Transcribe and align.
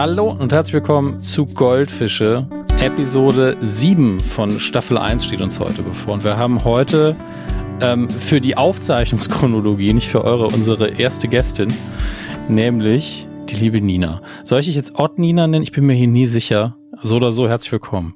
Hallo 0.00 0.32
und 0.32 0.50
herzlich 0.50 0.72
willkommen 0.72 1.20
zu 1.20 1.44
Goldfische. 1.44 2.46
Episode 2.80 3.58
7 3.60 4.18
von 4.18 4.58
Staffel 4.58 4.96
1 4.96 5.26
steht 5.26 5.42
uns 5.42 5.60
heute 5.60 5.82
bevor. 5.82 6.14
Und 6.14 6.24
wir 6.24 6.38
haben 6.38 6.64
heute 6.64 7.14
ähm, 7.82 8.08
für 8.08 8.40
die 8.40 8.56
Aufzeichnungschronologie, 8.56 9.92
nicht 9.92 10.08
für 10.08 10.24
eure, 10.24 10.46
unsere 10.46 10.88
erste 10.88 11.28
Gästin, 11.28 11.68
nämlich 12.48 13.28
die 13.50 13.56
liebe 13.56 13.82
Nina. 13.82 14.22
Soll 14.42 14.60
ich 14.60 14.66
dich 14.68 14.76
jetzt 14.76 14.98
Ott 14.98 15.18
Nina 15.18 15.46
nennen? 15.46 15.64
Ich 15.64 15.72
bin 15.72 15.84
mir 15.84 15.92
hier 15.92 16.08
nie 16.08 16.24
sicher. 16.24 16.78
So 17.02 17.16
oder 17.16 17.30
so, 17.30 17.46
herzlich 17.46 17.72
willkommen. 17.72 18.14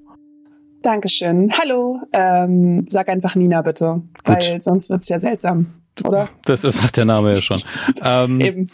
Dankeschön. 0.80 1.52
Hallo. 1.52 2.00
Ähm, 2.14 2.86
sag 2.88 3.10
einfach 3.10 3.34
Nina 3.34 3.60
bitte, 3.60 4.00
Gut. 4.24 4.36
weil 4.36 4.62
sonst 4.62 4.88
wird's 4.88 5.10
ja 5.10 5.18
seltsam, 5.18 5.66
oder? 6.02 6.30
Das 6.46 6.64
ist 6.64 6.80
halt 6.80 6.96
der 6.96 7.04
Name 7.04 7.34
ja 7.34 7.40
schon. 7.42 7.60
ähm, 8.02 8.40
Eben. 8.40 8.70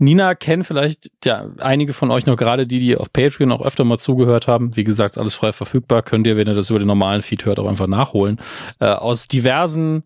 Nina 0.00 0.34
kennen 0.34 0.64
vielleicht 0.64 1.10
ja 1.24 1.50
einige 1.58 1.92
von 1.92 2.10
euch 2.10 2.24
noch 2.24 2.36
gerade 2.36 2.66
die, 2.66 2.80
die 2.80 2.96
auf 2.96 3.12
Patreon 3.12 3.52
auch 3.52 3.60
öfter 3.60 3.84
mal 3.84 3.98
zugehört 3.98 4.48
haben. 4.48 4.74
Wie 4.74 4.84
gesagt, 4.84 5.18
alles 5.18 5.34
frei 5.34 5.52
verfügbar. 5.52 6.02
Könnt 6.02 6.26
ihr, 6.26 6.38
wenn 6.38 6.48
ihr 6.48 6.54
das 6.54 6.70
über 6.70 6.78
den 6.78 6.88
normalen 6.88 7.20
Feed 7.20 7.44
hört, 7.44 7.58
auch 7.58 7.68
einfach 7.68 7.86
nachholen. 7.86 8.38
Äh, 8.78 8.86
aus 8.86 9.28
diversen 9.28 10.04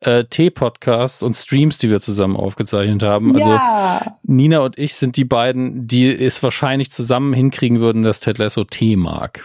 äh, 0.00 0.24
T-Podcasts 0.24 1.22
und 1.22 1.34
Streams, 1.34 1.78
die 1.78 1.90
wir 1.90 2.00
zusammen 2.00 2.36
aufgezeichnet 2.36 3.02
haben. 3.02 3.34
Also 3.34 3.48
ja. 3.48 4.18
Nina 4.22 4.60
und 4.60 4.78
ich 4.78 4.94
sind 4.94 5.16
die 5.16 5.24
beiden, 5.24 5.86
die 5.86 6.10
es 6.12 6.42
wahrscheinlich 6.42 6.90
zusammen 6.92 7.32
hinkriegen 7.32 7.80
würden, 7.80 8.02
dass 8.02 8.20
Ted 8.20 8.38
Lasso 8.38 8.64
T 8.64 8.96
mag. 8.96 9.44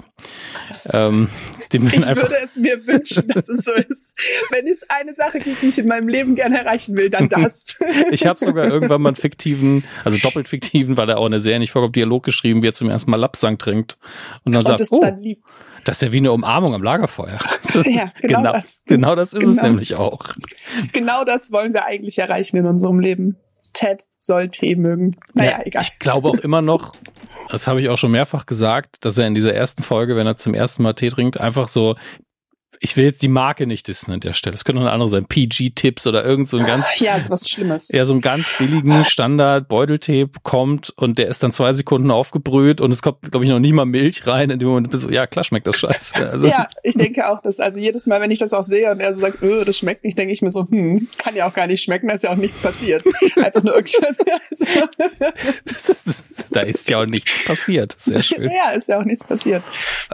Ähm, 0.90 1.30
ich 1.72 1.82
würde 1.82 2.36
es 2.44 2.58
mir 2.58 2.86
wünschen, 2.86 3.30
dass 3.30 3.48
es 3.48 3.64
so 3.64 3.72
ist. 3.72 4.14
Wenn 4.52 4.68
es 4.68 4.84
eine 4.90 5.16
Sache 5.16 5.40
gibt, 5.40 5.62
die 5.62 5.68
ich 5.68 5.80
in 5.80 5.88
meinem 5.88 6.08
Leben 6.08 6.36
gerne 6.36 6.60
erreichen 6.60 6.98
will, 6.98 7.10
dann 7.10 7.30
das. 7.30 7.80
ich 8.12 8.26
habe 8.26 8.38
sogar 8.38 8.66
irgendwann 8.66 9.02
mal 9.02 9.10
einen 9.10 9.16
fiktiven, 9.16 9.84
also 10.04 10.18
doppelt 10.18 10.48
fiktiven, 10.48 10.98
weil 10.98 11.10
er 11.10 11.18
auch 11.18 11.26
in 11.26 11.32
der 11.32 11.40
Serie 11.40 11.60
nicht 11.60 11.72
vorkommt, 11.72 11.96
Dialog 11.96 12.24
geschrieben, 12.24 12.62
wie 12.62 12.68
er 12.68 12.74
zum 12.74 12.90
ersten 12.90 13.10
Mal 13.10 13.18
Lapsang 13.18 13.58
trinkt. 13.58 13.98
Und 14.44 14.54
dann 14.54 14.66
und 14.66 14.68
sagt, 14.68 14.92
oh, 14.92 15.00
dann 15.00 15.22
liebt. 15.22 15.60
Das 15.84 15.98
ist 15.98 16.04
ja 16.04 16.12
wie 16.14 16.18
eine 16.18 16.32
Umarmung 16.32 16.74
am 16.74 16.84
Lagerfeuer. 16.84 17.40
Das 17.74 17.86
ja, 17.86 18.12
genau, 18.22 18.40
genau, 18.40 18.54
das. 18.54 18.82
Genau 18.86 19.16
das 19.16 19.34
ist 19.34 19.40
genau 19.40 19.52
es 19.52 19.62
nämlich 19.62 19.96
auch. 19.96 20.34
Genau 20.92 21.24
das 21.24 21.54
wollen 21.54 21.74
wir 21.74 21.86
eigentlich 21.86 22.18
erreichen 22.20 22.58
in 22.58 22.66
unserem 22.66 23.00
Leben. 23.00 23.38
Ted 23.72 24.06
soll 24.18 24.50
Tee 24.50 24.76
mögen. 24.76 25.16
Naja, 25.34 25.52
ja, 25.52 25.66
egal. 25.66 25.84
Ich 25.84 25.98
glaube 25.98 26.28
auch 26.28 26.36
immer 26.36 26.62
noch, 26.62 26.94
das 27.50 27.68
habe 27.68 27.80
ich 27.80 27.88
auch 27.88 27.98
schon 27.98 28.12
mehrfach 28.12 28.46
gesagt, 28.46 29.06
dass 29.06 29.18
er 29.18 29.28
in 29.28 29.36
dieser 29.36 29.54
ersten 29.54 29.84
Folge, 29.84 30.18
wenn 30.18 30.28
er 30.28 30.36
zum 30.36 30.54
ersten 30.54 30.84
Mal 30.84 30.94
Tee 30.94 31.10
trinkt, 31.10 31.40
einfach 31.40 31.70
so 31.70 31.96
ich 32.84 32.98
will 32.98 33.06
jetzt 33.06 33.22
die 33.22 33.28
Marke 33.28 33.68
nicht 33.68 33.88
dissen 33.88 34.12
an 34.12 34.20
der 34.22 34.34
Stelle. 34.34 34.56
Es 34.56 34.66
könnte 34.66 34.80
noch 34.82 34.88
eine 34.88 34.94
andere 34.94 35.08
sein. 35.08 35.26
PG-Tipps 35.26 36.08
oder 36.08 36.26
irgend 36.26 36.50
so 36.50 36.58
ein 36.58 36.66
ganz. 36.66 36.88
Ja, 36.98 37.20
so 37.22 37.30
was 37.30 37.48
Schlimmes. 37.48 37.90
Ja, 37.90 38.06
so 38.06 38.14
ein 38.14 38.22
ganz 38.22 38.48
billigen 38.58 39.06
Standard-Beuteltee 39.06 40.28
kommt 40.44 40.92
und 40.98 41.20
der 41.20 41.28
ist 41.28 41.44
dann 41.44 41.52
zwei 41.52 41.74
Sekunden 41.74 42.10
aufgebrüht 42.10 42.82
und 42.82 42.92
es 42.92 43.02
kommt, 43.04 43.22
glaube 43.32 43.44
ich, 43.46 43.52
noch 43.52 43.60
nicht 43.60 43.74
mal 43.74 43.86
Milch 43.86 44.26
rein. 44.26 44.50
In 44.50 44.58
dem 44.58 44.68
Moment 44.68 44.90
bist 44.90 45.06
du, 45.06 45.10
ja, 45.10 45.28
klar 45.28 45.44
schmeckt 45.44 45.68
das 45.68 45.80
scheiße. 45.80 46.16
Also 46.32 46.48
ja, 46.48 46.68
ich 46.84 46.96
denke 46.96 47.30
auch, 47.30 47.42
dass, 47.42 47.60
also 47.60 47.80
jedes 47.80 48.08
Mal, 48.08 48.22
wenn 48.22 48.32
ich 48.32 48.40
das 48.40 48.54
auch 48.54 48.64
sehe 48.64 48.90
und 48.92 49.00
er 49.00 49.16
so 49.16 49.22
sagt, 49.22 49.44
öh, 49.44 49.66
das 49.66 49.78
schmeckt 49.78 50.04
nicht, 50.04 50.18
denke 50.18 50.32
ich 50.32 50.42
mir 50.42 50.50
so, 50.50 50.68
hm, 50.70 51.06
das 51.06 51.18
kann 51.18 51.36
ja 51.36 51.48
auch 51.48 51.54
gar 51.54 51.68
nicht 51.68 51.84
schmecken, 51.84 52.08
da 52.08 52.16
ist 52.16 52.24
ja 52.24 52.32
auch 52.32 52.38
nichts 52.38 52.60
passiert. 52.60 53.04
Einfach 53.36 53.64
nur 53.64 53.76
irgendwann. 53.76 54.16
Also. 54.50 54.66
ist, 55.66 56.46
da 56.52 56.62
ist 56.62 56.90
ja 56.90 57.02
auch 57.02 57.06
nichts 57.06 57.44
passiert. 57.44 57.96
Sehr 57.98 58.24
schön. 58.24 58.50
Ja, 58.50 58.72
ist 58.72 58.88
ja 58.88 59.00
auch 59.00 59.04
nichts 59.04 59.24
passiert. 59.24 59.64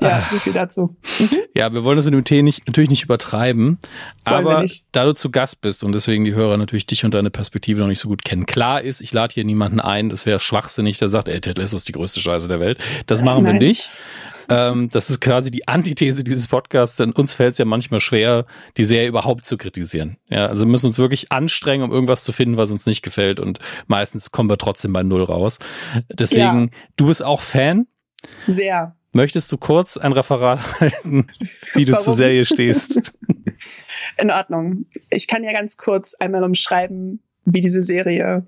Ja, 0.01 0.09
ah. 0.09 0.27
so 0.31 0.37
viel 0.39 0.53
dazu. 0.53 0.95
Mhm. 1.19 1.39
Ja, 1.53 1.73
wir 1.73 1.83
wollen 1.83 1.97
das 1.97 2.05
mit 2.05 2.13
dem 2.13 2.23
Tee 2.23 2.41
nicht 2.41 2.56
nicht, 2.57 2.67
natürlich 2.67 2.89
nicht 2.89 3.03
übertreiben, 3.03 3.79
Wollen 4.25 4.47
aber 4.47 4.65
da 4.91 5.05
du 5.05 5.13
zu 5.13 5.31
Gast 5.31 5.61
bist 5.61 5.83
und 5.83 5.91
deswegen 5.91 6.23
die 6.25 6.33
Hörer 6.33 6.57
natürlich 6.57 6.85
dich 6.85 7.05
und 7.05 7.13
deine 7.13 7.29
Perspektive 7.29 7.79
noch 7.79 7.87
nicht 7.87 7.99
so 7.99 8.07
gut 8.07 8.23
kennen. 8.23 8.45
Klar 8.45 8.81
ist, 8.81 9.01
ich 9.01 9.13
lade 9.13 9.33
hier 9.33 9.43
niemanden 9.43 9.79
ein, 9.79 10.09
das 10.09 10.25
wäre 10.25 10.39
schwachsinnig, 10.39 10.97
der 10.97 11.09
sagt, 11.09 11.27
ey, 11.27 11.39
Ted 11.41 11.57
Lasso 11.57 11.75
ist 11.75 11.87
die 11.87 11.93
größte 11.93 12.19
Scheiße 12.19 12.47
der 12.47 12.59
Welt. 12.59 12.79
Das 13.05 13.23
machen 13.23 13.43
Nein. 13.43 13.59
wir 13.59 13.67
nicht. 13.67 13.89
Ähm, 14.49 14.87
das 14.89 15.09
ist 15.09 15.19
quasi 15.19 15.51
die 15.51 15.67
Antithese 15.67 16.23
dieses 16.23 16.47
Podcasts, 16.47 16.95
denn 16.95 17.11
uns 17.11 17.33
fällt 17.33 17.51
es 17.51 17.57
ja 17.57 17.65
manchmal 17.65 17.99
schwer, 17.99 18.45
die 18.77 18.85
Serie 18.85 19.09
überhaupt 19.09 19.45
zu 19.45 19.57
kritisieren. 19.57 20.17
Ja, 20.29 20.45
also 20.45 20.65
wir 20.65 20.71
müssen 20.71 20.85
uns 20.85 20.97
wirklich 20.97 21.31
anstrengen, 21.31 21.83
um 21.83 21.91
irgendwas 21.91 22.23
zu 22.23 22.31
finden, 22.31 22.55
was 22.55 22.71
uns 22.71 22.85
nicht 22.85 23.01
gefällt 23.01 23.39
und 23.39 23.59
meistens 23.87 24.31
kommen 24.31 24.49
wir 24.49 24.57
trotzdem 24.57 24.93
bei 24.93 25.03
Null 25.03 25.23
raus. 25.23 25.59
Deswegen, 26.09 26.71
ja. 26.71 26.79
du 26.95 27.07
bist 27.07 27.23
auch 27.23 27.41
Fan? 27.41 27.87
Sehr. 28.47 28.96
Möchtest 29.13 29.51
du 29.51 29.57
kurz 29.57 29.97
ein 29.97 30.11
Referat 30.11 30.59
halten, 30.79 31.27
wie 31.73 31.85
du 31.85 31.93
Warum? 31.93 32.03
zur 32.03 32.15
Serie 32.15 32.45
stehst? 32.45 33.13
In 34.17 34.31
Ordnung. 34.31 34.85
Ich 35.09 35.27
kann 35.27 35.43
ja 35.43 35.53
ganz 35.53 35.77
kurz 35.77 36.13
einmal 36.15 36.43
umschreiben, 36.43 37.21
wie 37.45 37.61
diese 37.61 37.81
Serie 37.81 38.45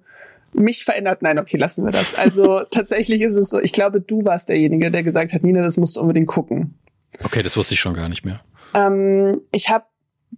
mich 0.53 0.84
verändert. 0.84 1.22
Nein, 1.22 1.40
okay, 1.40 1.58
lassen 1.58 1.86
wir 1.86 1.92
das. 1.92 2.16
Also 2.16 2.62
tatsächlich 2.72 3.22
ist 3.22 3.36
es 3.36 3.50
so, 3.50 3.59
ich 3.59 3.74
glaube, 3.74 4.02
du 4.02 4.25
warst 4.25 4.50
derjenige, 4.50 4.92
der 4.92 5.03
gesagt 5.03 5.34
hat, 5.34 5.44
Nina, 5.44 5.62
das 5.62 5.78
musst 5.78 5.96
du 5.96 6.02
unbedingt 6.02 6.28
gucken. 6.28 6.80
Okay, 7.24 7.42
das 7.42 7.58
wusste 7.58 7.74
ich 7.74 7.80
schon 7.80 7.94
gar 7.94 8.09
nicht 8.09 8.25
mehr. 8.25 8.42
Ähm, 8.74 9.42
ich 9.52 9.69
habe 9.69 9.86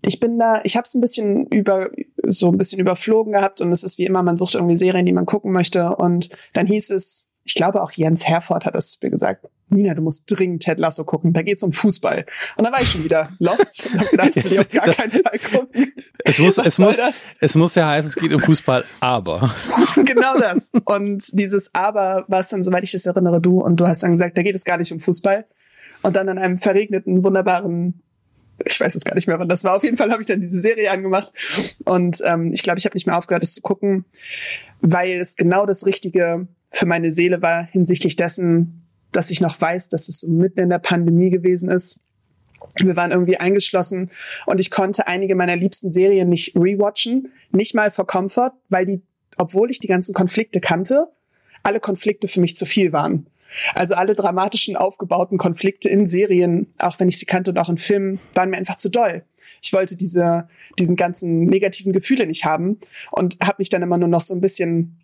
ich 0.03 0.19
bin 0.19 0.39
da, 0.39 0.61
ich 0.63 0.77
habe 0.77 0.85
es 0.85 0.95
ein 0.95 1.01
bisschen 1.01 1.47
über 1.47 1.89
so 2.27 2.49
ein 2.49 2.57
bisschen 2.57 2.79
überflogen 2.79 3.33
gehabt 3.33 3.61
und 3.61 3.71
es 3.71 3.83
ist 3.83 3.97
wie 3.97 4.05
immer, 4.05 4.23
man 4.23 4.37
sucht 4.37 4.55
irgendwie 4.55 4.77
Serien, 4.77 5.05
die 5.05 5.13
man 5.13 5.25
gucken 5.25 5.51
möchte 5.51 5.95
und 5.95 6.29
dann 6.53 6.65
hieß 6.65 6.91
es, 6.91 7.29
ich 7.43 7.55
glaube 7.55 7.81
auch 7.81 7.91
Jens 7.91 8.25
Herford 8.25 8.65
hat 8.65 8.75
es 8.75 8.99
mir 9.01 9.09
gesagt, 9.09 9.47
Nina, 9.71 9.93
du 9.93 10.01
musst 10.01 10.25
dringend 10.27 10.63
Ted 10.63 10.79
Lasso 10.79 11.03
gucken, 11.03 11.33
da 11.33 11.41
geht's 11.41 11.63
um 11.63 11.71
Fußball. 11.71 12.25
Und 12.57 12.63
dann 12.63 12.73
war 12.73 12.81
ich 12.81 12.89
schon 12.89 13.03
wieder 13.03 13.29
lost 13.39 13.89
und 13.93 14.01
hab 14.01 14.09
gedacht, 14.09 14.35
das 14.35 14.43
will 14.43 14.53
ich 14.53 14.59
auf 14.59 14.69
gar 14.69 14.85
das, 14.85 14.97
keinen 14.97 15.11
Fall 15.11 15.39
gucken. 15.39 15.93
Es 16.25 16.39
muss, 16.39 16.57
es 16.57 16.77
muss, 16.77 16.97
es 17.39 17.55
muss 17.55 17.75
ja 17.75 17.89
heißen, 17.89 18.09
es 18.09 18.15
geht 18.15 18.33
um 18.33 18.39
Fußball, 18.39 18.85
aber. 18.99 19.55
genau 19.95 20.37
das. 20.37 20.71
Und 20.85 21.27
dieses 21.33 21.73
Aber 21.73 22.25
war 22.27 22.41
es 22.41 22.49
dann, 22.49 22.63
soweit 22.63 22.83
ich 22.83 22.91
das 22.91 23.05
erinnere, 23.05 23.41
du 23.41 23.61
und 23.61 23.77
du 23.77 23.87
hast 23.87 24.03
dann 24.03 24.11
gesagt, 24.11 24.37
da 24.37 24.41
geht 24.41 24.55
es 24.55 24.65
gar 24.65 24.77
nicht 24.77 24.91
um 24.91 24.99
Fußball. 24.99 25.45
Und 26.03 26.15
dann 26.15 26.29
an 26.29 26.37
einem 26.37 26.57
verregneten, 26.57 27.23
wunderbaren 27.23 28.01
ich 28.65 28.79
weiß 28.79 28.93
es 28.95 29.03
gar 29.03 29.15
nicht 29.15 29.27
mehr, 29.27 29.39
wann 29.39 29.49
das 29.49 29.63
war. 29.63 29.75
Auf 29.75 29.83
jeden 29.83 29.97
Fall 29.97 30.11
habe 30.11 30.21
ich 30.21 30.27
dann 30.27 30.41
diese 30.41 30.59
Serie 30.59 30.91
angemacht 30.91 31.31
und 31.85 32.21
ähm, 32.23 32.53
ich 32.53 32.61
glaube, 32.63 32.79
ich 32.79 32.85
habe 32.85 32.95
nicht 32.95 33.07
mehr 33.07 33.17
aufgehört, 33.17 33.43
es 33.43 33.53
zu 33.53 33.61
gucken, 33.61 34.05
weil 34.81 35.19
es 35.19 35.35
genau 35.35 35.65
das 35.65 35.85
Richtige 35.85 36.47
für 36.71 36.85
meine 36.85 37.11
Seele 37.11 37.41
war 37.41 37.65
hinsichtlich 37.65 38.15
dessen, 38.15 38.90
dass 39.11 39.31
ich 39.31 39.41
noch 39.41 39.59
weiß, 39.59 39.89
dass 39.89 40.07
es 40.07 40.23
mitten 40.23 40.59
in 40.59 40.69
der 40.69 40.79
Pandemie 40.79 41.29
gewesen 41.29 41.69
ist. 41.69 42.01
Wir 42.75 42.95
waren 42.95 43.11
irgendwie 43.11 43.37
eingeschlossen 43.37 44.11
und 44.45 44.59
ich 44.59 44.71
konnte 44.71 45.07
einige 45.07 45.35
meiner 45.35 45.55
liebsten 45.55 45.91
Serien 45.91 46.29
nicht 46.29 46.55
rewatchen, 46.55 47.31
nicht 47.51 47.75
mal 47.75 47.91
for 47.91 48.07
Comfort, 48.07 48.53
weil 48.69 48.85
die, 48.85 49.01
obwohl 49.37 49.69
ich 49.71 49.79
die 49.79 49.87
ganzen 49.87 50.13
Konflikte 50.13 50.61
kannte, 50.61 51.07
alle 51.63 51.79
Konflikte 51.79 52.27
für 52.27 52.39
mich 52.39 52.55
zu 52.55 52.65
viel 52.65 52.93
waren. 52.93 53.27
Also 53.75 53.95
alle 53.95 54.15
dramatischen 54.15 54.77
aufgebauten 54.77 55.37
Konflikte 55.37 55.89
in 55.89 56.07
Serien, 56.07 56.67
auch 56.79 56.99
wenn 56.99 57.09
ich 57.09 57.17
sie 57.17 57.25
kannte 57.25 57.51
und 57.51 57.57
auch 57.57 57.69
in 57.69 57.77
Filmen, 57.77 58.19
waren 58.33 58.49
mir 58.49 58.57
einfach 58.57 58.77
zu 58.77 58.89
doll. 58.89 59.25
Ich 59.61 59.73
wollte 59.73 59.97
diese, 59.97 60.47
diesen 60.79 60.95
ganzen 60.95 61.45
negativen 61.45 61.91
Gefühle 61.91 62.25
nicht 62.25 62.45
haben 62.45 62.79
und 63.11 63.37
habe 63.43 63.55
mich 63.59 63.69
dann 63.69 63.81
immer 63.81 63.97
nur 63.97 64.07
noch 64.07 64.21
so 64.21 64.33
ein 64.33 64.41
bisschen 64.41 64.97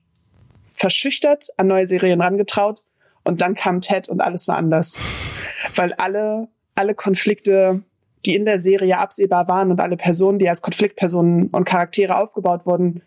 verschüchtert 0.69 1.47
an 1.57 1.67
neue 1.67 1.87
Serien 1.87 2.21
rangetraut 2.21 2.83
und 3.27 3.41
dann 3.41 3.55
kam 3.55 3.81
Ted 3.81 4.07
und 4.07 4.21
alles 4.21 4.47
war 4.47 4.55
anders. 4.55 4.99
Weil 5.75 5.91
alle, 5.93 6.47
alle 6.75 6.95
Konflikte, 6.95 7.83
die 8.25 8.35
in 8.35 8.45
der 8.45 8.57
Serie 8.57 8.97
absehbar 8.99 9.49
waren 9.49 9.69
und 9.69 9.81
alle 9.81 9.97
Personen, 9.97 10.39
die 10.39 10.49
als 10.49 10.61
Konfliktpersonen 10.61 11.47
und 11.47 11.65
Charaktere 11.65 12.17
aufgebaut 12.17 12.65
wurden, 12.65 13.01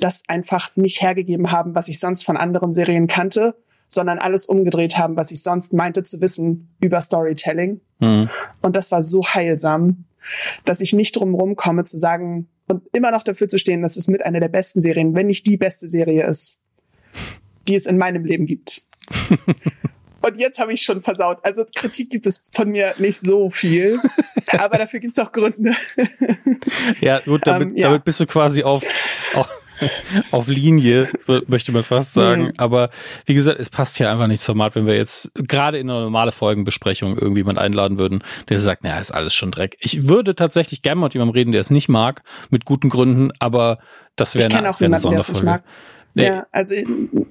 das 0.00 0.22
einfach 0.26 0.74
nicht 0.74 1.02
hergegeben 1.02 1.52
haben, 1.52 1.74
was 1.74 1.88
ich 1.88 2.00
sonst 2.00 2.22
von 2.22 2.38
anderen 2.38 2.72
Serien 2.72 3.08
kannte, 3.08 3.56
sondern 3.88 4.18
alles 4.18 4.46
umgedreht 4.46 4.96
haben, 4.96 5.16
was 5.16 5.30
ich 5.30 5.42
sonst 5.42 5.74
meinte 5.74 6.02
zu 6.02 6.22
wissen 6.22 6.74
über 6.80 7.02
Storytelling. 7.02 7.80
Mhm. 7.98 8.30
Und 8.62 8.74
das 8.74 8.90
war 8.90 9.02
so 9.02 9.22
heilsam, 9.22 10.04
dass 10.64 10.80
ich 10.80 10.94
nicht 10.94 11.12
drum 11.16 11.56
komme 11.56 11.84
zu 11.84 11.98
sagen 11.98 12.48
und 12.68 12.82
immer 12.94 13.10
noch 13.10 13.22
dafür 13.22 13.48
zu 13.48 13.58
stehen, 13.58 13.82
dass 13.82 13.98
es 13.98 14.08
mit 14.08 14.24
einer 14.24 14.40
der 14.40 14.48
besten 14.48 14.80
Serien, 14.80 15.14
wenn 15.14 15.26
nicht 15.26 15.46
die 15.46 15.58
beste 15.58 15.88
Serie 15.88 16.26
ist, 16.26 16.60
die 17.66 17.74
es 17.74 17.84
in 17.84 17.98
meinem 17.98 18.24
Leben 18.24 18.46
gibt. 18.46 18.87
Und 20.20 20.36
jetzt 20.36 20.58
habe 20.58 20.72
ich 20.72 20.82
schon 20.82 21.02
versaut. 21.02 21.38
Also 21.42 21.64
Kritik 21.74 22.10
gibt 22.10 22.26
es 22.26 22.44
von 22.50 22.70
mir 22.70 22.94
nicht 22.98 23.20
so 23.20 23.50
viel, 23.50 23.98
aber 24.58 24.78
dafür 24.78 25.00
gibt 25.00 25.16
es 25.16 25.24
auch 25.24 25.32
Gründe. 25.32 25.76
ja, 27.00 27.20
gut, 27.20 27.46
damit, 27.46 27.68
ähm, 27.68 27.76
ja. 27.76 27.88
damit 27.88 28.04
bist 28.04 28.18
du 28.18 28.26
quasi 28.26 28.64
auf, 28.64 28.84
auf, 29.34 29.48
auf 30.32 30.48
Linie, 30.48 31.08
möchte 31.46 31.70
man 31.70 31.84
fast 31.84 32.14
sagen. 32.14 32.46
Mhm. 32.46 32.52
Aber 32.56 32.90
wie 33.26 33.34
gesagt, 33.34 33.60
es 33.60 33.70
passt 33.70 33.96
hier 33.96 34.10
einfach 34.10 34.26
nicht 34.26 34.42
zum 34.42 34.54
Format, 34.56 34.74
wenn 34.74 34.86
wir 34.86 34.96
jetzt 34.96 35.30
gerade 35.34 35.78
in 35.78 35.88
einer 35.88 36.00
normale 36.00 36.32
Folgenbesprechung 36.32 37.16
irgendwie 37.16 37.40
jemand 37.40 37.58
einladen 37.58 38.00
würden, 38.00 38.24
der 38.48 38.58
sagt, 38.58 38.82
naja, 38.82 38.98
ist 38.98 39.12
alles 39.12 39.34
schon 39.34 39.52
Dreck. 39.52 39.76
Ich 39.78 40.08
würde 40.08 40.34
tatsächlich 40.34 40.82
gerne 40.82 41.00
mit 41.00 41.14
jemandem 41.14 41.34
reden, 41.34 41.52
der 41.52 41.60
es 41.60 41.70
nicht 41.70 41.88
mag, 41.88 42.22
mit 42.50 42.64
guten 42.64 42.88
Gründen, 42.88 43.30
aber 43.38 43.78
das 44.16 44.34
wäre 44.34 44.52
eine, 44.52 44.72
wär 44.80 44.86
eine 44.86 44.98
Sonderfolge. 44.98 45.62
Nee. 46.14 46.26
Ja, 46.26 46.46
also 46.50 46.74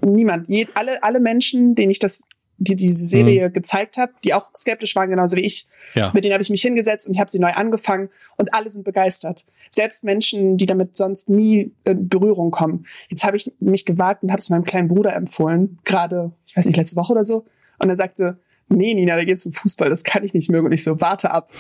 niemand. 0.02 0.48
Je, 0.48 0.68
alle, 0.74 1.04
alle 1.04 1.20
Menschen, 1.20 1.76
denen 1.76 1.92
ich 1.92 2.00
das 2.00 2.28
die 2.58 2.76
diese 2.76 3.06
Serie 3.06 3.50
mhm. 3.50 3.54
gezeigt 3.54 3.98
hat, 3.98 4.10
die 4.24 4.34
auch 4.34 4.48
skeptisch 4.56 4.96
waren, 4.96 5.10
genauso 5.10 5.38
wie 5.38 5.42
ich. 5.42 5.68
Ja. 5.94 6.12
Mit 6.14 6.24
denen 6.24 6.34
habe 6.34 6.42
ich 6.42 6.50
mich 6.50 6.62
hingesetzt 6.62 7.08
und 7.08 7.14
ich 7.14 7.20
habe 7.20 7.32
sie 7.32 7.40
neu 7.40 7.52
angefangen 7.52 8.10
und 8.36 8.54
alle 8.54 8.70
sind 8.70 8.84
begeistert. 8.84 9.46
Selbst 9.70 10.04
Menschen, 10.04 10.58
die 10.58 10.66
damit 10.66 10.96
sonst 10.96 11.30
nie 11.30 11.72
in 11.86 12.10
Berührung 12.10 12.52
kommen. 12.52 12.86
Jetzt 13.10 13.24
habe 13.24 13.38
ich 13.38 13.54
mich 13.60 13.86
gewagt 13.86 14.24
und 14.24 14.32
habe 14.32 14.40
es 14.40 14.50
meinem 14.50 14.64
kleinen 14.64 14.88
Bruder 14.88 15.16
empfohlen, 15.16 15.80
gerade, 15.86 16.32
ich 16.46 16.58
weiß 16.58 16.66
nicht, 16.66 16.78
letzte 16.78 16.96
Woche 16.96 17.14
oder 17.14 17.24
so. 17.24 17.46
Und 17.80 17.90
er 17.90 17.96
sagte, 17.96 18.40
nee, 18.70 18.94
Nina, 18.94 19.16
da 19.16 19.24
geht's 19.24 19.46
um 19.46 19.54
Fußball, 19.54 19.90
das 19.90 20.04
kann 20.04 20.24
ich 20.24 20.34
nicht 20.34 20.50
mögen. 20.50 20.66
Und 20.66 20.72
ich 20.72 20.84
so, 20.84 21.00
warte 21.00 21.32
ab, 21.32 21.52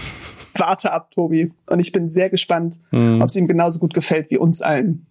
warte 0.55 0.91
ab, 0.91 1.11
Tobi. 1.11 1.51
Und 1.67 1.79
ich 1.79 1.91
bin 1.91 2.09
sehr 2.09 2.29
gespannt, 2.29 2.79
mhm. 2.91 3.21
ob 3.21 3.29
es 3.29 3.35
ihm 3.35 3.47
genauso 3.47 3.79
gut 3.79 3.93
gefällt 3.93 4.31
wie 4.31 4.37
uns 4.37 4.61
allen. 4.61 5.05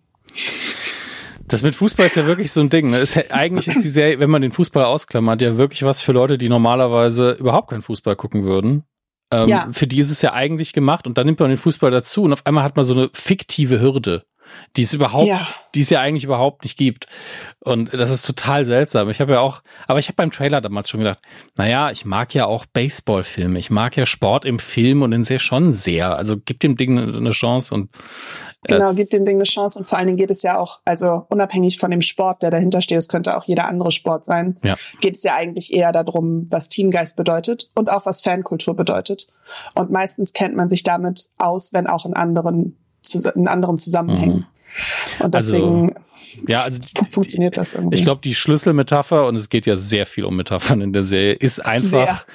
Das 1.48 1.62
mit 1.62 1.74
Fußball 1.74 2.06
ist 2.06 2.16
ja 2.16 2.26
wirklich 2.26 2.50
so 2.50 2.60
ein 2.60 2.70
Ding. 2.70 2.90
Ne? 2.90 2.98
Ist, 2.98 3.32
eigentlich 3.32 3.68
ist 3.68 3.84
die 3.84 3.88
Serie, 3.88 4.18
wenn 4.18 4.30
man 4.30 4.42
den 4.42 4.52
Fußball 4.52 4.84
ausklammert, 4.84 5.42
ja 5.42 5.56
wirklich 5.56 5.84
was 5.84 6.02
für 6.02 6.12
Leute, 6.12 6.38
die 6.38 6.48
normalerweise 6.48 7.32
überhaupt 7.32 7.70
keinen 7.70 7.82
Fußball 7.82 8.16
gucken 8.16 8.44
würden. 8.44 8.84
Ähm, 9.30 9.48
ja. 9.48 9.68
Für 9.72 9.86
die 9.86 9.98
ist 9.98 10.10
es 10.10 10.22
ja 10.22 10.32
eigentlich 10.32 10.72
gemacht 10.72 11.06
und 11.06 11.18
dann 11.18 11.26
nimmt 11.26 11.40
man 11.40 11.48
den 11.48 11.58
Fußball 11.58 11.90
dazu 11.90 12.22
und 12.22 12.32
auf 12.32 12.46
einmal 12.46 12.64
hat 12.64 12.76
man 12.76 12.84
so 12.84 12.94
eine 12.94 13.10
fiktive 13.12 13.80
Hürde 13.80 14.24
die 14.76 14.82
es 14.82 14.92
überhaupt, 14.92 15.26
ja. 15.26 15.48
die 15.74 15.80
es 15.80 15.90
ja 15.90 16.00
eigentlich 16.00 16.24
überhaupt 16.24 16.64
nicht 16.64 16.76
gibt. 16.76 17.06
Und 17.60 17.92
das 17.92 18.10
ist 18.10 18.26
total 18.26 18.64
seltsam. 18.64 19.10
Ich 19.10 19.20
habe 19.20 19.34
ja 19.34 19.40
auch, 19.40 19.62
aber 19.86 19.98
ich 19.98 20.08
habe 20.08 20.16
beim 20.16 20.30
Trailer 20.30 20.60
damals 20.60 20.88
schon 20.88 21.00
gedacht, 21.00 21.20
naja, 21.56 21.90
ich 21.90 22.04
mag 22.04 22.34
ja 22.34 22.46
auch 22.46 22.66
Baseballfilme. 22.66 23.58
Ich 23.58 23.70
mag 23.70 23.96
ja 23.96 24.06
Sport 24.06 24.44
im 24.44 24.58
Film 24.58 25.02
und 25.02 25.10
den 25.10 25.24
sehr 25.24 25.38
schon 25.38 25.72
sehr. 25.72 26.16
Also 26.16 26.36
gibt 26.38 26.62
dem 26.62 26.76
Ding 26.76 26.98
eine 26.98 27.30
Chance 27.30 27.74
und 27.74 27.90
Genau, 28.68 28.94
gibt 28.94 29.12
dem 29.12 29.24
Ding 29.24 29.36
eine 29.36 29.44
Chance 29.44 29.78
und 29.78 29.84
vor 29.84 29.98
allen 29.98 30.08
Dingen 30.08 30.18
geht 30.18 30.30
es 30.30 30.42
ja 30.42 30.58
auch, 30.58 30.80
also 30.84 31.24
unabhängig 31.28 31.78
von 31.78 31.90
dem 31.90 32.02
Sport, 32.02 32.42
der 32.42 32.50
dahinter 32.50 32.80
steht, 32.80 32.98
es 32.98 33.08
könnte 33.08 33.36
auch 33.36 33.44
jeder 33.44 33.66
andere 33.66 33.92
Sport 33.92 34.24
sein, 34.24 34.58
ja. 34.64 34.76
geht 35.00 35.14
es 35.14 35.22
ja 35.22 35.34
eigentlich 35.34 35.72
eher 35.72 35.92
darum, 35.92 36.46
was 36.50 36.68
Teamgeist 36.68 37.16
bedeutet 37.16 37.70
und 37.74 37.90
auch 37.90 38.06
was 38.06 38.20
Fankultur 38.20 38.74
bedeutet. 38.74 39.28
Und 39.74 39.90
meistens 39.90 40.32
kennt 40.32 40.56
man 40.56 40.68
sich 40.68 40.82
damit 40.82 41.28
aus, 41.38 41.72
wenn 41.72 41.86
auch 41.86 42.06
in 42.06 42.14
anderen 42.14 42.76
in 43.14 43.48
anderen 43.48 43.78
Zusammenhängen. 43.78 44.46
Mhm. 45.18 45.24
Und 45.24 45.34
also, 45.34 45.52
deswegen 45.52 45.96
also, 45.96 46.06
ja, 46.46 46.62
also 46.62 46.80
funktioniert 47.10 47.56
das 47.56 47.74
irgendwie. 47.74 47.96
Ich 47.96 48.02
glaube, 48.02 48.20
die 48.22 48.34
Schlüsselmetapher, 48.34 49.26
und 49.26 49.36
es 49.36 49.48
geht 49.48 49.66
ja 49.66 49.76
sehr 49.76 50.06
viel 50.06 50.24
um 50.24 50.36
Metaphern 50.36 50.80
in 50.80 50.92
der 50.92 51.02
Serie, 51.02 51.32
ist 51.32 51.64
einfach 51.64 52.26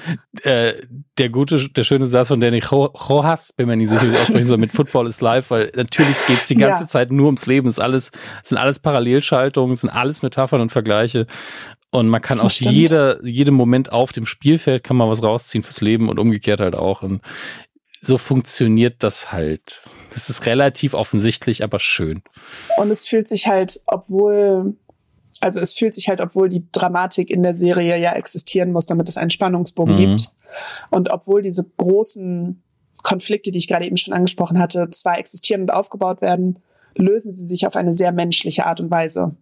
äh, 0.43 0.73
der 1.17 1.29
gute, 1.29 1.69
der 1.69 1.83
schöne 1.83 2.07
Satz 2.07 2.29
von 2.29 2.39
Danny 2.39 2.59
Rojas, 2.59 3.53
bin 3.53 3.67
mir 3.67 3.75
nicht 3.75 3.89
sicher, 3.89 4.11
aussprechen 4.13 4.47
soll, 4.47 4.57
mit 4.57 4.71
Football 4.71 5.07
is 5.07 5.21
live, 5.21 5.51
weil 5.51 5.71
natürlich 5.75 6.17
geht's 6.25 6.47
die 6.47 6.55
ganze 6.55 6.83
ja. 6.83 6.87
Zeit 6.87 7.11
nur 7.11 7.27
ums 7.27 7.45
Leben, 7.45 7.67
es 7.67 7.79
alles, 7.79 8.11
es 8.43 8.49
sind 8.49 8.57
alles 8.57 8.79
Parallelschaltungen, 8.79 9.73
es 9.73 9.81
sind 9.81 9.89
alles 9.89 10.23
Metaphern 10.23 10.61
und 10.61 10.71
Vergleiche. 10.71 11.27
Und 11.91 12.07
man 12.07 12.21
kann 12.21 12.39
aus 12.39 12.59
jeder, 12.59 13.23
jedem 13.25 13.53
Moment 13.53 13.91
auf 13.91 14.13
dem 14.13 14.25
Spielfeld 14.25 14.83
kann 14.83 14.95
man 14.95 15.09
was 15.09 15.23
rausziehen 15.23 15.61
fürs 15.61 15.81
Leben 15.81 16.07
und 16.07 16.19
umgekehrt 16.19 16.61
halt 16.61 16.73
auch. 16.73 17.03
Und 17.03 17.21
so 17.99 18.17
funktioniert 18.17 19.03
das 19.03 19.33
halt. 19.33 19.81
Das 20.11 20.29
ist 20.29 20.45
relativ 20.45 20.93
offensichtlich, 20.93 21.63
aber 21.63 21.79
schön. 21.79 22.21
Und 22.77 22.91
es 22.91 23.07
fühlt 23.07 23.27
sich 23.27 23.47
halt, 23.47 23.81
obwohl, 23.85 24.75
also 25.39 25.59
es 25.59 25.73
fühlt 25.73 25.95
sich 25.95 26.09
halt, 26.09 26.19
obwohl 26.19 26.49
die 26.49 26.67
Dramatik 26.71 27.29
in 27.29 27.43
der 27.43 27.55
Serie 27.55 27.97
ja 27.97 28.13
existieren 28.13 28.71
muss, 28.71 28.85
damit 28.85 29.09
es 29.09 29.17
einen 29.17 29.29
Spannungsbogen 29.29 29.95
mhm. 29.95 29.99
gibt. 29.99 30.29
Und 30.89 31.11
obwohl 31.11 31.41
diese 31.41 31.65
großen 31.77 32.61
Konflikte, 33.03 33.51
die 33.51 33.59
ich 33.59 33.67
gerade 33.67 33.85
eben 33.85 33.97
schon 33.97 34.13
angesprochen 34.13 34.59
hatte, 34.59 34.89
zwar 34.91 35.17
existieren 35.17 35.61
und 35.61 35.71
aufgebaut 35.71 36.21
werden, 36.21 36.59
lösen 36.95 37.31
sie 37.31 37.45
sich 37.45 37.65
auf 37.65 37.75
eine 37.75 37.93
sehr 37.93 38.11
menschliche 38.11 38.65
Art 38.65 38.79
und 38.79 38.91
Weise. 38.91 39.35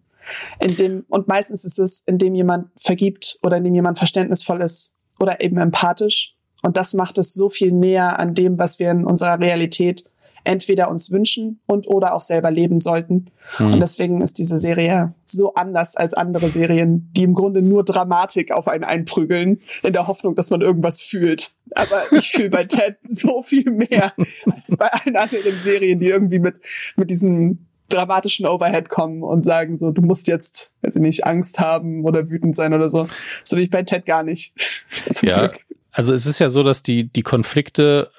In 0.64 0.76
dem, 0.76 1.04
und 1.08 1.26
meistens 1.26 1.64
ist 1.64 1.78
es, 1.78 2.04
indem 2.06 2.34
jemand 2.34 2.68
vergibt 2.76 3.38
oder 3.42 3.56
indem 3.56 3.74
jemand 3.74 3.98
verständnisvoll 3.98 4.62
ist 4.62 4.94
oder 5.18 5.40
eben 5.40 5.58
empathisch. 5.58 6.36
Und 6.62 6.76
das 6.76 6.94
macht 6.94 7.18
es 7.18 7.34
so 7.34 7.48
viel 7.48 7.72
näher 7.72 8.18
an 8.18 8.34
dem, 8.34 8.58
was 8.58 8.78
wir 8.78 8.90
in 8.90 9.04
unserer 9.04 9.40
Realität 9.40 10.04
entweder 10.44 10.90
uns 10.90 11.10
wünschen 11.10 11.60
und 11.66 11.88
oder 11.88 12.14
auch 12.14 12.20
selber 12.20 12.50
leben 12.50 12.78
sollten. 12.78 13.30
Mhm. 13.58 13.74
Und 13.74 13.80
deswegen 13.80 14.20
ist 14.20 14.38
diese 14.38 14.58
Serie 14.58 15.14
so 15.24 15.54
anders 15.54 15.96
als 15.96 16.14
andere 16.14 16.50
Serien, 16.50 17.10
die 17.16 17.22
im 17.22 17.34
Grunde 17.34 17.62
nur 17.62 17.84
Dramatik 17.84 18.52
auf 18.52 18.68
einen 18.68 18.84
einprügeln, 18.84 19.60
in 19.82 19.92
der 19.92 20.06
Hoffnung, 20.06 20.34
dass 20.34 20.50
man 20.50 20.60
irgendwas 20.60 21.02
fühlt. 21.02 21.52
Aber 21.74 22.02
ich 22.12 22.30
fühle 22.30 22.50
bei 22.50 22.64
Ted 22.66 22.96
so 23.06 23.42
viel 23.42 23.70
mehr 23.70 24.12
als 24.46 24.76
bei 24.76 24.92
allen 24.92 25.16
anderen 25.16 25.54
Serien, 25.62 26.00
die 26.00 26.08
irgendwie 26.08 26.38
mit, 26.38 26.56
mit 26.96 27.10
diesem 27.10 27.66
dramatischen 27.90 28.46
Overhead 28.46 28.88
kommen 28.88 29.22
und 29.22 29.44
sagen 29.44 29.76
so, 29.76 29.90
du 29.90 30.02
musst 30.02 30.28
jetzt, 30.28 30.74
also 30.82 31.00
nicht, 31.00 31.24
Angst 31.26 31.58
haben 31.58 32.04
oder 32.04 32.30
wütend 32.30 32.56
sein 32.56 32.72
oder 32.72 32.88
so. 32.88 33.08
So 33.44 33.56
wie 33.56 33.62
ich 33.62 33.70
bei 33.70 33.82
Ted 33.82 34.06
gar 34.06 34.22
nicht. 34.22 34.54
ja, 35.22 35.48
Glück. 35.48 35.66
also 35.92 36.14
es 36.14 36.26
ist 36.26 36.38
ja 36.38 36.48
so, 36.48 36.62
dass 36.62 36.82
die, 36.82 37.08
die 37.12 37.22
Konflikte 37.22 38.10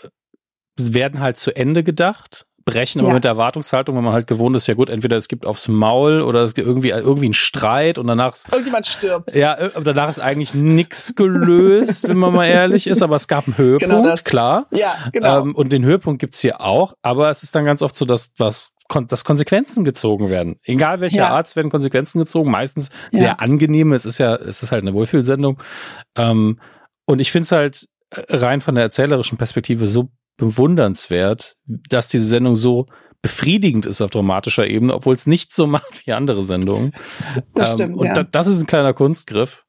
werden 0.77 1.19
halt 1.19 1.37
zu 1.37 1.55
Ende 1.55 1.83
gedacht, 1.83 2.45
brechen 2.65 2.99
aber 2.99 3.09
ja. 3.09 3.13
mit 3.15 3.23
der 3.23 3.31
Erwartungshaltung, 3.31 3.95
wenn 3.95 4.03
man 4.03 4.13
halt 4.13 4.27
gewohnt 4.27 4.55
ist, 4.55 4.67
ja 4.67 4.73
gut, 4.73 4.89
entweder 4.89 5.17
es 5.17 5.27
gibt 5.27 5.45
aufs 5.45 5.67
Maul 5.67 6.21
oder 6.21 6.41
es 6.41 6.53
gibt 6.53 6.67
irgendwie, 6.67 6.89
irgendwie 6.89 7.25
einen 7.25 7.33
Streit 7.33 7.97
und 7.97 8.07
danach. 8.07 8.35
Irgendjemand 8.51 8.87
stirbt. 8.87 9.33
Ja, 9.35 9.69
danach 9.83 10.09
ist 10.09 10.19
eigentlich 10.19 10.53
nichts 10.53 11.15
gelöst, 11.15 12.07
wenn 12.07 12.17
man 12.17 12.33
mal 12.33 12.45
ehrlich 12.45 12.87
ist, 12.87 13.01
aber 13.01 13.15
es 13.15 13.27
gab 13.27 13.47
einen 13.47 13.57
Höhepunkt, 13.57 13.95
genau 13.95 14.07
das. 14.07 14.23
klar. 14.23 14.65
Ja, 14.71 14.95
genau. 15.11 15.41
Ähm, 15.41 15.55
und 15.55 15.71
den 15.71 15.83
Höhepunkt 15.83 16.19
gibt's 16.19 16.39
hier 16.39 16.61
auch, 16.61 16.93
aber 17.01 17.29
es 17.29 17.43
ist 17.43 17.55
dann 17.55 17.65
ganz 17.65 17.81
oft 17.81 17.95
so, 17.95 18.05
dass, 18.05 18.33
dass, 18.35 18.73
dass 19.07 19.23
Konsequenzen 19.23 19.83
gezogen 19.83 20.29
werden. 20.29 20.57
Egal 20.63 21.01
welcher 21.01 21.17
ja. 21.17 21.29
Art, 21.29 21.55
werden 21.55 21.71
Konsequenzen 21.71 22.19
gezogen, 22.19 22.51
meistens 22.51 22.91
sehr 23.11 23.29
ja. 23.29 23.35
angenehme. 23.35 23.95
Es 23.95 24.05
ist 24.05 24.17
ja, 24.17 24.35
es 24.35 24.63
ist 24.63 24.71
halt 24.71 24.83
eine 24.83 24.93
Wohlfühlsendung. 24.93 25.61
Ähm, 26.17 26.59
und 27.05 27.19
ich 27.19 27.31
finde 27.31 27.43
es 27.43 27.51
halt 27.51 27.87
rein 28.29 28.61
von 28.61 28.75
der 28.75 28.83
erzählerischen 28.83 29.37
Perspektive 29.37 29.87
so 29.87 30.09
bewundernswert, 30.41 31.55
dass 31.65 32.07
diese 32.07 32.25
Sendung 32.25 32.55
so 32.55 32.87
befriedigend 33.21 33.85
ist 33.85 34.01
auf 34.01 34.09
dramatischer 34.09 34.67
Ebene, 34.67 34.95
obwohl 34.95 35.15
es 35.15 35.27
nicht 35.27 35.53
so 35.53 35.67
macht 35.67 36.05
wie 36.05 36.13
andere 36.13 36.43
Sendungen. 36.43 36.93
Das 37.53 37.71
ähm, 37.71 37.75
stimmt, 37.75 37.97
und 37.97 38.07
ja. 38.07 38.13
da, 38.13 38.23
das 38.23 38.47
ist 38.47 38.59
ein 38.59 38.67
kleiner 38.67 38.93
Kunstgriff. 38.93 39.65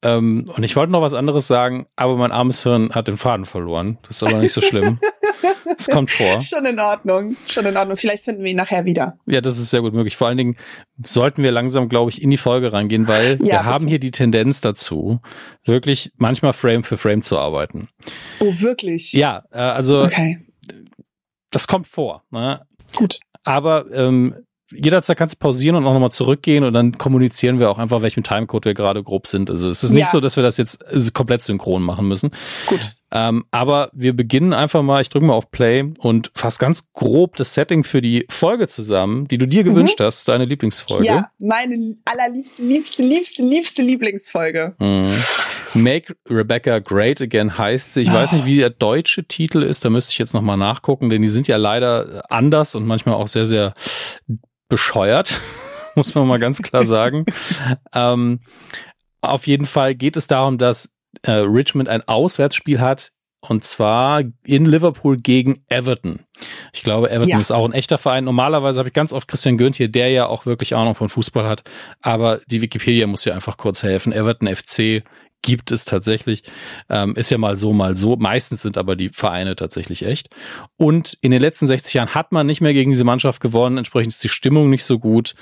Ähm, 0.00 0.48
und 0.54 0.62
ich 0.62 0.76
wollte 0.76 0.92
noch 0.92 1.02
was 1.02 1.14
anderes 1.14 1.48
sagen, 1.48 1.88
aber 1.96 2.16
mein 2.16 2.30
armes 2.30 2.62
Hirn 2.62 2.90
hat 2.94 3.08
den 3.08 3.16
Faden 3.16 3.44
verloren. 3.44 3.98
Das 4.02 4.16
ist 4.16 4.22
aber 4.22 4.38
nicht 4.38 4.52
so 4.52 4.60
schlimm. 4.60 5.00
Es 5.76 5.88
kommt 5.88 6.10
vor. 6.10 6.40
Schon 6.40 6.64
in 6.66 6.78
Ordnung. 6.78 7.36
Schon 7.46 7.66
in 7.66 7.76
Ordnung. 7.76 7.96
Vielleicht 7.96 8.24
finden 8.24 8.42
wir 8.42 8.50
ihn 8.50 8.56
nachher 8.56 8.84
wieder. 8.84 9.18
Ja, 9.26 9.40
das 9.40 9.58
ist 9.58 9.70
sehr 9.70 9.80
gut 9.80 9.94
möglich. 9.94 10.16
Vor 10.16 10.28
allen 10.28 10.38
Dingen 10.38 10.56
sollten 11.04 11.42
wir 11.42 11.52
langsam, 11.52 11.88
glaube 11.88 12.10
ich, 12.10 12.22
in 12.22 12.30
die 12.30 12.36
Folge 12.36 12.72
reingehen, 12.72 13.08
weil 13.08 13.32
ja, 13.32 13.38
wir 13.38 13.44
bitte. 13.44 13.64
haben 13.64 13.86
hier 13.86 13.98
die 13.98 14.10
Tendenz 14.10 14.60
dazu, 14.60 15.20
wirklich 15.64 16.12
manchmal 16.16 16.52
Frame 16.52 16.82
für 16.82 16.96
Frame 16.96 17.22
zu 17.22 17.38
arbeiten. 17.38 17.88
Oh, 18.40 18.52
wirklich? 18.60 19.12
Ja, 19.12 19.44
äh, 19.52 19.58
also 19.58 20.02
okay. 20.04 20.40
das 21.50 21.66
kommt 21.66 21.88
vor. 21.88 22.24
Ne? 22.30 22.62
Gut. 22.96 23.20
Aber 23.44 23.86
ähm, 23.92 24.34
jederzeit 24.70 25.16
kannst 25.16 25.36
du 25.36 25.38
pausieren 25.38 25.76
und 25.76 25.86
auch 25.86 25.92
nochmal 25.92 26.12
zurückgehen 26.12 26.64
und 26.64 26.74
dann 26.74 26.98
kommunizieren 26.98 27.58
wir 27.60 27.70
auch 27.70 27.78
einfach, 27.78 28.02
welchem 28.02 28.22
Timecode 28.22 28.66
wir 28.66 28.74
gerade 28.74 29.02
grob 29.02 29.26
sind. 29.26 29.50
Also 29.50 29.70
es 29.70 29.82
ist 29.82 29.90
nicht 29.90 30.06
ja. 30.06 30.10
so, 30.10 30.20
dass 30.20 30.36
wir 30.36 30.42
das 30.42 30.56
jetzt 30.56 30.84
komplett 31.14 31.42
synchron 31.42 31.82
machen 31.82 32.06
müssen. 32.06 32.30
Gut. 32.66 32.96
Ähm, 33.10 33.46
aber 33.50 33.90
wir 33.94 34.14
beginnen 34.14 34.52
einfach 34.52 34.82
mal, 34.82 35.00
ich 35.00 35.08
drücke 35.08 35.24
mal 35.24 35.32
auf 35.32 35.50
Play 35.50 35.94
und 35.98 36.30
fasse 36.34 36.58
ganz 36.58 36.92
grob 36.92 37.36
das 37.36 37.54
Setting 37.54 37.82
für 37.82 38.02
die 38.02 38.26
Folge 38.28 38.68
zusammen, 38.68 39.26
die 39.28 39.38
du 39.38 39.48
dir 39.48 39.64
mhm. 39.64 39.70
gewünscht 39.70 39.98
hast, 40.00 40.28
deine 40.28 40.44
Lieblingsfolge. 40.44 41.06
Ja, 41.06 41.30
meine 41.38 41.96
allerliebste, 42.04 42.64
liebste, 42.64 43.02
liebste, 43.02 43.42
liebste 43.44 43.82
Lieblingsfolge. 43.82 44.74
Mhm. 44.78 45.22
Make 45.72 46.16
Rebecca 46.28 46.80
Great 46.80 47.22
Again 47.22 47.56
heißt 47.56 47.94
sie. 47.94 48.02
Ich 48.02 48.10
oh. 48.10 48.14
weiß 48.14 48.32
nicht, 48.32 48.44
wie 48.44 48.58
der 48.58 48.70
deutsche 48.70 49.24
Titel 49.24 49.62
ist, 49.62 49.86
da 49.86 49.90
müsste 49.90 50.12
ich 50.12 50.18
jetzt 50.18 50.34
nochmal 50.34 50.58
nachgucken, 50.58 51.08
denn 51.08 51.22
die 51.22 51.28
sind 51.28 51.48
ja 51.48 51.56
leider 51.56 52.24
anders 52.30 52.74
und 52.74 52.86
manchmal 52.86 53.14
auch 53.14 53.28
sehr, 53.28 53.46
sehr 53.46 53.72
bescheuert, 54.68 55.40
muss 55.94 56.14
man 56.14 56.26
mal 56.26 56.38
ganz 56.38 56.62
klar 56.62 56.84
sagen. 56.84 57.26
ähm, 57.94 58.40
auf 59.20 59.46
jeden 59.46 59.66
Fall 59.66 59.94
geht 59.94 60.16
es 60.16 60.26
darum, 60.26 60.58
dass 60.58 60.94
äh, 61.22 61.32
Richmond 61.32 61.88
ein 61.88 62.06
Auswärtsspiel 62.06 62.80
hat 62.80 63.12
und 63.40 63.62
zwar 63.62 64.22
in 64.44 64.66
Liverpool 64.66 65.16
gegen 65.16 65.62
Everton. 65.68 66.20
Ich 66.72 66.82
glaube, 66.82 67.10
Everton 67.10 67.30
ja. 67.30 67.38
ist 67.38 67.50
auch 67.50 67.64
ein 67.64 67.72
echter 67.72 67.96
Verein. 67.96 68.24
Normalerweise 68.24 68.78
habe 68.80 68.88
ich 68.88 68.94
ganz 68.94 69.12
oft 69.12 69.28
Christian 69.28 69.56
Gönnt 69.56 69.76
hier, 69.76 69.88
der 69.88 70.10
ja 70.10 70.26
auch 70.26 70.44
wirklich 70.44 70.74
Ahnung 70.74 70.94
von 70.94 71.08
Fußball 71.08 71.48
hat. 71.48 71.62
Aber 72.00 72.40
die 72.46 72.62
Wikipedia 72.62 73.06
muss 73.06 73.24
ja 73.24 73.34
einfach 73.34 73.56
kurz 73.56 73.82
helfen. 73.82 74.12
Everton 74.12 74.54
FC 74.54 75.04
gibt 75.42 75.70
es 75.70 75.84
tatsächlich. 75.84 76.42
Ähm, 76.88 77.14
ist 77.16 77.30
ja 77.30 77.38
mal 77.38 77.56
so, 77.56 77.72
mal 77.72 77.96
so. 77.96 78.16
Meistens 78.16 78.62
sind 78.62 78.78
aber 78.78 78.96
die 78.96 79.08
Vereine 79.08 79.56
tatsächlich 79.56 80.04
echt. 80.04 80.28
Und 80.76 81.16
in 81.20 81.30
den 81.30 81.40
letzten 81.40 81.66
60 81.66 81.94
Jahren 81.94 82.14
hat 82.14 82.32
man 82.32 82.46
nicht 82.46 82.60
mehr 82.60 82.74
gegen 82.74 82.90
diese 82.90 83.04
Mannschaft 83.04 83.40
gewonnen. 83.40 83.78
Entsprechend 83.78 84.12
ist 84.12 84.24
die 84.24 84.28
Stimmung 84.28 84.70
nicht 84.70 84.84
so 84.84 84.98
gut. 84.98 85.34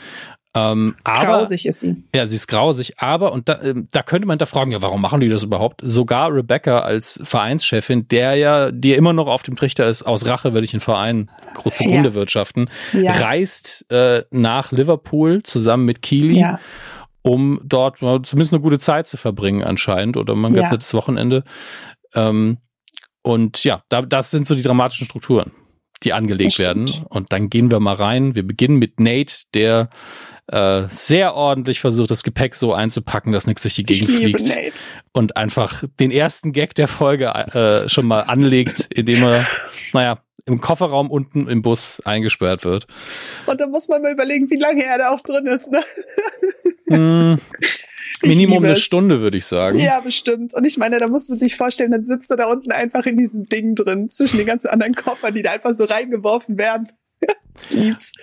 Ähm, 0.57 0.97
aber, 1.05 1.39
grausig 1.39 1.67
ist 1.67 1.81
sie. 1.81 2.03
Ja, 2.15 2.25
sie 2.27 2.37
ist 2.37 2.47
grausig. 2.47 2.95
Aber, 2.99 3.33
und 3.33 3.49
da, 3.49 3.55
äh, 3.61 3.75
da 3.93 4.03
könnte 4.03 4.27
man 4.27 4.35
hinterfragen, 4.35 4.73
ja, 4.73 4.81
warum 4.81 5.03
machen 5.03 5.21
die 5.21 5.29
das 5.29 5.43
überhaupt? 5.43 5.83
Sogar 5.85 6.33
Rebecca 6.35 6.79
als 6.79 7.21
Vereinschefin, 7.25 8.09
der 8.09 8.37
ja, 8.37 8.71
die 8.71 8.95
immer 8.95 9.13
noch 9.13 9.27
auf 9.27 9.43
dem 9.43 9.57
Trichter 9.57 9.87
ist, 9.87 10.05
aus 10.05 10.27
Rache 10.27 10.55
will 10.55 10.65
ich 10.65 10.71
den 10.71 10.81
Verein 10.81 11.31
zugrunde 11.71 12.11
ja. 12.11 12.15
wirtschaften, 12.15 12.71
ja. 12.95 13.13
reist 13.13 13.85
äh, 13.91 14.23
nach 14.31 14.73
Liverpool 14.73 15.43
zusammen 15.43 15.85
mit 15.85 16.01
Keely. 16.01 16.41
Ja 16.41 16.59
um 17.27 17.61
dort 17.65 17.99
zumindest 17.99 18.53
eine 18.53 18.63
gute 18.63 18.79
Zeit 18.79 19.07
zu 19.07 19.17
verbringen 19.17 19.65
anscheinend 19.65 20.17
oder 20.17 20.35
man 20.37 20.55
ganz 20.55 20.69
ja. 20.69 20.73
nettes 20.73 20.95
Wochenende. 20.95 21.43
Ähm, 22.15 22.59
und 23.23 23.65
ja, 23.65 23.81
da, 23.89 24.03
das 24.03 24.31
sind 24.31 24.47
so 24.47 24.55
die 24.55 24.63
dramatischen 24.63 25.07
Strukturen, 25.07 25.51
die 26.05 26.13
angelegt 26.13 26.61
werden. 26.61 26.89
Und 27.09 27.33
dann 27.33 27.51
gehen 27.51 27.73
wir 27.73 27.81
mal 27.81 27.97
rein. 27.97 28.37
Wir 28.37 28.47
beginnen 28.47 28.77
mit 28.77 29.01
Nate, 29.01 29.43
der 29.55 29.91
äh, 30.47 30.85
sehr 30.89 31.35
ordentlich 31.35 31.81
versucht, 31.81 32.13
das 32.13 32.23
Gepäck 32.23 32.55
so 32.55 32.73
einzupacken, 32.73 33.33
dass 33.33 33.49
nichts 33.49 33.63
durch 33.63 33.75
die 33.75 33.83
Gegend 33.83 34.11
fliegt. 34.13 34.47
Nate. 34.47 34.87
Und 35.13 35.37
einfach 35.37 35.83
den 35.99 36.13
ersten 36.13 36.53
Gag 36.53 36.77
der 36.77 36.87
Folge 36.87 37.27
äh, 37.27 37.89
schon 37.89 38.07
mal 38.07 38.21
anlegt, 38.21 38.87
indem 38.95 39.25
er, 39.25 39.49
naja, 39.93 40.19
im 40.45 40.61
Kofferraum 40.61 41.11
unten 41.11 41.49
im 41.49 41.63
Bus 41.63 42.01
eingesperrt 42.05 42.65
wird. 42.65 42.87
Und 43.47 43.61
da 43.61 43.67
muss 43.67 43.89
man 43.89 44.03
mal 44.03 44.13
überlegen, 44.13 44.51
wie 44.51 44.57
lange 44.57 44.85
er 44.85 44.99
da 44.99 45.11
auch 45.11 45.21
drin 45.21 45.47
ist. 45.47 45.73
Ne? 45.73 45.85
Mm, 46.89 47.35
Minimum 48.23 48.65
eine 48.65 48.77
Stunde, 48.77 49.21
würde 49.21 49.37
ich 49.37 49.45
sagen. 49.45 49.81
Ja, 49.81 49.99
bestimmt. 49.99 50.55
Und 50.55 50.65
ich 50.65 50.77
meine, 50.79 50.99
da 50.99 51.09
muss 51.09 51.29
man 51.29 51.41
sich 51.41 51.57
vorstellen, 51.57 51.91
dann 51.91 52.07
sitzt 52.07 52.31
er 52.31 52.37
da 52.37 52.47
unten 52.47 52.71
einfach 52.71 53.07
in 53.07 53.17
diesem 53.17 53.49
Ding 53.49 53.75
drin, 53.75 54.09
zwischen 54.09 54.37
den 54.37 54.47
ganzen 54.47 54.69
anderen 54.69 54.95
Koffern, 54.95 55.35
die 55.35 55.43
da 55.43 55.51
einfach 55.51 55.75
so 55.75 55.85
reingeworfen 55.85 56.59
werden. 56.59 56.93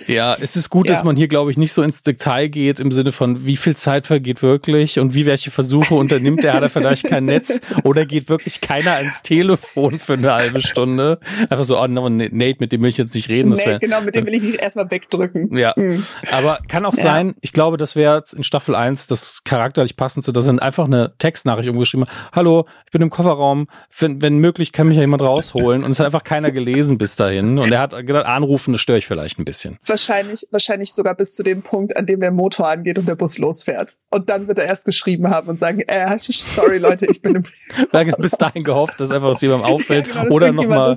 Ja, 0.07 0.35
es 0.39 0.55
ist 0.55 0.69
gut, 0.69 0.87
ja. 0.87 0.93
dass 0.93 1.03
man 1.03 1.15
hier, 1.15 1.27
glaube 1.27 1.51
ich, 1.51 1.57
nicht 1.57 1.73
so 1.73 1.81
ins 1.81 2.03
Detail 2.03 2.47
geht 2.47 2.79
im 2.79 2.91
Sinne 2.91 3.11
von, 3.11 3.45
wie 3.45 3.57
viel 3.57 3.75
Zeit 3.75 4.07
vergeht 4.07 4.41
wirklich 4.41 4.99
und 4.99 5.13
wie 5.13 5.25
welche 5.25 5.51
Versuche 5.51 5.95
unternimmt 5.95 6.43
er, 6.43 6.53
hat 6.53 6.63
er 6.63 6.69
vielleicht 6.69 7.05
kein 7.05 7.25
Netz 7.25 7.61
oder 7.83 8.05
geht 8.05 8.29
wirklich 8.29 8.61
keiner 8.61 8.93
ans 8.93 9.21
Telefon 9.21 9.99
für 9.99 10.13
eine 10.13 10.33
halbe 10.33 10.61
Stunde. 10.61 11.19
Einfach 11.49 11.65
so, 11.65 11.81
oh, 11.81 11.87
no, 11.87 12.09
Nate, 12.09 12.57
mit 12.59 12.71
dem 12.71 12.81
will 12.81 12.89
ich 12.89 12.97
jetzt 12.97 13.15
nicht 13.15 13.29
reden. 13.29 13.49
Nate, 13.49 13.65
wär, 13.65 13.79
genau, 13.79 14.01
mit 14.01 14.15
dem 14.15 14.25
will 14.25 14.33
ich 14.33 14.43
nicht 14.43 14.59
erstmal 14.59 14.89
wegdrücken. 14.89 15.55
Ja, 15.57 15.73
mhm. 15.75 16.03
aber 16.31 16.59
kann 16.67 16.85
auch 16.85 16.95
ja. 16.95 17.03
sein, 17.03 17.35
ich 17.41 17.53
glaube, 17.53 17.77
das 17.77 17.95
wäre 17.95 18.17
jetzt 18.17 18.33
in 18.33 18.43
Staffel 18.43 18.75
1 18.75 19.07
das 19.07 19.43
charakterlich 19.43 19.95
passendste, 19.97 20.33
da 20.33 20.41
sind 20.41 20.61
einfach 20.61 20.85
eine 20.85 21.13
Textnachricht 21.17 21.69
umgeschrieben, 21.69 22.05
hallo, 22.31 22.65
ich 22.85 22.91
bin 22.91 23.01
im 23.01 23.09
Kofferraum, 23.09 23.67
wenn, 23.99 24.21
wenn 24.21 24.37
möglich, 24.37 24.71
kann 24.71 24.87
mich 24.87 24.95
ja 24.95 25.01
jemand 25.01 25.21
rausholen 25.21 25.83
und 25.83 25.91
es 25.91 25.99
hat 25.99 26.05
einfach 26.05 26.23
keiner 26.23 26.51
gelesen 26.51 26.97
bis 26.97 27.15
dahin 27.15 27.57
und 27.57 27.71
er 27.71 27.79
hat 27.79 27.91
gedacht, 28.05 28.25
anrufen, 28.25 28.73
das 28.73 28.81
störe 28.81 28.97
ich 28.97 29.05
vielleicht 29.05 29.22
vielleicht 29.23 29.39
ein 29.39 29.45
bisschen. 29.45 29.79
Wahrscheinlich, 29.85 30.45
wahrscheinlich 30.51 30.93
sogar 30.93 31.15
bis 31.15 31.33
zu 31.33 31.43
dem 31.43 31.61
Punkt, 31.61 31.95
an 31.95 32.05
dem 32.05 32.19
der 32.19 32.31
Motor 32.31 32.67
angeht 32.67 32.99
und 32.99 33.07
der 33.07 33.15
Bus 33.15 33.37
losfährt. 33.37 33.95
Und 34.09 34.29
dann 34.29 34.47
wird 34.47 34.59
er 34.59 34.65
erst 34.65 34.85
geschrieben 34.85 35.29
haben 35.29 35.47
und 35.47 35.59
sagen, 35.59 35.81
äh, 35.87 36.17
sorry 36.19 36.77
Leute, 36.77 37.05
ich 37.05 37.21
bin 37.21 37.35
im 37.35 37.43
bis 38.17 38.31
dahin 38.31 38.63
gehofft, 38.63 38.99
dass 38.99 39.11
einfach 39.11 39.29
was 39.29 39.41
jemandem 39.41 39.71
auffällt 39.71 40.07
ja, 40.07 40.23
genau, 40.23 40.35
oder 40.35 40.51
nochmal 40.51 40.95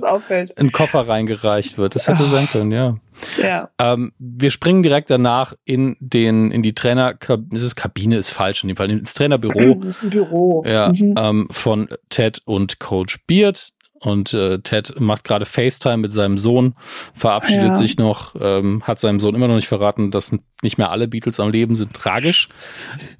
ein 0.55 0.71
Koffer 0.71 1.07
reingereicht 1.07 1.77
wird. 1.77 1.95
Das 1.95 2.07
hätte 2.07 2.27
sein 2.27 2.47
können, 2.47 2.71
ja. 2.71 2.97
Ja. 3.41 3.69
Ähm, 3.79 4.11
wir 4.19 4.51
springen 4.51 4.83
direkt 4.83 5.09
danach 5.09 5.53
in 5.65 5.95
den 5.99 6.51
in 6.51 6.61
die 6.61 6.73
Trainer 6.73 7.15
ist 7.51 7.75
Kabine 7.75 8.17
ist 8.17 8.29
falsch 8.29 8.63
in 8.63 8.67
dem 8.67 8.77
Fall 8.77 8.91
ins 8.91 9.13
Trainerbüro. 9.13 9.75
Das 9.75 9.97
ist 9.97 10.03
ein 10.03 10.09
Büro. 10.11 10.63
Ja, 10.67 10.89
mhm. 10.89 11.15
ähm, 11.17 11.47
von 11.49 11.89
Ted 12.09 12.41
und 12.45 12.79
Coach 12.79 13.19
Beard. 13.25 13.69
Und 13.99 14.33
äh, 14.33 14.59
Ted 14.59 14.99
macht 14.99 15.23
gerade 15.23 15.45
FaceTime 15.45 15.97
mit 15.97 16.11
seinem 16.11 16.37
Sohn, 16.37 16.75
verabschiedet 17.15 17.69
ja. 17.69 17.73
sich 17.73 17.97
noch, 17.97 18.35
ähm, 18.39 18.83
hat 18.83 18.99
seinem 18.99 19.19
Sohn 19.19 19.33
immer 19.33 19.47
noch 19.47 19.55
nicht 19.55 19.67
verraten, 19.67 20.11
dass 20.11 20.35
nicht 20.61 20.77
mehr 20.77 20.91
alle 20.91 21.07
Beatles 21.07 21.39
am 21.39 21.49
Leben 21.49 21.75
sind. 21.75 21.93
Tragisch. 21.93 22.49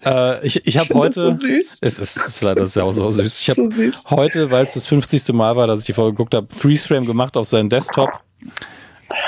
Äh, 0.05 0.45
ich 0.45 0.65
ich 0.67 0.77
habe 0.77 0.93
heute. 0.93 1.19
So 1.19 1.33
süß. 1.33 1.79
Es 1.81 1.99
ist, 1.99 2.17
es 2.17 2.27
ist 2.27 2.43
leider 2.43 2.65
sehr 2.65 2.83
auch 2.85 2.91
so 2.91 3.09
süß. 3.09 3.41
Ich 3.41 3.49
habe 3.49 3.69
so 3.69 4.09
heute, 4.11 4.51
weil 4.51 4.65
es 4.65 4.75
das 4.75 4.87
50. 4.87 5.33
Mal 5.33 5.55
war, 5.55 5.65
dass 5.67 5.81
ich 5.81 5.87
die 5.87 5.93
Folge 5.93 6.13
geguckt 6.13 6.35
habe, 6.35 6.47
Freeze 6.53 6.87
Frame 6.87 7.05
gemacht 7.05 7.37
auf 7.37 7.47
seinen 7.47 7.69
Desktop. 7.69 8.11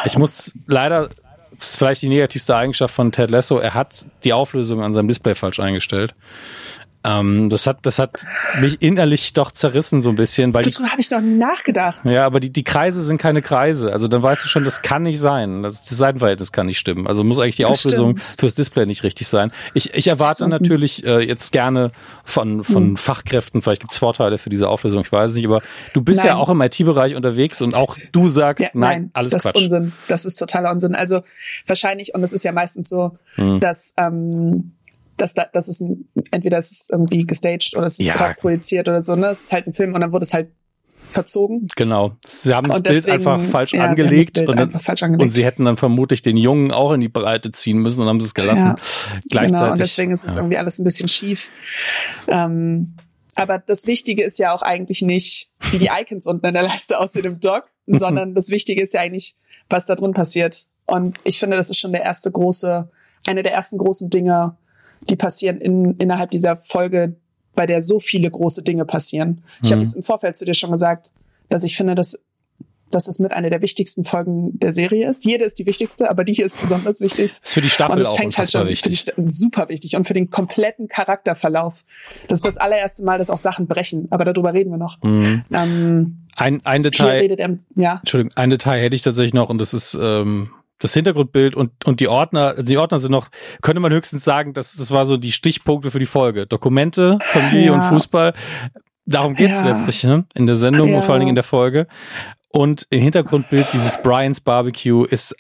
Ich 0.06 0.18
muss 0.18 0.54
leider, 0.68 1.10
das 1.58 1.70
ist 1.70 1.78
vielleicht 1.78 2.02
die 2.02 2.10
negativste 2.10 2.56
Eigenschaft 2.56 2.94
von 2.94 3.12
Ted 3.12 3.32
Lasso, 3.32 3.58
er 3.58 3.74
hat 3.74 4.06
die 4.24 4.34
Auflösung 4.34 4.82
an 4.82 4.94
seinem 4.94 5.08
Display 5.08 5.34
falsch 5.34 5.60
eingestellt. 5.60 6.14
Ähm, 7.10 7.50
das 7.50 7.66
hat, 7.66 7.80
das 7.84 8.00
hat 8.00 8.26
mich 8.60 8.82
innerlich 8.82 9.34
doch 9.34 9.52
zerrissen 9.52 10.02
so 10.02 10.10
ein 10.10 10.16
bisschen, 10.16 10.54
weil 10.54 10.64
darüber 10.64 10.90
habe 10.92 11.02
ich 11.02 11.10
noch 11.10 11.22
nachgedacht. 11.22 12.02
Ja, 12.06 12.26
aber 12.26 12.40
die 12.40 12.52
die 12.52 12.64
Kreise 12.64 13.02
sind 13.02 13.18
keine 13.18 13.42
Kreise. 13.42 13.92
Also 13.92 14.08
dann 14.08 14.22
weißt 14.22 14.44
du 14.44 14.48
schon, 14.48 14.64
das 14.64 14.82
kann 14.82 15.04
nicht 15.04 15.20
sein. 15.20 15.64
Das, 15.64 15.84
das 15.84 15.98
Seitenverhältnis 15.98 16.52
kann 16.52 16.68
nicht 16.68 16.80
stimmen. 16.80 17.08
Also 17.08 17.24
muss 17.24 17.40
eigentlich 17.40 17.56
die 17.56 17.64
das 17.64 17.72
Auflösung 17.72 18.18
stimmt. 18.18 18.40
fürs 18.40 18.56
Display 18.56 18.86
nicht 18.86 19.04
richtig 19.04 19.28
sein. 19.28 19.52
Ich, 19.74 19.94
ich 19.94 20.08
erwarte 20.08 20.48
natürlich 20.48 21.06
äh, 21.06 21.20
jetzt 21.20 21.52
gerne 21.52 21.92
von 22.24 22.64
von 22.64 22.90
hm. 22.90 22.98
Fachkräften. 22.98 23.62
Vielleicht 23.62 23.82
gibt's 23.82 23.98
Vorteile 23.98 24.38
für 24.38 24.50
diese 24.50 24.68
Auflösung. 24.70 25.02
Ich 25.02 25.12
weiß 25.12 25.34
nicht, 25.34 25.46
aber 25.46 25.62
du 25.94 26.02
bist 26.02 26.20
nein. 26.20 26.28
ja 26.28 26.36
auch 26.36 26.50
im 26.50 26.62
IT-Bereich 26.62 27.16
unterwegs 27.16 27.62
und 27.62 27.74
auch 27.74 27.98
du 28.12 28.30
sagst, 28.30 28.64
ja, 28.64 28.70
nein, 28.74 28.90
nein, 28.90 29.10
alles 29.14 29.34
das 29.34 29.44
Quatsch. 29.44 29.56
Das 29.56 29.62
ist 29.62 29.72
Unsinn. 29.74 29.94
Das 30.08 30.26
ist 30.26 30.36
totaler 30.36 30.72
Unsinn. 30.72 30.96
Also 30.96 31.22
wahrscheinlich 31.66 32.14
und 32.14 32.24
es 32.24 32.34
ist 32.34 32.44
ja 32.44 32.52
meistens 32.52 32.90
so, 32.90 33.18
hm. 33.36 33.60
dass 33.60 33.94
ähm, 33.98 34.74
dass 35.22 35.34
da, 35.34 35.46
das 35.52 35.68
ist 35.68 35.82
ein, 35.82 36.08
entweder 36.32 36.58
ist 36.58 36.72
es 36.72 36.90
irgendwie 36.90 37.26
gestaged 37.26 37.76
oder 37.76 37.88
es 37.88 38.00
ist 38.00 38.06
ja. 38.06 38.34
projiziert 38.34 38.88
oder 38.88 39.02
so, 39.04 39.16
ne? 39.16 39.28
Es 39.28 39.44
ist 39.44 39.54
halt 39.54 39.68
ein 39.68 39.74
Film 39.74 39.94
und 39.94 40.02
dann 40.02 40.12
wurde 40.12 40.24
es 40.24 40.34
halt 40.34 40.50
verzogen. 41.12 41.68
Genau. 41.76 42.16
Sie 42.26 42.54
haben 42.54 42.68
das 42.68 42.82
deswegen, 42.84 43.06
Bild 43.06 43.28
einfach 43.28 43.42
falsch 43.42 43.74
ja, 43.74 43.86
angelegt 43.86 44.38
sie 44.38 44.48
und, 44.48 44.60
dann, 44.60 44.72
falsch 44.80 45.04
angelegt. 45.04 45.24
und 45.24 45.32
sie 45.32 45.44
hätten 45.44 45.66
dann 45.66 45.78
vermutlich 45.78 46.22
den 46.22 46.38
Jungen 46.38 46.72
auch 46.72 46.94
in 46.94 47.02
die 47.02 47.10
Breite 47.10 47.52
ziehen 47.52 47.80
müssen 47.80 48.02
und 48.02 48.08
haben 48.08 48.18
es 48.18 48.34
gelassen. 48.34 48.68
Ja, 48.68 48.76
Gleichzeitig. 49.30 49.60
Genau, 49.60 49.72
und 49.72 49.80
deswegen 49.80 50.12
ist 50.12 50.24
es 50.24 50.36
irgendwie 50.36 50.58
alles 50.58 50.80
ein 50.80 50.84
bisschen 50.84 51.08
schief. 51.08 51.50
Ähm, 52.28 52.96
aber 53.36 53.58
das 53.58 53.88
Wichtige 53.88 54.24
ist 54.24 54.40
ja 54.40 54.54
auch 54.54 54.62
eigentlich 54.62 55.02
nicht, 55.02 55.52
wie 55.72 55.80
die 55.80 55.90
Icons 55.92 56.28
unten 56.28 56.46
in 56.46 56.54
der 56.54 56.64
Leiste 56.64 57.00
aussehen 57.00 57.26
im 57.26 57.40
Dock, 57.40 57.70
sondern 57.88 58.36
das 58.36 58.50
Wichtige 58.50 58.82
ist 58.82 58.94
ja 58.94 59.02
eigentlich, 59.02 59.36
was 59.70 59.86
da 59.86 59.96
drin 59.96 60.14
passiert. 60.14 60.66
Und 60.86 61.18
ich 61.24 61.40
finde, 61.40 61.58
das 61.58 61.70
ist 61.70 61.78
schon 61.78 61.92
der 61.92 62.04
erste 62.04 62.32
große, 62.32 62.90
eine 63.26 63.44
der 63.44 63.54
ersten 63.54 63.78
großen 63.78 64.10
Dinge, 64.10 64.58
die 65.02 65.16
passieren 65.16 65.60
in, 65.62 65.96
innerhalb 65.98 66.32
dieser 66.32 66.58
Folge, 66.58 67.16
bei 67.56 67.66
der 67.66 67.82
so 67.82 68.00
viele 68.00 68.30
große 68.30 68.64
Dinge 68.64 68.86
passieren. 68.86 69.44
Ich 69.64 69.70
mhm. 69.70 69.74
habe 69.74 69.82
es 69.82 69.94
im 69.94 70.04
Vorfeld 70.04 70.38
zu 70.38 70.46
dir 70.46 70.54
schon 70.54 70.72
gesagt, 70.72 71.12
dass 71.50 71.64
ich 71.64 71.76
finde, 71.76 71.96
dass 71.96 72.20
dass 72.92 73.08
es 73.08 73.20
mit 73.20 73.32
einer 73.32 73.50
der 73.50 73.62
wichtigsten 73.62 74.04
Folgen 74.04 74.58
der 74.60 74.74
Serie 74.74 75.08
ist. 75.10 75.26
Jede 75.26 75.46
ist 75.46 75.60
die 75.60 75.66
wichtigste, 75.66 76.10
aber 76.10 76.24
die 76.24 76.34
hier 76.34 76.46
ist 76.46 76.60
besonders 76.60 77.02
wichtig. 77.02 77.40
Das 77.40 77.42
ist 77.46 77.54
für 77.54 77.62
die 77.62 77.70
Staffel 77.70 77.98
und 77.98 78.02
es 78.02 78.14
fängt 78.14 78.38
halt 78.38 78.52
schon 78.52 78.68
wichtig. 78.68 79.06
Für 79.06 79.22
die, 79.22 79.30
super 79.30 79.70
wichtig 79.70 79.96
und 79.96 80.06
für 80.06 80.14
den 80.14 80.30
kompletten 80.30 80.88
Charakterverlauf. 80.88 81.86
Das 82.28 82.40
ist 82.40 82.46
das 82.46 82.58
allererste 82.58 83.04
Mal, 83.04 83.18
dass 83.18 83.30
auch 83.30 83.38
Sachen 83.38 83.68
brechen, 83.68 84.08
aber 84.10 84.26
darüber 84.26 84.54
reden 84.54 84.72
wir 84.72 84.78
noch. 84.78 85.02
Mhm. 85.04 85.44
Ähm, 85.54 86.18
ein, 86.36 86.66
ein 86.66 86.84
Detail. 86.84 87.30
Er, 87.38 87.58
ja. 87.76 87.98
Entschuldigung, 88.00 88.36
ein 88.36 88.50
Detail 88.50 88.82
hätte 88.82 88.96
ich 88.96 89.02
tatsächlich 89.02 89.34
noch 89.34 89.50
und 89.50 89.60
das 89.60 89.74
ist 89.74 89.98
ähm, 90.02 90.50
das 90.80 90.94
Hintergrundbild 90.94 91.56
und, 91.56 91.86
und 91.86 92.00
die 92.00 92.08
Ordner, 92.08 92.56
also 92.56 92.64
die 92.64 92.78
Ordner 92.78 93.00
sind 93.00 93.12
noch, 93.12 93.28
könnte 93.62 93.80
man 93.80 93.92
höchstens 93.92 94.24
sagen, 94.24 94.54
dass 94.54 94.76
das 94.76 94.92
war 94.92 95.06
so 95.06 95.18
die 95.18 95.32
Stichpunkte 95.32 95.92
für 95.92 96.00
die 96.00 96.06
Folge. 96.06 96.48
Dokumente, 96.48 97.20
Familie 97.26 97.68
ja. 97.68 97.74
und 97.74 97.84
Fußball. 97.84 98.34
Darum 99.06 99.36
geht's 99.36 99.62
ja. 99.62 99.68
letztlich, 99.68 100.04
ne? 100.04 100.26
In 100.36 100.48
der 100.48 100.56
Sendung 100.56 100.90
ja. 100.90 100.98
und 100.98 101.04
vor 101.04 101.14
allen 101.14 101.22
Dingen 101.22 101.30
in 101.30 101.36
der 101.36 101.44
Folge. 101.44 101.88
Und 102.52 102.88
im 102.90 103.02
Hintergrundbild 103.02 103.68
dieses 103.74 104.02
Brian's 104.02 104.42
Barbecue 104.42 105.04
ist 105.06 105.36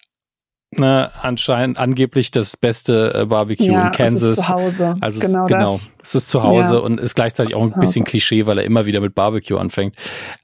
ne, 0.71 1.11
anscheinend 1.21 1.77
angeblich 1.77 2.31
das 2.31 2.57
beste 2.57 3.13
äh, 3.13 3.25
Barbecue 3.25 3.65
ja, 3.65 3.88
in 3.88 3.91
Kansas. 3.91 4.23
Es 4.23 4.39
ist 4.39 4.45
zu 4.45 4.53
Hause. 4.53 4.95
Also 5.01 5.19
genau, 5.19 5.45
es, 5.45 5.51
genau 5.51 5.71
das. 5.71 5.93
es 6.03 6.15
ist 6.15 6.29
zu 6.29 6.43
Hause 6.43 6.75
ja. 6.75 6.79
und 6.79 6.99
ist 6.99 7.15
gleichzeitig 7.15 7.53
ist 7.53 7.57
auch 7.57 7.73
ein 7.73 7.79
bisschen 7.79 8.05
Klischee, 8.05 8.45
weil 8.45 8.59
er 8.59 8.63
immer 8.63 8.85
wieder 8.85 9.01
mit 9.01 9.15
Barbecue 9.15 9.57
anfängt. 9.57 9.95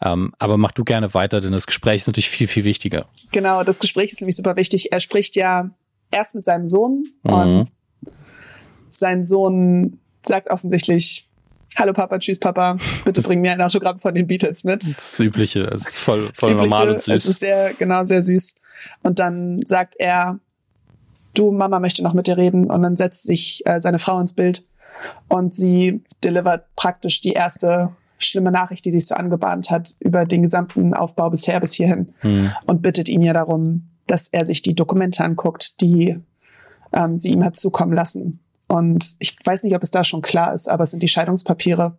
Ähm, 0.04 0.34
aber 0.40 0.58
mach 0.58 0.72
du 0.72 0.84
gerne 0.84 1.14
weiter, 1.14 1.42
denn 1.42 1.52
das 1.52 1.68
Gespräch 1.68 1.98
ist 1.98 2.08
natürlich 2.08 2.30
viel, 2.30 2.48
viel 2.48 2.64
wichtiger. 2.64 3.06
Genau, 3.32 3.64
das 3.64 3.80
Gespräch 3.80 4.12
ist 4.12 4.22
nämlich 4.22 4.36
super 4.36 4.56
wichtig. 4.56 4.92
Er 4.92 5.00
spricht 5.00 5.36
ja 5.36 5.70
erst 6.12 6.36
mit 6.36 6.46
seinem 6.46 6.68
Sohn 6.68 7.04
mhm. 7.24 7.34
und 7.34 7.68
sein 8.90 9.26
Sohn 9.26 10.00
sagt 10.26 10.50
offensichtlich, 10.50 11.30
Hallo 11.78 11.92
Papa, 11.92 12.20
tschüss 12.20 12.40
Papa, 12.40 12.78
bitte 13.04 13.22
bring 13.22 13.42
mir 13.42 13.52
ein 13.52 13.62
Autogramm 13.62 14.00
von 14.00 14.16
den 14.16 14.28
Beatles 14.28 14.64
mit. 14.64 14.82
Das 14.96 15.20
Übliche, 15.20 15.64
es 15.64 15.88
ist 15.88 15.98
voll, 15.98 16.32
voll 16.34 16.56
normal 16.56 16.90
und 16.92 17.02
süß. 17.02 17.14
Es 17.14 17.26
ist 17.26 17.40
sehr, 17.42 17.74
genau, 17.74 18.06
sehr 18.06 18.22
süß. 18.22 18.56
Und 19.04 19.20
dann 19.20 19.62
sagt 19.66 19.96
er, 19.98 20.40
du, 21.34 21.52
Mama 21.52 21.80
möchte 21.80 22.04
noch 22.04 22.14
mit 22.14 22.28
dir 22.28 22.38
reden. 22.38 22.70
Und 22.70 22.82
dann 22.82 22.96
setzt 22.96 23.24
sich 23.24 23.66
äh, 23.66 23.80
seine 23.80 24.00
Frau 24.00 24.20
ins 24.20 24.34
Bild 24.34 24.66
und 25.28 25.54
sie 25.54 26.04
delivert 26.24 26.66
praktisch 26.76 27.22
die 27.22 27.34
erste 27.34 27.92
schlimme 28.18 28.52
Nachricht, 28.52 28.86
die 28.86 28.92
sich 28.92 29.08
so 29.08 29.16
angebahnt 29.16 29.70
hat 29.70 29.94
über 30.00 30.26
den 30.26 30.42
gesamten 30.42 30.94
Aufbau 30.94 31.30
bisher 31.30 31.60
bis 31.60 31.74
hierhin 31.74 32.14
mhm. 32.24 32.52
und 32.66 32.82
bittet 32.82 33.10
ihn 33.10 33.22
ja 33.22 33.34
darum, 33.34 33.90
dass 34.08 34.28
er 34.30 34.46
sich 34.46 34.62
die 34.62 34.76
Dokumente 34.76 35.24
anguckt, 35.24 35.82
die 35.82 36.18
ähm, 36.94 37.18
sie 37.18 37.32
ihm 37.32 37.44
hat 37.44 37.56
zukommen 37.56 37.94
lassen. 37.94 38.40
Und 38.68 39.16
ich 39.20 39.38
weiß 39.44 39.64
nicht, 39.64 39.76
ob 39.76 39.84
es 39.84 39.92
da 39.92 40.04
schon 40.04 40.22
klar 40.22 40.54
ist, 40.54 40.70
aber 40.70 40.84
es 40.84 40.92
sind 40.92 41.04
die 41.04 41.08
Scheidungspapiere, 41.08 41.98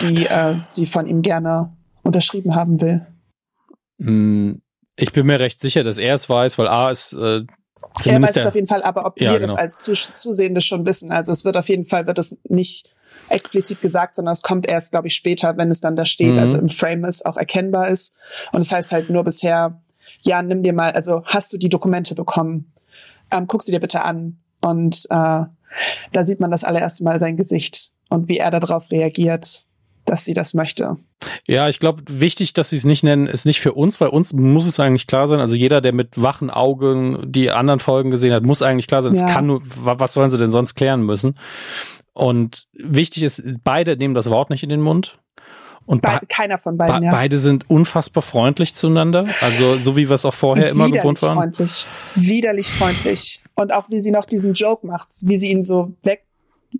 die 0.00 0.26
äh, 0.26 0.54
sie 0.62 0.86
von 0.86 1.06
ihm 1.06 1.22
gerne 1.22 1.72
unterschrieben 2.02 2.54
haben 2.54 2.80
will. 2.80 3.06
Hm, 4.00 4.61
ich 4.96 5.12
bin 5.12 5.26
mir 5.26 5.40
recht 5.40 5.60
sicher, 5.60 5.82
dass 5.82 5.98
er 5.98 6.14
es 6.14 6.28
weiß, 6.28 6.58
weil 6.58 6.68
A 6.68 6.90
ist 6.90 7.12
äh, 7.14 7.44
er 8.04 8.22
weiß 8.22 8.36
es 8.36 8.46
auf 8.46 8.54
jeden 8.54 8.66
Fall, 8.66 8.82
aber 8.82 9.04
ob 9.04 9.20
ja, 9.20 9.32
wir 9.32 9.40
genau. 9.40 9.52
das 9.52 9.56
als 9.56 10.12
Zusehende 10.14 10.60
schon 10.60 10.86
wissen. 10.86 11.12
Also 11.12 11.32
es 11.32 11.44
wird 11.44 11.56
auf 11.56 11.68
jeden 11.68 11.84
Fall, 11.84 12.06
wird 12.06 12.18
es 12.18 12.38
nicht 12.48 12.88
explizit 13.28 13.80
gesagt, 13.80 14.16
sondern 14.16 14.32
es 14.32 14.42
kommt 14.42 14.66
erst, 14.66 14.92
glaube 14.92 15.08
ich, 15.08 15.14
später, 15.14 15.56
wenn 15.56 15.70
es 15.70 15.80
dann 15.80 15.96
da 15.96 16.04
steht, 16.04 16.32
mhm. 16.32 16.38
also 16.38 16.58
im 16.58 16.68
Frame 16.68 17.04
ist, 17.04 17.26
auch 17.26 17.36
erkennbar 17.36 17.88
ist. 17.88 18.14
Und 18.52 18.60
es 18.60 18.68
das 18.68 18.76
heißt 18.76 18.92
halt 18.92 19.10
nur 19.10 19.24
bisher, 19.24 19.80
ja, 20.22 20.42
nimm 20.42 20.62
dir 20.62 20.72
mal, 20.72 20.92
also 20.92 21.22
hast 21.24 21.52
du 21.52 21.58
die 21.58 21.68
Dokumente 21.68 22.14
bekommen? 22.14 22.72
Ähm, 23.30 23.46
guck 23.46 23.62
sie 23.62 23.72
dir 23.72 23.80
bitte 23.80 24.02
an. 24.02 24.38
Und 24.60 25.06
äh, 25.10 25.44
da 26.12 26.24
sieht 26.24 26.40
man 26.40 26.50
das 26.50 26.64
allererste 26.64 27.04
Mal 27.04 27.18
sein 27.20 27.36
Gesicht 27.36 27.92
und 28.08 28.28
wie 28.28 28.38
er 28.38 28.50
darauf 28.50 28.90
reagiert, 28.90 29.64
dass 30.12 30.26
sie 30.26 30.34
das 30.34 30.52
möchte. 30.52 30.98
Ja, 31.48 31.70
ich 31.70 31.80
glaube, 31.80 32.02
wichtig, 32.06 32.52
dass 32.52 32.68
sie 32.68 32.76
es 32.76 32.84
nicht 32.84 33.02
nennen, 33.02 33.26
ist 33.26 33.46
nicht 33.46 33.62
für 33.62 33.72
uns, 33.72 33.98
weil 33.98 34.08
uns 34.08 34.34
muss 34.34 34.66
es 34.66 34.78
eigentlich 34.78 35.06
klar 35.06 35.26
sein. 35.26 35.40
Also 35.40 35.56
jeder, 35.56 35.80
der 35.80 35.94
mit 35.94 36.20
wachen 36.20 36.50
Augen 36.50 37.32
die 37.32 37.50
anderen 37.50 37.80
Folgen 37.80 38.10
gesehen 38.10 38.34
hat, 38.34 38.42
muss 38.42 38.60
eigentlich 38.60 38.88
klar 38.88 39.00
sein. 39.00 39.14
Ja. 39.14 39.24
Es 39.24 39.32
kann 39.32 39.46
nur, 39.46 39.62
was 39.64 40.12
sollen 40.12 40.28
sie 40.28 40.36
denn 40.36 40.50
sonst 40.50 40.74
klären 40.74 41.00
müssen? 41.00 41.38
Und 42.12 42.66
wichtig 42.74 43.22
ist, 43.22 43.42
beide 43.64 43.96
nehmen 43.96 44.12
das 44.12 44.28
Wort 44.28 44.50
nicht 44.50 44.62
in 44.62 44.68
den 44.68 44.82
Mund. 44.82 45.18
Und 45.86 46.02
Be 46.02 46.20
keiner 46.28 46.58
von 46.58 46.76
beiden. 46.76 47.00
Be 47.00 47.06
ja. 47.06 47.10
Beide 47.10 47.38
sind 47.38 47.70
unfassbar 47.70 48.22
freundlich 48.22 48.74
zueinander. 48.74 49.28
Also 49.40 49.78
so 49.78 49.96
wie 49.96 50.10
wir 50.10 50.14
es 50.14 50.26
auch 50.26 50.34
vorher 50.34 50.68
immer 50.68 50.90
gewohnt 50.90 51.22
waren. 51.22 51.36
Freundlich. 51.36 51.86
Widerlich 52.16 52.66
freundlich. 52.66 53.42
Und 53.54 53.72
auch 53.72 53.86
wie 53.88 54.02
sie 54.02 54.10
noch 54.10 54.26
diesen 54.26 54.52
Joke 54.52 54.86
macht, 54.86 55.08
wie 55.22 55.38
sie 55.38 55.50
ihn 55.50 55.62
so 55.62 55.94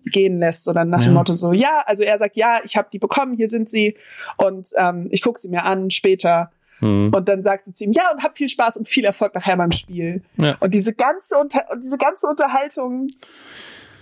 weggehen 0.05 0.39
lässt, 0.39 0.65
so 0.65 0.73
dann 0.73 0.91
nach 0.91 1.01
ja. 1.01 1.07
dem 1.07 1.15
Motto 1.15 1.35
so, 1.35 1.53
ja, 1.53 1.83
also 1.87 2.03
er 2.03 2.19
sagt, 2.19 2.37
ja, 2.37 2.61
ich 2.65 2.77
habe 2.77 2.89
die 2.93 2.99
bekommen, 2.99 3.35
hier 3.35 3.49
sind 3.49 3.71
sie 3.71 3.97
und 4.37 4.69
ähm, 4.77 5.09
ich 5.11 5.23
gucke 5.23 5.41
sie 5.41 5.49
mir 5.49 5.65
an 5.65 5.91
später. 5.91 6.51
Mhm. 6.81 7.13
Und 7.15 7.29
dann 7.29 7.43
sagt 7.43 7.65
sie 7.75 7.85
ihm, 7.85 7.93
ja, 7.93 8.11
und 8.13 8.23
hab 8.23 8.37
viel 8.37 8.49
Spaß 8.49 8.77
und 8.77 8.89
viel 8.89 9.05
Erfolg 9.05 9.35
nachher 9.35 9.57
beim 9.57 9.71
Spiel. 9.71 10.23
Ja. 10.37 10.57
Und 10.61 10.75
diese 10.75 10.95
ganze, 10.95 11.39
Unter 11.39 11.71
und 11.71 11.85
diese 11.85 11.97
ganze 11.97 12.27
Unterhaltung 12.27 13.07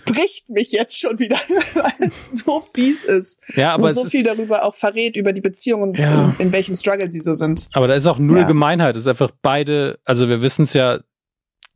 bricht 0.05 0.49
mich 0.49 0.71
jetzt 0.71 0.99
schon 0.99 1.19
wieder, 1.19 1.37
weil 1.75 1.93
es 1.99 2.39
so 2.39 2.61
fies 2.73 3.05
ist. 3.05 3.43
Ja, 3.55 3.73
aber 3.73 3.85
und 3.85 3.93
so 3.93 4.07
viel 4.07 4.23
darüber 4.23 4.65
auch 4.65 4.75
verrät, 4.75 5.15
über 5.15 5.33
die 5.33 5.41
Beziehung 5.41 5.81
und 5.83 5.97
ja. 5.97 6.33
in, 6.37 6.47
in, 6.47 6.51
welchem 6.51 6.75
Struggle 6.75 7.11
sie 7.11 7.19
so 7.19 7.33
sind. 7.33 7.67
Aber 7.73 7.87
da 7.87 7.93
ist 7.93 8.07
auch 8.07 8.19
null 8.19 8.39
ja. 8.39 8.43
Gemeinheit. 8.45 8.95
Es 8.95 9.03
ist 9.03 9.07
einfach 9.07 9.31
beide, 9.41 9.99
also 10.05 10.29
wir 10.29 10.41
wissen 10.41 10.63
es 10.63 10.73
ja, 10.73 10.99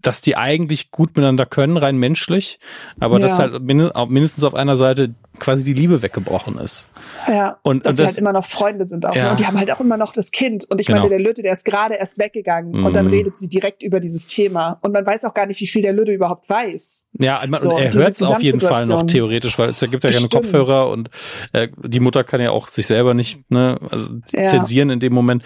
dass 0.05 0.21
die 0.21 0.37
eigentlich 0.37 0.91
gut 0.91 1.09
miteinander 1.15 1.45
können, 1.45 1.77
rein 1.77 1.97
menschlich, 1.97 2.59
aber 2.99 3.15
ja. 3.15 3.21
dass 3.21 3.39
halt 3.39 3.61
mindestens 3.63 4.43
auf 4.43 4.53
einer 4.53 4.75
Seite 4.75 5.15
quasi 5.39 5.63
die 5.63 5.73
Liebe 5.73 6.01
weggebrochen 6.01 6.57
ist. 6.57 6.89
Ja. 7.27 7.57
Und, 7.63 7.85
dass 7.85 7.91
und 7.91 7.95
sie 7.97 8.05
halt 8.05 8.17
immer 8.19 8.33
noch 8.33 8.45
Freunde 8.45 8.85
sind 8.85 9.05
auch. 9.05 9.15
Ja. 9.15 9.25
Ne? 9.25 9.29
Und 9.31 9.39
die 9.39 9.47
haben 9.47 9.57
halt 9.57 9.71
auch 9.71 9.79
immer 9.79 9.97
noch 9.97 10.13
das 10.13 10.31
Kind. 10.31 10.65
Und 10.69 10.79
ich 10.79 10.87
genau. 10.87 10.99
meine, 10.99 11.09
der 11.09 11.19
Lütte, 11.19 11.41
der 11.41 11.53
ist 11.53 11.65
gerade 11.65 11.95
erst 11.95 12.19
weggegangen 12.19 12.81
mm. 12.81 12.85
und 12.85 12.95
dann 12.95 13.07
mhm. 13.07 13.13
redet 13.13 13.39
sie 13.39 13.49
direkt 13.49 13.83
über 13.83 13.99
dieses 13.99 14.27
Thema. 14.27 14.79
Und 14.81 14.91
man 14.91 15.05
weiß 15.05 15.25
auch 15.25 15.33
gar 15.33 15.45
nicht, 15.45 15.59
wie 15.59 15.67
viel 15.67 15.81
der 15.81 15.93
Lütte 15.93 16.11
überhaupt 16.11 16.47
weiß. 16.49 17.07
Ja, 17.19 17.43
man, 17.47 17.59
so, 17.59 17.71
er 17.77 17.91
hört 17.93 18.15
es 18.15 18.21
auf 18.21 18.41
jeden 18.41 18.59
Fall 18.59 18.85
noch 18.85 19.03
theoretisch, 19.03 19.57
weil 19.57 19.69
es 19.69 19.79
gibt 19.79 20.03
ja 20.03 20.11
keine 20.11 20.29
Kopfhörer 20.29 20.89
und 20.89 21.09
äh, 21.53 21.69
die 21.83 21.99
Mutter 21.99 22.23
kann 22.23 22.41
ja 22.41 22.51
auch 22.51 22.67
sich 22.67 22.87
selber 22.87 23.13
nicht 23.13 23.49
ne, 23.49 23.79
also 23.89 24.15
ja. 24.31 24.45
zensieren 24.45 24.89
in 24.89 24.99
dem 24.99 25.13
Moment. 25.13 25.43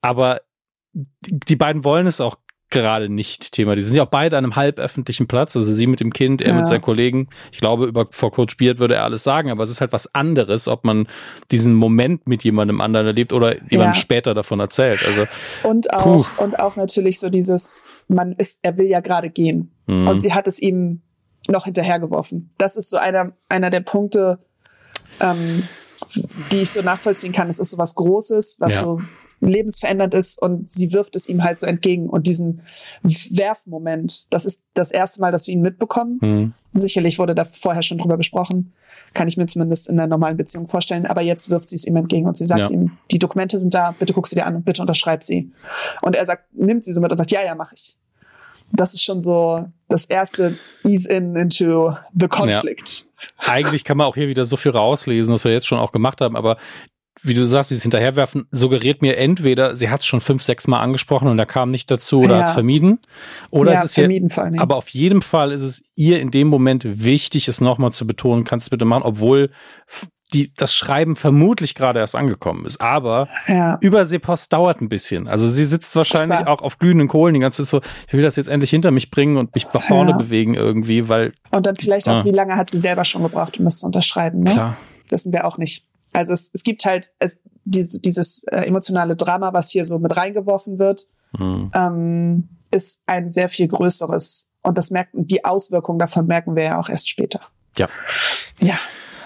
Aber 0.00 0.40
die 0.94 1.56
beiden 1.56 1.84
wollen 1.84 2.06
es 2.06 2.20
auch 2.20 2.36
gerade 2.72 3.08
nicht 3.08 3.52
Thema. 3.52 3.76
Die 3.76 3.82
sind 3.82 3.96
ja 3.96 4.04
auch 4.04 4.10
beide 4.10 4.36
an 4.36 4.44
einem 4.44 4.56
halböffentlichen 4.56 5.28
Platz, 5.28 5.56
also 5.56 5.72
sie 5.72 5.86
mit 5.86 6.00
dem 6.00 6.12
Kind, 6.12 6.42
er 6.42 6.50
ja. 6.50 6.54
mit 6.56 6.66
seinen 6.66 6.80
Kollegen. 6.80 7.28
Ich 7.52 7.60
glaube, 7.60 7.86
über 7.86 8.06
vor 8.10 8.32
Coach 8.32 8.56
Beard 8.56 8.80
würde 8.80 8.96
er 8.96 9.04
alles 9.04 9.22
sagen, 9.22 9.50
aber 9.50 9.62
es 9.62 9.70
ist 9.70 9.80
halt 9.80 9.92
was 9.92 10.14
anderes, 10.14 10.66
ob 10.66 10.84
man 10.84 11.06
diesen 11.50 11.74
Moment 11.74 12.26
mit 12.26 12.42
jemandem 12.44 12.80
anderen 12.80 13.06
erlebt 13.06 13.32
oder 13.32 13.54
jemandem 13.70 13.92
ja. 13.92 13.94
später 13.94 14.34
davon 14.34 14.60
erzählt. 14.60 15.04
Also 15.06 15.26
und 15.62 15.92
auch 15.92 16.02
puh. 16.36 16.42
und 16.42 16.58
auch 16.58 16.76
natürlich 16.76 17.20
so 17.20 17.30
dieses, 17.30 17.84
man 18.08 18.32
ist, 18.32 18.60
er 18.62 18.76
will 18.76 18.86
ja 18.86 19.00
gerade 19.00 19.30
gehen 19.30 19.72
mhm. 19.86 20.08
und 20.08 20.20
sie 20.20 20.34
hat 20.34 20.48
es 20.48 20.60
ihm 20.60 21.02
noch 21.48 21.64
hinterhergeworfen. 21.64 22.50
Das 22.58 22.76
ist 22.76 22.90
so 22.90 22.96
einer 22.96 23.32
einer 23.48 23.70
der 23.70 23.80
Punkte, 23.80 24.38
ähm, 25.20 25.62
die 26.50 26.62
ich 26.62 26.70
so 26.70 26.82
nachvollziehen 26.82 27.32
kann. 27.32 27.48
Es 27.48 27.58
ist 27.58 27.70
so 27.70 27.78
was 27.78 27.94
Großes, 27.94 28.56
was 28.60 28.74
ja. 28.74 28.80
so 28.80 29.00
lebensverändernd 29.48 30.14
ist 30.14 30.40
und 30.40 30.70
sie 30.70 30.92
wirft 30.92 31.16
es 31.16 31.28
ihm 31.28 31.42
halt 31.42 31.58
so 31.58 31.66
entgegen. 31.66 32.08
Und 32.08 32.26
diesen 32.26 32.62
Werfmoment, 33.02 34.32
das 34.32 34.44
ist 34.44 34.64
das 34.74 34.90
erste 34.90 35.20
Mal, 35.20 35.32
dass 35.32 35.46
wir 35.46 35.54
ihn 35.54 35.62
mitbekommen. 35.62 36.18
Mhm. 36.20 36.52
Sicherlich 36.72 37.18
wurde 37.18 37.34
da 37.34 37.44
vorher 37.44 37.82
schon 37.82 37.98
drüber 37.98 38.16
gesprochen. 38.16 38.72
Kann 39.14 39.28
ich 39.28 39.36
mir 39.36 39.46
zumindest 39.46 39.88
in 39.88 39.98
einer 39.98 40.08
normalen 40.08 40.36
Beziehung 40.36 40.68
vorstellen. 40.68 41.06
Aber 41.06 41.22
jetzt 41.22 41.50
wirft 41.50 41.68
sie 41.68 41.76
es 41.76 41.86
ihm 41.86 41.96
entgegen 41.96 42.26
und 42.26 42.36
sie 42.36 42.44
sagt 42.44 42.60
ja. 42.60 42.70
ihm, 42.70 42.92
die 43.10 43.18
Dokumente 43.18 43.58
sind 43.58 43.74
da, 43.74 43.94
bitte 43.98 44.12
guck 44.12 44.26
sie 44.26 44.36
dir 44.36 44.46
an 44.46 44.56
und 44.56 44.64
bitte 44.64 44.80
unterschreib 44.80 45.22
sie. 45.22 45.52
Und 46.00 46.16
er 46.16 46.24
sagt, 46.24 46.54
nimmt 46.54 46.84
sie 46.84 46.92
so 46.92 47.00
mit 47.00 47.10
und 47.10 47.18
sagt, 47.18 47.30
ja, 47.30 47.42
ja, 47.44 47.54
mach 47.54 47.72
ich. 47.72 47.98
Das 48.74 48.94
ist 48.94 49.02
schon 49.02 49.20
so 49.20 49.66
das 49.88 50.06
erste 50.06 50.56
Ease 50.82 51.12
in 51.12 51.36
into 51.36 51.94
the 52.18 52.26
conflict. 52.26 53.06
Ja. 53.42 53.52
Eigentlich 53.52 53.84
kann 53.84 53.98
man 53.98 54.06
auch 54.06 54.14
hier 54.14 54.28
wieder 54.28 54.46
so 54.46 54.56
viel 54.56 54.72
rauslesen, 54.72 55.34
was 55.34 55.44
wir 55.44 55.52
jetzt 55.52 55.66
schon 55.66 55.78
auch 55.78 55.92
gemacht 55.92 56.22
haben, 56.22 56.36
aber 56.36 56.56
wie 57.20 57.34
du 57.34 57.46
sagst, 57.46 57.70
dieses 57.70 57.82
Hinterherwerfen 57.82 58.46
suggeriert 58.50 59.02
mir 59.02 59.16
entweder, 59.16 59.76
sie 59.76 59.90
hat 59.90 60.00
es 60.00 60.06
schon 60.06 60.20
fünf, 60.20 60.42
sechs 60.42 60.66
Mal 60.66 60.80
angesprochen 60.80 61.28
und 61.28 61.38
er 61.38 61.46
kam 61.46 61.70
nicht 61.70 61.90
dazu 61.90 62.20
oder 62.20 62.34
ja. 62.34 62.38
hat 62.40 62.46
es 62.46 62.52
vermieden. 62.52 63.00
Oder 63.50 63.72
ja, 63.72 63.78
es 63.78 63.84
ist 63.84 63.94
vermieden 63.94 64.28
ja, 64.28 64.34
vor 64.34 64.44
allem. 64.44 64.58
aber 64.58 64.76
auf 64.76 64.88
jeden 64.88 65.22
Fall 65.22 65.52
ist 65.52 65.62
es 65.62 65.84
ihr 65.94 66.20
in 66.20 66.30
dem 66.30 66.48
Moment 66.48 67.04
wichtig, 67.04 67.48
es 67.48 67.60
nochmal 67.60 67.92
zu 67.92 68.06
betonen, 68.06 68.44
kannst 68.44 68.68
du 68.68 68.70
bitte 68.70 68.84
machen, 68.84 69.02
obwohl 69.02 69.50
die, 70.32 70.52
das 70.54 70.74
Schreiben 70.74 71.16
vermutlich 71.16 71.74
gerade 71.74 72.00
erst 72.00 72.16
angekommen 72.16 72.64
ist. 72.64 72.80
Aber 72.80 73.28
ja. 73.46 73.78
Überseepost 73.80 74.52
dauert 74.52 74.80
ein 74.80 74.88
bisschen. 74.88 75.28
Also 75.28 75.46
sie 75.48 75.64
sitzt 75.64 75.94
wahrscheinlich 75.94 76.46
auch 76.46 76.62
auf 76.62 76.78
glühenden 76.78 77.08
Kohlen 77.08 77.34
die 77.34 77.40
ganze 77.40 77.62
Zeit 77.62 77.68
so, 77.68 77.80
ich 78.06 78.12
will 78.12 78.22
das 78.22 78.36
jetzt 78.36 78.48
endlich 78.48 78.70
hinter 78.70 78.90
mich 78.90 79.10
bringen 79.10 79.36
und 79.36 79.54
mich 79.54 79.66
nach 79.72 79.82
vorne 79.82 80.12
ja. 80.12 80.16
bewegen 80.16 80.54
irgendwie, 80.54 81.08
weil. 81.08 81.32
Und 81.50 81.66
dann 81.66 81.76
vielleicht 81.76 82.08
auch, 82.08 82.20
ah. 82.20 82.24
wie 82.24 82.30
lange 82.30 82.56
hat 82.56 82.70
sie 82.70 82.78
selber 82.78 83.04
schon 83.04 83.22
gebraucht, 83.22 83.58
um 83.58 83.64
das 83.64 83.78
zu 83.78 83.86
unterschreiben, 83.86 84.40
ne? 84.40 84.52
Klar. 84.52 84.76
Wissen 85.10 85.32
wir 85.32 85.44
auch 85.44 85.58
nicht. 85.58 85.86
Also 86.12 86.32
es, 86.32 86.50
es 86.52 86.62
gibt 86.62 86.84
halt 86.84 87.10
es, 87.18 87.40
dieses, 87.64 88.00
dieses 88.00 88.44
äh, 88.44 88.62
emotionale 88.62 89.16
Drama, 89.16 89.52
was 89.52 89.70
hier 89.70 89.84
so 89.84 89.98
mit 89.98 90.16
reingeworfen 90.16 90.78
wird, 90.78 91.02
mhm. 91.38 91.70
ähm, 91.74 92.48
ist 92.70 93.02
ein 93.06 93.30
sehr 93.30 93.48
viel 93.48 93.68
größeres. 93.68 94.48
Und 94.62 94.78
das 94.78 94.90
merken, 94.90 95.26
die 95.26 95.44
Auswirkungen 95.44 95.98
davon 95.98 96.26
merken 96.26 96.56
wir 96.56 96.64
ja 96.64 96.78
auch 96.78 96.88
erst 96.88 97.08
später. 97.08 97.40
Ja. 97.76 97.88
Ja. 98.60 98.76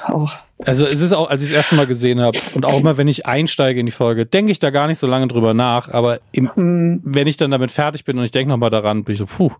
Oh. 0.08 0.28
Also 0.64 0.86
es 0.86 1.00
ist 1.00 1.12
auch, 1.12 1.28
als 1.28 1.42
ich 1.42 1.48
das 1.48 1.56
erste 1.56 1.74
Mal 1.74 1.86
gesehen 1.86 2.20
habe 2.20 2.38
und 2.54 2.64
auch 2.64 2.78
immer, 2.78 2.96
wenn 2.96 3.08
ich 3.08 3.26
einsteige 3.26 3.80
in 3.80 3.86
die 3.86 3.92
Folge, 3.92 4.24
denke 4.24 4.52
ich 4.52 4.58
da 4.58 4.70
gar 4.70 4.86
nicht 4.86 4.98
so 4.98 5.06
lange 5.06 5.28
drüber 5.28 5.52
nach. 5.52 5.88
Aber 5.90 6.20
im, 6.32 6.50
mhm. 6.54 7.00
wenn 7.04 7.26
ich 7.26 7.36
dann 7.36 7.50
damit 7.50 7.70
fertig 7.70 8.04
bin 8.04 8.16
und 8.16 8.24
ich 8.24 8.30
denke 8.30 8.50
nochmal 8.50 8.70
daran, 8.70 9.04
bin 9.04 9.14
ich 9.14 9.18
so, 9.18 9.26
puh. 9.26 9.52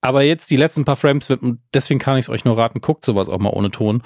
Aber 0.00 0.22
jetzt 0.22 0.50
die 0.50 0.56
letzten 0.56 0.84
paar 0.84 0.96
Frames, 0.96 1.30
und 1.30 1.60
deswegen 1.74 2.00
kann 2.00 2.16
ich 2.16 2.24
es 2.24 2.28
euch 2.28 2.44
nur 2.44 2.58
raten, 2.58 2.80
guckt 2.80 3.04
sowas 3.04 3.28
auch 3.28 3.38
mal 3.38 3.50
ohne 3.50 3.70
Ton. 3.70 4.02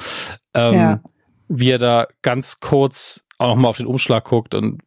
Ähm, 0.55 0.75
ja 0.75 1.01
wie 1.49 1.71
er 1.71 1.79
da 1.79 2.07
ganz 2.23 2.61
kurz 2.61 3.27
auch 3.39 3.49
nochmal 3.49 3.71
auf 3.71 3.77
den 3.77 3.87
Umschlag 3.87 4.25
guckt 4.25 4.55
und 4.55 4.83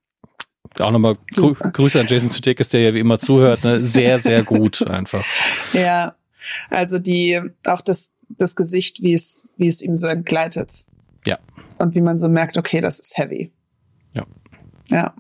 auch 0.80 0.92
nochmal 0.92 1.16
Grü 1.34 1.54
Grüße 1.54 2.00
an 2.00 2.08
Jason 2.08 2.30
Sudeikis, 2.30 2.70
der 2.70 2.82
ja 2.82 2.94
wie 2.94 3.00
immer 3.00 3.20
zuhört, 3.20 3.64
ne? 3.64 3.84
sehr, 3.84 4.20
sehr 4.20 4.44
gut 4.44 4.88
einfach. 4.90 5.26
Ja, 5.74 6.16
also 6.70 7.00
die, 7.00 7.42
auch 7.66 7.82
das, 7.82 8.14
das 8.30 8.56
Gesicht, 8.56 9.02
wie 9.02 9.14
es, 9.14 9.52
wie 9.58 9.68
es 9.68 9.82
ihm 9.82 9.96
so 9.96 10.08
entgleitet. 10.08 10.86
Ja. 11.26 11.40
Und 11.78 11.96
wie 11.96 12.02
man 12.02 12.20
so 12.20 12.30
merkt, 12.30 12.58
okay, 12.58 12.82
das 12.82 13.00
ist 13.00 13.18
heavy. 13.18 13.52
Ja. 14.14 14.26
Ja. 14.90 15.14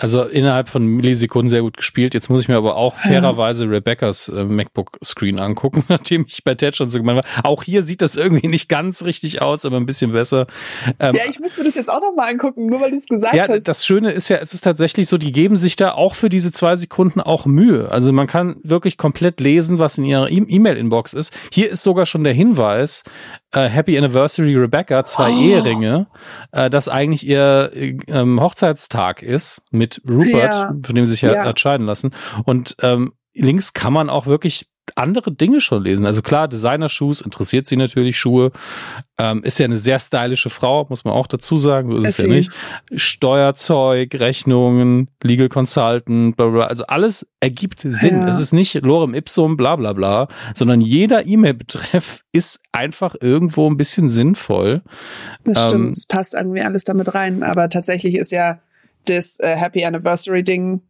Also 0.00 0.22
innerhalb 0.22 0.68
von 0.68 0.86
Millisekunden 0.86 1.50
sehr 1.50 1.62
gut 1.62 1.76
gespielt. 1.76 2.14
Jetzt 2.14 2.30
muss 2.30 2.42
ich 2.42 2.48
mir 2.48 2.56
aber 2.56 2.76
auch 2.76 2.96
fairerweise 2.96 3.68
Rebeccas 3.68 4.28
äh, 4.28 4.44
MacBook-Screen 4.44 5.40
angucken, 5.40 5.82
nachdem 5.88 6.24
ich 6.28 6.44
bei 6.44 6.54
Ted 6.54 6.76
schon 6.76 6.88
so 6.88 6.98
gemeint 6.98 7.24
war. 7.24 7.44
Auch 7.44 7.64
hier 7.64 7.82
sieht 7.82 8.00
das 8.00 8.14
irgendwie 8.14 8.46
nicht 8.46 8.68
ganz 8.68 9.04
richtig 9.04 9.42
aus, 9.42 9.64
aber 9.64 9.76
ein 9.76 9.86
bisschen 9.86 10.12
besser. 10.12 10.46
Ähm, 11.00 11.16
ja, 11.16 11.22
ich 11.28 11.40
muss 11.40 11.58
mir 11.58 11.64
das 11.64 11.74
jetzt 11.74 11.90
auch 11.90 12.00
nochmal 12.00 12.30
angucken, 12.30 12.66
nur 12.66 12.80
weil 12.80 12.90
du 12.90 12.96
es 12.96 13.06
gesagt 13.06 13.34
ja, 13.34 13.48
hast. 13.48 13.66
Das 13.66 13.84
Schöne 13.84 14.12
ist 14.12 14.28
ja, 14.28 14.36
es 14.36 14.54
ist 14.54 14.60
tatsächlich 14.60 15.08
so, 15.08 15.18
die 15.18 15.32
geben 15.32 15.56
sich 15.56 15.74
da 15.74 15.94
auch 15.94 16.14
für 16.14 16.28
diese 16.28 16.52
zwei 16.52 16.76
Sekunden 16.76 17.20
auch 17.20 17.44
Mühe. 17.46 17.90
Also 17.90 18.12
man 18.12 18.28
kann 18.28 18.54
wirklich 18.62 18.98
komplett 18.98 19.40
lesen, 19.40 19.80
was 19.80 19.98
in 19.98 20.04
ihrer 20.04 20.30
e- 20.30 20.46
E-Mail-Inbox 20.48 21.12
ist. 21.12 21.36
Hier 21.52 21.70
ist 21.70 21.82
sogar 21.82 22.06
schon 22.06 22.22
der 22.22 22.34
Hinweis, 22.34 23.02
äh, 23.52 23.66
Happy 23.68 23.98
Anniversary 23.98 24.54
Rebecca, 24.54 25.04
zwei 25.04 25.32
oh. 25.32 25.40
Eheringe, 25.40 26.06
äh, 26.52 26.70
das 26.70 26.88
eigentlich 26.88 27.26
ihr 27.26 27.72
ähm, 28.06 28.40
Hochzeitstag 28.40 29.22
ist 29.22 29.64
mit 29.72 29.87
Rupert, 30.08 30.54
ja. 30.54 30.74
von 30.84 30.94
dem 30.94 31.06
sie 31.06 31.12
sich 31.12 31.22
ja, 31.22 31.34
ja. 31.34 31.44
hat 31.44 31.60
scheiden 31.60 31.86
lassen. 31.86 32.10
Und 32.44 32.76
ähm, 32.82 33.12
links 33.34 33.72
kann 33.72 33.92
man 33.92 34.10
auch 34.10 34.26
wirklich 34.26 34.66
andere 34.94 35.32
Dinge 35.32 35.60
schon 35.60 35.84
lesen. 35.84 36.06
Also 36.06 36.22
klar, 36.22 36.48
Designer-Shoes 36.48 37.20
interessiert 37.20 37.66
sie 37.66 37.76
natürlich 37.76 38.18
Schuhe. 38.18 38.52
Ähm, 39.18 39.42
ist 39.42 39.58
ja 39.58 39.66
eine 39.66 39.76
sehr 39.76 39.98
stylische 39.98 40.50
Frau, 40.50 40.86
muss 40.88 41.04
man 41.04 41.14
auch 41.14 41.26
dazu 41.26 41.56
sagen. 41.56 41.90
So 41.90 41.98
ist 41.98 42.04
es 42.04 42.18
ja 42.18 42.26
nicht. 42.26 42.50
Steuerzeug, 42.94 44.14
Rechnungen, 44.14 45.08
Legal 45.22 45.48
Consultant, 45.48 46.36
bla 46.36 46.48
bla. 46.48 46.66
Also 46.66 46.84
alles 46.86 47.28
ergibt 47.40 47.80
Sinn. 47.80 48.22
Ja. 48.22 48.28
Es 48.28 48.40
ist 48.40 48.52
nicht 48.52 48.74
Lorem 48.82 49.14
Ipsum, 49.14 49.56
bla 49.56 49.76
bla 49.76 49.92
bla, 49.92 50.28
sondern 50.54 50.80
jeder 50.80 51.26
E-Mail-Betreff 51.26 52.22
ist 52.32 52.60
einfach 52.72 53.14
irgendwo 53.20 53.68
ein 53.68 53.76
bisschen 53.76 54.08
sinnvoll. 54.08 54.82
Das 55.44 55.64
ähm, 55.64 55.68
stimmt, 55.68 55.96
es 55.96 56.06
passt 56.06 56.34
irgendwie 56.34 56.62
alles 56.62 56.84
damit 56.84 57.14
rein. 57.14 57.42
Aber 57.42 57.68
tatsächlich 57.68 58.14
ist 58.14 58.32
ja 58.32 58.60
das 59.08 59.38
äh, 59.40 59.56
Happy 59.56 59.84
Anniversary 59.84 60.42
Ding 60.42 60.82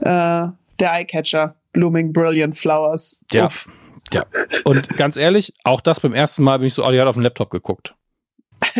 äh, 0.00 0.04
der 0.04 0.54
Eyecatcher. 0.80 1.54
Blooming 1.72 2.12
Brilliant 2.12 2.56
Flowers. 2.56 3.24
Ja. 3.32 3.46
Uff. 3.46 3.68
Ja. 4.12 4.24
Und 4.64 4.96
ganz 4.96 5.16
ehrlich, 5.16 5.52
auch 5.64 5.80
das 5.80 6.00
beim 6.00 6.14
ersten 6.14 6.42
Mal 6.42 6.58
bin 6.58 6.66
ich 6.66 6.74
so, 6.74 6.84
hat 6.84 7.06
auf 7.06 7.14
den 7.14 7.22
Laptop 7.22 7.50
geguckt. 7.50 7.94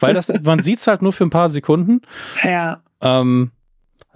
Weil 0.00 0.14
das, 0.14 0.32
man 0.42 0.62
sieht's 0.62 0.86
halt 0.86 1.02
nur 1.02 1.12
für 1.12 1.24
ein 1.24 1.30
paar 1.30 1.48
Sekunden. 1.48 2.00
Ja. 2.42 2.82
Ähm, 3.00 3.52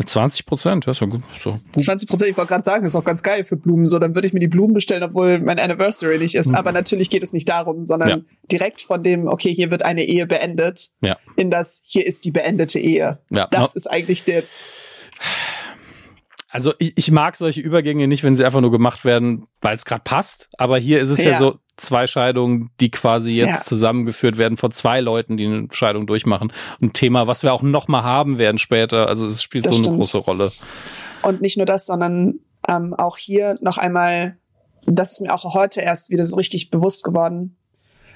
20 0.04 0.46
Prozent, 0.46 0.86
ja, 0.86 0.94
so 0.94 1.06
gut. 1.06 1.22
So 1.38 1.52
gut. 1.52 1.82
20 1.82 2.08
Prozent, 2.08 2.30
ich 2.30 2.36
wollte 2.36 2.48
gerade 2.48 2.64
sagen, 2.64 2.86
ist 2.86 2.94
auch 2.94 3.04
ganz 3.04 3.22
geil 3.22 3.44
für 3.44 3.56
Blumen. 3.56 3.86
So, 3.86 3.98
dann 3.98 4.14
würde 4.14 4.26
ich 4.26 4.32
mir 4.32 4.40
die 4.40 4.48
Blumen 4.48 4.74
bestellen, 4.74 5.02
obwohl 5.02 5.38
mein 5.38 5.58
Anniversary 5.58 6.18
nicht 6.18 6.34
ist. 6.34 6.48
Mhm. 6.48 6.54
Aber 6.54 6.72
natürlich 6.72 7.10
geht 7.10 7.22
es 7.22 7.32
nicht 7.32 7.48
darum, 7.48 7.84
sondern 7.84 8.08
ja. 8.08 8.18
direkt 8.50 8.80
von 8.80 9.02
dem, 9.02 9.28
okay, 9.28 9.54
hier 9.54 9.70
wird 9.70 9.84
eine 9.84 10.04
Ehe 10.04 10.26
beendet, 10.26 10.90
ja. 11.02 11.18
in 11.36 11.50
das, 11.50 11.82
hier 11.84 12.06
ist 12.06 12.24
die 12.24 12.30
beendete 12.30 12.78
Ehe. 12.78 13.18
Ja. 13.30 13.48
Das 13.50 13.74
no. 13.74 13.78
ist 13.78 13.86
eigentlich 13.86 14.24
der. 14.24 14.42
Also 16.52 16.74
ich, 16.78 16.92
ich 16.96 17.10
mag 17.10 17.34
solche 17.34 17.62
Übergänge 17.62 18.06
nicht, 18.06 18.24
wenn 18.24 18.34
sie 18.34 18.44
einfach 18.44 18.60
nur 18.60 18.70
gemacht 18.70 19.06
werden, 19.06 19.46
weil 19.62 19.74
es 19.74 19.86
gerade 19.86 20.02
passt. 20.04 20.50
Aber 20.58 20.76
hier 20.76 21.00
ist 21.00 21.08
es 21.08 21.24
ja. 21.24 21.30
ja. 21.30 21.38
so 21.38 21.58
zwei 21.78 22.06
Scheidungen, 22.06 22.70
die 22.78 22.90
quasi 22.90 23.32
jetzt 23.32 23.60
ja. 23.60 23.64
zusammengeführt 23.64 24.36
werden 24.36 24.58
von 24.58 24.70
zwei 24.70 25.00
Leuten, 25.00 25.38
die 25.38 25.46
eine 25.46 25.68
Scheidung 25.72 26.06
durchmachen. 26.06 26.52
Ein 26.82 26.92
Thema, 26.92 27.26
was 27.26 27.42
wir 27.42 27.54
auch 27.54 27.62
noch 27.62 27.88
mal 27.88 28.02
haben 28.02 28.36
werden 28.36 28.58
später. 28.58 29.08
Also 29.08 29.24
es 29.24 29.42
spielt 29.42 29.64
das 29.64 29.76
so 29.76 29.82
eine 29.82 29.96
große 29.96 30.18
Rolle. 30.18 30.52
Und 31.22 31.40
nicht 31.40 31.56
nur 31.56 31.64
das, 31.64 31.86
sondern 31.86 32.40
ähm, 32.68 32.92
auch 32.92 33.16
hier 33.16 33.54
noch 33.62 33.78
einmal, 33.78 34.36
das 34.84 35.12
ist 35.12 35.20
mir 35.22 35.32
auch 35.32 35.54
heute 35.54 35.80
erst 35.80 36.10
wieder 36.10 36.24
so 36.26 36.36
richtig 36.36 36.70
bewusst 36.70 37.02
geworden. 37.02 37.56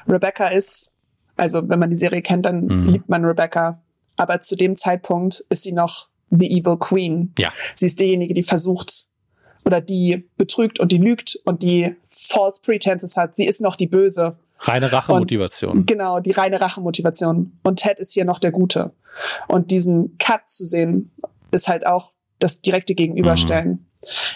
Rebecca 0.06 0.48
ist, 0.48 0.94
also 1.38 1.66
wenn 1.70 1.78
man 1.78 1.88
die 1.88 1.96
Serie 1.96 2.20
kennt, 2.20 2.44
dann 2.44 2.66
mhm. 2.66 2.88
liebt 2.90 3.08
man 3.08 3.24
Rebecca. 3.24 3.82
Aber 4.18 4.42
zu 4.42 4.56
dem 4.56 4.76
Zeitpunkt 4.76 5.42
ist 5.48 5.62
sie 5.62 5.72
noch 5.72 6.08
the 6.30 6.50
evil 6.50 6.76
queen. 6.76 7.32
Ja. 7.38 7.52
Sie 7.74 7.86
ist 7.86 8.00
diejenige, 8.00 8.34
die 8.34 8.42
versucht 8.42 9.06
oder 9.64 9.80
die 9.80 10.28
betrügt 10.36 10.78
und 10.80 10.92
die 10.92 10.98
lügt 10.98 11.38
und 11.44 11.62
die 11.62 11.96
false 12.06 12.60
pretenses 12.62 13.16
hat. 13.16 13.36
Sie 13.36 13.46
ist 13.46 13.60
noch 13.60 13.76
die 13.76 13.88
Böse. 13.88 14.38
Reine 14.60 14.90
Rachemotivation. 14.92 15.86
Genau, 15.86 16.20
die 16.20 16.30
reine 16.30 16.60
Rachemotivation. 16.60 17.58
Und 17.62 17.80
Ted 17.80 17.98
ist 17.98 18.12
hier 18.12 18.24
noch 18.24 18.38
der 18.38 18.52
Gute. 18.52 18.92
Und 19.48 19.70
diesen 19.70 20.16
Cut 20.18 20.48
zu 20.48 20.64
sehen, 20.64 21.10
ist 21.50 21.68
halt 21.68 21.86
auch 21.86 22.12
das 22.38 22.60
direkte 22.60 22.94
Gegenüberstellen. 22.94 23.70
Mhm. 23.70 23.86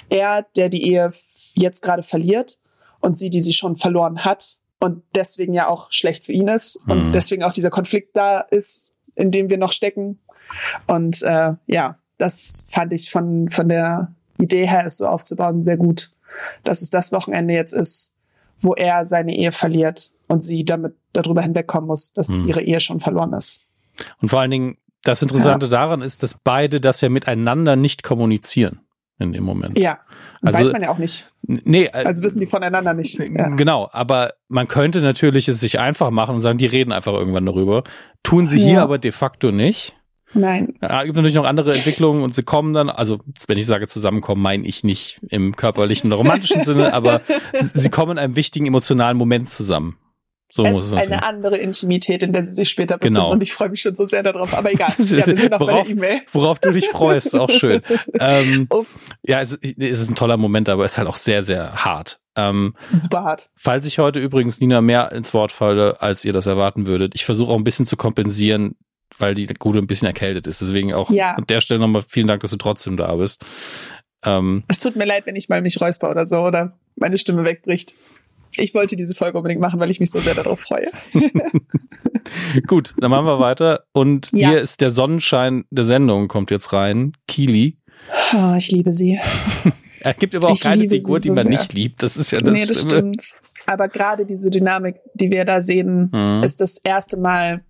Er, 0.09 0.47
der 0.57 0.69
die 0.69 0.91
Ehe 0.91 1.13
jetzt 1.55 1.83
gerade 1.83 2.03
verliert 2.03 2.59
und 3.01 3.17
sie, 3.17 3.31
die 3.31 3.41
sie 3.41 3.53
schon 3.53 3.77
verloren 3.77 4.25
hat 4.25 4.57
und 4.81 5.03
deswegen 5.15 5.55
ja 5.55 5.69
auch 5.69 5.93
schlecht 5.93 6.25
für 6.25 6.33
ihn 6.33 6.49
ist 6.49 6.85
mhm. 6.87 6.93
und 6.93 7.13
deswegen 7.13 7.45
auch 7.45 7.53
dieser 7.53 7.71
Konflikt 7.71 8.17
da 8.17 8.41
ist, 8.41 8.97
in 9.15 9.31
dem 9.31 9.49
wir 9.49 9.59
noch 9.59 9.73
stecken 9.73 10.19
und 10.87 11.23
äh, 11.23 11.55
ja, 11.67 11.97
das 12.19 12.65
fand 12.69 12.93
ich 12.93 13.11
von, 13.11 13.49
von 13.49 13.69
der 13.69 14.13
Idee 14.39 14.67
her, 14.67 14.85
es 14.85 14.99
so 14.99 15.07
aufzubauen, 15.07 15.63
sehr 15.63 15.77
gut. 15.77 16.11
Dass 16.65 16.83
es 16.83 16.91
das 16.91 17.13
Wochenende 17.13 17.55
jetzt 17.55 17.73
ist, 17.73 18.15
wo 18.61 18.75
er 18.75 19.07
seine 19.07 19.37
Ehe 19.37 19.53
verliert 19.53 20.11
und 20.29 20.43
sie 20.43 20.65
damit 20.65 20.95
darüber 21.13 21.43
hinwegkommen 21.43 21.89
muss, 21.89 22.13
dass 22.13 22.29
hm. 22.29 22.47
ihre 22.47 22.63
Ehe 22.63 22.81
schon 22.81 23.01
verloren 23.01 23.33
ist. 23.33 23.67
Und 24.21 24.29
vor 24.29 24.41
allen 24.41 24.51
Dingen, 24.51 24.77
das 25.03 25.23
Interessante 25.23 25.67
ja. 25.67 25.71
daran 25.71 26.03
ist, 26.03 26.23
dass 26.23 26.35
beide 26.35 26.81
das 26.81 27.01
ja 27.01 27.09
miteinander 27.09 27.75
nicht 27.77 28.03
kommunizieren 28.03 28.81
in 29.19 29.33
dem 29.33 29.45
Moment. 29.45 29.79
Ja, 29.79 29.99
also, 30.43 30.61
weiß 30.61 30.73
man 30.73 30.83
ja 30.83 30.91
auch 30.91 30.99
nicht. 30.99 31.31
Nee, 31.43 31.85
äh, 31.85 32.05
also 32.05 32.23
wissen 32.23 32.41
die 32.41 32.47
voneinander 32.47 32.95
nicht. 32.95 33.19
Ja. 33.19 33.49
Genau, 33.49 33.89
aber 33.93 34.33
man 34.49 34.69
könnte 34.69 35.01
natürlich 35.01 35.49
es 35.49 35.61
sich 35.61 35.79
einfach 35.79 36.11
machen 36.11 36.37
und 36.37 36.41
sagen, 36.41 36.59
die 36.59 36.67
reden 36.67 36.93
einfach 36.93 37.13
irgendwann 37.13 37.47
darüber. 37.47 37.83
Tun 38.23 38.47
sie 38.47 38.61
ja. 38.61 38.67
hier 38.67 38.83
aber 38.83 38.99
de 38.99 39.13
facto 39.13 39.53
nicht. 39.53 39.95
Nein. 40.33 40.75
Ja, 40.81 41.03
gibt 41.05 41.17
natürlich 41.17 41.35
noch 41.35 41.45
andere 41.45 41.73
Entwicklungen 41.73 42.23
und 42.23 42.35
sie 42.35 42.43
kommen 42.43 42.73
dann, 42.73 42.89
also 42.89 43.19
wenn 43.47 43.59
ich 43.59 43.67
sage 43.67 43.89
zusammenkommen, 43.89 44.43
meine 44.43 44.67
ich 44.67 44.85
nicht 44.85 45.21
im 45.29 45.57
körperlichen 45.57 46.09
oder 46.09 46.17
romantischen 46.19 46.65
Sinne, 46.65 46.93
aber 46.93 47.23
sie 47.53 47.91
kommen 47.91 48.13
in 48.13 48.19
einem 48.19 48.37
wichtigen 48.37 48.67
emotionalen 48.67 49.17
Moment 49.17 49.49
zusammen. 49.49 49.97
So 50.53 50.65
es 50.65 50.73
muss 50.73 50.85
es 50.87 50.89
ist 50.89 50.97
eine 50.97 51.07
sein. 51.07 51.23
andere 51.23 51.57
Intimität, 51.59 52.25
in 52.25 52.33
der 52.33 52.45
sie 52.45 52.55
sich 52.55 52.69
später 52.69 52.99
befinden 52.99 53.21
genau. 53.21 53.31
und 53.33 53.41
ich 53.41 53.53
freue 53.53 53.69
mich 53.69 53.83
schon 53.83 53.95
so 53.95 54.09
sehr 54.09 54.25
darauf. 54.25 54.53
Aber 54.53 54.73
egal, 54.73 54.91
ja, 54.99 55.27
wir 55.27 55.37
sind 55.37 55.53
auf 55.53 55.61
worauf, 55.61 55.89
E-Mail. 55.89 56.23
Worauf 56.33 56.59
du 56.59 56.73
dich 56.73 56.89
freust, 56.89 57.37
auch 57.37 57.51
schön. 57.51 57.83
ähm, 58.19 58.67
oh. 58.71 58.85
Ja, 59.23 59.41
es, 59.41 59.53
es, 59.63 60.01
ist 60.01 60.11
ein 60.11 60.17
toller 60.17 60.37
Moment, 60.37 60.69
aber 60.69 60.85
es 60.85 60.93
ist 60.93 60.99
halt 60.99 61.07
auch 61.07 61.17
sehr, 61.17 61.45
sehr 61.45 61.85
hart. 61.85 62.21
Ähm, 62.35 62.75
Super 62.93 63.23
hart. 63.23 63.51
Falls 63.55 63.87
ich 63.87 64.01
heute 64.01 64.19
übrigens 64.19 64.61
Nina 64.61 64.81
mehr 64.81 65.13
ins 65.13 65.33
Wort 65.35 65.53
falle, 65.53 66.03
als 66.03 66.25
ihr 66.25 66.33
das 66.33 66.47
erwarten 66.47 66.87
würdet, 66.87 67.15
ich 67.15 67.25
versuche 67.25 67.53
auch 67.53 67.57
ein 67.57 67.65
bisschen 67.65 67.87
zu 67.87 67.97
kompensieren, 67.97 68.75
weil 69.19 69.35
die 69.35 69.47
Gute 69.47 69.79
ein 69.79 69.87
bisschen 69.87 70.07
erkältet 70.07 70.47
ist. 70.47 70.61
Deswegen 70.61 70.93
auch 70.95 71.11
ja. 71.11 71.33
an 71.35 71.47
der 71.49 71.61
Stelle 71.61 71.81
nochmal 71.81 72.03
vielen 72.07 72.27
Dank, 72.27 72.43
dass 72.43 72.51
du 72.51 72.57
trotzdem 72.57 72.97
da 72.97 73.15
bist. 73.17 73.45
Ähm, 74.25 74.65
es 74.69 74.81
tut 74.81 74.97
mir 74.97 75.07
leid, 75.07 75.27
wenn 75.27 75.37
ich 75.37 75.49
mal 75.49 75.63
mich 75.63 75.81
räusper 75.81 76.11
oder 76.11 76.27
so 76.27 76.41
oder 76.41 76.79
meine 76.97 77.19
Stimme 77.19 77.45
wegbricht. 77.45 77.95
Ich 78.57 78.75
wollte 78.75 78.97
diese 78.97 79.15
Folge 79.15 79.39
unbedingt 79.39 79.61
machen, 79.61 79.79
weil 79.81 79.91
ich 79.91 80.01
mich 80.01 80.11
so 80.11 80.19
sehr 80.19 80.35
darauf 80.35 80.61
freue. 80.61 80.91
Gut, 82.67 82.95
dann 82.99 83.11
machen 83.11 83.27
wir 83.27 83.39
weiter. 83.39 83.85
Und 83.93 84.31
ja. 84.33 84.51
hier 84.51 84.61
ist 84.61 84.81
der 84.81 84.91
Sonnenschein 84.91 85.65
der 85.71 85.85
Sendung, 85.85 86.29
kommt 86.29 86.51
jetzt 86.51 86.73
rein. 86.73 87.13
Kili. 87.29 87.79
Oh, 88.35 88.55
ich 88.57 88.71
liebe 88.71 88.93
sie. 88.93 89.21
er 90.01 90.15
gibt 90.15 90.35
aber 90.35 90.49
auch 90.49 90.55
ich 90.55 90.61
keine 90.61 90.89
Figur, 90.89 91.21
so 91.21 91.23
die 91.23 91.31
man 91.31 91.45
sehr. 91.45 91.53
nicht 91.53 91.73
liebt. 91.73 92.03
Das 92.03 92.17
ist 92.17 92.33
ja 92.33 92.41
das. 92.41 92.53
Nee, 92.53 92.67
das 92.67 92.79
Stimme. 92.83 93.13
stimmt. 93.15 93.25
Aber 93.67 93.89
gerade 93.89 94.27
diese 94.27 94.51
Dynamik, 94.51 94.97
die 95.15 95.31
wir 95.31 95.45
da 95.45 95.63
sehen, 95.63 96.11
mhm. 96.13 96.43
ist 96.43 96.61
das 96.61 96.79
erste 96.79 97.19
Mal, 97.19 97.65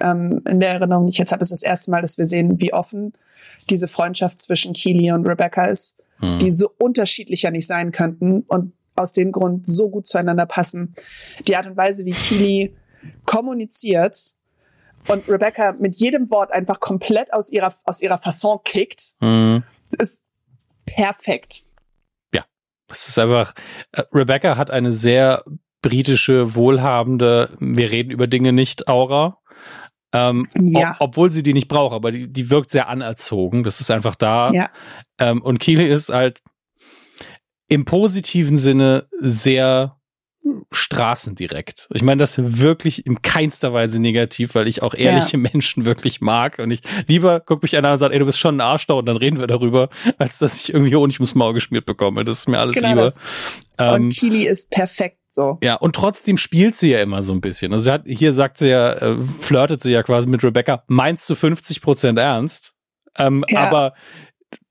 ähm, 0.00 0.42
in 0.48 0.60
der 0.60 0.70
Erinnerung, 0.70 1.06
die 1.06 1.10
ich 1.12 1.18
jetzt 1.18 1.32
habe, 1.32 1.42
ist 1.42 1.52
das 1.52 1.62
erste 1.62 1.90
Mal, 1.90 2.02
dass 2.02 2.18
wir 2.18 2.26
sehen, 2.26 2.60
wie 2.60 2.72
offen 2.72 3.12
diese 3.70 3.88
Freundschaft 3.88 4.38
zwischen 4.38 4.72
Keely 4.72 5.12
und 5.12 5.26
Rebecca 5.26 5.64
ist, 5.64 5.98
mhm. 6.20 6.38
die 6.38 6.50
so 6.50 6.70
unterschiedlicher 6.78 7.50
nicht 7.50 7.66
sein 7.66 7.92
könnten 7.92 8.42
und 8.42 8.72
aus 8.94 9.12
dem 9.12 9.32
Grund 9.32 9.66
so 9.66 9.90
gut 9.90 10.06
zueinander 10.06 10.46
passen. 10.46 10.94
Die 11.46 11.56
Art 11.56 11.66
und 11.66 11.76
Weise, 11.76 12.04
wie 12.04 12.12
Keely 12.12 12.74
kommuniziert 13.24 14.16
und 15.08 15.28
Rebecca 15.28 15.72
mit 15.72 15.96
jedem 15.96 16.30
Wort 16.30 16.52
einfach 16.52 16.80
komplett 16.80 17.32
aus 17.32 17.50
ihrer, 17.50 17.74
aus 17.84 18.02
ihrer 18.02 18.18
Fasson 18.18 18.58
kickt, 18.64 19.14
mhm. 19.20 19.62
ist 19.98 20.24
perfekt. 20.84 21.64
Ja, 22.34 22.44
das 22.88 23.08
ist 23.08 23.18
einfach, 23.18 23.54
äh, 23.92 24.02
Rebecca 24.12 24.56
hat 24.56 24.70
eine 24.70 24.92
sehr 24.92 25.44
britische, 25.82 26.54
wohlhabende, 26.54 27.56
wir 27.60 27.90
reden 27.90 28.10
über 28.10 28.26
Dinge 28.26 28.52
nicht, 28.52 28.88
Aura. 28.88 29.38
Ähm, 30.12 30.48
ja. 30.54 30.92
ob, 30.92 30.96
obwohl 31.00 31.30
sie 31.30 31.42
die 31.42 31.52
nicht 31.52 31.68
braucht, 31.68 31.94
aber 31.94 32.12
die, 32.12 32.32
die 32.32 32.50
wirkt 32.50 32.70
sehr 32.70 32.88
anerzogen. 32.88 33.64
Das 33.64 33.80
ist 33.80 33.90
einfach 33.90 34.14
da. 34.14 34.50
Ja. 34.52 34.70
Ähm, 35.18 35.42
und 35.42 35.58
Keely 35.58 35.86
ist 35.86 36.10
halt 36.10 36.42
im 37.68 37.84
positiven 37.84 38.58
Sinne 38.58 39.06
sehr 39.18 39.96
straßendirekt. 40.70 41.88
Ich 41.92 42.02
meine 42.02 42.20
das 42.20 42.38
wirklich 42.38 43.04
in 43.04 43.20
keinster 43.22 43.72
Weise 43.72 44.00
negativ, 44.00 44.54
weil 44.54 44.68
ich 44.68 44.82
auch 44.82 44.94
ehrliche 44.94 45.36
ja. 45.36 45.38
Menschen 45.52 45.84
wirklich 45.84 46.20
mag 46.20 46.58
und 46.58 46.70
ich 46.70 46.80
lieber 47.06 47.40
guck 47.40 47.62
mich 47.62 47.76
einer 47.76 47.92
und 47.92 47.98
sage, 47.98 48.14
ey, 48.14 48.20
du 48.20 48.26
bist 48.26 48.38
schon 48.38 48.56
ein 48.56 48.60
Arsch 48.60 48.86
da 48.86 48.94
und 48.94 49.06
dann 49.06 49.16
reden 49.16 49.38
wir 49.40 49.46
darüber, 49.46 49.88
als 50.18 50.38
dass 50.38 50.56
ich 50.56 50.72
irgendwie 50.72 50.94
Honig 50.94 51.18
ums 51.18 51.34
Maul 51.34 51.52
geschmiert 51.54 51.86
bekomme. 51.86 52.24
Das 52.24 52.38
ist 52.38 52.48
mir 52.48 52.58
alles 52.58 52.76
genau 52.76 52.88
lieber. 52.90 53.02
Das. 53.02 53.20
Ähm, 53.78 54.04
und 54.04 54.08
Kili 54.10 54.46
ist 54.46 54.70
perfekt 54.70 55.18
so. 55.36 55.58
Ja, 55.62 55.76
und 55.76 55.94
trotzdem 55.94 56.36
spielt 56.36 56.74
sie 56.74 56.90
ja 56.90 57.00
immer 57.00 57.22
so 57.22 57.32
ein 57.32 57.40
bisschen. 57.40 57.72
Also 57.72 57.84
sie 57.84 57.92
hat, 57.92 58.02
hier 58.06 58.32
sagt 58.32 58.58
sie 58.58 58.70
ja, 58.70 58.92
äh, 58.94 59.22
flirtet 59.22 59.82
sie 59.82 59.92
ja 59.92 60.02
quasi 60.02 60.28
mit 60.28 60.42
Rebecca, 60.42 60.82
meinst 60.88 61.30
du 61.30 61.36
50 61.36 61.80
Prozent 61.80 62.18
ernst? 62.18 62.74
Ähm, 63.16 63.44
ja. 63.48 63.60
Aber 63.60 63.94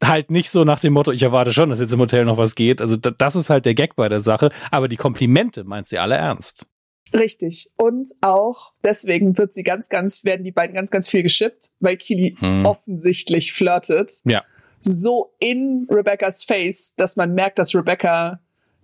halt 0.03 0.31
nicht 0.31 0.49
so 0.49 0.63
nach 0.65 0.79
dem 0.79 0.93
Motto, 0.93 1.11
ich 1.11 1.23
erwarte 1.23 1.53
schon, 1.53 1.69
dass 1.69 1.79
jetzt 1.79 1.93
im 1.93 1.99
Hotel 1.99 2.25
noch 2.25 2.37
was 2.37 2.55
geht. 2.55 2.81
Also 2.81 2.97
das 2.97 3.35
ist 3.35 3.49
halt 3.49 3.65
der 3.65 3.75
Gag 3.75 3.95
bei 3.95 4.09
der 4.09 4.19
Sache. 4.19 4.49
Aber 4.71 4.87
die 4.87 4.97
Komplimente 4.97 5.63
meint 5.63 5.87
sie 5.87 5.99
alle 5.99 6.15
ernst. 6.15 6.67
Richtig. 7.13 7.71
Und 7.77 8.09
auch 8.21 8.73
deswegen 8.83 9.37
wird 9.37 9.53
sie 9.53 9.63
ganz, 9.63 9.89
ganz, 9.89 10.25
werden 10.25 10.43
die 10.43 10.51
beiden 10.51 10.75
ganz, 10.75 10.89
ganz 10.89 11.09
viel 11.09 11.23
geschippt, 11.23 11.69
weil 11.79 11.97
Kili 11.97 12.35
hm. 12.39 12.65
offensichtlich 12.65 13.53
flirtet. 13.53 14.11
Ja. 14.25 14.43
So 14.81 15.33
in 15.39 15.87
Rebecca's 15.89 16.43
Face, 16.43 16.95
dass 16.95 17.15
man 17.15 17.33
merkt, 17.33 17.59
dass 17.59 17.73
Rebecca 17.73 18.39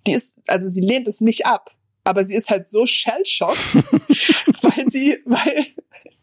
die 0.08 0.14
ist, 0.14 0.40
also 0.48 0.68
sie 0.68 0.82
lehnt 0.82 1.08
es 1.08 1.22
nicht 1.22 1.46
ab, 1.46 1.72
aber 2.04 2.24
sie 2.24 2.36
ist 2.36 2.50
halt 2.50 2.68
so 2.68 2.86
shell-shocked, 2.86 3.76
weil 4.64 4.90
sie, 4.90 5.20
weil, 5.26 5.68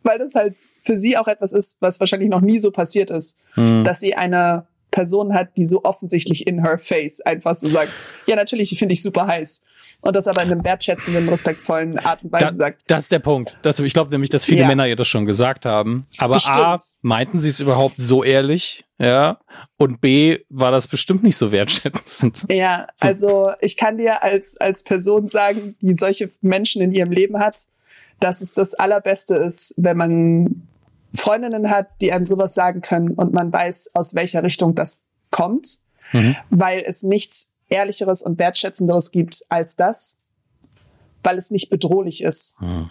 weil 0.03 0.19
das 0.19 0.35
halt 0.35 0.57
für 0.81 0.97
sie 0.97 1.17
auch 1.17 1.29
etwas 1.29 1.53
ist, 1.53 1.81
was 1.81 2.01
wahrscheinlich 2.01 2.31
noch 2.31 2.41
nie 2.41 2.61
so 2.61 2.71
passiert 2.71 3.11
ist, 3.11 3.39
mhm. 3.57 3.85
dass 3.85 4.01
sie 4.01 4.15
eine 4.15 4.67
Person 4.99 5.33
hat, 5.33 5.57
die 5.57 5.65
so 5.65 5.85
offensichtlich 5.85 6.49
in 6.49 6.65
her 6.65 6.77
face 6.77 7.21
einfach 7.21 7.55
so 7.55 7.69
sagt, 7.69 7.93
ja, 8.27 8.35
natürlich 8.35 8.77
finde 8.77 8.95
ich 8.95 9.03
super 9.03 9.29
heiß. 9.29 9.63
Und 10.01 10.17
das 10.17 10.27
aber 10.27 10.43
in 10.43 10.51
einem 10.51 10.65
wertschätzenden, 10.65 11.29
respektvollen 11.29 12.01
Art 12.01 12.25
und 12.25 12.33
Weise 12.33 12.47
da, 12.47 12.53
sagt. 12.53 12.83
Das 12.89 13.05
ist 13.05 13.13
der 13.13 13.21
Punkt. 13.21 13.57
Das, 13.63 13.79
ich 13.79 13.95
glaube 13.95 14.11
nämlich, 14.11 14.29
dass 14.31 14.45
viele 14.45 14.63
ja. 14.63 14.67
Männer 14.67 14.89
ihr 14.89 14.97
das 14.97 15.07
schon 15.07 15.25
gesagt 15.25 15.67
haben. 15.67 16.05
Aber 16.19 16.35
bestimmt. 16.35 16.57
A, 16.57 16.79
meinten 17.01 17.39
sie 17.39 17.49
es 17.49 17.61
überhaupt 17.61 17.95
so 17.97 18.25
ehrlich? 18.25 18.85
Ja. 18.99 19.39
Und 19.77 20.01
B, 20.01 20.41
war 20.49 20.73
das 20.73 20.89
bestimmt 20.89 21.23
nicht 21.23 21.37
so 21.37 21.53
wertschätzend. 21.53 22.47
Ja, 22.51 22.89
so. 22.97 23.07
also 23.07 23.53
ich 23.61 23.77
kann 23.77 23.99
dir 23.99 24.25
als, 24.25 24.57
als 24.57 24.83
Person 24.83 25.29
sagen, 25.29 25.77
die 25.81 25.95
solche 25.95 26.29
Menschen 26.41 26.83
in 26.83 26.91
ihrem 26.91 27.13
Leben 27.13 27.39
hat, 27.39 27.67
dass 28.19 28.41
es 28.41 28.53
das 28.53 28.75
Allerbeste 28.75 29.37
ist, 29.37 29.75
wenn 29.77 29.97
man 29.97 30.69
Freundinnen 31.15 31.71
hat, 31.71 31.89
die 32.01 32.13
einem 32.13 32.25
sowas 32.25 32.55
sagen 32.55 32.81
können 32.81 33.11
und 33.11 33.33
man 33.33 33.53
weiß, 33.53 33.93
aus 33.95 34.15
welcher 34.15 34.43
Richtung 34.43 34.75
das 34.75 35.05
kommt, 35.31 35.79
mhm. 36.13 36.37
weil 36.51 36.83
es 36.87 37.03
nichts 37.03 37.51
Ehrlicheres 37.69 38.23
und 38.23 38.39
Wertschätzenderes 38.39 39.11
gibt 39.11 39.45
als 39.49 39.77
das, 39.77 40.21
weil 41.23 41.39
es 41.39 41.51
nicht 41.51 41.71
bedrohlich 41.71 42.23
ist. 42.23 42.61
Mhm. 42.61 42.91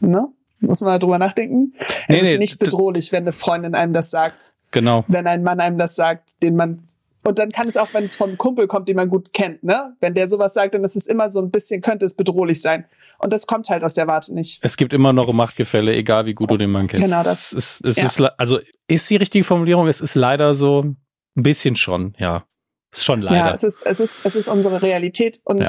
Ne? 0.00 0.28
Muss 0.60 0.80
man 0.80 0.98
drüber 1.00 1.18
nachdenken. 1.18 1.74
Nee, 2.08 2.16
es 2.16 2.22
nee, 2.22 2.32
ist 2.34 2.38
nicht 2.38 2.58
bedrohlich, 2.58 3.12
wenn 3.12 3.24
eine 3.24 3.32
Freundin 3.32 3.74
einem 3.74 3.92
das 3.92 4.10
sagt. 4.10 4.54
Genau. 4.70 5.04
Wenn 5.08 5.26
ein 5.26 5.42
Mann 5.42 5.60
einem 5.60 5.78
das 5.78 5.96
sagt, 5.96 6.42
den 6.42 6.56
man 6.56 6.86
und 7.24 7.38
dann 7.38 7.50
kann 7.50 7.68
es 7.68 7.76
auch, 7.76 7.88
wenn 7.92 8.04
es 8.04 8.16
von 8.16 8.30
einem 8.30 8.38
Kumpel 8.38 8.66
kommt, 8.66 8.88
den 8.88 8.96
man 8.96 9.08
gut 9.08 9.32
kennt, 9.32 9.62
ne? 9.62 9.96
Wenn 10.00 10.14
der 10.14 10.28
sowas 10.28 10.54
sagt, 10.54 10.74
dann 10.74 10.84
ist 10.84 10.96
es 10.96 11.06
immer 11.06 11.30
so 11.30 11.40
ein 11.40 11.50
bisschen, 11.50 11.80
könnte 11.80 12.04
es 12.04 12.14
bedrohlich 12.14 12.60
sein. 12.60 12.84
Und 13.18 13.32
das 13.32 13.46
kommt 13.46 13.68
halt 13.68 13.84
aus 13.84 13.94
der 13.94 14.08
Warte 14.08 14.34
nicht. 14.34 14.58
Es 14.62 14.76
gibt 14.76 14.92
immer 14.92 15.12
noch 15.12 15.32
Machtgefälle, 15.32 15.94
egal 15.94 16.26
wie 16.26 16.34
gut 16.34 16.50
du 16.50 16.56
den 16.56 16.70
Mann 16.70 16.88
kennst. 16.88 17.04
Genau 17.04 17.22
das. 17.22 17.52
Es 17.52 17.80
ist, 17.80 17.86
es 17.86 17.96
ja. 17.96 18.04
ist, 18.06 18.20
also 18.38 18.58
ist 18.88 19.08
die 19.08 19.16
richtige 19.16 19.44
Formulierung, 19.44 19.86
es 19.86 20.00
ist 20.00 20.16
leider 20.16 20.56
so 20.56 20.82
ein 20.82 21.42
bisschen 21.42 21.76
schon, 21.76 22.14
ja. 22.18 22.44
Ist 22.92 23.04
schon 23.04 23.22
leider. 23.22 23.36
Ja, 23.36 23.54
es 23.54 23.62
ist, 23.62 23.86
es 23.86 24.00
ist, 24.00 24.26
es 24.26 24.36
ist 24.36 24.48
unsere 24.48 24.82
Realität 24.82 25.40
und 25.44 25.60
ja. 25.60 25.68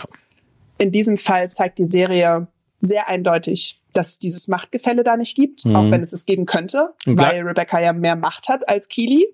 in 0.79 0.91
diesem 0.91 1.17
Fall 1.17 1.51
zeigt 1.51 1.77
die 1.77 1.85
Serie 1.85 2.47
sehr 2.79 3.07
eindeutig, 3.07 3.81
dass 3.93 4.09
es 4.09 4.19
dieses 4.19 4.47
Machtgefälle 4.47 5.03
da 5.03 5.15
nicht 5.15 5.35
gibt, 5.35 5.65
mhm. 5.65 5.75
auch 5.75 5.91
wenn 5.91 6.01
es 6.01 6.11
es 6.11 6.25
geben 6.25 6.45
könnte, 6.45 6.93
weil 7.05 7.41
Rebecca 7.41 7.79
ja 7.79 7.93
mehr 7.93 8.15
Macht 8.15 8.49
hat 8.49 8.67
als 8.67 8.89
Keely. 8.89 9.27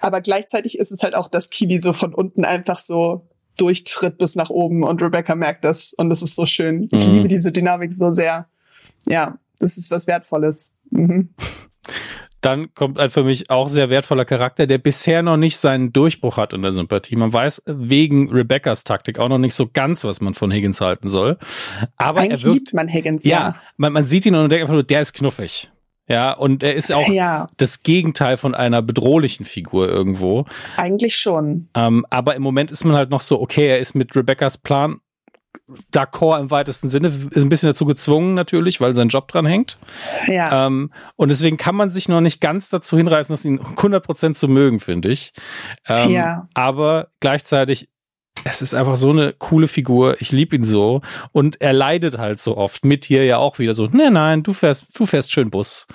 Aber 0.00 0.20
gleichzeitig 0.20 0.78
ist 0.78 0.92
es 0.92 1.02
halt 1.02 1.14
auch, 1.14 1.28
dass 1.28 1.50
Keely 1.50 1.80
so 1.80 1.92
von 1.92 2.14
unten 2.14 2.44
einfach 2.44 2.78
so 2.78 3.26
durchtritt 3.56 4.18
bis 4.18 4.34
nach 4.34 4.50
oben 4.50 4.82
und 4.82 5.02
Rebecca 5.02 5.34
merkt 5.34 5.64
das 5.64 5.92
und 5.92 6.08
das 6.10 6.22
ist 6.22 6.36
so 6.36 6.46
schön. 6.46 6.88
Ich 6.90 7.06
mhm. 7.06 7.14
liebe 7.14 7.28
diese 7.28 7.52
Dynamik 7.52 7.92
so 7.94 8.10
sehr. 8.10 8.46
Ja, 9.06 9.38
das 9.58 9.76
ist 9.76 9.90
was 9.90 10.06
Wertvolles. 10.06 10.74
Mhm. 10.90 11.30
Dann 12.40 12.74
kommt 12.74 12.98
ein 12.98 13.08
für 13.08 13.22
mich 13.22 13.50
auch 13.50 13.68
sehr 13.68 13.88
wertvoller 13.88 14.24
Charakter, 14.24 14.66
der 14.66 14.78
bisher 14.78 15.22
noch 15.22 15.36
nicht 15.36 15.58
seinen 15.58 15.92
Durchbruch 15.92 16.38
hat 16.38 16.52
in 16.52 16.62
der 16.62 16.72
Sympathie. 16.72 17.14
Man 17.14 17.32
weiß 17.32 17.62
wegen 17.66 18.32
Rebeccas 18.32 18.82
Taktik 18.82 19.20
auch 19.20 19.28
noch 19.28 19.38
nicht 19.38 19.54
so 19.54 19.70
ganz, 19.72 20.02
was 20.02 20.20
man 20.20 20.34
von 20.34 20.50
Higgins 20.50 20.80
halten 20.80 21.08
soll. 21.08 21.38
Aber 21.96 22.20
Eigentlich 22.20 22.42
er 22.42 22.46
wirkt, 22.46 22.54
liebt 22.54 22.74
man 22.74 22.88
Higgins, 22.88 23.24
ja. 23.24 23.38
ja. 23.38 23.54
Man, 23.76 23.92
man 23.92 24.06
sieht 24.06 24.26
ihn 24.26 24.34
und 24.34 24.50
denkt 24.50 24.62
einfach 24.62 24.74
nur, 24.74 24.82
der 24.82 25.02
ist 25.02 25.12
knuffig. 25.12 25.70
Ja, 26.12 26.32
und 26.32 26.62
er 26.62 26.74
ist 26.74 26.92
auch 26.92 27.08
ja. 27.08 27.46
das 27.56 27.82
Gegenteil 27.82 28.36
von 28.36 28.54
einer 28.54 28.82
bedrohlichen 28.82 29.46
Figur 29.46 29.88
irgendwo. 29.88 30.44
Eigentlich 30.76 31.16
schon. 31.16 31.70
Ähm, 31.74 32.04
aber 32.10 32.34
im 32.34 32.42
Moment 32.42 32.70
ist 32.70 32.84
man 32.84 32.94
halt 32.94 33.08
noch 33.08 33.22
so, 33.22 33.40
okay, 33.40 33.66
er 33.66 33.78
ist 33.78 33.94
mit 33.94 34.14
Rebeccas 34.14 34.58
Plan 34.58 35.00
d'accord 35.90 36.38
im 36.38 36.50
weitesten 36.50 36.88
Sinne, 36.88 37.08
ist 37.08 37.42
ein 37.42 37.48
bisschen 37.48 37.70
dazu 37.70 37.86
gezwungen 37.86 38.34
natürlich, 38.34 38.78
weil 38.82 38.94
sein 38.94 39.08
Job 39.08 39.28
dran 39.28 39.46
hängt. 39.46 39.78
Ja. 40.26 40.66
Ähm, 40.66 40.92
und 41.16 41.30
deswegen 41.30 41.56
kann 41.56 41.76
man 41.76 41.88
sich 41.88 42.10
noch 42.10 42.20
nicht 42.20 42.42
ganz 42.42 42.68
dazu 42.68 42.98
hinreißen, 42.98 43.32
das 43.32 43.46
ihn 43.46 43.58
100% 43.58 44.34
zu 44.34 44.48
mögen, 44.48 44.80
finde 44.80 45.10
ich. 45.10 45.32
Ähm, 45.88 46.10
ja. 46.10 46.46
Aber 46.52 47.08
gleichzeitig 47.20 47.88
es 48.44 48.62
ist 48.62 48.74
einfach 48.74 48.96
so 48.96 49.10
eine 49.10 49.34
coole 49.38 49.68
Figur. 49.68 50.20
Ich 50.20 50.32
liebe 50.32 50.56
ihn 50.56 50.64
so. 50.64 51.00
Und 51.32 51.60
er 51.60 51.72
leidet 51.72 52.18
halt 52.18 52.40
so 52.40 52.56
oft. 52.56 52.84
Mit 52.84 53.04
hier 53.04 53.24
ja 53.24 53.38
auch 53.38 53.58
wieder 53.58 53.74
so, 53.74 53.88
nein, 53.92 54.14
nein, 54.14 54.42
du 54.42 54.52
fährst, 54.52 54.86
du 54.94 55.06
fährst 55.06 55.32
schön 55.32 55.50
Bus. 55.50 55.86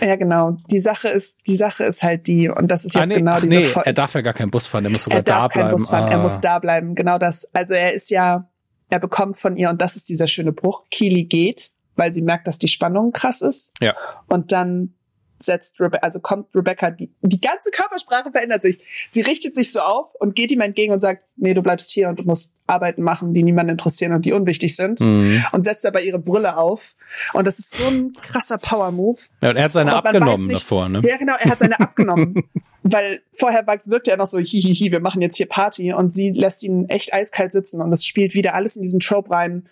Ja, 0.00 0.16
genau. 0.16 0.56
Die 0.70 0.80
Sache 0.80 1.08
ist, 1.08 1.38
die 1.46 1.56
Sache 1.56 1.84
ist 1.84 2.02
halt 2.02 2.26
die, 2.26 2.48
und 2.48 2.70
das 2.70 2.84
ist 2.84 2.96
ah, 2.96 3.00
jetzt 3.00 3.10
ah, 3.10 3.14
nee, 3.14 3.20
genau 3.20 3.32
ach, 3.32 3.40
diese 3.40 3.58
nee, 3.58 3.66
Er 3.84 3.92
darf 3.92 4.14
ja 4.14 4.20
gar 4.20 4.34
keinen 4.34 4.50
Bus 4.50 4.66
fahren, 4.68 4.84
er 4.84 4.90
muss 4.90 5.04
sogar 5.04 5.18
er 5.18 5.22
da 5.22 5.48
bleiben. 5.48 5.70
Bus 5.70 5.88
fahren. 5.88 6.04
Ah. 6.04 6.12
Er 6.12 6.18
muss 6.18 6.40
da 6.40 6.58
bleiben. 6.58 6.94
Genau 6.94 7.18
das. 7.18 7.52
Also 7.54 7.74
er 7.74 7.92
ist 7.92 8.10
ja, 8.10 8.48
er 8.88 8.98
bekommt 9.00 9.38
von 9.38 9.56
ihr, 9.56 9.70
und 9.70 9.80
das 9.82 9.96
ist 9.96 10.08
dieser 10.08 10.26
schöne 10.26 10.52
Bruch, 10.52 10.84
Keely 10.90 11.24
geht, 11.24 11.70
weil 11.96 12.14
sie 12.14 12.22
merkt, 12.22 12.46
dass 12.46 12.58
die 12.58 12.68
Spannung 12.68 13.12
krass 13.12 13.40
ist. 13.40 13.72
Ja. 13.80 13.94
Und 14.28 14.52
dann 14.52 14.95
setzt 15.38 15.80
Rebecca, 15.80 16.02
also 16.02 16.20
kommt 16.20 16.54
Rebecca, 16.54 16.90
die, 16.90 17.10
die 17.20 17.40
ganze 17.40 17.70
Körpersprache 17.70 18.30
verändert 18.30 18.62
sich. 18.62 18.78
Sie 19.10 19.20
richtet 19.20 19.54
sich 19.54 19.72
so 19.72 19.80
auf 19.80 20.14
und 20.14 20.34
geht 20.34 20.50
ihm 20.50 20.60
entgegen 20.60 20.92
und 20.92 21.00
sagt, 21.00 21.24
nee, 21.36 21.54
du 21.54 21.62
bleibst 21.62 21.90
hier 21.90 22.08
und 22.08 22.18
du 22.18 22.24
musst 22.24 22.54
Arbeiten 22.66 23.02
machen, 23.02 23.34
die 23.34 23.42
niemanden 23.42 23.72
interessieren 23.72 24.12
und 24.12 24.24
die 24.24 24.32
unwichtig 24.32 24.74
sind. 24.74 25.00
Mhm. 25.00 25.44
Und 25.52 25.62
setzt 25.62 25.84
aber 25.86 26.00
ihre 26.00 26.18
Brille 26.18 26.56
auf. 26.56 26.94
Und 27.32 27.46
das 27.46 27.58
ist 27.58 27.76
so 27.76 27.86
ein 27.86 28.12
krasser 28.22 28.58
Power-Move. 28.58 29.18
Ja, 29.42 29.50
und 29.50 29.56
er 29.56 29.64
hat 29.64 29.72
seine 29.72 29.94
abgenommen 29.94 30.46
nicht, 30.46 30.62
davor, 30.62 30.88
ne? 30.88 31.02
Ja, 31.04 31.16
genau, 31.16 31.34
er 31.38 31.50
hat 31.50 31.58
seine 31.58 31.78
abgenommen. 31.78 32.44
Weil 32.82 33.20
vorher 33.32 33.66
wirkte 33.84 34.12
er 34.12 34.16
noch 34.16 34.26
so, 34.26 34.38
hihihi, 34.38 34.92
wir 34.92 35.00
machen 35.00 35.20
jetzt 35.20 35.36
hier 35.36 35.48
Party. 35.48 35.92
Und 35.92 36.12
sie 36.12 36.30
lässt 36.30 36.62
ihn 36.62 36.88
echt 36.88 37.12
eiskalt 37.12 37.52
sitzen. 37.52 37.80
Und 37.82 37.92
es 37.92 38.04
spielt 38.04 38.34
wieder 38.34 38.54
alles 38.54 38.76
in 38.76 38.82
diesen 38.82 39.00
Trope 39.00 39.30
rein 39.30 39.68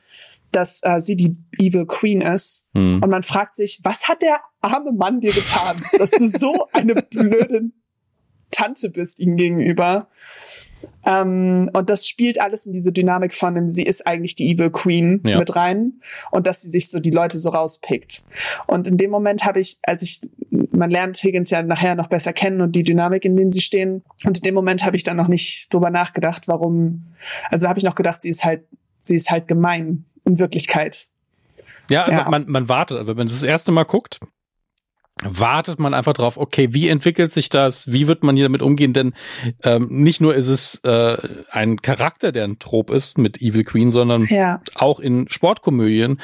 dass 0.54 0.80
äh, 0.82 1.00
sie 1.00 1.16
die 1.16 1.36
Evil 1.58 1.86
Queen 1.86 2.20
ist. 2.20 2.66
Hm. 2.74 3.00
Und 3.02 3.10
man 3.10 3.22
fragt 3.22 3.56
sich, 3.56 3.80
was 3.82 4.08
hat 4.08 4.22
der 4.22 4.40
arme 4.60 4.92
Mann 4.92 5.20
dir 5.20 5.32
getan, 5.32 5.84
dass 5.98 6.10
du 6.10 6.26
so 6.26 6.68
eine 6.72 6.94
blöde 6.94 7.70
Tante 8.50 8.90
bist 8.90 9.20
ihm 9.20 9.36
gegenüber? 9.36 10.08
Ähm, 11.06 11.70
und 11.72 11.90
das 11.90 12.06
spielt 12.06 12.40
alles 12.40 12.66
in 12.66 12.72
diese 12.72 12.92
Dynamik 12.92 13.34
von 13.34 13.54
dem, 13.54 13.68
sie 13.68 13.82
ist 13.82 14.06
eigentlich 14.06 14.36
die 14.36 14.50
Evil 14.50 14.70
Queen 14.70 15.22
ja. 15.26 15.38
mit 15.38 15.54
rein 15.56 15.94
und 16.30 16.46
dass 16.46 16.62
sie 16.62 16.68
sich 16.68 16.90
so 16.90 17.00
die 17.00 17.10
Leute 17.10 17.38
so 17.38 17.50
rauspickt. 17.50 18.22
Und 18.66 18.86
in 18.86 18.96
dem 18.96 19.10
Moment 19.10 19.44
habe 19.44 19.60
ich, 19.60 19.78
als 19.82 20.02
ich, 20.02 20.20
man 20.50 20.90
lernt 20.90 21.16
Higgins 21.22 21.50
ja 21.50 21.62
nachher 21.62 21.94
noch 21.94 22.08
besser 22.08 22.32
kennen 22.32 22.60
und 22.60 22.76
die 22.76 22.84
Dynamik, 22.84 23.24
in 23.24 23.36
denen 23.36 23.52
sie 23.52 23.60
stehen. 23.60 24.02
Und 24.24 24.38
in 24.38 24.44
dem 24.44 24.54
Moment 24.54 24.84
habe 24.84 24.96
ich 24.96 25.04
dann 25.04 25.16
noch 25.16 25.28
nicht 25.28 25.72
drüber 25.72 25.90
nachgedacht, 25.90 26.48
warum, 26.48 27.04
also 27.50 27.68
habe 27.68 27.78
ich 27.78 27.84
noch 27.84 27.94
gedacht, 27.94 28.22
sie 28.22 28.30
ist 28.30 28.44
halt, 28.44 28.64
sie 29.00 29.16
ist 29.16 29.30
halt 29.30 29.48
gemein 29.48 30.04
in 30.24 30.38
Wirklichkeit. 30.38 31.08
Ja, 31.90 32.10
ja. 32.10 32.28
Man, 32.30 32.46
man 32.48 32.68
wartet, 32.68 32.98
also 32.98 33.08
wenn 33.08 33.16
man 33.18 33.28
das 33.28 33.42
erste 33.42 33.72
Mal 33.72 33.84
guckt, 33.84 34.20
wartet 35.22 35.78
man 35.78 35.94
einfach 35.94 36.12
drauf, 36.12 36.36
okay, 36.36 36.68
wie 36.72 36.88
entwickelt 36.88 37.32
sich 37.32 37.48
das, 37.48 37.92
wie 37.92 38.08
wird 38.08 38.24
man 38.24 38.36
hier 38.36 38.46
damit 38.46 38.62
umgehen, 38.62 38.92
denn 38.92 39.14
ähm, 39.62 39.86
nicht 39.90 40.20
nur 40.20 40.34
ist 40.34 40.48
es 40.48 40.80
äh, 40.82 41.44
ein 41.50 41.80
Charakter, 41.82 42.32
der 42.32 42.44
ein 42.44 42.58
Trop 42.58 42.90
ist 42.90 43.16
mit 43.18 43.40
Evil 43.40 43.64
Queen, 43.64 43.90
sondern 43.90 44.26
ja. 44.26 44.60
auch 44.74 44.98
in 44.98 45.26
Sportkomödien 45.30 46.20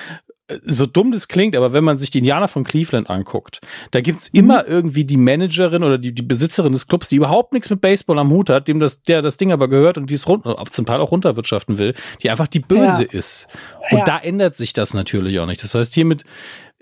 so 0.63 0.87
dumm 0.87 1.13
das 1.13 1.29
klingt, 1.29 1.57
aber 1.57 1.73
wenn 1.73 1.85
man 1.85 1.99
sich 1.99 2.11
die 2.11 2.19
Indianer 2.19 2.49
von 2.49 2.65
Cleveland 2.65 3.09
anguckt, 3.09 3.61
da 3.91 4.01
gibt's 4.01 4.33
mhm. 4.33 4.39
immer 4.39 4.67
irgendwie 4.67 5.05
die 5.05 5.17
Managerin 5.17 5.83
oder 5.83 5.99
die, 5.99 6.13
die 6.13 6.23
Besitzerin 6.23 6.73
des 6.73 6.87
Clubs, 6.87 7.09
die 7.09 7.17
überhaupt 7.17 7.53
nichts 7.53 7.71
mit 7.71 7.81
Baseball 7.81 8.19
am 8.19 8.31
Hut 8.31 8.51
hat, 8.51 8.69
dem 8.69 8.81
das, 8.81 9.03
der 9.03 9.23
das 9.23 9.37
Ding 9.37 9.53
aber 9.53 9.69
gehört 9.69 9.99
und 9.99 10.09
die 10.11 10.15
es 10.15 10.29
rund, 10.29 10.45
zum 10.71 10.87
Teil 10.87 11.01
auch 11.01 11.13
runterwirtschaften 11.13 11.79
will, 11.79 11.95
die 12.23 12.31
einfach 12.31 12.47
die 12.47 12.61
Böse 12.61 13.05
ja. 13.05 13.11
ist. 13.13 13.49
Und 13.91 13.99
ja. 13.99 14.05
da 14.05 14.19
ändert 14.19 14.57
sich 14.57 14.73
das 14.73 14.95
natürlich 14.95 15.39
auch 15.41 15.47
nicht. 15.47 15.63
Das 15.63 15.75
heißt, 15.75 15.95
hiermit 15.95 16.25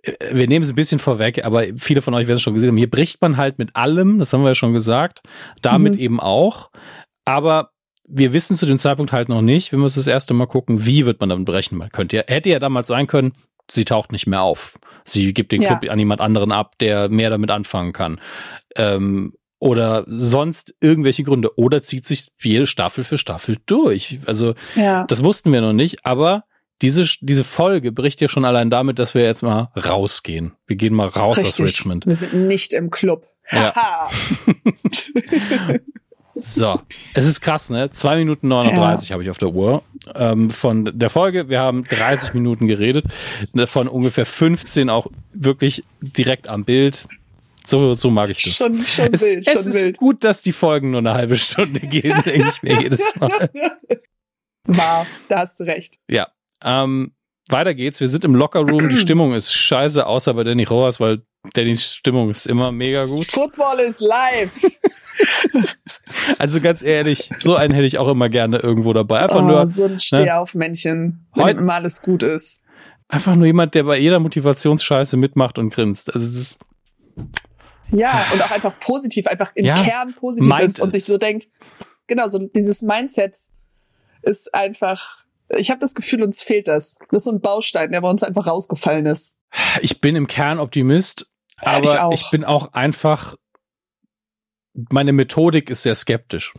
äh, 0.02 0.12
wir 0.33 0.48
nehmen 0.48 0.64
es 0.64 0.70
ein 0.70 0.76
bisschen 0.76 0.98
vorweg, 0.98 1.44
aber 1.44 1.64
viele 1.76 2.02
von 2.02 2.14
euch 2.14 2.26
werden 2.26 2.37
es 2.37 2.42
schon 2.42 2.54
gesehen 2.54 2.68
haben. 2.68 2.76
Hier 2.76 2.90
bricht 2.90 3.20
man 3.20 3.37
halt 3.37 3.59
mit 3.59 3.76
allem, 3.76 4.18
das 4.18 4.33
haben 4.33 4.42
wir 4.42 4.48
ja 4.48 4.54
schon 4.54 4.72
gesagt, 4.72 5.22
damit 5.62 5.94
mhm. 5.94 6.00
eben 6.00 6.20
auch. 6.20 6.70
Aber 7.24 7.70
wir 8.09 8.33
wissen 8.33 8.57
zu 8.57 8.66
dem 8.66 8.78
Zeitpunkt 8.78 9.12
halt 9.12 9.28
noch 9.28 9.42
nicht, 9.42 9.72
wenn 9.72 9.81
wir 9.81 9.87
es 9.87 9.94
das 9.94 10.07
erste 10.07 10.33
Mal 10.35 10.46
gucken, 10.46 10.87
wie 10.87 11.04
wird 11.04 11.20
man 11.20 11.28
damit 11.28 11.44
brechen. 11.44 11.76
Man 11.76 11.90
könnte 11.90 12.16
ja, 12.16 12.22
hätte 12.26 12.50
ja 12.50 12.59
damals 12.59 12.88
sein 12.88 13.07
können, 13.07 13.33
sie 13.70 13.85
taucht 13.85 14.12
nicht 14.12 14.26
mehr 14.26 14.42
auf. 14.42 14.78
Sie 15.04 15.33
gibt 15.35 15.52
den 15.52 15.62
ja. 15.62 15.76
Club 15.76 15.90
an 15.90 15.98
jemand 15.98 16.20
anderen 16.20 16.52
ab, 16.52 16.76
der 16.78 17.09
mehr 17.09 17.31
damit 17.31 17.50
anfangen 17.50 17.92
kann. 17.92 18.20
Ähm, 18.76 19.35
oder 19.61 20.04
sonst 20.07 20.74
irgendwelche 20.81 21.24
Gründe. 21.24 21.59
Oder 21.59 21.83
zieht 21.83 22.04
sich 22.07 22.28
jede 22.40 22.66
Staffel 22.66 23.04
für 23.04 23.18
Staffel 23.18 23.57
durch. 23.66 24.20
Also, 24.26 24.54
ja. 24.76 25.04
das 25.04 25.24
wussten 25.24 25.52
wir 25.52 25.61
noch 25.61 25.72
nicht, 25.72 26.04
aber 26.04 26.44
diese, 26.81 27.04
diese 27.20 27.42
Folge 27.42 27.90
bricht 27.90 28.20
ja 28.20 28.28
schon 28.28 28.44
allein 28.44 28.70
damit, 28.70 29.00
dass 29.00 29.14
wir 29.14 29.22
jetzt 29.22 29.42
mal 29.42 29.72
rausgehen. 29.76 30.52
Wir 30.66 30.76
gehen 30.76 30.94
mal 30.94 31.09
raus 31.09 31.38
Richtig. 31.38 31.54
aus 31.54 31.61
Richmond. 31.61 32.07
Wir 32.07 32.14
sind 32.14 32.35
nicht 32.46 32.72
im 32.72 32.90
Club. 32.90 33.28
Ja. 33.50 33.74
So, 36.38 36.81
es 37.14 37.27
ist 37.27 37.40
krass, 37.40 37.68
ne? 37.68 37.90
Zwei 37.90 38.16
Minuten 38.16 38.48
39 38.48 39.09
ja. 39.09 39.14
habe 39.14 39.22
ich 39.22 39.31
auf 39.31 39.38
der 39.38 39.51
Uhr 39.51 39.83
ähm, 40.14 40.51
von 40.51 40.90
der 40.92 41.11
Folge. 41.11 41.48
Wir 41.48 41.61
haben 41.61 41.85
30 41.85 42.33
Minuten 42.35 42.68
geredet, 42.68 43.07
davon 43.53 43.88
ungefähr 43.88 44.24
15 44.24 44.88
auch 44.88 45.09
wirklich 45.33 45.85
direkt 46.01 46.48
am 46.48 46.64
Bild. 46.64 47.09
So, 47.66 47.92
so 47.94 48.11
mag 48.11 48.31
ich 48.31 48.42
das. 48.42 48.55
Schon, 48.55 48.79
schon 48.87 49.12
es, 49.12 49.29
wild, 49.29 49.46
es 49.46 49.66
ist 49.66 49.81
wild. 49.81 49.98
gut, 49.98 50.24
dass 50.24 50.42
die 50.42 50.53
Folgen 50.53 50.92
nur 50.92 51.01
eine 51.01 51.12
halbe 51.12 51.37
Stunde 51.37 51.81
gehen, 51.81 52.22
denke 52.24 52.48
ich 52.48 52.62
mir 52.62 52.81
jedes 52.83 53.14
Mal. 53.16 53.51
Wow, 54.66 55.07
da 55.29 55.40
hast 55.40 55.59
du 55.61 55.64
recht. 55.64 55.96
Ja. 56.09 56.29
Ähm, 56.62 57.12
weiter 57.48 57.74
geht's. 57.74 58.01
Wir 58.01 58.09
sind 58.09 58.24
im 58.24 58.35
Lockerroom. 58.35 58.88
Die 58.88 58.96
Stimmung 58.96 59.35
ist 59.35 59.53
scheiße, 59.53 60.07
außer 60.07 60.35
bei 60.35 60.44
Danny 60.44 60.64
Rojas, 60.64 61.01
weil 61.01 61.22
Dannys 61.55 61.94
Stimmung 61.94 62.31
ist 62.31 62.46
immer 62.46 62.72
mega 62.72 63.07
gut. 63.07 63.27
Football 63.27 63.81
is 63.81 64.01
live. 64.01 64.53
Also 66.38 66.61
ganz 66.61 66.83
ehrlich, 66.83 67.31
so 67.38 67.57
einen 67.57 67.72
hätte 67.72 67.87
ich 67.87 67.98
auch 67.98 68.09
immer 68.09 68.28
gerne 68.28 68.59
irgendwo 68.59 68.92
dabei. 68.92 69.20
Einfach 69.20 69.40
oh, 69.40 69.46
nur 69.46 69.66
so 69.66 69.85
ein 69.85 69.92
ne? 69.92 69.98
Stehaufmännchen, 69.98 71.26
wenn 71.35 71.44
Heut, 71.44 71.59
immer 71.59 71.74
alles 71.74 72.02
gut 72.02 72.22
ist. 72.22 72.62
Einfach 73.09 73.37
nur 73.37 73.46
jemand, 73.46 73.74
der 73.74 73.85
bei 73.85 73.98
jeder 73.98 74.18
Motivationsscheiße 74.18 75.16
mitmacht 75.16 75.59
und 75.59 75.70
grinst. 75.70 76.12
Also 76.12 76.26
das 76.26 76.37
ist 76.37 76.59
ja, 77.90 78.26
und 78.33 78.42
auch 78.42 78.50
einfach 78.50 78.78
positiv, 78.81 79.26
einfach 79.26 79.50
im 79.54 79.64
ja, 79.64 79.74
Kern 79.74 80.14
positiv 80.14 80.59
ist 80.61 80.81
und 80.81 80.90
sich 80.90 81.04
so 81.04 81.16
denkt, 81.16 81.48
genau, 82.07 82.28
so 82.28 82.38
dieses 82.38 82.83
Mindset 82.83 83.35
ist 84.22 84.54
einfach, 84.54 85.24
ich 85.57 85.70
habe 85.70 85.81
das 85.81 85.94
Gefühl, 85.94 86.22
uns 86.22 86.42
fehlt 86.42 86.68
das. 86.68 86.98
Das 87.11 87.22
ist 87.22 87.24
so 87.24 87.33
ein 87.33 87.40
Baustein, 87.40 87.92
der 87.92 88.02
bei 88.02 88.11
uns 88.11 88.22
einfach 88.22 88.46
rausgefallen 88.46 89.07
ist. 89.07 89.38
Ich 89.81 90.00
bin 90.00 90.16
im 90.16 90.26
Kern 90.26 90.59
Optimist, 90.59 91.31
aber 91.61 92.12
ich, 92.12 92.20
ich 92.20 92.31
bin 92.31 92.44
auch 92.44 92.72
einfach 92.74 93.37
meine 94.90 95.12
Methodik 95.12 95.70
ist 95.70 95.82
sehr 95.82 95.94
skeptisch. 95.94 96.54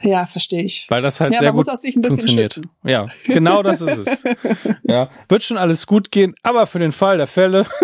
Ja, 0.00 0.26
verstehe 0.26 0.62
ich. 0.62 0.86
Weil 0.90 1.02
das 1.02 1.20
halt 1.20 1.32
ja, 1.32 1.40
sehr 1.40 1.48
man 1.48 1.56
gut 1.56 1.66
muss 1.66 1.74
auch 1.74 1.80
sich 1.80 1.96
ein 1.96 2.02
bisschen 2.02 2.18
funktioniert. 2.18 2.52
Schützen. 2.54 2.70
Ja, 2.84 3.06
genau 3.26 3.62
das 3.62 3.82
ist 3.82 3.98
es. 3.98 4.24
ja, 4.84 5.10
wird 5.28 5.42
schon 5.42 5.58
alles 5.58 5.86
gut 5.86 6.12
gehen, 6.12 6.34
aber 6.42 6.66
für 6.66 6.78
den 6.78 6.92
Fall 6.92 7.18
der 7.18 7.26
Fälle 7.26 7.66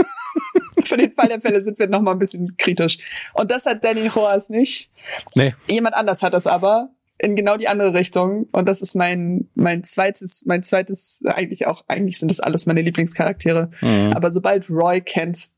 Für 0.85 0.97
den 0.97 1.13
Fall 1.13 1.29
der 1.29 1.41
Fälle 1.41 1.63
sind 1.63 1.79
wir 1.79 1.87
noch 1.87 2.01
mal 2.01 2.13
ein 2.13 2.19
bisschen 2.19 2.57
kritisch. 2.57 2.99
Und 3.33 3.51
das 3.51 3.67
hat 3.67 3.85
Danny 3.85 4.09
Hoas 4.09 4.51
nicht. 4.51 4.91
Nee. 5.35 5.55
Jemand 5.69 5.95
anders 5.95 6.23
hat 6.23 6.35
das 6.35 6.47
aber 6.47 6.91
in 7.19 7.37
genau 7.37 7.57
die 7.57 7.69
andere 7.69 7.95
Richtung. 7.95 8.49
Und 8.53 8.67
das 8.67 8.83
ist 8.83 8.95
mein, 8.95 9.49
mein 9.55 9.85
zweites, 9.85 10.45
mein 10.47 10.63
zweites, 10.63 11.23
eigentlich 11.27 11.67
auch, 11.67 11.85
eigentlich 11.89 12.19
sind 12.19 12.31
das 12.31 12.41
alles 12.41 12.67
meine 12.67 12.83
Lieblingscharaktere. 12.83 13.71
Mhm. 13.81 14.13
Aber 14.15 14.33
sobald 14.33 14.69
Roy 14.69 15.01
kennt, 15.01 15.51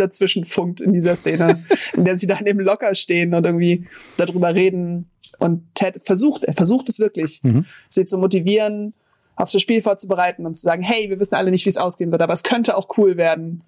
dazwischen 0.00 0.44
funkt 0.44 0.80
in 0.80 0.92
dieser 0.92 1.16
Szene, 1.16 1.64
in 1.92 2.04
der 2.04 2.16
sie 2.16 2.26
dann 2.26 2.46
eben 2.46 2.60
locker 2.60 2.94
stehen 2.94 3.34
und 3.34 3.44
irgendwie 3.44 3.86
darüber 4.16 4.54
reden. 4.54 5.10
Und 5.38 5.74
Ted 5.74 6.00
versucht, 6.02 6.44
er 6.44 6.54
versucht 6.54 6.88
es 6.88 6.98
wirklich, 6.98 7.40
mhm. 7.42 7.66
sie 7.88 8.04
zu 8.04 8.18
motivieren, 8.18 8.94
auf 9.36 9.50
das 9.50 9.62
Spiel 9.62 9.82
vorzubereiten 9.82 10.46
und 10.46 10.56
zu 10.56 10.62
sagen, 10.62 10.82
hey, 10.82 11.10
wir 11.10 11.20
wissen 11.20 11.36
alle 11.36 11.50
nicht, 11.50 11.64
wie 11.64 11.70
es 11.70 11.76
ausgehen 11.76 12.10
wird, 12.10 12.22
aber 12.22 12.32
es 12.32 12.42
könnte 12.42 12.76
auch 12.76 12.88
cool 12.98 13.16
werden. 13.16 13.62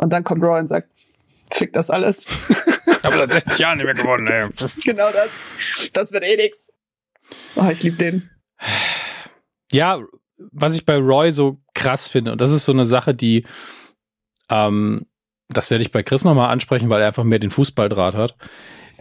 Und 0.00 0.10
dann 0.10 0.24
kommt 0.24 0.42
Roy 0.42 0.58
und 0.58 0.68
sagt, 0.68 0.88
fick 1.50 1.72
das 1.72 1.90
alles. 1.90 2.28
Ich 2.86 3.04
habe 3.04 3.16
seit 3.16 3.32
60 3.32 3.58
Jahren 3.58 3.76
nicht 3.78 3.84
mehr 3.84 3.94
gewonnen, 3.94 4.26
ey. 4.26 4.48
Genau 4.84 5.10
das. 5.12 5.90
Das 5.92 6.12
wird 6.12 6.24
eh 6.24 6.36
nix. 6.36 6.72
Oh, 7.56 7.68
ich 7.70 7.82
liebe 7.82 7.96
den. 7.96 8.30
Ja, 9.70 10.00
was 10.36 10.74
ich 10.74 10.86
bei 10.86 10.96
Roy 10.96 11.30
so 11.30 11.58
krass 11.74 12.08
finde, 12.08 12.32
und 12.32 12.40
das 12.40 12.50
ist 12.50 12.64
so 12.64 12.72
eine 12.72 12.86
Sache, 12.86 13.14
die, 13.14 13.44
ähm, 14.48 15.06
das 15.52 15.70
werde 15.70 15.82
ich 15.82 15.92
bei 15.92 16.02
Chris 16.02 16.24
nochmal 16.24 16.50
ansprechen, 16.50 16.88
weil 16.88 17.00
er 17.00 17.08
einfach 17.08 17.24
mehr 17.24 17.38
den 17.38 17.50
Fußballdraht 17.50 18.14
hat. 18.14 18.36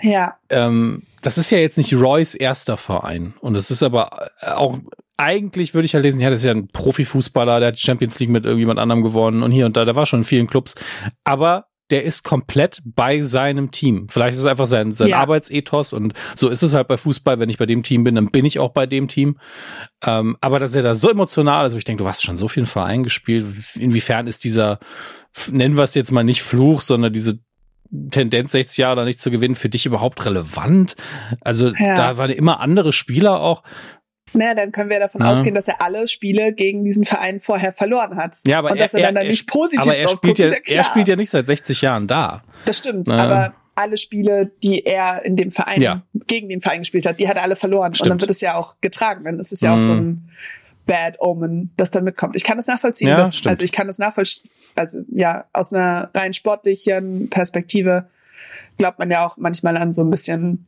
Ja. 0.02 0.36
Ähm, 0.50 1.04
das 1.22 1.38
ist 1.38 1.52
ja 1.52 1.60
jetzt 1.60 1.78
nicht 1.78 1.94
Roys 1.94 2.36
erster 2.36 2.78
Verein. 2.78 3.34
Und 3.42 3.56
es 3.56 3.72
ist 3.72 3.84
aber 3.84 4.30
auch, 4.42 4.80
eigentlich 5.18 5.74
würde 5.74 5.86
ich 5.86 5.94
ja 5.94 6.00
lesen, 6.00 6.22
ja, 6.22 6.30
das 6.30 6.40
ist 6.40 6.46
ja 6.46 6.52
ein 6.52 6.68
Profifußballer, 6.68 7.60
der 7.60 7.68
hat 7.68 7.76
die 7.76 7.82
Champions 7.82 8.20
League 8.20 8.30
mit 8.30 8.46
irgendjemand 8.46 8.80
anderem 8.80 9.04
gewonnen 9.04 9.44
und 9.44 9.52
hier 9.52 9.66
und 9.66 9.78
da, 9.78 9.86
der 9.86 9.96
war 9.96 10.06
schon 10.06 10.22
in 10.22 10.24
vielen 10.24 10.48
Clubs. 10.48 10.76
Aber 11.24 11.68
der 11.92 12.04
ist 12.06 12.24
komplett 12.24 12.82
bei 12.86 13.22
seinem 13.22 13.72
Team. 13.72 14.08
Vielleicht 14.10 14.34
ist 14.36 14.40
es 14.40 14.46
einfach 14.46 14.66
sein, 14.66 14.94
sein 14.94 15.10
ja. 15.10 15.20
Arbeitsethos 15.20 15.92
und 15.92 16.14
so 16.36 16.48
ist 16.48 16.64
es 16.64 16.74
halt 16.74 16.88
bei 16.88 16.96
Fußball. 16.96 17.38
Wenn 17.38 17.50
ich 17.50 17.58
bei 17.58 17.66
dem 17.66 17.84
Team 17.84 18.06
bin, 18.06 18.16
dann 18.16 18.32
bin 18.32 18.46
ich 18.46 18.60
auch 18.60 18.72
bei 18.72 18.86
dem 18.86 19.10
Team. 19.10 19.38
Ähm, 20.04 20.38
aber 20.40 20.60
dass 20.60 20.74
er 20.74 20.84
da 20.84 20.96
so 20.96 21.10
emotional 21.10 21.68
ist, 21.68 21.74
wo 21.74 21.78
ich 21.78 21.84
denke, 21.84 22.04
du 22.04 22.08
hast 22.08 22.24
schon 22.24 22.38
so 22.38 22.48
viel 22.48 22.66
Verein 22.66 23.04
gespielt. 23.04 23.46
Inwiefern 23.76 24.28
ist 24.28 24.46
dieser, 24.46 24.80
nennen 25.52 25.76
wir 25.76 25.84
es 25.84 25.96
jetzt 25.96 26.12
mal 26.12 26.24
nicht 26.24 26.42
Fluch, 26.42 26.82
sondern 26.82 27.14
diese 27.14 27.40
Tendenz 28.10 28.54
60 28.54 28.78
Jahre 28.78 28.98
da 28.98 29.06
nicht 29.06 29.20
zu 29.20 29.32
gewinnen, 29.32 29.56
für 29.56 29.70
dich 29.70 29.86
überhaupt 29.86 30.26
relevant? 30.26 30.96
Also 31.42 31.70
ja. 31.70 31.96
da 31.96 32.18
waren 32.18 32.32
immer 32.32 32.60
andere 32.60 32.94
Spieler 32.94 33.40
auch. 33.40 33.64
Naja, 34.34 34.56
dann 34.56 34.72
können 34.72 34.90
wir 34.90 35.00
davon 35.00 35.22
ja. 35.22 35.30
ausgehen, 35.30 35.56
dass 35.56 35.68
er 35.68 35.82
alle 35.82 36.08
Spiele 36.08 36.54
gegen 36.54 36.86
diesen 36.86 37.04
Verein 37.04 37.42
vorher 37.42 37.74
verloren 37.74 38.16
hat. 38.16 38.38
Ja, 38.48 38.60
aber 38.60 38.72
und 38.72 38.80
dass 38.80 38.94
er, 38.94 39.02
er 39.02 39.08
dann, 39.08 39.16
dann 39.16 39.28
nicht 39.28 39.48
positiv 39.48 39.82
aber 39.82 39.98
er 39.98 40.08
spielt 40.08 40.40
ja, 40.40 40.48
ja 40.48 40.56
er 40.66 40.84
spielt 40.86 41.08
ja 41.10 41.16
nicht 41.18 41.30
seit 41.30 41.46
60 41.46 41.82
Jahren 41.82 42.08
da. 42.08 42.44
Das 42.66 42.78
stimmt, 42.78 43.10
ja. 43.10 43.18
aber 43.18 43.54
alle 43.76 43.98
Spiele, 43.98 44.52
die 44.64 44.86
er 44.86 45.26
in 45.26 45.36
dem 45.36 45.52
Verein 45.52 45.82
ja. 45.82 46.04
gegen 46.28 46.50
den 46.50 46.62
Verein 46.62 46.80
gespielt 46.80 47.06
hat, 47.06 47.20
die 47.20 47.28
hat 47.28 47.38
er 47.38 47.44
alle 47.44 47.56
verloren. 47.56 47.94
Stimmt. 47.94 48.06
Und 48.06 48.10
dann 48.12 48.22
wird 48.22 48.32
es 48.32 48.42
ja 48.42 48.56
auch 48.56 48.76
getragen. 48.80 49.26
Dann 49.26 49.40
ist 49.40 49.52
es 49.52 49.62
ja 49.62 49.72
mm. 49.72 49.74
auch 49.74 49.80
so 49.80 49.94
mhm. 49.94 50.00
ein 50.00 50.30
Bad 50.86 51.20
Omen, 51.20 51.72
das 51.78 51.92
dann 51.92 52.04
mitkommt. 52.04 52.36
Ich 52.36 52.44
kann 52.44 52.58
das 52.58 52.68
nachvollziehen. 52.68 53.10
Ja, 53.10 53.18
dass, 53.18 53.46
also 53.46 53.64
ich 53.64 53.72
kann 53.72 53.88
das 53.88 54.00
nachvollziehen. 54.00 54.50
Also 54.76 55.02
ja, 55.12 55.46
aus 55.54 55.72
einer 55.72 56.10
rein 56.14 56.34
sportlichen 56.34 57.30
Perspektive 57.30 58.10
glaubt 58.78 59.00
man 59.00 59.12
ja 59.12 59.26
auch 59.26 59.38
manchmal 59.38 59.78
an 59.78 59.94
so 59.94 60.04
ein 60.04 60.10
bisschen 60.10 60.66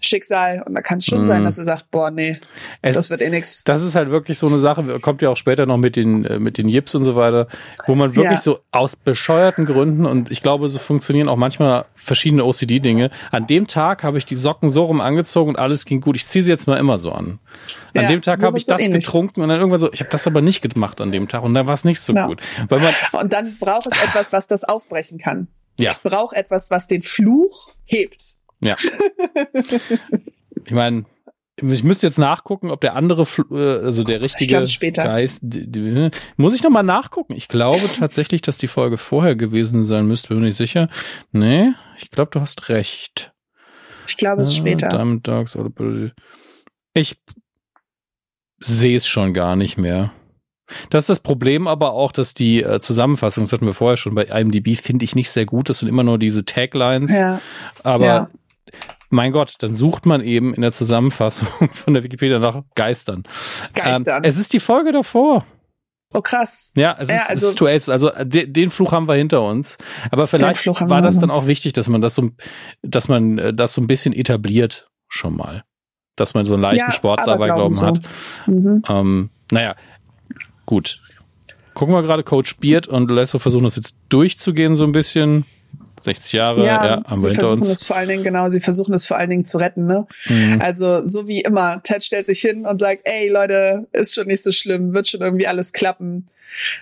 Schicksal. 0.00 0.62
Und 0.66 0.74
da 0.74 0.82
kann 0.82 0.98
es 0.98 1.06
schon 1.06 1.22
mm. 1.22 1.26
sein, 1.26 1.40
mhm. 1.40 1.44
dass 1.44 1.58
er 1.58 1.64
sagt, 1.64 1.90
boah, 1.90 2.10
nee, 2.10 2.36
es, 2.82 2.96
das 2.96 3.10
wird 3.10 3.20
eh 3.20 3.30
nix. 3.30 3.62
Das 3.64 3.82
ist 3.82 3.94
halt 3.94 4.10
wirklich 4.10 4.38
so 4.38 4.46
eine 4.46 4.58
Sache, 4.58 5.00
kommt 5.00 5.22
ja 5.22 5.30
auch 5.30 5.36
später 5.36 5.66
noch 5.66 5.76
mit 5.76 5.96
den, 5.96 6.24
äh, 6.24 6.38
mit 6.38 6.58
den 6.58 6.68
Jips 6.68 6.94
und 6.94 7.04
so 7.04 7.16
weiter, 7.16 7.48
wo 7.86 7.94
man 7.94 8.14
wirklich 8.14 8.38
ja. 8.38 8.42
so 8.42 8.60
aus 8.70 8.96
bescheuerten 8.96 9.64
Gründen, 9.64 10.06
und 10.06 10.30
ich 10.30 10.42
glaube, 10.42 10.68
so 10.68 10.78
funktionieren 10.78 11.28
auch 11.28 11.36
manchmal 11.36 11.86
verschiedene 11.94 12.44
OCD-Dinge. 12.44 13.10
An 13.30 13.46
dem 13.46 13.66
Tag 13.66 14.04
habe 14.04 14.18
ich 14.18 14.24
die 14.24 14.36
Socken 14.36 14.68
so 14.68 14.84
rum 14.84 15.00
angezogen 15.00 15.50
und 15.50 15.58
alles 15.58 15.84
ging 15.84 16.00
gut. 16.00 16.16
Ich 16.16 16.26
ziehe 16.26 16.42
sie 16.42 16.50
jetzt 16.50 16.66
mal 16.66 16.76
immer 16.76 16.98
so 16.98 17.12
an. 17.12 17.38
An 17.94 18.02
ja, 18.02 18.08
dem 18.08 18.22
Tag 18.22 18.40
so 18.40 18.46
habe 18.46 18.58
ich 18.58 18.64
das 18.64 18.82
ähnlich. 18.82 19.04
getrunken 19.04 19.40
und 19.42 19.48
dann 19.48 19.58
irgendwann 19.58 19.80
so, 19.80 19.92
ich 19.92 20.00
habe 20.00 20.10
das 20.10 20.26
aber 20.26 20.40
nicht 20.42 20.62
gemacht 20.62 21.00
an 21.00 21.12
dem 21.12 21.28
Tag 21.28 21.42
und 21.42 21.54
dann 21.54 21.66
war 21.66 21.74
es 21.74 21.84
nicht 21.84 22.00
so 22.00 22.14
ja. 22.14 22.26
gut. 22.26 22.40
Weil 22.68 22.80
man 22.80 22.94
und 23.12 23.32
dann 23.32 23.46
braucht 23.58 23.86
es 23.86 23.98
etwas, 24.02 24.32
was 24.32 24.46
das 24.46 24.64
aufbrechen 24.64 25.18
kann. 25.18 25.48
Ja. 25.78 25.90
Es 25.90 26.00
braucht 26.00 26.34
etwas, 26.34 26.70
was 26.70 26.86
den 26.86 27.02
Fluch 27.02 27.70
hebt. 27.84 28.35
Ja. 28.60 28.76
ich 30.64 30.72
meine, 30.72 31.04
ich 31.58 31.82
müsste 31.82 32.06
jetzt 32.06 32.18
nachgucken, 32.18 32.70
ob 32.70 32.82
der 32.82 32.94
andere, 32.96 33.26
äh, 33.50 33.84
also 33.84 34.04
der 34.04 34.20
richtige 34.20 34.62
Geist, 34.92 35.40
die, 35.42 35.70
die, 35.70 36.10
muss 36.36 36.54
ich 36.54 36.62
nochmal 36.62 36.82
nachgucken. 36.82 37.34
Ich 37.34 37.48
glaube 37.48 37.80
tatsächlich, 37.98 38.42
dass 38.42 38.58
die 38.58 38.68
Folge 38.68 38.98
vorher 38.98 39.36
gewesen 39.36 39.82
sein 39.82 40.06
müsste, 40.06 40.28
bin 40.28 40.40
nicht 40.40 40.56
sicher. 40.56 40.88
Nee, 41.32 41.72
ich 41.98 42.10
glaube, 42.10 42.30
du 42.30 42.40
hast 42.40 42.68
recht. 42.68 43.32
Ich 44.06 44.16
glaube, 44.16 44.42
es 44.42 44.50
ist 44.50 44.56
später. 44.56 44.88
Diamond 44.88 45.26
Dogs 45.26 45.56
Ich 46.92 47.16
sehe 48.58 48.96
es 48.96 49.06
schon 49.06 49.32
gar 49.32 49.56
nicht 49.56 49.78
mehr. 49.78 50.12
Das 50.90 51.04
ist 51.04 51.08
das 51.08 51.20
Problem 51.20 51.68
aber 51.68 51.92
auch, 51.92 52.12
dass 52.12 52.34
die 52.34 52.62
äh, 52.62 52.80
Zusammenfassung, 52.80 53.44
das 53.44 53.52
hatten 53.52 53.66
wir 53.66 53.72
vorher 53.72 53.96
schon 53.96 54.14
bei 54.14 54.24
IMDb, 54.24 54.76
finde 54.76 55.04
ich 55.04 55.14
nicht 55.14 55.30
sehr 55.30 55.46
gut. 55.46 55.68
Das 55.68 55.78
sind 55.78 55.88
immer 55.88 56.02
nur 56.02 56.18
diese 56.18 56.44
Taglines. 56.44 57.14
Ja. 57.14 57.40
Aber 57.82 58.04
ja 58.04 58.30
mein 59.10 59.32
Gott, 59.32 59.54
dann 59.60 59.74
sucht 59.74 60.06
man 60.06 60.20
eben 60.20 60.54
in 60.54 60.62
der 60.62 60.72
Zusammenfassung 60.72 61.48
von 61.72 61.94
der 61.94 62.02
Wikipedia 62.02 62.38
nach 62.38 62.62
Geistern. 62.74 63.24
Geistern. 63.74 64.24
Ähm, 64.24 64.28
es 64.28 64.38
ist 64.38 64.52
die 64.52 64.60
Folge 64.60 64.92
davor. 64.92 65.44
Oh 66.14 66.20
krass. 66.22 66.72
Ja, 66.76 66.96
es 66.98 67.08
ist, 67.08 67.14
ja, 67.14 67.22
also, 67.28 67.46
es 67.46 67.54
ist 67.54 67.62
Ace. 67.62 67.88
Also 67.88 68.10
de, 68.24 68.46
den 68.46 68.70
Fluch 68.70 68.92
haben 68.92 69.08
wir 69.08 69.14
hinter 69.14 69.42
uns. 69.42 69.76
Aber 70.10 70.26
vielleicht 70.26 70.66
war 70.88 71.02
das 71.02 71.18
dann 71.18 71.30
auch 71.30 71.46
wichtig, 71.46 71.72
dass 71.72 71.88
man 71.88 72.00
das 72.00 72.14
so, 72.14 72.30
dass 72.82 73.08
man 73.08 73.38
äh, 73.38 73.54
das 73.54 73.74
so 73.74 73.80
ein 73.80 73.86
bisschen 73.86 74.12
etabliert 74.12 74.88
schon 75.08 75.36
mal. 75.36 75.64
Dass 76.14 76.34
man 76.34 76.46
so 76.46 76.54
einen 76.54 76.62
leichten 76.62 76.86
ja, 76.86 76.92
Sportsaberglauben 76.92 77.74
so. 77.74 77.86
hat. 77.86 77.98
Mhm. 78.46 78.82
Ähm, 78.88 79.30
naja, 79.50 79.74
gut. 80.64 81.02
Gucken 81.74 81.94
wir 81.94 82.02
gerade 82.02 82.22
Coach 82.22 82.56
Beard 82.58 82.86
und 82.86 83.10
Lesso 83.10 83.38
versuchen 83.38 83.64
das 83.64 83.76
jetzt 83.76 83.96
durchzugehen 84.08 84.76
so 84.76 84.84
ein 84.84 84.92
bisschen. 84.92 85.44
60 86.00 86.32
Jahre, 86.32 86.64
ja, 86.64 86.84
ja 86.84 87.04
haben 87.04 87.16
sie 87.16 87.28
wir 87.28 87.34
versuchen 87.34 87.60
uns. 87.60 87.70
es 87.70 87.82
vor 87.82 87.96
allen 87.96 88.08
Dingen, 88.08 88.24
genau, 88.24 88.48
sie 88.50 88.60
versuchen 88.60 88.94
es 88.94 89.06
vor 89.06 89.16
allen 89.16 89.30
Dingen 89.30 89.44
zu 89.44 89.58
retten, 89.58 89.86
ne? 89.86 90.06
Mhm. 90.26 90.60
Also, 90.60 91.04
so 91.06 91.26
wie 91.26 91.40
immer, 91.40 91.82
Ted 91.82 92.04
stellt 92.04 92.26
sich 92.26 92.40
hin 92.40 92.66
und 92.66 92.78
sagt, 92.78 93.02
ey 93.04 93.28
Leute, 93.28 93.86
ist 93.92 94.14
schon 94.14 94.26
nicht 94.26 94.42
so 94.42 94.52
schlimm, 94.52 94.92
wird 94.92 95.08
schon 95.08 95.20
irgendwie 95.20 95.46
alles 95.46 95.72
klappen, 95.72 96.28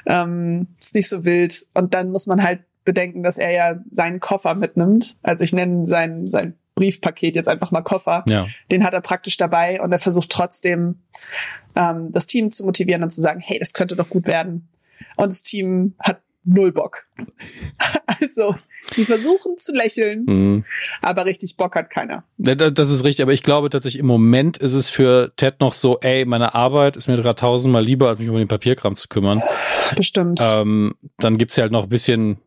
ähm, 0.06 0.68
ist 0.78 0.94
nicht 0.94 1.08
so 1.08 1.24
wild. 1.24 1.66
Und 1.74 1.94
dann 1.94 2.10
muss 2.10 2.26
man 2.26 2.42
halt 2.42 2.60
bedenken, 2.84 3.22
dass 3.22 3.38
er 3.38 3.50
ja 3.50 3.80
seinen 3.90 4.20
Koffer 4.20 4.54
mitnimmt. 4.54 5.16
Also 5.22 5.44
ich 5.44 5.52
nenne 5.52 5.86
sein, 5.86 6.28
sein 6.28 6.54
Briefpaket 6.74 7.34
jetzt 7.34 7.48
einfach 7.48 7.70
mal 7.70 7.82
Koffer. 7.82 8.24
Ja. 8.28 8.46
Den 8.70 8.84
hat 8.84 8.94
er 8.94 9.00
praktisch 9.00 9.36
dabei 9.36 9.80
und 9.80 9.92
er 9.92 9.98
versucht 9.98 10.30
trotzdem, 10.30 11.00
ähm, 11.76 12.12
das 12.12 12.26
Team 12.26 12.50
zu 12.50 12.64
motivieren 12.64 13.02
und 13.02 13.10
zu 13.10 13.20
sagen, 13.20 13.40
hey, 13.40 13.58
das 13.58 13.72
könnte 13.72 13.96
doch 13.96 14.08
gut 14.08 14.26
werden. 14.26 14.68
Und 15.16 15.30
das 15.30 15.42
Team 15.42 15.94
hat 15.98 16.20
null 16.44 16.72
Bock. 16.72 17.06
also, 18.20 18.56
sie 18.92 19.04
versuchen 19.04 19.56
zu 19.58 19.72
lächeln, 19.72 20.24
mhm. 20.26 20.64
aber 21.02 21.24
richtig 21.24 21.56
Bock 21.56 21.74
hat 21.74 21.90
keiner. 21.90 22.24
Das 22.36 22.90
ist 22.90 23.04
richtig, 23.04 23.22
aber 23.22 23.32
ich 23.32 23.42
glaube 23.42 23.70
tatsächlich, 23.70 24.00
im 24.00 24.06
Moment 24.06 24.56
ist 24.56 24.74
es 24.74 24.90
für 24.90 25.32
Ted 25.36 25.60
noch 25.60 25.72
so, 25.72 25.98
ey, 26.00 26.24
meine 26.24 26.54
Arbeit 26.54 26.96
ist 26.96 27.08
mir 27.08 27.14
gerade 27.16 27.36
tausendmal 27.36 27.84
lieber, 27.84 28.08
als 28.08 28.18
mich 28.18 28.28
um 28.28 28.36
den 28.36 28.48
Papierkram 28.48 28.96
zu 28.96 29.08
kümmern. 29.08 29.42
Bestimmt. 29.96 30.40
Ähm, 30.42 30.94
dann 31.18 31.38
gibt's 31.38 31.56
ja 31.56 31.62
halt 31.62 31.72
noch 31.72 31.84
ein 31.84 31.88
bisschen 31.88 32.38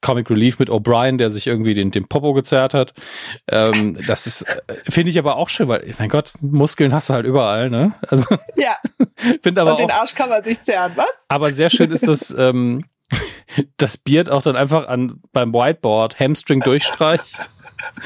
Comic 0.00 0.30
Relief 0.30 0.58
mit 0.58 0.70
O'Brien, 0.70 1.16
der 1.16 1.30
sich 1.30 1.46
irgendwie 1.46 1.74
den, 1.74 1.90
den 1.90 2.06
Popo 2.06 2.32
gezerrt 2.32 2.74
hat. 2.74 2.92
Ähm, 3.48 3.96
das 4.06 4.26
ist, 4.26 4.42
äh, 4.42 4.62
finde 4.88 5.10
ich 5.10 5.18
aber 5.18 5.36
auch 5.36 5.48
schön, 5.48 5.68
weil, 5.68 5.94
mein 5.98 6.08
Gott, 6.08 6.32
Muskeln 6.40 6.92
hast 6.92 7.10
du 7.10 7.14
halt 7.14 7.26
überall, 7.26 7.70
ne? 7.70 7.94
Also, 8.08 8.36
ja. 8.56 8.76
Find 9.42 9.58
aber 9.58 9.72
Und 9.72 9.80
den 9.80 9.90
auch, 9.90 10.00
Arsch 10.00 10.14
kann 10.14 10.28
man 10.28 10.42
sich 10.44 10.60
zerren, 10.60 10.92
was? 10.96 11.26
Aber 11.28 11.52
sehr 11.52 11.70
schön 11.70 11.90
ist 11.90 12.06
das, 12.06 12.34
ähm, 12.36 12.80
das 13.76 13.96
Beard 13.96 14.30
auch 14.30 14.42
dann 14.42 14.56
einfach 14.56 14.88
an, 14.88 15.20
beim 15.32 15.52
Whiteboard 15.52 16.18
Hamstring 16.18 16.60
durchstreicht. 16.60 17.50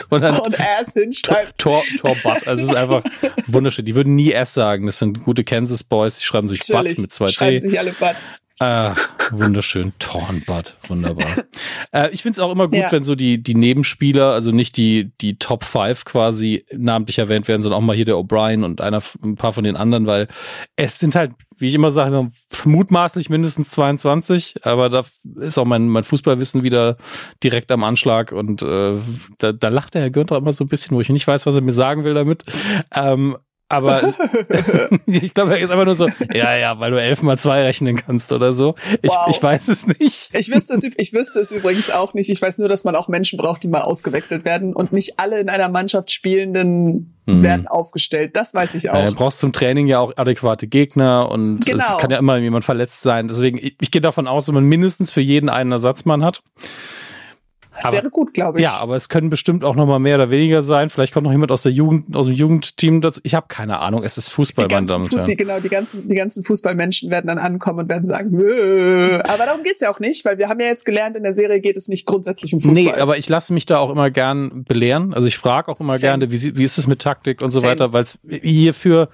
Und 0.08 0.22
dann 0.22 0.38
und 0.38 0.58
Ass 0.58 0.94
hinschreibt. 0.94 1.58
Tor, 1.58 1.82
Tor, 1.98 2.16
Butt. 2.22 2.46
Also 2.46 2.62
es 2.62 2.68
ist 2.70 2.74
einfach 2.74 3.04
wunderschön. 3.46 3.84
Die 3.84 3.94
würden 3.94 4.14
nie 4.14 4.32
S 4.32 4.54
sagen. 4.54 4.86
Das 4.86 4.98
sind 4.98 5.22
gute 5.22 5.44
Kansas 5.44 5.84
Boys. 5.84 6.16
Die 6.16 6.24
schreiben 6.24 6.48
sich 6.48 6.66
Butt 6.66 6.98
mit 6.98 7.12
zwei 7.12 7.26
T. 7.26 7.32
Schreiben 7.32 7.60
sich 7.60 7.78
alle 7.78 7.92
Butt. 7.92 8.16
Ah, 8.58 8.94
wunderschön. 9.32 9.92
Tornbad, 9.98 10.78
wunderbar. 10.88 11.26
äh, 11.92 12.08
ich 12.10 12.22
finde 12.22 12.36
es 12.36 12.40
auch 12.40 12.50
immer 12.50 12.68
gut, 12.68 12.78
ja. 12.78 12.90
wenn 12.90 13.04
so 13.04 13.14
die, 13.14 13.42
die 13.42 13.54
Nebenspieler, 13.54 14.30
also 14.30 14.50
nicht 14.50 14.78
die, 14.78 15.12
die 15.20 15.38
Top 15.38 15.62
5 15.62 16.06
quasi 16.06 16.64
namentlich 16.72 17.18
erwähnt 17.18 17.48
werden, 17.48 17.60
sondern 17.60 17.78
auch 17.78 17.84
mal 17.84 17.94
hier 17.94 18.06
der 18.06 18.14
O'Brien 18.14 18.64
und 18.64 18.80
einer, 18.80 19.02
ein 19.22 19.36
paar 19.36 19.52
von 19.52 19.64
den 19.64 19.76
anderen, 19.76 20.06
weil 20.06 20.28
es 20.76 20.98
sind 20.98 21.14
halt, 21.14 21.32
wie 21.58 21.68
ich 21.68 21.74
immer 21.74 21.90
sage, 21.90 22.28
mutmaßlich 22.64 23.28
mindestens 23.28 23.70
22, 23.70 24.64
aber 24.64 24.88
da 24.88 25.02
ist 25.40 25.58
auch 25.58 25.66
mein, 25.66 25.88
mein 25.88 26.04
Fußballwissen 26.04 26.62
wieder 26.62 26.96
direkt 27.42 27.70
am 27.70 27.84
Anschlag 27.84 28.32
und 28.32 28.62
äh, 28.62 28.98
da, 29.36 29.52
da 29.52 29.68
lacht 29.68 29.94
der 29.94 30.02
Herr 30.02 30.10
Günther 30.10 30.38
immer 30.38 30.52
so 30.52 30.64
ein 30.64 30.68
bisschen, 30.68 30.96
wo 30.96 31.02
ich 31.02 31.10
nicht 31.10 31.26
weiß, 31.26 31.44
was 31.44 31.56
er 31.56 31.62
mir 31.62 31.72
sagen 31.72 32.04
will 32.04 32.14
damit. 32.14 32.44
Ähm, 32.94 33.36
aber 33.68 34.14
ich 35.06 35.34
glaube, 35.34 35.56
er 35.56 35.58
ist 35.58 35.70
einfach 35.70 35.84
nur 35.84 35.96
so, 35.96 36.08
ja, 36.32 36.56
ja, 36.56 36.78
weil 36.78 36.92
du 36.92 37.00
elf 37.00 37.22
mal 37.22 37.36
zwei 37.36 37.62
rechnen 37.62 37.96
kannst 37.96 38.30
oder 38.30 38.52
so. 38.52 38.76
Ich, 39.02 39.10
wow. 39.10 39.26
ich 39.28 39.42
weiß 39.42 39.68
es 39.68 39.86
nicht. 39.88 40.30
Ich 40.32 40.52
wüsste 40.54 40.74
es, 40.74 40.84
ich 40.84 41.12
wüsste 41.12 41.40
es 41.40 41.50
übrigens 41.50 41.90
auch 41.90 42.14
nicht. 42.14 42.30
Ich 42.30 42.40
weiß 42.40 42.58
nur, 42.58 42.68
dass 42.68 42.84
man 42.84 42.94
auch 42.94 43.08
Menschen 43.08 43.38
braucht, 43.38 43.64
die 43.64 43.68
mal 43.68 43.80
ausgewechselt 43.80 44.44
werden 44.44 44.72
und 44.72 44.92
nicht 44.92 45.18
alle 45.18 45.40
in 45.40 45.48
einer 45.48 45.68
Mannschaft 45.68 46.12
spielenden 46.12 47.16
hm. 47.26 47.42
werden 47.42 47.66
aufgestellt. 47.66 48.36
Das 48.36 48.54
weiß 48.54 48.76
ich 48.76 48.90
auch. 48.90 48.94
Ja, 48.94 49.06
du 49.06 49.14
brauchst 49.14 49.40
zum 49.40 49.52
Training 49.52 49.88
ja 49.88 49.98
auch 49.98 50.12
adäquate 50.16 50.68
Gegner 50.68 51.28
und 51.28 51.66
genau. 51.66 51.78
es 51.78 51.98
kann 51.98 52.10
ja 52.10 52.18
immer 52.18 52.36
jemand 52.36 52.64
verletzt 52.64 53.02
sein. 53.02 53.26
Deswegen, 53.26 53.58
ich, 53.58 53.76
ich 53.80 53.90
gehe 53.90 54.00
davon 54.00 54.28
aus, 54.28 54.46
dass 54.46 54.54
man 54.54 54.64
mindestens 54.64 55.10
für 55.10 55.20
jeden 55.20 55.48
einen 55.48 55.72
Ersatzmann 55.72 56.24
hat. 56.24 56.42
Das 57.76 57.86
aber, 57.86 57.96
wäre 57.98 58.10
gut, 58.10 58.34
glaube 58.34 58.58
ich. 58.58 58.64
Ja, 58.64 58.78
aber 58.80 58.96
es 58.96 59.08
können 59.08 59.28
bestimmt 59.28 59.64
auch 59.64 59.76
noch 59.76 59.86
mal 59.86 59.98
mehr 59.98 60.16
oder 60.16 60.30
weniger 60.30 60.62
sein. 60.62 60.88
Vielleicht 60.88 61.12
kommt 61.12 61.24
noch 61.24 61.32
jemand 61.32 61.52
aus 61.52 61.62
der 61.62 61.72
Jugend, 61.72 62.16
aus 62.16 62.26
dem 62.26 62.34
Jugendteam 62.34 63.00
dazu. 63.00 63.20
Ich 63.24 63.34
habe 63.34 63.46
keine 63.48 63.78
Ahnung. 63.80 64.02
Es 64.02 64.18
ist 64.18 64.30
Fußball, 64.30 64.66
meine 64.70 64.86
Damen 64.86 65.04
und 65.04 65.12
Herren. 65.12 65.26
Die, 65.26 65.36
genau, 65.36 65.60
die 65.60 65.68
ganzen, 65.68 66.08
die 66.08 66.14
ganzen 66.14 66.44
Fußballmenschen 66.44 67.10
werden 67.10 67.26
dann 67.26 67.38
ankommen 67.38 67.80
und 67.80 67.88
werden 67.88 68.08
sagen, 68.08 68.30
Mö. 68.30 69.20
aber 69.24 69.46
darum 69.46 69.62
geht's 69.62 69.80
ja 69.80 69.90
auch 69.90 70.00
nicht, 70.00 70.24
weil 70.24 70.38
wir 70.38 70.48
haben 70.48 70.60
ja 70.60 70.66
jetzt 70.66 70.84
gelernt, 70.84 71.16
in 71.16 71.22
der 71.22 71.34
Serie 71.34 71.60
geht 71.60 71.76
es 71.76 71.88
nicht 71.88 72.06
grundsätzlich 72.06 72.54
um 72.54 72.60
Fußball. 72.60 72.82
Nee, 72.82 72.92
aber 72.92 73.18
ich 73.18 73.28
lasse 73.28 73.52
mich 73.52 73.66
da 73.66 73.78
auch 73.78 73.90
immer 73.90 74.10
gern 74.10 74.64
belehren. 74.64 75.12
Also 75.12 75.28
ich 75.28 75.38
frage 75.38 75.70
auch 75.70 75.80
immer 75.80 75.92
Same. 75.92 76.00
gerne, 76.00 76.32
wie, 76.32 76.56
wie 76.56 76.64
ist 76.64 76.78
es 76.78 76.86
mit 76.86 77.02
Taktik 77.02 77.42
und 77.42 77.50
so 77.50 77.60
Same. 77.60 77.72
weiter, 77.72 77.92
weil 77.92 78.04
es 78.04 78.18
hierfür 78.28 79.10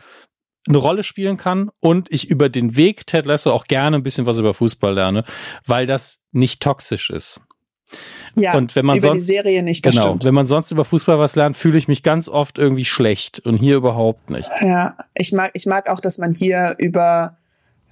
eine 0.68 0.78
Rolle 0.78 1.02
spielen 1.02 1.36
kann 1.36 1.70
und 1.80 2.12
ich 2.12 2.30
über 2.30 2.48
den 2.48 2.76
Weg 2.76 3.06
Ted 3.06 3.26
Lasso 3.26 3.50
auch 3.50 3.64
gerne 3.64 3.96
ein 3.96 4.02
bisschen 4.02 4.26
was 4.26 4.38
über 4.38 4.54
Fußball 4.54 4.94
lerne, 4.94 5.24
weil 5.66 5.86
das 5.86 6.22
nicht 6.30 6.62
toxisch 6.62 7.10
ist. 7.10 7.40
Ja, 8.34 8.54
und 8.54 8.74
wenn 8.76 8.86
man 8.86 8.96
über 8.96 9.08
sonst, 9.08 9.22
die 9.22 9.26
Serie 9.26 9.62
nicht, 9.62 9.82
genau, 9.82 10.02
stimmt. 10.02 10.24
wenn 10.24 10.34
man 10.34 10.46
sonst 10.46 10.70
über 10.70 10.84
Fußball 10.84 11.18
was 11.18 11.36
lernt, 11.36 11.56
fühle 11.56 11.76
ich 11.76 11.88
mich 11.88 12.02
ganz 12.02 12.28
oft 12.28 12.58
irgendwie 12.58 12.84
schlecht 12.84 13.40
und 13.40 13.56
hier 13.58 13.76
überhaupt 13.76 14.30
nicht. 14.30 14.50
Ja, 14.60 14.96
ich 15.14 15.32
mag, 15.32 15.50
ich 15.54 15.66
mag 15.66 15.88
auch, 15.88 16.00
dass 16.00 16.18
man 16.18 16.32
hier 16.32 16.74
über 16.78 17.36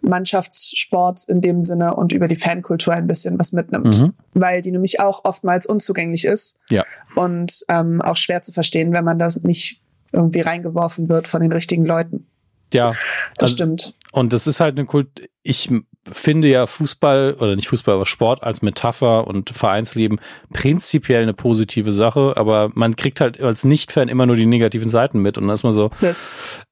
Mannschaftssport 0.02 1.24
in 1.28 1.40
dem 1.40 1.62
Sinne 1.62 1.94
und 1.94 2.12
über 2.12 2.28
die 2.28 2.36
Fankultur 2.36 2.94
ein 2.94 3.06
bisschen 3.06 3.38
was 3.38 3.52
mitnimmt, 3.52 4.00
mhm. 4.00 4.14
weil 4.34 4.62
die 4.62 4.70
nämlich 4.70 5.00
auch 5.00 5.24
oftmals 5.24 5.66
unzugänglich 5.66 6.24
ist 6.24 6.58
ja. 6.70 6.84
und 7.14 7.64
ähm, 7.68 8.00
auch 8.00 8.16
schwer 8.16 8.42
zu 8.42 8.52
verstehen, 8.52 8.92
wenn 8.92 9.04
man 9.04 9.18
das 9.18 9.42
nicht 9.42 9.82
irgendwie 10.12 10.40
reingeworfen 10.40 11.08
wird 11.08 11.28
von 11.28 11.40
den 11.40 11.52
richtigen 11.52 11.84
Leuten. 11.84 12.26
Ja, 12.72 12.94
das 13.36 13.42
also, 13.50 13.54
stimmt. 13.54 13.94
Und 14.12 14.32
das 14.32 14.46
ist 14.46 14.60
halt 14.60 14.78
eine 14.78 14.86
Kult. 14.86 15.28
Ich 15.42 15.70
finde 16.10 16.48
ja 16.48 16.66
Fußball 16.66 17.36
oder 17.38 17.56
nicht 17.56 17.68
Fußball, 17.68 17.94
aber 17.94 18.06
Sport 18.06 18.42
als 18.42 18.62
Metapher 18.62 19.26
und 19.26 19.50
Vereinsleben 19.50 20.18
prinzipiell 20.52 21.22
eine 21.22 21.34
positive 21.34 21.92
Sache, 21.92 22.32
aber 22.36 22.70
man 22.74 22.96
kriegt 22.96 23.20
halt 23.20 23.40
als 23.40 23.64
Nicht-Fan 23.64 24.08
immer 24.08 24.24
nur 24.24 24.36
die 24.36 24.46
negativen 24.46 24.88
Seiten 24.88 25.20
mit 25.20 25.36
und 25.36 25.46
dann 25.46 25.54
ist 25.54 25.62
man 25.62 25.72
so, 25.72 25.90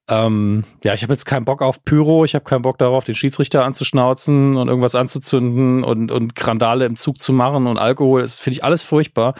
ähm, 0.09 0.63
ja, 0.83 0.95
ich 0.95 1.03
habe 1.03 1.13
jetzt 1.13 1.25
keinen 1.25 1.45
Bock 1.45 1.61
auf 1.61 1.83
Pyro, 1.85 2.25
ich 2.25 2.33
habe 2.33 2.45
keinen 2.45 2.63
Bock 2.63 2.79
darauf, 2.79 3.03
den 3.03 3.15
Schiedsrichter 3.15 3.63
anzuschnauzen 3.63 4.57
und 4.57 4.67
irgendwas 4.67 4.95
anzuzünden 4.95 5.83
und, 5.83 6.11
und 6.11 6.35
Grandale 6.35 6.85
im 6.85 6.95
Zug 6.95 7.19
zu 7.19 7.31
machen 7.31 7.67
und 7.67 7.77
Alkohol, 7.77 8.21
das 8.21 8.39
finde 8.39 8.57
ich 8.57 8.63
alles 8.63 8.81
furchtbar. 8.81 9.35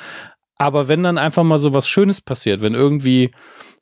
Aber 0.60 0.88
wenn 0.88 1.02
dann 1.02 1.18
einfach 1.18 1.44
mal 1.44 1.58
so 1.58 1.74
was 1.74 1.88
Schönes 1.88 2.22
passiert, 2.22 2.62
wenn 2.62 2.76
irgendwie 2.76 3.32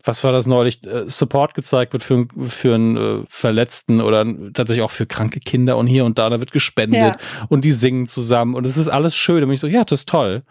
was 0.04 0.24
war 0.24 0.32
das 0.32 0.48
neulich, 0.48 0.86
äh, 0.86 1.08
Support 1.08 1.54
gezeigt 1.54 1.94
wird 1.94 2.04
für, 2.04 2.28
für 2.42 2.76
einen 2.76 2.98
äh, 2.98 3.26
Verletzten 3.28 4.02
oder 4.02 4.26
tatsächlich 4.54 4.84
auch 4.84 4.92
für 4.92 5.06
kranke 5.06 5.40
Kinder 5.40 5.78
und 5.78 5.88
hier 5.88 6.06
und 6.06 6.18
da, 6.18 6.30
da 6.30 6.40
wird 6.40 6.52
gespendet 6.52 7.02
ja. 7.02 7.46
und 7.50 7.66
die 7.66 7.72
singen 7.72 8.08
zusammen 8.08 8.56
und 8.56 8.66
es 8.66 8.78
ist 8.78 8.88
alles 8.88 9.16
schön. 9.16 9.44
Und 9.44 9.52
ich 9.52 9.60
so, 9.60 9.68
ja, 9.68 9.84
das 9.84 10.00
ist 10.00 10.10
toll. 10.10 10.44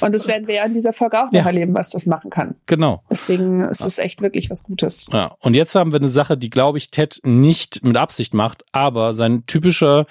Und 0.00 0.12
das 0.12 0.26
werden 0.26 0.48
wir 0.48 0.56
ja 0.56 0.64
in 0.64 0.74
dieser 0.74 0.92
Folge 0.92 1.20
auch 1.20 1.26
noch 1.26 1.32
ja. 1.32 1.46
erleben, 1.46 1.74
was 1.74 1.90
das 1.90 2.06
machen 2.06 2.30
kann. 2.30 2.56
Genau. 2.66 3.04
Deswegen 3.10 3.60
ist 3.60 3.84
es 3.84 3.98
echt 3.98 4.22
wirklich 4.22 4.50
was 4.50 4.64
Gutes. 4.64 5.06
Ja. 5.12 5.36
Und 5.38 5.54
jetzt 5.54 5.74
haben 5.76 5.92
wir 5.92 6.00
eine 6.00 6.08
Sache, 6.08 6.36
die, 6.36 6.50
glaube 6.50 6.78
ich, 6.78 6.90
Ted 6.90 7.20
nicht 7.22 7.84
mit 7.84 7.96
Absicht 7.96 8.34
macht, 8.34 8.64
aber 8.72 9.12
sein 9.12 9.44
typischer 9.46 10.06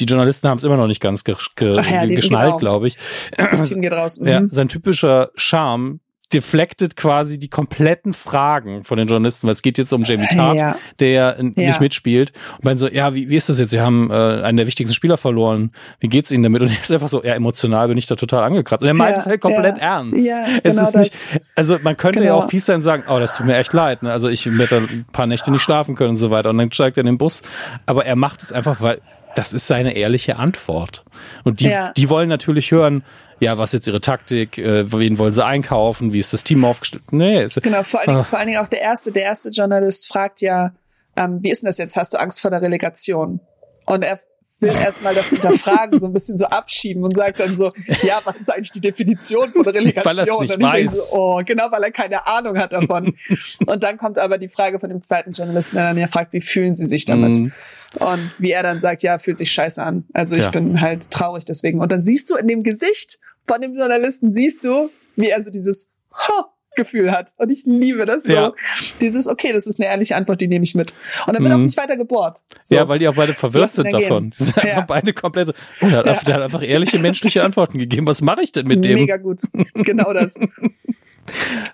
die 0.00 0.04
Journalisten 0.04 0.48
haben 0.48 0.56
es 0.56 0.64
immer 0.64 0.78
noch 0.78 0.86
nicht 0.86 1.02
ganz 1.02 1.22
ge 1.22 1.36
ge 1.54 1.76
ja, 1.76 2.06
geschnallt, 2.06 2.58
glaube 2.58 2.86
ich. 2.86 2.96
Das 3.36 3.62
Team 3.64 3.82
geht 3.82 3.92
raus. 3.92 4.18
Mhm. 4.18 4.26
Ja, 4.26 4.42
sein 4.48 4.68
typischer 4.68 5.30
Charme 5.36 6.00
deflected 6.32 6.96
quasi 6.96 7.38
die 7.38 7.48
kompletten 7.48 8.12
Fragen 8.12 8.82
von 8.82 8.98
den 8.98 9.06
Journalisten, 9.06 9.46
weil 9.46 9.52
es 9.52 9.62
geht 9.62 9.78
jetzt 9.78 9.92
um 9.92 10.02
Jamie 10.02 10.26
Tart, 10.26 10.58
ja. 10.58 10.76
der 10.98 11.10
ja 11.10 11.42
nicht 11.42 11.56
ja. 11.56 11.78
mitspielt. 11.78 12.32
Und 12.56 12.64
man 12.64 12.76
so, 12.76 12.88
ja, 12.88 13.14
wie, 13.14 13.30
wie 13.30 13.36
ist 13.36 13.48
das 13.48 13.60
jetzt? 13.60 13.70
Sie 13.70 13.80
haben 13.80 14.10
äh, 14.10 14.14
einen 14.42 14.56
der 14.56 14.66
wichtigsten 14.66 14.94
Spieler 14.94 15.18
verloren. 15.18 15.70
Wie 16.00 16.08
geht's 16.08 16.32
Ihnen 16.32 16.42
damit? 16.42 16.62
Und 16.62 16.70
er 16.70 16.80
ist 16.80 16.90
einfach 16.90 17.08
so, 17.08 17.22
ja, 17.22 17.34
emotional 17.34 17.86
bin 17.88 17.96
ich 17.96 18.06
da 18.06 18.16
total 18.16 18.42
angekratzt. 18.42 18.82
Und 18.82 18.88
er 18.88 18.94
meint 18.94 19.12
ja, 19.12 19.20
es 19.20 19.26
halt 19.26 19.40
komplett 19.40 19.78
ernst. 19.78 20.28
Es 20.64 20.76
genau 20.76 20.88
ist 20.88 20.96
nicht, 20.96 21.42
also 21.54 21.78
man 21.82 21.96
könnte 21.96 22.20
genau. 22.20 22.38
ja 22.38 22.44
auch 22.44 22.50
fies 22.50 22.66
sein 22.66 22.76
und 22.76 22.80
sagen, 22.80 23.04
oh, 23.08 23.20
das 23.20 23.36
tut 23.36 23.46
mir 23.46 23.56
echt 23.56 23.72
leid. 23.72 24.02
Ne? 24.02 24.10
Also 24.10 24.28
ich 24.28 24.46
werde 24.46 24.66
da 24.66 24.76
ein 24.78 25.06
paar 25.12 25.26
Nächte 25.26 25.52
nicht 25.52 25.62
schlafen 25.62 25.94
können 25.94 26.10
und 26.10 26.16
so 26.16 26.30
weiter. 26.30 26.50
Und 26.50 26.58
dann 26.58 26.72
steigt 26.72 26.96
er 26.96 27.02
in 27.02 27.06
den 27.06 27.18
Bus. 27.18 27.42
Aber 27.86 28.04
er 28.04 28.16
macht 28.16 28.42
es 28.42 28.52
einfach, 28.52 28.80
weil 28.80 29.00
das 29.36 29.52
ist 29.52 29.66
seine 29.68 29.94
ehrliche 29.94 30.36
Antwort. 30.36 31.04
Und 31.44 31.60
die, 31.60 31.72
die 31.96 32.10
wollen 32.10 32.28
natürlich 32.28 32.72
hören, 32.72 33.04
ja, 33.40 33.58
was 33.58 33.70
ist 33.70 33.74
jetzt 33.74 33.86
ihre 33.88 34.00
Taktik, 34.00 34.58
äh, 34.58 34.90
wen 34.90 35.18
wollen 35.18 35.32
sie 35.32 35.44
einkaufen, 35.44 36.12
wie 36.12 36.18
ist 36.18 36.32
das 36.32 36.44
Team 36.44 36.64
aufgestellt? 36.64 37.04
Nee, 37.12 37.46
genau, 37.62 37.82
vor 37.82 38.00
allen, 38.00 38.08
Dingen, 38.08 38.20
ah. 38.20 38.24
vor 38.24 38.38
allen 38.38 38.48
Dingen 38.48 38.60
auch 38.60 38.68
der 38.68 38.80
erste, 38.80 39.12
der 39.12 39.24
erste 39.24 39.50
Journalist 39.50 40.08
fragt 40.08 40.40
ja, 40.40 40.72
ähm, 41.16 41.42
wie 41.42 41.50
ist 41.50 41.62
denn 41.62 41.66
das 41.66 41.78
jetzt? 41.78 41.96
Hast 41.96 42.14
du 42.14 42.18
Angst 42.18 42.40
vor 42.40 42.50
der 42.50 42.62
Relegation? 42.62 43.40
Und 43.86 44.04
er 44.04 44.20
will 44.60 44.70
erstmal 44.82 45.14
das 45.14 45.30
hinterfragen, 45.30 46.00
so 46.00 46.06
ein 46.06 46.12
bisschen 46.12 46.38
so 46.38 46.46
abschieben 46.46 47.04
und 47.04 47.16
sagt 47.16 47.40
dann 47.40 47.56
so, 47.56 47.72
ja, 48.02 48.20
was 48.24 48.40
ist 48.40 48.52
eigentlich 48.52 48.72
die 48.72 48.80
Definition 48.80 49.50
von 49.50 49.66
Relegation? 49.66 50.16
Weil 50.16 50.24
nicht 50.24 50.56
und 50.56 50.62
weiß. 50.62 51.10
So, 51.10 51.16
oh, 51.16 51.42
genau, 51.44 51.70
weil 51.70 51.82
er 51.84 51.90
keine 51.90 52.26
Ahnung 52.26 52.58
hat 52.58 52.72
davon. 52.72 53.14
und 53.66 53.82
dann 53.82 53.98
kommt 53.98 54.18
aber 54.18 54.38
die 54.38 54.48
Frage 54.48 54.78
von 54.78 54.88
dem 54.88 55.02
zweiten 55.02 55.32
Journalisten, 55.32 55.76
der 55.76 55.88
dann 55.88 55.98
ja 55.98 56.06
fragt, 56.06 56.32
wie 56.32 56.40
fühlen 56.40 56.74
sie 56.74 56.86
sich 56.86 57.04
damit? 57.04 57.38
Mm. 57.38 57.52
Und 57.98 58.30
wie 58.38 58.50
er 58.50 58.62
dann 58.62 58.80
sagt, 58.80 59.02
ja, 59.02 59.18
fühlt 59.18 59.38
sich 59.38 59.50
scheiße 59.52 59.82
an. 59.82 60.04
Also 60.12 60.36
ich 60.36 60.44
ja. 60.44 60.50
bin 60.50 60.80
halt 60.80 61.10
traurig 61.10 61.44
deswegen. 61.44 61.80
Und 61.80 61.92
dann 61.92 62.04
siehst 62.04 62.30
du 62.30 62.36
in 62.36 62.48
dem 62.48 62.62
Gesicht 62.62 63.18
von 63.46 63.60
dem 63.60 63.76
Journalisten, 63.76 64.32
siehst 64.32 64.64
du, 64.64 64.90
wie 65.16 65.28
er 65.28 65.40
so 65.42 65.50
dieses 65.50 65.92
ha, 66.12 66.52
Gefühl 66.76 67.10
hat. 67.10 67.32
Und 67.38 67.50
ich 67.50 67.64
liebe 67.64 68.06
das 68.06 68.24
so. 68.24 68.32
Ja. 68.32 68.52
Dieses, 69.00 69.26
okay, 69.26 69.52
das 69.52 69.66
ist 69.66 69.80
eine 69.80 69.88
ehrliche 69.88 70.14
Antwort, 70.14 70.40
die 70.40 70.46
nehme 70.46 70.62
ich 70.62 70.74
mit. 70.74 70.92
Und 71.26 71.34
dann 71.34 71.42
wird 71.42 71.52
mhm. 71.52 71.60
auch 71.60 71.64
nicht 71.64 71.76
weiter 71.76 71.96
gebohrt. 71.96 72.44
So. 72.62 72.76
Ja, 72.76 72.86
weil 72.86 72.98
die 73.00 73.08
auch 73.08 73.14
beide 73.14 73.34
verwirrt 73.34 73.72
sind 73.72 73.92
davon. 73.92 74.30
Das 74.30 74.38
sind 74.38 74.58
einfach 74.58 74.86
beide 74.86 75.12
komplett 75.12 75.46
so, 75.46 75.52
oh, 75.80 75.88
der 75.88 75.98
hat, 75.98 76.06
ja. 76.06 76.12
der 76.12 76.34
hat 76.36 76.42
einfach 76.42 76.62
ehrliche 76.62 76.98
menschliche 76.98 77.42
Antworten 77.42 77.78
gegeben. 77.78 78.06
Was 78.06 78.20
mache 78.20 78.42
ich 78.42 78.52
denn 78.52 78.66
mit 78.66 78.84
dem? 78.84 79.00
Mega 79.00 79.16
gut. 79.16 79.40
Genau 79.74 80.12
das. 80.12 80.38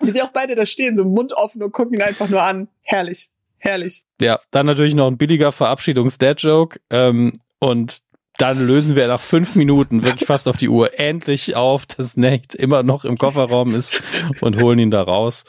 Wie 0.01 0.09
sie 0.09 0.21
auch 0.21 0.31
beide 0.31 0.55
da 0.55 0.65
stehen, 0.65 0.97
so 0.97 1.05
Mund 1.05 1.33
offen 1.33 1.61
und 1.61 1.71
gucken 1.71 1.93
ihn 1.95 2.01
einfach 2.01 2.29
nur 2.29 2.41
an. 2.41 2.69
Herrlich. 2.81 3.29
Herrlich. 3.59 4.03
Ja, 4.19 4.39
dann 4.51 4.65
natürlich 4.65 4.95
noch 4.95 5.07
ein 5.07 5.17
billiger 5.17 5.51
Verabschiedungs-Dad-Joke. 5.51 6.79
Ähm, 6.89 7.33
und 7.59 7.99
dann 8.37 8.65
lösen 8.65 8.95
wir 8.95 9.07
nach 9.07 9.21
fünf 9.21 9.55
Minuten 9.55 10.03
wirklich 10.03 10.27
fast 10.27 10.47
auf 10.47 10.57
die 10.57 10.69
Uhr 10.69 10.99
endlich 10.99 11.55
auf, 11.55 11.85
dass 11.85 12.17
Nate 12.17 12.57
immer 12.57 12.81
noch 12.81 13.05
im 13.05 13.17
Kofferraum 13.17 13.75
ist 13.75 14.01
und 14.41 14.59
holen 14.59 14.79
ihn 14.79 14.91
da 14.91 15.03
raus. 15.03 15.45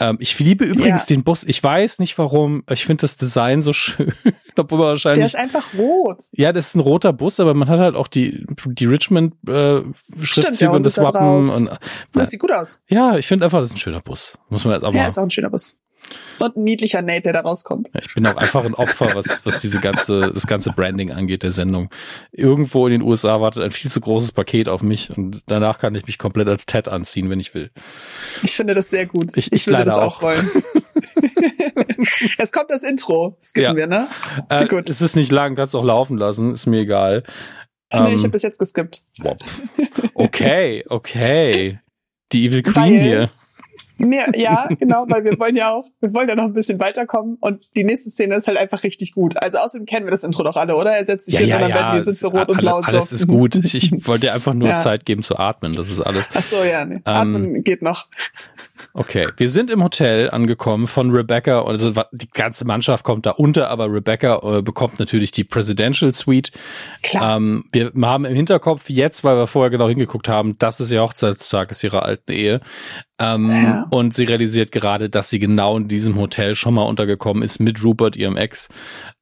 Ähm, 0.00 0.16
ich 0.20 0.38
liebe 0.38 0.64
übrigens 0.64 1.08
ja. 1.08 1.14
den 1.14 1.22
Bus. 1.22 1.44
Ich 1.44 1.62
weiß 1.62 2.00
nicht 2.00 2.18
warum. 2.18 2.64
Ich 2.68 2.84
finde 2.84 3.02
das 3.02 3.16
Design 3.16 3.62
so 3.62 3.72
schön. 3.72 4.12
Obwohl 4.56 4.78
man 4.78 4.88
wahrscheinlich. 4.88 5.18
Der 5.18 5.26
ist 5.26 5.36
einfach 5.36 5.74
rot. 5.78 6.18
Ja, 6.32 6.52
das 6.52 6.68
ist 6.68 6.74
ein 6.74 6.80
roter 6.80 7.12
Bus, 7.12 7.38
aber 7.38 7.54
man 7.54 7.68
hat 7.68 7.78
halt 7.78 7.94
auch 7.94 8.08
die, 8.08 8.44
die 8.66 8.86
Richmond-Schriftzüge 8.86 10.72
äh, 10.72 10.74
und 10.74 10.84
das 10.84 10.98
Wappen. 10.98 11.48
Und, 11.48 11.68
äh, 11.68 11.76
das 12.12 12.30
sieht 12.30 12.40
gut 12.40 12.52
aus. 12.52 12.80
Ja, 12.88 13.16
ich 13.16 13.26
finde 13.26 13.44
einfach, 13.44 13.60
das 13.60 13.68
ist 13.68 13.76
ein 13.76 13.78
schöner 13.78 14.00
Bus. 14.00 14.38
Muss 14.48 14.64
man 14.64 14.74
jetzt 14.74 14.82
auch 14.82 14.92
mal. 14.92 14.98
Ja, 14.98 15.06
ist 15.06 15.18
auch 15.18 15.22
ein 15.22 15.30
schöner 15.30 15.50
Bus. 15.50 15.78
Und 16.38 16.56
ein 16.56 16.64
niedlicher 16.64 17.02
Nate, 17.02 17.22
der 17.22 17.32
da 17.32 17.40
rauskommt. 17.40 17.88
Ich 17.98 18.14
bin 18.14 18.26
auch 18.26 18.36
einfach 18.36 18.64
ein 18.64 18.74
Opfer, 18.74 19.14
was, 19.14 19.44
was 19.46 19.60
diese 19.60 19.80
ganze, 19.80 20.30
das 20.32 20.46
ganze 20.46 20.70
Branding 20.72 21.10
angeht 21.10 21.42
der 21.42 21.50
Sendung. 21.50 21.88
Irgendwo 22.30 22.86
in 22.86 22.92
den 22.92 23.02
USA 23.02 23.40
wartet 23.40 23.62
ein 23.62 23.70
viel 23.70 23.90
zu 23.90 24.00
großes 24.00 24.32
Paket 24.32 24.68
auf 24.68 24.82
mich 24.82 25.16
und 25.16 25.42
danach 25.46 25.78
kann 25.78 25.94
ich 25.94 26.06
mich 26.06 26.18
komplett 26.18 26.48
als 26.48 26.66
Ted 26.66 26.88
anziehen, 26.88 27.30
wenn 27.30 27.40
ich 27.40 27.54
will. 27.54 27.70
Ich 28.42 28.54
finde 28.54 28.74
das 28.74 28.90
sehr 28.90 29.06
gut. 29.06 29.36
Ich, 29.36 29.46
ich, 29.46 29.52
ich 29.52 29.66
würde 29.66 29.84
das 29.84 29.96
auch, 29.96 30.18
auch 30.18 30.22
wollen. 30.22 30.50
es 32.38 32.52
kommt 32.52 32.70
das 32.70 32.82
Intro. 32.82 33.36
Skippen 33.42 33.70
ja. 33.70 33.76
wir, 33.76 33.86
ne? 33.86 34.08
Äh, 34.48 34.66
gut. 34.66 34.90
Es 34.90 35.00
ist 35.00 35.16
nicht 35.16 35.32
lang, 35.32 35.54
kannst 35.54 35.74
auch 35.74 35.84
laufen 35.84 36.18
lassen, 36.18 36.52
ist 36.52 36.66
mir 36.66 36.80
egal. 36.80 37.24
Nee, 37.92 38.00
ähm, 38.00 38.14
ich 38.14 38.22
habe 38.22 38.30
bis 38.30 38.42
jetzt 38.42 38.58
geskippt. 38.58 39.02
Okay, 40.14 40.84
okay. 40.88 41.80
Die 42.32 42.46
Evil 42.46 42.62
Queen 42.64 42.74
Weil, 42.74 43.00
hier. 43.00 43.30
Mehr, 43.98 44.30
ja, 44.36 44.68
genau, 44.78 45.06
weil 45.08 45.24
wir 45.24 45.38
wollen 45.38 45.56
ja 45.56 45.72
auch, 45.72 45.86
wir 46.00 46.12
wollen 46.12 46.28
ja 46.28 46.34
noch 46.34 46.44
ein 46.44 46.52
bisschen 46.52 46.78
weiterkommen 46.78 47.38
und 47.40 47.64
die 47.76 47.84
nächste 47.84 48.10
Szene 48.10 48.36
ist 48.36 48.46
halt 48.46 48.58
einfach 48.58 48.82
richtig 48.82 49.12
gut. 49.12 49.42
Also 49.42 49.58
außerdem 49.58 49.86
kennen 49.86 50.06
wir 50.06 50.10
das 50.10 50.22
Intro 50.22 50.42
doch 50.42 50.56
alle, 50.56 50.76
oder? 50.76 50.92
Er 50.92 51.04
setzt 51.04 51.26
sich 51.26 51.34
ja, 51.34 51.40
hin 51.40 51.48
ja, 51.48 51.56
und 51.56 51.62
dann 51.62 51.70
ja, 51.70 51.76
werden 51.76 52.02
die 52.02 52.04
Sitze 52.04 52.28
rot 52.28 52.48
und 52.48 52.58
blau 52.58 52.78
und 52.78 52.90
so. 52.90 52.96
Alles 52.96 53.12
ist 53.12 53.26
gut. 53.26 53.54
Ich, 53.56 53.74
ich 53.92 54.06
wollte 54.06 54.26
dir 54.26 54.34
einfach 54.34 54.54
nur. 54.54 54.76
Zeit 54.76 55.06
geben 55.06 55.22
zu 55.22 55.38
atmen, 55.38 55.72
das 55.72 55.90
ist 55.90 56.00
alles. 56.00 56.28
Ach 56.34 56.42
so, 56.42 56.62
ja, 56.62 56.84
nee. 56.84 56.96
Ähm, 56.96 57.02
atmen 57.04 57.64
geht 57.64 57.80
noch. 57.80 58.06
Okay, 58.92 59.28
wir 59.36 59.48
sind 59.48 59.70
im 59.70 59.82
Hotel 59.82 60.30
angekommen 60.30 60.86
von 60.86 61.10
Rebecca. 61.10 61.62
Also 61.62 61.92
die 62.12 62.28
ganze 62.28 62.64
Mannschaft 62.64 63.04
kommt 63.04 63.26
da 63.26 63.32
unter, 63.32 63.68
aber 63.70 63.92
Rebecca 63.92 64.58
äh, 64.58 64.62
bekommt 64.62 64.98
natürlich 64.98 65.32
die 65.32 65.44
Presidential 65.44 66.12
Suite. 66.12 66.52
Klar. 67.02 67.36
Ähm, 67.36 67.64
wir 67.72 67.92
haben 68.02 68.24
im 68.24 68.34
Hinterkopf 68.34 68.88
jetzt, 68.88 69.24
weil 69.24 69.36
wir 69.36 69.46
vorher 69.46 69.70
genau 69.70 69.88
hingeguckt 69.88 70.28
haben, 70.28 70.58
dass 70.58 70.80
es 70.80 70.90
ihr 70.90 71.02
Hochzeitstag 71.02 71.70
ist 71.70 71.84
ihrer 71.84 72.04
alten 72.04 72.32
Ehe. 72.32 72.60
Ähm, 73.18 73.50
ja. 73.50 73.86
Und 73.90 74.14
sie 74.14 74.24
realisiert 74.24 74.72
gerade, 74.72 75.08
dass 75.08 75.30
sie 75.30 75.38
genau 75.38 75.76
in 75.76 75.88
diesem 75.88 76.16
Hotel 76.16 76.54
schon 76.54 76.74
mal 76.74 76.82
untergekommen 76.82 77.42
ist 77.42 77.60
mit 77.60 77.82
Rupert, 77.82 78.16
ihrem 78.16 78.36
Ex. 78.36 78.68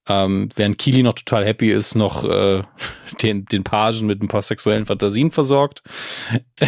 Ähm, 0.07 0.49
während 0.57 0.79
Kili 0.79 1.03
noch 1.03 1.15
total 1.15 1.47
happy 1.47 1.73
ist, 1.73 1.95
noch 1.95 2.25
äh, 2.25 2.63
den, 3.23 3.45
den 3.47 3.65
Pagen 3.65 4.07
mit 4.07 4.23
ein 4.23 4.29
paar 4.29 4.43
sexuellen 4.43 4.87
Fantasien 4.87 5.31
versorgt. 5.31 5.83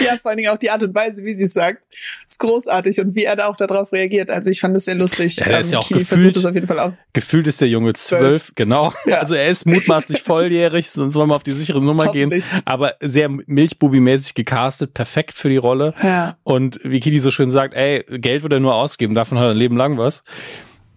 ja, 0.04 0.18
vor 0.20 0.30
allen 0.30 0.38
Dingen 0.38 0.50
auch 0.50 0.58
die 0.58 0.70
Art 0.70 0.82
und 0.82 0.94
Weise, 0.94 1.24
wie 1.24 1.34
sie 1.34 1.44
es 1.44 1.52
sagt, 1.52 1.82
ist 2.26 2.38
großartig 2.38 3.00
und 3.00 3.14
wie 3.14 3.24
er 3.24 3.36
da 3.36 3.46
auch 3.46 3.56
darauf 3.56 3.92
reagiert. 3.92 4.30
Also 4.30 4.50
ich 4.50 4.60
fand 4.60 4.76
es 4.76 4.84
sehr 4.84 4.94
lustig. 4.94 5.36
Ja, 5.36 5.46
ähm, 5.46 5.60
ist 5.60 5.72
ja 5.72 5.78
auch 5.78 5.86
Kili 5.86 6.00
gefühlt, 6.00 6.44
auf 6.44 6.54
jeden 6.54 6.66
Fall 6.66 6.80
auch. 6.80 6.92
gefühlt 7.12 7.46
ist 7.46 7.60
der 7.60 7.68
Junge 7.68 7.92
zwölf, 7.94 8.52
genau. 8.54 8.92
Ja. 9.06 9.18
Also 9.18 9.34
er 9.34 9.48
ist 9.48 9.66
mutmaßlich 9.66 10.22
volljährig, 10.22 10.90
sonst 10.90 11.14
wollen 11.14 11.28
wir 11.28 11.36
auf 11.36 11.42
die 11.42 11.52
sichere 11.52 11.82
Nummer 11.82 12.12
gehen. 12.12 12.42
Aber 12.64 12.94
sehr 13.00 13.28
Milchbubi-mäßig 13.28 14.34
gecastet, 14.34 14.94
perfekt 14.94 15.32
für 15.32 15.48
die 15.48 15.56
Rolle. 15.56 15.94
Ja. 16.02 16.36
Und 16.42 16.80
wie 16.84 17.00
Kili 17.00 17.18
so 17.18 17.30
schön 17.30 17.50
sagt, 17.50 17.74
ey, 17.74 18.04
Geld 18.08 18.42
wird 18.42 18.52
er 18.52 18.60
nur 18.60 18.74
ausgeben, 18.74 19.14
davon 19.14 19.38
hat 19.38 19.46
er 19.46 19.50
ein 19.50 19.56
Leben 19.56 19.76
lang 19.76 19.98
was. 19.98 20.24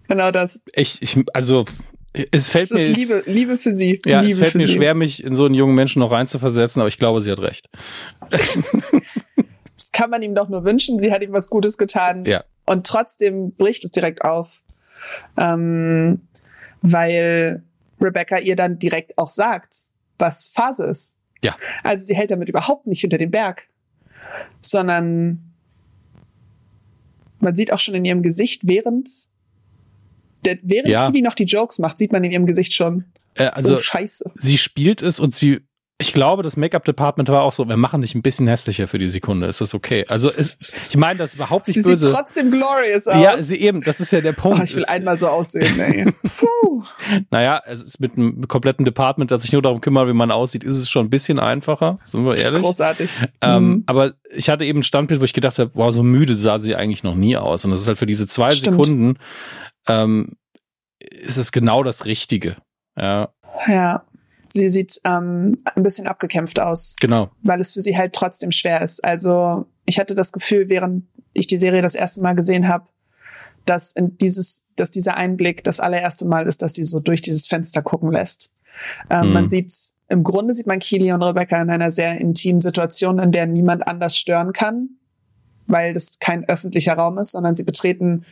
Genau 0.08 0.30
das. 0.30 0.62
Ich, 0.74 1.00
ich, 1.02 1.18
also 1.32 1.64
es 2.30 2.48
fällt 2.48 2.70
mir 2.70 2.80
jetzt, 2.80 2.96
Liebe, 2.96 3.22
Liebe 3.26 3.58
für 3.58 3.72
sie. 3.72 3.98
Ja, 4.06 4.20
Liebe 4.20 4.34
es 4.34 4.38
fällt 4.38 4.54
mir 4.54 4.66
sie. 4.66 4.74
schwer, 4.74 4.94
mich 4.94 5.24
in 5.24 5.34
so 5.34 5.46
einen 5.46 5.54
jungen 5.54 5.74
Menschen 5.74 5.98
noch 5.98 6.12
reinzuversetzen, 6.12 6.80
aber 6.80 6.88
ich 6.88 6.98
glaube, 6.98 7.20
sie 7.20 7.30
hat 7.30 7.40
recht. 7.40 7.68
das 9.76 9.92
kann 9.92 10.10
man 10.10 10.22
ihm 10.22 10.34
doch 10.34 10.48
nur 10.48 10.64
wünschen. 10.64 11.00
Sie 11.00 11.12
hat 11.12 11.22
ihm 11.22 11.32
was 11.32 11.50
Gutes 11.50 11.76
getan. 11.76 12.24
Ja. 12.24 12.44
Und 12.66 12.86
trotzdem 12.86 13.52
bricht 13.52 13.84
es 13.84 13.90
direkt 13.90 14.24
auf. 14.24 14.62
Ähm, 15.36 16.20
weil 16.82 17.64
Rebecca 18.00 18.38
ihr 18.38 18.56
dann 18.56 18.78
direkt 18.78 19.18
auch 19.18 19.26
sagt, 19.26 19.86
was 20.18 20.48
Phase 20.48 20.84
ist. 20.84 21.16
Ja. 21.42 21.56
Also 21.82 22.04
sie 22.04 22.14
hält 22.14 22.30
damit 22.30 22.48
überhaupt 22.48 22.86
nicht 22.86 23.00
hinter 23.00 23.18
den 23.18 23.30
Berg, 23.30 23.62
sondern 24.60 25.52
man 27.40 27.56
sieht 27.56 27.72
auch 27.72 27.78
schon 27.78 27.94
in 27.94 28.04
ihrem 28.04 28.22
Gesicht, 28.22 28.62
während 28.64 29.08
der, 30.44 30.58
während 30.62 30.88
ja. 30.88 31.06
Kiwi 31.06 31.22
noch 31.22 31.34
die 31.34 31.44
Jokes 31.44 31.78
macht, 31.78 31.98
sieht 31.98 32.12
man 32.12 32.24
in 32.24 32.32
ihrem 32.32 32.46
Gesicht 32.46 32.74
schon. 32.74 33.04
Äh, 33.34 33.46
also, 33.46 33.76
oh, 33.76 33.80
scheiße. 33.80 34.30
Sie 34.36 34.58
spielt 34.58 35.02
es 35.02 35.20
und 35.20 35.34
sie 35.34 35.60
ich 35.98 36.12
glaube, 36.12 36.42
das 36.42 36.56
Make-up-Department 36.56 37.28
war 37.28 37.42
auch 37.42 37.52
so, 37.52 37.68
wir 37.68 37.76
machen 37.76 38.02
dich 38.02 38.16
ein 38.16 38.22
bisschen 38.22 38.48
hässlicher 38.48 38.88
für 38.88 38.98
die 38.98 39.06
Sekunde. 39.06 39.46
Ist 39.46 39.60
das 39.60 39.74
okay? 39.74 40.04
Also 40.08 40.28
es, 40.28 40.58
ich 40.90 40.96
meine 40.96 41.18
das 41.18 41.30
ist 41.30 41.36
überhaupt 41.36 41.68
nicht 41.68 41.76
sie 41.76 41.82
böse. 41.82 41.96
Sie 41.96 42.04
sieht 42.04 42.14
trotzdem 42.14 42.50
glorious 42.50 43.06
aus. 43.06 43.22
Ja, 43.22 43.40
sie 43.40 43.56
eben, 43.60 43.80
das 43.80 44.00
ist 44.00 44.12
ja 44.12 44.20
der 44.20 44.32
Punkt. 44.32 44.58
Oh, 44.58 44.62
ich 44.64 44.74
will 44.74 44.82
es, 44.82 44.88
einmal 44.88 45.18
so 45.18 45.28
aussehen, 45.28 45.78
ey. 45.80 46.12
Puh. 46.36 46.82
naja, 47.30 47.62
es 47.66 47.82
ist 47.84 48.00
mit 48.00 48.16
einem 48.16 48.42
kompletten 48.48 48.84
Department, 48.84 49.30
das 49.30 49.42
sich 49.42 49.52
nur 49.52 49.62
darum 49.62 49.80
kümmert, 49.80 50.08
wie 50.08 50.14
man 50.14 50.32
aussieht, 50.32 50.64
ist 50.64 50.78
es 50.78 50.90
schon 50.90 51.06
ein 51.06 51.10
bisschen 51.10 51.38
einfacher, 51.38 52.00
sind 52.02 52.24
wir 52.24 52.32
ehrlich. 52.32 52.42
Das 52.42 52.56
ist 52.56 52.62
großartig. 52.62 53.10
Ähm, 53.40 53.68
mhm. 53.68 53.84
Aber 53.86 54.14
ich 54.34 54.50
hatte 54.50 54.64
eben 54.64 54.80
ein 54.80 54.82
Standbild, 54.82 55.20
wo 55.20 55.24
ich 55.24 55.32
gedacht 55.32 55.60
habe, 55.60 55.70
wow, 55.74 55.92
so 55.92 56.02
müde 56.02 56.34
sah 56.34 56.58
sie 56.58 56.74
eigentlich 56.74 57.04
noch 57.04 57.14
nie 57.14 57.36
aus. 57.36 57.64
Und 57.64 57.70
das 57.70 57.80
ist 57.80 57.86
halt 57.86 57.98
für 57.98 58.06
diese 58.06 58.26
zwei 58.26 58.50
Stimmt. 58.50 58.84
Sekunden 58.84 59.18
ähm, 59.88 60.36
ist 60.98 61.36
es 61.36 61.52
genau 61.52 61.82
das 61.82 62.06
Richtige. 62.06 62.56
Ja. 62.96 63.30
Ja. 63.66 64.04
Sie 64.48 64.70
sieht 64.70 65.00
ähm, 65.04 65.62
ein 65.74 65.82
bisschen 65.82 66.06
abgekämpft 66.06 66.60
aus. 66.60 66.94
Genau. 67.00 67.30
Weil 67.42 67.60
es 67.60 67.72
für 67.72 67.80
sie 67.80 67.96
halt 67.96 68.12
trotzdem 68.12 68.52
schwer 68.52 68.82
ist. 68.82 69.04
Also 69.04 69.66
ich 69.84 69.98
hatte 69.98 70.14
das 70.14 70.32
Gefühl, 70.32 70.68
während 70.68 71.06
ich 71.32 71.48
die 71.48 71.58
Serie 71.58 71.82
das 71.82 71.96
erste 71.96 72.22
Mal 72.22 72.34
gesehen 72.34 72.68
habe, 72.68 72.86
dass 73.66 73.92
in 73.92 74.16
dieses, 74.18 74.66
dass 74.76 74.90
dieser 74.90 75.16
Einblick 75.16 75.64
das 75.64 75.80
allererste 75.80 76.26
Mal 76.26 76.46
ist, 76.46 76.62
dass 76.62 76.74
sie 76.74 76.84
so 76.84 77.00
durch 77.00 77.22
dieses 77.22 77.48
Fenster 77.48 77.82
gucken 77.82 78.12
lässt. 78.12 78.52
Ähm, 79.10 79.22
hm. 79.22 79.32
Man 79.32 79.48
sieht, 79.48 79.72
im 80.08 80.22
Grunde 80.22 80.54
sieht 80.54 80.66
man 80.66 80.78
Keely 80.78 81.12
und 81.12 81.22
Rebecca 81.22 81.60
in 81.60 81.70
einer 81.70 81.90
sehr 81.90 82.20
intimen 82.20 82.60
Situation, 82.60 83.18
in 83.18 83.32
der 83.32 83.46
niemand 83.46 83.86
anders 83.88 84.16
stören 84.16 84.52
kann 84.52 84.90
weil 85.66 85.94
das 85.94 86.18
kein 86.18 86.48
öffentlicher 86.48 86.94
Raum 86.94 87.18
ist, 87.18 87.32
sondern 87.32 87.54
sie 87.54 87.64
betreten 87.64 88.24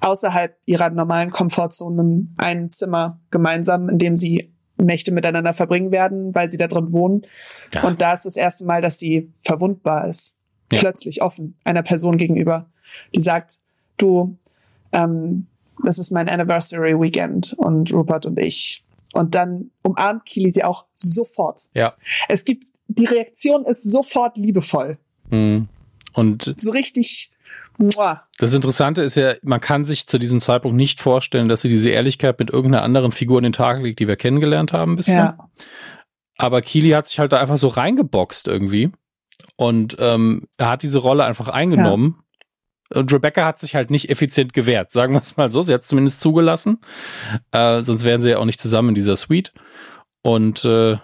außerhalb 0.00 0.56
ihrer 0.66 0.90
normalen 0.90 1.30
Komfortzone 1.30 2.26
ein 2.36 2.70
Zimmer 2.70 3.20
gemeinsam, 3.30 3.88
in 3.88 3.98
dem 3.98 4.16
sie 4.16 4.52
Nächte 4.76 5.12
miteinander 5.12 5.52
verbringen 5.52 5.90
werden, 5.90 6.34
weil 6.34 6.50
sie 6.50 6.56
da 6.56 6.66
drin 6.66 6.92
wohnen. 6.92 7.26
Ja. 7.74 7.84
Und 7.84 8.00
da 8.00 8.12
ist 8.12 8.24
das 8.24 8.36
erste 8.36 8.64
Mal, 8.64 8.80
dass 8.80 8.98
sie 8.98 9.32
verwundbar 9.40 10.08
ist. 10.08 10.38
Ja. 10.72 10.80
Plötzlich 10.80 11.22
offen 11.22 11.58
einer 11.64 11.82
Person 11.82 12.16
gegenüber, 12.16 12.70
die 13.14 13.20
sagt, 13.20 13.58
du, 13.96 14.36
ähm, 14.92 15.46
das 15.84 15.98
ist 15.98 16.10
mein 16.10 16.28
Anniversary 16.28 16.98
Weekend 16.98 17.54
und 17.58 17.92
Rupert 17.92 18.26
und 18.26 18.38
ich. 18.38 18.84
Und 19.12 19.34
dann 19.34 19.70
umarmt 19.82 20.24
Kili 20.26 20.52
sie 20.52 20.62
auch 20.62 20.86
sofort. 20.94 21.66
Ja. 21.74 21.94
Es 22.28 22.44
gibt, 22.44 22.66
die 22.86 23.06
Reaktion 23.06 23.64
ist 23.64 23.82
sofort 23.82 24.36
liebevoll. 24.36 24.98
Mhm. 25.30 25.68
Und 26.12 26.54
so 26.58 26.70
richtig. 26.72 27.30
Muah. 27.78 28.24
Das 28.38 28.52
Interessante 28.52 29.00
ist 29.00 29.14
ja, 29.14 29.34
man 29.42 29.60
kann 29.60 29.86
sich 29.86 30.06
zu 30.06 30.18
diesem 30.18 30.40
Zeitpunkt 30.40 30.76
nicht 30.76 31.00
vorstellen, 31.00 31.48
dass 31.48 31.62
sie 31.62 31.70
diese 31.70 31.88
Ehrlichkeit 31.88 32.38
mit 32.38 32.50
irgendeiner 32.50 32.84
anderen 32.84 33.10
Figur 33.10 33.38
in 33.38 33.44
den 33.44 33.52
Tag 33.54 33.80
legt, 33.82 34.00
die 34.00 34.08
wir 34.08 34.16
kennengelernt 34.16 34.74
haben 34.74 34.96
bisher. 34.96 35.36
Ja. 35.38 35.50
Aber 36.36 36.60
Kili 36.60 36.90
hat 36.90 37.08
sich 37.08 37.18
halt 37.18 37.32
da 37.32 37.38
einfach 37.38 37.56
so 37.56 37.68
reingeboxt 37.68 38.48
irgendwie. 38.48 38.90
Und 39.56 39.96
ähm, 39.98 40.48
er 40.58 40.70
hat 40.70 40.82
diese 40.82 40.98
Rolle 40.98 41.24
einfach 41.24 41.48
eingenommen. 41.48 42.16
Ja. 42.92 43.00
Und 43.00 43.12
Rebecca 43.12 43.44
hat 43.44 43.58
sich 43.58 43.74
halt 43.74 43.90
nicht 43.90 44.10
effizient 44.10 44.52
gewehrt, 44.52 44.90
sagen 44.90 45.12
wir 45.14 45.20
es 45.20 45.36
mal 45.36 45.52
so. 45.52 45.62
Sie 45.62 45.72
hat 45.72 45.80
es 45.80 45.86
zumindest 45.86 46.20
zugelassen. 46.20 46.78
Äh, 47.52 47.82
sonst 47.82 48.04
wären 48.04 48.20
sie 48.20 48.30
ja 48.30 48.38
auch 48.38 48.44
nicht 48.44 48.60
zusammen 48.60 48.90
in 48.90 48.94
dieser 48.94 49.16
Suite. 49.16 49.52
Und 50.22 50.64
äh, 50.64 50.98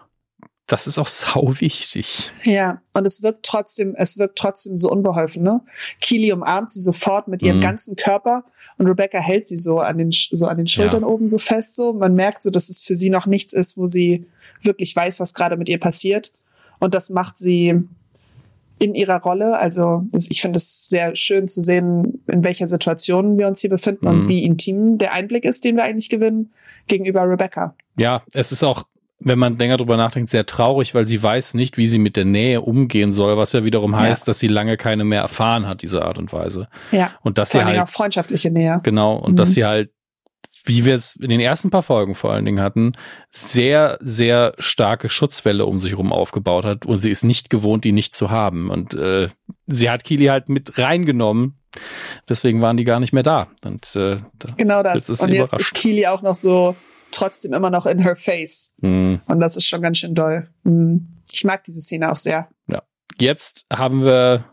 das 0.67 0.87
ist 0.87 0.99
auch 0.99 1.07
sau 1.07 1.53
wichtig. 1.61 2.31
Ja, 2.45 2.81
und 2.95 3.07
es 3.07 3.23
wirkt 3.23 3.45
trotzdem, 3.45 3.95
es 3.97 4.19
wirkt 4.19 4.39
trotzdem 4.39 4.77
so 4.77 4.91
unbeholfen, 4.91 5.43
ne? 5.43 5.61
Kili 6.01 6.33
umarmt 6.33 6.71
sie 6.71 6.81
sofort 6.81 7.29
mit 7.29 7.43
ihrem 7.43 7.59
mhm. 7.59 7.63
ganzen 7.63 7.97
Körper 7.97 8.45
und 8.79 8.87
Rebecca 8.87 9.19
hält 9.19 9.49
sie 9.49 9.57
so 9.57 9.81
an 9.81 9.99
den, 9.99 10.11
so 10.13 10.47
an 10.47 10.57
den 10.57 10.67
Schultern 10.67 11.03
ja. 11.03 11.07
oben 11.07 11.29
so 11.29 11.39
fest, 11.39 11.77
so. 11.77 11.93
Man 11.93 12.15
merkt 12.15 12.43
so, 12.43 12.51
dass 12.51 12.69
es 12.69 12.83
für 12.83 12.95
sie 12.95 13.11
noch 13.11 13.27
nichts 13.27 13.53
ist, 13.53 13.79
wo 13.79 13.87
sie 13.87 14.27
wirklich 14.63 14.95
weiß, 14.95 15.21
was 15.21 15.35
gerade 15.35 15.57
mit 15.57 15.69
ihr 15.69 15.81
passiert. 15.81 16.33
Und 16.79 16.95
das 16.95 17.09
macht 17.09 17.39
sie 17.39 17.83
in 18.79 18.95
ihrer 18.95 19.23
Rolle. 19.23 19.59
Also 19.59 20.05
ich 20.13 20.43
finde 20.43 20.59
es 20.59 20.89
sehr 20.89 21.17
schön 21.17 21.49
zu 21.49 21.63
sehen, 21.63 22.23
in 22.27 22.45
welcher 22.45 22.67
Situation 22.67 23.39
wir 23.39 23.47
uns 23.47 23.61
hier 23.61 23.71
befinden 23.71 24.07
mhm. 24.07 24.11
und 24.11 24.29
wie 24.29 24.45
intim 24.45 24.99
der 24.99 25.13
Einblick 25.13 25.47
ist, 25.47 25.65
den 25.65 25.77
wir 25.77 25.85
eigentlich 25.85 26.11
gewinnen 26.11 26.53
gegenüber 26.87 27.23
Rebecca. 27.23 27.75
Ja, 27.97 28.23
es 28.35 28.53
ist 28.53 28.63
auch 28.63 28.85
wenn 29.19 29.39
man 29.39 29.59
länger 29.59 29.79
drüber 29.79 29.97
nachdenkt, 29.97 30.31
sehr 30.31 30.47
traurig, 30.47 30.95
weil 30.95 31.07
sie 31.07 31.23
weiß 31.23 31.55
nicht, 31.55 31.79
wie 31.79 31.87
sie 31.87 31.99
mit 31.99 32.17
der 32.17 32.27
Nähe 32.27 32.61
umgehen 32.61 33.13
soll, 33.13 33.37
was 33.37 33.53
ja 33.53 33.65
wiederum 33.65 33.97
heißt, 33.97 34.29
dass 34.29 34.39
sie 34.39 34.49
lange 34.49 34.77
keine 34.77 35.05
mehr 35.05 35.23
erfahren 35.23 35.67
hat, 35.67 35.83
diese 35.83 36.05
Art 36.05 36.19
und 36.19 36.33
Weise. 36.33 36.69
Ja. 36.93 37.13
Und 37.23 37.39
dass 37.39 37.51
sie 37.51 37.65
halt 37.65 37.79
auch 37.79 37.89
freundschaftliche 37.89 38.51
Nähe. 38.51 38.81
Genau. 38.83 39.17
Und 39.17 39.33
mhm. 39.33 39.37
dass 39.37 39.55
sie 39.55 39.65
halt, 39.65 39.91
wie 40.67 40.85
wir 40.85 40.95
es 40.95 41.17
in 41.17 41.31
den 41.31 41.41
ersten 41.41 41.71
paar 41.71 41.83
Folgen 41.83 42.15
vor 42.15 42.33
allen 42.33 42.45
Dingen 42.45 42.61
hatten, 42.61 42.93
sehr, 43.31 43.99
sehr 44.03 44.55
starke 44.59 45.09
Schutzwelle 45.09 45.65
um 45.65 45.81
sich 45.81 45.93
herum 45.93 46.13
aufgebaut 46.13 46.65
hat 46.65 46.85
und 46.85 46.99
sie 46.99 47.11
ist 47.11 47.25
nicht 47.25 47.49
gewohnt, 47.49 47.85
die 47.85 47.93
nicht 47.93 48.15
zu 48.15 48.31
haben. 48.31 48.69
Und 48.69 48.93
äh, 48.95 49.29
sie 49.67 49.89
hat 49.89 50.05
Kili 50.05 50.27
halt 50.27 50.49
mit 50.49 50.79
reingenommen. 50.79 51.59
Deswegen 52.29 52.61
waren 52.61 52.77
die 52.77 52.85
gar 52.85 53.01
nicht 53.01 53.13
mehr 53.13 53.23
da. 53.23 53.49
Und 53.65 53.97
äh, 53.97 54.17
da 54.39 54.49
genau 54.57 54.83
das. 54.83 55.09
Und 55.09 55.31
jetzt 55.31 55.59
ist 55.59 55.75
Kili 55.75 56.07
auch 56.07 56.23
noch 56.23 56.35
so 56.35 56.75
trotzdem 57.17 57.53
immer 57.53 57.71
noch 57.71 57.87
in 57.87 57.99
her 57.99 58.17
face. 58.17 58.75
Mhm. 58.79 59.21
Und 59.27 59.41
das 59.41 59.57
ist 59.57 59.67
schon 59.67 59.83
ganz 59.83 59.99
schön 59.99 60.15
doll. 60.15 60.49
Mhm. 60.65 61.09
Ich 61.33 61.45
mag 61.45 61.65
diese 61.65 61.81
Szene 61.81 62.11
auch 62.11 62.17
sehr. 62.17 62.49
Ja. 62.69 62.83
Jetzt 63.19 63.67
haben 63.73 64.05
wir 64.05 64.45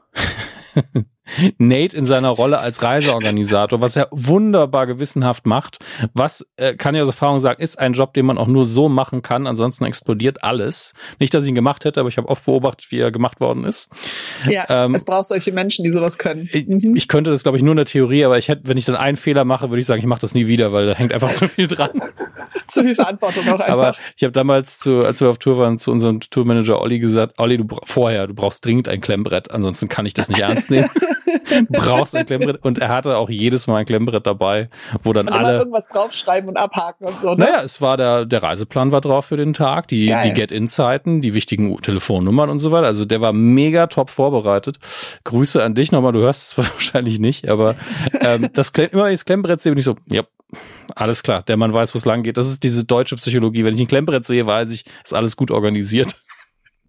Nate 1.57 1.95
in 1.95 2.05
seiner 2.05 2.30
Rolle 2.30 2.59
als 2.59 2.84
Reiseorganisator, 2.84 3.82
was 3.82 3.95
er 3.95 4.07
wunderbar 4.11 4.88
gewissenhaft 4.88 5.45
macht, 5.45 5.80
was 6.13 6.47
äh, 6.57 6.76
kann 6.76 6.95
ich 6.95 7.01
aus 7.01 7.07
Erfahrung 7.07 7.39
sagen, 7.39 7.61
ist 7.61 7.80
ein 7.80 7.93
Job, 7.93 8.13
den 8.13 8.26
man 8.26 8.38
auch 8.38 8.47
nur 8.47 8.65
so 8.65 8.89
machen 8.89 9.21
kann, 9.21 9.47
ansonsten 9.47 9.86
explodiert 9.86 10.43
alles. 10.43 10.93
Nicht, 11.19 11.34
dass 11.34 11.43
ich 11.43 11.49
ihn 11.49 11.55
gemacht 11.55 11.86
hätte, 11.86 11.99
aber 11.99 12.09
ich 12.09 12.17
habe 12.17 12.28
oft 12.28 12.45
beobachtet, 12.45 12.91
wie 12.91 12.99
er 12.99 13.11
gemacht 13.11 13.39
worden 13.39 13.63
ist. 13.63 13.91
Ja, 14.49 14.65
ähm, 14.69 14.95
es 14.95 15.05
braucht 15.05 15.28
solche 15.28 15.51
Menschen, 15.51 15.84
die 15.84 15.91
sowas 15.91 16.17
können. 16.17 16.49
Mhm. 16.53 16.95
Ich, 16.95 17.07
könnte 17.07 17.32
das, 17.32 17.43
glaube 17.43 17.57
ich, 17.57 17.63
nur 17.63 17.71
in 17.71 17.78
der 17.78 17.86
Theorie, 17.86 18.26
aber 18.26 18.38
ich 18.38 18.49
hätte, 18.49 18.63
wenn 18.67 18.78
ich 18.78 18.86
dann 18.86 18.95
einen 18.95 19.17
Fehler 19.17 19.45
mache, 19.45 19.69
würde 19.69 19.80
ich 19.80 19.86
sagen, 19.86 19.99
ich 19.99 20.07
mache 20.07 20.21
das 20.21 20.36
nie 20.36 20.47
wieder, 20.47 20.74
weil 20.74 20.88
da 20.88 20.93
hängt 20.93 21.13
einfach 21.13 21.32
zu 21.32 21.47
viel 21.47 21.67
dran. 21.67 22.01
zu 22.67 22.84
viel 22.84 22.95
Verantwortung 22.95 23.47
auch 23.49 23.59
einfach. 23.59 23.69
Aber 23.69 23.95
ich 24.15 24.24
habe 24.24 24.32
damals, 24.32 24.80
zu, 24.80 25.05
als 25.05 25.21
wir 25.21 25.30
auf 25.30 25.38
Tour 25.38 25.57
waren, 25.57 25.78
zu 25.78 25.91
unserem 25.91 26.19
Tourmanager 26.19 26.82
Olli 26.82 26.99
gesagt, 26.99 27.39
Olli, 27.39 27.57
du 27.57 27.65
vorher, 27.84 28.28
du 28.28 28.34
brauchst 28.34 28.65
dringend 28.65 28.88
ein 28.88 29.01
Klemmbrett, 29.01 29.51
ansonsten 29.51 29.89
kann 29.89 30.05
ich 30.05 30.13
das 30.13 30.30
nicht 30.30 30.41
ernst 30.41 30.69
nehmen. 30.69 30.89
brauchst 31.70 32.16
ein 32.16 32.26
Klemmbrett. 32.26 32.64
Und 32.64 32.80
er 32.80 32.90
hatte 32.90 33.18
auch 33.18 33.30
jedes 33.30 33.68
Mal 33.68 33.78
ein 33.78 33.86
Klemmbrett 33.86 34.26
dabei, 34.26 34.70
wo 35.02 35.14
dann 35.14 35.30
alle. 35.30 35.58
irgendwas 35.58 35.88
draufschreiben 35.88 36.50
und 36.50 36.58
abhaken 36.58 37.08
und 37.08 37.22
so. 37.22 37.30
Ne? 37.36 37.46
Naja, 37.46 37.62
es 37.62 37.82
war 37.82 37.98
der, 37.98 38.26
der 38.26 38.44
Reiseplan 38.44 38.92
war 38.92 39.02
drauf 39.02 39.26
für 39.26 39.38
den 39.38 39.54
Tag, 39.54 39.88
die, 39.88 40.14
die 40.24 40.34
Get-In-Zeiten, 40.34 41.22
die 41.22 41.34
wichtigen 41.34 41.78
Telefonnummern 41.82 42.50
und 42.50 42.60
so 42.60 42.72
weiter. 42.72 42.88
Also 42.88 43.06
der 43.06 43.22
war 43.22 43.34
mega 43.34 43.88
top 43.88 44.10
vorbereitet. 44.10 44.78
Grüße 45.24 45.64
an 45.64 45.76
dich 45.76 45.92
nochmal, 45.92 46.12
du 46.12 46.20
hörst 46.20 46.52
es 46.52 46.58
wahrscheinlich 46.74 47.20
nicht, 47.20 47.50
aber 47.50 47.76
ähm, 48.20 48.50
das 48.54 48.70
immer 48.70 49.10
das 49.10 49.26
Klemmbrett 49.26 49.62
sehe, 49.62 49.72
bin 49.72 49.80
ich 49.80 49.86
so, 49.86 49.96
ja, 50.08 50.24
alles 50.96 51.24
klar, 51.24 51.44
der 51.44 51.58
Mann 51.58 51.74
weiß, 51.74 51.94
wo 51.94 51.98
es 51.98 52.06
lang 52.06 52.24
geht. 52.24 52.38
Das 52.38 52.48
ist 52.48 52.64
diese 52.64 52.86
deutsche 52.86 53.16
Psychologie. 53.16 53.64
Wenn 53.66 53.74
ich 53.74 53.82
ein 53.82 53.88
Klemmbrett 53.88 54.26
sehe, 54.26 54.46
weiß 54.46 54.72
ich, 54.72 54.86
ist 55.04 55.14
alles 55.14 55.36
gut 55.36 55.52
organisiert. 55.52 56.22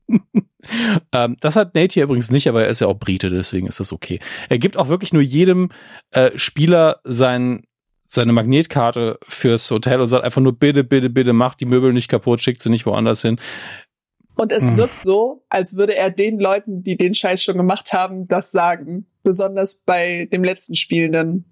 ähm, 1.13 1.37
das 1.41 1.57
hat 1.57 1.75
Nate 1.75 1.95
hier 1.95 2.05
übrigens 2.05 2.31
nicht, 2.31 2.49
aber 2.49 2.65
er 2.65 2.69
ist 2.69 2.81
ja 2.81 2.87
auch 2.87 2.99
Brite, 2.99 3.31
deswegen 3.31 3.67
ist 3.67 3.81
das 3.81 3.93
okay. 3.93 4.21
Er 4.49 4.59
gibt 4.59 4.77
auch 4.77 4.89
wirklich 4.89 5.13
nur 5.13 5.23
jedem 5.23 5.71
äh, 6.11 6.31
Spieler 6.37 7.01
sein, 7.05 7.65
seine 8.07 8.33
Magnetkarte 8.33 9.19
fürs 9.27 9.71
Hotel 9.71 10.01
und 10.01 10.09
sagt 10.09 10.25
einfach 10.25 10.43
nur, 10.43 10.59
bitte, 10.59 10.85
bitte, 10.85 11.11
bitte, 11.11 11.33
mach 11.33 11.55
die 11.55 11.67
Möbel 11.67 11.93
nicht 11.93 12.09
kaputt, 12.09 12.41
schickt 12.41 12.61
sie 12.61 12.71
nicht 12.71 12.87
woanders 12.87 13.23
hin. 13.23 13.39
Und 14.37 14.51
es 14.51 14.69
hm. 14.69 14.77
wirkt 14.77 15.03
so, 15.03 15.45
als 15.49 15.77
würde 15.77 15.97
er 15.97 16.11
den 16.11 16.41
Leuten, 16.41 16.83
die 16.83 16.97
den 16.97 17.15
Scheiß 17.15 17.43
schon 17.43 17.57
gemacht 17.57 17.93
haben, 17.93 18.27
das 18.27 18.51
sagen. 18.51 19.07
Besonders 19.23 19.77
bei 19.77 20.29
dem 20.33 20.45
letzten 20.45 20.75
Spielenden, 20.75 21.45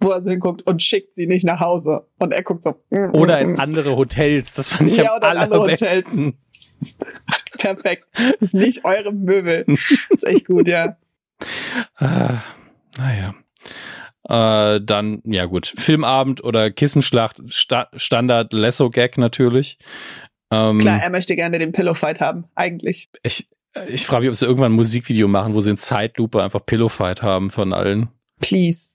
wo 0.00 0.10
er 0.10 0.20
so 0.20 0.30
hinguckt 0.30 0.62
und 0.62 0.82
schickt 0.82 1.14
sie 1.14 1.26
nicht 1.26 1.44
nach 1.44 1.60
Hause. 1.60 2.06
Und 2.18 2.32
er 2.32 2.42
guckt 2.42 2.64
so. 2.64 2.74
Mm, 2.90 3.14
oder 3.14 3.40
in 3.40 3.50
mm, 3.50 3.54
mm. 3.54 3.60
andere 3.60 3.96
Hotels. 3.96 4.54
Das 4.54 4.68
fand 4.70 4.90
ich 4.90 4.96
ja, 4.96 5.14
am 5.14 5.22
allerbesten. 5.22 6.34
Perfekt. 7.64 8.06
Das 8.12 8.52
ist 8.52 8.54
nicht 8.54 8.84
eure 8.84 9.10
Möbel. 9.10 9.64
Das 10.10 10.22
ist 10.22 10.24
echt 10.24 10.46
gut, 10.46 10.68
ja. 10.68 10.98
Ah, 11.96 12.42
naja. 12.98 13.34
Äh, 14.28 14.80
dann, 14.82 15.22
ja 15.24 15.46
gut, 15.46 15.72
Filmabend 15.76 16.44
oder 16.44 16.70
Kissenschlacht, 16.70 17.40
Sta 17.46 17.88
Standard 17.96 18.52
Lesso-Gag 18.52 19.16
natürlich. 19.16 19.78
Ähm, 20.50 20.78
Klar, 20.78 21.02
er 21.02 21.10
möchte 21.10 21.36
gerne 21.36 21.58
den 21.58 21.72
Pillow-Fight 21.72 22.20
haben, 22.20 22.44
eigentlich. 22.54 23.08
Ich, 23.22 23.48
ich 23.88 24.04
frage 24.04 24.24
mich, 24.24 24.30
ob 24.30 24.36
sie 24.36 24.44
irgendwann 24.44 24.72
ein 24.72 24.76
Musikvideo 24.76 25.26
machen, 25.26 25.54
wo 25.54 25.62
sie 25.62 25.70
in 25.70 25.78
Zeitlupe 25.78 26.42
einfach 26.42 26.64
Pillow-Fight 26.66 27.22
haben 27.22 27.48
von 27.48 27.72
allen. 27.72 28.08
Please. 28.40 28.94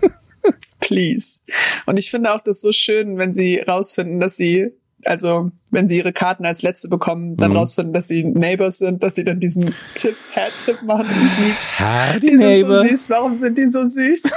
Please. 0.80 1.40
Und 1.84 1.98
ich 1.98 2.10
finde 2.10 2.34
auch 2.34 2.40
das 2.40 2.62
so 2.62 2.72
schön, 2.72 3.18
wenn 3.18 3.34
sie 3.34 3.58
rausfinden, 3.58 4.18
dass 4.18 4.36
sie 4.36 4.72
also 5.04 5.50
wenn 5.70 5.88
sie 5.88 5.98
ihre 5.98 6.12
Karten 6.12 6.44
als 6.46 6.62
letzte 6.62 6.88
bekommen, 6.88 7.36
dann 7.36 7.52
mhm. 7.52 7.58
rausfinden, 7.58 7.92
dass 7.92 8.08
sie 8.08 8.24
Neighbors 8.24 8.78
sind, 8.78 9.02
dass 9.02 9.14
sie 9.14 9.24
dann 9.24 9.40
diesen 9.40 9.74
Tipp, 9.94 10.16
Hat-Tipp 10.34 10.82
machen 10.82 11.06
und 11.06 11.26
ich 11.26 11.38
lieb's. 11.46 11.78
Hi, 11.78 12.20
die 12.20 12.36
Neighbor. 12.36 12.80
sind 12.80 12.88
so 12.88 12.96
süß. 12.96 13.10
Warum 13.10 13.38
sind 13.38 13.58
die 13.58 13.68
so 13.68 13.86
süß? 13.86 14.22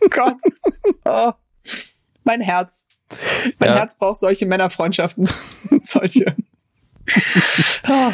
oh 0.00 0.08
Gott. 0.10 0.36
Oh. 1.04 1.32
Mein 2.24 2.40
Herz. 2.40 2.86
Mein 3.58 3.70
ja. 3.70 3.76
Herz 3.76 3.96
braucht 3.96 4.20
solche 4.20 4.46
Männerfreundschaften. 4.46 5.28
solche. 5.80 6.34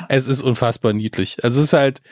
Es 0.08 0.28
ist 0.28 0.42
unfassbar 0.42 0.92
niedlich. 0.92 1.42
Also 1.42 1.60
es 1.60 1.66
ist 1.66 1.72
halt 1.72 2.02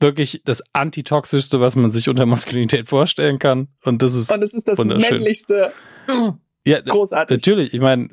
wirklich 0.00 0.42
das 0.44 0.62
antitoxischste, 0.72 1.60
was 1.60 1.76
man 1.76 1.90
sich 1.90 2.08
unter 2.08 2.26
Maskulinität 2.26 2.88
vorstellen 2.88 3.38
kann. 3.38 3.68
Und 3.84 4.02
das 4.02 4.14
ist 4.14 4.32
Und 4.32 4.42
es 4.42 4.54
ist 4.54 4.68
das 4.68 4.82
männlichste. 4.82 5.72
Ja, 6.66 6.80
großartig. 6.80 7.36
Natürlich. 7.36 7.74
Ich 7.74 7.80
meine, 7.80 8.08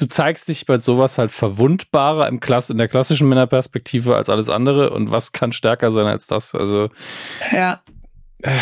du 0.00 0.06
zeigst 0.06 0.48
dich 0.48 0.64
bei 0.66 0.78
sowas 0.78 1.18
halt 1.18 1.30
verwundbarer 1.30 2.26
im 2.28 2.40
Klass 2.40 2.70
in 2.70 2.78
der 2.78 2.88
klassischen 2.88 3.28
Männerperspektive 3.28 4.16
als 4.16 4.30
alles 4.30 4.48
andere. 4.48 4.90
Und 4.90 5.10
was 5.10 5.32
kann 5.32 5.52
stärker 5.52 5.90
sein 5.90 6.06
als 6.06 6.26
das? 6.26 6.54
Also 6.54 6.88
ja, 7.52 7.82
äh, 8.42 8.58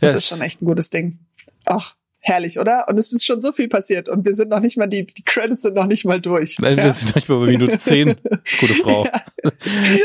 das 0.00 0.12
ja, 0.12 0.16
ist 0.16 0.26
schon 0.26 0.40
echt 0.40 0.62
ein 0.62 0.66
gutes 0.66 0.90
Ding. 0.90 1.20
Ach, 1.64 1.94
herrlich, 2.30 2.58
oder? 2.58 2.86
Und 2.88 2.98
es 2.98 3.12
ist 3.12 3.26
schon 3.26 3.40
so 3.40 3.52
viel 3.52 3.68
passiert 3.68 4.08
und 4.08 4.24
wir 4.24 4.34
sind 4.34 4.48
noch 4.48 4.60
nicht 4.60 4.78
mal, 4.78 4.86
die, 4.86 5.06
die 5.06 5.22
Credits 5.22 5.62
sind 5.62 5.74
noch 5.74 5.86
nicht 5.86 6.04
mal 6.04 6.20
durch. 6.20 6.56
Ja. 6.60 6.76
wir 6.76 6.92
sind 6.92 7.08
noch 7.08 7.14
nicht 7.16 7.28
mal 7.28 7.40
bei 7.40 7.46
Minute 7.46 7.78
10. 7.78 8.16
Gute 8.60 8.74
Frau. 8.82 9.06
Ja. 9.42 9.52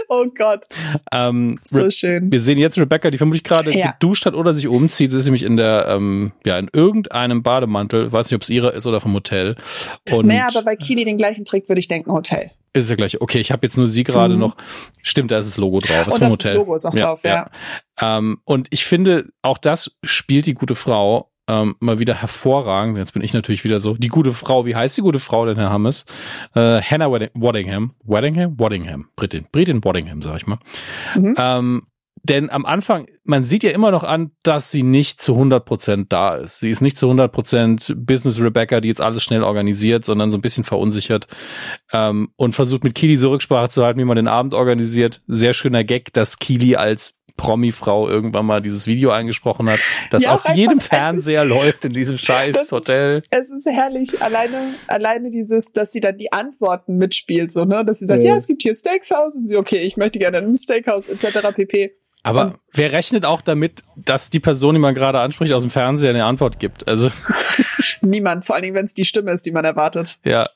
Oh 0.07 0.28
Gott. 0.34 0.63
Ähm, 1.11 1.59
so 1.61 1.89
schön. 1.89 2.32
Wir 2.32 2.39
sehen 2.39 2.57
jetzt 2.57 2.78
Rebecca, 2.78 3.11
die 3.11 3.17
vermutlich 3.17 3.43
gerade 3.43 3.78
ja. 3.78 3.91
geduscht 3.91 4.26
hat 4.26 4.34
oder 4.34 4.53
sich 4.53 4.65
umzieht. 4.65 5.11
Sie 5.11 5.17
ist 5.17 5.26
nämlich 5.26 5.43
in 5.43 5.57
der, 5.57 5.88
ähm, 5.89 6.32
ja, 6.45 6.57
in 6.57 6.69
irgendeinem 6.71 7.43
Bademantel. 7.43 8.13
Weiß 8.13 8.28
nicht, 8.28 8.36
ob 8.36 8.43
es 8.43 8.49
ihrer 8.49 8.73
ist 8.73 8.88
oder 8.88 9.01
vom 9.01 9.13
Hotel. 9.13 9.57
Und 10.09 10.28
naja, 10.28 10.47
aber 10.47 10.63
bei 10.63 10.78
Kili 10.78 11.03
den 11.03 11.17
gleichen 11.17 11.43
Trick 11.43 11.67
würde 11.67 11.80
ich 11.80 11.89
denken, 11.89 12.13
Hotel. 12.13 12.51
Ist 12.71 12.89
ja 12.89 12.95
gleich. 12.95 13.21
Okay, 13.21 13.39
ich 13.39 13.51
habe 13.51 13.65
jetzt 13.65 13.78
nur 13.78 13.89
sie 13.89 14.03
gerade 14.03 14.36
mhm. 14.36 14.39
noch. 14.39 14.57
Stimmt, 15.01 15.32
da 15.32 15.38
ist 15.38 15.49
das 15.49 15.57
Logo 15.57 15.80
drauf. 15.80 16.07
Ist 16.07 16.13
und 16.15 16.19
vom 16.19 16.30
das 16.30 16.32
Hotel. 16.32 16.55
Logo 16.55 16.76
ist 16.76 16.86
auch 16.86 16.93
ja, 16.93 17.05
drauf, 17.05 17.23
ja. 17.23 17.49
ja. 18.01 18.17
Ähm, 18.17 18.39
und 18.45 18.67
ich 18.71 18.86
finde, 18.86 19.28
auch 19.41 19.57
das 19.57 19.97
spielt 20.03 20.45
die 20.45 20.53
gute 20.53 20.76
Frau 20.76 21.32
ähm, 21.47 21.75
mal 21.79 21.99
wieder 21.99 22.15
hervorragend. 22.15 22.97
Jetzt 22.97 23.13
bin 23.13 23.23
ich 23.23 23.33
natürlich 23.33 23.63
wieder 23.63 23.79
so. 23.79 23.95
Die 23.95 24.07
gute 24.07 24.31
Frau, 24.31 24.65
wie 24.65 24.75
heißt 24.75 24.97
die 24.97 25.01
gute 25.01 25.19
Frau 25.19 25.45
denn, 25.45 25.57
Herr 25.57 25.69
Hammes? 25.69 26.05
Äh, 26.53 26.81
Hannah 26.81 27.11
Waddingham. 27.11 27.93
Waddingham? 28.03 28.59
Waddingham. 28.59 29.09
Britin. 29.15 29.45
Britin 29.51 29.83
Waddingham, 29.83 30.21
sag 30.21 30.37
ich 30.37 30.47
mal. 30.47 30.59
Mhm. 31.15 31.35
Ähm, 31.37 31.87
denn 32.27 32.49
am 32.49 32.65
Anfang, 32.65 33.05
man 33.23 33.43
sieht 33.43 33.63
ja 33.63 33.69
immer 33.69 33.91
noch 33.91 34.03
an, 34.03 34.31
dass 34.41 34.71
sie 34.71 34.81
nicht 34.81 35.21
zu 35.21 35.33
100% 35.33 36.07
da 36.09 36.35
ist. 36.35 36.59
Sie 36.59 36.71
ist 36.71 36.81
nicht 36.81 36.97
zu 36.97 37.07
100% 37.07 37.93
Business 37.95 38.41
Rebecca, 38.41 38.81
die 38.81 38.87
jetzt 38.87 39.01
alles 39.01 39.23
schnell 39.23 39.43
organisiert, 39.43 40.05
sondern 40.05 40.31
so 40.31 40.37
ein 40.37 40.41
bisschen 40.41 40.63
verunsichert 40.63 41.27
ähm, 41.93 42.29
und 42.35 42.53
versucht 42.55 42.83
mit 42.83 42.95
Kili 42.95 43.15
so 43.17 43.29
Rücksprache 43.29 43.69
zu 43.69 43.85
halten, 43.85 43.99
wie 43.99 44.05
man 44.05 44.15
den 44.15 44.27
Abend 44.27 44.55
organisiert. 44.55 45.21
Sehr 45.27 45.53
schöner 45.53 45.83
Gag, 45.83 46.13
dass 46.13 46.39
Kili 46.39 46.75
als 46.75 47.19
Promi-Frau 47.38 48.07
irgendwann 48.09 48.45
mal 48.45 48.61
dieses 48.61 48.88
Video 48.88 49.11
eingesprochen 49.11 49.69
hat, 49.69 49.79
das 50.09 50.23
ja, 50.23 50.33
auf 50.33 50.47
jedem 50.55 50.79
Fernseher 50.79 51.45
läuft 51.45 51.86
in 51.86 51.93
diesem 51.93 52.17
scheiß 52.17 52.71
Hotel. 52.71 53.19
Ist, 53.19 53.27
es 53.31 53.51
ist 53.51 53.65
herrlich, 53.67 54.21
alleine, 54.21 54.75
alleine 54.88 55.31
dieses, 55.31 55.71
dass 55.71 55.91
sie 55.91 55.99
dann 55.99 56.17
die 56.17 56.31
Antworten 56.31 56.97
mitspielt, 56.97 57.51
so, 57.51 57.65
ne, 57.65 57.83
dass 57.86 57.99
sie 57.99 58.05
sagt, 58.05 58.23
ja, 58.23 58.29
ja 58.29 58.36
es 58.36 58.47
gibt 58.47 58.61
hier 58.61 58.73
Steakhouse 58.73 59.36
und 59.36 59.47
sie, 59.47 59.57
okay, 59.57 59.81
ich 59.81 59.97
möchte 59.97 60.19
gerne 60.19 60.38
ein 60.38 60.55
Steakhouse, 60.55 61.07
etc. 61.07 61.53
pp. 61.53 61.91
Aber 62.25 62.45
und 62.45 62.55
wer 62.73 62.91
rechnet 62.91 63.23
auch 63.23 63.41
damit, 63.41 63.83
dass 63.95 64.31
die 64.31 64.39
Person, 64.39 64.73
die 64.73 64.81
man 64.81 64.95
gerade 64.95 65.19
anspricht, 65.19 65.53
aus 65.53 65.61
dem 65.61 65.69
Fernseher 65.69 66.09
eine 66.09 66.25
Antwort 66.25 66.59
gibt? 66.59 66.88
Also 66.88 67.11
niemand, 68.01 68.47
vor 68.47 68.55
allen 68.55 68.63
Dingen, 68.63 68.75
wenn 68.75 68.86
es 68.86 68.95
die 68.95 69.05
Stimme 69.05 69.31
ist, 69.31 69.45
die 69.45 69.51
man 69.51 69.63
erwartet. 69.63 70.17
Ja, 70.23 70.47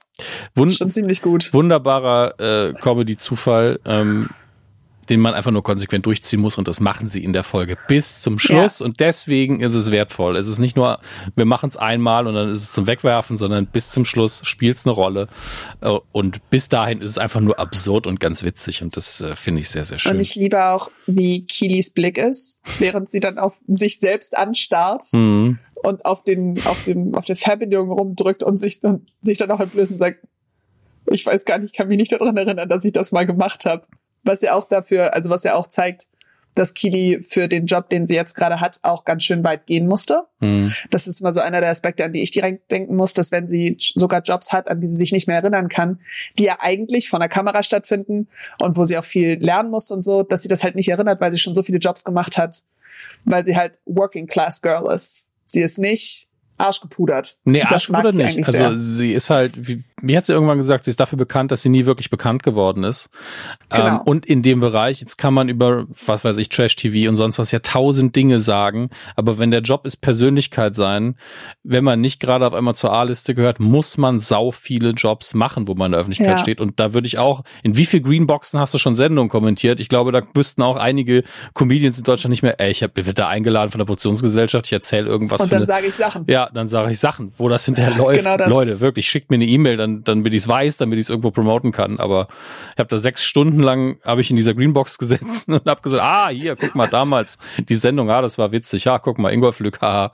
Wund 0.55 0.71
schon 0.71 0.89
ziemlich 0.89 1.21
gut. 1.21 1.53
Wunderbarer 1.53 2.39
äh, 2.39 2.73
Comedy-Zufall. 2.73 3.79
Ähm, 3.85 4.29
den 5.09 5.19
man 5.19 5.33
einfach 5.33 5.51
nur 5.51 5.63
konsequent 5.63 6.05
durchziehen 6.05 6.39
muss 6.39 6.57
und 6.57 6.67
das 6.67 6.79
machen 6.79 7.07
sie 7.07 7.23
in 7.23 7.33
der 7.33 7.43
Folge 7.43 7.77
bis 7.87 8.21
zum 8.21 8.37
Schluss 8.37 8.79
ja. 8.79 8.85
und 8.85 8.99
deswegen 8.99 9.59
ist 9.59 9.73
es 9.73 9.91
wertvoll. 9.91 10.37
Es 10.37 10.47
ist 10.47 10.59
nicht 10.59 10.75
nur, 10.75 10.99
wir 11.35 11.45
machen 11.45 11.67
es 11.67 11.77
einmal 11.77 12.27
und 12.27 12.35
dann 12.35 12.49
ist 12.49 12.61
es 12.61 12.71
zum 12.71 12.87
Wegwerfen, 12.87 13.37
sondern 13.37 13.65
bis 13.65 13.91
zum 13.91 14.05
Schluss 14.05 14.41
spielt 14.45 14.77
es 14.77 14.85
eine 14.85 14.93
Rolle 14.93 15.27
äh, 15.81 15.89
und 16.11 16.49
bis 16.49 16.69
dahin 16.69 16.99
ist 16.99 17.05
es 17.07 17.17
einfach 17.17 17.41
nur 17.41 17.59
absurd 17.59 18.07
und 18.07 18.19
ganz 18.19 18.43
witzig 18.43 18.83
und 18.83 18.95
das 18.95 19.21
äh, 19.21 19.35
finde 19.35 19.61
ich 19.61 19.69
sehr, 19.69 19.85
sehr 19.85 19.99
schön. 19.99 20.13
Und 20.13 20.19
ich 20.19 20.35
liebe 20.35 20.63
auch, 20.63 20.91
wie 21.07 21.45
Kilis 21.45 21.89
Blick 21.89 22.17
ist, 22.17 22.61
während 22.77 23.09
sie 23.09 23.19
dann 23.19 23.37
auf 23.37 23.59
sich 23.67 23.99
selbst 23.99 24.37
anstarrt. 24.37 25.05
Mhm. 25.13 25.59
Und 25.81 26.03
auf 26.03 26.25
den, 26.25 26.59
auf 26.65 26.83
dem, 26.83 27.15
auf 27.15 27.23
der 27.23 27.37
Verbindung 27.37 27.89
rumdrückt 27.89 28.43
und 28.43 28.57
sich 28.57 28.81
dann, 28.81 29.07
sich 29.21 29.37
dann 29.37 29.49
auch 29.49 29.61
entblößt 29.61 29.93
und 29.93 29.97
sagt, 29.97 30.27
ich 31.05 31.25
weiß 31.25 31.45
gar 31.45 31.57
nicht, 31.57 31.71
ich 31.71 31.77
kann 31.77 31.87
mich 31.87 31.95
nicht 31.95 32.11
daran 32.11 32.35
erinnern, 32.35 32.67
dass 32.67 32.83
ich 32.83 32.91
das 32.91 33.13
mal 33.13 33.25
gemacht 33.25 33.63
habe 33.63 33.85
was 34.23 34.41
ja 34.41 34.53
auch 34.53 34.65
dafür, 34.65 35.13
also 35.13 35.29
was 35.29 35.43
ja 35.43 35.55
auch 35.55 35.67
zeigt, 35.67 36.07
dass 36.55 36.73
Kili 36.73 37.23
für 37.27 37.47
den 37.47 37.67
Job, 37.67 37.89
den 37.89 38.05
sie 38.05 38.15
jetzt 38.15 38.33
gerade 38.33 38.59
hat, 38.59 38.79
auch 38.81 39.05
ganz 39.05 39.23
schön 39.23 39.43
weit 39.43 39.65
gehen 39.65 39.87
musste. 39.87 40.23
Mhm. 40.39 40.73
Das 40.89 41.07
ist 41.07 41.21
immer 41.21 41.31
so 41.31 41.39
einer 41.39 41.61
der 41.61 41.69
Aspekte, 41.69 42.03
an 42.03 42.11
die 42.11 42.21
ich 42.21 42.31
direkt 42.31 42.71
denken 42.71 42.95
muss, 42.95 43.13
dass 43.13 43.31
wenn 43.31 43.47
sie 43.47 43.77
sogar 43.79 44.21
Jobs 44.21 44.51
hat, 44.51 44.67
an 44.67 44.81
die 44.81 44.87
sie 44.87 44.97
sich 44.97 45.11
nicht 45.11 45.27
mehr 45.27 45.37
erinnern 45.37 45.69
kann, 45.69 45.99
die 46.37 46.43
ja 46.45 46.57
eigentlich 46.59 47.09
von 47.09 47.19
der 47.19 47.29
Kamera 47.29 47.63
stattfinden 47.63 48.27
und 48.59 48.77
wo 48.77 48.83
sie 48.83 48.97
auch 48.97 49.05
viel 49.05 49.37
lernen 49.39 49.69
muss 49.69 49.91
und 49.91 50.01
so, 50.01 50.23
dass 50.23 50.41
sie 50.41 50.49
das 50.49 50.63
halt 50.63 50.75
nicht 50.75 50.89
erinnert, 50.89 51.21
weil 51.21 51.31
sie 51.31 51.39
schon 51.39 51.55
so 51.55 51.63
viele 51.63 51.77
Jobs 51.77 52.03
gemacht 52.03 52.37
hat, 52.37 52.63
weil 53.25 53.45
sie 53.45 53.55
halt 53.55 53.77
Working 53.85 54.27
Class 54.27 54.61
Girl 54.61 54.91
ist. 54.91 55.27
Sie 55.45 55.61
ist 55.61 55.77
nicht 55.77 56.27
arschgepudert. 56.57 57.37
Nee, 57.45 57.63
arschgepudert 57.63 58.15
nicht. 58.15 58.37
Also 58.39 58.51
sehr. 58.51 58.77
sie 58.77 59.13
ist 59.13 59.29
halt, 59.29 59.53
wie, 59.55 59.83
wie 60.01 60.17
hat 60.17 60.25
sie 60.25 60.33
irgendwann 60.33 60.57
gesagt, 60.57 60.85
sie 60.85 60.91
ist 60.91 60.99
dafür 60.99 61.17
bekannt, 61.17 61.51
dass 61.51 61.61
sie 61.61 61.69
nie 61.69 61.85
wirklich 61.85 62.09
bekannt 62.09 62.43
geworden 62.43 62.83
ist. 62.83 63.09
Genau. 63.69 63.87
Ähm, 63.87 64.01
und 64.05 64.25
in 64.25 64.41
dem 64.41 64.59
Bereich, 64.59 64.99
jetzt 65.01 65.17
kann 65.17 65.33
man 65.33 65.49
über, 65.49 65.85
was 66.05 66.23
weiß 66.23 66.37
ich, 66.37 66.49
Trash-TV 66.49 67.09
und 67.09 67.15
sonst 67.15 67.39
was 67.39 67.51
ja 67.51 67.59
tausend 67.59 68.15
Dinge 68.15 68.39
sagen, 68.39 68.89
aber 69.15 69.39
wenn 69.39 69.51
der 69.51 69.61
Job 69.61 69.85
ist 69.85 69.97
Persönlichkeit 69.97 70.75
sein, 70.75 71.15
wenn 71.63 71.83
man 71.83 72.01
nicht 72.01 72.19
gerade 72.19 72.45
auf 72.45 72.53
einmal 72.53 72.75
zur 72.75 72.93
A-Liste 72.93 73.33
gehört, 73.33 73.59
muss 73.59 73.97
man 73.97 74.19
sau 74.19 74.51
viele 74.51 74.91
Jobs 74.91 75.33
machen, 75.33 75.67
wo 75.67 75.75
man 75.75 75.87
in 75.87 75.91
der 75.93 76.01
Öffentlichkeit 76.01 76.37
ja. 76.37 76.37
steht. 76.37 76.61
Und 76.61 76.79
da 76.79 76.93
würde 76.93 77.07
ich 77.07 77.17
auch, 77.17 77.43
in 77.63 77.77
wie 77.77 77.85
viel 77.85 78.01
Greenboxen 78.01 78.59
hast 78.59 78.73
du 78.73 78.77
schon 78.77 78.95
Sendungen 78.95 79.29
kommentiert? 79.29 79.79
Ich 79.79 79.89
glaube, 79.89 80.11
da 80.11 80.21
wüssten 80.33 80.61
auch 80.61 80.77
einige 80.77 81.23
Comedians 81.53 81.97
in 81.97 82.03
Deutschland 82.03 82.31
nicht 82.31 82.43
mehr, 82.43 82.59
ey, 82.59 82.71
ich 82.71 82.81
ich 82.81 83.13
da 83.13 83.27
eingeladen 83.27 83.71
von 83.71 83.79
der 83.79 83.85
Produktionsgesellschaft, 83.85 84.65
ich 84.67 84.73
erzähle 84.73 85.07
irgendwas. 85.07 85.41
Und 85.41 85.51
dann 85.51 85.65
sage 85.65 85.87
ich 85.87 85.95
Sachen. 85.95 86.25
Ja, 86.27 86.49
dann 86.53 86.67
sage 86.67 86.91
ich 86.91 86.99
Sachen, 86.99 87.31
wo 87.37 87.47
das 87.47 87.65
hinterher 87.65 87.95
läuft. 87.97 88.19
Genau 88.19 88.37
das. 88.37 88.51
Leute, 88.51 88.79
wirklich, 88.79 89.07
schickt 89.07 89.31
mir 89.31 89.35
eine 89.35 89.45
E-Mail, 89.45 89.77
dann 89.77 89.88
dann, 89.97 90.19
damit 90.19 90.33
ich 90.33 90.43
es 90.43 90.47
weiß, 90.47 90.77
damit 90.77 90.97
ich 90.97 91.05
es 91.05 91.09
irgendwo 91.09 91.31
promoten 91.31 91.71
kann. 91.71 91.99
Aber 91.99 92.27
ich 92.73 92.79
habe 92.79 92.89
da 92.89 92.97
sechs 92.97 93.23
Stunden 93.23 93.59
lang, 93.59 93.99
habe 94.03 94.21
ich 94.21 94.29
in 94.29 94.35
dieser 94.35 94.53
Greenbox 94.53 94.97
gesessen 94.97 95.53
und 95.55 95.65
habe 95.65 95.81
gesagt, 95.81 96.03
ah, 96.03 96.29
hier, 96.29 96.55
guck 96.55 96.75
mal, 96.75 96.87
damals 96.87 97.37
die 97.57 97.75
Sendung, 97.75 98.09
ah, 98.09 98.21
das 98.21 98.37
war 98.37 98.51
witzig, 98.51 98.85
ja, 98.85 98.99
guck 98.99 99.17
mal, 99.19 99.33
Ingolf 99.33 99.59
Lück, 99.59 99.81
haha. 99.81 100.11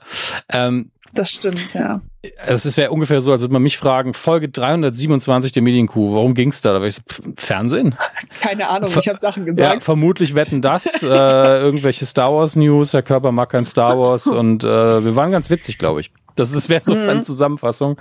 Ähm, 0.48 0.90
das 1.16 1.30
stimmt, 1.30 1.72
ja. 1.72 2.02
Es 2.44 2.76
wäre 2.76 2.90
ungefähr 2.90 3.20
so, 3.20 3.32
als 3.32 3.40
würde 3.40 3.52
man 3.52 3.62
mich 3.62 3.78
fragen, 3.78 4.12
Folge 4.12 4.48
327 4.48 5.52
der 5.52 5.62
Medienkuh, 5.62 6.12
worum 6.12 6.34
ging's 6.34 6.60
da? 6.60 6.72
Da 6.72 6.76
wäre 6.76 6.88
ich 6.88 6.96
so, 6.96 7.02
Fernsehen? 7.36 7.96
Keine 8.40 8.68
Ahnung, 8.68 8.90
Ver 8.90 9.00
ich 9.00 9.08
habe 9.08 9.18
Sachen 9.18 9.46
gesagt. 9.46 9.74
Ja, 9.74 9.80
vermutlich 9.80 10.34
wetten 10.34 10.60
das, 10.60 11.02
äh, 11.02 11.06
irgendwelche 11.08 12.04
Star 12.04 12.34
Wars 12.34 12.56
News, 12.56 12.90
der 12.90 13.02
Körper 13.02 13.32
mag 13.32 13.50
kein 13.50 13.64
Star 13.64 13.98
Wars 13.98 14.26
und 14.26 14.64
äh, 14.64 15.04
wir 15.04 15.16
waren 15.16 15.30
ganz 15.30 15.48
witzig, 15.48 15.78
glaube 15.78 16.00
ich. 16.00 16.10
Das 16.34 16.68
wäre 16.68 16.84
so 16.84 16.94
mhm. 16.94 17.08
eine 17.08 17.22
Zusammenfassung. 17.22 17.98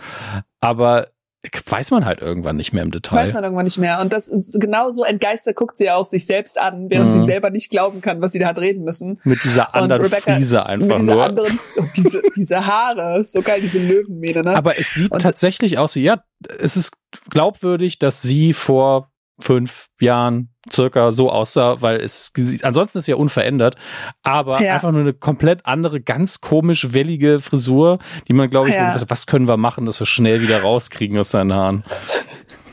Aber 0.60 1.08
weiß 1.68 1.92
man 1.92 2.06
halt 2.06 2.22
irgendwann 2.22 2.58
nicht 2.58 2.74
mehr 2.74 2.84
im 2.84 2.92
Detail. 2.92 3.18
Weiß 3.18 3.34
man 3.34 3.44
irgendwann 3.44 3.66
nicht 3.66 3.78
mehr. 3.78 4.00
Und 4.02 4.14
das 4.14 4.28
ist 4.28 4.60
genauso 4.60 5.04
entgeistert 5.04 5.56
guckt 5.56 5.78
sie 5.78 5.86
ja 5.86 5.96
auch 5.96 6.06
sich 6.06 6.26
selbst 6.26 6.60
an, 6.60 6.90
während 6.90 7.14
mhm. 7.14 7.20
sie 7.20 7.26
selber 7.26 7.50
nicht 7.50 7.70
glauben 7.70 8.02
kann, 8.02 8.22
was 8.22 8.32
sie 8.32 8.40
da 8.40 8.48
hat 8.48 8.60
reden 8.60 8.84
müssen. 8.84 9.20
Mit 9.24 9.44
dieser 9.44 9.74
anderen 9.76 10.02
Rebecca, 10.02 10.34
Friese 10.34 10.66
einfach 10.66 10.88
mit 10.88 11.00
dieser 11.00 11.14
nur. 11.16 11.24
Anderen, 11.24 11.60
diese, 11.96 12.22
diese 12.36 12.66
Haare, 12.66 13.24
so 13.24 13.42
geil, 13.42 13.62
diese 13.62 13.80
Löwenmähne, 13.80 14.42
ne? 14.42 14.56
Aber 14.56 14.80
es 14.80 14.94
sieht 14.94 15.12
und 15.12 15.22
tatsächlich 15.22 15.78
aus 15.78 15.96
wie, 15.96 16.04
ja, 16.04 16.24
es 16.60 16.78
ist 16.78 16.92
glaubwürdig, 17.30 18.00
dass 18.00 18.22
sie 18.22 18.54
vor 18.54 19.10
fünf 19.40 19.88
Jahren 20.00 20.50
circa 20.72 21.12
so 21.12 21.30
aussah, 21.30 21.82
weil 21.82 21.98
es 21.98 22.32
ansonsten 22.64 23.00
ist 23.00 23.08
ja 23.08 23.16
unverändert, 23.16 23.76
aber 24.24 24.62
ja. 24.62 24.74
einfach 24.74 24.92
nur 24.92 25.02
eine 25.02 25.14
komplett 25.14 25.66
andere, 25.66 26.02
ganz 26.02 26.42
komisch 26.42 26.94
wellige 26.94 27.40
Frisur, 27.40 28.00
die 28.28 28.34
man 28.34 28.50
glaube 28.50 28.70
ich 28.70 28.76
ja. 28.76 28.86
gesagt 28.86 29.02
hat, 29.02 29.10
was 29.10 29.28
können 29.28 29.48
wir 29.48 29.58
machen, 29.58 29.86
dass 29.86 30.00
wir 30.00 30.08
schnell 30.08 30.42
wieder 30.42 30.62
rauskriegen 30.62 31.18
aus 31.18 31.32
seinen 31.32 31.54
Haaren. 31.54 31.84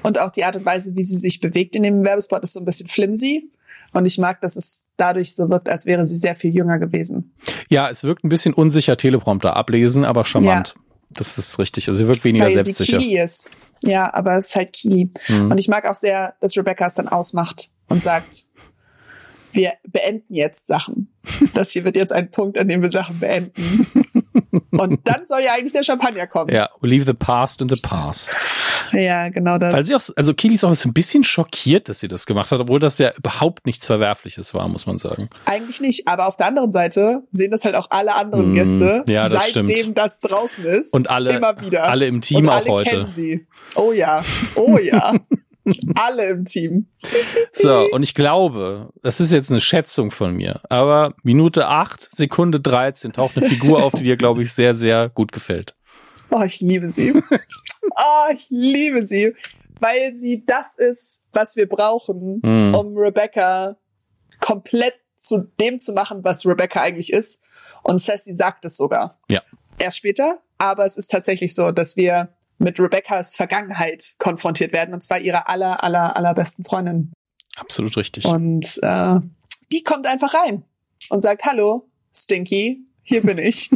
Und 0.02 0.18
auch 0.18 0.30
die 0.30 0.44
Art 0.44 0.56
und 0.56 0.64
Weise, 0.64 0.96
wie 0.96 1.04
sie 1.04 1.16
sich 1.16 1.40
bewegt 1.40 1.76
in 1.76 1.82
dem 1.82 2.04
Werbespot, 2.04 2.42
ist 2.42 2.54
so 2.54 2.60
ein 2.60 2.64
bisschen 2.64 2.88
flimsy. 2.88 3.50
Und 3.92 4.06
ich 4.06 4.18
mag, 4.18 4.40
dass 4.40 4.56
es 4.56 4.86
dadurch 4.96 5.34
so 5.34 5.50
wirkt, 5.50 5.68
als 5.68 5.84
wäre 5.84 6.06
sie 6.06 6.16
sehr 6.16 6.34
viel 6.34 6.54
jünger 6.54 6.78
gewesen. 6.78 7.34
Ja, 7.68 7.90
es 7.90 8.04
wirkt 8.04 8.24
ein 8.24 8.30
bisschen 8.30 8.54
unsicher 8.54 8.96
Teleprompter 8.96 9.54
ablesen, 9.54 10.04
aber 10.04 10.24
charmant. 10.24 10.74
Ja. 10.74 10.81
Das 11.14 11.38
ist 11.38 11.58
richtig. 11.58 11.88
Also 11.88 11.98
sie 11.98 12.08
wirkt 12.08 12.24
weniger 12.24 12.46
Weil 12.46 12.52
selbstsicher. 12.52 13.00
Sie 13.00 13.06
Kili 13.06 13.20
ist. 13.20 13.50
Ja, 13.82 14.12
aber 14.14 14.36
es 14.36 14.48
ist 14.48 14.56
halt 14.56 14.72
Kili. 14.72 15.10
Mhm. 15.28 15.50
Und 15.50 15.58
ich 15.58 15.68
mag 15.68 15.88
auch 15.88 15.94
sehr, 15.94 16.34
dass 16.40 16.56
Rebecca 16.56 16.86
es 16.86 16.94
dann 16.94 17.08
ausmacht 17.08 17.70
und 17.88 18.02
sagt, 18.02 18.44
wir 19.52 19.74
beenden 19.86 20.32
jetzt 20.34 20.66
Sachen. 20.66 21.12
Das 21.52 21.72
hier 21.72 21.84
wird 21.84 21.96
jetzt 21.96 22.12
ein 22.12 22.30
Punkt, 22.30 22.58
an 22.58 22.68
dem 22.68 22.82
wir 22.82 22.90
Sachen 22.90 23.18
beenden. 23.18 23.86
Und 24.70 25.00
dann 25.08 25.26
soll 25.26 25.40
ja 25.40 25.54
eigentlich 25.54 25.72
der 25.72 25.82
Champagner 25.82 26.26
kommen. 26.26 26.54
Ja, 26.54 26.70
we 26.80 26.88
leave 26.88 27.04
the 27.04 27.14
past 27.14 27.60
in 27.60 27.68
the 27.68 27.76
past. 27.76 28.30
Ja, 28.92 29.28
genau 29.30 29.58
das. 29.58 29.72
Weil 29.72 29.82
sie 29.82 29.94
auch, 29.94 30.02
also 30.16 30.34
Kili 30.34 30.54
ist 30.54 30.64
auch 30.64 30.84
ein 30.84 30.92
bisschen 30.92 31.24
schockiert, 31.24 31.88
dass 31.88 32.00
sie 32.00 32.08
das 32.08 32.26
gemacht 32.26 32.50
hat, 32.52 32.60
obwohl 32.60 32.78
das 32.78 32.98
ja 32.98 33.12
überhaupt 33.16 33.66
nichts 33.66 33.86
Verwerfliches 33.86 34.52
war, 34.54 34.68
muss 34.68 34.86
man 34.86 34.98
sagen. 34.98 35.30
Eigentlich 35.46 35.80
nicht, 35.80 36.06
aber 36.08 36.26
auf 36.26 36.36
der 36.36 36.46
anderen 36.46 36.72
Seite 36.72 37.22
sehen 37.30 37.50
das 37.50 37.64
halt 37.64 37.74
auch 37.74 37.90
alle 37.90 38.14
anderen 38.14 38.52
mm, 38.52 38.54
Gäste, 38.54 39.04
ja, 39.08 39.28
das 39.28 39.52
seitdem 39.52 39.68
stimmt. 39.68 39.98
das 39.98 40.20
draußen 40.20 40.64
ist. 40.66 40.92
Und 40.92 41.08
alle, 41.08 41.32
immer 41.36 41.60
wieder. 41.60 41.84
alle 41.84 42.06
im 42.06 42.20
Team 42.20 42.44
Und 42.44 42.48
auch 42.50 42.54
alle 42.56 42.70
heute. 42.70 42.90
Kennen 42.90 43.12
sie. 43.12 43.46
Oh 43.74 43.92
ja, 43.92 44.22
oh 44.54 44.78
ja. 44.78 45.14
Alle 45.94 46.28
im 46.30 46.44
Team. 46.44 46.86
So, 47.52 47.88
und 47.90 48.02
ich 48.02 48.14
glaube, 48.14 48.90
das 49.02 49.20
ist 49.20 49.32
jetzt 49.32 49.50
eine 49.50 49.60
Schätzung 49.60 50.10
von 50.10 50.34
mir, 50.34 50.60
aber 50.68 51.14
Minute 51.22 51.68
8, 51.68 52.08
Sekunde 52.10 52.60
13 52.60 53.12
taucht 53.12 53.36
eine 53.36 53.46
Figur 53.46 53.82
auf, 53.82 53.92
die 53.92 54.04
dir, 54.04 54.16
glaube 54.16 54.42
ich, 54.42 54.52
sehr, 54.52 54.74
sehr 54.74 55.08
gut 55.08 55.32
gefällt. 55.32 55.74
Oh, 56.30 56.42
ich 56.42 56.60
liebe 56.60 56.88
sie. 56.88 57.12
oh, 57.82 58.32
ich 58.32 58.46
liebe 58.48 59.06
sie. 59.06 59.34
Weil 59.80 60.14
sie 60.14 60.44
das 60.46 60.78
ist, 60.78 61.26
was 61.32 61.56
wir 61.56 61.68
brauchen, 61.68 62.40
mm. 62.40 62.74
um 62.74 62.96
Rebecca 62.96 63.76
komplett 64.40 64.94
zu 65.18 65.50
dem 65.60 65.78
zu 65.78 65.92
machen, 65.92 66.22
was 66.22 66.46
Rebecca 66.46 66.80
eigentlich 66.80 67.12
ist. 67.12 67.42
Und 67.82 67.98
Sassy 67.98 68.32
sagt 68.32 68.64
es 68.64 68.76
sogar. 68.76 69.18
Ja. 69.30 69.42
Erst 69.78 69.98
später, 69.98 70.40
aber 70.58 70.84
es 70.84 70.96
ist 70.96 71.10
tatsächlich 71.10 71.54
so, 71.54 71.72
dass 71.72 71.96
wir 71.96 72.28
mit 72.62 72.78
Rebeccas 72.80 73.36
Vergangenheit 73.36 74.14
konfrontiert 74.18 74.72
werden, 74.72 74.94
und 74.94 75.02
zwar 75.02 75.18
ihrer 75.20 75.48
aller, 75.48 75.82
aller, 75.82 76.16
allerbesten 76.16 76.64
Freundin. 76.64 77.12
Absolut 77.56 77.96
richtig. 77.96 78.24
Und 78.24 78.78
äh, 78.82 79.20
die 79.72 79.82
kommt 79.82 80.06
einfach 80.06 80.34
rein 80.34 80.64
und 81.10 81.22
sagt, 81.22 81.44
hallo, 81.44 81.88
Stinky, 82.14 82.86
hier 83.02 83.22
bin 83.22 83.38
ich. 83.38 83.70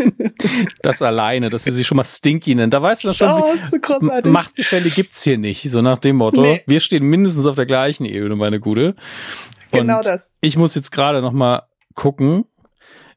das 0.82 1.00
alleine, 1.02 1.50
dass 1.50 1.64
sie 1.64 1.70
sich 1.70 1.86
schon 1.86 1.96
mal 1.96 2.04
Stinky 2.04 2.54
nennt. 2.54 2.74
Da 2.74 2.82
weißt 2.82 3.04
du 3.04 3.08
das 3.08 3.16
schon. 3.16 3.30
Oh, 3.30 3.54
so 3.56 3.78
großartig. 3.78 4.30
Machtgefälle 4.30 4.90
gibt's 4.90 5.22
hier 5.22 5.38
nicht. 5.38 5.68
So 5.70 5.80
nach 5.80 5.98
dem 5.98 6.16
Motto. 6.16 6.42
Nee. 6.42 6.62
Wir 6.66 6.80
stehen 6.80 7.04
mindestens 7.04 7.46
auf 7.46 7.56
der 7.56 7.66
gleichen 7.66 8.04
Ebene, 8.04 8.36
meine 8.36 8.60
Gute. 8.60 8.94
Und 9.70 9.80
genau 9.80 10.02
das. 10.02 10.34
Ich 10.40 10.56
muss 10.56 10.74
jetzt 10.74 10.92
gerade 10.92 11.22
noch 11.22 11.32
mal 11.32 11.62
gucken, 11.94 12.44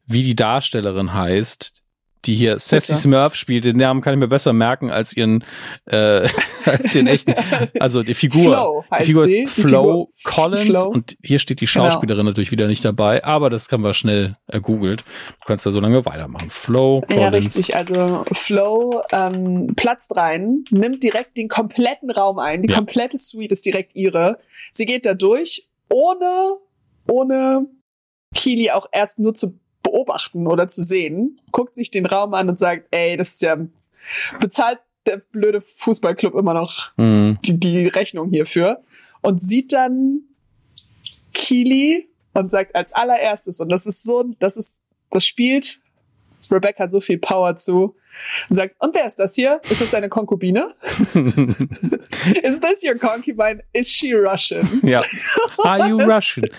wie 0.05 0.23
die 0.23 0.35
Darstellerin 0.35 1.13
heißt, 1.13 1.83
die 2.27 2.35
hier 2.35 2.59
Sassy? 2.59 2.93
Smurf 2.95 3.35
spielt. 3.35 3.65
Den 3.65 3.77
Namen 3.77 4.01
kann 4.01 4.13
ich 4.13 4.19
mir 4.19 4.27
besser 4.27 4.53
merken 4.53 4.91
als 4.91 5.15
ihren, 5.15 5.43
äh, 5.85 6.27
als 6.65 6.95
ihren 6.95 7.07
echten. 7.07 7.33
Also 7.79 8.03
die 8.03 8.13
Figur. 8.13 8.43
Flow 8.43 8.85
die 8.99 9.03
Figur 9.05 9.25
ist 9.25 9.49
Flo 9.49 10.09
Collins 10.23 10.65
Flo. 10.65 10.83
und 10.89 11.17
hier 11.23 11.39
steht 11.39 11.61
die 11.61 11.65
genau. 11.65 11.85
Schauspielerin 11.85 12.19
genau. 12.19 12.29
natürlich 12.31 12.51
wieder 12.51 12.67
nicht 12.67 12.83
dabei, 12.85 13.23
aber 13.23 13.49
das 13.49 13.67
kann 13.67 13.81
man 13.81 13.93
schnell 13.93 14.37
äh, 14.47 14.59
googelt. 14.59 15.01
Du 15.01 15.45
kannst 15.45 15.65
da 15.65 15.71
so 15.71 15.79
lange 15.79 16.05
weitermachen. 16.05 16.49
Flo 16.49 17.01
Collins. 17.01 17.21
Ja, 17.21 17.29
richtig. 17.29 17.75
Also 17.75 18.25
Flo 18.31 19.01
ähm, 19.11 19.73
platzt 19.75 20.15
rein, 20.15 20.63
nimmt 20.71 21.03
direkt 21.03 21.37
den 21.37 21.47
kompletten 21.47 22.09
Raum 22.11 22.39
ein. 22.39 22.63
Die 22.63 22.69
ja. 22.69 22.75
komplette 22.75 23.17
Suite 23.17 23.51
ist 23.51 23.65
direkt 23.65 23.95
ihre. 23.95 24.39
Sie 24.71 24.85
geht 24.85 25.05
da 25.05 25.13
durch, 25.13 25.67
ohne, 25.89 26.57
ohne 27.09 27.67
Keely 28.33 28.71
auch 28.71 28.87
erst 28.91 29.19
nur 29.19 29.33
zu 29.33 29.59
beobachten 30.05 30.47
oder 30.47 30.67
zu 30.67 30.83
sehen, 30.83 31.39
guckt 31.51 31.75
sich 31.75 31.91
den 31.91 32.05
Raum 32.05 32.33
an 32.33 32.49
und 32.49 32.59
sagt, 32.59 32.87
ey, 32.91 33.17
das 33.17 33.33
ist 33.33 33.41
ja, 33.41 33.57
bezahlt 34.39 34.79
der 35.05 35.17
blöde 35.17 35.61
Fußballclub 35.61 36.35
immer 36.35 36.53
noch 36.53 36.91
mhm. 36.97 37.37
die, 37.43 37.59
die 37.59 37.87
Rechnung 37.87 38.29
hierfür 38.29 38.81
und 39.21 39.41
sieht 39.41 39.73
dann 39.73 40.21
Keely 41.33 42.09
und 42.33 42.49
sagt 42.49 42.75
als 42.75 42.93
allererstes, 42.93 43.59
und 43.59 43.69
das 43.69 43.85
ist 43.85 44.03
so, 44.03 44.23
das 44.39 44.57
ist, 44.57 44.81
das 45.11 45.25
spielt 45.25 45.79
Rebecca 46.51 46.87
so 46.87 46.99
viel 46.99 47.17
Power 47.17 47.55
zu, 47.55 47.95
und 48.49 48.55
sagt, 48.55 48.75
und 48.79 48.93
wer 48.95 49.05
ist 49.05 49.17
das 49.17 49.35
hier? 49.35 49.59
Ist 49.69 49.81
das 49.81 49.91
deine 49.91 50.09
Konkubine? 50.09 50.73
is 52.43 52.59
this 52.59 52.83
your 52.83 52.95
concubine? 52.97 53.61
Is 53.73 53.89
she 53.89 54.13
Russian? 54.13 54.67
Ja. 54.83 55.01
Are 55.59 55.87
you 55.87 55.99
Russian? 56.01 56.49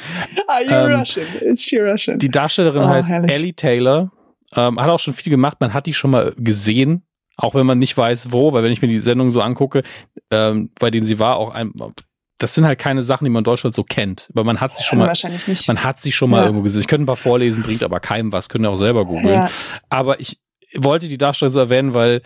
Are 0.47 0.63
you 0.63 0.71
ähm, 0.71 0.99
Russian? 0.99 1.27
Is 1.41 1.63
she 1.63 1.79
Russian? 1.79 2.19
Die 2.19 2.31
Darstellerin 2.31 2.83
oh, 2.83 2.89
heißt 2.89 3.11
herrlich. 3.11 3.37
Ellie 3.37 3.55
Taylor. 3.55 4.11
Ähm, 4.55 4.81
hat 4.81 4.89
auch 4.89 4.99
schon 4.99 5.15
viel 5.15 5.31
gemacht. 5.31 5.59
Man 5.61 5.75
hat 5.75 5.87
die 5.87 5.95
schon 5.95 6.11
mal 6.11 6.33
gesehen. 6.37 7.03
Auch 7.37 7.55
wenn 7.55 7.67
man 7.67 7.79
nicht 7.79 7.97
weiß, 7.97 8.33
wo, 8.33 8.53
weil 8.53 8.63
wenn 8.63 8.73
ich 8.73 8.81
mir 8.81 8.89
die 8.89 8.99
Sendung 8.99 9.31
so 9.31 9.43
angucke, 9.43 9.83
ähm, 10.31 10.71
bei 10.81 10.91
denen 10.91 11.05
sie 11.05 11.19
war, 11.19 11.37
auch 11.37 11.53
ein, 11.53 11.73
das 12.39 12.55
sind 12.55 12.65
halt 12.65 12.79
keine 12.79 13.03
Sachen, 13.03 13.25
die 13.25 13.31
man 13.31 13.41
in 13.41 13.45
Deutschland 13.45 13.75
so 13.75 13.83
kennt. 13.83 14.31
Weil 14.33 14.45
man 14.45 14.61
hat 14.61 14.75
sie 14.75 14.83
schon 14.83 14.99
mal, 14.99 15.09
wahrscheinlich 15.09 15.47
nicht. 15.47 15.69
man 15.69 15.85
hat 15.85 16.01
sie 16.01 16.13
schon 16.13 16.31
mal 16.31 16.39
ja. 16.39 16.45
irgendwo 16.45 16.63
gesehen. 16.63 16.81
Ich 16.81 16.89
könnte 16.89 17.05
ein 17.05 17.07
paar 17.07 17.17
vorlesen, 17.17 17.63
bringt 17.63 17.83
aber 17.83 18.01
keinem 18.01 18.33
was, 18.33 18.49
können 18.49 18.65
auch 18.67 18.77
selber 18.77 19.05
googeln. 19.05 19.35
Ja. 19.35 19.51
Aber 19.91 20.19
ich, 20.21 20.39
wollte 20.75 21.09
die 21.09 21.19
Darstellerin 21.19 21.55
so 21.55 21.61
erwähnen, 21.61 21.95
weil 21.95 22.23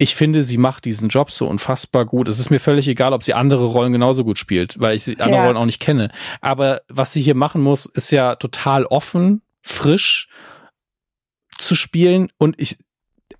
ich 0.00 0.14
finde, 0.14 0.44
sie 0.44 0.58
macht 0.58 0.84
diesen 0.84 1.08
Job 1.08 1.30
so 1.30 1.48
unfassbar 1.48 2.06
gut. 2.06 2.28
Es 2.28 2.38
ist 2.38 2.50
mir 2.50 2.60
völlig 2.60 2.86
egal, 2.86 3.12
ob 3.12 3.24
sie 3.24 3.34
andere 3.34 3.64
Rollen 3.64 3.92
genauso 3.92 4.24
gut 4.24 4.38
spielt, 4.38 4.78
weil 4.78 4.94
ich 4.94 5.02
sie 5.02 5.18
andere 5.18 5.40
ja. 5.40 5.44
Rollen 5.44 5.56
auch 5.56 5.64
nicht 5.64 5.80
kenne. 5.80 6.10
Aber 6.40 6.82
was 6.88 7.12
sie 7.12 7.20
hier 7.20 7.34
machen 7.34 7.60
muss, 7.60 7.84
ist 7.84 8.12
ja 8.12 8.36
total 8.36 8.84
offen, 8.84 9.42
frisch 9.60 10.28
zu 11.58 11.74
spielen 11.74 12.30
und 12.38 12.54
ich, 12.60 12.78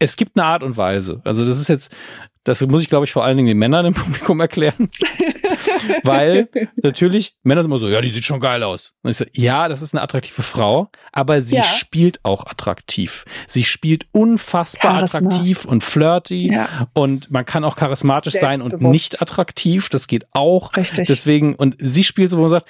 es 0.00 0.16
gibt 0.16 0.36
eine 0.36 0.46
Art 0.46 0.64
und 0.64 0.76
Weise. 0.76 1.20
Also 1.24 1.44
das 1.44 1.60
ist 1.60 1.68
jetzt, 1.68 1.94
das 2.42 2.60
muss 2.66 2.82
ich 2.82 2.88
glaube 2.88 3.04
ich 3.04 3.12
vor 3.12 3.24
allen 3.24 3.36
Dingen 3.36 3.48
den 3.48 3.58
Männern 3.58 3.86
im 3.86 3.94
Publikum 3.94 4.40
erklären. 4.40 4.90
Weil 6.02 6.48
natürlich, 6.76 7.34
Männer 7.42 7.62
sind 7.62 7.70
immer 7.70 7.78
so, 7.78 7.88
ja, 7.88 8.00
die 8.00 8.08
sieht 8.08 8.24
schon 8.24 8.40
geil 8.40 8.62
aus. 8.62 8.94
Und 9.02 9.10
ich 9.10 9.16
so, 9.16 9.24
ja, 9.32 9.68
das 9.68 9.82
ist 9.82 9.94
eine 9.94 10.02
attraktive 10.02 10.42
Frau, 10.42 10.90
aber 11.12 11.40
sie 11.40 11.56
ja. 11.56 11.62
spielt 11.62 12.24
auch 12.24 12.46
attraktiv. 12.46 13.24
Sie 13.46 13.64
spielt 13.64 14.06
unfassbar 14.12 14.98
Charisma. 14.98 15.28
attraktiv 15.28 15.64
und 15.64 15.82
flirty 15.82 16.52
ja. 16.52 16.68
und 16.94 17.30
man 17.30 17.44
kann 17.44 17.64
auch 17.64 17.76
charismatisch 17.76 18.34
sein 18.34 18.60
und 18.62 18.80
nicht 18.80 19.22
attraktiv. 19.22 19.88
Das 19.88 20.06
geht 20.06 20.26
auch. 20.32 20.76
Richtig. 20.76 21.06
Deswegen, 21.06 21.54
und 21.54 21.76
sie 21.78 22.04
spielt 22.04 22.30
so, 22.30 22.38
wo 22.38 22.42
man 22.42 22.50
sagt, 22.50 22.66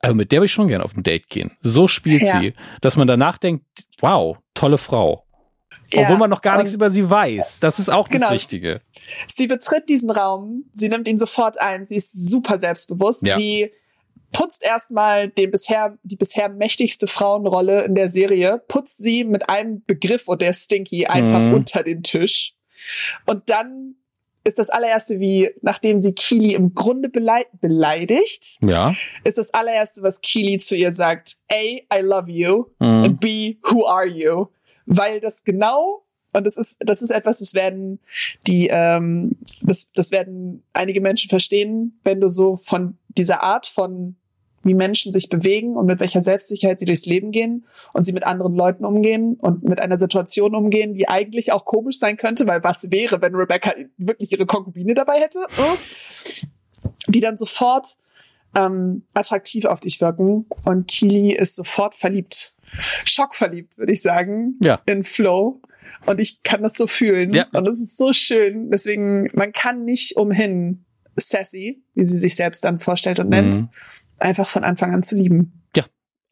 also 0.00 0.14
mit 0.14 0.32
der 0.32 0.38
würde 0.38 0.46
ich 0.46 0.52
schon 0.52 0.68
gerne 0.68 0.84
auf 0.84 0.96
ein 0.96 1.02
Date 1.02 1.28
gehen. 1.28 1.52
So 1.60 1.88
spielt 1.88 2.22
ja. 2.22 2.40
sie, 2.40 2.54
dass 2.80 2.96
man 2.96 3.06
danach 3.06 3.38
denkt, 3.38 3.64
wow, 4.00 4.38
tolle 4.54 4.78
Frau. 4.78 5.26
Ja, 5.92 6.02
Obwohl 6.02 6.18
man 6.18 6.30
noch 6.30 6.42
gar 6.42 6.58
nichts 6.58 6.74
über 6.74 6.90
sie 6.90 7.08
weiß. 7.08 7.60
Das 7.60 7.78
ist 7.78 7.88
auch 7.88 8.08
genau. 8.08 8.26
das 8.26 8.34
Wichtige. 8.34 8.80
Sie 9.26 9.46
betritt 9.46 9.88
diesen 9.88 10.10
Raum, 10.10 10.64
sie 10.72 10.88
nimmt 10.88 11.08
ihn 11.08 11.18
sofort 11.18 11.60
ein, 11.60 11.86
sie 11.86 11.96
ist 11.96 12.12
super 12.28 12.58
selbstbewusst. 12.58 13.26
Ja. 13.26 13.36
Sie 13.36 13.72
putzt 14.32 14.64
erstmal 14.64 15.28
den 15.28 15.50
bisher, 15.50 15.98
die 16.02 16.16
bisher 16.16 16.48
mächtigste 16.48 17.06
Frauenrolle 17.06 17.82
in 17.84 17.94
der 17.94 18.08
Serie, 18.08 18.62
putzt 18.68 19.02
sie 19.02 19.24
mit 19.24 19.48
einem 19.48 19.82
Begriff 19.84 20.28
und 20.28 20.40
der 20.40 20.52
Stinky 20.52 21.06
einfach 21.06 21.40
mhm. 21.40 21.54
unter 21.54 21.82
den 21.82 22.02
Tisch. 22.02 22.54
Und 23.26 23.50
dann 23.50 23.96
ist 24.44 24.58
das 24.58 24.70
allererste, 24.70 25.20
wie, 25.20 25.50
nachdem 25.60 26.00
sie 26.00 26.14
Keely 26.14 26.54
im 26.54 26.74
Grunde 26.74 27.08
beleid 27.08 27.48
beleidigt, 27.60 28.58
ja. 28.62 28.94
ist 29.24 29.38
das 29.38 29.52
allererste, 29.52 30.02
was 30.02 30.20
Keely 30.22 30.58
zu 30.58 30.76
ihr 30.76 30.92
sagt, 30.92 31.36
A, 31.52 31.56
I 31.94 32.00
love 32.00 32.30
you, 32.30 32.66
mhm. 32.78 33.04
and 33.04 33.20
B, 33.20 33.58
who 33.64 33.86
are 33.86 34.06
you? 34.06 34.46
Weil 34.92 35.20
das 35.20 35.44
genau, 35.44 36.04
und 36.32 36.44
das 36.44 36.56
ist, 36.56 36.78
das 36.80 37.00
ist 37.00 37.10
etwas, 37.10 37.38
das 37.38 37.54
werden 37.54 38.00
die, 38.48 38.68
ähm, 38.70 39.36
das, 39.62 39.92
das 39.92 40.10
werden 40.10 40.64
einige 40.72 41.00
Menschen 41.00 41.28
verstehen, 41.28 42.00
wenn 42.02 42.20
du 42.20 42.28
so 42.28 42.56
von 42.56 42.98
dieser 43.08 43.44
Art 43.44 43.66
von 43.66 44.16
wie 44.62 44.74
Menschen 44.74 45.12
sich 45.12 45.28
bewegen 45.28 45.76
und 45.76 45.86
mit 45.86 46.00
welcher 46.00 46.20
Selbstsicherheit 46.20 46.80
sie 46.80 46.84
durchs 46.84 47.06
Leben 47.06 47.30
gehen 47.30 47.66
und 47.92 48.04
sie 48.04 48.12
mit 48.12 48.24
anderen 48.24 48.54
Leuten 48.54 48.84
umgehen 48.84 49.36
und 49.40 49.62
mit 49.62 49.80
einer 49.80 49.96
Situation 49.96 50.54
umgehen, 50.54 50.92
die 50.92 51.08
eigentlich 51.08 51.52
auch 51.52 51.64
komisch 51.64 51.98
sein 51.98 52.16
könnte, 52.16 52.46
weil 52.46 52.62
was 52.62 52.90
wäre, 52.90 53.22
wenn 53.22 53.34
Rebecca 53.34 53.72
wirklich 53.96 54.32
ihre 54.32 54.44
Konkubine 54.44 54.94
dabei 54.94 55.20
hätte, 55.20 55.46
die 57.06 57.20
dann 57.20 57.38
sofort 57.38 57.96
ähm, 58.54 59.04
attraktiv 59.14 59.64
auf 59.64 59.80
dich 59.80 60.00
wirken 60.00 60.46
und 60.64 60.88
Kili 60.88 61.32
ist 61.32 61.54
sofort 61.54 61.94
verliebt. 61.94 62.54
Schockverliebt, 63.04 63.76
würde 63.78 63.92
ich 63.92 64.02
sagen, 64.02 64.56
ja. 64.62 64.80
in 64.86 65.04
Flow. 65.04 65.60
Und 66.06 66.18
ich 66.18 66.42
kann 66.42 66.62
das 66.62 66.74
so 66.74 66.86
fühlen. 66.86 67.32
Ja. 67.32 67.46
Und 67.52 67.68
es 67.68 67.80
ist 67.80 67.96
so 67.96 68.12
schön. 68.12 68.70
Deswegen, 68.70 69.28
man 69.34 69.52
kann 69.52 69.84
nicht 69.84 70.16
umhin, 70.16 70.84
Sassy, 71.16 71.82
wie 71.94 72.06
sie 72.06 72.16
sich 72.16 72.34
selbst 72.36 72.64
dann 72.64 72.78
vorstellt 72.78 73.20
und 73.20 73.28
nennt, 73.28 73.54
mhm 73.54 73.68
einfach 74.20 74.46
von 74.46 74.64
Anfang 74.64 74.94
an 74.94 75.02
zu 75.02 75.16
lieben. 75.16 75.59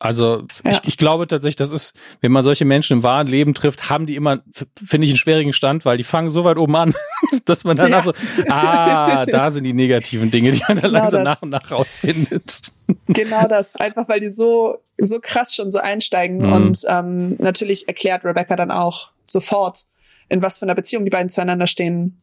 Also 0.00 0.46
ja. 0.64 0.70
ich, 0.70 0.80
ich 0.84 0.96
glaube 0.96 1.26
tatsächlich, 1.26 1.56
das 1.56 1.72
ist, 1.72 1.94
wenn 2.20 2.30
man 2.30 2.44
solche 2.44 2.64
Menschen 2.64 2.98
im 2.98 3.02
wahren 3.02 3.26
Leben 3.26 3.52
trifft, 3.54 3.90
haben 3.90 4.06
die 4.06 4.14
immer, 4.14 4.40
finde 4.52 5.04
ich, 5.04 5.10
einen 5.10 5.16
schwierigen 5.16 5.52
Stand, 5.52 5.84
weil 5.84 5.96
die 5.96 6.04
fangen 6.04 6.30
so 6.30 6.44
weit 6.44 6.56
oben 6.56 6.76
an, 6.76 6.94
dass 7.46 7.64
man 7.64 7.76
danach 7.76 8.06
ja. 8.06 8.12
so, 8.12 8.44
ah, 8.48 9.26
da 9.26 9.50
sind 9.50 9.64
die 9.64 9.72
negativen 9.72 10.30
Dinge, 10.30 10.52
die 10.52 10.62
man 10.68 10.76
dann 10.76 10.92
genau 10.92 11.00
langsam 11.00 11.24
das. 11.24 11.36
nach 11.36 11.42
und 11.42 11.50
nach 11.50 11.70
rausfindet. 11.70 12.72
Genau 13.08 13.48
das, 13.48 13.76
einfach 13.76 14.08
weil 14.08 14.20
die 14.20 14.30
so, 14.30 14.78
so 14.98 15.18
krass 15.20 15.54
schon 15.54 15.70
so 15.70 15.78
einsteigen 15.78 16.46
mhm. 16.46 16.52
und 16.52 16.84
ähm, 16.88 17.36
natürlich 17.38 17.88
erklärt 17.88 18.24
Rebecca 18.24 18.54
dann 18.54 18.70
auch 18.70 19.10
sofort, 19.24 19.84
in 20.28 20.42
was 20.42 20.58
für 20.58 20.64
einer 20.64 20.74
Beziehung 20.74 21.04
die 21.04 21.10
beiden 21.10 21.28
zueinander 21.28 21.66
stehen. 21.66 22.18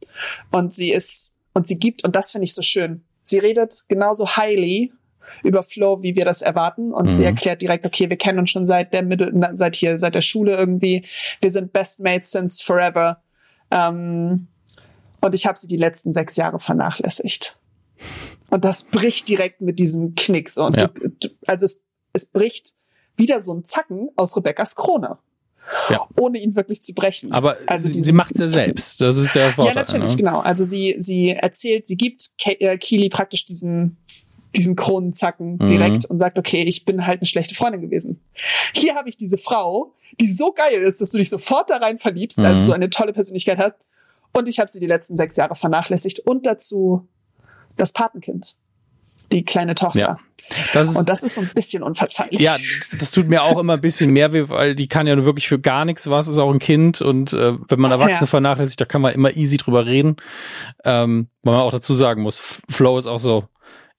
Und 0.52 0.72
sie 0.74 0.92
ist, 0.92 1.36
und 1.54 1.68
sie 1.68 1.78
gibt, 1.78 2.06
und 2.06 2.16
das 2.16 2.32
finde 2.32 2.46
ich 2.46 2.54
so 2.54 2.62
schön, 2.62 3.04
sie 3.22 3.40
redet 3.40 3.84
genauso 3.90 4.38
highly 4.38 4.94
über 5.44 5.64
Flow, 5.64 6.02
wie 6.02 6.16
wir 6.16 6.26
das 6.26 6.42
erwarten. 6.42 6.94
Und 6.94 7.12
mhm. 7.12 7.16
sie 7.16 7.26
erklärt 7.26 7.62
direkt, 7.62 7.86
okay, 7.86 8.10
wir 8.10 8.18
kennen 8.18 8.40
uns 8.40 8.52
schon 8.52 8.66
seit 8.66 8.94
der 8.94 9.04
Mittel, 9.04 9.34
seit 9.52 9.76
hier, 9.76 9.98
seit 9.98 10.16
der 10.16 10.22
Schule 10.22 10.56
irgendwie. 10.56 11.06
Wir 11.42 11.52
sind 11.52 11.74
Best 11.74 12.00
Mates 12.00 12.32
since 12.32 12.64
forever. 12.64 13.22
Ähm, 13.72 14.48
und 15.22 15.34
ich 15.34 15.46
habe 15.46 15.58
sie 15.58 15.68
die 15.68 15.78
letzten 15.78 16.12
sechs 16.12 16.36
Jahre 16.36 16.60
vernachlässigt. 16.60 17.58
Und 18.50 18.64
das 18.64 18.84
bricht 18.84 19.28
direkt 19.28 19.62
mit 19.62 19.80
diesem 19.80 20.16
Knick 20.16 20.50
so. 20.50 20.66
Und 20.66 20.78
ja. 20.78 20.88
du, 20.88 21.10
du, 21.10 21.30
also 21.48 21.66
es, 21.66 21.82
es 22.14 22.26
bricht 22.26 22.74
wieder 23.16 23.42
so 23.42 23.54
ein 23.54 23.66
Zacken 23.66 24.10
aus 24.16 24.36
Rebeccas 24.38 24.76
Krone. 24.76 25.18
Ja. 25.90 26.08
ohne 26.20 26.38
ihn 26.38 26.56
wirklich 26.56 26.82
zu 26.82 26.94
brechen. 26.94 27.32
Aber 27.32 27.58
also 27.66 27.90
sie, 27.90 28.00
sie 28.00 28.12
macht 28.12 28.36
es 28.36 28.40
ja 28.40 28.48
selbst. 28.48 29.02
Das 29.02 29.18
ist 29.18 29.34
der 29.34 29.52
Vorteil. 29.52 29.74
Ja, 29.74 29.82
natürlich, 29.82 30.12
ne? 30.12 30.18
genau. 30.18 30.40
Also 30.40 30.64
sie, 30.64 30.94
sie 31.00 31.32
erzählt, 31.32 31.88
sie 31.88 31.98
gibt 31.98 32.38
Ke 32.38 32.60
äh, 32.62 32.78
Keely 32.78 33.10
praktisch 33.10 33.46
diesen 33.46 33.98
diesen 34.56 34.76
Kronenzacken 34.76 35.58
mhm. 35.58 35.68
direkt 35.68 36.06
und 36.06 36.18
sagt, 36.18 36.38
okay, 36.38 36.64
ich 36.64 36.86
bin 36.86 37.06
halt 37.06 37.20
eine 37.20 37.28
schlechte 37.28 37.56
Freundin 37.56 37.82
gewesen. 37.82 38.22
Hier 38.74 38.96
habe 38.96 39.10
ich 39.10 39.18
diese 39.18 39.38
Frau, 39.38 39.94
die 40.20 40.32
so 40.32 40.52
geil 40.54 40.82
ist, 40.84 41.02
dass 41.02 41.12
du 41.12 41.18
dich 41.18 41.30
sofort 41.30 41.70
da 41.70 41.78
rein 41.78 42.00
verliebst, 42.00 42.40
mhm. 42.40 42.46
also 42.46 42.66
so 42.66 42.74
eine 42.74 42.90
tolle 42.90 43.14
Persönlichkeit 43.14 43.58
hat. 43.58 43.76
Und 44.34 44.48
ich 44.48 44.60
habe 44.60 44.70
sie 44.70 44.80
die 44.80 44.88
letzten 44.88 45.16
sechs 45.16 45.38
Jahre 45.38 45.56
vernachlässigt 45.56 46.20
und 46.20 46.46
dazu 46.46 47.08
das 47.78 47.94
Patenkind, 47.94 48.56
die 49.32 49.44
kleine 49.44 49.76
Tochter. 49.76 50.00
Ja. 50.00 50.20
Das 50.74 50.90
ist, 50.90 50.98
und 50.98 51.10
das 51.10 51.24
ist 51.24 51.36
so 51.36 51.42
ein 51.42 51.50
bisschen 51.56 51.82
unverzeihlich. 51.82 52.40
Ja, 52.40 52.56
das 53.00 53.10
tut 53.10 53.28
mir 53.28 53.44
auch 53.44 53.58
immer 53.58 53.74
ein 53.74 53.82
bisschen 53.82 54.12
mehr 54.12 54.32
weh, 54.32 54.48
weil 54.48 54.76
die 54.76 54.88
kann 54.88 55.08
ja 55.08 55.16
nur 55.16 55.26
wirklich 55.26 55.48
für 55.48 55.60
gar 55.60 55.86
nichts 55.86 56.08
was, 56.08 56.28
ist 56.28 56.38
auch 56.38 56.52
ein 56.52 56.60
Kind 56.60 57.02
und 57.02 57.34
äh, 57.34 57.54
wenn 57.68 57.80
man 57.80 57.92
Erwachsene 57.92 58.26
ja. 58.26 58.28
vernachlässigt, 58.28 58.80
da 58.80 58.86
kann 58.86 59.02
man 59.02 59.14
immer 59.14 59.36
easy 59.36 59.58
drüber 59.58 59.88
reden. 59.88 60.18
Ähm, 60.84 61.30
weil 61.42 61.54
man 61.54 61.64
auch 61.64 61.72
dazu 61.72 61.96
sagen 61.96 62.22
muss, 62.22 62.62
Flow 62.70 62.98
ist 62.98 63.08
auch 63.08 63.18
so 63.18 63.46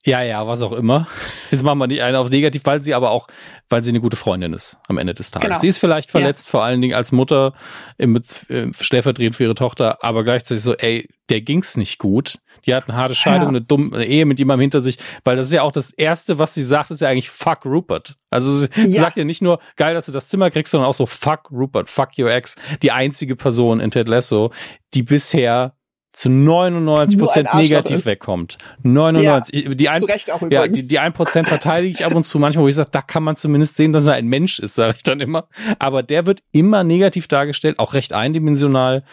ja, 0.07 0.23
ja, 0.23 0.47
was 0.47 0.63
auch 0.63 0.73
immer. 0.73 1.09
Jetzt 1.51 1.65
machen 1.65 1.79
wir 1.79 1.89
nicht 1.89 2.01
eine 2.01 2.21
auf 2.21 2.31
negativ, 2.31 2.63
weil 2.65 2.81
sie 2.81 2.95
aber 2.95 3.11
auch, 3.11 3.27
weil 3.69 3.83
sie 3.83 3.91
eine 3.91 4.01
gute 4.01 4.17
Freundin 4.17 4.53
ist 4.53 4.79
am 4.87 4.99
Ende 4.99 5.15
des 5.15 5.33
Tages. 5.33 5.49
Genau. 5.49 5.59
Sie 5.59 5.67
ist 5.67 5.79
vielleicht 5.79 6.13
verletzt, 6.13 6.47
ja. 6.47 6.51
vor 6.53 6.63
allen 6.63 6.81
Dingen 6.81 6.95
als 6.95 7.11
Mutter, 7.11 7.55
im, 7.99 8.15
äh, 8.17 8.73
stellvertretend 8.73 9.35
für 9.35 9.43
ihre 9.43 9.57
Tochter, 9.57 10.05
aber 10.05 10.23
gleichzeitig 10.23 10.63
so, 10.63 10.75
ey, 10.75 11.09
der 11.29 11.41
ging's 11.41 11.77
nicht 11.77 11.99
gut. 11.99 12.39
Die 12.67 12.75
hat 12.75 12.89
eine 12.89 12.97
harte 12.97 13.15
Scheidung, 13.15 13.43
ja. 13.43 13.49
eine 13.49 13.61
dumme 13.63 14.05
Ehe 14.05 14.27
mit 14.27 14.39
jemandem 14.39 14.63
hinter 14.63 14.81
sich, 14.81 14.99
weil 15.25 15.37
das 15.37 15.47
ist 15.47 15.53
ja 15.53 15.63
auch 15.63 15.73
das 15.73 15.93
Erste, 15.93 16.39
was 16.39 16.55
sie 16.55 16.63
sagt, 16.63 16.91
ist 16.91 17.01
ja 17.01 17.09
eigentlich 17.09 17.31
fuck 17.31 17.65
Rupert. 17.65 18.17
Also 18.31 18.53
sie, 18.53 18.69
ja. 18.77 19.01
sagt 19.01 19.17
ja 19.17 19.25
nicht 19.25 19.43
nur, 19.43 19.61
geil, 19.77 19.95
dass 19.95 20.07
du 20.07 20.13
das 20.13 20.29
Zimmer 20.29 20.51
kriegst, 20.51 20.71
sondern 20.71 20.89
auch 20.89 20.95
so 20.95 21.07
fuck 21.07 21.51
Rupert, 21.51 21.89
fuck 21.89 22.11
your 22.19 22.31
ex. 22.31 22.57
Die 22.83 22.93
einzige 22.93 23.37
Person 23.37 23.81
in 23.81 23.91
Ted 23.91 24.09
Lasso, 24.09 24.53
die 24.95 25.03
bisher 25.03 25.76
zu 26.17 26.31
99 26.31 27.19
Prozent 27.19 27.55
negativ 27.55 27.99
ist. 27.99 28.07
wegkommt. 28.07 28.57
99. 28.83 29.65
Ja, 29.65 29.75
die 29.75 29.89
ein, 29.91 30.01
zu 30.01 30.07
Recht 30.07 30.31
auch 30.31 30.41
übrigens. 30.41 30.55
Ja, 30.55 30.67
die, 30.67 30.89
die 30.89 30.99
1 30.99 31.15
Prozent 31.15 31.47
verteidige 31.47 31.93
ich 31.93 32.07
ab 32.07 32.15
und 32.15 32.25
zu 32.25 32.39
manchmal, 32.39 32.65
wo 32.65 32.69
ich 32.69 32.75
sage, 32.75 32.89
da 32.91 33.03
kann 33.03 33.23
man 33.23 33.37
zumindest 33.37 33.77
sehen, 33.77 33.93
dass 33.93 34.07
er 34.07 34.15
ein 34.15 34.27
Mensch 34.27 34.59
ist, 34.59 34.77
sage 34.77 34.95
ich 34.97 35.03
dann 35.03 35.21
immer. 35.21 35.47
Aber 35.79 36.03
der 36.03 36.25
wird 36.25 36.41
immer 36.53 36.85
negativ 36.85 37.29
dargestellt, 37.29 37.79
auch 37.79 37.93
recht 37.93 38.15
eindimensional. 38.15 39.05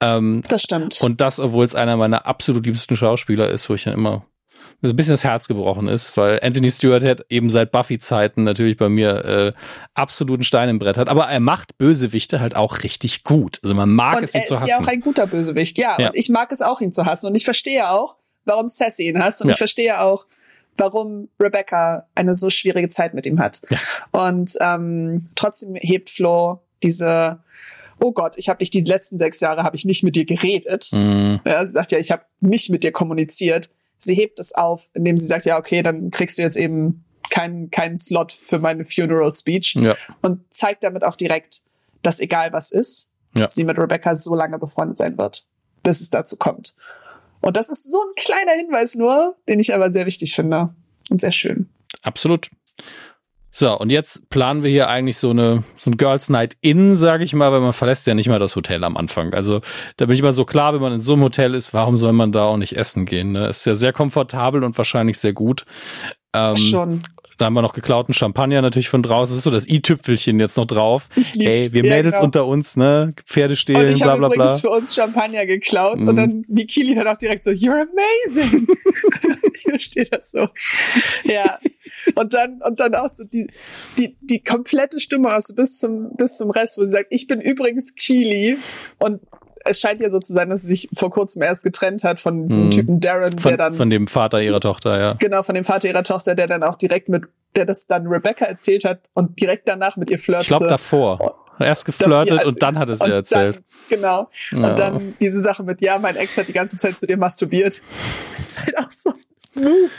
Ähm, 0.00 0.40
das 0.48 0.62
stimmt. 0.62 1.02
Und 1.02 1.20
das, 1.20 1.40
obwohl 1.40 1.66
es 1.66 1.74
einer 1.74 1.98
meiner 1.98 2.24
absolut 2.24 2.64
liebsten 2.64 2.96
Schauspieler 2.96 3.50
ist, 3.50 3.68
wo 3.68 3.74
ich 3.74 3.84
dann 3.84 3.92
immer 3.92 4.24
so 4.82 4.90
ein 4.90 4.96
bisschen 4.96 5.12
das 5.12 5.24
Herz 5.24 5.48
gebrochen 5.48 5.88
ist, 5.88 6.16
weil 6.16 6.38
Anthony 6.42 6.70
Stewart 6.70 7.02
hat 7.02 7.24
eben 7.28 7.50
seit 7.50 7.72
Buffy-Zeiten 7.72 8.42
natürlich 8.42 8.76
bei 8.76 8.88
mir 8.88 9.24
äh, 9.24 9.52
absoluten 9.94 10.42
Stein 10.42 10.68
im 10.68 10.78
Brett 10.78 10.98
hat. 10.98 11.08
Aber 11.08 11.26
er 11.26 11.40
macht 11.40 11.78
Bösewichte 11.78 12.40
halt 12.40 12.54
auch 12.54 12.82
richtig 12.82 13.24
gut. 13.24 13.58
Also 13.62 13.74
man 13.74 13.90
mag 13.90 14.18
und 14.18 14.24
es 14.24 14.34
ihn 14.34 14.44
zu 14.44 14.56
hassen. 14.56 14.68
Er 14.68 14.74
ist 14.74 14.80
ja 14.80 14.86
auch 14.86 14.92
ein 14.92 15.00
guter 15.00 15.26
Bösewicht, 15.26 15.78
ja, 15.78 15.96
ja. 15.98 16.08
Und 16.08 16.16
ich 16.16 16.28
mag 16.28 16.52
es 16.52 16.62
auch, 16.62 16.80
ihn 16.80 16.92
zu 16.92 17.06
hassen. 17.06 17.26
Und 17.26 17.34
ich 17.34 17.44
verstehe 17.44 17.90
auch, 17.90 18.16
warum 18.44 18.68
Sassy 18.68 19.08
ihn 19.08 19.22
hasst. 19.22 19.42
Und 19.42 19.48
ja. 19.48 19.52
ich 19.52 19.58
verstehe 19.58 20.00
auch, 20.00 20.26
warum 20.76 21.28
Rebecca 21.40 22.06
eine 22.14 22.34
so 22.34 22.50
schwierige 22.50 22.88
Zeit 22.88 23.14
mit 23.14 23.26
ihm 23.26 23.40
hat. 23.40 23.62
Ja. 23.70 23.78
Und 24.12 24.52
ähm, 24.60 25.26
trotzdem 25.34 25.74
hebt 25.74 26.10
Flo 26.10 26.60
diese 26.82 27.38
oh 27.98 28.12
Gott, 28.12 28.34
ich 28.36 28.48
habe 28.48 28.58
dich 28.58 28.70
die 28.70 28.82
letzten 28.82 29.18
sechs 29.18 29.40
Jahre 29.40 29.62
habe 29.62 29.76
ich 29.76 29.84
nicht 29.84 30.02
mit 30.02 30.16
dir 30.16 30.26
geredet. 30.26 30.90
Mhm. 30.92 31.40
Ja, 31.44 31.64
sie 31.66 31.72
sagt 31.72 31.92
ja, 31.92 31.98
ich 31.98 32.10
habe 32.10 32.24
nicht 32.40 32.70
mit 32.70 32.84
dir 32.84 32.92
kommuniziert. 32.92 33.70
Sie 33.98 34.14
hebt 34.14 34.38
es 34.38 34.54
auf, 34.54 34.88
indem 34.94 35.16
sie 35.16 35.26
sagt, 35.26 35.46
ja, 35.46 35.58
okay, 35.58 35.82
dann 35.82 36.10
kriegst 36.10 36.38
du 36.38 36.42
jetzt 36.42 36.56
eben 36.56 37.04
keinen 37.30 37.70
keinen 37.70 37.98
Slot 37.98 38.32
für 38.32 38.58
meine 38.58 38.84
Funeral 38.84 39.32
Speech 39.32 39.74
ja. 39.74 39.96
und 40.22 40.42
zeigt 40.52 40.84
damit 40.84 41.04
auch 41.04 41.16
direkt, 41.16 41.62
dass 42.02 42.20
egal 42.20 42.52
was 42.52 42.70
ist, 42.70 43.10
ja. 43.34 43.48
sie 43.48 43.64
mit 43.64 43.78
Rebecca 43.78 44.14
so 44.14 44.34
lange 44.34 44.58
befreundet 44.58 44.98
sein 44.98 45.18
wird, 45.18 45.44
bis 45.82 46.00
es 46.00 46.10
dazu 46.10 46.36
kommt. 46.36 46.74
Und 47.40 47.56
das 47.56 47.68
ist 47.68 47.90
so 47.90 47.98
ein 48.00 48.14
kleiner 48.16 48.52
Hinweis 48.52 48.94
nur, 48.94 49.36
den 49.48 49.60
ich 49.60 49.74
aber 49.74 49.92
sehr 49.92 50.06
wichtig 50.06 50.34
finde 50.34 50.74
und 51.10 51.20
sehr 51.20 51.32
schön. 51.32 51.68
Absolut. 52.02 52.50
So, 53.58 53.74
und 53.78 53.90
jetzt 53.90 54.28
planen 54.28 54.64
wir 54.64 54.70
hier 54.70 54.90
eigentlich 54.90 55.16
so 55.16 55.30
eine 55.30 55.62
so 55.78 55.90
ein 55.90 55.96
Girls 55.96 56.28
Night 56.28 56.58
In, 56.60 56.94
sage 56.94 57.24
ich 57.24 57.32
mal, 57.32 57.52
weil 57.52 57.60
man 57.60 57.72
verlässt 57.72 58.06
ja 58.06 58.12
nicht 58.12 58.28
mal 58.28 58.38
das 58.38 58.54
Hotel 58.54 58.84
am 58.84 58.98
Anfang. 58.98 59.32
Also 59.32 59.62
da 59.96 60.04
bin 60.04 60.14
ich 60.14 60.20
mal 60.20 60.34
so 60.34 60.44
klar, 60.44 60.74
wenn 60.74 60.82
man 60.82 60.92
in 60.92 61.00
so 61.00 61.14
einem 61.14 61.22
Hotel 61.22 61.54
ist, 61.54 61.72
warum 61.72 61.96
soll 61.96 62.12
man 62.12 62.32
da 62.32 62.44
auch 62.44 62.58
nicht 62.58 62.76
essen 62.76 63.06
gehen? 63.06 63.32
Ne? 63.32 63.48
Ist 63.48 63.64
ja 63.64 63.74
sehr 63.74 63.94
komfortabel 63.94 64.62
und 64.62 64.76
wahrscheinlich 64.76 65.16
sehr 65.16 65.32
gut. 65.32 65.64
Ähm, 66.34 66.54
Schon. 66.54 67.00
Da 67.38 67.46
haben 67.46 67.54
wir 67.54 67.62
noch 67.62 67.72
geklauten 67.72 68.12
Champagner 68.12 68.60
natürlich 68.60 68.90
von 68.90 69.02
draußen. 69.02 69.32
Das 69.32 69.38
ist 69.38 69.44
so 69.44 69.50
das 69.50 69.66
i-Tüpfelchen 69.66 70.38
jetzt 70.38 70.58
noch 70.58 70.66
drauf. 70.66 71.08
Ich 71.16 71.34
lieb's. 71.34 71.60
Ey, 71.60 71.72
wir 71.72 71.82
Mädels 71.82 72.16
genau. 72.16 72.24
unter 72.26 72.46
uns, 72.46 72.76
ne? 72.76 73.14
Pferde 73.24 73.56
stehlen, 73.56 73.86
und 73.86 73.92
ich 73.92 74.02
bla 74.02 74.16
bla 74.16 74.28
bla. 74.28 74.34
übrigens 74.34 74.60
für 74.60 74.70
uns 74.70 74.94
Champagner 74.94 75.46
geklaut 75.46 76.02
mhm. 76.02 76.08
und 76.08 76.16
dann 76.16 76.44
wie 76.46 76.66
Kili 76.66 76.94
dann 76.94 77.08
auch 77.08 77.16
direkt 77.16 77.44
so, 77.44 77.52
you're 77.52 77.86
amazing. 78.26 78.66
Hier 79.56 79.78
steht 79.80 80.12
das 80.12 80.30
so. 80.30 80.48
Ja. 81.24 81.58
Und 82.14 82.34
dann, 82.34 82.60
und 82.62 82.80
dann 82.80 82.94
auch 82.94 83.12
so 83.12 83.24
die, 83.24 83.50
die, 83.98 84.16
die 84.20 84.42
komplette 84.42 85.00
Stimme 85.00 85.30
also 85.30 85.54
bis 85.54 85.78
zum, 85.78 86.14
bis 86.16 86.36
zum 86.36 86.50
Rest, 86.50 86.78
wo 86.78 86.82
sie 86.82 86.90
sagt, 86.90 87.08
ich 87.10 87.26
bin 87.26 87.40
übrigens 87.40 87.94
Keely 87.94 88.58
und 88.98 89.20
es 89.68 89.80
scheint 89.80 90.00
ja 90.00 90.10
so 90.10 90.18
zu 90.18 90.32
sein, 90.32 90.48
dass 90.50 90.62
sie 90.62 90.68
sich 90.68 90.88
vor 90.94 91.10
kurzem 91.10 91.42
erst 91.42 91.64
getrennt 91.64 92.04
hat 92.04 92.20
von 92.20 92.46
diesem 92.46 92.66
mhm. 92.66 92.70
Typen 92.70 93.00
Darren, 93.00 93.38
von, 93.38 93.50
der 93.50 93.58
dann. 93.58 93.74
Von 93.74 93.90
dem 93.90 94.06
Vater 94.06 94.40
ihrer 94.40 94.60
Tochter, 94.60 94.98
ja. 94.98 95.12
Genau, 95.14 95.42
von 95.42 95.54
dem 95.54 95.64
Vater 95.64 95.88
ihrer 95.88 96.04
Tochter, 96.04 96.34
der 96.34 96.46
dann 96.46 96.62
auch 96.62 96.76
direkt 96.76 97.08
mit, 97.08 97.24
der 97.54 97.66
das 97.66 97.86
dann 97.86 98.06
Rebecca 98.06 98.44
erzählt 98.44 98.84
hat 98.84 99.00
und 99.14 99.40
direkt 99.40 99.68
danach 99.68 99.96
mit 99.96 100.10
ihr 100.10 100.18
flirtete. 100.18 100.44
Ich 100.44 100.56
glaube 100.56 100.68
davor. 100.68 101.42
Erst 101.58 101.86
geflirtet 101.86 102.44
und 102.44 102.62
dann 102.62 102.78
hat 102.78 102.90
es 102.90 103.00
ihr 103.00 103.14
erzählt. 103.14 103.56
Dann, 103.56 103.64
genau. 103.88 104.30
Ja. 104.52 104.70
Und 104.70 104.78
dann 104.78 105.14
diese 105.20 105.40
Sache 105.40 105.62
mit, 105.62 105.80
ja, 105.80 105.98
mein 105.98 106.16
Ex 106.16 106.36
hat 106.36 106.48
die 106.48 106.52
ganze 106.52 106.76
Zeit 106.76 106.98
zu 106.98 107.06
dir 107.06 107.16
masturbiert. 107.16 107.80
Das 108.36 108.46
ist 108.48 108.64
halt 108.64 108.78
auch 108.78 108.92
so 108.94 109.14
Move. 109.56 109.90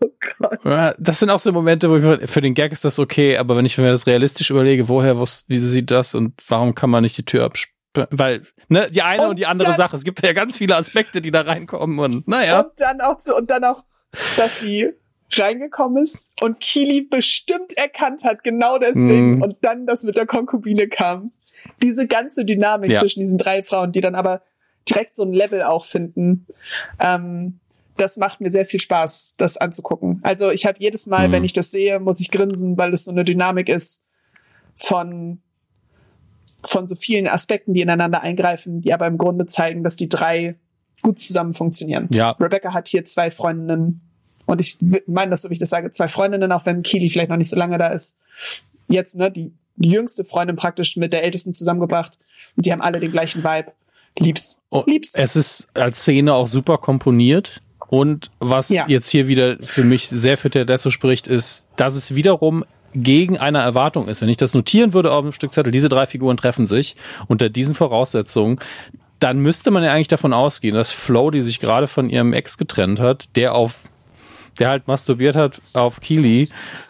Oh 0.00 0.10
Gott. 0.38 0.96
Das 0.98 1.20
sind 1.20 1.30
auch 1.30 1.38
so 1.38 1.52
Momente, 1.52 1.88
wo 1.88 1.96
ich 1.96 2.30
für 2.30 2.40
den 2.42 2.54
Gag 2.54 2.72
ist 2.72 2.84
das 2.84 2.98
okay, 2.98 3.38
aber 3.38 3.56
wenn 3.56 3.64
ich 3.64 3.78
mir 3.78 3.90
das 3.90 4.06
realistisch 4.06 4.50
überlege, 4.50 4.88
woher, 4.88 5.18
wie 5.18 5.58
sieht 5.58 5.90
das 5.90 6.14
und 6.14 6.34
warum 6.48 6.74
kann 6.74 6.90
man 6.90 7.02
nicht 7.02 7.16
die 7.16 7.24
Tür 7.24 7.50
weil 8.10 8.42
ne, 8.68 8.88
die 8.90 9.02
eine 9.02 9.22
und, 9.22 9.30
und 9.30 9.38
die 9.38 9.46
andere 9.46 9.70
dann, 9.70 9.76
Sache, 9.76 9.96
es 9.96 10.04
gibt 10.04 10.22
ja 10.22 10.32
ganz 10.32 10.58
viele 10.58 10.76
Aspekte, 10.76 11.20
die 11.20 11.30
da 11.30 11.42
reinkommen 11.42 11.98
und 11.98 12.28
naja. 12.28 12.60
Und 12.60 12.72
dann 12.76 13.00
auch 13.00 13.18
zu, 13.18 13.34
und 13.34 13.50
dann 13.50 13.64
auch, 13.64 13.84
dass 14.36 14.60
sie 14.60 14.92
reingekommen 15.32 16.02
ist 16.02 16.32
und 16.42 16.60
Kili 16.60 17.02
bestimmt 17.02 17.76
erkannt 17.76 18.24
hat, 18.24 18.44
genau 18.44 18.78
deswegen, 18.78 19.38
mm. 19.38 19.42
und 19.42 19.56
dann 19.62 19.86
das 19.86 20.04
mit 20.04 20.16
der 20.16 20.26
Konkubine 20.26 20.88
kam. 20.88 21.30
Diese 21.82 22.06
ganze 22.06 22.44
Dynamik 22.44 22.90
ja. 22.90 23.00
zwischen 23.00 23.20
diesen 23.20 23.38
drei 23.38 23.62
Frauen, 23.62 23.90
die 23.92 24.00
dann 24.00 24.14
aber 24.14 24.42
direkt 24.88 25.16
so 25.16 25.24
ein 25.24 25.32
Level 25.32 25.62
auch 25.62 25.84
finden. 25.84 26.46
Ähm, 27.00 27.58
das 27.96 28.16
macht 28.16 28.40
mir 28.40 28.50
sehr 28.50 28.66
viel 28.66 28.80
Spaß, 28.80 29.34
das 29.36 29.56
anzugucken. 29.56 30.20
Also 30.22 30.50
ich 30.50 30.66
habe 30.66 30.78
jedes 30.78 31.06
Mal, 31.06 31.28
mm. 31.28 31.32
wenn 31.32 31.44
ich 31.44 31.52
das 31.52 31.70
sehe, 31.70 31.98
muss 32.00 32.20
ich 32.20 32.30
grinsen, 32.30 32.76
weil 32.76 32.92
es 32.92 33.04
so 33.04 33.12
eine 33.12 33.24
Dynamik 33.24 33.68
ist 33.68 34.04
von 34.76 35.40
von 36.64 36.88
so 36.88 36.96
vielen 36.96 37.28
Aspekten, 37.28 37.74
die 37.74 37.80
ineinander 37.80 38.22
eingreifen, 38.22 38.80
die 38.80 38.92
aber 38.92 39.06
im 39.06 39.18
Grunde 39.18 39.46
zeigen, 39.46 39.84
dass 39.84 39.94
die 39.94 40.08
drei 40.08 40.56
gut 41.02 41.20
zusammen 41.20 41.54
funktionieren. 41.54 42.08
Ja. 42.10 42.30
Rebecca 42.32 42.74
hat 42.74 42.88
hier 42.88 43.04
zwei 43.04 43.30
Freundinnen 43.30 44.00
und 44.46 44.60
ich 44.60 44.78
meine 45.06 45.30
das 45.30 45.42
so, 45.42 45.50
wie 45.50 45.54
ich 45.54 45.60
das 45.60 45.70
sage, 45.70 45.90
zwei 45.90 46.08
Freundinnen, 46.08 46.50
auch 46.52 46.66
wenn 46.66 46.82
Keely 46.82 47.08
vielleicht 47.08 47.30
noch 47.30 47.36
nicht 47.36 47.50
so 47.50 47.56
lange 47.56 47.78
da 47.78 47.88
ist. 47.88 48.18
Jetzt, 48.88 49.16
ne, 49.16 49.30
die, 49.30 49.52
die 49.76 49.90
jüngste 49.90 50.24
Freundin 50.24 50.56
praktisch 50.56 50.96
mit 50.96 51.12
der 51.12 51.24
ältesten 51.24 51.52
zusammengebracht 51.52 52.18
und 52.56 52.66
die 52.66 52.72
haben 52.72 52.80
alle 52.80 53.00
den 53.00 53.12
gleichen 53.12 53.44
Vibe. 53.44 53.72
Lieb's. 54.18 54.60
Oh, 54.70 54.84
Lieb's. 54.86 55.14
Es 55.14 55.36
ist 55.36 55.68
als 55.74 56.00
Szene 56.00 56.32
auch 56.34 56.46
super 56.46 56.78
komponiert. 56.78 57.60
Und 57.88 58.30
was 58.38 58.68
ja. 58.68 58.84
jetzt 58.88 59.08
hier 59.10 59.28
wieder 59.28 59.58
für 59.62 59.84
mich 59.84 60.08
sehr 60.08 60.36
für 60.36 60.50
Tedesso 60.50 60.90
spricht, 60.90 61.28
ist, 61.28 61.66
dass 61.76 61.94
es 61.94 62.14
wiederum 62.14 62.64
gegen 62.94 63.38
einer 63.38 63.60
Erwartung 63.60 64.08
ist. 64.08 64.22
Wenn 64.22 64.28
ich 64.28 64.38
das 64.38 64.54
notieren 64.54 64.92
würde 64.94 65.12
auf 65.12 65.22
einem 65.22 65.32
Stück 65.32 65.52
Zettel, 65.52 65.70
diese 65.70 65.88
drei 65.88 66.06
Figuren 66.06 66.36
treffen 66.36 66.66
sich 66.66 66.96
unter 67.28 67.48
diesen 67.48 67.74
Voraussetzungen, 67.74 68.58
dann 69.18 69.38
müsste 69.38 69.70
man 69.70 69.84
ja 69.84 69.92
eigentlich 69.92 70.08
davon 70.08 70.32
ausgehen, 70.32 70.74
dass 70.74 70.92
Flo, 70.92 71.30
die 71.30 71.40
sich 71.40 71.60
gerade 71.60 71.88
von 71.88 72.10
ihrem 72.10 72.32
Ex 72.32 72.58
getrennt 72.58 73.00
hat, 73.00 73.28
der 73.36 73.54
auf 73.54 73.84
der 74.58 74.68
halt 74.68 74.86
masturbiert 74.88 75.36
hat 75.36 75.60
auf 75.74 76.00
Kili, 76.00 76.48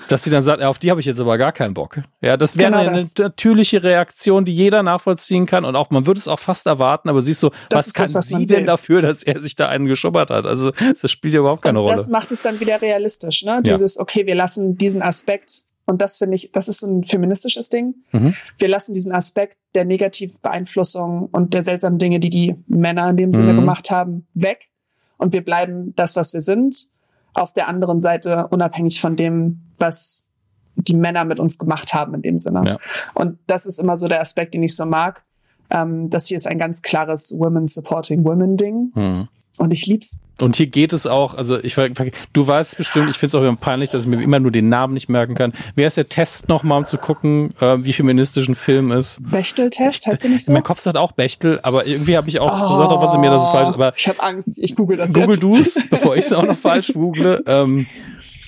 dass 0.08 0.24
sie 0.24 0.30
dann 0.30 0.42
sagt, 0.42 0.60
ja, 0.60 0.68
auf 0.68 0.78
die 0.78 0.90
habe 0.90 1.00
ich 1.00 1.06
jetzt 1.06 1.20
aber 1.20 1.38
gar 1.38 1.52
keinen 1.52 1.74
Bock. 1.74 2.00
Ja, 2.20 2.36
das 2.36 2.56
wäre 2.56 2.70
genau 2.70 2.82
eine 2.82 2.98
das. 2.98 3.16
natürliche 3.16 3.82
Reaktion, 3.82 4.44
die 4.44 4.54
jeder 4.54 4.82
nachvollziehen 4.82 5.46
kann 5.46 5.64
und 5.64 5.76
auch 5.76 5.90
man 5.90 6.06
würde 6.06 6.18
es 6.18 6.28
auch 6.28 6.38
fast 6.38 6.66
erwarten, 6.66 7.08
aber 7.08 7.22
siehst 7.22 7.42
du, 7.42 7.50
das 7.68 7.88
was 7.88 7.92
kann 7.92 8.04
das, 8.04 8.14
was 8.14 8.28
sie 8.28 8.46
denn 8.46 8.66
dafür, 8.66 9.02
dass 9.02 9.22
er 9.22 9.40
sich 9.40 9.56
da 9.56 9.68
einen 9.68 9.86
geschubbert 9.86 10.30
hat? 10.30 10.46
Also 10.46 10.72
das 11.00 11.10
spielt 11.10 11.34
ja 11.34 11.40
überhaupt 11.40 11.62
keine 11.62 11.80
und 11.80 11.86
Rolle. 11.86 11.96
Das 11.96 12.08
macht 12.08 12.32
es 12.32 12.42
dann 12.42 12.60
wieder 12.60 12.80
realistisch, 12.80 13.44
ne? 13.44 13.60
Dieses, 13.62 13.98
okay, 13.98 14.26
wir 14.26 14.34
lassen 14.34 14.76
diesen 14.76 15.02
Aspekt 15.02 15.64
und 15.86 16.02
das 16.02 16.18
finde 16.18 16.34
ich, 16.34 16.50
das 16.52 16.68
ist 16.68 16.82
ein 16.82 17.04
feministisches 17.04 17.68
Ding. 17.68 17.94
Mhm. 18.12 18.34
Wir 18.58 18.68
lassen 18.68 18.92
diesen 18.92 19.12
Aspekt 19.12 19.56
der 19.74 19.84
Negativbeeinflussung 19.84 21.28
und 21.30 21.54
der 21.54 21.62
seltsamen 21.62 21.98
Dinge, 21.98 22.18
die 22.18 22.30
die 22.30 22.56
Männer 22.66 23.08
in 23.10 23.16
dem 23.16 23.32
Sinne 23.32 23.52
mhm. 23.52 23.58
gemacht 23.58 23.90
haben, 23.90 24.26
weg. 24.34 24.68
Und 25.16 25.32
wir 25.32 25.44
bleiben 25.44 25.94
das, 25.94 26.16
was 26.16 26.32
wir 26.32 26.40
sind. 26.40 26.88
Auf 27.36 27.52
der 27.52 27.68
anderen 27.68 28.00
Seite 28.00 28.46
unabhängig 28.48 29.00
von 29.00 29.16
dem, 29.16 29.60
was 29.78 30.28
die 30.76 30.94
Männer 30.94 31.24
mit 31.24 31.40
uns 31.40 31.58
gemacht 31.58 31.94
haben 31.94 32.14
in 32.14 32.22
dem 32.22 32.38
Sinne. 32.38 32.62
Ja. 32.66 32.78
Und 33.14 33.38
das 33.46 33.66
ist 33.66 33.78
immer 33.78 33.96
so 33.96 34.08
der 34.08 34.20
Aspekt, 34.20 34.54
den 34.54 34.62
ich 34.62 34.76
so 34.76 34.86
mag. 34.86 35.24
Ähm, 35.70 36.10
das 36.10 36.26
hier 36.26 36.36
ist 36.36 36.46
ein 36.46 36.58
ganz 36.58 36.82
klares 36.82 37.34
Women 37.36 37.66
Supporting 37.66 38.24
Women 38.24 38.56
Ding. 38.56 38.92
Mhm. 38.94 39.28
Und 39.58 39.72
ich 39.72 39.86
lieb's. 39.86 40.20
Und 40.38 40.56
hier 40.56 40.66
geht 40.66 40.92
es 40.92 41.06
auch, 41.06 41.32
also 41.34 41.58
ich 41.58 41.76
du 41.76 42.46
weißt 42.46 42.76
bestimmt, 42.76 43.08
ich 43.08 43.16
finde 43.16 43.28
es 43.28 43.34
auch 43.34 43.42
immer 43.42 43.56
peinlich, 43.56 43.88
dass 43.88 44.04
ich 44.04 44.08
mir 44.08 44.22
immer 44.22 44.38
nur 44.38 44.50
den 44.50 44.68
Namen 44.68 44.92
nicht 44.92 45.08
merken 45.08 45.34
kann. 45.34 45.54
Wer 45.76 45.86
ist 45.86 45.96
der 45.96 46.10
Test 46.10 46.50
nochmal, 46.50 46.80
um 46.80 46.84
zu 46.84 46.98
gucken, 46.98 47.54
äh, 47.60 47.78
wie 47.80 47.94
feministisch 47.94 48.46
ein 48.46 48.54
Film 48.54 48.92
ist? 48.92 49.20
Bechtel-Test, 49.30 50.06
heißt 50.06 50.24
der 50.24 50.30
nicht 50.30 50.44
so? 50.44 50.52
Mein 50.52 50.62
Kopf 50.62 50.80
sagt 50.80 50.98
auch 50.98 51.12
Bechtel, 51.12 51.58
aber 51.62 51.86
irgendwie 51.86 52.18
habe 52.18 52.28
ich 52.28 52.38
auch 52.38 52.52
oh, 52.52 52.76
gesagt, 52.76 52.92
auch 52.92 53.02
was 53.02 53.14
in 53.14 53.22
mir, 53.22 53.30
das 53.30 53.44
ist 53.44 53.48
falsch. 53.48 53.68
Aber 53.68 53.94
ich 53.96 54.08
habe 54.08 54.22
Angst, 54.22 54.58
ich 54.58 54.76
google 54.76 54.98
das 54.98 55.14
Google 55.14 55.30
jetzt. 55.30 55.40
Google 55.40 55.58
du's, 55.58 55.82
bevor 55.90 56.16
ich 56.16 56.26
es 56.26 56.32
auch 56.34 56.44
noch 56.44 56.58
falsch 56.58 56.92
google. 56.92 57.42
Ähm, 57.46 57.86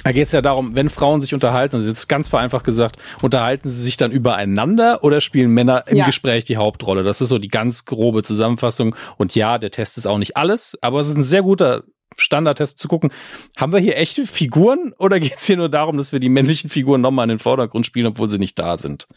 da 0.09 0.13
geht 0.13 0.29
es 0.29 0.33
ja 0.33 0.41
darum, 0.41 0.75
wenn 0.75 0.89
Frauen 0.89 1.21
sich 1.21 1.35
unterhalten, 1.35 1.77
also 1.77 1.87
jetzt 1.87 2.09
ganz 2.09 2.29
vereinfacht 2.29 2.65
gesagt, 2.65 2.97
unterhalten 3.21 3.69
sie 3.69 3.83
sich 3.83 3.99
dann 3.99 4.11
übereinander 4.11 5.05
oder 5.05 5.21
spielen 5.21 5.51
Männer 5.51 5.85
im 5.87 5.99
ja. 5.99 6.07
Gespräch 6.07 6.45
die 6.45 6.57
Hauptrolle? 6.57 7.03
Das 7.03 7.21
ist 7.21 7.29
so 7.29 7.37
die 7.37 7.49
ganz 7.49 7.85
grobe 7.85 8.23
Zusammenfassung. 8.23 8.97
Und 9.19 9.35
ja, 9.35 9.59
der 9.59 9.71
Test 9.71 9.99
ist 9.99 10.07
auch 10.07 10.17
nicht 10.17 10.35
alles, 10.35 10.79
aber 10.81 11.01
es 11.01 11.09
ist 11.09 11.17
ein 11.19 11.25
sehr 11.25 11.43
guter 11.43 11.83
Standardtest 12.17 12.79
zu 12.79 12.89
gucken, 12.89 13.11
haben 13.59 13.73
wir 13.73 13.81
hier 13.81 13.99
echte 13.99 14.27
Figuren 14.27 14.95
oder 14.97 15.21
geht 15.21 15.37
es 15.37 15.45
hier 15.45 15.59
nur 15.59 15.69
darum, 15.69 15.99
dass 15.99 16.11
wir 16.11 16.21
die 16.21 16.31
männlichen 16.31 16.71
Figuren 16.71 17.03
nochmal 17.03 17.25
in 17.25 17.37
den 17.37 17.39
Vordergrund 17.39 17.85
spielen, 17.85 18.07
obwohl 18.07 18.31
sie 18.31 18.39
nicht 18.39 18.59
da 18.59 18.79
sind? 18.79 19.09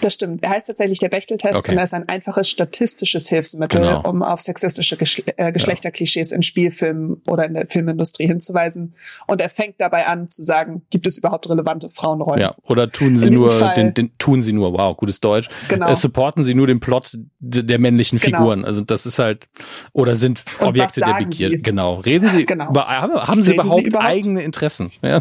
Das 0.00 0.14
stimmt. 0.14 0.42
Er 0.42 0.50
heißt 0.50 0.66
tatsächlich 0.66 0.98
der 0.98 1.08
Bechtel-Test 1.08 1.60
okay. 1.60 1.72
und 1.72 1.78
er 1.78 1.84
ist 1.84 1.94
ein 1.94 2.08
einfaches 2.08 2.48
statistisches 2.48 3.28
Hilfsmittel, 3.28 3.80
genau. 3.80 4.08
um 4.08 4.22
auf 4.22 4.40
sexistische 4.40 4.96
Geschle 4.96 5.24
äh, 5.36 5.52
Geschlechterklischees 5.52 6.30
ja. 6.30 6.36
in 6.36 6.42
Spielfilmen 6.42 7.22
oder 7.26 7.44
in 7.44 7.54
der 7.54 7.66
Filmindustrie 7.66 8.26
hinzuweisen. 8.26 8.94
Und 9.26 9.40
er 9.40 9.50
fängt 9.50 9.80
dabei 9.80 10.06
an 10.06 10.28
zu 10.28 10.42
sagen, 10.42 10.82
gibt 10.90 11.06
es 11.06 11.18
überhaupt 11.18 11.48
relevante 11.48 11.88
Frauenrollen? 11.88 12.40
Ja, 12.40 12.54
oder 12.62 12.90
tun 12.90 13.16
sie 13.16 13.30
nur 13.30 13.72
den, 13.74 13.94
den, 13.94 14.12
tun 14.18 14.42
sie 14.42 14.52
nur, 14.52 14.72
wow, 14.72 14.96
gutes 14.96 15.20
Deutsch. 15.20 15.48
Genau. 15.68 15.88
Äh, 15.88 15.96
supporten 15.96 16.44
sie 16.44 16.54
nur 16.54 16.66
den 16.66 16.80
Plot 16.80 17.18
der 17.40 17.78
männlichen 17.78 18.18
genau. 18.18 18.38
Figuren. 18.38 18.64
Also 18.64 18.80
das 18.80 19.06
ist 19.06 19.18
halt, 19.18 19.48
oder 19.92 20.16
sind 20.16 20.42
Objekte 20.60 21.00
der 21.00 21.14
Begierde. 21.14 21.58
Genau. 21.58 21.94
Reden 21.94 22.28
sie 22.28 22.46
genau. 22.46 22.70
über, 22.70 22.86
haben, 22.86 23.14
haben 23.14 23.42
sie, 23.42 23.54
überhaupt 23.54 23.76
sie, 23.76 23.84
überhaupt 23.84 24.06
eigene 24.06 24.42
Interessen? 24.42 24.90
Ja, 25.02 25.20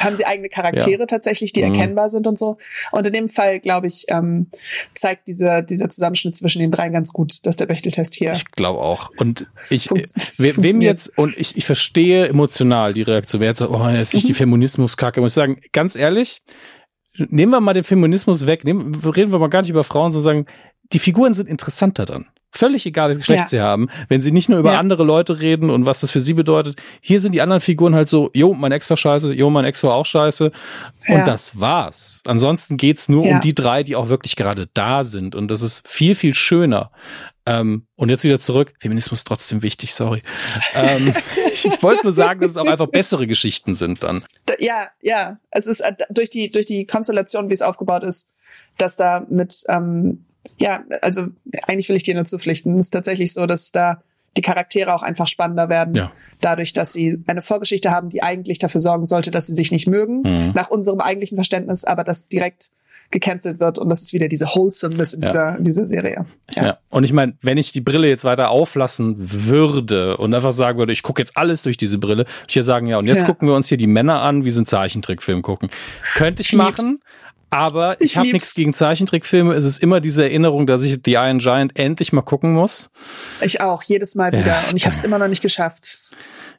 haben 0.00 0.16
sie 0.16 0.26
eigene 0.26 0.48
Charaktere 0.48 1.00
ja. 1.00 1.06
tatsächlich, 1.06 1.52
die 1.52 1.62
mhm. 1.62 1.74
erkennbar 1.74 2.08
sind 2.08 2.26
und 2.26 2.38
so? 2.38 2.58
Und 2.92 3.06
in 3.06 3.12
dem 3.12 3.28
Fall, 3.28 3.60
glaube 3.60 3.86
ich, 3.86 4.06
ähm, 4.18 4.48
zeigt 4.94 5.28
dieser, 5.28 5.62
dieser 5.62 5.88
Zusammenschnitt 5.88 6.36
zwischen 6.36 6.60
den 6.60 6.70
dreien 6.70 6.92
ganz 6.92 7.12
gut, 7.12 7.46
dass 7.46 7.56
der 7.56 7.66
Bechteltest 7.66 8.14
hier. 8.14 8.32
Ich 8.32 8.50
glaube 8.52 8.80
auch. 8.80 9.10
Und 9.16 9.46
ich, 9.70 9.90
äh, 9.90 10.02
wem 10.38 10.80
jetzt, 10.80 11.16
und 11.18 11.36
ich, 11.36 11.56
ich 11.56 11.64
verstehe 11.64 12.28
emotional 12.28 12.94
die 12.94 13.02
Reaktion, 13.02 13.40
wer 13.40 13.48
jetzt 13.48 13.58
sagt, 13.58 13.70
oh, 13.70 13.88
jetzt 13.88 14.14
ist 14.14 14.24
mhm. 14.24 14.28
die 14.28 14.34
Feminismuskacke. 14.34 15.20
Muss 15.20 15.32
ich 15.32 15.34
sagen, 15.34 15.60
ganz 15.72 15.96
ehrlich, 15.96 16.42
nehmen 17.16 17.52
wir 17.52 17.60
mal 17.60 17.74
den 17.74 17.84
Feminismus 17.84 18.46
weg, 18.46 18.64
nehmen, 18.64 18.94
reden 18.94 19.32
wir 19.32 19.38
mal 19.38 19.48
gar 19.48 19.62
nicht 19.62 19.70
über 19.70 19.84
Frauen, 19.84 20.12
sondern 20.12 20.44
sagen, 20.44 20.46
die 20.92 20.98
Figuren 20.98 21.34
sind 21.34 21.48
interessanter 21.48 22.04
dann. 22.04 22.26
Völlig 22.56 22.86
egal, 22.86 23.08
welches 23.08 23.22
Geschlecht 23.22 23.40
ja. 23.40 23.46
sie 23.46 23.60
haben. 23.60 23.88
Wenn 24.08 24.20
sie 24.20 24.30
nicht 24.30 24.48
nur 24.48 24.60
über 24.60 24.74
ja. 24.74 24.78
andere 24.78 25.02
Leute 25.02 25.40
reden 25.40 25.70
und 25.70 25.86
was 25.86 26.00
das 26.02 26.12
für 26.12 26.20
sie 26.20 26.34
bedeutet. 26.34 26.80
Hier 27.00 27.18
sind 27.18 27.32
die 27.32 27.42
anderen 27.42 27.60
Figuren 27.60 27.96
halt 27.96 28.08
so, 28.08 28.30
jo, 28.32 28.54
mein 28.54 28.70
Ex 28.70 28.88
war 28.90 28.96
scheiße, 28.96 29.32
jo, 29.32 29.50
mein 29.50 29.64
Ex 29.64 29.82
war 29.82 29.94
auch 29.94 30.06
scheiße. 30.06 30.52
Ja. 31.08 31.14
Und 31.16 31.26
das 31.26 31.58
war's. 31.58 32.22
Ansonsten 32.26 32.76
geht's 32.76 33.08
nur 33.08 33.24
um 33.24 33.40
die 33.40 33.56
drei, 33.56 33.82
die 33.82 33.96
auch 33.96 34.08
wirklich 34.08 34.36
gerade 34.36 34.68
da 34.72 35.02
sind. 35.02 35.34
Und 35.34 35.50
das 35.50 35.62
ist 35.62 35.88
viel, 35.88 36.14
viel 36.14 36.32
schöner. 36.32 36.92
Ähm, 37.44 37.88
und 37.96 38.08
jetzt 38.08 38.22
wieder 38.22 38.38
zurück. 38.38 38.72
Feminismus 38.78 39.24
trotzdem 39.24 39.62
wichtig, 39.62 39.92
sorry. 39.92 40.22
ähm, 40.74 41.12
ich 41.52 41.82
wollte 41.82 42.04
nur 42.04 42.12
sagen, 42.12 42.40
dass 42.40 42.52
es 42.52 42.56
auch 42.56 42.68
einfach 42.68 42.86
bessere 42.86 43.26
Geschichten 43.26 43.74
sind 43.74 44.04
dann. 44.04 44.24
Ja, 44.60 44.88
ja. 45.02 45.38
Es 45.50 45.66
ist 45.66 45.80
äh, 45.80 45.92
durch 46.08 46.30
die, 46.30 46.50
durch 46.50 46.66
die 46.66 46.86
Konstellation, 46.86 47.48
wie 47.50 47.54
es 47.54 47.62
aufgebaut 47.62 48.04
ist, 48.04 48.30
dass 48.78 48.96
da 48.96 49.26
mit 49.28 49.64
ähm, 49.68 50.24
ja, 50.58 50.84
also 51.02 51.28
eigentlich 51.66 51.88
will 51.88 51.96
ich 51.96 52.02
dir 52.02 52.14
nur 52.14 52.24
zupflichten. 52.24 52.78
Es 52.78 52.86
ist 52.86 52.90
tatsächlich 52.90 53.32
so, 53.32 53.46
dass 53.46 53.72
da 53.72 54.02
die 54.36 54.42
Charaktere 54.42 54.94
auch 54.94 55.02
einfach 55.02 55.26
spannender 55.26 55.68
werden, 55.68 55.94
ja. 55.94 56.12
dadurch, 56.40 56.72
dass 56.72 56.92
sie 56.92 57.22
eine 57.26 57.42
Vorgeschichte 57.42 57.90
haben, 57.90 58.08
die 58.10 58.22
eigentlich 58.22 58.58
dafür 58.58 58.80
sorgen 58.80 59.06
sollte, 59.06 59.30
dass 59.30 59.46
sie 59.46 59.54
sich 59.54 59.70
nicht 59.70 59.86
mögen, 59.86 60.22
mhm. 60.22 60.52
nach 60.54 60.70
unserem 60.70 61.00
eigentlichen 61.00 61.36
Verständnis, 61.36 61.84
aber 61.84 62.04
das 62.04 62.28
direkt 62.28 62.70
gecancelt 63.10 63.60
wird 63.60 63.78
und 63.78 63.88
das 63.88 64.02
ist 64.02 64.12
wieder 64.12 64.28
diese 64.28 64.46
Wholesomeness 64.46 65.12
in, 65.14 65.22
ja. 65.22 65.28
dieser, 65.28 65.58
in 65.58 65.64
dieser 65.64 65.86
Serie. 65.86 66.26
Ja, 66.54 66.64
ja. 66.64 66.78
und 66.90 67.04
ich 67.04 67.12
meine, 67.12 67.34
wenn 67.42 67.58
ich 67.58 67.70
die 67.70 67.80
Brille 67.80 68.08
jetzt 68.08 68.24
weiter 68.24 68.50
auflassen 68.50 69.14
würde 69.18 70.16
und 70.16 70.34
einfach 70.34 70.52
sagen 70.52 70.78
würde, 70.78 70.92
ich 70.92 71.02
gucke 71.02 71.22
jetzt 71.22 71.36
alles 71.36 71.62
durch 71.62 71.76
diese 71.76 71.98
Brille, 71.98 72.24
würde 72.24 72.30
ich 72.48 72.54
ja 72.54 72.62
sagen, 72.62 72.86
ja, 72.86 72.98
und 72.98 73.06
jetzt 73.06 73.20
ja. 73.20 73.26
gucken 73.26 73.46
wir 73.46 73.54
uns 73.54 73.68
hier 73.68 73.78
die 73.78 73.86
Männer 73.86 74.20
an, 74.22 74.44
wie 74.44 74.50
sie 74.50 74.58
einen 74.58 74.66
Zeichentrickfilm 74.66 75.42
gucken. 75.42 75.70
Könnte 76.14 76.42
ich 76.42 76.54
machen, 76.54 76.98
aber 77.54 78.00
ich, 78.00 78.12
ich 78.12 78.16
habe 78.16 78.32
nichts 78.32 78.54
gegen 78.54 78.74
Zeichentrickfilme. 78.74 79.54
Es 79.54 79.64
ist 79.64 79.80
immer 79.80 80.00
diese 80.00 80.24
Erinnerung, 80.24 80.66
dass 80.66 80.82
ich 80.82 80.98
The 81.04 81.12
Iron 81.12 81.38
Giant 81.38 81.78
endlich 81.78 82.12
mal 82.12 82.22
gucken 82.22 82.52
muss. 82.52 82.90
Ich 83.40 83.60
auch, 83.60 83.82
jedes 83.84 84.16
Mal 84.16 84.32
wieder. 84.32 84.44
Ja, 84.44 84.64
und 84.68 84.76
ich 84.76 84.86
habe 84.86 84.96
es 84.96 85.02
immer 85.02 85.18
noch 85.18 85.28
nicht 85.28 85.40
geschafft. 85.40 86.02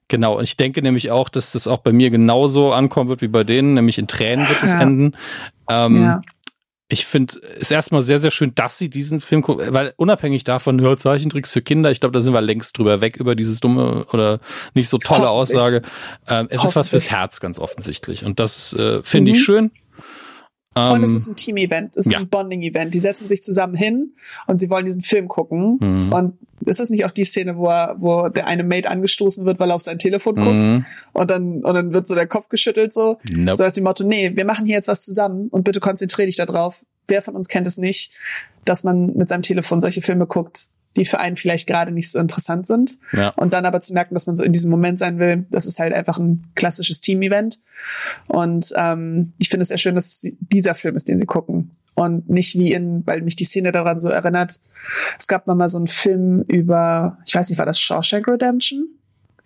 Genau, 0.08 0.38
und 0.38 0.44
ich 0.46 0.56
denke 0.56 0.82
nämlich 0.82 1.12
auch, 1.12 1.28
dass 1.28 1.52
das 1.52 1.68
auch 1.68 1.80
bei 1.80 1.92
mir 1.92 2.12
genauso 2.12 2.72
ankommen 2.72 3.10
wird 3.10 3.22
wie 3.22 3.28
bei 3.28 3.44
denen, 3.44 3.74
nämlich 3.74 3.98
in 3.98 4.08
Tränen 4.08 4.48
wird 4.48 4.64
es 4.64 4.72
ja. 4.72 4.82
enden. 4.82 5.18
Ähm, 5.70 6.04
ja. 6.04 6.22
Ich 6.88 7.08
finde 7.08 7.42
es 7.60 7.72
erstmal 7.72 8.04
sehr, 8.04 8.20
sehr 8.20 8.30
schön, 8.32 8.54
dass 8.54 8.78
sie 8.78 8.90
diesen 8.90 9.20
Film 9.20 9.42
gucken, 9.42 9.74
weil 9.74 9.94
unabhängig 9.98 10.44
davon, 10.44 10.80
hört 10.80 11.00
Zeichentricks 11.00 11.52
für 11.52 11.64
Kinder, 11.64 11.90
ich 11.90 12.00
glaube, 12.00 12.14
da 12.14 12.22
sind 12.22 12.34
wir 12.34 12.42
längst 12.42 12.78
drüber 12.78 13.02
weg 13.02 13.18
über 13.18 13.36
dieses 13.36 13.60
dumme 13.60 14.06
oder 14.14 14.40
nicht 14.76 14.88
so 14.88 15.00
tolle 15.00 15.28
Aussage. 15.28 15.82
Ähm, 16.28 16.48
es 16.52 16.64
ist 16.64 16.76
was 16.76 16.90
fürs 16.90 17.12
Herz, 17.12 17.42
ganz 17.42 17.58
offensichtlich. 17.58 18.24
Und 18.24 18.40
das 18.40 18.74
äh, 18.74 19.02
finde 19.04 19.32
mhm. 19.32 19.36
ich 19.36 19.44
schön. 19.44 19.72
Und 20.78 21.04
es 21.04 21.12
ähm, 21.12 21.16
ist 21.16 21.28
ein 21.28 21.36
Team-Event, 21.38 21.96
es 21.96 22.06
ist 22.06 22.12
ja. 22.12 22.20
ein 22.20 22.28
Bonding-Event. 22.28 22.94
Die 22.94 23.00
setzen 23.00 23.30
sich 23.30 23.42
zusammen 23.42 23.76
hin 23.76 24.14
und 24.46 24.60
sie 24.60 24.70
wollen 24.70 24.86
diesen 24.86 25.02
Film 25.02 25.30
gucken. 25.30 25.78
Mhm. 25.80 26.14
Und 26.14 26.38
ist 26.66 26.82
es 26.82 26.90
nicht 26.90 27.06
auch 27.06 27.12
die 27.12 27.24
Szene, 27.24 27.58
wo, 27.58 27.68
er, 27.68 27.96
wo 28.00 28.28
der 28.28 28.48
eine 28.48 28.64
Mate 28.64 28.90
angestoßen 28.90 29.46
wird, 29.46 29.58
weil 29.60 29.72
er 29.72 29.76
auf 29.76 29.82
sein 29.82 30.00
Telefon 30.00 30.36
guckt? 30.36 30.48
Mhm. 30.48 30.86
Und 31.14 31.30
dann, 31.30 31.64
und 31.64 31.74
dann 31.74 31.94
wird 31.94 32.08
so 32.08 32.16
der 32.16 32.28
Kopf 32.28 32.50
geschüttelt 32.50 32.94
so. 32.94 33.20
Nope. 33.32 33.56
So 33.56 33.64
nach 33.64 33.72
dem 33.72 33.86
Motto, 33.86 34.04
nee, 34.04 34.36
wir 34.36 34.44
machen 34.44 34.66
hier 34.66 34.76
jetzt 34.76 34.90
was 34.90 35.04
zusammen 35.04 35.48
und 35.48 35.64
bitte 35.64 35.80
konzentrier 35.80 36.26
dich 36.26 36.36
darauf. 36.36 36.84
wer 37.08 37.22
von 37.22 37.36
uns 37.36 37.48
kennt 37.48 37.68
es 37.68 37.78
nicht, 37.78 38.12
dass 38.66 38.84
man 38.84 39.16
mit 39.16 39.30
seinem 39.30 39.44
Telefon 39.44 39.80
solche 39.80 40.02
Filme 40.02 40.26
guckt, 40.26 40.68
die 40.98 41.06
für 41.06 41.20
einen 41.20 41.36
vielleicht 41.36 41.68
gerade 41.68 41.92
nicht 41.92 42.12
so 42.12 42.20
interessant 42.20 42.68
sind. 42.68 42.98
Ja. 43.12 43.30
Und 43.30 43.54
dann 43.54 43.66
aber 43.66 43.82
zu 43.82 43.94
merken, 43.94 44.14
dass 44.14 44.28
man 44.28 44.36
so 44.36 44.44
in 44.44 44.54
diesem 44.54 44.72
Moment 44.72 45.00
sein 45.00 45.20
will, 45.20 45.46
das 45.50 45.66
ist 45.66 45.80
halt 45.80 45.94
einfach 45.94 46.18
ein 46.18 46.46
klassisches 46.56 47.02
Team-Event. 47.02 47.60
Und 48.28 48.74
ähm, 48.76 49.34
ich 49.38 49.50
finde 49.50 49.64
es 49.64 49.70
sehr 49.70 49.78
schön, 49.78 49.96
dass 49.96 50.24
es 50.24 50.34
dieser 50.40 50.76
Film 50.76 50.96
ist, 50.96 51.08
den 51.08 51.20
sie 51.20 51.26
gucken. 51.26 51.72
Und 51.96 52.30
nicht 52.30 52.58
wie 52.58 52.74
in, 52.74 53.06
weil 53.06 53.22
mich 53.22 53.36
die 53.36 53.46
Szene 53.46 53.72
daran 53.72 54.00
so 54.00 54.10
erinnert. 54.10 54.60
Es 55.18 55.28
gab 55.28 55.48
mal 55.48 55.68
so 55.68 55.78
einen 55.78 55.88
Film 55.88 56.44
über, 56.48 57.18
ich 57.26 57.36
weiß 57.36 57.50
nicht, 57.50 57.60
war 57.60 57.66
das 57.66 57.80
Shawshank 57.80 58.28
Redemption? 58.28 58.88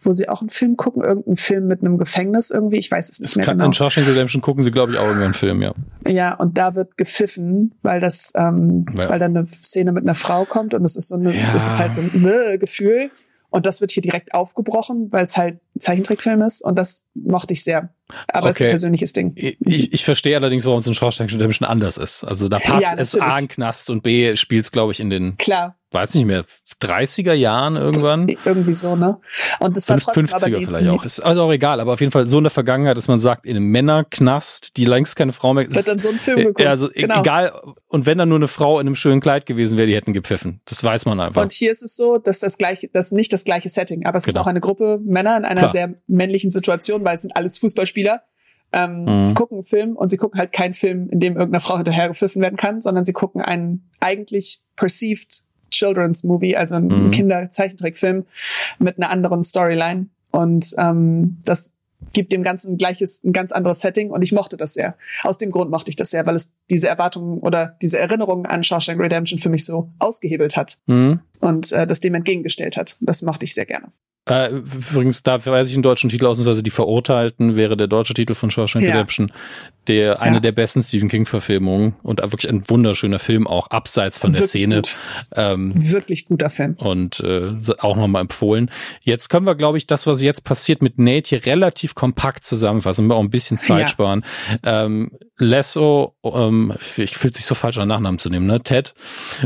Wo 0.02 0.12
sie 0.14 0.30
auch 0.30 0.41
einen 0.41 0.50
Film 0.50 0.78
gucken, 0.78 1.04
irgendeinen 1.04 1.38
Film 1.38 1.68
mit 1.68 1.82
einem 1.82 1.97
Gefängnis 1.97 2.52
irgendwie, 2.52 2.78
ich 2.78 2.89
weiß 2.89 3.10
es 3.10 3.20
nicht 3.20 3.32
das 3.32 3.38
mehr 3.38 3.45
kann, 3.45 3.58
genau. 3.58 3.68
In 3.68 3.74
Shawshank 3.74 4.08
Redemption 4.08 4.41
gucken 4.41 4.64
sie, 4.64 4.72
glaube 4.72 4.93
ich, 4.93 4.97
auch 4.97 5.06
irgendeinen 5.06 5.34
Film, 5.34 5.62
ja. 5.62 5.74
Ja, 6.08 6.34
und 6.36 6.58
da 6.58 6.76
wird 6.76 6.97
gepfiffen, 6.97 7.76
weil 7.82 8.00
das, 8.00 8.34
ähm, 8.36 8.86
ja. 8.95 9.10
weil 9.10 9.20
da 9.20 9.26
eine 9.26 9.45
Szene 9.47 9.91
mit 9.91 10.04
einer 10.04 10.16
Frau 10.16 10.45
kommt 10.45 10.74
und 10.74 10.84
es 10.84 10.95
ist 10.95 11.10
so 11.10 11.16
eine, 11.16 11.36
ja. 11.36 11.54
es 11.56 11.66
ist 11.66 11.80
halt 11.80 11.95
so 11.95 12.02
ein 12.02 12.26
äh, 12.26 12.58
Gefühl. 12.58 13.12
Und 13.52 13.66
das 13.66 13.82
wird 13.82 13.89
hier 13.89 14.04
direkt 14.04 14.36
aufgebrochen, 14.36 15.12
weil 15.12 15.26
es 15.26 15.36
halt 15.36 15.56
ein 15.76 15.80
Zeichentrickfilm 15.80 16.43
ist 16.43 16.62
und 16.62 16.76
das 16.76 17.08
mochte 17.16 17.54
ich 17.54 17.64
sehr. 17.64 17.89
Aber 18.28 18.47
okay. 18.47 18.50
es 18.50 18.56
ist 18.56 18.62
ein 18.62 18.70
persönliches 18.70 19.14
Ding. 19.14 19.34
Ich, 19.36 19.91
ich 19.91 20.06
verstehe 20.06 20.38
allerdings, 20.38 20.66
warum 20.66 20.78
es 20.78 20.86
in 20.86 20.93
Shawshank 20.93 21.32
Redemption 21.32 21.68
anders 21.68 21.97
ist. 21.97 22.24
Also 22.24 22.47
da 22.47 22.60
passt 22.60 22.84
ja, 22.84 22.93
es 22.95 23.20
A 23.20 23.39
in 23.39 23.47
Knast 23.47 23.89
und 23.89 24.04
B 24.04 24.36
spielt 24.36 24.66
es, 24.66 24.72
glaube 24.72 24.91
ich, 24.91 25.00
in 25.00 25.10
den 25.10 25.36
Klar 25.38 25.79
weiß 25.92 26.14
nicht 26.14 26.26
mehr, 26.26 26.46
30er 26.82 27.34
Jahren 27.34 27.76
irgendwann. 27.76 28.28
Irgendwie 28.28 28.74
so, 28.74 28.96
ne? 28.96 29.20
Und 29.60 29.76
das 29.76 29.90
war 29.90 29.98
trotzdem 29.98 30.26
50er 30.26 30.36
aber 30.36 30.60
die, 30.60 30.66
vielleicht 30.66 30.90
auch. 30.90 31.04
Ist 31.04 31.20
also 31.20 31.44
auch 31.44 31.52
egal, 31.52 31.80
aber 31.80 31.94
auf 31.94 32.00
jeden 32.00 32.12
Fall 32.12 32.28
so 32.28 32.38
in 32.38 32.44
der 32.44 32.52
Vergangenheit, 32.52 32.96
dass 32.96 33.08
man 33.08 33.20
sagt, 33.20 33.46
in 33.46 33.56
einem 33.56 33.66
Männerknast, 33.66 34.78
die 34.78 34.86
längst 34.86 35.16
keine 35.16 35.32
Frau 35.32 35.54
mehr 35.54 35.68
ist. 35.68 35.76
Wird 35.76 35.88
dann 35.88 36.00
so 36.00 36.10
ein 36.10 36.20
Film 36.20 36.38
geguckt. 36.38 36.62
Ja, 36.62 36.70
also 36.70 36.90
e- 36.92 37.02
genau. 37.02 37.20
egal. 37.20 37.52
Und 37.88 38.06
wenn 38.06 38.18
da 38.20 38.26
nur 38.26 38.38
eine 38.38 38.48
Frau 38.48 38.80
in 38.80 38.88
einem 38.88 38.96
schönen 38.96 39.20
Kleid 39.20 39.46
gewesen 39.46 39.78
wäre, 39.78 39.88
die 39.88 39.96
hätten 39.96 40.14
gepfiffen. 40.14 40.62
Das 40.66 40.84
weiß 40.84 41.06
man 41.06 41.20
einfach. 41.20 41.42
Und 41.42 41.52
hier 41.52 41.72
ist 41.72 41.82
es 41.82 41.96
so, 41.96 42.20
dass 42.20 42.40
das 42.40 42.58
gleiche, 42.58 42.90
das 42.94 43.12
nicht 43.12 43.34
das 43.34 43.44
gleiche 43.44 43.70
Setting, 43.70 44.06
aber 44.06 44.18
es 44.18 44.26
genau. 44.26 44.40
ist 44.40 44.44
auch 44.44 44.48
eine 44.48 44.62
Gruppe 44.62 45.00
Männer 45.04 45.38
in 45.38 45.46
einer 45.46 45.62
Klar. 45.62 45.70
sehr 45.70 45.94
männlichen 46.08 46.52
Situation, 46.52 47.04
weil 47.04 47.16
es 47.16 47.24
sind 47.24 47.36
alles 47.36 47.58
Fußballspieler. 47.58 48.22
Ähm, 48.72 49.06
mhm. 49.06 49.34
gucken 49.34 49.58
einen 49.58 49.64
Film 49.64 49.96
und 49.96 50.10
sie 50.10 50.18
gucken 50.18 50.40
halt 50.40 50.52
keinen 50.52 50.76
Film, 50.76 51.10
in 51.10 51.20
dem 51.20 51.34
irgendeiner 51.36 51.60
Frau 51.60 51.78
hinterher 51.78 52.10
gepfiffen 52.10 52.40
werden 52.40 52.56
kann, 52.56 52.82
sondern 52.82 53.04
sie 53.04 53.14
gucken 53.14 53.42
einen 53.42 53.90
eigentlich 54.00 54.60
perceived 54.76 55.49
Children's 55.70 56.24
Movie, 56.24 56.56
also 56.56 56.76
ein 56.76 56.88
mhm. 56.88 57.12
Kinderzeichentrickfilm 57.12 58.26
mit 58.80 58.98
einer 58.98 59.10
anderen 59.10 59.44
Storyline. 59.44 60.08
Und 60.32 60.74
ähm, 60.78 61.38
das 61.46 61.74
gibt 62.14 62.32
dem 62.32 62.44
Ganzen 62.44 62.74
ein 62.74 62.78
gleiches, 62.78 63.24
ein 63.24 63.34
ganz 63.34 63.52
anderes 63.52 63.82
Setting 63.82 64.10
und 64.10 64.22
ich 64.22 64.32
mochte 64.32 64.58
das 64.58 64.74
sehr. 64.74 64.96
Aus 65.24 65.38
dem 65.38 65.52
Grund 65.52 65.70
mochte 65.70 65.90
ich 65.90 65.96
das 65.96 66.12
sehr, 66.12 66.26
weil 66.26 66.36
es 66.36 66.56
diese 66.70 66.88
Erwartungen 66.88 67.40
oder 67.40 67.76
diese 67.82 68.00
Erinnerungen 68.00 68.46
an 68.46 68.64
Shawshank 68.64 69.00
Redemption 69.00 69.40
für 69.40 69.50
mich 69.50 69.66
so 69.66 69.90
ausgehebelt 70.00 70.56
hat 70.56 70.78
mhm. 70.88 71.20
und 71.42 71.72
äh, 71.72 71.86
das 71.86 72.00
dem 72.00 72.16
entgegengestellt 72.16 72.78
hat. 72.78 72.98
Das 73.02 73.22
mochte 73.22 73.46
ich 73.46 73.54
sehr 73.54 73.66
gerne. 73.66 73.92
Äh, 74.26 74.50
übrigens, 74.50 75.24
da 75.24 75.44
weiß 75.44 75.70
ich 75.70 75.74
einen 75.74 75.84
deutschen 75.84 76.10
Titel 76.10 76.28
ausnahmsweise 76.28 76.62
Die 76.62 76.70
Verurteilten 76.70 77.56
wäre 77.56 77.76
der 77.76 77.88
deutsche 77.88 78.14
Titel 78.14 78.36
von 78.36 78.52
Shawshank 78.52 78.86
ja. 78.86 78.92
Redemption. 78.92 79.32
Der, 79.88 80.22
eine 80.22 80.36
ja. 80.36 80.40
der 80.40 80.52
besten 80.52 80.84
Stephen 80.84 81.10
King-Verfilmungen 81.10 81.96
und 82.04 82.22
wirklich 82.22 82.48
ein 82.48 82.70
wunderschöner 82.70 83.18
Film, 83.18 83.48
auch 83.48 83.68
abseits 83.68 84.20
von 84.20 84.32
der 84.32 84.42
wirklich 84.42 84.62
Szene. 84.62 84.76
Gut. 84.76 85.00
Ähm, 85.36 85.74
wirklich 85.76 86.26
guter 86.26 86.52
Film. 86.52 86.76
Und 86.76 87.22
äh, 87.22 87.54
auch 87.80 87.96
nochmal 87.96 88.22
empfohlen. 88.22 88.70
Jetzt 89.02 89.30
können 89.30 89.48
wir, 89.48 89.56
glaube 89.56 89.80
ich, 89.80 89.88
das, 89.88 90.06
was 90.06 90.22
jetzt 90.22 90.44
passiert 90.44 90.84
mit 90.84 91.00
Nate 91.00 91.30
hier 91.30 91.46
relativ 91.48 91.96
kompakt 91.96 92.44
zusammenfassen, 92.44 93.08
wir 93.08 93.16
auch 93.16 93.24
ein 93.24 93.32
bisschen 93.32 93.58
Zeit 93.58 93.82
ja. 93.82 93.88
sparen. 93.88 94.24
Ähm, 94.64 95.12
Lesso, 95.40 96.16
ähm, 96.24 96.76
ich 96.98 97.18
fühle 97.18 97.34
sich 97.34 97.46
so 97.46 97.56
falsch 97.56 97.80
an 97.80 97.88
Nachnamen 97.88 98.20
zu 98.20 98.30
nehmen, 98.30 98.46
ne? 98.46 98.62
Ted, 98.62 98.94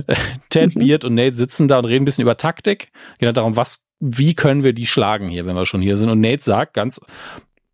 Ted, 0.50 0.76
mhm. 0.76 0.80
Beard 0.80 1.06
und 1.06 1.14
Nate 1.14 1.36
sitzen 1.36 1.68
da 1.68 1.78
und 1.80 1.86
reden 1.86 2.02
ein 2.02 2.06
bisschen 2.06 2.24
über 2.24 2.36
Taktik. 2.36 2.92
Geht 3.20 3.38
darum, 3.38 3.56
was 3.56 3.86
wie 4.06 4.34
können 4.34 4.64
wir 4.64 4.74
die 4.74 4.86
schlagen 4.86 5.30
hier, 5.30 5.46
wenn 5.46 5.56
wir 5.56 5.66
schon 5.66 5.82
hier 5.82 5.96
sind? 5.96 6.10
Und 6.10 6.20
Nate 6.20 6.44
sagt 6.44 6.74
ganz 6.74 7.00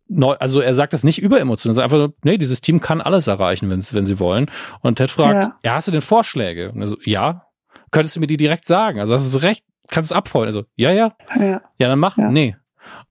neu, 0.06 0.34
also 0.34 0.60
er 0.60 0.74
sagt 0.74 0.92
das 0.92 1.02
nicht 1.02 1.20
überemotional, 1.20 1.72
er 1.72 1.74
sagt 1.74 1.92
einfach, 1.92 2.14
nee, 2.22 2.38
dieses 2.38 2.60
Team 2.60 2.78
kann 2.78 3.00
alles 3.00 3.26
erreichen, 3.26 3.68
wenn, 3.68 3.80
wenn 3.80 4.06
sie 4.06 4.20
wollen. 4.20 4.48
Und 4.80 4.96
Ted 4.96 5.10
fragt, 5.10 5.34
ja. 5.34 5.58
ja, 5.64 5.74
hast 5.74 5.88
du 5.88 5.92
denn 5.92 6.02
Vorschläge? 6.02 6.70
Und 6.70 6.82
er 6.82 6.86
so, 6.86 6.96
ja. 7.02 7.46
Könntest 7.90 8.14
du 8.14 8.20
mir 8.20 8.28
die 8.28 8.36
direkt 8.36 8.64
sagen? 8.64 9.00
Also 9.00 9.12
hast 9.12 9.34
du 9.34 9.38
recht, 9.38 9.64
kannst 9.88 10.12
es 10.12 10.16
abfeuern. 10.16 10.46
Also, 10.46 10.64
ja, 10.76 10.92
ja. 10.92 11.16
Ja, 11.36 11.62
ja 11.78 11.88
dann 11.88 11.98
mach. 11.98 12.16
Ja. 12.16 12.30
Nee. 12.30 12.56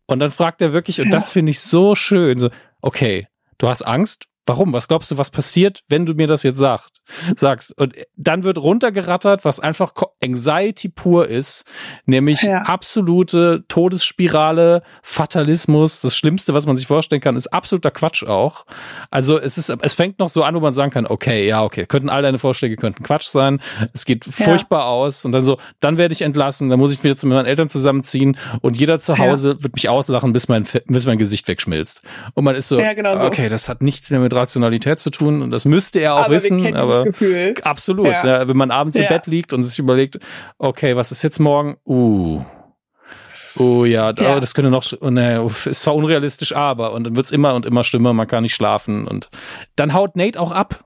Und 0.05 0.19
dann 0.19 0.31
fragt 0.31 0.61
er 0.61 0.71
wirklich, 0.71 1.01
und 1.01 1.07
ja. 1.07 1.11
das 1.11 1.29
finde 1.29 1.49
ich 1.49 1.59
so 1.59 1.95
schön, 1.95 2.37
so, 2.37 2.49
okay, 2.81 3.27
du 3.57 3.67
hast 3.67 3.81
Angst, 3.81 4.28
Warum? 4.45 4.73
Was 4.73 4.87
glaubst 4.87 5.11
du, 5.11 5.17
was 5.17 5.29
passiert, 5.29 5.83
wenn 5.89 6.05
du 6.05 6.13
mir 6.13 6.27
das 6.27 6.43
jetzt 6.43 6.57
sagst? 6.57 7.01
sagst? 7.35 7.77
Und 7.77 7.93
dann 8.15 8.43
wird 8.43 8.57
runtergerattert, 8.57 9.45
was 9.45 9.59
einfach 9.59 9.91
Anxiety 10.23 10.89
pur 10.89 11.27
ist, 11.27 11.65
nämlich 12.05 12.43
ja. 12.43 12.63
absolute 12.63 13.63
Todesspirale, 13.67 14.81
Fatalismus. 15.03 16.01
Das 16.01 16.15
Schlimmste, 16.15 16.53
was 16.53 16.65
man 16.65 16.77
sich 16.77 16.87
vorstellen 16.87 17.21
kann, 17.21 17.35
ist 17.35 17.47
absoluter 17.47 17.91
Quatsch 17.91 18.23
auch. 18.23 18.65
Also 19.11 19.39
es 19.39 19.57
ist, 19.57 19.69
es 19.69 19.93
fängt 19.93 20.19
noch 20.19 20.29
so 20.29 20.43
an, 20.43 20.55
wo 20.55 20.59
man 20.59 20.73
sagen 20.73 20.91
kann, 20.91 21.05
okay, 21.05 21.47
ja, 21.47 21.63
okay, 21.63 21.85
könnten 21.85 22.09
all 22.09 22.21
deine 22.21 22.39
Vorschläge 22.39 22.75
könnten 22.75 23.03
Quatsch 23.03 23.27
sein. 23.27 23.61
Es 23.93 24.05
geht 24.05 24.25
furchtbar 24.25 24.79
ja. 24.79 24.85
aus 24.85 25.25
und 25.25 25.31
dann 25.31 25.45
so, 25.45 25.57
dann 25.79 25.97
werde 25.97 26.13
ich 26.13 26.21
entlassen, 26.21 26.69
dann 26.69 26.79
muss 26.79 26.93
ich 26.93 27.03
wieder 27.03 27.15
zu 27.15 27.27
meinen 27.27 27.45
Eltern 27.45 27.69
zusammenziehen 27.69 28.37
und 28.61 28.77
jeder 28.77 28.99
zu 28.99 29.17
Hause 29.17 29.51
ja. 29.51 29.63
wird 29.63 29.73
mich 29.73 29.89
auslachen, 29.89 30.33
bis 30.33 30.47
mein, 30.47 30.65
bis 30.85 31.05
mein 31.05 31.17
Gesicht 31.17 31.47
wegschmilzt. 31.47 32.01
Und 32.33 32.43
man 32.43 32.55
ist 32.55 32.67
so, 32.67 32.77
genau 32.77 33.17
so. 33.17 33.25
okay, 33.25 33.49
das 33.49 33.69
hat 33.69 33.81
nichts 33.81 34.09
mehr 34.11 34.19
mit 34.19 34.28
Rationalität 34.33 34.99
zu 34.99 35.09
tun 35.09 35.41
und 35.41 35.51
das 35.51 35.65
müsste 35.65 35.99
er 35.99 36.15
auch 36.15 36.25
aber 36.25 36.35
wissen. 36.35 36.63
Wir 36.63 36.75
aber 36.75 36.97
das 36.97 37.03
Gefühl. 37.05 37.53
absolut. 37.61 38.07
Ja. 38.07 38.25
Ja, 38.25 38.47
wenn 38.47 38.57
man 38.57 38.71
abends 38.71 38.97
ja. 38.97 39.03
im 39.03 39.09
Bett 39.09 39.27
liegt 39.27 39.53
und 39.53 39.63
sich 39.63 39.79
überlegt, 39.79 40.19
okay, 40.57 40.95
was 40.95 41.11
ist 41.11 41.23
jetzt 41.23 41.39
morgen? 41.39 41.77
Uh. 41.85 42.43
Oh 43.57 43.83
ja, 43.83 44.13
ja. 44.13 44.39
das 44.39 44.53
könnte 44.53 44.69
noch, 44.69 44.85
oh, 45.01 45.09
ne, 45.09 45.45
ist 45.65 45.81
zwar 45.81 45.95
unrealistisch, 45.95 46.55
aber 46.55 46.93
und 46.93 47.03
dann 47.03 47.15
wird's 47.15 47.31
immer 47.31 47.55
und 47.55 47.65
immer 47.65 47.83
schlimmer, 47.83 48.13
man 48.13 48.27
kann 48.27 48.43
nicht 48.43 48.55
schlafen 48.55 49.07
und 49.07 49.29
dann 49.75 49.93
haut 49.93 50.15
Nate 50.15 50.39
auch 50.39 50.51
ab. 50.51 50.85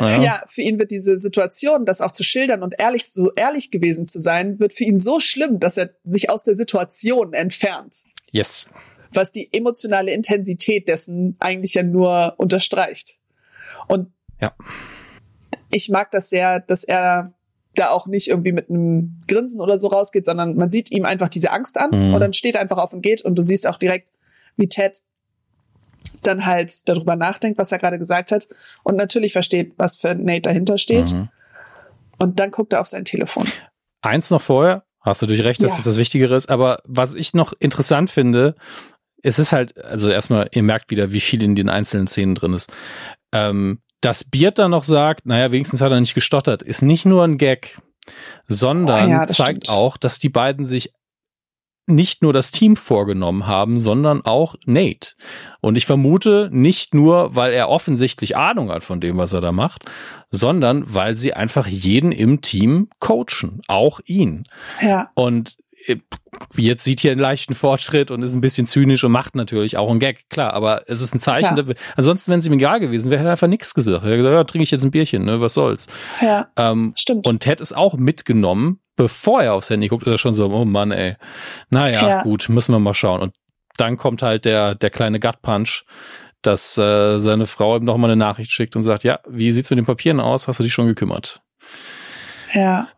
Ja. 0.00 0.20
ja. 0.20 0.42
für 0.48 0.62
ihn 0.62 0.78
wird 0.78 0.90
diese 0.90 1.18
Situation, 1.18 1.84
das 1.84 2.00
auch 2.00 2.10
zu 2.10 2.24
schildern 2.24 2.62
und 2.62 2.74
ehrlich, 2.78 3.12
so 3.12 3.30
ehrlich 3.36 3.70
gewesen 3.70 4.06
zu 4.06 4.18
sein, 4.18 4.58
wird 4.58 4.72
für 4.72 4.84
ihn 4.84 4.98
so 4.98 5.20
schlimm, 5.20 5.60
dass 5.60 5.76
er 5.76 5.90
sich 6.04 6.30
aus 6.30 6.42
der 6.42 6.54
Situation 6.54 7.32
entfernt. 7.32 8.04
Yes 8.32 8.68
was 9.14 9.32
die 9.32 9.48
emotionale 9.52 10.12
Intensität 10.12 10.88
dessen 10.88 11.36
eigentlich 11.40 11.74
ja 11.74 11.82
nur 11.82 12.34
unterstreicht. 12.36 13.18
Und 13.86 14.12
ja. 14.40 14.52
ich 15.70 15.88
mag 15.88 16.10
das 16.10 16.30
sehr, 16.30 16.60
dass 16.60 16.84
er 16.84 17.32
da 17.74 17.90
auch 17.90 18.06
nicht 18.06 18.28
irgendwie 18.28 18.52
mit 18.52 18.70
einem 18.70 19.20
Grinsen 19.26 19.60
oder 19.60 19.78
so 19.78 19.88
rausgeht, 19.88 20.24
sondern 20.24 20.56
man 20.56 20.70
sieht 20.70 20.92
ihm 20.92 21.04
einfach 21.04 21.28
diese 21.28 21.50
Angst 21.50 21.78
an 21.78 21.90
mhm. 21.90 22.14
und 22.14 22.20
dann 22.20 22.32
steht 22.32 22.54
er 22.54 22.60
einfach 22.60 22.78
auf 22.78 22.92
und 22.92 23.02
geht 23.02 23.22
und 23.22 23.36
du 23.36 23.42
siehst 23.42 23.66
auch 23.66 23.76
direkt, 23.76 24.08
wie 24.56 24.68
Ted 24.68 25.02
dann 26.22 26.46
halt 26.46 26.88
darüber 26.88 27.16
nachdenkt, 27.16 27.58
was 27.58 27.72
er 27.72 27.78
gerade 27.78 27.98
gesagt 27.98 28.32
hat 28.32 28.48
und 28.82 28.96
natürlich 28.96 29.32
versteht, 29.32 29.72
was 29.76 29.96
für 29.96 30.14
Nate 30.14 30.42
dahinter 30.42 30.78
steht. 30.78 31.12
Mhm. 31.12 31.28
Und 32.18 32.38
dann 32.38 32.50
guckt 32.50 32.72
er 32.72 32.80
auf 32.80 32.86
sein 32.86 33.04
Telefon. 33.04 33.46
Eins 34.00 34.30
noch 34.30 34.40
vorher, 34.40 34.84
hast 35.00 35.22
du 35.22 35.26
durch 35.26 35.42
recht, 35.42 35.62
dass 35.62 35.70
ja. 35.70 35.76
das 35.76 35.84
das 35.84 35.98
Wichtigere 35.98 36.34
ist, 36.34 36.48
aber 36.48 36.80
was 36.84 37.14
ich 37.14 37.34
noch 37.34 37.52
interessant 37.58 38.10
finde, 38.10 38.54
es 39.24 39.38
ist 39.38 39.52
halt, 39.52 39.82
also 39.82 40.08
erstmal, 40.10 40.48
ihr 40.52 40.62
merkt 40.62 40.90
wieder, 40.90 41.12
wie 41.12 41.20
viel 41.20 41.42
in 41.42 41.54
den 41.56 41.68
einzelnen 41.68 42.06
Szenen 42.06 42.34
drin 42.34 42.52
ist. 42.52 42.72
Ähm, 43.32 43.80
dass 44.00 44.22
Beard 44.22 44.58
dann 44.58 44.70
noch 44.70 44.84
sagt, 44.84 45.24
naja, 45.24 45.50
wenigstens 45.50 45.80
hat 45.80 45.90
er 45.90 45.98
nicht 45.98 46.14
gestottert, 46.14 46.62
ist 46.62 46.82
nicht 46.82 47.06
nur 47.06 47.24
ein 47.24 47.38
Gag, 47.38 47.78
sondern 48.46 49.08
oh 49.08 49.10
ja, 49.10 49.24
zeigt 49.24 49.64
stimmt. 49.64 49.70
auch, 49.70 49.96
dass 49.96 50.18
die 50.18 50.28
beiden 50.28 50.66
sich 50.66 50.92
nicht 51.86 52.22
nur 52.22 52.32
das 52.32 52.50
Team 52.50 52.76
vorgenommen 52.76 53.46
haben, 53.46 53.78
sondern 53.78 54.24
auch 54.24 54.54
Nate. 54.64 55.12
Und 55.60 55.76
ich 55.76 55.86
vermute 55.86 56.48
nicht 56.50 56.94
nur, 56.94 57.34
weil 57.34 57.52
er 57.52 57.68
offensichtlich 57.68 58.36
Ahnung 58.36 58.70
hat 58.70 58.84
von 58.84 59.00
dem, 59.00 59.16
was 59.16 59.32
er 59.32 59.40
da 59.40 59.52
macht, 59.52 59.84
sondern 60.30 60.82
weil 60.86 61.16
sie 61.16 61.34
einfach 61.34 61.66
jeden 61.66 62.12
im 62.12 62.40
Team 62.40 62.88
coachen, 63.00 63.60
auch 63.68 64.00
ihn. 64.06 64.44
Ja. 64.80 65.10
Und 65.14 65.56
jetzt 66.56 66.84
sieht 66.84 67.00
hier 67.00 67.12
einen 67.12 67.20
leichten 67.20 67.54
Fortschritt 67.54 68.10
und 68.10 68.22
ist 68.22 68.34
ein 68.34 68.40
bisschen 68.40 68.66
zynisch 68.66 69.04
und 69.04 69.12
macht 69.12 69.34
natürlich 69.34 69.76
auch 69.76 69.90
einen 69.90 69.98
Gag, 69.98 70.28
klar, 70.30 70.52
aber 70.52 70.82
es 70.86 71.00
ist 71.00 71.14
ein 71.14 71.20
Zeichen. 71.20 71.54
Klar. 71.54 71.76
Ansonsten, 71.96 72.32
wenn 72.32 72.38
es 72.38 72.46
ihm 72.46 72.52
egal 72.54 72.80
gewesen 72.80 73.10
wäre, 73.10 73.20
hätte 73.20 73.28
er 73.28 73.32
einfach 73.32 73.48
nichts 73.48 73.74
gesagt. 73.74 74.04
Er 74.04 74.08
hätte 74.08 74.16
gesagt, 74.18 74.34
ja, 74.34 74.44
trinke 74.44 74.62
ich 74.62 74.70
jetzt 74.70 74.84
ein 74.84 74.90
Bierchen, 74.90 75.24
ne, 75.24 75.40
was 75.40 75.54
soll's. 75.54 75.86
Ja, 76.20 76.48
ähm, 76.56 76.92
stimmt. 76.96 77.26
Und 77.26 77.40
Ted 77.40 77.60
ist 77.60 77.76
auch 77.76 77.94
mitgenommen, 77.94 78.80
bevor 78.96 79.42
er 79.42 79.54
aufs 79.54 79.70
Handy 79.70 79.88
guckt, 79.88 80.04
ist 80.04 80.10
er 80.10 80.18
schon 80.18 80.34
so, 80.34 80.50
oh 80.50 80.64
Mann, 80.64 80.92
ey. 80.92 81.16
Naja, 81.70 82.08
ja. 82.08 82.22
gut, 82.22 82.48
müssen 82.48 82.72
wir 82.72 82.78
mal 82.78 82.94
schauen. 82.94 83.20
Und 83.20 83.34
dann 83.76 83.96
kommt 83.96 84.22
halt 84.22 84.44
der, 84.44 84.74
der 84.74 84.90
kleine 84.90 85.20
Gut 85.20 85.42
Punch, 85.42 85.84
dass 86.42 86.78
äh, 86.78 87.18
seine 87.18 87.46
Frau 87.46 87.76
ihm 87.76 87.84
nochmal 87.84 88.10
eine 88.10 88.16
Nachricht 88.16 88.52
schickt 88.52 88.76
und 88.76 88.82
sagt, 88.82 89.04
ja, 89.04 89.18
wie 89.28 89.50
sieht's 89.50 89.70
mit 89.70 89.78
den 89.78 89.86
Papieren 89.86 90.20
aus? 90.20 90.46
Hast 90.46 90.60
du 90.60 90.64
dich 90.64 90.72
schon 90.72 90.86
gekümmert? 90.86 91.42
Ja. 92.52 92.88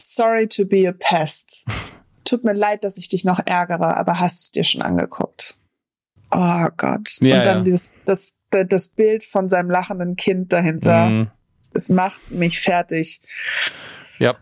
Sorry 0.00 0.48
to 0.48 0.64
be 0.64 0.88
a 0.88 0.92
pest. 0.92 1.64
Tut 2.24 2.44
mir 2.44 2.54
leid, 2.54 2.84
dass 2.84 2.98
ich 2.98 3.08
dich 3.08 3.24
noch 3.24 3.40
ärgere, 3.44 3.96
aber 3.96 4.18
hast 4.18 4.38
du 4.38 4.42
es 4.42 4.52
dir 4.52 4.64
schon 4.64 4.82
angeguckt? 4.82 5.56
Oh 6.30 6.66
Gott. 6.76 7.18
Ja, 7.20 7.38
und 7.38 7.46
dann 7.46 7.58
ja. 7.58 7.64
dieses, 7.64 7.94
das 8.04 8.36
das 8.50 8.88
Bild 8.88 9.24
von 9.24 9.48
seinem 9.48 9.70
lachenden 9.70 10.16
Kind 10.16 10.52
dahinter. 10.52 11.08
Mm. 11.08 11.30
Es 11.74 11.88
macht 11.88 12.30
mich 12.30 12.60
fertig. 12.60 13.20
Ja. 14.18 14.36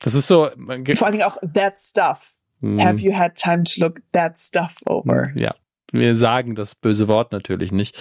Das 0.00 0.14
ist 0.14 0.28
so. 0.28 0.48
Vor 0.56 0.70
allen 0.70 0.84
Dingen 0.84 1.24
auch 1.24 1.38
that 1.54 1.78
stuff. 1.78 2.34
Mm. 2.62 2.80
Have 2.80 2.98
you 2.98 3.14
had 3.14 3.34
time 3.34 3.64
to 3.64 3.80
look 3.80 4.00
that 4.12 4.38
stuff 4.38 4.76
over? 4.86 5.30
Ja. 5.34 5.54
Wir 5.90 6.14
sagen 6.14 6.54
das 6.54 6.74
böse 6.74 7.08
Wort 7.08 7.32
natürlich 7.32 7.72
nicht. 7.72 7.98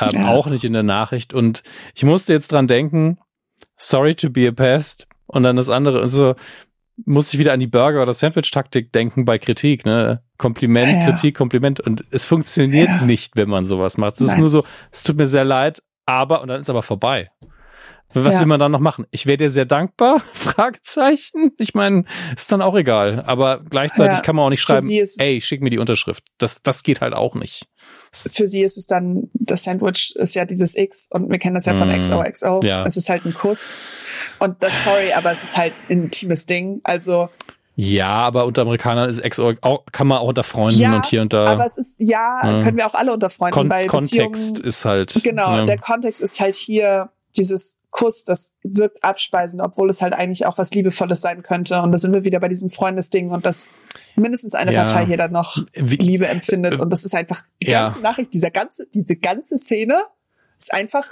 Ähm, 0.00 0.10
ja. 0.12 0.28
Auch 0.28 0.48
nicht 0.48 0.64
in 0.64 0.72
der 0.72 0.82
Nachricht. 0.82 1.32
Und 1.32 1.62
ich 1.94 2.04
musste 2.04 2.32
jetzt 2.32 2.50
dran 2.50 2.66
denken, 2.66 3.18
sorry 3.76 4.14
to 4.14 4.28
be 4.28 4.48
a 4.48 4.52
pest. 4.52 5.07
Und 5.28 5.44
dann 5.44 5.56
das 5.56 5.70
andere, 5.70 6.02
und 6.02 6.08
so, 6.08 6.34
muss 7.04 7.32
ich 7.32 7.38
wieder 7.38 7.52
an 7.52 7.60
die 7.60 7.68
Burger- 7.68 8.02
oder 8.02 8.12
Sandwich-Taktik 8.12 8.92
denken 8.92 9.24
bei 9.24 9.38
Kritik, 9.38 9.86
ne? 9.86 10.22
Kompliment, 10.36 10.96
ja. 10.96 11.06
Kritik, 11.06 11.36
Kompliment. 11.36 11.80
Und 11.80 12.04
es 12.10 12.26
funktioniert 12.26 12.88
ja. 12.88 13.04
nicht, 13.04 13.36
wenn 13.36 13.48
man 13.48 13.64
sowas 13.64 13.98
macht. 13.98 14.20
Es 14.20 14.26
ist 14.26 14.38
nur 14.38 14.50
so, 14.50 14.64
es 14.90 15.04
tut 15.04 15.16
mir 15.16 15.26
sehr 15.26 15.44
leid, 15.44 15.80
aber, 16.06 16.42
und 16.42 16.48
dann 16.48 16.60
ist 16.60 16.70
aber 16.70 16.82
vorbei. 16.82 17.30
Was 18.14 18.40
will 18.40 18.46
man 18.46 18.58
dann 18.58 18.72
noch 18.72 18.80
machen? 18.80 19.06
Ich 19.10 19.26
wäre 19.26 19.36
dir 19.36 19.50
sehr 19.50 19.66
dankbar, 19.66 20.20
Fragezeichen. 20.32 21.52
Ich 21.58 21.74
meine, 21.74 22.04
ist 22.34 22.50
dann 22.50 22.62
auch 22.62 22.74
egal. 22.74 23.22
Aber 23.26 23.60
gleichzeitig 23.68 24.22
kann 24.22 24.34
man 24.34 24.46
auch 24.46 24.50
nicht 24.50 24.62
schreiben, 24.62 24.88
ey, 24.88 25.40
schick 25.40 25.60
mir 25.60 25.70
die 25.70 25.78
Unterschrift. 25.78 26.24
Das, 26.38 26.62
das 26.62 26.82
geht 26.82 27.02
halt 27.02 27.12
auch 27.12 27.34
nicht. 27.34 27.66
Für 28.12 28.46
sie 28.46 28.62
ist 28.62 28.78
es 28.78 28.86
dann, 28.86 29.30
das 29.34 29.64
Sandwich 29.64 30.14
ist 30.16 30.34
ja 30.34 30.44
dieses 30.44 30.76
X 30.76 31.08
und 31.10 31.30
wir 31.30 31.38
kennen 31.38 31.54
das 31.54 31.66
ja 31.66 31.74
von 31.74 31.88
mm, 31.88 32.00
XOXO. 32.00 32.60
Ja. 32.64 32.84
Es 32.84 32.96
ist 32.96 33.08
halt 33.08 33.24
ein 33.26 33.34
Kuss. 33.34 33.78
Und 34.38 34.62
das, 34.62 34.84
sorry, 34.84 35.12
aber 35.12 35.30
es 35.30 35.42
ist 35.42 35.56
halt 35.56 35.72
ein 35.88 36.04
intimes 36.04 36.46
Ding. 36.46 36.80
Also. 36.84 37.28
Ja, 37.76 38.08
aber 38.08 38.46
unter 38.46 38.62
Amerikanern 38.62 39.08
ist 39.08 39.22
XO 39.22 39.52
auch, 39.60 39.84
kann 39.92 40.06
man 40.06 40.18
auch 40.18 40.28
unter 40.28 40.42
Freunden 40.42 40.80
ja, 40.80 40.96
und 40.96 41.06
hier 41.06 41.22
und 41.22 41.32
da. 41.32 41.44
Aber 41.44 41.66
es 41.66 41.78
ist, 41.78 41.96
ja, 42.00 42.40
ja. 42.42 42.62
können 42.62 42.76
wir 42.76 42.86
auch 42.86 42.94
alle 42.94 43.12
unter 43.12 43.30
Freunden, 43.30 43.54
Kon 43.54 43.70
weil 43.70 43.86
Kontext 43.86 44.58
ist 44.58 44.84
halt. 44.84 45.14
Genau, 45.22 45.48
ja. 45.48 45.66
der 45.66 45.78
Kontext 45.78 46.22
ist 46.22 46.40
halt 46.40 46.56
hier 46.56 47.10
dieses 47.36 47.77
Kuss, 47.98 48.22
das 48.22 48.54
wirkt 48.62 49.02
abspeisend, 49.02 49.60
obwohl 49.60 49.90
es 49.90 50.02
halt 50.02 50.12
eigentlich 50.12 50.46
auch 50.46 50.56
was 50.56 50.70
Liebevolles 50.70 51.20
sein 51.20 51.42
könnte. 51.42 51.82
Und 51.82 51.90
da 51.90 51.98
sind 51.98 52.12
wir 52.12 52.22
wieder 52.22 52.38
bei 52.38 52.46
diesem 52.46 52.70
Freundesding 52.70 53.30
und 53.30 53.44
dass 53.44 53.66
mindestens 54.14 54.54
eine 54.54 54.72
ja. 54.72 54.84
Partei 54.84 55.04
hier 55.04 55.16
dann 55.16 55.32
noch 55.32 55.58
Wie, 55.74 55.96
Liebe 55.96 56.28
empfindet. 56.28 56.78
Und 56.78 56.90
das 56.90 57.04
ist 57.04 57.16
einfach 57.16 57.42
die 57.60 57.70
ja. 57.70 57.82
ganze 57.82 58.00
Nachricht, 58.00 58.32
dieser 58.32 58.52
ganze, 58.52 58.86
diese 58.94 59.16
ganze 59.16 59.58
Szene 59.58 60.04
ist 60.60 60.72
einfach 60.72 61.06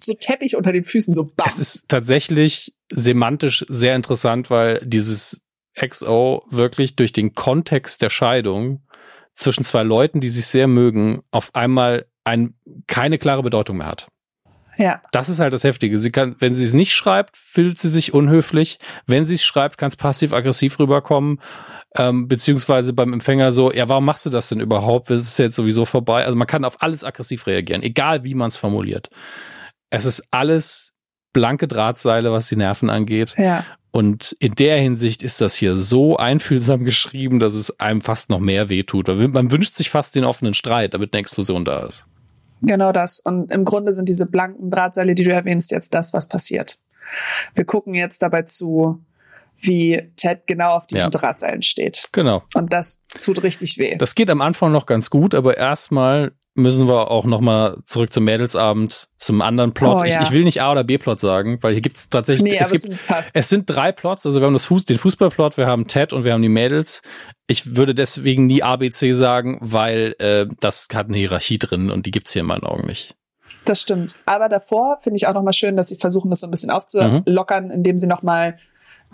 so 0.00 0.12
Teppich 0.14 0.56
unter 0.56 0.72
den 0.72 0.84
Füßen, 0.84 1.14
so 1.14 1.24
bam. 1.24 1.46
Es 1.46 1.60
ist 1.60 1.88
tatsächlich 1.88 2.74
semantisch 2.92 3.64
sehr 3.68 3.94
interessant, 3.94 4.50
weil 4.50 4.80
dieses 4.84 5.40
XO 5.80 6.44
wirklich 6.50 6.96
durch 6.96 7.12
den 7.12 7.34
Kontext 7.34 8.02
der 8.02 8.10
Scheidung 8.10 8.82
zwischen 9.34 9.62
zwei 9.62 9.84
Leuten, 9.84 10.20
die 10.20 10.30
sich 10.30 10.46
sehr 10.46 10.66
mögen, 10.66 11.22
auf 11.30 11.54
einmal 11.54 12.06
ein, 12.24 12.54
keine 12.88 13.18
klare 13.18 13.44
Bedeutung 13.44 13.76
mehr 13.76 13.86
hat. 13.86 14.08
Ja. 14.76 15.00
Das 15.12 15.28
ist 15.28 15.40
halt 15.40 15.52
das 15.52 15.64
Heftige. 15.64 15.98
Sie 15.98 16.10
kann, 16.10 16.36
wenn 16.38 16.54
sie 16.54 16.64
es 16.64 16.72
nicht 16.72 16.92
schreibt, 16.94 17.36
fühlt 17.36 17.78
sie 17.78 17.88
sich 17.88 18.14
unhöflich. 18.14 18.78
Wenn 19.06 19.24
sie 19.24 19.34
es 19.34 19.44
schreibt, 19.44 19.78
kann 19.78 19.88
es 19.88 19.96
passiv-aggressiv 19.96 20.78
rüberkommen. 20.78 21.40
Ähm, 21.96 22.26
beziehungsweise 22.26 22.92
beim 22.92 23.12
Empfänger 23.12 23.52
so, 23.52 23.72
ja, 23.72 23.88
warum 23.88 24.04
machst 24.04 24.26
du 24.26 24.30
das 24.30 24.48
denn 24.48 24.60
überhaupt? 24.60 25.10
Es 25.10 25.22
ist 25.22 25.38
jetzt 25.38 25.54
sowieso 25.54 25.84
vorbei. 25.84 26.24
Also 26.24 26.36
man 26.36 26.48
kann 26.48 26.64
auf 26.64 26.82
alles 26.82 27.04
aggressiv 27.04 27.46
reagieren, 27.46 27.82
egal 27.82 28.24
wie 28.24 28.34
man 28.34 28.48
es 28.48 28.56
formuliert. 28.56 29.10
Es 29.90 30.06
ist 30.06 30.26
alles 30.32 30.92
blanke 31.32 31.68
Drahtseile, 31.68 32.32
was 32.32 32.48
die 32.48 32.56
Nerven 32.56 32.90
angeht. 32.90 33.34
Ja. 33.38 33.64
Und 33.92 34.34
in 34.40 34.56
der 34.56 34.78
Hinsicht 34.78 35.22
ist 35.22 35.40
das 35.40 35.54
hier 35.54 35.76
so 35.76 36.16
einfühlsam 36.16 36.84
geschrieben, 36.84 37.38
dass 37.38 37.54
es 37.54 37.78
einem 37.78 38.00
fast 38.00 38.28
noch 38.28 38.40
mehr 38.40 38.68
wehtut. 38.68 39.06
Man 39.06 39.52
wünscht 39.52 39.74
sich 39.74 39.88
fast 39.88 40.16
den 40.16 40.24
offenen 40.24 40.54
Streit, 40.54 40.94
damit 40.94 41.12
eine 41.12 41.20
Explosion 41.20 41.64
da 41.64 41.86
ist. 41.86 42.08
Genau 42.66 42.92
das. 42.92 43.20
Und 43.20 43.50
im 43.50 43.64
Grunde 43.64 43.92
sind 43.92 44.08
diese 44.08 44.26
blanken 44.26 44.70
Drahtseile, 44.70 45.14
die 45.14 45.24
du 45.24 45.32
erwähnst, 45.32 45.70
jetzt 45.70 45.94
das, 45.94 46.12
was 46.12 46.28
passiert. 46.28 46.78
Wir 47.54 47.64
gucken 47.64 47.94
jetzt 47.94 48.22
dabei 48.22 48.42
zu, 48.42 49.02
wie 49.58 50.10
Ted 50.16 50.46
genau 50.46 50.76
auf 50.76 50.86
diesen 50.86 51.04
ja. 51.04 51.10
Drahtseilen 51.10 51.62
steht. 51.62 52.08
Genau. 52.12 52.42
Und 52.54 52.72
das 52.72 53.02
tut 53.20 53.42
richtig 53.42 53.78
weh. 53.78 53.96
Das 53.96 54.14
geht 54.14 54.30
am 54.30 54.40
Anfang 54.40 54.72
noch 54.72 54.86
ganz 54.86 55.10
gut, 55.10 55.34
aber 55.34 55.56
erstmal 55.56 56.32
müssen 56.54 56.88
wir 56.88 57.10
auch 57.10 57.24
noch 57.24 57.40
mal 57.40 57.78
zurück 57.84 58.12
zum 58.12 58.24
Mädelsabend, 58.24 59.08
zum 59.16 59.42
anderen 59.42 59.74
Plot. 59.74 60.02
Oh, 60.02 60.04
ja. 60.04 60.20
ich, 60.20 60.28
ich, 60.28 60.32
will 60.32 60.44
nicht 60.44 60.62
A 60.62 60.72
oder 60.72 60.84
B 60.84 60.98
Plot 60.98 61.20
sagen, 61.20 61.58
weil 61.62 61.72
hier 61.72 61.82
gibt 61.82 61.96
es 61.96 62.08
tatsächlich, 62.08 62.52
nee, 62.52 62.58
es, 62.58 62.70
gibt, 62.70 62.84
es, 62.84 62.90
sind 63.10 63.30
es 63.34 63.48
sind 63.48 63.64
drei 63.66 63.92
Plots. 63.92 64.24
Also 64.24 64.40
wir 64.40 64.46
haben 64.46 64.52
das 64.52 64.66
Fuß, 64.66 64.84
den 64.84 64.98
Fußballplot, 64.98 65.56
wir 65.56 65.66
haben 65.66 65.88
Ted 65.88 66.12
und 66.12 66.24
wir 66.24 66.32
haben 66.32 66.42
die 66.42 66.48
Mädels. 66.48 67.02
Ich 67.46 67.76
würde 67.76 67.94
deswegen 67.94 68.46
nie 68.46 68.62
A, 68.62 68.76
B, 68.76 68.90
C 68.90 69.12
sagen, 69.12 69.58
weil 69.60 70.14
äh, 70.18 70.46
das 70.60 70.88
hat 70.94 71.08
eine 71.08 71.18
Hierarchie 71.18 71.58
drin 71.58 71.90
und 71.90 72.06
die 72.06 72.10
gibt's 72.10 72.32
hier 72.32 72.40
in 72.40 72.46
meinen 72.46 72.64
Augen 72.64 72.86
nicht. 72.86 73.16
Das 73.64 73.80
stimmt. 73.80 74.16
Aber 74.26 74.48
davor 74.48 74.98
finde 75.00 75.16
ich 75.16 75.26
auch 75.26 75.34
noch 75.34 75.42
mal 75.42 75.52
schön, 75.52 75.76
dass 75.76 75.88
sie 75.88 75.96
versuchen, 75.96 76.30
das 76.30 76.40
so 76.40 76.46
ein 76.46 76.50
bisschen 76.50 76.70
aufzulockern, 76.70 77.66
mhm. 77.66 77.70
indem 77.70 77.98
sie 77.98 78.06
noch 78.06 78.22
mal 78.22 78.58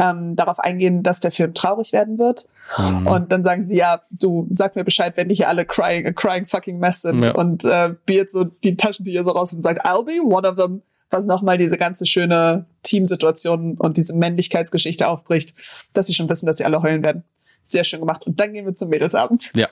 ähm, 0.00 0.34
darauf 0.34 0.58
eingehen, 0.58 1.02
dass 1.02 1.20
der 1.20 1.30
Film 1.30 1.52
traurig 1.54 1.92
werden 1.92 2.18
wird. 2.18 2.46
Mhm. 2.78 3.06
Und 3.06 3.32
dann 3.32 3.44
sagen 3.44 3.66
sie, 3.66 3.76
ja, 3.76 4.02
du 4.10 4.48
sag 4.50 4.74
mir 4.74 4.84
Bescheid, 4.84 5.16
wenn 5.16 5.28
die 5.28 5.34
hier 5.34 5.48
alle 5.48 5.66
crying, 5.66 6.06
a 6.06 6.12
crying 6.12 6.46
fucking 6.46 6.78
mess 6.78 7.02
sind. 7.02 7.26
Ja. 7.26 7.34
Und 7.34 7.64
äh, 7.64 7.94
Beard 8.06 8.30
so 8.30 8.44
die 8.44 8.76
Taschentücher 8.76 9.24
so 9.24 9.30
raus 9.30 9.52
und 9.52 9.62
sagt, 9.62 9.84
I'll 9.84 10.04
be 10.04 10.22
one 10.24 10.48
of 10.48 10.56
them. 10.56 10.82
Was 11.12 11.26
nochmal 11.26 11.58
diese 11.58 11.76
ganze 11.76 12.06
schöne 12.06 12.66
Teamsituation 12.82 13.76
und 13.76 13.96
diese 13.96 14.14
Männlichkeitsgeschichte 14.14 15.08
aufbricht, 15.08 15.54
dass 15.92 16.06
sie 16.06 16.14
schon 16.14 16.28
wissen, 16.28 16.46
dass 16.46 16.58
sie 16.58 16.64
alle 16.64 16.82
heulen 16.82 17.02
werden. 17.02 17.24
Sehr 17.64 17.82
schön 17.82 17.98
gemacht. 17.98 18.24
Und 18.26 18.38
dann 18.38 18.52
gehen 18.52 18.64
wir 18.64 18.74
zum 18.74 18.90
Mädelsabend. 18.90 19.50
Ja. 19.54 19.68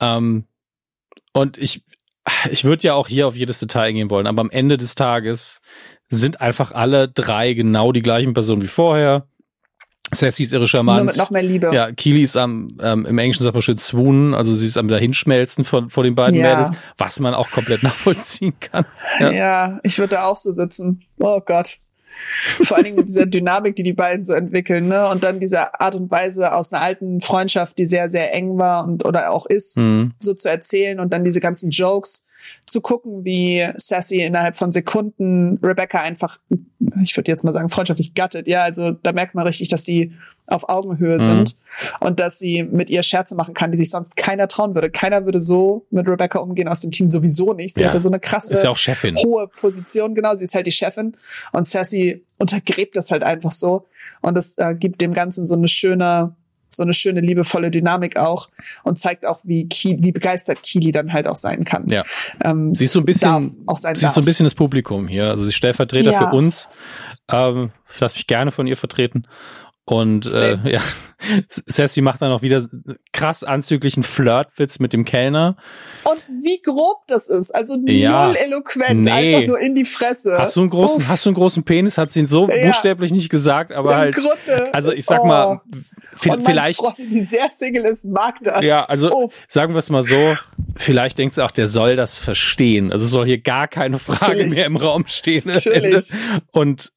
Ähm, 0.00 0.44
und 1.32 1.58
ich, 1.58 1.84
ich 2.48 2.64
würde 2.64 2.86
ja 2.86 2.94
auch 2.94 3.08
hier 3.08 3.26
auf 3.26 3.34
jedes 3.34 3.58
Detail 3.58 3.92
gehen 3.92 4.08
wollen, 4.08 4.28
aber 4.28 4.40
am 4.40 4.50
Ende 4.50 4.76
des 4.76 4.94
Tages 4.94 5.60
sind 6.10 6.40
einfach 6.40 6.72
alle 6.72 7.08
drei 7.08 7.54
genau 7.54 7.92
die 7.92 8.02
gleichen 8.02 8.34
Personen 8.34 8.62
wie 8.62 8.66
vorher. 8.66 9.26
Sassy 10.12 10.42
ist 10.42 10.52
ihre 10.52 10.66
Charmant. 10.66 10.98
Nur 10.98 11.06
mit 11.06 11.16
noch 11.16 11.30
mehr 11.30 11.42
Liebe. 11.42 11.70
Ja, 11.72 11.92
Keely 11.92 12.22
ist 12.22 12.36
am, 12.36 12.66
ähm, 12.82 13.06
im 13.06 13.18
Englischen 13.18 13.44
sagt 13.44 13.54
man 13.54 13.62
schön 13.62 13.78
swoonen, 13.78 14.34
also 14.34 14.52
sie 14.52 14.66
ist 14.66 14.76
am 14.76 14.88
dahinschmelzen 14.88 15.64
von, 15.64 15.88
vor 15.88 16.02
den 16.02 16.16
beiden 16.16 16.34
ja. 16.34 16.50
Mädels, 16.50 16.76
was 16.98 17.20
man 17.20 17.32
auch 17.32 17.50
komplett 17.50 17.82
nachvollziehen 17.84 18.54
kann. 18.58 18.84
Ja, 19.20 19.30
ja 19.30 19.80
ich 19.84 19.98
würde 19.98 20.16
da 20.16 20.24
auch 20.24 20.36
so 20.36 20.52
sitzen. 20.52 21.02
Oh 21.18 21.40
Gott. 21.40 21.78
Vor 22.62 22.76
allen 22.76 22.84
Dingen 22.84 22.96
mit 22.96 23.08
dieser 23.08 23.24
Dynamik, 23.26 23.76
die 23.76 23.82
die 23.82 23.92
beiden 23.92 24.24
so 24.24 24.34
entwickeln, 24.34 24.88
ne? 24.88 25.08
Und 25.08 25.22
dann 25.22 25.40
diese 25.40 25.80
Art 25.80 25.94
und 25.94 26.10
Weise 26.10 26.52
aus 26.52 26.72
einer 26.72 26.82
alten 26.82 27.20
Freundschaft, 27.20 27.78
die 27.78 27.86
sehr, 27.86 28.10
sehr 28.10 28.34
eng 28.34 28.58
war 28.58 28.84
und 28.84 29.06
oder 29.06 29.30
auch 29.30 29.46
ist, 29.46 29.78
mhm. 29.78 30.12
so 30.18 30.34
zu 30.34 30.50
erzählen 30.50 31.00
und 31.00 31.12
dann 31.12 31.24
diese 31.24 31.40
ganzen 31.40 31.70
Jokes 31.70 32.26
zu 32.66 32.80
gucken, 32.80 33.24
wie 33.24 33.68
Sassy 33.76 34.20
innerhalb 34.22 34.56
von 34.56 34.72
Sekunden 34.72 35.58
Rebecca 35.62 36.00
einfach, 36.00 36.38
ich 37.02 37.16
würde 37.16 37.30
jetzt 37.30 37.44
mal 37.44 37.52
sagen, 37.52 37.68
freundschaftlich 37.68 38.14
gattet. 38.14 38.46
Ja, 38.46 38.62
also 38.62 38.90
da 38.90 39.12
merkt 39.12 39.34
man 39.34 39.46
richtig, 39.46 39.68
dass 39.68 39.84
die 39.84 40.12
auf 40.46 40.68
Augenhöhe 40.68 41.14
mhm. 41.14 41.22
sind 41.22 41.56
und 42.00 42.20
dass 42.20 42.38
sie 42.38 42.62
mit 42.62 42.90
ihr 42.90 43.02
Scherze 43.02 43.34
machen 43.36 43.54
kann, 43.54 43.70
die 43.70 43.78
sich 43.78 43.90
sonst 43.90 44.16
keiner 44.16 44.48
trauen 44.48 44.74
würde. 44.74 44.90
Keiner 44.90 45.24
würde 45.24 45.40
so 45.40 45.86
mit 45.90 46.08
Rebecca 46.08 46.38
umgehen 46.40 46.68
aus 46.68 46.80
dem 46.80 46.90
Team 46.90 47.08
sowieso 47.08 47.54
nicht. 47.54 47.76
Sie 47.76 47.82
ja. 47.82 47.88
hatte 47.88 48.00
so 48.00 48.08
eine 48.08 48.20
krasse, 48.20 48.52
ist 48.52 48.64
ja 48.64 48.70
auch 48.70 48.76
Chefin. 48.76 49.16
hohe 49.16 49.48
Position, 49.48 50.14
genau. 50.14 50.34
Sie 50.34 50.44
ist 50.44 50.54
halt 50.54 50.66
die 50.66 50.72
Chefin 50.72 51.16
und 51.52 51.64
Sassy 51.64 52.24
untergräbt 52.38 52.96
das 52.96 53.10
halt 53.10 53.22
einfach 53.22 53.52
so 53.52 53.86
und 54.22 54.36
es 54.36 54.58
äh, 54.58 54.74
gibt 54.74 55.00
dem 55.00 55.14
Ganzen 55.14 55.44
so 55.44 55.54
eine 55.54 55.68
schöne 55.68 56.34
so 56.80 56.84
eine 56.84 56.94
schöne, 56.94 57.20
liebevolle 57.20 57.70
Dynamik 57.70 58.18
auch 58.18 58.48
und 58.82 58.98
zeigt 58.98 59.26
auch, 59.26 59.40
wie, 59.44 59.68
Ki 59.68 59.98
wie 60.00 60.12
begeistert 60.12 60.62
Kili 60.62 60.92
dann 60.92 61.12
halt 61.12 61.28
auch 61.28 61.36
sein 61.36 61.64
kann. 61.64 61.86
Ja. 61.90 62.04
Ähm, 62.42 62.74
sie 62.74 62.86
ist 62.86 62.92
so 62.92 63.00
ein 63.00 63.04
bisschen, 63.04 63.54
auch 63.66 63.76
sein 63.76 63.94
sie 63.94 64.06
ist 64.06 64.14
so 64.14 64.22
ein 64.22 64.24
bisschen 64.24 64.44
das 64.44 64.54
Publikum 64.54 65.06
hier. 65.06 65.28
Also 65.28 65.44
sie 65.44 65.50
ist 65.50 65.56
Stellvertreter 65.56 66.12
ja. 66.12 66.18
für 66.18 66.34
uns. 66.34 66.70
Ähm, 67.30 67.70
ich 67.94 68.00
lasse 68.00 68.14
mich 68.14 68.26
gerne 68.26 68.50
von 68.50 68.66
ihr 68.66 68.76
vertreten. 68.76 69.26
Und 69.84 70.26
äh, 70.26 70.58
ja, 70.70 70.80
Sassy 71.48 72.00
macht 72.00 72.22
dann 72.22 72.32
auch 72.32 72.42
wieder 72.42 72.64
krass 73.12 73.44
anzüglichen 73.44 74.02
Flirtwitz 74.02 74.78
mit 74.78 74.92
dem 74.92 75.04
Kellner. 75.04 75.56
Und 76.04 76.24
wie 76.28 76.60
grob 76.62 77.06
das 77.08 77.28
ist, 77.28 77.50
also 77.50 77.76
ja, 77.86 78.26
null 78.26 78.36
eloquent, 78.36 79.00
nee. 79.00 79.10
einfach 79.10 79.48
nur 79.48 79.58
in 79.58 79.74
die 79.74 79.84
Fresse. 79.84 80.38
Hast 80.38 80.56
du 80.56 80.60
einen 80.60 80.70
großen, 80.70 81.02
Uff. 81.02 81.08
hast 81.08 81.26
du 81.26 81.30
einen 81.30 81.34
großen 81.34 81.64
Penis? 81.64 81.98
Hat 81.98 82.10
sie 82.10 82.20
ihn 82.20 82.26
so 82.26 82.48
ja. 82.48 82.66
buchstäblich 82.66 83.10
nicht 83.12 83.30
gesagt, 83.30 83.72
aber 83.72 83.92
Im 83.92 83.98
halt. 83.98 84.14
Grunde. 84.14 84.72
Also 84.72 84.92
ich 84.92 85.04
sag 85.04 85.22
oh. 85.22 85.26
mal, 85.26 85.60
vielleicht. 86.14 86.78
Freundin, 86.78 87.10
die 87.10 87.24
sehr 87.24 87.48
single 87.48 87.86
ist, 87.86 88.04
mag 88.04 88.36
das. 88.42 88.64
Ja, 88.64 88.84
also 88.84 89.12
Uff. 89.12 89.44
sagen 89.48 89.74
wir 89.74 89.78
es 89.78 89.90
mal 89.90 90.02
so. 90.02 90.36
Vielleicht 90.76 91.18
denkt 91.18 91.34
sie 91.34 91.44
auch, 91.44 91.50
der 91.50 91.66
soll 91.66 91.96
das 91.96 92.18
verstehen. 92.18 92.92
Also 92.92 93.06
soll 93.06 93.26
hier 93.26 93.40
gar 93.40 93.66
keine 93.68 93.98
Frage 93.98 94.20
Natürlich. 94.20 94.54
mehr 94.54 94.66
im 94.66 94.76
Raum 94.76 95.06
stehen. 95.06 95.42
Natürlich. 95.46 96.12
Und 96.52 96.92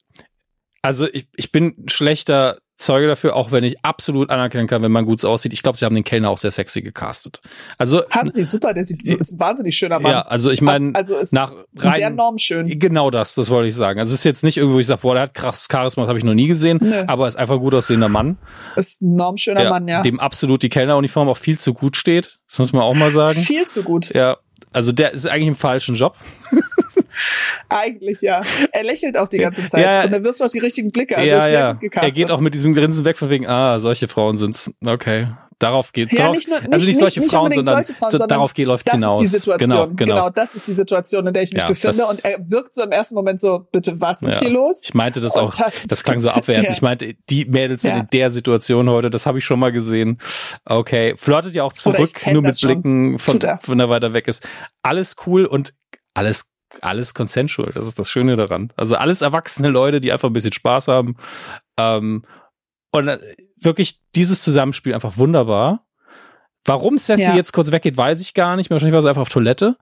also 0.82 1.08
ich, 1.12 1.28
ich 1.36 1.52
bin 1.52 1.86
schlechter 1.88 2.58
Zeuge 2.76 3.08
dafür, 3.08 3.36
auch 3.36 3.52
wenn 3.52 3.64
ich 3.64 3.84
absolut 3.84 4.30
anerkennen 4.30 4.68
kann, 4.68 4.82
wenn 4.82 4.92
man 4.92 5.06
gut 5.06 5.24
aussieht. 5.24 5.54
Ich 5.54 5.62
glaube, 5.62 5.78
sie 5.78 5.86
haben 5.86 5.94
den 5.94 6.04
Kellner 6.04 6.30
auch 6.30 6.40
sehr 6.40 6.52
sexy 6.52 6.82
gecastet. 6.82 7.40
Also 7.78 8.04
haben 8.10 8.32
sie 8.32 8.46
super, 8.46 8.74
der 8.74 8.84
sieht, 8.84 9.04
ist 9.04 9.34
ein 9.34 9.40
wahnsinnig 9.40 9.76
schöner 9.78 10.00
Mann. 10.00 10.12
Ja, 10.12 10.22
also 10.22 10.50
ich 10.50 10.62
meine, 10.62 10.94
also 10.96 11.18
ist 11.18 11.34
nach 11.34 11.54
rein, 11.78 11.94
sehr 11.94 12.10
normschön. 12.10 12.68
Genau 12.80 13.12
das, 13.12 13.36
das 13.36 13.50
wollte 13.50 13.68
ich 13.68 13.76
sagen. 13.76 14.00
Also 14.00 14.14
es 14.14 14.20
ist 14.20 14.26
jetzt 14.26 14.44
nicht 14.44 14.58
irgendwo, 14.58 14.80
ich 14.80 14.88
sage, 14.88 15.02
boah, 15.02 15.14
der 15.14 15.24
hat 15.24 15.34
krasses 15.36 15.68
Charisma, 15.72 16.04
das 16.04 16.10
habe 16.10 16.18
ich 16.18 16.26
noch 16.26 16.34
nie 16.34 16.48
gesehen, 16.48 16.80
Nö. 16.82 17.04
aber 17.08 17.28
ist 17.28 17.36
einfach 17.36 17.60
gut 17.60 17.76
aussehender 17.76 18.10
Mann. 18.10 18.38
Ist 18.76 19.02
ein 19.02 19.16
normschöner 19.16 19.64
ja, 19.64 19.70
Mann, 19.70 19.88
ja. 19.88 20.02
Dem 20.02 20.20
absolut 20.20 20.64
die 20.64 20.70
Kellneruniform 20.70 21.30
auch 21.30 21.38
viel 21.38 21.60
zu 21.60 21.74
gut 21.74 21.96
steht. 21.96 22.40
Das 22.48 22.60
muss 22.60 22.74
man 22.74 22.82
auch 22.82 22.96
mal 22.96 23.12
sagen. 23.12 23.40
Viel 23.42 23.68
zu 23.68 23.84
gut. 23.84 24.14
Ja, 24.14 24.38
Also 24.74 24.92
der 24.92 25.12
ist 25.12 25.28
eigentlich 25.28 25.48
im 25.48 25.56
falschen 25.56 25.96
Job. 25.96 26.16
Eigentlich 27.70 28.22
ja. 28.22 28.42
Er 28.72 28.84
lächelt 28.84 29.18
auch 29.18 29.30
die 29.30 29.38
ganze 29.38 29.66
Zeit 29.66 29.92
ja, 29.92 30.04
und 30.04 30.14
er 30.14 30.24
wirft 30.24 30.42
auch 30.42 30.50
die 30.50 30.60
richtigen 30.60 30.90
Blicke. 30.92 31.18
Also 31.18 31.30
ja, 31.30 31.48
ja. 31.48 31.80
Er 31.82 32.12
geht 32.12 32.30
auch 32.30 32.40
mit 32.40 32.54
diesem 32.54 32.74
Grinsen 32.74 33.06
weg 33.06 33.18
von 33.18 33.30
wegen, 33.30 33.48
ah, 33.48 33.80
solche 33.80 34.08
Frauen 34.08 34.38
sind's. 34.38 34.74
Okay. 34.86 35.28
Darauf 35.64 35.94
geht's. 35.94 36.12
Ja, 36.12 36.30
nicht 36.30 36.50
nur, 36.50 36.60
nicht, 36.60 36.74
also 36.74 36.86
nicht 36.86 37.00
solche 37.00 37.20
nicht, 37.22 37.32
Frauen, 37.32 37.52
sondern, 37.54 37.76
solche 37.76 37.94
Frauen, 37.94 38.12
sondern 38.12 38.28
darauf 38.28 38.54
geht 38.54 38.68
läuft's 38.68 38.84
das 38.84 38.94
hinaus. 38.96 39.22
Ist 39.22 39.34
die 39.34 39.38
Situation. 39.38 39.70
Genau, 39.70 39.88
genau. 39.88 40.16
genau, 40.16 40.30
das 40.30 40.56
ist 40.56 40.68
die 40.68 40.74
Situation, 40.74 41.26
in 41.26 41.34
der 41.34 41.44
ich 41.44 41.54
mich 41.54 41.62
ja, 41.62 41.70
befinde. 41.70 42.04
Und 42.10 42.26
er 42.26 42.38
wirkt 42.50 42.76
so 42.76 42.84
im 42.84 42.92
ersten 42.92 43.16
Moment 43.16 43.40
so, 43.40 43.66
bitte, 43.72 44.00
was 44.02 44.24
ist 44.24 44.34
ja. 44.34 44.40
hier 44.40 44.50
los? 44.50 44.82
Ich 44.84 44.94
meinte 44.94 45.22
das 45.22 45.38
auch, 45.38 45.54
das 45.88 46.04
klang 46.04 46.20
so 46.20 46.30
abwertend. 46.30 46.70
Ich 46.74 46.82
meinte, 46.82 47.14
die 47.30 47.46
Mädels 47.46 47.84
sind 47.84 47.96
in 47.96 48.08
der 48.12 48.32
Situation 48.32 48.90
heute, 48.90 49.10
das 49.10 49.26
habe 49.26 49.38
ich 49.38 49.46
schon 49.46 49.60
mal 49.60 49.72
gesehen. 49.72 50.18
Okay, 50.66 51.14
flirtet 51.16 51.54
ja 51.54 51.64
auch 51.64 51.74
zurück, 51.74 52.10
nur 52.32 52.42
mit 52.42 52.60
Blicken 52.60 53.20
von, 53.20 53.40
von 53.62 53.78
der 53.78 53.90
weiter 53.90 54.14
weg 54.14 54.28
ist. 54.28 54.48
Alles 54.82 55.16
cool 55.28 55.46
und 55.46 55.74
alles 56.16 56.54
alles 56.82 57.14
consensual. 57.14 57.72
Das 57.72 57.86
ist 57.86 58.00
das 58.00 58.10
Schöne 58.10 58.36
daran. 58.36 58.74
Also 58.76 58.96
alles 58.96 59.22
erwachsene 59.22 59.70
Leute, 59.70 60.02
die 60.02 60.12
einfach 60.12 60.30
ein 60.30 60.34
bisschen 60.34 60.54
Spaß 60.54 60.88
haben. 60.88 61.16
Ähm, 61.78 62.24
und 62.92 63.08
äh, 63.08 63.36
wirklich 63.66 64.00
dieses 64.16 64.42
Zusammenspiel 64.42 64.94
einfach 64.94 65.18
wunderbar. 65.18 65.86
Warum 66.66 66.98
Sassy 66.98 67.24
ja. 67.24 67.36
jetzt 67.36 67.52
kurz 67.52 67.72
weggeht, 67.72 67.98
weiß 67.98 68.22
ich 68.22 68.34
gar 68.34 68.56
nicht. 68.56 68.70
Wahrscheinlich 68.70 68.94
war 68.94 69.02
sie 69.02 69.10
einfach 69.10 69.24
auf 69.24 69.30
Toilette. 69.30 69.76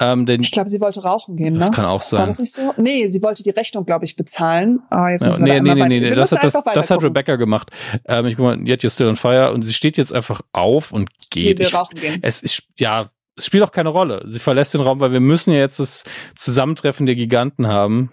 Ähm, 0.00 0.26
denn 0.26 0.40
ich 0.40 0.50
glaube, 0.50 0.68
sie 0.68 0.80
wollte 0.80 1.04
rauchen 1.04 1.36
gehen. 1.36 1.52
Ne? 1.52 1.60
Das 1.60 1.70
kann 1.70 1.84
auch 1.84 2.02
sein. 2.02 2.18
War 2.18 2.26
das 2.26 2.40
nicht 2.40 2.52
so? 2.52 2.74
Nee, 2.76 3.06
sie 3.06 3.22
wollte 3.22 3.44
die 3.44 3.50
Rechnung, 3.50 3.84
glaube 3.84 4.04
ich, 4.04 4.16
bezahlen. 4.16 4.80
Ah, 4.90 5.08
jetzt 5.10 5.24
müssen 5.24 5.46
ja, 5.46 5.54
wir 5.54 5.62
nee, 5.62 5.74
nee, 5.74 5.86
nee, 5.86 6.00
nee, 6.00 6.14
das, 6.16 6.32
hat, 6.32 6.42
das, 6.42 6.60
das 6.74 6.90
hat 6.90 7.02
Rebecca 7.04 7.36
gemacht. 7.36 7.70
Ähm, 8.06 8.26
ich 8.26 8.34
guck 8.34 8.44
mal, 8.44 8.58
Yet 8.58 8.82
You're 8.82 8.92
Still 8.92 9.06
on 9.06 9.14
Fire 9.14 9.52
und 9.52 9.62
sie 9.62 9.72
steht 9.72 9.96
jetzt 9.98 10.12
einfach 10.12 10.40
auf 10.52 10.90
und 10.90 11.10
geht. 11.30 11.58
Sie 11.58 11.64
will 11.64 11.76
rauchen 11.76 11.94
gehen. 11.94 12.18
Es 12.22 12.42
ist, 12.42 12.70
ja, 12.76 13.06
es 13.36 13.46
spielt 13.46 13.62
auch 13.62 13.72
keine 13.72 13.90
Rolle. 13.90 14.22
Sie 14.26 14.40
verlässt 14.40 14.74
den 14.74 14.80
Raum, 14.80 14.98
weil 14.98 15.12
wir 15.12 15.20
müssen 15.20 15.52
ja 15.52 15.60
jetzt 15.60 15.78
das 15.78 16.02
Zusammentreffen 16.34 17.06
der 17.06 17.14
Giganten 17.14 17.68
haben. 17.68 18.10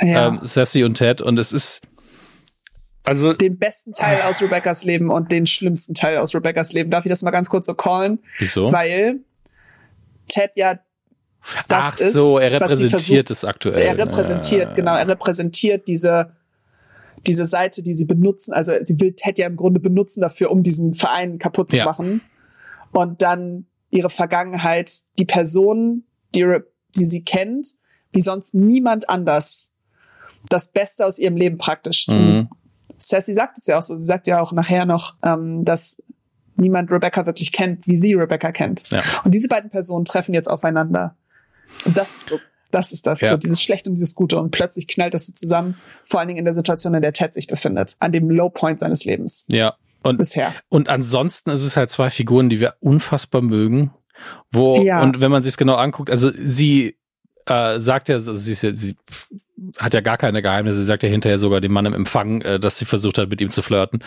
Ja. 0.00 0.28
Ähm, 0.28 0.38
Sassy 0.42 0.84
und 0.84 0.94
Ted 0.94 1.20
und 1.20 1.36
es 1.40 1.52
ist, 1.52 1.82
also 3.04 3.32
den 3.32 3.58
besten 3.58 3.92
Teil 3.92 4.22
aus 4.22 4.42
Rebecca's 4.42 4.84
Leben 4.84 5.10
und 5.10 5.30
den 5.30 5.46
schlimmsten 5.46 5.94
Teil 5.94 6.18
aus 6.18 6.34
Rebecca's 6.34 6.72
Leben. 6.72 6.90
Darf 6.90 7.04
ich 7.04 7.10
das 7.10 7.22
mal 7.22 7.30
ganz 7.30 7.50
kurz 7.50 7.66
so 7.66 7.74
callen? 7.74 8.18
Wieso? 8.38 8.72
Weil 8.72 9.20
Ted 10.28 10.52
ja 10.54 10.80
das 11.68 11.94
Ach 11.94 11.98
so, 11.98 12.38
er 12.38 12.52
repräsentiert 12.52 13.30
es 13.30 13.44
aktuell. 13.44 13.82
Er 13.82 13.98
repräsentiert, 13.98 14.70
ja. 14.70 14.74
genau, 14.74 14.96
er 14.96 15.06
repräsentiert 15.06 15.86
diese 15.86 16.32
diese 17.26 17.46
Seite, 17.46 17.82
die 17.82 17.94
sie 17.94 18.04
benutzen. 18.04 18.52
Also 18.52 18.72
sie 18.82 19.00
will 19.00 19.14
Ted 19.14 19.38
ja 19.38 19.46
im 19.46 19.56
Grunde 19.56 19.80
benutzen 19.80 20.20
dafür, 20.20 20.50
um 20.50 20.62
diesen 20.62 20.94
Verein 20.94 21.38
kaputt 21.38 21.70
zu 21.70 21.78
ja. 21.78 21.84
machen. 21.84 22.20
Und 22.92 23.22
dann 23.22 23.66
ihre 23.90 24.10
Vergangenheit, 24.10 24.92
die 25.18 25.24
Person, 25.24 26.04
die, 26.34 26.58
die 26.96 27.04
sie 27.04 27.24
kennt, 27.24 27.66
wie 28.12 28.20
sonst 28.20 28.54
niemand 28.54 29.08
anders, 29.08 29.74
das 30.48 30.70
Beste 30.70 31.06
aus 31.06 31.18
ihrem 31.18 31.36
Leben 31.36 31.58
praktisch. 31.58 32.06
Mhm. 32.08 32.48
Sassy 33.08 33.34
sagt 33.34 33.58
es 33.58 33.66
ja 33.66 33.78
auch 33.78 33.82
so. 33.82 33.96
Sie 33.96 34.04
sagt 34.04 34.26
ja 34.26 34.40
auch 34.40 34.52
nachher 34.52 34.86
noch, 34.86 35.14
ähm, 35.22 35.64
dass 35.64 36.02
niemand 36.56 36.90
Rebecca 36.90 37.26
wirklich 37.26 37.52
kennt, 37.52 37.86
wie 37.86 37.96
sie 37.96 38.14
Rebecca 38.14 38.52
kennt. 38.52 38.90
Ja. 38.90 39.02
Und 39.24 39.34
diese 39.34 39.48
beiden 39.48 39.70
Personen 39.70 40.04
treffen 40.04 40.34
jetzt 40.34 40.48
aufeinander. 40.48 41.16
Und 41.84 41.96
das 41.96 42.14
ist 42.16 42.26
so, 42.26 42.38
das 42.70 42.92
ist 42.92 43.06
das, 43.06 43.20
ja. 43.20 43.30
so 43.30 43.36
dieses 43.36 43.62
Schlechte 43.62 43.90
und 43.90 43.96
dieses 43.96 44.14
Gute. 44.14 44.38
Und 44.38 44.50
plötzlich 44.50 44.88
knallt 44.88 45.14
das 45.14 45.26
so 45.26 45.32
zusammen, 45.32 45.76
vor 46.04 46.20
allen 46.20 46.28
Dingen 46.28 46.38
in 46.38 46.44
der 46.44 46.54
Situation, 46.54 46.94
in 46.94 47.02
der 47.02 47.12
Ted 47.12 47.34
sich 47.34 47.46
befindet, 47.46 47.96
an 48.00 48.12
dem 48.12 48.30
Low 48.30 48.50
Point 48.50 48.80
seines 48.80 49.04
Lebens. 49.04 49.46
Ja. 49.48 49.74
Und, 50.02 50.18
bisher. 50.18 50.54
Und 50.68 50.88
ansonsten 50.88 51.50
ist 51.50 51.62
es 51.62 51.76
halt 51.76 51.90
zwei 51.90 52.10
Figuren, 52.10 52.50
die 52.50 52.60
wir 52.60 52.74
unfassbar 52.80 53.40
mögen. 53.40 53.92
Wo, 54.52 54.80
ja. 54.82 55.02
und 55.02 55.20
wenn 55.20 55.30
man 55.30 55.42
sich 55.42 55.56
genau 55.56 55.74
anguckt, 55.76 56.10
also 56.10 56.30
sie 56.36 56.98
äh, 57.46 57.78
sagt 57.78 58.08
ja, 58.08 58.18
sie, 58.18 58.52
ist 58.52 58.62
ja, 58.62 58.74
sie 58.74 58.96
hat 59.78 59.94
ja 59.94 60.00
gar 60.00 60.16
keine 60.16 60.42
Geheimnisse. 60.42 60.78
Sie 60.78 60.84
sagt 60.84 61.02
ja 61.02 61.08
hinterher 61.08 61.38
sogar 61.38 61.60
dem 61.60 61.72
Mann 61.72 61.86
im 61.86 61.94
Empfang, 61.94 62.40
äh, 62.42 62.58
dass 62.58 62.78
sie 62.78 62.84
versucht 62.84 63.18
hat, 63.18 63.28
mit 63.28 63.40
ihm 63.40 63.50
zu 63.50 63.62
flirten. 63.62 64.00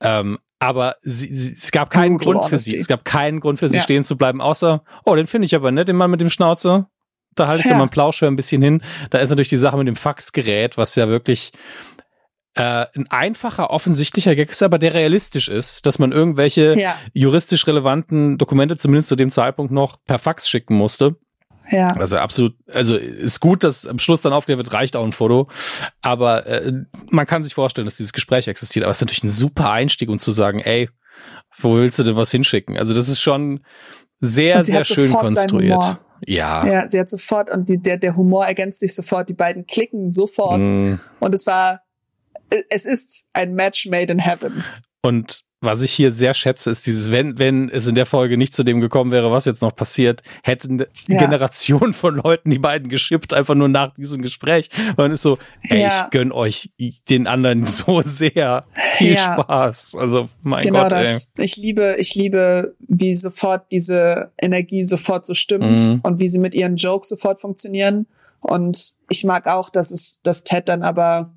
Ähm, 0.00 0.38
aber 0.58 0.96
sie, 1.02 1.28
sie, 1.28 1.54
es 1.54 1.72
gab 1.72 1.90
keinen 1.90 2.18
Grund 2.18 2.44
für 2.44 2.58
sie. 2.58 2.76
Es 2.76 2.86
gab 2.86 3.04
keinen 3.04 3.40
Grund 3.40 3.58
für 3.58 3.68
sie, 3.68 3.76
ja. 3.76 3.82
stehen 3.82 4.04
zu 4.04 4.16
bleiben, 4.16 4.40
außer, 4.40 4.82
oh, 5.04 5.14
den 5.14 5.26
finde 5.26 5.46
ich 5.46 5.54
aber 5.54 5.70
nett, 5.70 5.88
den 5.88 5.96
Mann 5.96 6.10
mit 6.10 6.20
dem 6.20 6.30
Schnauze. 6.30 6.86
Da 7.34 7.48
halte 7.48 7.60
ich 7.60 7.64
ja. 7.66 7.70
doch 7.70 7.78
mal 7.78 7.84
einen 7.84 7.90
Plauschhör 7.90 8.30
ein 8.30 8.36
bisschen 8.36 8.62
hin. 8.62 8.80
Da 9.10 9.18
ist 9.18 9.30
natürlich 9.30 9.48
die 9.48 9.56
Sache 9.56 9.76
mit 9.76 9.88
dem 9.88 9.96
Faxgerät, 9.96 10.78
was 10.78 10.94
ja 10.94 11.08
wirklich 11.08 11.52
äh, 12.54 12.86
ein 12.94 13.06
einfacher, 13.10 13.70
offensichtlicher 13.70 14.36
Gag 14.36 14.50
ist, 14.50 14.62
aber 14.62 14.78
der 14.78 14.94
realistisch 14.94 15.48
ist, 15.48 15.86
dass 15.86 15.98
man 15.98 16.12
irgendwelche 16.12 16.78
ja. 16.78 16.96
juristisch 17.12 17.66
relevanten 17.66 18.38
Dokumente 18.38 18.76
zumindest 18.76 19.08
zu 19.08 19.16
dem 19.16 19.30
Zeitpunkt 19.32 19.72
noch 19.72 19.96
per 20.04 20.20
Fax 20.20 20.48
schicken 20.48 20.76
musste. 20.76 21.16
Ja. 21.70 21.88
Also 21.88 22.18
absolut, 22.18 22.54
also 22.70 22.96
ist 22.96 23.40
gut, 23.40 23.64
dass 23.64 23.86
am 23.86 23.98
Schluss 23.98 24.20
dann 24.20 24.32
aufgeklärt 24.32 24.58
wird, 24.58 24.72
reicht 24.72 24.96
auch 24.96 25.04
ein 25.04 25.12
Foto. 25.12 25.48
Aber 26.02 26.46
äh, 26.46 26.72
man 27.10 27.26
kann 27.26 27.42
sich 27.42 27.54
vorstellen, 27.54 27.86
dass 27.86 27.96
dieses 27.96 28.12
Gespräch 28.12 28.48
existiert. 28.48 28.84
Aber 28.84 28.90
es 28.90 28.98
ist 28.98 29.02
natürlich 29.02 29.24
ein 29.24 29.30
super 29.30 29.70
Einstieg, 29.70 30.08
um 30.08 30.18
zu 30.18 30.30
sagen, 30.30 30.60
ey, 30.60 30.88
wo 31.58 31.76
willst 31.76 31.98
du 31.98 32.02
denn 32.02 32.16
was 32.16 32.30
hinschicken? 32.30 32.76
Also 32.76 32.94
das 32.94 33.08
ist 33.08 33.20
schon 33.20 33.64
sehr, 34.20 34.64
sehr 34.64 34.84
schön 34.84 35.12
konstruiert. 35.12 35.98
Ja. 36.26 36.66
Ja, 36.66 36.88
sie 36.88 36.98
hat 36.98 37.10
sofort, 37.10 37.50
und 37.50 37.68
die, 37.68 37.80
der, 37.80 37.98
der 37.98 38.16
Humor 38.16 38.46
ergänzt 38.46 38.80
sich 38.80 38.94
sofort, 38.94 39.28
die 39.28 39.34
beiden 39.34 39.66
klicken 39.66 40.10
sofort. 40.10 40.64
Mm. 40.64 40.94
Und 41.20 41.34
es 41.34 41.46
war, 41.46 41.82
es 42.70 42.84
ist 42.84 43.26
ein 43.32 43.54
Match 43.54 43.86
made 43.86 44.12
in 44.12 44.18
heaven. 44.18 44.64
Und 45.02 45.42
was 45.64 45.82
ich 45.82 45.92
hier 45.92 46.10
sehr 46.10 46.34
schätze, 46.34 46.70
ist 46.70 46.86
dieses, 46.86 47.10
wenn, 47.10 47.38
wenn 47.38 47.68
es 47.68 47.86
in 47.86 47.94
der 47.94 48.06
Folge 48.06 48.36
nicht 48.36 48.54
zu 48.54 48.62
dem 48.62 48.80
gekommen 48.80 49.12
wäre, 49.12 49.30
was 49.30 49.44
jetzt 49.44 49.62
noch 49.62 49.74
passiert, 49.74 50.22
hätten 50.42 50.84
ja. 51.06 51.18
Generation 51.18 51.92
von 51.92 52.16
Leuten 52.16 52.50
die 52.50 52.58
beiden 52.58 52.88
geschippt, 52.88 53.34
einfach 53.34 53.54
nur 53.54 53.68
nach 53.68 53.94
diesem 53.94 54.22
Gespräch. 54.22 54.68
Und 54.90 54.98
man 54.98 55.12
ist 55.12 55.22
so, 55.22 55.38
ey, 55.68 55.82
ja. 55.82 55.88
ich 55.88 56.10
gönn 56.10 56.32
euch 56.32 56.70
den 57.08 57.26
anderen 57.26 57.64
so 57.64 58.00
sehr. 58.02 58.64
Viel 58.94 59.14
ja. 59.14 59.18
Spaß. 59.18 59.96
Also, 59.98 60.28
mein 60.44 60.64
genau 60.64 60.82
Gott, 60.82 60.92
das. 60.92 61.30
Ey. 61.36 61.44
Ich 61.44 61.56
liebe, 61.56 61.96
ich 61.98 62.14
liebe, 62.14 62.74
wie 62.80 63.14
sofort 63.14 63.70
diese 63.70 64.30
Energie 64.40 64.84
sofort 64.84 65.26
so 65.26 65.34
stimmt 65.34 65.80
mhm. 65.80 66.00
und 66.02 66.20
wie 66.20 66.28
sie 66.28 66.38
mit 66.38 66.54
ihren 66.54 66.76
Jokes 66.76 67.08
sofort 67.08 67.40
funktionieren. 67.40 68.06
Und 68.40 68.94
ich 69.08 69.24
mag 69.24 69.46
auch, 69.46 69.70
dass 69.70 69.90
es, 69.90 70.20
dass 70.22 70.44
Ted 70.44 70.68
dann 70.68 70.82
aber 70.82 71.32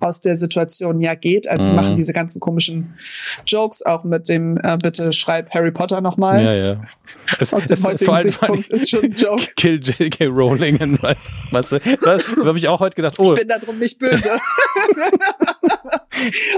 aus 0.00 0.20
der 0.20 0.36
Situation 0.36 1.00
ja 1.00 1.14
geht. 1.14 1.48
Also 1.48 1.64
mhm. 1.64 1.68
sie 1.68 1.74
machen 1.74 1.96
diese 1.96 2.12
ganzen 2.12 2.40
komischen 2.40 2.94
Jokes 3.46 3.82
auch 3.82 4.04
mit 4.04 4.28
dem 4.28 4.58
äh, 4.62 4.78
bitte 4.80 5.12
schreib 5.12 5.50
Harry 5.50 5.70
Potter 5.70 6.00
nochmal. 6.00 6.42
Ja, 6.42 6.54
ja. 6.54 6.80
Es, 7.38 7.52
aus 7.52 7.66
dem 7.66 7.82
heutigen 7.82 8.20
Sichtpunkt 8.20 8.68
ist 8.68 8.90
schon 8.90 9.04
ein 9.04 9.12
Joke. 9.12 9.42
Kill 9.56 9.80
J.K. 9.82 10.26
Rowling. 10.26 10.80
Und 10.80 11.02
was, 11.50 11.70
du, 11.70 11.80
da 11.80 12.18
habe 12.44 12.58
ich 12.58 12.68
auch 12.68 12.80
heute 12.80 12.96
gedacht, 12.96 13.18
oh. 13.18 13.24
Ich 13.24 13.34
bin 13.34 13.48
darum 13.48 13.78
nicht 13.78 13.98
böse. 13.98 14.30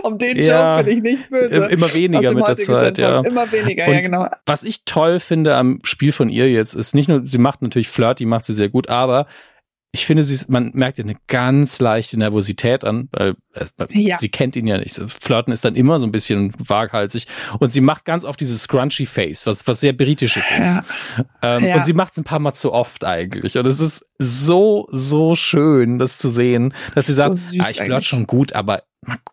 um 0.03 0.19
den 0.19 0.37
ja, 0.37 0.79
Joke 0.79 0.85
bin 0.85 0.99
ich 0.99 1.03
nicht 1.03 1.31
böse. 1.31 1.67
Immer 1.67 1.95
weniger 1.95 2.35
mit 2.35 2.47
der 2.47 2.57
Zeit, 2.57 2.99
ja. 2.99 3.21
Immer 3.21 3.51
weniger, 3.51 3.87
und 3.87 3.95
ja 3.95 4.01
genau. 4.01 4.27
Was 4.47 4.65
ich 4.65 4.85
toll 4.85 5.21
finde 5.21 5.57
am 5.57 5.81
Spiel 5.85 6.13
von 6.13 6.29
ihr 6.29 6.51
jetzt 6.51 6.75
ist 6.75 6.95
nicht 6.95 7.09
nur, 7.09 7.27
sie 7.27 7.39
macht 7.39 7.63
natürlich 7.63 7.89
Flirt, 7.89 8.19
die 8.19 8.27
macht 8.27 8.45
sie 8.45 8.55
sehr 8.55 8.69
gut, 8.69 8.89
aber 8.89 9.27
ich 9.93 10.07
finde, 10.07 10.23
sie, 10.23 10.45
man 10.49 10.71
merkt 10.75 10.99
ihr 10.99 11.05
eine 11.05 11.17
ganz 11.27 11.81
leichte 11.81 12.17
Nervosität 12.17 12.85
an, 12.85 13.09
weil 13.11 13.35
ja. 13.91 14.19
sie 14.19 14.29
kennt 14.29 14.55
ihn 14.55 14.69
ja 14.69 14.79
nicht. 14.79 14.95
Flirten 15.09 15.53
ist 15.53 15.65
dann 15.65 15.75
immer 15.75 15.99
so 15.99 16.07
ein 16.07 16.13
bisschen 16.13 16.53
waghalsig. 16.59 17.27
Und 17.59 17.73
sie 17.73 17.81
macht 17.81 18.05
ganz 18.05 18.25
oft 18.25 18.39
dieses 18.39 18.63
scrunchy 18.63 19.05
Face, 19.05 19.49
was, 19.49 19.67
was 19.67 19.81
sehr 19.81 19.93
britisches 19.93 20.51
ist. 20.53 20.77
Ja. 20.77 21.25
Ähm, 21.43 21.65
ja. 21.65 21.77
Und 21.77 21.85
sie 21.85 21.93
macht 21.93 22.13
es 22.13 22.19
ein 22.19 22.25
paar 22.25 22.39
Mal 22.39 22.55
zu 22.55 22.73
oft 22.73 23.05
eigentlich. 23.05 23.59
Und 23.59 23.67
es 23.67 23.81
ist 23.81 24.05
so, 24.19 24.87
so 24.93 25.35
schön, 25.35 25.99
das 25.99 26.19
zu 26.19 26.29
sehen, 26.29 26.73
dass 26.95 27.07
sie 27.07 27.15
sagt, 27.15 27.35
so 27.35 27.59
ah, 27.61 27.67
ich 27.69 27.81
flirt 27.81 28.05
schon 28.05 28.29
gut, 28.29 28.53
aber 28.53 28.79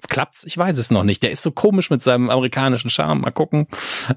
klappt's? 0.07 0.43
Ich 0.45 0.57
weiß 0.57 0.79
es 0.79 0.89
noch 0.89 1.03
nicht. 1.03 1.21
Der 1.21 1.31
ist 1.31 1.43
so 1.43 1.51
komisch 1.51 1.91
mit 1.91 2.01
seinem 2.01 2.31
amerikanischen 2.31 2.89
Charme. 2.89 3.21
Mal 3.21 3.31
gucken. 3.31 3.67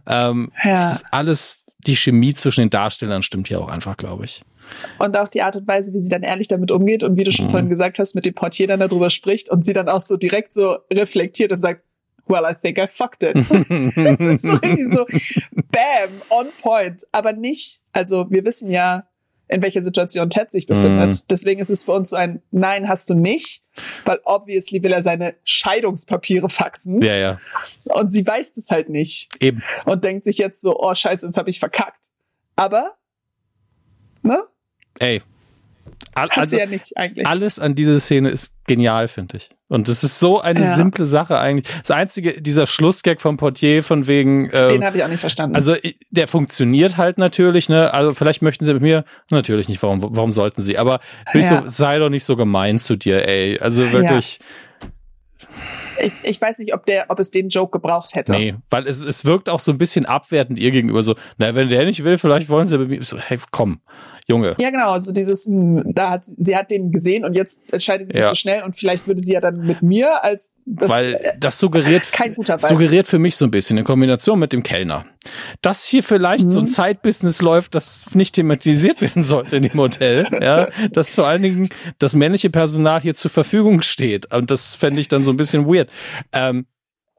Ähm, 0.07 0.53
Das 0.65 0.95
ist 0.95 1.07
alles, 1.11 1.65
die 1.87 1.97
Chemie 1.97 2.35
zwischen 2.35 2.63
den 2.63 2.71
Darstellern 2.71 3.23
stimmt 3.23 3.49
hier 3.49 3.61
auch 3.61 3.69
einfach, 3.69 3.97
glaube 3.97 4.25
ich. 4.25 4.43
Und 4.99 5.17
auch 5.17 5.29
die 5.29 5.43
Art 5.43 5.57
und 5.57 5.67
Weise, 5.67 5.93
wie 5.93 6.01
sie 6.01 6.11
dann 6.11 6.23
ehrlich 6.23 6.49
damit 6.49 6.71
umgeht 6.71 7.03
und 7.03 7.17
wie 7.17 7.25
du 7.25 7.33
schon 7.33 7.47
mhm. 7.47 7.51
vorhin 7.51 7.69
gesagt 7.69 7.99
hast, 7.99 8.15
mit 8.15 8.25
dem 8.25 8.35
Portier 8.35 8.69
dann 8.69 8.81
darüber 8.81 9.11
spricht 9.11 9.51
und 9.51 9.65
sie 9.65 9.73
dann 9.73 9.89
auch 9.89 10.01
so 10.01 10.17
direkt 10.17 10.55
so 10.55 10.79
reflektiert 10.93 11.53
und 11.53 11.61
sagt, 11.61 11.83
well, 12.27 12.45
I 12.45 12.55
think 12.55 12.79
I 12.79 12.87
fucked 12.87 13.23
it. 13.23 13.35
das 13.97 14.21
ist 14.21 14.43
so 14.43 14.55
richtig 14.55 14.93
so, 14.93 15.05
bam, 15.71 16.11
on 16.31 16.47
point. 16.63 17.05
Aber 17.13 17.33
nicht, 17.33 17.81
also 17.93 18.31
wir 18.31 18.45
wissen 18.45 18.71
ja, 18.71 19.07
in 19.51 19.63
welcher 19.63 19.83
Situation 19.83 20.31
Ted 20.31 20.51
sich 20.51 20.67
befindet. 20.67 21.13
Mm. 21.13 21.17
Deswegen 21.29 21.61
ist 21.61 21.71
es 21.71 21.83
für 21.83 21.93
uns 21.93 22.11
so 22.11 22.17
ein 22.17 22.41
Nein, 22.51 22.89
hast 22.89 23.11
du 23.11 23.15
nicht, 23.15 23.65
weil 24.05 24.21
obviously 24.25 24.83
will 24.83 24.93
er 24.93 25.03
seine 25.03 25.35
Scheidungspapiere 25.45 26.49
faxen. 26.49 27.03
Ja, 27.03 27.17
ja. 27.17 27.41
Und 27.95 28.13
sie 28.13 28.27
weiß 28.27 28.57
es 28.57 28.71
halt 28.71 28.89
nicht. 28.89 29.29
Eben. 29.41 29.63
Und 29.85 30.05
denkt 30.05 30.25
sich 30.25 30.39
jetzt 30.39 30.61
so, 30.61 30.79
oh 30.79 30.95
scheiße, 30.95 31.27
das 31.27 31.37
habe 31.37 31.51
ich 31.51 31.59
verkackt. 31.59 32.07
Aber, 32.55 32.97
ne? 34.23 34.45
ey, 34.99 35.21
also, 36.15 36.57
ja 36.57 36.67
nicht, 36.67 36.97
alles 37.25 37.59
an 37.59 37.75
dieser 37.75 38.01
Szene 38.01 38.31
ist 38.31 38.57
genial, 38.67 39.09
finde 39.09 39.39
ich. 39.39 39.49
Und 39.69 39.87
das 39.87 40.03
ist 40.03 40.19
so 40.19 40.41
eine 40.41 40.61
ja. 40.61 40.75
simple 40.75 41.07
Sache 41.07 41.39
eigentlich. 41.39 41.73
Das 41.79 41.93
einzige, 41.93 42.43
dieser 42.43 42.67
Schlussgag 42.67 43.21
vom 43.21 43.37
Portier 43.37 43.83
von 43.83 44.09
wegen. 44.09 44.51
Ähm, 44.53 44.69
Den 44.69 44.85
habe 44.85 44.97
ich 44.97 45.05
auch 45.05 45.09
nicht 45.09 45.21
verstanden. 45.21 45.55
Also 45.55 45.77
der 46.11 46.27
funktioniert 46.27 46.97
halt 46.97 47.19
natürlich, 47.19 47.69
ne? 47.69 47.95
Also 47.95 48.13
vielleicht 48.13 48.43
möchten 48.43 48.65
sie 48.65 48.73
mit 48.75 48.83
mir, 48.83 49.05
natürlich 49.31 49.69
nicht, 49.69 49.81
warum, 49.83 50.03
warum 50.03 50.33
sollten 50.33 50.61
sie? 50.61 50.77
Aber 50.77 51.01
ja. 51.33 51.43
so, 51.43 51.63
sei 51.67 51.99
doch 51.99 52.11
nicht 52.11 52.25
so 52.25 52.35
gemein 52.35 52.79
zu 52.79 52.97
dir, 52.97 53.27
ey. 53.29 53.61
Also 53.61 53.93
wirklich. 53.93 54.41
Ich, 56.03 56.13
ich 56.23 56.41
weiß 56.41 56.59
nicht, 56.59 56.75
ob 56.75 56.87
der, 56.87 57.07
ob 57.09 57.19
es 57.19 57.31
den 57.31 57.49
Joke 57.49 57.73
gebraucht 57.73 58.15
hätte. 58.15 58.33
Nee, 58.33 58.55
weil 58.71 58.87
es, 58.87 59.05
es 59.05 59.25
wirkt 59.25 59.49
auch 59.49 59.61
so 59.61 59.71
ein 59.71 59.79
bisschen 59.79 60.07
abwertend 60.07 60.59
ihr 60.59 60.71
gegenüber 60.71 61.03
so, 61.03 61.15
na, 61.37 61.55
wenn 61.55 61.69
der 61.69 61.85
nicht 61.85 62.03
will, 62.05 62.17
vielleicht 62.17 62.49
wollen 62.49 62.67
sie 62.67 62.79
mit 62.79 62.89
mir. 62.89 63.05
So, 63.05 63.19
hey, 63.19 63.39
komm, 63.51 63.81
Junge. 64.31 64.55
Ja, 64.59 64.71
genau, 64.71 64.93
also 64.93 65.13
dieses, 65.13 65.45
hm, 65.45 65.83
da 65.95 66.11
hat 66.11 66.25
sie 66.25 66.57
hat 66.57 66.71
den 66.71 66.93
gesehen 66.93 67.25
und 67.25 67.35
jetzt 67.35 67.73
entscheidet 67.73 68.13
sie 68.13 68.19
ja. 68.19 68.29
so 68.29 68.35
schnell 68.35 68.63
und 68.63 68.77
vielleicht 68.77 69.07
würde 69.07 69.21
sie 69.21 69.35
ja 69.35 69.41
dann 69.41 69.59
mit 69.67 69.83
mir 69.83 70.25
als 70.25 70.55
das, 70.65 70.91
Weil 70.91 71.15
äh, 71.15 71.33
das 71.39 71.59
suggeriert, 71.59 72.07
kein 72.13 72.35
guter 72.35 72.59
suggeriert 72.59 73.09
für 73.09 73.19
mich 73.19 73.37
so 73.37 73.45
ein 73.45 73.51
bisschen 73.51 73.77
in 73.77 73.85
Kombination 73.85 74.39
mit 74.39 74.53
dem 74.53 74.63
Kellner. 74.63 75.05
Dass 75.63 75.85
hier 75.85 76.03
vielleicht 76.03 76.47
mhm. 76.47 76.51
so 76.51 76.61
ein 76.61 76.67
Zeitbusiness 76.67 77.43
läuft, 77.43 77.75
das 77.75 78.07
nicht 78.15 78.37
thematisiert 78.37 79.01
werden 79.03 79.23
sollte 79.23 79.57
in 79.57 79.65
dem 79.65 79.79
Hotel. 79.79 80.27
ja, 80.41 80.69
dass 80.93 81.15
vor 81.15 81.27
allen 81.27 81.43
Dingen 81.43 81.69
das 81.99 82.15
männliche 82.15 82.51
Personal 82.51 83.01
hier 83.01 83.15
zur 83.15 83.31
Verfügung 83.31 83.83
steht. 83.83 84.33
Und 84.33 84.51
das 84.51 84.77
fände 84.77 85.01
ich 85.01 85.09
dann 85.09 85.25
so 85.25 85.33
ein 85.33 85.37
bisschen 85.37 85.67
weird. 85.67 85.91
Ähm, 86.33 86.67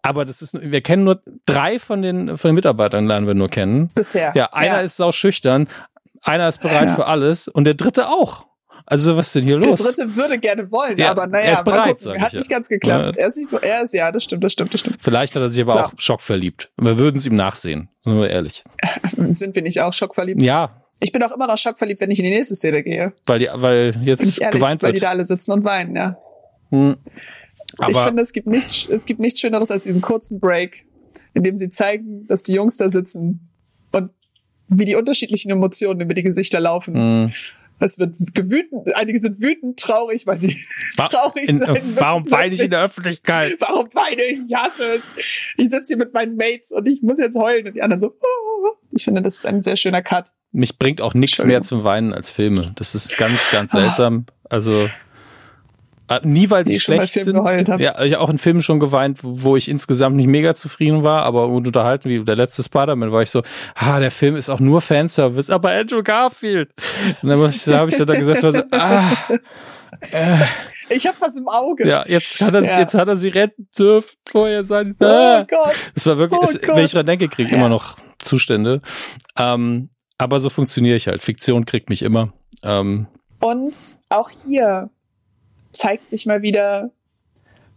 aber 0.03 0.25
das 0.25 0.41
ist, 0.41 0.57
wir 0.59 0.81
kennen 0.81 1.03
nur 1.03 1.19
drei 1.45 1.77
von 1.77 2.01
den, 2.01 2.37
von 2.37 2.49
den 2.49 2.55
Mitarbeitern 2.55 3.05
lernen 3.05 3.27
wir 3.27 3.35
nur 3.35 3.49
kennen. 3.49 3.89
Bisher. 3.93 4.31
Ja, 4.35 4.51
einer 4.51 4.77
ja. 4.77 4.81
ist 4.81 4.97
sau 4.97 5.11
schüchtern, 5.11 5.67
einer 6.21 6.47
ist 6.47 6.61
bereit 6.61 6.89
ja. 6.89 6.95
für 6.95 7.07
alles 7.07 7.47
und 7.47 7.65
der 7.65 7.73
dritte 7.73 8.07
auch. 8.07 8.45
Also 8.85 9.15
was 9.15 9.27
ist 9.27 9.35
denn 9.35 9.43
hier 9.43 9.57
los? 9.57 9.81
Der 9.81 9.91
dritte 9.91 10.15
würde 10.15 10.37
gerne 10.39 10.71
wollen, 10.71 10.97
ja, 10.97 11.11
aber 11.11 11.27
naja, 11.27 11.45
er 11.45 11.53
ist 11.53 11.63
bereit, 11.63 12.01
sag 12.01 12.19
hat 12.19 12.33
ich, 12.33 12.39
nicht 12.39 12.49
ganz 12.49 12.67
geklappt. 12.67 13.15
Ja. 13.15 13.21
Er, 13.21 13.27
ist, 13.27 13.39
er 13.61 13.83
ist, 13.83 13.93
ja, 13.93 14.11
das 14.11 14.23
stimmt, 14.23 14.43
das 14.43 14.53
stimmt, 14.53 14.73
das 14.73 14.81
stimmt. 14.81 14.97
Vielleicht 14.99 15.35
hat 15.35 15.41
er 15.41 15.49
sich 15.49 15.61
aber 15.61 15.73
so. 15.73 15.79
auch 15.79 15.93
schockverliebt. 15.97 16.71
Wir 16.77 16.97
würden 16.97 17.17
es 17.17 17.25
ihm 17.25 17.35
nachsehen, 17.35 17.89
sind 18.01 18.17
wir 18.17 18.29
ehrlich. 18.29 18.63
Sind 19.29 19.55
wir 19.55 19.61
nicht 19.61 19.79
auch 19.81 19.93
schockverliebt? 19.93 20.41
Ja. 20.41 20.83
Ich 20.99 21.11
bin 21.11 21.23
auch 21.23 21.31
immer 21.31 21.47
noch 21.47 21.57
schockverliebt, 21.57 22.01
wenn 22.01 22.11
ich 22.11 22.19
in 22.19 22.25
die 22.25 22.31
nächste 22.31 22.53
Szene 22.53 22.83
gehe. 22.83 23.13
Weil, 23.25 23.39
die, 23.39 23.49
weil 23.53 23.95
jetzt 24.03 24.41
ehrlich, 24.41 24.59
geweint 24.59 24.81
wird. 24.81 24.89
Weil 24.89 24.93
die 24.93 24.99
da 24.99 25.09
alle 25.09 25.25
sitzen 25.25 25.51
und 25.51 25.63
weinen, 25.63 25.95
ja. 25.95 26.17
Hm. 26.69 26.97
Ich 27.87 27.97
finde, 27.97 28.21
es 28.21 28.33
gibt 28.33 28.47
nichts, 28.47 28.87
es 28.89 29.05
gibt 29.05 29.19
nichts 29.19 29.39
Schöneres 29.39 29.71
als 29.71 29.85
diesen 29.85 30.01
kurzen 30.01 30.39
Break, 30.39 30.85
in 31.33 31.43
dem 31.43 31.57
sie 31.57 31.69
zeigen, 31.69 32.27
dass 32.27 32.43
die 32.43 32.53
Jungs 32.53 32.77
da 32.77 32.89
sitzen 32.89 33.49
und 33.91 34.11
wie 34.71 34.85
die 34.85 34.95
unterschiedlichen 34.95 35.51
Emotionen 35.51 36.01
über 36.01 36.13
die 36.13 36.23
Gesichter 36.23 36.59
laufen. 36.59 37.25
Mm. 37.25 37.33
Es 37.83 37.97
wird 37.97 38.15
gewütend, 38.35 38.95
einige 38.95 39.19
sind 39.19 39.41
wütend, 39.41 39.79
traurig, 39.79 40.27
weil 40.27 40.39
sie 40.39 40.63
War, 40.97 41.09
traurig 41.09 41.49
in, 41.49 41.57
sein 41.57 41.73
müssen. 41.73 41.95
Warum 41.95 42.29
weine 42.29 42.53
ich 42.53 42.61
in 42.61 42.69
der 42.69 42.83
Öffentlichkeit? 42.83 43.55
Warum 43.59 43.87
weine 43.93 44.23
ich? 44.23 44.39
Ich 44.47 44.55
hasse 44.55 44.83
es. 44.83 45.01
Ich 45.57 45.69
sitze 45.71 45.87
hier 45.87 45.97
mit 45.97 46.13
meinen 46.13 46.35
Mates 46.35 46.71
und 46.71 46.87
ich 46.87 47.01
muss 47.01 47.17
jetzt 47.17 47.37
heulen 47.37 47.67
und 47.67 47.75
die 47.75 47.81
anderen 47.81 48.01
so. 48.01 48.15
Oh. 48.21 48.51
Ich 48.91 49.05
finde, 49.05 49.21
das 49.21 49.37
ist 49.37 49.45
ein 49.45 49.61
sehr 49.61 49.77
schöner 49.77 50.01
Cut. 50.01 50.29
Mich 50.51 50.77
bringt 50.77 51.01
auch 51.01 51.13
nichts 51.13 51.43
mehr 51.43 51.61
zum 51.61 51.83
Weinen 51.83 52.13
als 52.13 52.29
Filme. 52.29 52.73
Das 52.75 52.93
ist 52.93 53.17
ganz, 53.17 53.49
ganz 53.49 53.71
seltsam. 53.71 54.25
Also 54.43 54.89
nie, 56.23 56.49
weil 56.49 56.67
sie 56.67 56.79
schlecht 56.79 57.13
sind. 57.13 57.35
Ja, 57.79 58.01
ich 58.01 58.17
auch 58.17 58.29
in 58.29 58.37
Filmen 58.37 58.61
schon 58.61 58.79
geweint, 58.79 59.19
wo 59.21 59.55
ich 59.55 59.69
insgesamt 59.69 60.15
nicht 60.15 60.27
mega 60.27 60.53
zufrieden 60.53 61.03
war, 61.03 61.23
aber 61.23 61.47
unterhalten 61.47 62.09
wie 62.09 62.23
der 62.23 62.35
letzte 62.35 62.63
Spider-Man 62.63 63.11
war 63.11 63.21
ich 63.21 63.29
so, 63.29 63.41
ah, 63.75 63.99
der 63.99 64.11
Film 64.11 64.35
ist 64.35 64.49
auch 64.49 64.59
nur 64.59 64.81
Fanservice, 64.81 65.49
aber 65.49 65.71
Andrew 65.71 66.03
Garfield. 66.03 66.69
Und 67.21 67.29
dann 67.29 67.39
muss 67.39 67.55
ich, 67.55 67.63
da 67.63 67.79
habe 67.79 67.91
ich 67.91 67.97
da 67.97 68.05
gesessen 68.05 68.47
und 68.47 68.55
so, 68.55 68.63
ah, 68.71 69.17
äh, 70.11 70.45
ich 70.89 71.07
habe 71.07 71.17
was 71.19 71.37
im 71.37 71.47
Auge. 71.47 71.87
Ja, 71.87 72.05
jetzt 72.07 72.41
hat 72.41 72.53
er, 72.53 72.63
ja. 72.63 72.79
jetzt 72.79 72.93
hat 72.95 73.07
er 73.07 73.15
sie 73.15 73.29
retten 73.29 73.67
dürfen. 73.77 74.17
Vorher 74.29 74.63
sein. 74.63 74.95
Oh 74.99 75.05
ah. 75.05 75.41
Oh 75.41 75.45
Gott. 75.49 75.75
Das 75.93 76.05
war 76.05 76.17
wirklich, 76.17 76.41
oh 76.41 76.43
es, 76.43 76.61
wenn 76.61 76.83
ich 76.83 76.91
dran 76.91 77.05
denke, 77.05 77.29
kriege 77.29 77.47
ich 77.47 77.53
ja. 77.53 77.57
immer 77.57 77.69
noch 77.69 77.95
Zustände. 78.19 78.81
Ähm, 79.37 79.89
aber 80.17 80.39
so 80.39 80.49
funktioniere 80.49 80.95
ich 80.95 81.07
halt. 81.07 81.21
Fiktion 81.21 81.65
kriegt 81.65 81.89
mich 81.89 82.01
immer. 82.01 82.33
Ähm, 82.63 83.07
und 83.39 83.75
auch 84.09 84.29
hier 84.29 84.89
zeigt 85.71 86.09
sich 86.09 86.25
mal 86.25 86.41
wieder, 86.41 86.91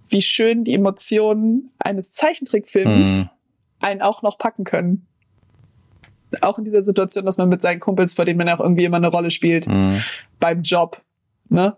wie 0.08 0.22
schön 0.22 0.64
die 0.64 0.74
Emotionen 0.74 1.70
eines 1.78 2.10
Zeichentrickfilms 2.10 3.24
mhm. 3.24 3.30
einen 3.80 4.02
auch 4.02 4.22
noch 4.22 4.38
packen 4.38 4.64
können. 4.64 5.06
Auch 6.40 6.58
in 6.58 6.64
dieser 6.64 6.82
Situation, 6.82 7.24
dass 7.24 7.38
man 7.38 7.48
mit 7.48 7.62
seinen 7.62 7.80
Kumpels, 7.80 8.14
vor 8.14 8.24
denen 8.24 8.38
man 8.38 8.48
auch 8.48 8.60
irgendwie 8.60 8.84
immer 8.84 8.96
eine 8.96 9.08
Rolle 9.08 9.30
spielt, 9.30 9.68
mhm. 9.68 10.02
beim 10.40 10.62
Job, 10.62 11.00
ne, 11.48 11.76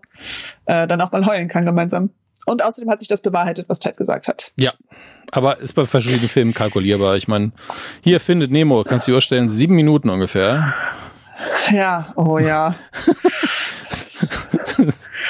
äh, 0.65 0.87
dann 0.87 0.99
auch 1.01 1.11
mal 1.11 1.25
heulen 1.25 1.47
kann 1.47 1.65
gemeinsam. 1.65 2.09
Und 2.45 2.63
außerdem 2.63 2.89
hat 2.89 2.99
sich 2.99 3.07
das 3.07 3.21
bewahrheitet, 3.21 3.67
was 3.67 3.79
Ted 3.79 3.97
gesagt 3.97 4.27
hat. 4.27 4.53
Ja, 4.57 4.71
aber 5.31 5.59
ist 5.59 5.73
bei 5.73 5.85
verschiedenen 5.85 6.29
Filmen 6.29 6.53
kalkulierbar. 6.53 7.17
Ich 7.17 7.27
meine, 7.27 7.51
hier 8.01 8.19
findet 8.19 8.51
Nemo, 8.51 8.83
kannst 8.83 9.07
du 9.07 9.11
dir 9.11 9.15
vorstellen, 9.15 9.49
sieben 9.49 9.75
Minuten 9.75 10.09
ungefähr. 10.09 10.73
Ja, 11.71 12.13
oh 12.15 12.39
ja. 12.39 12.75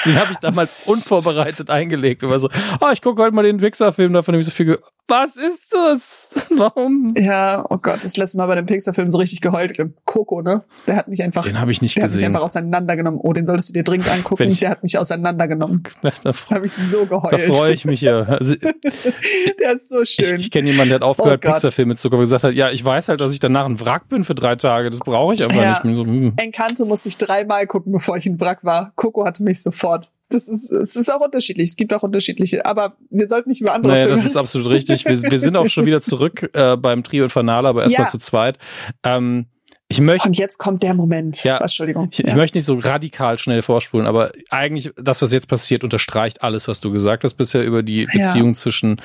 Den 0.08 0.18
habe 0.18 0.32
ich 0.32 0.38
damals 0.38 0.76
unvorbereitet 0.86 1.70
eingelegt. 1.70 2.22
Und 2.22 2.30
war 2.30 2.38
so, 2.40 2.48
oh, 2.80 2.88
ich 2.92 3.02
gucke 3.02 3.22
heute 3.22 3.34
mal 3.34 3.42
den 3.42 3.58
Pixar-Film, 3.58 4.12
davon 4.12 4.34
habe 4.34 4.40
ich 4.40 4.46
so 4.46 4.52
viel 4.52 4.78
Was 5.06 5.36
ist 5.36 5.72
das? 5.72 6.48
Warum? 6.56 7.14
Ja, 7.16 7.64
oh 7.68 7.76
Gott, 7.76 8.00
das 8.02 8.16
letzte 8.16 8.38
Mal 8.38 8.46
bei 8.46 8.54
dem 8.54 8.66
Pixar-Film 8.66 9.10
so 9.10 9.18
richtig 9.18 9.40
geheult. 9.40 9.78
Coco, 10.04 10.40
ne? 10.42 10.64
Der 10.86 10.96
hat 10.96 11.08
mich 11.08 11.22
einfach. 11.22 11.44
Den 11.44 11.60
habe 11.60 11.70
ich 11.70 11.82
nicht 11.82 11.96
der 11.96 12.04
gesehen. 12.04 12.18
Der 12.18 12.26
hat 12.26 12.30
mich 12.30 12.36
einfach 12.36 12.44
auseinandergenommen. 12.44 13.20
Oh, 13.22 13.32
den 13.32 13.44
solltest 13.46 13.68
du 13.68 13.72
dir 13.74 13.84
dringend 13.84 14.10
angucken. 14.10 14.44
Ich, 14.44 14.60
der 14.60 14.70
hat 14.70 14.82
mich 14.82 14.98
auseinandergenommen. 14.98 15.82
Da, 16.00 16.10
da 16.22 16.32
habe 16.54 16.66
ich 16.66 16.72
so 16.72 17.06
geheult. 17.06 17.32
Da 17.32 17.38
freue 17.38 17.72
ich 17.72 17.84
mich 17.84 18.00
ja. 18.00 18.22
Also, 18.22 18.54
der 19.60 19.72
ist 19.72 19.88
so 19.88 20.04
schön. 20.04 20.36
Ich, 20.36 20.46
ich 20.46 20.50
kenne 20.50 20.70
jemanden, 20.70 20.90
der 20.90 20.96
hat 20.96 21.02
aufgehört, 21.02 21.42
oh 21.44 21.48
Pixar-Filme 21.48 21.96
zu 21.96 22.08
gucken 22.08 22.20
und 22.20 22.24
gesagt 22.24 22.44
hat, 22.44 22.54
ja, 22.54 22.70
ich 22.70 22.84
weiß 22.84 23.08
halt, 23.08 23.20
dass 23.20 23.32
ich 23.32 23.40
danach 23.40 23.66
ein 23.66 23.80
Wrack 23.80 24.08
bin 24.08 24.22
für 24.22 24.34
drei 24.34 24.56
Tage. 24.56 24.90
Das 24.90 25.00
brauche 25.00 25.34
ich 25.34 25.44
aber 25.44 25.54
ja. 25.54 25.80
nicht. 25.84 25.96
So, 25.96 26.04
hm. 26.04 26.34
Encanto 26.36 26.84
musste 26.84 27.08
ich 27.08 27.16
dreimal 27.18 27.66
gucken, 27.66 27.92
bevor 27.92 28.16
ich 28.16 28.26
ein 28.26 28.40
Wrack 28.40 28.64
war. 28.64 28.92
Coco 28.94 29.26
hatte 29.26 29.42
mich 29.42 29.60
sofort 29.62 29.97
das 30.28 30.48
ist, 30.48 30.70
es 30.70 30.96
ist 30.96 31.12
auch 31.12 31.20
unterschiedlich. 31.20 31.70
Es 31.70 31.76
gibt 31.76 31.92
auch 31.92 32.02
unterschiedliche, 32.02 32.66
aber 32.66 32.96
wir 33.10 33.28
sollten 33.28 33.48
nicht 33.48 33.60
über 33.60 33.72
andere 33.72 33.92
naja, 33.92 34.06
Filme. 34.06 34.16
das 34.16 34.26
ist 34.26 34.36
absolut 34.36 34.68
richtig. 34.68 35.04
Wir, 35.04 35.22
wir 35.22 35.38
sind 35.38 35.56
auch 35.56 35.68
schon 35.68 35.86
wieder 35.86 36.02
zurück 36.02 36.50
äh, 36.52 36.76
beim 36.76 37.02
Trio 37.02 37.24
Infernale, 37.24 37.68
aber 37.68 37.82
erstmal 37.82 38.06
ja. 38.06 38.10
zu 38.10 38.18
zweit. 38.18 38.58
Ähm, 39.04 39.46
ich 39.90 40.02
möchte. 40.02 40.28
Und 40.28 40.36
jetzt 40.36 40.58
kommt 40.58 40.82
der 40.82 40.92
Moment. 40.92 41.42
Ja, 41.44 41.56
Entschuldigung. 41.56 42.08
Ich, 42.10 42.18
ja. 42.18 42.28
ich, 42.28 42.34
möchte 42.34 42.58
nicht 42.58 42.66
so 42.66 42.74
radikal 42.74 43.38
schnell 43.38 43.62
vorspulen, 43.62 44.06
aber 44.06 44.32
eigentlich 44.50 44.92
das, 44.96 45.22
was 45.22 45.32
jetzt 45.32 45.48
passiert, 45.48 45.82
unterstreicht 45.82 46.42
alles, 46.42 46.68
was 46.68 46.82
du 46.82 46.92
gesagt 46.92 47.24
hast 47.24 47.34
bisher 47.34 47.64
über 47.64 47.82
die 47.82 48.04
Beziehung 48.04 48.48
ja. 48.48 48.54
zwischen 48.54 48.96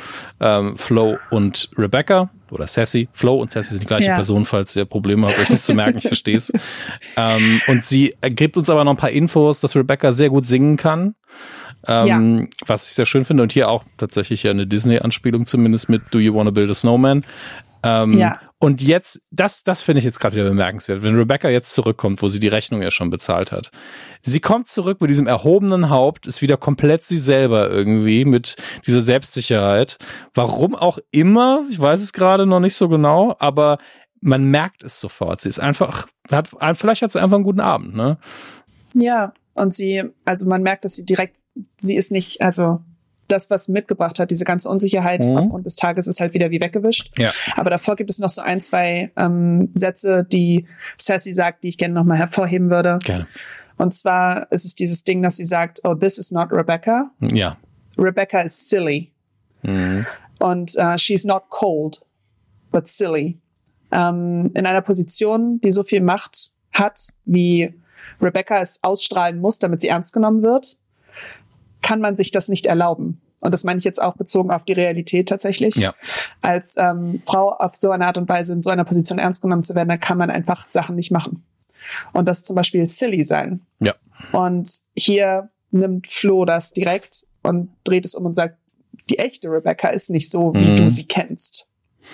ähm, 0.41 0.75
Flo 0.75 1.17
und 1.31 1.69
Rebecca 1.77 2.29
oder 2.51 2.67
Sassy. 2.67 3.07
Flo 3.13 3.39
und 3.39 3.49
Sassy 3.49 3.71
sind 3.71 3.83
die 3.83 3.87
gleiche 3.87 4.09
ja. 4.09 4.15
Person, 4.15 4.43
falls 4.43 4.75
ihr 4.75 4.83
Probleme 4.83 5.25
habt, 5.27 5.39
euch 5.39 5.47
das 5.47 5.63
zu 5.63 5.73
merken. 5.73 5.99
Ich 5.99 6.07
verstehe 6.07 6.35
es. 6.35 6.51
ähm, 7.15 7.61
und 7.67 7.85
sie 7.85 8.13
gibt 8.21 8.57
uns 8.57 8.69
aber 8.69 8.83
noch 8.83 8.91
ein 8.91 8.97
paar 8.97 9.11
Infos, 9.11 9.61
dass 9.61 9.77
Rebecca 9.77 10.11
sehr 10.11 10.29
gut 10.29 10.43
singen 10.43 10.75
kann. 10.75 11.15
Ähm, 11.87 12.39
ja. 12.39 12.47
Was 12.67 12.87
ich 12.87 12.93
sehr 12.93 13.05
schön 13.05 13.23
finde. 13.23 13.43
Und 13.43 13.53
hier 13.53 13.69
auch 13.69 13.85
tatsächlich 13.97 14.43
ja 14.43 14.51
eine 14.51 14.67
Disney-Anspielung 14.67 15.45
zumindest 15.45 15.87
mit 15.87 16.01
Do 16.11 16.19
You 16.19 16.35
Wanna 16.35 16.51
Build 16.51 16.69
a 16.69 16.73
Snowman? 16.73 17.23
Ähm, 17.83 18.17
ja. 18.17 18.39
Und 18.63 18.81
jetzt, 18.81 19.21
das, 19.29 19.63
das 19.63 19.81
finde 19.81 19.99
ich 19.99 20.05
jetzt 20.05 20.21
gerade 20.21 20.35
wieder 20.35 20.47
bemerkenswert, 20.47 21.03
wenn 21.03 21.17
Rebecca 21.17 21.49
jetzt 21.49 21.73
zurückkommt, 21.73 22.21
wo 22.21 22.29
sie 22.29 22.39
die 22.39 22.47
Rechnung 22.47 22.81
ja 22.81 22.91
schon 22.91 23.09
bezahlt 23.09 23.51
hat. 23.51 23.71
Sie 24.21 24.39
kommt 24.39 24.69
zurück 24.69 25.01
mit 25.01 25.09
diesem 25.09 25.27
erhobenen 25.27 25.89
Haupt, 25.89 26.27
ist 26.27 26.41
wieder 26.41 26.55
komplett 26.55 27.03
sie 27.03 27.17
selber 27.17 27.69
irgendwie 27.69 28.23
mit 28.23 28.55
dieser 28.87 29.01
Selbstsicherheit. 29.01 29.97
Warum 30.33 30.75
auch 30.75 30.97
immer, 31.11 31.65
ich 31.69 31.77
weiß 31.77 32.01
es 32.01 32.13
gerade 32.13 32.45
noch 32.45 32.61
nicht 32.61 32.75
so 32.75 32.87
genau, 32.87 33.35
aber 33.37 33.79
man 34.21 34.45
merkt 34.45 34.85
es 34.85 35.01
sofort. 35.01 35.41
Sie 35.41 35.49
ist 35.49 35.59
einfach, 35.59 36.07
hat, 36.31 36.47
vielleicht 36.77 37.01
hat 37.01 37.11
sie 37.11 37.21
einfach 37.21 37.35
einen 37.35 37.43
guten 37.43 37.59
Abend, 37.59 37.93
ne? 37.95 38.17
Ja, 38.93 39.33
und 39.55 39.73
sie, 39.73 40.03
also 40.23 40.45
man 40.45 40.63
merkt, 40.63 40.85
dass 40.85 40.95
sie 40.95 41.03
direkt, 41.03 41.35
sie 41.75 41.97
ist 41.97 42.13
nicht, 42.13 42.41
also 42.41 42.79
das, 43.27 43.49
was 43.49 43.67
mitgebracht 43.67 44.19
hat, 44.19 44.31
diese 44.31 44.45
ganze 44.45 44.69
Unsicherheit 44.69 45.25
mhm. 45.25 45.37
aufgrund 45.37 45.65
des 45.65 45.75
Tages, 45.75 46.07
ist 46.07 46.19
halt 46.19 46.33
wieder 46.33 46.51
wie 46.51 46.61
weggewischt. 46.61 47.17
Ja. 47.17 47.31
Aber 47.55 47.69
davor 47.69 47.95
gibt 47.95 48.09
es 48.09 48.19
noch 48.19 48.29
so 48.29 48.41
ein, 48.41 48.61
zwei 48.61 49.11
ähm, 49.15 49.69
Sätze, 49.73 50.23
die 50.23 50.67
Sassy 50.97 51.33
sagt, 51.33 51.63
die 51.63 51.69
ich 51.69 51.77
gerne 51.77 51.93
nochmal 51.93 52.17
hervorheben 52.17 52.69
würde. 52.69 52.99
Gerne. 53.03 53.27
Und 53.77 53.93
zwar 53.93 54.51
ist 54.51 54.65
es 54.65 54.75
dieses 54.75 55.03
Ding, 55.03 55.21
dass 55.21 55.37
sie 55.37 55.45
sagt, 55.45 55.81
oh, 55.83 55.95
this 55.95 56.17
is 56.17 56.31
not 56.31 56.51
Rebecca. 56.51 57.11
Ja. 57.19 57.57
Rebecca 57.97 58.41
is 58.41 58.69
silly. 58.69 59.11
Mhm. 59.63 60.05
Und 60.39 60.75
uh, 60.77 60.97
she's 60.97 61.25
not 61.25 61.49
cold, 61.49 62.01
but 62.71 62.87
silly. 62.87 63.39
Ähm, 63.91 64.51
in 64.53 64.65
einer 64.65 64.81
Position, 64.81 65.59
die 65.61 65.71
so 65.71 65.83
viel 65.83 66.01
Macht 66.01 66.51
hat, 66.71 67.09
wie 67.25 67.73
Rebecca 68.21 68.59
es 68.61 68.83
ausstrahlen 68.83 69.39
muss, 69.39 69.59
damit 69.59 69.81
sie 69.81 69.87
ernst 69.87 70.13
genommen 70.13 70.41
wird, 70.41 70.77
kann 71.83 71.99
man 71.99 72.15
sich 72.15 72.31
das 72.31 72.49
nicht 72.49 72.65
erlauben. 72.65 73.21
Und 73.41 73.51
das 73.51 73.63
meine 73.63 73.77
ich 73.77 73.83
jetzt 73.83 74.01
auch 74.01 74.15
bezogen 74.15 74.51
auf 74.51 74.63
die 74.63 74.73
Realität 74.73 75.27
tatsächlich. 75.27 75.75
Ja. 75.75 75.93
Als 76.41 76.75
ähm, 76.77 77.21
Frau 77.25 77.51
auf 77.51 77.75
so 77.75 77.91
eine 77.91 78.07
Art 78.07 78.17
und 78.17 78.29
Weise 78.29 78.53
in 78.53 78.61
so 78.61 78.69
einer 78.69 78.85
Position 78.85 79.19
ernst 79.19 79.41
genommen 79.41 79.63
zu 79.63 79.75
werden, 79.75 79.89
da 79.89 79.97
kann 79.97 80.17
man 80.17 80.29
einfach 80.29 80.67
Sachen 80.67 80.95
nicht 80.95 81.11
machen. 81.11 81.43
Und 82.13 82.25
das 82.25 82.43
zum 82.43 82.55
Beispiel 82.55 82.87
silly 82.87 83.23
sein. 83.23 83.59
Ja. 83.79 83.93
Und 84.31 84.69
hier 84.95 85.49
nimmt 85.71 86.07
Flo 86.07 86.45
das 86.45 86.71
direkt 86.71 87.27
und 87.43 87.69
dreht 87.83 88.05
es 88.05 88.15
um 88.15 88.25
und 88.25 88.33
sagt, 88.33 88.57
die 89.09 89.19
echte 89.19 89.49
Rebecca 89.49 89.89
ist 89.89 90.09
nicht 90.09 90.31
so, 90.31 90.53
wie 90.53 90.69
mhm. 90.71 90.77
du 90.77 90.89
sie 90.89 91.05
kennst 91.05 91.69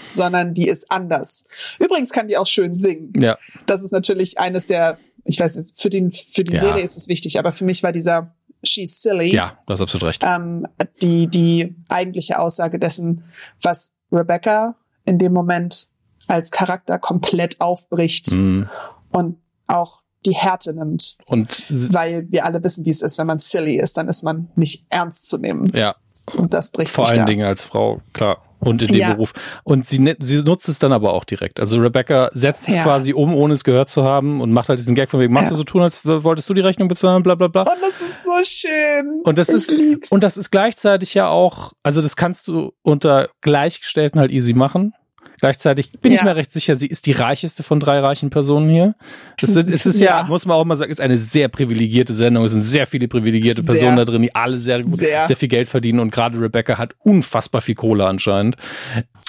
sondern 0.07 0.53
die 0.53 0.67
ist 0.67 0.91
anders. 0.91 1.45
Übrigens 1.79 2.11
kann 2.11 2.27
die 2.27 2.37
auch 2.37 2.47
schön 2.47 2.77
singen. 2.77 3.13
Ja. 3.19 3.37
Das 3.65 3.83
ist 3.83 3.91
natürlich 3.91 4.39
eines 4.39 4.67
der, 4.67 4.99
ich 5.25 5.39
weiß 5.39 5.55
nicht, 5.57 5.79
für, 5.79 5.89
den, 5.89 6.11
für 6.11 6.43
die 6.43 6.53
ja. 6.53 6.59
Serie 6.59 6.83
ist 6.83 6.97
es 6.97 7.07
wichtig, 7.07 7.39
aber 7.39 7.51
für 7.51 7.65
mich 7.65 7.83
war 7.83 7.91
dieser 7.91 8.35
She's 8.63 9.01
Silly. 9.01 9.33
Ja, 9.33 9.57
das 9.67 9.79
hast 9.79 9.81
absolut 9.81 10.03
recht. 10.09 10.23
Ähm, 10.25 10.67
die, 11.01 11.27
die 11.27 11.75
eigentliche 11.87 12.39
Aussage 12.39 12.79
dessen, 12.79 13.23
was 13.61 13.93
Rebecca 14.11 14.75
in 15.05 15.17
dem 15.17 15.33
Moment 15.33 15.87
als 16.27 16.51
Charakter 16.51 16.99
komplett 16.99 17.59
aufbricht 17.61 18.31
mhm. 18.31 18.69
und 19.11 19.37
auch 19.67 20.01
die 20.25 20.35
Härte 20.35 20.73
nimmt. 20.73 21.17
Und 21.25 21.67
weil 21.93 22.29
wir 22.29 22.45
alle 22.45 22.63
wissen, 22.63 22.85
wie 22.85 22.89
es 22.89 23.01
ist, 23.01 23.17
wenn 23.17 23.27
man 23.27 23.39
silly 23.39 23.79
ist, 23.79 23.97
dann 23.97 24.07
ist 24.07 24.23
man 24.23 24.49
nicht 24.55 24.85
ernst 24.89 25.29
zu 25.29 25.37
nehmen. 25.37 25.71
Ja. 25.73 25.95
Und 26.35 26.53
das 26.53 26.71
bricht 26.71 26.91
Vor 26.91 27.07
allen 27.07 27.15
da. 27.15 27.25
Dingen 27.25 27.45
als 27.45 27.63
Frau, 27.63 27.99
klar. 28.13 28.43
Und 28.59 28.81
in 28.81 28.89
dem 28.89 28.97
ja. 28.97 29.13
Beruf. 29.13 29.33
Und 29.63 29.85
sie, 29.85 29.99
ne, 29.99 30.15
sie 30.19 30.43
nutzt 30.43 30.67
es 30.67 30.79
dann 30.79 30.91
aber 30.91 31.13
auch 31.13 31.23
direkt. 31.23 31.59
Also 31.59 31.79
Rebecca 31.79 32.29
setzt 32.33 32.67
es 32.67 32.75
ja. 32.75 32.83
quasi 32.83 33.13
um, 33.13 33.33
ohne 33.33 33.53
es 33.53 33.63
gehört 33.63 33.89
zu 33.89 34.03
haben 34.03 34.41
und 34.41 34.51
macht 34.51 34.69
halt 34.69 34.79
diesen 34.79 34.95
Gag 34.95 35.09
von 35.09 35.19
wegen, 35.19 35.33
machst 35.33 35.51
ja. 35.51 35.51
du 35.51 35.57
so 35.57 35.63
tun, 35.63 35.81
als 35.81 36.05
wolltest 36.05 36.49
du 36.49 36.53
die 36.53 36.61
Rechnung 36.61 36.87
bezahlen, 36.87 37.23
bla 37.23 37.35
bla 37.35 37.47
bla. 37.47 37.61
Und 37.61 37.81
das 37.81 38.01
ist 38.01 38.23
so 38.25 38.33
schön. 38.43 39.21
Und 39.23 39.37
das 39.37 39.49
ich 39.49 39.55
ist, 39.55 39.71
lieb's. 39.71 40.11
und 40.11 40.23
das 40.23 40.37
ist 40.37 40.51
gleichzeitig 40.51 41.13
ja 41.13 41.29
auch, 41.29 41.73
also 41.83 42.01
das 42.01 42.15
kannst 42.15 42.47
du 42.47 42.73
unter 42.81 43.29
Gleichgestellten 43.41 44.19
halt 44.19 44.31
easy 44.31 44.53
machen. 44.53 44.93
Gleichzeitig 45.39 45.91
bin 46.01 46.11
ja. 46.11 46.19
ich 46.19 46.23
mir 46.23 46.35
recht 46.35 46.51
sicher, 46.51 46.75
sie 46.75 46.87
ist 46.87 47.05
die 47.05 47.11
reicheste 47.11 47.63
von 47.63 47.79
drei 47.79 47.99
reichen 47.99 48.29
Personen 48.29 48.69
hier. 48.69 48.95
Das 49.39 49.53
sind, 49.53 49.67
es 49.67 49.85
ist 49.85 50.01
ja, 50.01 50.21
ja, 50.21 50.23
muss 50.23 50.45
man 50.45 50.57
auch 50.57 50.65
mal 50.65 50.75
sagen, 50.75 50.91
ist 50.91 51.01
eine 51.01 51.17
sehr 51.17 51.47
privilegierte 51.47 52.13
Sendung. 52.13 52.43
Es 52.43 52.51
sind 52.51 52.63
sehr 52.63 52.87
viele 52.87 53.07
privilegierte 53.07 53.61
sehr, 53.61 53.73
Personen 53.73 53.97
da 53.97 54.05
drin, 54.05 54.21
die 54.21 54.35
alle 54.35 54.59
sehr, 54.59 54.79
sehr, 54.79 55.25
sehr 55.25 55.35
viel 55.35 55.47
Geld 55.47 55.69
verdienen 55.69 55.99
und 55.99 56.11
gerade 56.11 56.39
Rebecca 56.39 56.77
hat 56.77 56.95
unfassbar 56.99 57.61
viel 57.61 57.75
Kohle 57.75 58.05
anscheinend. 58.05 58.57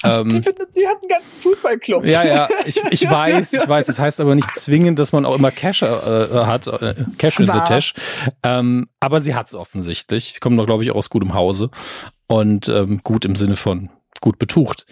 Ähm, 0.03 0.31
sie, 0.31 0.43
findet, 0.43 0.75
sie 0.75 0.87
hat 0.87 0.97
einen 0.97 1.09
ganzen 1.09 1.39
Fußballclub. 1.39 2.07
Ja, 2.07 2.25
ja, 2.25 2.49
ich, 2.65 2.81
ich 2.91 3.03
weiß, 3.11 3.53
ich 3.53 3.69
weiß. 3.69 3.87
Das 3.87 3.99
heißt 3.99 4.21
aber 4.21 4.35
nicht 4.35 4.55
zwingend, 4.55 4.99
dass 4.99 5.13
man 5.13 5.25
auch 5.25 5.37
immer 5.37 5.51
Cash 5.51 5.83
äh, 5.83 5.87
hat, 5.87 6.67
äh, 6.67 6.95
Cash 7.19 7.39
in 7.39 7.47
the 7.47 7.53
Tash. 7.67 7.95
Ähm, 8.43 8.89
aber 8.99 9.21
sie 9.21 9.35
hat 9.35 9.49
es 9.49 9.55
offensichtlich. 9.55 10.41
Kommt 10.41 10.59
doch, 10.59 10.67
glaube 10.67 10.83
ich, 10.83 10.91
auch 10.91 10.97
aus 10.97 11.11
gutem 11.11 11.35
Hause 11.35 11.71
und 12.27 12.69
ähm, 12.69 13.01
gut 13.03 13.25
im 13.25 13.35
Sinne 13.35 13.57
von 13.57 13.91
gut 14.21 14.39
betucht. 14.39 14.87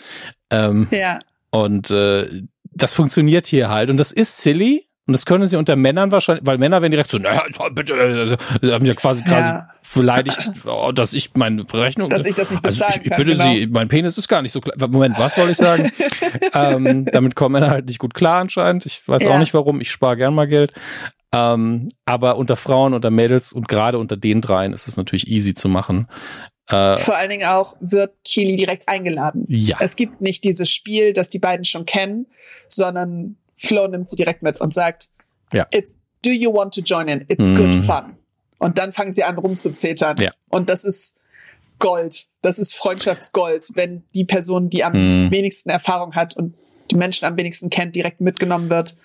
Ähm, 0.51 0.89
ja. 0.91 1.19
Und 1.51 1.91
äh, 1.91 2.43
das 2.71 2.95
funktioniert 2.95 3.47
hier 3.47 3.69
halt. 3.69 3.91
Und 3.91 3.97
das 3.97 4.13
ist 4.13 4.39
silly. 4.39 4.85
Und 5.07 5.15
das 5.15 5.25
können 5.25 5.47
sie 5.47 5.57
unter 5.57 5.75
Männern 5.75 6.13
wahrscheinlich, 6.13 6.47
weil 6.47 6.59
Männer 6.59 6.83
werden 6.83 6.91
direkt 6.91 7.11
so, 7.11 7.17
naja, 7.17 7.43
bitte, 7.73 7.95
also, 7.95 8.37
sie 8.61 8.71
haben 8.71 8.85
ja 8.85 8.93
quasi, 8.93 9.25
ja. 9.25 9.31
quasi 9.31 9.53
beleidigt, 9.95 10.51
dass 10.93 11.15
ich 11.15 11.33
meine 11.33 11.65
Rechnung, 11.73 12.11
dass 12.11 12.27
ich 12.27 12.35
das 12.35 12.51
nicht 12.51 12.63
bezahlen 12.63 12.93
also 12.93 13.01
ich, 13.01 13.11
ich 13.11 13.17
bitte 13.17 13.33
kann, 13.33 13.55
genau. 13.55 13.59
Sie, 13.59 13.67
mein 13.69 13.89
Penis 13.89 14.19
ist 14.19 14.29
gar 14.29 14.43
nicht 14.43 14.53
so 14.53 14.61
klar. 14.61 14.87
Moment, 14.87 15.19
was 15.19 15.39
wollte 15.39 15.53
ich 15.53 15.57
sagen? 15.57 15.91
ähm, 16.53 17.07
damit 17.07 17.37
kommen 17.37 17.55
Männer 17.55 17.71
halt 17.71 17.87
nicht 17.87 17.99
gut 17.99 18.13
klar 18.13 18.43
anscheinend. 18.43 18.85
Ich 18.85 19.09
weiß 19.09 19.23
ja. 19.23 19.31
auch 19.31 19.39
nicht 19.39 19.55
warum. 19.55 19.81
Ich 19.81 19.91
spare 19.91 20.19
gern 20.19 20.35
mal 20.35 20.47
Geld. 20.47 20.75
Ähm, 21.33 21.89
aber 22.05 22.37
unter 22.37 22.57
Frauen, 22.57 22.93
unter 22.93 23.11
Mädels 23.11 23.55
und 23.55 23.67
gerade 23.67 23.97
unter 23.99 24.19
den 24.19 24.43
dreien 24.43 24.75
ist 24.75 24.89
es 24.89 24.99
natürlich 24.99 25.27
easy 25.27 25.55
zu 25.55 25.71
machen. 25.71 26.09
Äh, 26.69 26.99
Vor 26.99 27.17
allen 27.17 27.31
Dingen 27.31 27.49
auch 27.49 27.77
wird 27.81 28.13
Keely 28.25 28.57
direkt 28.57 28.89
eingeladen. 28.89 29.45
Ja. 29.49 29.79
Es 29.81 29.97
gibt 29.97 30.21
nicht 30.21 30.45
dieses 30.45 30.71
Spiel, 30.71 31.13
das 31.13 31.31
die 31.31 31.39
beiden 31.39 31.65
schon 31.65 31.87
kennen, 31.87 32.27
sondern 32.69 33.37
Flo 33.57 33.87
nimmt 33.89 34.09
sie 34.09 34.17
direkt 34.17 34.43
mit 34.43 34.61
und 34.61 34.75
sagt, 34.75 35.09
ja. 35.53 35.67
It's, 35.71 35.97
do 36.25 36.31
you 36.31 36.53
want 36.53 36.75
to 36.75 36.83
join 36.83 37.09
in? 37.09 37.25
It's 37.29 37.49
mm. 37.49 37.55
good 37.55 37.75
fun. 37.75 38.17
Und 38.59 38.77
dann 38.77 38.93
fangen 38.93 39.15
sie 39.15 39.25
an 39.25 39.39
rumzuzetern. 39.39 40.17
Ja. 40.19 40.33
Und 40.51 40.69
das 40.69 40.85
ist 40.85 41.19
Gold. 41.79 42.27
Das 42.43 42.59
ist 42.59 42.75
Freundschaftsgold, 42.75 43.71
wenn 43.75 44.03
die 44.15 44.25
Person, 44.25 44.69
die 44.69 44.85
am 44.85 44.93
mm. 45.27 45.31
wenigsten 45.31 45.71
Erfahrung 45.71 46.15
hat 46.15 46.37
und 46.37 46.55
die 46.91 46.97
Menschen 46.97 47.25
am 47.25 47.37
wenigsten 47.37 47.71
kennt, 47.71 47.97
direkt 47.97 48.21
mitgenommen 48.21 48.71
wird 48.71 48.97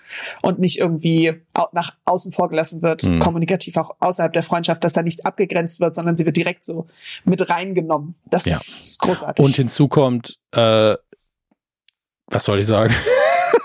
und 0.42 0.58
nicht 0.58 0.78
irgendwie 0.78 1.34
nach 1.72 1.94
außen 2.04 2.32
vorgelassen 2.32 2.82
wird, 2.82 3.04
mhm. 3.04 3.18
kommunikativ 3.18 3.76
auch 3.76 3.96
außerhalb 4.00 4.32
der 4.32 4.42
Freundschaft, 4.42 4.84
dass 4.84 4.92
da 4.92 5.02
nicht 5.02 5.26
abgegrenzt 5.26 5.80
wird, 5.80 5.94
sondern 5.94 6.16
sie 6.16 6.26
wird 6.26 6.36
direkt 6.36 6.64
so 6.64 6.86
mit 7.24 7.48
reingenommen. 7.48 8.14
Das 8.30 8.46
ja. 8.46 8.52
ist 8.52 8.98
großartig. 9.00 9.44
Und 9.44 9.54
hinzu 9.54 9.88
kommt, 9.88 10.38
äh, 10.52 10.94
was 12.26 12.44
soll 12.44 12.60
ich 12.60 12.66
sagen? 12.66 12.94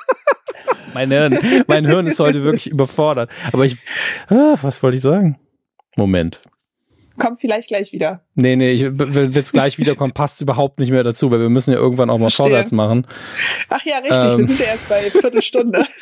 mein 0.94 1.12
Hirn, 1.12 1.40
mein 1.68 1.86
Hirn 1.86 2.08
ist 2.08 2.20
heute 2.20 2.44
wirklich 2.44 2.68
überfordert. 2.68 3.32
Aber 3.52 3.66
ich, 3.66 3.78
ah, 4.28 4.56
was 4.62 4.82
wollte 4.84 4.98
ich 4.98 5.04
sagen? 5.04 5.40
Moment 5.96 6.42
kommt 7.20 7.42
vielleicht 7.42 7.68
gleich 7.68 7.92
wieder. 7.92 8.24
Nee, 8.36 8.56
nee, 8.56 8.72
ich, 8.72 8.84
wenn 8.84 9.32
es 9.32 9.52
gleich 9.52 9.78
wiederkommt, 9.78 10.16
passt 10.16 10.42
überhaupt 10.42 10.80
nicht 10.80 10.92
mehr 10.92 11.04
dazu, 11.04 11.30
weil 11.30 11.40
wir 11.40 11.50
müssen 11.50 11.72
ja 11.72 11.78
irgendwann 11.78 12.10
auch 12.10 12.18
mal 12.18 12.30
Verstehe. 12.30 12.46
vorwärts 12.46 12.72
machen. 12.72 13.06
Ach 13.70 13.86
ja, 13.86 14.00
richtig, 14.00 14.32
ähm. 14.32 14.38
wir 14.40 14.48
sind 14.48 14.60
ja 14.60 14.66
erst 14.66 14.90
bei 14.90 15.12
Viertelstunde. 15.12 15.86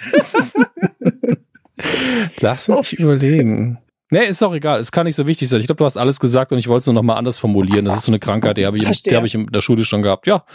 Lass 2.39 2.68
mich 2.68 2.99
oh. 2.99 3.03
überlegen. 3.03 3.80
Nee, 4.10 4.26
ist 4.26 4.42
auch 4.42 4.54
egal. 4.54 4.80
Es 4.80 4.92
kann 4.92 5.06
nicht 5.06 5.16
so 5.16 5.28
wichtig 5.28 5.50
sein. 5.50 5.60
Ich 5.60 5.66
glaube, 5.66 5.80
du 5.80 5.86
hast 5.86 5.98
alles 5.98 6.20
gesagt 6.20 6.54
und 6.54 6.58
ich 6.58 6.70
wollte 6.70 6.80
es 6.80 6.86
nur 6.86 6.94
noch 6.94 7.04
mal 7.04 7.16
anders 7.16 7.38
formulieren. 7.38 7.84
Das 7.84 7.98
ist 7.98 8.06
so 8.06 8.12
eine 8.12 8.20
Krankheit, 8.20 8.58
die 8.58 8.66
habe 8.66 8.78
ich, 8.78 9.04
die 9.04 9.16
habe 9.16 9.28
ich 9.28 9.36
in 9.36 9.48
der 9.48 9.60
Schule 9.60 9.84
schon 9.84 10.02
gehabt. 10.02 10.28
Ja, 10.28 10.46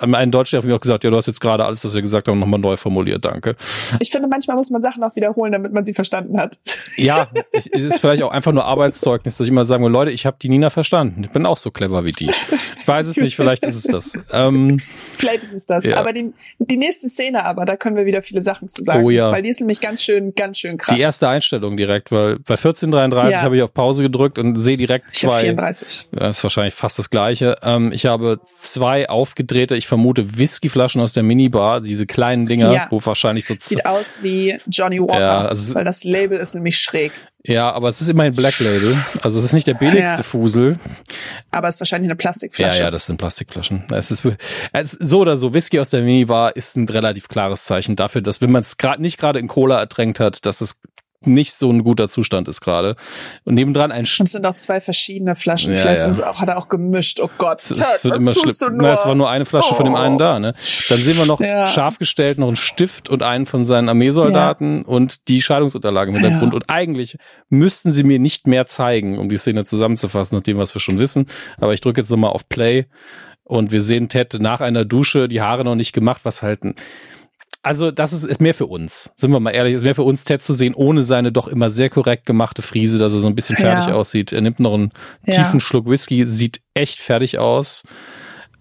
ein 0.00 0.30
Deutscher 0.30 0.58
hat 0.58 0.64
mir 0.64 0.74
auch 0.74 0.80
gesagt, 0.80 1.04
ja, 1.04 1.10
du 1.10 1.16
hast 1.16 1.26
jetzt 1.26 1.40
gerade 1.40 1.66
alles, 1.66 1.84
was 1.84 1.94
wir 1.94 2.00
gesagt 2.00 2.28
haben, 2.28 2.38
nochmal 2.38 2.60
neu 2.60 2.76
formuliert. 2.76 3.24
Danke. 3.24 3.56
Ich 4.00 4.10
finde, 4.10 4.28
manchmal 4.28 4.56
muss 4.56 4.70
man 4.70 4.80
Sachen 4.80 5.02
auch 5.02 5.14
wiederholen, 5.16 5.52
damit 5.52 5.72
man 5.72 5.84
sie 5.84 5.92
verstanden 5.92 6.40
hat. 6.40 6.58
Ja, 6.96 7.28
es 7.52 7.66
ist 7.66 8.00
vielleicht 8.00 8.22
auch 8.22 8.30
einfach 8.30 8.52
nur 8.52 8.64
Arbeitszeugnis, 8.64 9.36
dass 9.36 9.46
ich 9.46 9.50
immer 9.50 9.66
sagen 9.66 9.84
will, 9.84 9.92
Leute, 9.92 10.10
ich 10.10 10.24
habe 10.24 10.38
die 10.40 10.48
Nina 10.48 10.70
verstanden. 10.70 11.24
Ich 11.24 11.30
bin 11.30 11.44
auch 11.44 11.58
so 11.58 11.70
clever 11.70 12.04
wie 12.06 12.12
die. 12.12 12.30
Ich 12.80 12.88
weiß 12.88 13.06
es 13.06 13.18
nicht, 13.18 13.36
vielleicht 13.36 13.64
ist 13.64 13.76
es 13.76 13.84
das. 13.84 14.18
Ähm, 14.32 14.80
vielleicht 15.18 15.42
ist 15.42 15.52
es 15.52 15.66
das. 15.66 15.86
Ja. 15.86 15.98
Aber 15.98 16.12
die, 16.12 16.32
die 16.58 16.76
nächste 16.76 17.08
Szene 17.08 17.44
aber, 17.44 17.64
da 17.66 17.76
können 17.76 17.96
wir 17.96 18.06
wieder 18.06 18.22
viele 18.22 18.40
Sachen 18.42 18.68
zu 18.68 18.82
sagen. 18.82 19.04
Oh 19.04 19.10
ja. 19.10 19.30
Weil 19.30 19.42
die 19.42 19.50
ist 19.50 19.60
nämlich 19.60 19.80
ganz 19.80 20.02
schön, 20.02 20.34
ganz 20.34 20.58
schön 20.58 20.78
krass. 20.78 20.94
Die 20.94 21.00
erste 21.00 21.28
Einstellung 21.28 21.76
direkt, 21.76 22.10
weil 22.12 22.38
bei 22.38 22.56
1433 22.94 23.32
ja. 23.32 23.42
habe 23.44 23.56
ich 23.56 23.62
auf 23.62 23.72
Pause 23.72 24.02
gedrückt 24.02 24.38
und 24.38 24.56
sehe 24.56 24.76
direkt 24.76 25.06
ich 25.12 25.20
zwei. 25.20 25.40
34. 25.40 26.08
Das 26.12 26.38
ist 26.38 26.42
wahrscheinlich 26.44 26.74
fast 26.74 26.98
das 26.98 27.10
gleiche. 27.10 27.56
Ähm, 27.62 27.92
ich 27.92 28.06
habe 28.06 28.40
zwei 28.60 29.08
aufgedrehte, 29.08 29.76
ich 29.76 29.86
vermute 29.86 30.38
Whiskyflaschen 30.38 31.00
aus 31.00 31.12
der 31.12 31.22
Minibar, 31.22 31.80
diese 31.80 32.06
kleinen 32.06 32.46
Dinger, 32.46 32.72
ja. 32.72 32.86
wo 32.90 33.04
wahrscheinlich 33.04 33.46
so 33.46 33.54
sieht 33.58 33.86
aus 33.86 34.18
wie 34.22 34.58
Johnny 34.66 35.00
Walker, 35.00 35.20
ja, 35.20 35.46
also 35.46 35.74
weil 35.74 35.84
das 35.84 36.04
Label 36.04 36.38
ist 36.38 36.54
nämlich 36.54 36.78
schräg. 36.78 37.12
Ja, 37.46 37.70
aber 37.72 37.88
es 37.88 38.00
ist 38.00 38.08
immerhin 38.08 38.34
Black 38.34 38.58
Label. 38.58 39.04
Also 39.20 39.38
es 39.38 39.44
ist 39.44 39.52
nicht 39.52 39.66
der 39.66 39.74
billigste 39.74 40.18
ja. 40.18 40.22
Fusel. 40.22 40.78
Aber 41.50 41.68
es 41.68 41.74
ist 41.74 41.80
wahrscheinlich 41.82 42.08
eine 42.08 42.16
Plastikflasche. 42.16 42.78
Ja, 42.78 42.84
ja, 42.84 42.90
das 42.90 43.04
sind 43.04 43.18
Plastikflaschen. 43.18 43.84
Es 43.92 44.10
ist, 44.10 44.24
es 44.72 44.94
ist 44.94 45.08
so 45.10 45.20
oder 45.20 45.36
so, 45.36 45.52
Whisky 45.52 45.78
aus 45.78 45.90
der 45.90 46.00
Minibar 46.00 46.56
ist 46.56 46.76
ein 46.76 46.88
relativ 46.88 47.28
klares 47.28 47.64
Zeichen 47.64 47.96
dafür, 47.96 48.22
dass 48.22 48.40
wenn 48.40 48.50
man 48.50 48.62
es 48.62 48.78
gerade 48.78 49.02
nicht 49.02 49.18
gerade 49.18 49.40
in 49.40 49.48
Cola 49.48 49.78
ertränkt 49.78 50.20
hat, 50.20 50.46
dass 50.46 50.62
es 50.62 50.80
nicht 51.26 51.54
so 51.54 51.70
ein 51.70 51.82
guter 51.82 52.08
Zustand 52.08 52.48
ist 52.48 52.60
gerade. 52.60 52.96
Und 53.44 53.54
nebendran 53.54 53.92
ein 53.92 54.04
Sch 54.04 54.20
Und 54.20 54.26
es 54.26 54.32
sind 54.32 54.46
auch 54.46 54.54
zwei 54.54 54.80
verschiedene 54.80 55.34
Flaschen. 55.34 55.72
Ja, 55.72 55.80
Vielleicht 55.80 56.00
ja. 56.00 56.04
sind 56.04 56.16
sie 56.16 56.28
auch, 56.28 56.40
hat 56.40 56.48
er 56.48 56.58
auch 56.58 56.68
gemischt. 56.68 57.20
Oh 57.20 57.30
Gott. 57.38 57.60
Es, 57.60 57.70
es 57.70 58.04
wird 58.04 58.16
immer 58.16 58.32
schlimm. 58.32 58.76
Na, 58.76 58.92
es 58.92 59.04
war 59.04 59.14
nur 59.14 59.30
eine 59.30 59.44
Flasche 59.44 59.72
oh. 59.72 59.74
von 59.74 59.86
dem 59.86 59.94
einen 59.94 60.18
da, 60.18 60.38
ne? 60.38 60.54
Dann 60.88 60.98
sehen 60.98 61.16
wir 61.16 61.26
noch 61.26 61.40
ja. 61.40 61.66
scharf 61.66 61.98
gestellt 61.98 62.38
noch 62.38 62.48
einen 62.48 62.56
Stift 62.56 63.08
und 63.08 63.22
einen 63.22 63.46
von 63.46 63.64
seinen 63.64 63.88
Armeesoldaten 63.88 64.78
ja. 64.78 64.86
und 64.86 65.28
die 65.28 65.42
Scheidungsunterlage 65.42 66.10
im 66.10 66.18
Hintergrund. 66.18 66.54
Und 66.54 66.68
eigentlich 66.68 67.16
müssten 67.48 67.90
sie 67.90 68.04
mir 68.04 68.18
nicht 68.18 68.46
mehr 68.46 68.66
zeigen, 68.66 69.18
um 69.18 69.28
die 69.28 69.36
Szene 69.36 69.64
zusammenzufassen, 69.64 70.36
nach 70.36 70.42
dem, 70.42 70.58
was 70.58 70.74
wir 70.74 70.80
schon 70.80 70.98
wissen. 70.98 71.26
Aber 71.58 71.74
ich 71.74 71.80
drücke 71.80 72.00
jetzt 72.00 72.10
nochmal 72.10 72.30
auf 72.30 72.48
Play 72.48 72.86
und 73.44 73.72
wir 73.72 73.80
sehen 73.80 74.08
Ted 74.08 74.38
nach 74.40 74.60
einer 74.60 74.84
Dusche, 74.84 75.28
die 75.28 75.42
Haare 75.42 75.64
noch 75.64 75.74
nicht 75.74 75.92
gemacht, 75.92 76.22
was 76.24 76.42
halt 76.42 76.64
ein 76.64 76.74
also 77.64 77.90
das 77.90 78.12
ist, 78.12 78.24
ist 78.24 78.40
mehr 78.42 78.52
für 78.52 78.66
uns, 78.66 79.12
sind 79.16 79.32
wir 79.32 79.40
mal 79.40 79.50
ehrlich, 79.50 79.74
ist 79.74 79.84
mehr 79.84 79.94
für 79.94 80.02
uns 80.02 80.24
Ted 80.24 80.42
zu 80.42 80.52
sehen, 80.52 80.74
ohne 80.74 81.02
seine 81.02 81.32
doch 81.32 81.48
immer 81.48 81.70
sehr 81.70 81.88
korrekt 81.88 82.26
gemachte 82.26 82.60
Frise, 82.60 82.98
dass 82.98 83.14
er 83.14 83.20
so 83.20 83.28
ein 83.28 83.34
bisschen 83.34 83.56
fertig 83.56 83.86
ja. 83.86 83.94
aussieht. 83.94 84.32
Er 84.32 84.42
nimmt 84.42 84.60
noch 84.60 84.74
einen 84.74 84.92
ja. 85.24 85.32
tiefen 85.32 85.60
Schluck 85.60 85.86
Whisky, 85.86 86.26
sieht 86.26 86.60
echt 86.74 87.00
fertig 87.00 87.38
aus. 87.38 87.84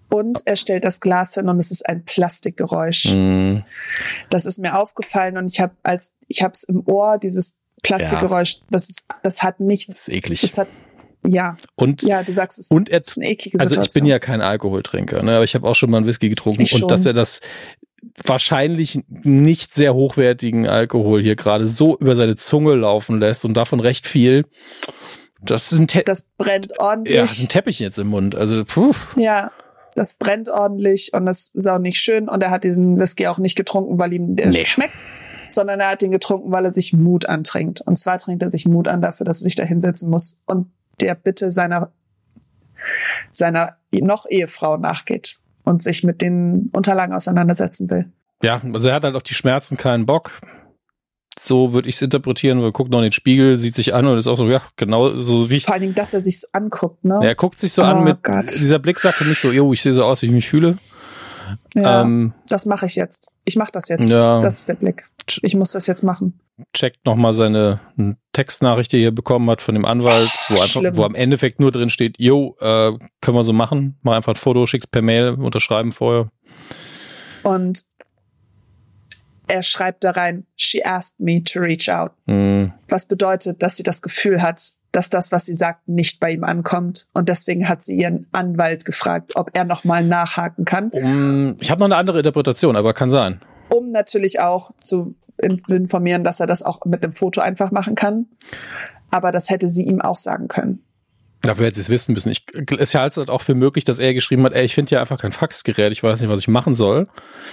Und 0.09 0.41
er 0.45 0.55
stellt 0.55 0.85
das 0.85 1.01
Glas 1.01 1.33
hin 1.33 1.49
und 1.49 1.57
es 1.57 1.69
ist 1.69 1.87
ein 1.87 2.05
Plastikgeräusch. 2.05 3.13
Mm. 3.13 3.57
Das 4.29 4.45
ist 4.45 4.59
mir 4.59 4.77
aufgefallen 4.77 5.37
und 5.37 5.51
ich 5.51 5.59
habe 5.59 5.75
als 5.83 6.15
ich 6.27 6.41
habe 6.41 6.53
es 6.53 6.63
im 6.63 6.87
Ohr 6.87 7.17
dieses 7.17 7.57
Plastikgeräusch. 7.81 8.53
Ja. 8.53 8.65
Das 8.69 8.89
ist 8.89 9.07
das 9.21 9.43
hat 9.43 9.59
nichts. 9.59 9.87
Das 9.87 10.07
ist 10.07 10.13
eklig. 10.13 10.41
Das 10.41 10.57
hat 10.57 10.67
ja. 11.27 11.57
Und, 11.75 12.03
ja, 12.03 12.21
du 12.21 12.31
sagst 12.31 12.59
es. 12.59 12.69
Und 12.69 12.89
er, 12.89 13.01
ist 13.01 13.17
eine 13.17 13.29
eklige 13.29 13.57
Situation. 13.57 13.77
Also 13.79 13.89
ich 13.89 13.93
bin 13.93 14.05
ja 14.05 14.19
kein 14.19 14.41
Alkoholtrinker, 14.41 15.23
ne? 15.23 15.35
aber 15.35 15.43
ich 15.43 15.55
habe 15.55 15.67
auch 15.67 15.73
schon 15.73 15.89
mal 15.89 15.97
einen 15.97 16.05
Whisky 16.05 16.29
getrunken 16.29 16.67
und 16.73 16.91
dass 16.91 17.05
er 17.05 17.13
das 17.13 17.39
wahrscheinlich 18.23 18.99
nicht 19.07 19.73
sehr 19.73 19.93
hochwertigen 19.93 20.67
Alkohol 20.67 21.21
hier 21.21 21.35
gerade 21.35 21.67
so 21.67 21.97
über 21.97 22.15
seine 22.15 22.35
Zunge 22.35 22.75
laufen 22.75 23.19
lässt 23.19 23.45
und 23.45 23.55
davon 23.55 23.79
recht 23.79 24.07
viel. 24.07 24.45
Das 25.41 25.71
ist 25.71 25.79
ein 25.79 25.87
Te 25.87 26.03
Das 26.03 26.29
brennt 26.37 26.79
ordentlich. 26.79 27.15
Ja, 27.15 27.23
ein 27.23 27.49
Teppich 27.49 27.79
jetzt 27.79 27.99
im 27.99 28.07
Mund. 28.07 28.35
Also, 28.35 28.63
puh. 28.63 28.93
Ja, 29.15 29.51
das 29.95 30.13
brennt 30.13 30.49
ordentlich 30.49 31.11
und 31.13 31.25
das 31.25 31.51
ist 31.53 31.67
auch 31.67 31.79
nicht 31.79 31.99
schön. 31.99 32.29
Und 32.29 32.41
er 32.41 32.51
hat 32.51 32.63
diesen 32.63 32.97
Whisky 32.97 33.27
auch 33.27 33.37
nicht 33.37 33.55
getrunken, 33.55 33.99
weil 33.99 34.13
ihm 34.13 34.35
der 34.35 34.47
nee. 34.47 34.65
schmeckt. 34.65 34.95
sondern 35.49 35.79
er 35.79 35.91
hat 35.91 36.01
ihn 36.01 36.11
getrunken, 36.11 36.51
weil 36.51 36.65
er 36.65 36.71
sich 36.71 36.93
Mut 36.93 37.27
antrinkt. 37.27 37.81
Und 37.81 37.97
zwar 37.97 38.19
trinkt 38.19 38.41
er 38.41 38.49
sich 38.49 38.65
Mut 38.65 38.87
an 38.87 39.01
dafür, 39.01 39.25
dass 39.25 39.41
er 39.41 39.45
sich 39.45 39.55
da 39.55 39.63
hinsetzen 39.63 40.09
muss 40.09 40.41
und 40.45 40.71
der 41.01 41.15
Bitte 41.15 41.51
seiner, 41.51 41.91
seiner 43.31 43.77
noch 43.91 44.25
Ehefrau 44.29 44.77
nachgeht 44.77 45.37
und 45.63 45.83
sich 45.83 46.03
mit 46.03 46.21
den 46.21 46.69
Unterlagen 46.73 47.13
auseinandersetzen 47.13 47.89
will. 47.89 48.11
Ja, 48.43 48.61
also 48.73 48.89
er 48.89 48.95
hat 48.95 49.03
halt 49.03 49.15
auf 49.15 49.23
die 49.23 49.33
Schmerzen 49.33 49.77
keinen 49.77 50.05
Bock. 50.05 50.31
So 51.39 51.73
würde 51.73 51.89
ich 51.89 51.95
es 51.95 52.01
interpretieren, 52.01 52.59
weil 52.59 52.67
er 52.67 52.71
guckt 52.71 52.91
noch 52.91 52.99
in 52.99 53.03
den 53.03 53.11
Spiegel, 53.11 53.57
sieht 53.57 53.75
sich 53.75 53.93
an 53.93 54.05
und 54.05 54.17
ist 54.17 54.27
auch 54.27 54.35
so, 54.35 54.47
ja, 54.47 54.61
genau 54.75 55.19
so 55.19 55.49
wie 55.49 55.55
ich. 55.55 55.65
Vor 55.65 55.73
allen 55.73 55.81
Dingen, 55.81 55.95
dass 55.95 56.13
er 56.13 56.21
sich 56.21 56.41
so 56.41 56.47
anguckt, 56.51 57.03
ne? 57.03 57.19
Ja, 57.21 57.29
er 57.29 57.35
guckt 57.35 57.57
sich 57.57 57.73
so 57.73 57.81
oh 57.81 57.85
an 57.85 58.03
mit, 58.03 58.21
Gott. 58.23 58.51
dieser 58.51 58.79
Blick 58.79 58.99
sagt 58.99 59.17
für 59.17 59.25
mich 59.25 59.39
so, 59.39 59.51
jo, 59.51 59.73
ich 59.73 59.81
sehe 59.81 59.93
so 59.93 60.03
aus, 60.03 60.21
wie 60.21 60.27
ich 60.27 60.31
mich 60.31 60.47
fühle. 60.47 60.77
Ja, 61.73 62.01
ähm, 62.01 62.33
das 62.47 62.65
mache 62.65 62.85
ich 62.85 62.95
jetzt. 62.95 63.27
Ich 63.45 63.55
mache 63.55 63.71
das 63.71 63.89
jetzt. 63.89 64.09
Ja, 64.09 64.41
das 64.41 64.59
ist 64.59 64.69
der 64.69 64.75
Blick. 64.75 65.07
Ich 65.41 65.55
muss 65.55 65.71
das 65.71 65.87
jetzt 65.87 66.03
machen. 66.03 66.39
Checkt 66.73 67.05
nochmal 67.05 67.33
seine 67.33 67.81
Textnachricht, 68.31 68.91
die 68.91 69.03
er 69.03 69.11
bekommen 69.11 69.49
hat 69.49 69.61
von 69.61 69.73
dem 69.73 69.85
Anwalt, 69.85 70.29
wo, 70.49 70.61
einfach, 70.61 70.81
wo 70.97 71.03
am 71.03 71.15
Endeffekt 71.15 71.59
nur 71.59 71.71
drin 71.71 71.89
steht, 71.89 72.15
jo, 72.19 72.55
äh, 72.59 72.91
können 73.21 73.37
wir 73.37 73.43
so 73.43 73.53
machen. 73.53 73.97
Mach 74.03 74.15
einfach 74.15 74.33
ein 74.33 74.37
Foto, 74.37 74.65
schick's 74.65 74.87
per 74.87 75.01
Mail, 75.01 75.29
unterschreiben 75.29 75.91
vorher. 75.91 76.29
Und 77.41 77.83
er 79.47 79.63
schreibt 79.63 80.03
da 80.03 80.11
rein, 80.11 80.45
she 80.55 80.83
asked 80.85 81.19
me 81.19 81.43
to 81.43 81.59
reach 81.59 81.89
out. 81.89 82.11
Mhm. 82.27 82.73
Was 82.87 83.07
bedeutet, 83.07 83.61
dass 83.61 83.75
sie 83.75 83.83
das 83.83 84.01
Gefühl 84.01 84.41
hat, 84.41 84.61
dass 84.93 85.09
das, 85.09 85.31
was 85.31 85.45
sie 85.45 85.55
sagt, 85.55 85.87
nicht 85.87 86.19
bei 86.19 86.31
ihm 86.31 86.43
ankommt. 86.43 87.07
Und 87.13 87.27
deswegen 87.27 87.67
hat 87.67 87.81
sie 87.81 87.97
ihren 87.99 88.27
Anwalt 88.31 88.85
gefragt, 88.85 89.35
ob 89.35 89.49
er 89.53 89.65
nochmal 89.65 90.03
nachhaken 90.05 90.65
kann. 90.65 90.89
Um, 90.91 91.57
ich 91.59 91.71
habe 91.71 91.79
noch 91.79 91.87
eine 91.87 91.95
andere 91.95 92.19
Interpretation, 92.19 92.75
aber 92.75 92.93
kann 92.93 93.09
sein. 93.09 93.41
Um 93.69 93.91
natürlich 93.91 94.39
auch 94.39 94.71
zu 94.77 95.15
informieren, 95.37 96.23
dass 96.23 96.39
er 96.39 96.47
das 96.47 96.63
auch 96.63 96.85
mit 96.85 97.03
einem 97.03 97.13
Foto 97.13 97.41
einfach 97.41 97.71
machen 97.71 97.95
kann. 97.95 98.27
Aber 99.11 99.31
das 99.31 99.49
hätte 99.49 99.69
sie 99.69 99.83
ihm 99.83 100.01
auch 100.01 100.15
sagen 100.15 100.47
können. 100.47 100.83
Dafür 101.43 101.65
hätte 101.65 101.75
sie 101.75 101.81
es 101.81 101.89
wissen 101.89 102.13
müssen. 102.13 102.29
Ich, 102.29 102.45
es 102.77 102.95
halte 102.95 103.19
halt 103.19 103.29
auch 103.29 103.41
für 103.41 103.53
möglich, 103.53 103.83
dass 103.83 103.99
er 103.99 104.13
geschrieben 104.13 104.45
hat, 104.45 104.53
ey, 104.53 104.63
ich 104.63 104.73
finde 104.73 104.95
ja 104.95 105.01
einfach 105.01 105.19
kein 105.19 105.33
Faxgerät, 105.33 105.91
ich 105.91 106.01
weiß 106.01 106.21
nicht, 106.21 106.29
was 106.29 106.39
ich 106.39 106.47
machen 106.47 106.73
soll. 106.73 107.09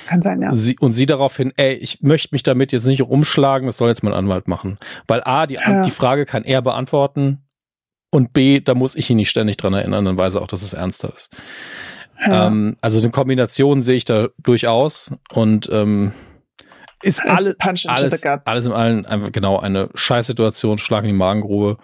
Kann 0.06 0.22
sein, 0.22 0.40
ja. 0.40 0.54
Sie, 0.54 0.78
und 0.78 0.92
sie 0.92 1.06
daraufhin, 1.06 1.52
ey, 1.56 1.74
ich 1.74 2.00
möchte 2.00 2.28
mich 2.30 2.44
damit 2.44 2.70
jetzt 2.70 2.86
nicht 2.86 3.02
umschlagen, 3.02 3.66
das 3.66 3.78
soll 3.78 3.88
jetzt 3.88 4.04
mein 4.04 4.14
Anwalt 4.14 4.46
machen. 4.46 4.78
Weil 5.08 5.22
A, 5.24 5.48
die, 5.48 5.56
ja. 5.56 5.82
die 5.82 5.90
Frage 5.90 6.24
kann 6.24 6.44
er 6.44 6.62
beantworten 6.62 7.42
und 8.10 8.32
B, 8.32 8.60
da 8.60 8.74
muss 8.74 8.94
ich 8.94 9.10
ihn 9.10 9.16
nicht 9.16 9.30
ständig 9.30 9.56
dran 9.56 9.74
erinnern, 9.74 10.04
dann 10.04 10.18
weiß 10.18 10.36
er 10.36 10.42
auch, 10.42 10.48
dass 10.48 10.62
es 10.62 10.72
ernster 10.72 11.12
ist. 11.12 11.32
Ja. 12.24 12.46
Ähm, 12.46 12.76
also 12.80 13.00
eine 13.00 13.10
Kombination 13.10 13.80
sehe 13.80 13.96
ich 13.96 14.04
da 14.04 14.28
durchaus 14.38 15.10
und 15.32 15.68
ähm, 15.72 16.12
ist 17.02 17.22
alles, 17.24 17.56
alles, 17.58 18.24
alles 18.44 18.66
im 18.66 18.72
allen 18.72 19.06
einfach 19.06 19.32
genau 19.32 19.58
eine 19.58 19.88
Scheißsituation, 19.94 20.78
Schlag 20.78 21.04
in 21.04 21.10
die 21.10 21.16
Magengrube. 21.16 21.78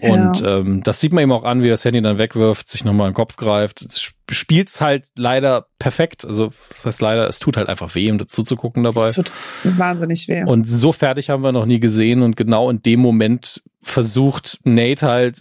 Und 0.00 0.40
ja. 0.40 0.58
ähm, 0.58 0.80
das 0.84 1.00
sieht 1.00 1.12
man 1.12 1.24
ihm 1.24 1.32
auch 1.32 1.42
an, 1.42 1.60
wie 1.62 1.66
er 1.66 1.72
das 1.72 1.84
Handy 1.84 2.00
dann 2.00 2.20
wegwirft, 2.20 2.68
sich 2.68 2.84
nochmal 2.84 3.08
in 3.08 3.10
den 3.10 3.16
Kopf 3.16 3.36
greift. 3.36 3.82
Es 3.82 4.14
spielt's 4.30 4.80
halt 4.80 5.08
leider 5.16 5.66
perfekt. 5.80 6.24
Also, 6.24 6.52
das 6.70 6.86
heißt 6.86 7.00
leider, 7.00 7.26
es 7.26 7.40
tut 7.40 7.56
halt 7.56 7.68
einfach 7.68 7.96
weh, 7.96 8.06
ihm 8.06 8.18
dazu 8.18 8.44
zu 8.44 8.54
gucken 8.54 8.84
dabei. 8.84 9.06
Es 9.06 9.14
tut 9.14 9.32
wahnsinnig 9.64 10.28
weh. 10.28 10.44
Und 10.44 10.70
so 10.70 10.92
fertig 10.92 11.30
haben 11.30 11.42
wir 11.42 11.50
noch 11.50 11.66
nie 11.66 11.80
gesehen. 11.80 12.22
Und 12.22 12.36
genau 12.36 12.70
in 12.70 12.80
dem 12.80 13.00
Moment 13.00 13.60
versucht 13.82 14.60
Nate 14.62 15.06
halt 15.06 15.36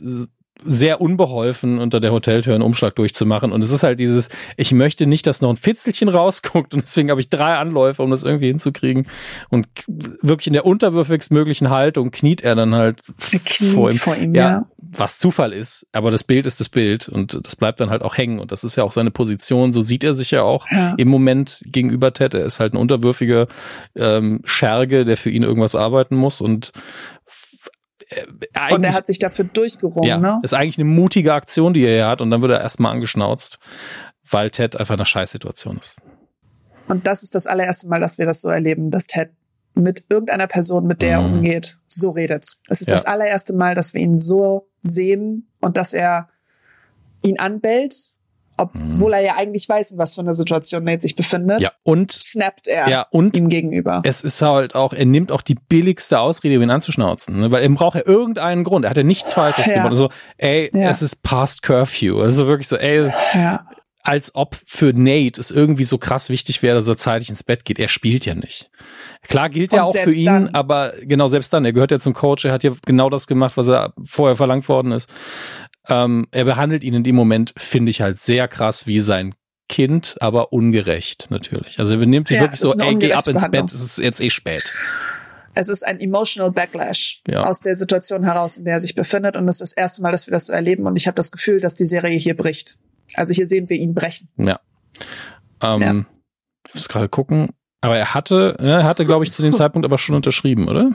sehr 0.66 1.02
unbeholfen 1.02 1.80
unter 1.80 2.00
der 2.00 2.12
Hoteltür 2.12 2.54
einen 2.54 2.64
Umschlag 2.64 2.96
durchzumachen. 2.96 3.52
Und 3.52 3.64
es 3.64 3.72
ist 3.72 3.84
halt 3.84 4.00
dieses, 4.00 4.30
ich 4.56 4.72
möchte 4.72 5.08
nicht, 5.08 5.28
dass 5.28 5.42
noch 5.42 5.50
ein 5.50 5.58
Fitzelchen 5.58 6.10
rausguckt 6.18 6.74
und 6.74 6.84
deswegen 6.84 7.10
habe 7.10 7.22
ich 7.22 7.30
drei 7.30 7.56
Anläufe, 7.56 8.04
um 8.04 8.12
das 8.12 8.24
irgendwie 8.24 8.48
hinzukriegen. 8.48 9.08
Und 9.50 9.68
wirklich 9.88 10.48
in 10.48 10.54
der 10.54 10.66
unterwürfigst 10.66 11.32
möglichen 11.32 11.70
Haltung 11.70 12.12
kniet 12.12 12.42
er 12.42 12.56
dann 12.56 12.76
halt 12.76 13.02
vor 13.74 13.92
ihm. 13.92 13.98
Vor 13.98 14.16
ihm 14.16 14.34
ja, 14.36 14.50
ja, 14.50 14.66
Was 14.80 15.20
Zufall 15.20 15.54
ist, 15.54 15.88
aber 15.92 16.12
das 16.12 16.24
Bild 16.24 16.46
ist 16.46 16.60
das 16.60 16.70
Bild 16.70 17.10
und 17.10 17.40
das 17.46 17.56
bleibt 17.56 17.80
dann 17.80 17.90
halt 17.90 18.02
auch 18.02 18.18
hängen. 18.18 18.40
Und 18.40 18.52
das 18.52 18.64
ist 18.64 18.76
ja 18.76 18.84
auch 18.84 18.92
seine 18.92 19.12
Position. 19.12 19.74
So 19.74 19.82
sieht 19.82 20.04
er 20.04 20.14
sich 20.14 20.32
ja 20.32 20.44
auch 20.44 20.68
ja. 20.72 20.94
im 20.98 21.08
Moment 21.08 21.62
gegenüber 21.66 22.14
Ted. 22.14 22.34
Er 22.34 22.46
ist 22.46 22.60
halt 22.60 22.74
ein 22.74 22.78
unterwürfiger 22.78 23.48
ähm, 23.96 24.42
Scherge, 24.46 25.06
der 25.06 25.18
für 25.18 25.30
ihn 25.30 25.44
irgendwas 25.44 25.76
arbeiten 25.76 26.16
muss 26.16 26.42
und 26.42 26.72
äh, 28.10 28.74
und 28.74 28.84
er 28.84 28.94
hat 28.94 29.08
sich 29.08 29.20
dafür 29.20 29.46
durchgerungen. 29.46 30.10
Ja, 30.10 30.18
ne? 30.18 30.40
ist 30.44 30.54
eigentlich 30.54 30.78
eine 30.78 30.90
mutige 30.90 31.34
Aktion, 31.34 31.74
die 31.74 31.86
er 31.86 31.94
hier 31.94 32.08
hat 32.08 32.22
und 32.22 32.32
dann 32.32 32.42
wird 32.42 32.52
er 32.52 32.62
erstmal 32.62 32.94
angeschnauzt, 32.94 33.60
weil 34.30 34.50
Ted 34.52 34.76
einfach 34.78 34.96
eine 34.96 35.06
Scheißsituation 35.06 35.78
ist. 35.78 35.98
Und 36.88 37.06
das 37.06 37.24
ist 37.24 37.36
das 37.36 37.48
allererste 37.48 37.88
Mal, 37.88 38.00
dass 38.00 38.18
wir 38.18 38.26
das 38.26 38.42
so 38.42 38.50
erleben, 38.50 38.92
dass 38.92 39.08
Ted 39.08 39.32
mit 39.74 40.06
irgendeiner 40.10 40.48
Person, 40.48 40.88
mit 40.88 41.02
der 41.02 41.12
er 41.12 41.22
mhm. 41.22 41.36
umgeht, 41.36 41.80
so 41.86 42.12
redet. 42.12 42.58
Es 42.68 42.82
ist 42.82 42.88
ja. 42.88 42.94
das 42.94 43.06
allererste 43.06 43.54
Mal, 43.54 43.76
dass 43.76 43.94
wir 43.94 44.02
ihn 44.02 44.18
so 44.18 44.70
sehen 44.80 45.50
und 45.60 45.78
dass 45.78 45.94
er 45.94 46.30
ihn 47.24 47.40
anbellt 47.40 48.16
obwohl 48.58 49.14
er 49.14 49.22
ja 49.22 49.36
eigentlich 49.36 49.70
weiß, 49.70 49.92
in 49.92 49.98
was 49.98 50.16
für 50.16 50.22
einer 50.22 50.34
Situation 50.34 50.84
Nate 50.84 51.04
sich 51.04 51.16
befindet. 51.16 51.62
Ja, 51.62 51.72
und 51.84 52.12
snappt 52.12 52.68
er 52.68 52.90
ja, 52.90 53.08
und 53.12 53.38
ihm 53.38 53.50
gegenüber. 53.50 54.02
Es 54.04 54.22
ist 54.22 54.42
halt 54.42 54.76
auch, 54.76 54.94
er 54.94 55.06
nimmt 55.06 55.32
auch 55.32 55.42
die 55.42 55.56
billigste 55.56 56.20
Ausrede, 56.20 56.58
um 56.58 56.64
ihn 56.64 56.72
anzuschnauzen, 56.72 57.40
ne? 57.40 57.52
weil 57.52 57.64
er 57.64 57.70
braucht 57.70 57.96
ja 57.96 58.06
irgendeinen 58.06 58.64
Grund. 58.64 58.86
Er 58.86 58.90
hat 58.90 58.98
ja 58.98 59.04
nichts 59.04 59.34
Falsches 59.34 59.68
ja. 59.68 59.74
gemacht. 59.74 59.90
Also, 59.90 60.10
ey, 60.38 60.70
ja. 60.74 60.90
es 60.90 61.02
ist 61.02 61.24
past 61.24 61.62
Curfew. 61.62 62.20
Also 62.20 62.48
wirklich 62.48 62.68
so, 62.68 62.78
ey, 62.78 63.12
ja. 63.34 63.68
als 64.02 64.34
ob 64.36 64.56
für 64.66 64.94
Nate 64.94 65.40
es 65.40 65.52
irgendwie 65.52 65.84
so 65.84 65.98
krass 65.98 66.30
wichtig 66.30 66.64
wäre, 66.64 66.76
dass 66.76 66.88
er 66.88 66.98
zeitig 66.98 67.30
ins 67.30 67.44
Bett 67.44 67.64
geht. 67.64 67.80
Er 67.80 67.88
spielt 67.88 68.26
ja 68.26 68.34
nicht. 68.34 68.72
Klar 69.28 69.50
gilt 69.50 69.74
er 69.74 69.86
auch 69.86 69.96
für 69.96 70.12
ihn, 70.12 70.26
dann, 70.26 70.50
aber 70.50 70.94
genau 71.02 71.28
selbst 71.28 71.52
dann, 71.52 71.66
er 71.66 71.74
gehört 71.74 71.92
ja 71.92 72.00
zum 72.00 72.14
Coach, 72.14 72.46
er 72.46 72.54
hat 72.54 72.64
ja 72.64 72.72
genau 72.86 73.10
das 73.10 73.28
gemacht, 73.28 73.58
was 73.58 73.68
er 73.68 73.94
vorher 74.04 74.36
verlangt 74.36 74.68
worden 74.70 74.92
ist. 74.92 75.10
Ähm, 75.90 76.28
er 76.32 76.46
behandelt 76.46 76.84
ihn 76.84 76.94
in 76.94 77.04
dem 77.04 77.16
Moment, 77.16 77.54
finde 77.58 77.90
ich 77.90 78.02
halt 78.02 78.20
sehr 78.20 78.48
krass 78.48 78.88
wie 78.88 79.00
sein 79.00 79.34
Kind, 79.70 80.16
aber 80.22 80.54
ungerecht 80.54 81.28
natürlich. 81.30 81.80
Also 81.80 81.96
er 81.96 82.00
benimmt 82.00 82.30
sich 82.30 82.38
ja, 82.38 82.44
wirklich 82.44 82.60
so, 82.60 82.74
ey, 82.74 82.96
geh 82.96 83.14
ab 83.14 83.28
ins 83.28 83.50
Bett, 83.50 83.72
es 83.72 83.84
ist 83.84 84.00
jetzt 84.00 84.22
eh 84.22 84.30
spät. 84.30 84.74
Es 85.60 85.70
ist 85.70 85.86
ein 85.86 86.00
emotional 86.00 86.52
Backlash 86.52 87.24
ja. 87.28 87.44
aus 87.44 87.62
der 87.62 87.76
Situation 87.76 88.24
heraus, 88.24 88.58
in 88.58 88.66
der 88.66 88.76
er 88.76 88.80
sich 88.80 88.94
befindet. 88.94 89.36
Und 89.36 89.48
es 89.48 89.56
ist 89.56 89.72
das 89.72 89.74
erste 89.74 90.04
Mal, 90.04 90.12
dass 90.12 90.28
wir 90.28 90.32
das 90.32 90.46
so 90.46 90.54
erleben. 90.54 90.86
Und 90.86 90.96
ich 90.98 91.08
habe 91.08 91.16
das 91.16 91.32
Gefühl, 91.32 91.60
dass 91.60 91.74
die 91.74 91.86
Serie 91.86 92.18
hier 92.18 92.38
bricht. 92.38 92.78
Also 93.16 93.34
hier 93.34 93.48
sehen 93.48 93.68
wir 93.68 93.78
ihn 93.78 93.96
brechen. 93.96 94.30
Ja. 94.38 94.60
Ähm, 95.62 95.82
ja. 95.82 96.06
Ich 96.68 96.76
muss 96.76 96.88
gerade 96.88 97.10
gucken. 97.10 97.50
Aber 97.82 97.98
er 97.98 98.14
hatte, 98.14 98.56
er 98.60 98.84
hatte, 98.84 99.04
glaube 99.06 99.26
ich, 99.26 99.32
zu 99.32 99.42
dem 99.42 99.54
Zeitpunkt 99.56 99.86
aber 99.86 99.98
schon 99.98 100.16
unterschrieben, 100.16 100.68
oder? 100.68 100.92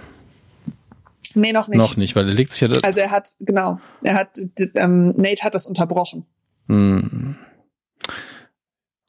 Nee, 1.36 1.52
noch 1.52 1.68
nicht. 1.68 1.78
Noch 1.78 1.96
nicht, 1.96 2.16
weil 2.16 2.28
er 2.28 2.34
legt 2.34 2.52
sich 2.52 2.60
ja. 2.60 2.78
Also 2.82 3.00
er 3.00 3.10
hat, 3.10 3.28
genau, 3.40 3.80
er 4.02 4.14
hat, 4.14 4.38
ähm, 4.74 5.10
Nate 5.16 5.42
hat 5.42 5.54
das 5.54 5.66
unterbrochen. 5.66 6.26
Hm. 6.68 7.36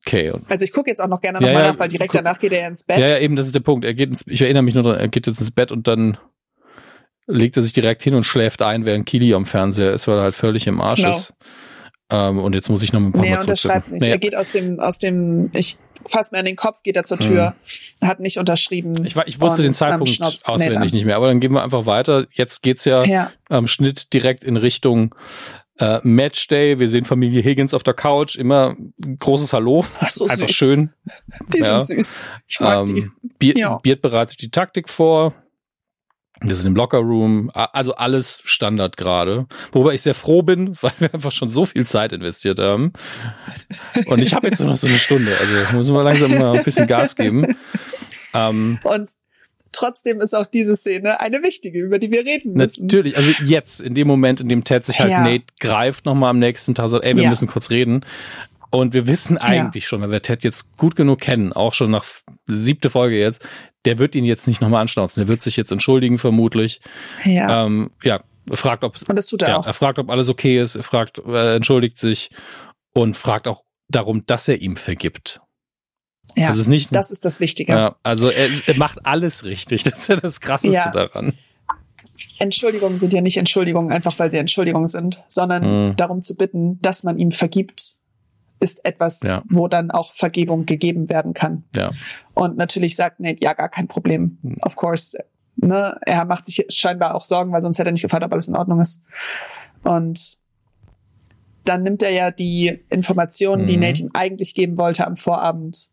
Okay. 0.06 0.34
Also 0.50 0.66
ich 0.66 0.72
gucke 0.72 0.90
jetzt 0.90 1.00
auch 1.00 1.08
noch 1.08 1.22
gerne 1.22 1.40
nochmal 1.40 1.64
ja, 1.64 1.72
nach, 1.72 1.80
weil 1.80 1.90
direkt 1.90 2.12
guck, 2.12 2.24
danach 2.24 2.40
geht 2.40 2.52
er 2.52 2.62
ja 2.62 2.68
ins 2.68 2.84
Bett. 2.84 3.00
Ja, 3.00 3.08
ja, 3.08 3.20
eben, 3.20 3.36
das 3.36 3.46
ist 3.46 3.56
der 3.56 3.62
Punkt. 3.62 3.86
Er 3.86 3.94
geht 3.94 4.10
ins, 4.10 4.26
ich 4.28 4.42
erinnere 4.42 4.64
mich 4.64 4.74
nur 4.74 4.84
daran, 4.84 5.00
er 5.00 5.08
geht 5.08 5.28
jetzt 5.28 5.40
ins 5.40 5.52
Bett 5.52 5.72
und 5.72 5.88
dann 5.88 6.18
legt 7.26 7.56
er 7.56 7.64
sich 7.64 7.72
direkt 7.72 8.04
hin 8.04 8.14
und 8.14 8.24
schläft 8.24 8.62
ein, 8.62 8.86
während 8.86 9.06
Kili 9.06 9.34
am 9.34 9.46
Fernseher 9.46 9.94
ist, 9.94 10.08
weil 10.08 10.18
er 10.18 10.24
halt 10.24 10.36
völlig 10.36 10.68
im 10.68 10.82
Arsch 10.82 11.02
genau. 11.02 11.12
ist. 11.12 11.34
Ähm, 12.10 12.40
und 12.40 12.54
jetzt 12.54 12.70
muss 12.70 12.84
ich 12.84 12.92
noch 12.92 13.00
ein 13.00 13.12
paar 13.14 13.22
nee, 13.22 13.32
Mal 13.32 13.40
unterschreibt 13.40 13.92
nicht. 13.92 14.02
Nee. 14.02 14.10
Er 14.10 14.18
geht 14.18 14.36
aus 14.36 14.52
dem, 14.52 14.80
aus 14.80 15.00
dem, 15.00 15.50
ich 15.54 15.78
fass 16.06 16.32
mir 16.32 16.40
an 16.40 16.46
den 16.46 16.56
Kopf, 16.56 16.84
geht 16.84 16.96
er 16.96 17.04
zur 17.04 17.20
Tür, 17.20 17.56
hm. 18.00 18.08
hat 18.08 18.20
nicht 18.20 18.38
unterschrieben. 18.38 18.94
Ich, 19.06 19.16
ich 19.16 19.42
wusste 19.42 19.62
den 19.62 19.74
Zeitpunkt 19.74 20.20
auswendig 20.22 20.94
nicht 20.94 21.06
mehr, 21.06 21.16
aber 21.16 21.28
dann 21.28 21.40
gehen 21.40 21.54
wir 21.54 21.64
einfach 21.64 21.86
weiter. 21.86 22.28
Jetzt 22.32 22.64
geht's 22.64 22.86
ja, 22.86 23.04
ja. 23.04 23.32
am 23.50 23.68
Schnitt 23.68 24.14
direkt 24.14 24.44
in 24.44 24.58
Richtung 24.58 25.16
äh, 25.80 26.00
Matchday. 26.04 26.80
Wir 26.80 26.90
sehen 26.90 27.06
Familie 27.06 27.42
Higgins 27.44 27.74
auf 27.74 27.84
der 27.84 27.94
Couch, 27.94 28.36
immer 28.36 28.76
großes 29.20 29.54
Hallo. 29.54 29.86
So 30.02 30.28
einfach 30.28 30.48
süß. 30.48 30.56
schön. 30.56 30.90
Die 31.54 31.60
ja. 31.60 31.82
sind 31.82 31.98
süß. 31.98 32.22
Ich 32.48 32.60
mag 32.60 32.88
ähm, 32.88 32.96
die. 32.96 33.10
Beard, 33.40 33.58
ja. 33.58 33.96
Bereitet 33.96 34.42
die 34.42 34.52
Taktik 34.52 34.90
vor. 34.90 35.34
Wir 36.42 36.56
sind 36.56 36.68
im 36.68 36.76
Lockerroom, 36.76 37.52
also 37.54 37.96
alles 37.96 38.42
Standard 38.44 38.98
gerade. 38.98 39.46
Wobei 39.72 39.94
ich 39.94 40.02
sehr 40.02 40.16
froh 40.16 40.42
bin, 40.42 40.76
weil 40.82 40.94
wir 41.00 41.14
einfach 41.14 41.32
schon 41.32 41.50
so 41.50 41.66
viel 41.66 41.86
Zeit 41.86 42.14
investiert 42.14 42.60
haben. 42.60 42.94
Und 44.06 44.20
ich 44.20 44.34
habe 44.34 44.48
jetzt 44.48 44.60
nur 44.60 44.70
noch 44.70 44.78
so 44.78 44.88
eine 44.88 44.98
Stunde, 44.98 45.38
also 45.38 45.54
müssen 45.76 45.94
wir 45.94 46.04
langsam 46.04 46.32
mal 46.32 46.58
ein 46.58 46.64
bisschen 46.64 46.88
Gas 46.88 47.16
geben. 47.16 47.56
Ähm, 48.34 48.80
Und 48.84 49.12
trotzdem 49.72 50.22
ist 50.22 50.34
auch 50.34 50.48
diese 50.48 50.76
Szene 50.76 51.20
eine 51.20 51.44
wichtige, 51.44 51.80
über 51.80 52.00
die 52.00 52.12
wir 52.12 52.26
reden 52.26 52.54
müssen. 52.54 52.84
Natürlich, 52.84 53.18
also 53.18 53.32
jetzt, 53.46 53.82
in 53.82 53.94
dem 53.94 54.08
Moment, 54.08 54.42
in 54.42 54.50
dem 54.50 54.64
Ted 54.64 54.86
sich 54.86 55.00
halt 55.00 55.12
ja. 55.12 55.22
Nate 55.22 55.46
greift, 55.60 56.06
nochmal 56.06 56.30
am 56.30 56.40
nächsten 56.40 56.76
Tag 56.76 56.90
sagt, 56.90 57.06
ey, 57.06 57.16
wir 57.16 57.24
ja. 57.24 57.30
müssen 57.30 57.48
kurz 57.48 57.70
reden. 57.70 58.02
Und 58.70 58.96
wir 58.96 59.06
wissen 59.06 59.38
eigentlich 59.38 59.84
ja. 59.84 59.90
schon, 59.90 60.02
weil 60.02 60.12
wir 60.12 60.22
Ted 60.24 60.44
jetzt 60.44 60.78
gut 60.78 60.96
genug 60.96 61.20
kennen, 61.20 61.54
auch 61.54 61.74
schon 61.74 61.92
nach 61.92 62.06
siebte 62.48 62.90
Folge 62.90 63.20
jetzt, 63.20 63.48
der 63.86 64.00
wird 64.00 64.16
ihn 64.16 64.26
jetzt 64.26 64.48
nicht 64.48 64.62
nochmal 64.62 64.82
anschnauzen. 64.82 65.22
Der 65.22 65.28
wird 65.28 65.42
sich 65.42 65.58
jetzt 65.58 65.72
entschuldigen, 65.72 66.18
vermutlich. 66.18 66.80
Ja. 67.26 67.66
Ähm, 67.66 67.92
ja, 68.04 68.24
fragt, 68.52 68.84
ob 68.84 68.96
und 69.08 69.16
das 69.16 69.28
tut 69.28 69.42
er 69.42 69.50
ja, 69.50 69.58
auch. 69.58 69.68
Er 69.68 69.74
fragt, 69.74 70.00
ob 70.00 70.10
alles 70.10 70.30
okay 70.30 70.60
ist. 70.60 70.76
Er 70.76 70.84
fragt, 70.84 71.20
er 71.20 71.56
entschuldigt 71.56 71.98
sich 71.98 72.30
und 72.94 73.18
fragt 73.18 73.48
auch 73.48 73.64
darum, 73.90 74.26
dass 74.26 74.48
er 74.48 74.62
ihm 74.62 74.76
vergibt. 74.76 75.42
Ja, 76.36 76.48
also 76.48 76.62
ist 76.62 76.68
nicht, 76.68 76.96
das 76.96 77.12
ist 77.12 77.26
das 77.26 77.40
Wichtige. 77.40 77.74
Ja, 77.74 77.96
also 78.02 78.30
er, 78.30 78.50
er, 78.66 78.76
macht 78.76 79.06
alles 79.06 79.44
richtig. 79.44 79.84
Das 79.84 80.00
ist 80.00 80.08
ja 80.08 80.16
das 80.16 80.40
Krasseste 80.40 80.78
ja. 80.78 80.90
daran. 80.90 81.34
Entschuldigungen 82.40 83.00
sind 83.00 83.14
ja 83.14 83.22
nicht 83.22 83.38
Entschuldigungen, 83.38 83.92
einfach 83.92 84.18
weil 84.20 84.32
sie 84.32 84.38
Entschuldigungen 84.38 84.88
sind, 84.88 85.24
sondern 85.28 85.90
mhm. 85.90 85.96
darum 85.96 86.22
zu 86.22 86.36
bitten, 86.36 86.82
dass 86.82 87.04
man 87.04 87.18
ihm 87.18 87.32
vergibt, 87.32 87.98
ist 88.64 88.86
etwas, 88.86 89.22
ja. 89.22 89.44
wo 89.50 89.68
dann 89.68 89.92
auch 89.92 90.14
Vergebung 90.14 90.66
gegeben 90.66 91.10
werden 91.10 91.34
kann. 91.34 91.66
Ja. 91.76 91.92
Und 92.34 92.58
natürlich 92.58 92.96
sagt 92.96 93.20
Nate, 93.20 93.44
ja, 93.44 93.54
gar 93.54 93.70
kein 93.70 93.88
Problem. 93.88 94.38
Mhm. 94.42 94.58
Of 94.62 94.76
course. 94.76 95.18
Ne? 95.58 96.00
Er 96.06 96.26
macht 96.26 96.46
sich 96.46 96.66
scheinbar 96.70 97.14
auch 97.14 97.26
Sorgen, 97.26 97.52
weil 97.52 97.62
sonst 97.62 97.78
hätte 97.78 97.90
er 97.90 97.92
nicht 97.92 98.02
gefragt, 98.02 98.24
ob 98.24 98.32
alles 98.32 98.48
in 98.48 98.56
Ordnung 98.56 98.80
ist. 98.80 99.04
Und 99.84 100.38
dann 101.66 101.84
nimmt 101.84 102.04
er 102.04 102.12
ja 102.12 102.32
die 102.32 102.84
Informationen, 102.90 103.64
mhm. 103.64 103.68
die 103.68 103.78
Nate 103.78 104.02
ihm 104.02 104.10
eigentlich 104.14 104.56
geben 104.56 104.78
wollte 104.78 105.06
am 105.06 105.18
Vorabend 105.18 105.90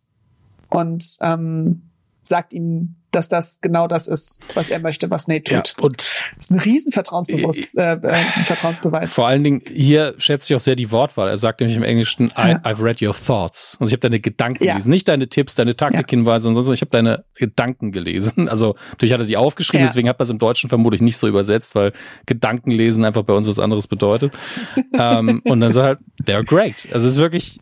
und 0.71 1.05
ähm, 1.21 1.91
sagt 2.23 2.53
ihm 2.53 2.95
dass 3.11 3.29
das 3.29 3.61
genau 3.61 3.89
das 3.89 4.09
ist, 4.09 4.41
was 4.55 4.71
er 4.71 4.79
möchte, 4.79 5.11
was 5.11 5.29
Nate 5.29 5.43
tut. 5.43 5.75
Ja, 5.79 5.85
und 5.85 5.99
das 5.99 6.47
ist 6.47 6.51
ein 6.51 6.61
riesen 6.61 6.93
Vertrauensbewusst, 6.93 7.69
äh, 7.77 7.95
äh, 7.95 8.25
Vertrauensbeweis. 8.45 9.13
Vor 9.13 9.27
allen 9.27 9.43
Dingen 9.43 9.63
hier 9.67 10.15
schätze 10.19 10.53
ich 10.53 10.57
auch 10.57 10.61
sehr 10.61 10.77
die 10.77 10.91
Wortwahl. 10.91 11.29
Er 11.29 11.37
sagt 11.37 11.61
nämlich 11.61 11.77
im 11.77 11.83
Englischen, 11.83 12.29
I, 12.29 12.57
I've 12.65 12.83
read 12.83 13.03
your 13.03 13.15
thoughts. 13.15 13.77
Also 13.81 13.91
ich 13.91 13.93
habe 13.93 14.01
deine 14.01 14.21
Gedanken 14.21 14.65
ja. 14.65 14.73
gelesen, 14.73 14.91
nicht 14.91 15.09
deine 15.09 15.29
Tipps, 15.29 15.55
deine 15.55 15.75
Taktikhinweise, 15.75 16.49
ja. 16.49 16.55
sondern 16.55 16.73
ich 16.73 16.81
habe 16.81 16.91
deine 16.91 17.25
Gedanken 17.35 17.93
gelesen. 17.93 18.49
Also 18.49 18.75
natürlich 18.91 19.13
hat 19.13 19.21
er 19.21 19.27
die 19.27 19.37
aufgeschrieben, 19.37 19.85
deswegen 19.87 20.09
hat 20.09 20.19
man 20.19 20.25
es 20.25 20.31
im 20.31 20.39
Deutschen 20.39 20.69
vermutlich 20.69 21.03
nicht 21.03 21.17
so 21.17 21.27
übersetzt, 21.27 21.75
weil 21.75 21.93
Gedankenlesen 22.27 23.05
einfach 23.05 23.23
bei 23.23 23.33
uns 23.33 23.49
was 23.49 23.59
anderes 23.59 23.87
bedeutet. 23.87 24.33
um, 24.77 24.89
ähm, 24.99 25.43
und 25.45 25.61
dann 25.61 25.73
sagt 25.73 26.01
er 26.27 26.37
halt, 26.37 26.45
they're 26.45 26.47
great. 26.47 26.89
Also 26.93 27.07
es 27.07 27.15
ist 27.15 27.19
wirklich 27.19 27.59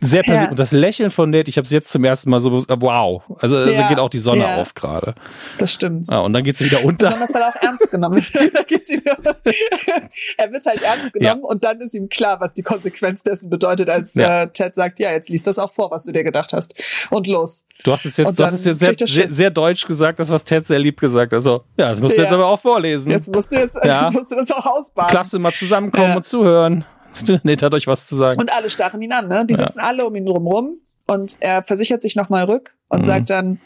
sehr 0.00 0.22
persönlich. 0.22 0.50
Und 0.50 0.58
das 0.58 0.72
Lächeln 0.72 1.10
von 1.10 1.30
Nate, 1.30 1.48
ich 1.48 1.56
habe 1.56 1.64
es 1.64 1.70
jetzt 1.70 1.90
zum 1.90 2.04
ersten 2.04 2.30
Mal 2.30 2.40
so, 2.40 2.52
wow. 2.52 3.22
Also 3.38 3.64
da 3.64 3.88
geht 3.88 3.98
auch 3.98 4.10
die 4.10 4.18
Sonne 4.18 4.56
auf 4.56 4.74
gerade 4.74 4.87
gerade. 4.88 5.14
Das 5.58 5.72
stimmt. 5.72 6.06
Ja, 6.10 6.18
und 6.18 6.32
dann 6.32 6.42
geht 6.42 6.56
sie 6.56 6.64
wieder 6.64 6.84
unter. 6.84 7.06
Besonders 7.06 7.34
weil 7.34 7.42
er 7.42 7.48
auch 7.48 7.62
ernst 7.62 7.90
genommen 7.90 8.18
er 10.36 10.52
wird 10.52 10.66
halt 10.66 10.82
ernst 10.82 11.12
genommen 11.12 11.42
ja. 11.42 11.48
und 11.48 11.64
dann 11.64 11.80
ist 11.80 11.94
ihm 11.94 12.08
klar, 12.08 12.40
was 12.40 12.54
die 12.54 12.62
Konsequenz 12.62 13.22
dessen 13.22 13.50
bedeutet, 13.50 13.88
als 13.88 14.14
ja. 14.14 14.42
äh, 14.42 14.48
Ted 14.48 14.74
sagt, 14.74 14.98
ja, 14.98 15.12
jetzt 15.12 15.28
liest 15.28 15.46
das 15.46 15.58
auch 15.58 15.72
vor, 15.72 15.90
was 15.90 16.04
du 16.04 16.12
dir 16.12 16.24
gedacht 16.24 16.52
hast. 16.52 16.74
Und 17.10 17.26
los. 17.26 17.66
Du 17.84 17.92
hast 17.92 18.04
es 18.04 18.16
jetzt, 18.16 18.38
du 18.38 18.44
hast 18.44 18.52
es 18.52 18.64
jetzt 18.64 18.80
sehr, 18.80 18.94
sehr, 18.98 19.28
sehr, 19.28 19.50
deutsch 19.50 19.86
gesagt, 19.86 20.18
das 20.18 20.30
was 20.30 20.44
Ted 20.44 20.66
sehr 20.66 20.78
lieb 20.78 21.00
gesagt 21.00 21.32
hat. 21.32 21.36
Also, 21.36 21.64
ja, 21.76 21.90
das 21.90 22.00
musst 22.00 22.16
du 22.16 22.22
jetzt 22.22 22.32
aber 22.32 22.46
auch 22.46 22.60
vorlesen. 22.60 23.12
Jetzt 23.12 23.32
musst 23.32 23.52
du 23.52 23.56
jetzt, 23.56 23.78
jetzt 23.82 24.14
musst 24.14 24.32
du 24.32 24.36
das 24.36 24.50
auch 24.52 24.66
ausbaden. 24.66 25.10
Klasse, 25.10 25.38
mal 25.38 25.52
zusammenkommen 25.52 26.16
und 26.16 26.26
zuhören. 26.26 26.84
Nate 27.42 27.66
hat 27.66 27.74
euch 27.74 27.86
was 27.86 28.06
zu 28.06 28.16
sagen. 28.16 28.38
Und 28.38 28.52
alle 28.52 28.70
starren 28.70 29.00
ihn 29.02 29.12
an, 29.12 29.28
ne? 29.28 29.44
Die 29.46 29.54
sitzen 29.54 29.80
alle 29.80 30.06
um 30.06 30.14
ihn 30.14 30.26
drumrum 30.26 30.78
und 31.06 31.36
er 31.40 31.62
versichert 31.62 32.02
sich 32.02 32.16
nochmal 32.16 32.44
rück 32.44 32.74
und 32.88 33.00
mhm. 33.00 33.04
sagt 33.04 33.30
dann, 33.30 33.60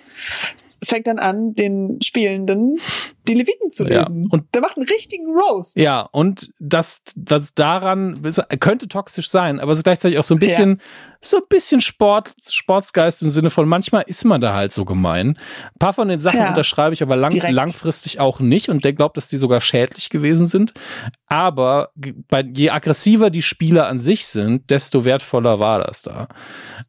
fängt 0.83 1.07
dann 1.07 1.19
an, 1.19 1.55
den 1.55 2.01
Spielenden 2.03 2.79
die 3.29 3.35
Leviten 3.35 3.71
zu 3.71 3.85
lesen. 3.85 4.25
Ja, 4.25 4.29
und 4.31 4.55
der 4.55 4.61
macht 4.61 4.77
einen 4.77 4.87
richtigen 4.87 5.27
Roast. 5.27 5.77
Ja, 5.77 6.03
und 6.13 6.53
das, 6.59 7.03
das 7.15 7.55
daran 7.55 8.21
könnte 8.59 8.89
toxisch 8.89 9.31
sein, 9.31 9.61
aber 9.61 9.73
es 9.73 9.79
ist 9.79 9.85
gleichzeitig 9.85 10.19
auch 10.19 10.25
so 10.25 10.35
ein 10.35 10.39
bisschen, 10.39 10.71
ja. 10.71 10.85
so 11.21 11.37
ein 11.37 11.45
bisschen 11.49 11.81
Sport, 11.81 12.33
Sportsgeist 12.49 13.23
im 13.23 13.31
Sinne 13.31 13.51
von 13.51 13.69
manchmal 13.69 14.03
ist 14.07 14.25
man 14.25 14.41
da 14.41 14.55
halt 14.55 14.73
so 14.73 14.85
gemein. 14.85 15.39
Ein 15.65 15.79
paar 15.79 15.93
von 15.93 16.09
den 16.09 16.21
Sachen 16.21 16.41
ja. 16.41 16.49
unterschreibe 16.49 16.95
ich 16.95 17.03
aber 17.03 17.17
lang, 17.17 17.33
langfristig 17.51 18.19
auch 18.19 18.41
nicht 18.41 18.69
und 18.69 18.85
der 18.85 18.93
glaubt, 18.93 19.17
dass 19.17 19.29
die 19.29 19.37
sogar 19.37 19.61
schädlich 19.61 20.11
gewesen 20.11 20.47
sind. 20.47 20.75
Aber 21.27 21.91
bei, 22.29 22.43
je 22.43 22.71
aggressiver 22.71 23.31
die 23.31 23.43
Spieler 23.43 23.87
an 23.87 24.01
sich 24.01 24.27
sind, 24.27 24.71
desto 24.71 25.05
wertvoller 25.05 25.61
war 25.61 25.81
das 25.81 26.03
da. 26.03 26.29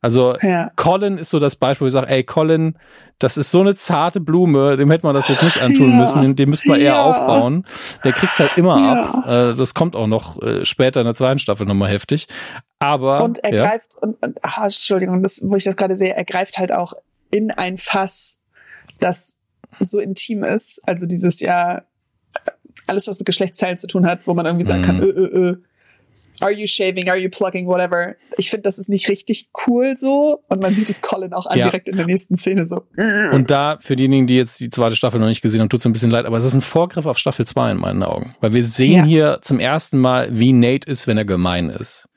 Also. 0.02 0.36
Colin 0.76 1.18
ist 1.18 1.30
so 1.30 1.40
das 1.40 1.56
Beispiel, 1.56 1.86
wo 1.86 1.88
ich 1.88 1.94
sage, 1.94 2.10
ey, 2.10 2.24
Colin, 2.24 2.78
das 3.24 3.38
ist 3.38 3.52
so 3.52 3.62
eine 3.62 3.74
zarte 3.76 4.20
Blume, 4.20 4.76
dem 4.76 4.92
hätte 4.92 5.06
man 5.06 5.16
das 5.16 5.30
jetzt 5.30 5.44
nicht 5.44 5.62
antun 5.62 5.92
ja. 5.92 5.96
müssen, 5.96 6.36
dem 6.36 6.50
müsste 6.50 6.68
man 6.68 6.80
eher 6.80 6.94
ja. 6.94 7.04
aufbauen. 7.04 7.66
Der 8.04 8.12
kriegt's 8.12 8.38
halt 8.40 8.58
immer 8.58 8.78
ja. 8.78 9.02
ab. 9.02 9.28
Äh, 9.28 9.58
das 9.58 9.74
kommt 9.74 9.96
auch 9.96 10.08
noch 10.08 10.42
äh, 10.42 10.66
später 10.66 11.00
in 11.00 11.06
der 11.06 11.16
zweiten 11.16 11.40
Staffel 11.40 11.66
nochmal 11.66 11.90
heftig. 11.90 12.28
Aber. 12.80 13.24
Und 13.24 13.42
er 13.44 13.52
greift, 13.52 13.96
und, 14.02 14.22
und 14.22 14.40
ach, 14.42 14.64
Entschuldigung, 14.64 15.24
das, 15.24 15.42
wo 15.44 15.56
ich 15.56 15.64
das 15.64 15.78
gerade 15.78 15.96
sehe, 15.96 16.14
er 16.14 16.26
greift 16.26 16.58
halt 16.58 16.74
auch 16.74 16.94
in 17.32 17.52
ein 17.52 17.78
Fass, 17.78 18.42
das 19.00 19.40
so 19.80 20.00
intim 20.00 20.44
ist. 20.44 20.82
Also 20.86 21.06
dieses 21.06 21.40
ja, 21.40 21.84
alles, 22.88 23.08
was 23.08 23.20
mit 23.20 23.26
Geschlechtsteilen 23.26 23.78
zu 23.78 23.88
tun 23.88 24.06
hat, 24.06 24.28
wo 24.28 24.34
man 24.34 24.46
irgendwie 24.46 24.66
sagen 24.66 24.82
mhm. 24.82 24.86
kann, 24.86 25.02
ö, 25.02 25.10
ö, 25.10 25.26
ö 25.28 25.56
are 26.44 26.52
you 26.52 26.68
shaving, 26.68 27.10
are 27.10 27.18
you 27.18 27.30
plugging, 27.30 27.68
whatever. 27.68 28.16
Ich 28.38 28.50
finde, 28.50 28.64
das 28.64 28.78
ist 28.78 28.90
nicht 28.90 29.08
richtig 29.10 29.50
cool 29.66 29.96
so. 29.96 30.44
Und 30.50 30.62
man 30.62 30.76
sieht 30.76 30.90
es 30.90 31.02
Colin 31.02 31.34
auch 31.34 31.46
an 31.46 31.58
ja. 31.58 31.66
direkt 31.66 31.88
in 31.88 31.96
der 31.96 32.06
nächsten 32.06 32.36
Szene 32.36 32.66
so. 32.66 32.84
Und 32.98 33.50
da, 33.50 33.78
für 33.80 33.96
diejenigen, 33.96 34.28
die 34.28 34.36
jetzt 34.36 34.60
die 34.60 34.70
zweite 34.70 34.96
Staffel 34.96 35.20
noch 35.20 35.28
nicht 35.28 35.42
gesehen 35.42 35.62
haben, 35.62 35.70
tut 35.70 35.80
es 35.80 35.86
ein 35.86 35.94
bisschen 35.94 36.12
leid, 36.12 36.26
aber 36.26 36.38
es 36.38 36.44
ist 36.44 36.54
ein 36.54 36.62
Vorgriff 36.62 37.06
auf 37.06 37.18
Staffel 37.18 37.48
2 37.48 37.72
in 37.72 37.78
meinen 37.78 38.04
Augen. 38.04 38.36
Weil 38.42 38.54
wir 38.54 38.66
sehen 38.66 38.92
ja. 38.92 39.04
hier 39.06 39.40
zum 39.42 39.60
ersten 39.60 40.00
Mal, 40.00 40.28
wie 40.38 40.52
Nate 40.54 40.90
ist, 40.90 41.08
wenn 41.08 41.18
er 41.18 41.26
gemein 41.26 41.70
ist. 41.70 42.10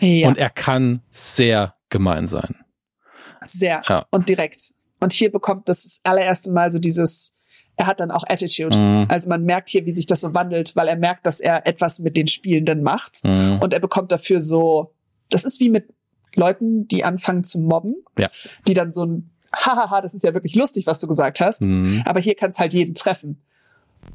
Ja. 0.00 0.28
Und 0.28 0.36
er 0.36 0.50
kann 0.50 1.00
sehr 1.10 1.74
gemein 1.88 2.26
sein. 2.26 2.56
Sehr. 3.46 3.82
Und 4.10 4.28
direkt. 4.28 4.72
Und 5.00 5.12
hier 5.12 5.30
bekommt 5.30 5.68
das, 5.68 5.84
das 5.84 6.00
allererste 6.02 6.50
Mal 6.52 6.72
so 6.72 6.78
dieses, 6.78 7.36
er 7.76 7.86
hat 7.86 8.00
dann 8.00 8.10
auch 8.10 8.24
Attitude. 8.28 8.76
Mhm. 8.76 9.06
Also 9.08 9.28
man 9.28 9.44
merkt 9.44 9.68
hier, 9.68 9.84
wie 9.86 9.94
sich 9.94 10.06
das 10.06 10.20
so 10.20 10.34
wandelt, 10.34 10.76
weil 10.76 10.88
er 10.88 10.96
merkt, 10.96 11.26
dass 11.26 11.40
er 11.40 11.66
etwas 11.66 11.98
mit 11.98 12.16
den 12.16 12.28
Spielenden 12.28 12.82
macht 12.82 13.24
mhm. 13.24 13.58
und 13.60 13.72
er 13.72 13.80
bekommt 13.80 14.12
dafür 14.12 14.40
so, 14.40 14.92
das 15.30 15.44
ist 15.44 15.60
wie 15.60 15.70
mit 15.70 15.92
Leuten, 16.34 16.86
die 16.88 17.04
anfangen 17.04 17.44
zu 17.44 17.60
mobben, 17.60 17.96
ja. 18.18 18.28
die 18.66 18.74
dann 18.74 18.92
so 18.92 19.04
ein 19.04 19.30
Hahaha, 19.56 20.00
das 20.00 20.14
ist 20.14 20.24
ja 20.24 20.34
wirklich 20.34 20.54
lustig, 20.56 20.86
was 20.86 20.98
du 20.98 21.06
gesagt 21.06 21.40
hast, 21.40 21.62
mhm. 21.62 22.02
aber 22.06 22.20
hier 22.20 22.34
kann 22.34 22.50
es 22.50 22.58
halt 22.58 22.72
jeden 22.72 22.94
treffen. 22.94 23.40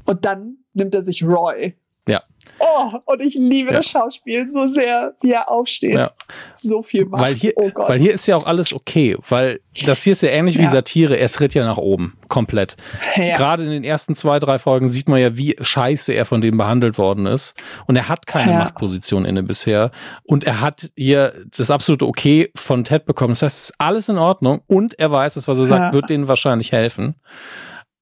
Und 0.04 0.24
dann 0.24 0.58
nimmt 0.74 0.94
er 0.94 1.02
sich 1.02 1.24
Roy 1.24 1.74
ja. 2.10 2.22
Oh, 2.62 2.92
und 3.06 3.20
ich 3.22 3.34
liebe 3.36 3.70
ja. 3.70 3.78
das 3.78 3.86
Schauspiel 3.86 4.46
so 4.46 4.68
sehr, 4.68 5.14
wie 5.22 5.32
er 5.32 5.48
aufsteht. 5.50 5.94
Ja. 5.94 6.10
So 6.54 6.82
viel 6.82 7.06
macht. 7.06 7.22
Weil 7.22 7.34
hier, 7.34 7.52
oh 7.56 7.70
Gott. 7.70 7.88
weil 7.88 7.98
hier 7.98 8.12
ist 8.12 8.26
ja 8.26 8.36
auch 8.36 8.46
alles 8.46 8.74
okay, 8.74 9.16
weil 9.30 9.60
das 9.86 10.02
hier 10.02 10.12
ist 10.12 10.20
ja 10.20 10.28
ähnlich 10.28 10.56
ja. 10.56 10.62
wie 10.62 10.66
Satire. 10.66 11.16
Er 11.16 11.28
tritt 11.30 11.54
ja 11.54 11.64
nach 11.64 11.78
oben, 11.78 12.18
komplett. 12.28 12.76
Gerade 13.14 13.64
in 13.64 13.70
den 13.70 13.84
ersten 13.84 14.14
zwei, 14.14 14.38
drei 14.38 14.58
Folgen 14.58 14.90
sieht 14.90 15.08
man 15.08 15.20
ja, 15.20 15.38
wie 15.38 15.56
scheiße 15.58 16.12
er 16.12 16.26
von 16.26 16.42
dem 16.42 16.58
behandelt 16.58 16.98
worden 16.98 17.24
ist. 17.24 17.54
Und 17.86 17.96
er 17.96 18.10
hat 18.10 18.26
keine 18.26 18.52
Machtposition 18.52 19.24
inne 19.24 19.42
bisher. 19.42 19.90
Und 20.24 20.44
er 20.44 20.60
hat 20.60 20.90
hier 20.96 21.32
das 21.56 21.70
absolute 21.70 22.06
Okay 22.06 22.50
von 22.54 22.84
Ted 22.84 23.06
bekommen. 23.06 23.32
Das 23.32 23.42
heißt, 23.42 23.56
es 23.56 23.70
ist 23.70 23.74
alles 23.78 24.10
in 24.10 24.18
Ordnung. 24.18 24.60
Und 24.66 24.98
er 24.98 25.10
weiß, 25.10 25.34
dass 25.34 25.48
was 25.48 25.58
er 25.58 25.66
sagt, 25.66 25.94
wird 25.94 26.10
denen 26.10 26.28
wahrscheinlich 26.28 26.72
helfen. 26.72 27.14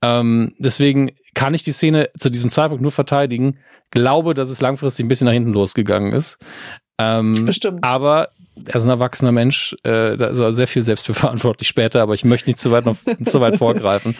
Ähm, 0.02 0.54
deswegen 0.58 1.12
kann 1.34 1.54
ich 1.54 1.62
die 1.62 1.72
Szene 1.72 2.10
zu 2.18 2.30
diesem 2.30 2.50
Zeitpunkt 2.50 2.82
nur 2.82 2.90
verteidigen 2.90 3.58
glaube, 3.90 4.34
dass 4.34 4.50
es 4.50 4.60
langfristig 4.60 5.04
ein 5.04 5.08
bisschen 5.08 5.26
nach 5.26 5.32
hinten 5.32 5.52
losgegangen 5.52 6.12
ist. 6.12 6.38
Ähm, 6.98 7.44
Bestimmt. 7.44 7.84
Aber 7.84 8.30
er 8.66 8.74
ist 8.74 8.84
ein 8.84 8.90
erwachsener 8.90 9.32
Mensch, 9.32 9.76
äh, 9.84 10.16
da 10.16 10.26
ist 10.26 10.38
er 10.38 10.52
sehr 10.52 10.66
viel 10.66 10.82
selbst 10.82 11.06
für 11.06 11.14
verantwortlich 11.14 11.68
später, 11.68 12.02
aber 12.02 12.14
ich 12.14 12.24
möchte 12.24 12.50
nicht 12.50 12.58
zu 12.58 12.72
weit 12.72 12.86
noch 12.86 12.96
zu 13.24 13.40
weit 13.40 13.56
vorgreifen. 13.56 14.16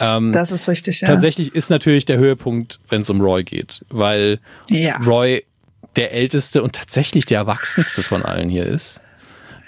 Ähm, 0.00 0.32
das 0.32 0.50
ist 0.52 0.68
richtig, 0.68 1.00
ja. 1.00 1.08
Tatsächlich 1.08 1.54
ist 1.54 1.70
natürlich 1.70 2.04
der 2.04 2.18
Höhepunkt, 2.18 2.80
wenn 2.88 3.02
es 3.02 3.10
um 3.10 3.20
Roy 3.20 3.44
geht, 3.44 3.84
weil 3.88 4.40
ja. 4.68 4.96
Roy 4.98 5.44
der 5.94 6.12
älteste 6.12 6.62
und 6.62 6.74
tatsächlich 6.74 7.26
der 7.26 7.38
erwachsenste 7.38 8.02
von 8.02 8.22
allen 8.22 8.48
hier 8.48 8.66
ist. 8.66 9.02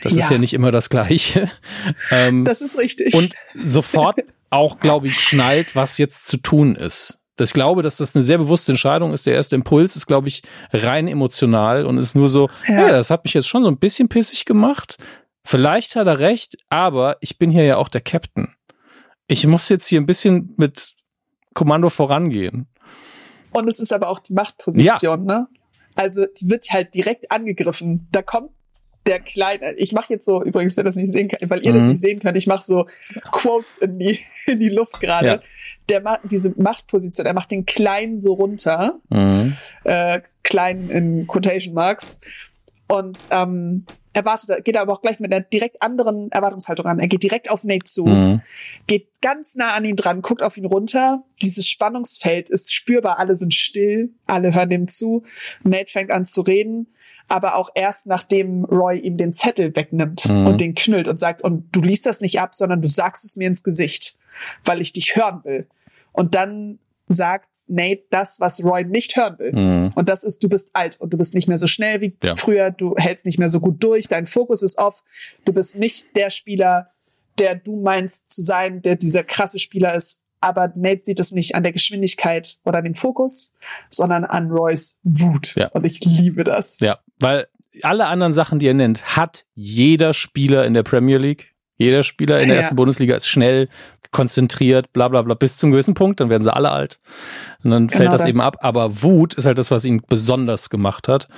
Das 0.02 0.14
ja. 0.14 0.22
ist 0.22 0.30
ja 0.30 0.38
nicht 0.38 0.52
immer 0.52 0.70
das 0.70 0.90
Gleiche. 0.90 1.50
Ähm, 2.10 2.44
das 2.44 2.60
ist 2.60 2.78
richtig. 2.78 3.14
Und 3.14 3.34
sofort 3.54 4.18
auch, 4.50 4.80
glaube 4.80 5.08
ich, 5.08 5.20
schnallt, 5.20 5.76
was 5.76 5.98
jetzt 5.98 6.26
zu 6.26 6.36
tun 6.38 6.74
ist. 6.74 7.17
Das 7.38 7.50
ich 7.50 7.54
glaube, 7.54 7.82
dass 7.82 7.98
das 7.98 8.16
eine 8.16 8.22
sehr 8.22 8.38
bewusste 8.38 8.72
Entscheidung 8.72 9.12
ist. 9.12 9.24
Der 9.24 9.34
erste 9.34 9.54
Impuls 9.54 9.94
ist, 9.94 10.06
glaube 10.06 10.26
ich, 10.26 10.42
rein 10.72 11.06
emotional 11.06 11.86
und 11.86 11.96
ist 11.96 12.16
nur 12.16 12.28
so, 12.28 12.48
ja. 12.66 12.74
hey, 12.74 12.90
das 12.90 13.10
hat 13.10 13.24
mich 13.24 13.32
jetzt 13.32 13.46
schon 13.46 13.62
so 13.62 13.70
ein 13.70 13.78
bisschen 13.78 14.08
pissig 14.08 14.44
gemacht. 14.44 14.98
Vielleicht 15.44 15.94
hat 15.94 16.08
er 16.08 16.18
recht, 16.18 16.56
aber 16.68 17.16
ich 17.20 17.38
bin 17.38 17.50
hier 17.50 17.62
ja 17.62 17.76
auch 17.76 17.88
der 17.88 18.00
Captain. 18.00 18.54
Ich 19.28 19.46
muss 19.46 19.68
jetzt 19.68 19.86
hier 19.86 20.00
ein 20.00 20.06
bisschen 20.06 20.52
mit 20.56 20.94
Kommando 21.54 21.90
vorangehen. 21.90 22.66
Und 23.52 23.68
es 23.68 23.78
ist 23.78 23.92
aber 23.92 24.08
auch 24.08 24.18
die 24.18 24.32
Machtposition, 24.32 25.28
ja. 25.28 25.38
ne? 25.38 25.48
Also 25.94 26.26
die 26.40 26.50
wird 26.50 26.70
halt 26.70 26.92
direkt 26.94 27.30
angegriffen. 27.30 28.08
Da 28.10 28.22
kommt 28.22 28.50
der 29.06 29.20
kleine, 29.20 29.74
ich 29.74 29.92
mache 29.92 30.12
jetzt 30.12 30.26
so, 30.26 30.42
übrigens, 30.42 30.76
wer 30.76 30.84
das 30.84 30.96
nicht 30.96 31.12
sehen 31.12 31.28
kann, 31.28 31.48
weil 31.48 31.64
ihr 31.64 31.72
mhm. 31.72 31.78
das 31.78 31.84
nicht 31.86 32.00
sehen 32.00 32.20
könnt, 32.20 32.36
ich 32.36 32.46
mache 32.46 32.62
so 32.62 32.86
Quotes 33.30 33.78
in 33.78 33.98
die, 33.98 34.18
in 34.46 34.60
die 34.60 34.68
Luft 34.68 35.00
gerade. 35.00 35.26
Ja. 35.26 35.40
Der 35.88 36.00
macht 36.00 36.20
diese 36.24 36.52
Machtposition, 36.56 37.26
er 37.26 37.34
macht 37.34 37.50
den 37.50 37.64
Kleinen 37.64 38.18
so 38.18 38.34
runter, 38.34 38.98
mhm. 39.08 39.56
äh, 39.84 40.20
klein 40.42 40.90
in 40.90 41.26
Quotation 41.26 41.74
Marks. 41.74 42.20
Und 42.88 43.28
ähm, 43.30 43.84
erwartet, 44.14 44.64
geht 44.64 44.76
aber 44.76 44.92
auch 44.92 45.02
gleich 45.02 45.20
mit 45.20 45.32
einer 45.32 45.44
direkt 45.44 45.82
anderen 45.82 46.30
Erwartungshaltung 46.32 46.86
an. 46.86 46.98
Er 46.98 47.08
geht 47.08 47.22
direkt 47.22 47.50
auf 47.50 47.64
Nate 47.64 47.84
zu, 47.84 48.06
mhm. 48.06 48.40
geht 48.86 49.08
ganz 49.20 49.56
nah 49.56 49.74
an 49.74 49.84
ihn 49.84 49.96
dran, 49.96 50.22
guckt 50.22 50.42
auf 50.42 50.56
ihn 50.56 50.64
runter. 50.64 51.22
Dieses 51.42 51.68
Spannungsfeld 51.68 52.48
ist 52.48 52.74
spürbar. 52.74 53.18
Alle 53.18 53.36
sind 53.36 53.54
still, 53.54 54.10
alle 54.26 54.54
hören 54.54 54.70
dem 54.70 54.88
zu. 54.88 55.22
Nate 55.62 55.90
fängt 55.90 56.10
an 56.10 56.24
zu 56.24 56.40
reden 56.40 56.88
aber 57.28 57.56
auch 57.56 57.68
erst 57.74 58.06
nachdem 58.06 58.64
Roy 58.64 58.98
ihm 58.98 59.18
den 59.18 59.34
Zettel 59.34 59.76
wegnimmt 59.76 60.28
mhm. 60.28 60.46
und 60.46 60.60
den 60.60 60.74
knüllt 60.74 61.08
und 61.08 61.20
sagt, 61.20 61.42
und 61.42 61.68
du 61.72 61.80
liest 61.80 62.06
das 62.06 62.20
nicht 62.20 62.40
ab, 62.40 62.54
sondern 62.54 62.82
du 62.82 62.88
sagst 62.88 63.24
es 63.24 63.36
mir 63.36 63.46
ins 63.46 63.62
Gesicht, 63.62 64.18
weil 64.64 64.80
ich 64.80 64.92
dich 64.92 65.14
hören 65.14 65.44
will. 65.44 65.68
Und 66.18 66.34
dann 66.34 66.80
sagt 67.06 67.48
Nate 67.68 68.02
das, 68.10 68.40
was 68.40 68.64
Roy 68.64 68.84
nicht 68.84 69.16
hören 69.16 69.38
will. 69.38 69.52
Mhm. 69.52 69.92
Und 69.94 70.08
das 70.08 70.24
ist, 70.24 70.42
du 70.42 70.48
bist 70.48 70.70
alt 70.72 71.00
und 71.00 71.12
du 71.12 71.16
bist 71.16 71.32
nicht 71.32 71.46
mehr 71.46 71.58
so 71.58 71.68
schnell 71.68 72.00
wie 72.00 72.16
ja. 72.24 72.34
früher, 72.34 72.72
du 72.72 72.96
hältst 72.96 73.24
nicht 73.24 73.38
mehr 73.38 73.48
so 73.48 73.60
gut 73.60 73.82
durch, 73.84 74.08
dein 74.08 74.26
Fokus 74.26 74.62
ist 74.62 74.78
off, 74.78 75.04
du 75.44 75.52
bist 75.52 75.78
nicht 75.78 76.16
der 76.16 76.30
Spieler, 76.30 76.90
der 77.38 77.54
du 77.54 77.80
meinst 77.80 78.30
zu 78.30 78.42
sein, 78.42 78.82
der 78.82 78.96
dieser 78.96 79.22
krasse 79.22 79.60
Spieler 79.60 79.94
ist. 79.94 80.24
Aber 80.40 80.72
Nate 80.74 81.02
sieht 81.04 81.20
es 81.20 81.30
nicht 81.30 81.54
an 81.54 81.62
der 81.62 81.72
Geschwindigkeit 81.72 82.58
oder 82.64 82.82
dem 82.82 82.94
Fokus, 82.94 83.54
sondern 83.90 84.24
an 84.24 84.50
Roys 84.50 84.98
Wut. 85.04 85.54
Ja. 85.54 85.68
Und 85.68 85.84
ich 85.84 86.04
liebe 86.04 86.42
das. 86.42 86.80
Ja, 86.80 86.98
weil 87.20 87.46
alle 87.82 88.06
anderen 88.06 88.32
Sachen, 88.32 88.58
die 88.58 88.66
er 88.66 88.74
nennt, 88.74 89.16
hat 89.16 89.46
jeder 89.54 90.14
Spieler 90.14 90.64
in 90.64 90.74
der 90.74 90.82
Premier 90.82 91.18
League. 91.18 91.54
Jeder 91.78 92.02
Spieler 92.02 92.40
in 92.40 92.48
der 92.48 92.56
ja. 92.56 92.62
ersten 92.62 92.76
Bundesliga 92.76 93.16
ist 93.16 93.28
schnell, 93.28 93.68
konzentriert, 94.10 94.92
bla 94.92 95.08
bla 95.08 95.22
bla, 95.22 95.34
bis 95.34 95.56
zum 95.56 95.70
gewissen 95.70 95.94
Punkt, 95.94 96.20
dann 96.20 96.28
werden 96.28 96.42
sie 96.42 96.52
alle 96.52 96.70
alt. 96.70 96.98
Und 97.62 97.70
dann 97.70 97.86
genau 97.86 97.98
fällt 97.98 98.12
das, 98.12 98.22
das 98.22 98.34
eben 98.34 98.40
ab. 98.40 98.56
Aber 98.60 99.02
Wut 99.02 99.34
ist 99.34 99.46
halt 99.46 99.58
das, 99.58 99.70
was 99.70 99.84
ihn 99.84 100.02
besonders 100.06 100.70
gemacht 100.70 101.08
hat. 101.08 101.28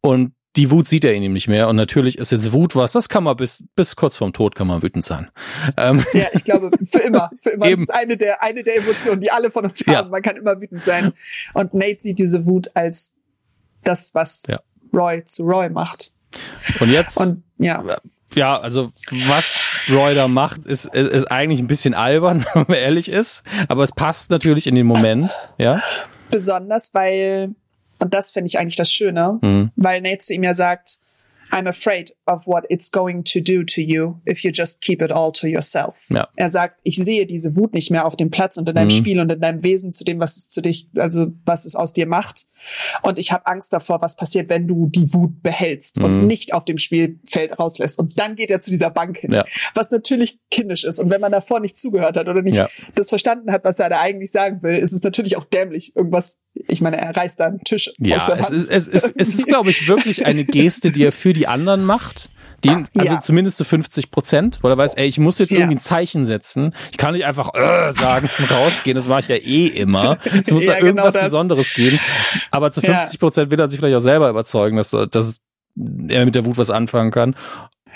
Und 0.00 0.32
die 0.56 0.70
Wut 0.70 0.88
sieht 0.88 1.04
er 1.04 1.14
in 1.14 1.22
ihm 1.22 1.32
nicht 1.32 1.48
mehr. 1.48 1.68
Und 1.68 1.76
natürlich 1.76 2.18
ist 2.18 2.32
jetzt 2.32 2.52
Wut 2.52 2.74
was, 2.74 2.92
das 2.92 3.08
kann 3.08 3.24
man 3.24 3.36
bis, 3.36 3.64
bis 3.76 3.94
kurz 3.94 4.16
vorm 4.16 4.32
Tod 4.32 4.54
kann 4.54 4.66
man 4.66 4.82
wütend 4.82 5.04
sein. 5.04 5.30
Ähm. 5.76 6.04
Ja, 6.12 6.26
ich 6.32 6.44
glaube, 6.44 6.70
für 6.84 6.98
immer. 6.98 7.30
Für 7.40 7.50
immer. 7.50 7.66
Eben. 7.66 7.86
Das 7.86 7.94
ist 7.94 8.02
eine 8.02 8.16
der, 8.16 8.42
eine 8.42 8.64
der 8.64 8.76
Emotionen, 8.76 9.20
die 9.20 9.30
alle 9.30 9.50
von 9.50 9.64
uns 9.64 9.80
haben. 9.86 9.92
Ja. 9.92 10.02
Man 10.04 10.22
kann 10.22 10.36
immer 10.36 10.60
wütend 10.60 10.84
sein. 10.84 11.12
Und 11.54 11.74
Nate 11.74 11.98
sieht 12.00 12.18
diese 12.18 12.46
Wut 12.46 12.70
als 12.74 13.14
das, 13.84 14.14
was 14.14 14.44
ja. 14.48 14.58
Roy 14.92 15.24
zu 15.24 15.44
Roy 15.44 15.68
macht. 15.68 16.12
Und 16.80 16.90
jetzt, 16.90 17.16
und, 17.18 17.42
ja. 17.58 17.98
Ja, 18.34 18.58
also 18.58 18.90
was 19.28 19.58
Roy 19.90 20.14
da 20.14 20.28
macht, 20.28 20.64
ist, 20.64 20.86
ist 20.86 21.30
eigentlich 21.30 21.60
ein 21.60 21.66
bisschen 21.66 21.94
albern, 21.94 22.44
wenn 22.54 22.64
man 22.68 22.78
ehrlich 22.78 23.08
ist. 23.08 23.42
Aber 23.68 23.82
es 23.82 23.92
passt 23.92 24.30
natürlich 24.30 24.66
in 24.66 24.74
den 24.74 24.86
Moment, 24.86 25.36
ja. 25.58 25.82
Besonders, 26.30 26.94
weil 26.94 27.54
und 28.00 28.14
das 28.14 28.32
finde 28.32 28.48
ich 28.48 28.58
eigentlich 28.58 28.76
das 28.76 28.90
Schöne, 28.90 29.38
mhm. 29.40 29.70
weil 29.76 30.00
Nate 30.00 30.18
zu 30.18 30.34
ihm 30.34 30.42
ja 30.42 30.54
sagt, 30.54 30.98
I'm 31.52 31.68
afraid 31.68 32.14
of 32.26 32.46
what 32.46 32.64
it's 32.68 32.90
going 32.90 33.24
to 33.24 33.40
do 33.40 33.64
to 33.64 33.80
you 33.80 34.20
if 34.24 34.44
you 34.44 34.50
just 34.52 34.80
keep 34.80 35.02
it 35.02 35.10
all 35.10 35.32
to 35.32 35.46
yourself. 35.46 36.06
Ja. 36.08 36.28
Er 36.36 36.48
sagt, 36.48 36.80
ich 36.84 36.96
sehe 36.96 37.26
diese 37.26 37.56
Wut 37.56 37.74
nicht 37.74 37.90
mehr 37.90 38.06
auf 38.06 38.16
dem 38.16 38.30
Platz 38.30 38.56
und 38.56 38.68
in 38.68 38.74
deinem 38.74 38.86
mhm. 38.86 38.92
Spiel 38.92 39.20
und 39.20 39.30
in 39.32 39.40
deinem 39.40 39.62
Wesen 39.62 39.92
zu 39.92 40.04
dem, 40.04 40.20
was 40.20 40.36
es 40.36 40.48
zu 40.48 40.62
dich, 40.62 40.88
also 40.96 41.32
was 41.44 41.64
es 41.64 41.74
aus 41.74 41.92
dir 41.92 42.06
macht. 42.06 42.46
Und 43.02 43.18
ich 43.18 43.32
habe 43.32 43.46
Angst 43.46 43.72
davor, 43.72 44.00
was 44.02 44.16
passiert, 44.16 44.48
wenn 44.48 44.66
du 44.66 44.88
die 44.88 45.12
Wut 45.12 45.42
behältst 45.42 45.98
mhm. 45.98 46.04
und 46.04 46.26
nicht 46.26 46.54
auf 46.54 46.64
dem 46.64 46.78
Spielfeld 46.78 47.58
rauslässt. 47.58 47.98
Und 47.98 48.18
dann 48.18 48.36
geht 48.36 48.50
er 48.50 48.60
zu 48.60 48.70
dieser 48.70 48.90
Bank 48.90 49.18
hin, 49.18 49.32
ja. 49.32 49.44
was 49.74 49.90
natürlich 49.90 50.38
kindisch 50.50 50.84
ist. 50.84 50.98
Und 50.98 51.10
wenn 51.10 51.20
man 51.20 51.32
davor 51.32 51.60
nicht 51.60 51.78
zugehört 51.78 52.16
hat 52.16 52.28
oder 52.28 52.42
nicht 52.42 52.56
ja. 52.56 52.68
das 52.94 53.08
verstanden 53.08 53.50
hat, 53.50 53.64
was 53.64 53.78
er 53.78 53.88
da 53.88 54.00
eigentlich 54.00 54.32
sagen 54.32 54.62
will, 54.62 54.76
ist 54.76 54.92
es 54.92 55.02
natürlich 55.02 55.36
auch 55.36 55.44
dämlich. 55.44 55.94
Irgendwas, 55.96 56.40
ich 56.54 56.80
meine, 56.80 56.98
er 56.98 57.16
reißt 57.16 57.40
da 57.40 57.46
einen 57.46 57.60
Tisch 57.60 57.92
ja, 57.98 58.16
aus 58.16 58.26
der 58.26 58.36
Hand. 58.36 58.44
Es 58.44 58.50
ist, 58.50 58.70
es 58.70 58.88
ist, 58.88 59.14
es 59.16 59.34
ist 59.34 59.46
glaube 59.46 59.70
ich, 59.70 59.88
wirklich 59.88 60.26
eine 60.26 60.44
Geste, 60.44 60.90
die 60.90 61.04
er 61.04 61.12
für 61.12 61.32
die 61.32 61.46
anderen 61.46 61.84
macht 61.84 62.30
den, 62.64 62.86
also 62.96 63.14
ja. 63.14 63.20
zumindest 63.20 63.58
zu 63.58 63.64
50 63.64 64.10
Prozent, 64.10 64.58
weil 64.62 64.72
er 64.72 64.78
weiß, 64.78 64.94
ey, 64.94 65.06
ich 65.06 65.18
muss 65.18 65.38
jetzt 65.38 65.52
irgendwie 65.52 65.76
ein 65.76 65.80
Zeichen 65.80 66.24
setzen. 66.24 66.74
Ich 66.90 66.98
kann 66.98 67.14
nicht 67.14 67.24
einfach 67.24 67.54
äh, 67.54 67.92
sagen 67.92 68.28
und 68.38 68.50
rausgehen, 68.52 68.94
das 68.94 69.08
mache 69.08 69.20
ich 69.20 69.28
ja 69.28 69.36
eh 69.36 69.66
immer. 69.66 70.18
Es 70.24 70.50
muss 70.50 70.64
ja, 70.66 70.72
da 70.72 70.78
genau 70.78 70.88
irgendwas 70.88 71.14
genau 71.14 71.24
Besonderes 71.24 71.74
geben. 71.74 71.98
Aber 72.50 72.72
zu 72.72 72.80
50 72.80 73.20
Prozent 73.20 73.50
will 73.50 73.60
er 73.60 73.68
sich 73.68 73.78
vielleicht 73.78 73.96
auch 73.96 74.00
selber 74.00 74.28
überzeugen, 74.28 74.76
dass, 74.76 74.90
dass 74.90 75.40
er 76.08 76.24
mit 76.24 76.34
der 76.34 76.44
Wut 76.46 76.58
was 76.58 76.70
anfangen 76.70 77.10
kann. 77.10 77.34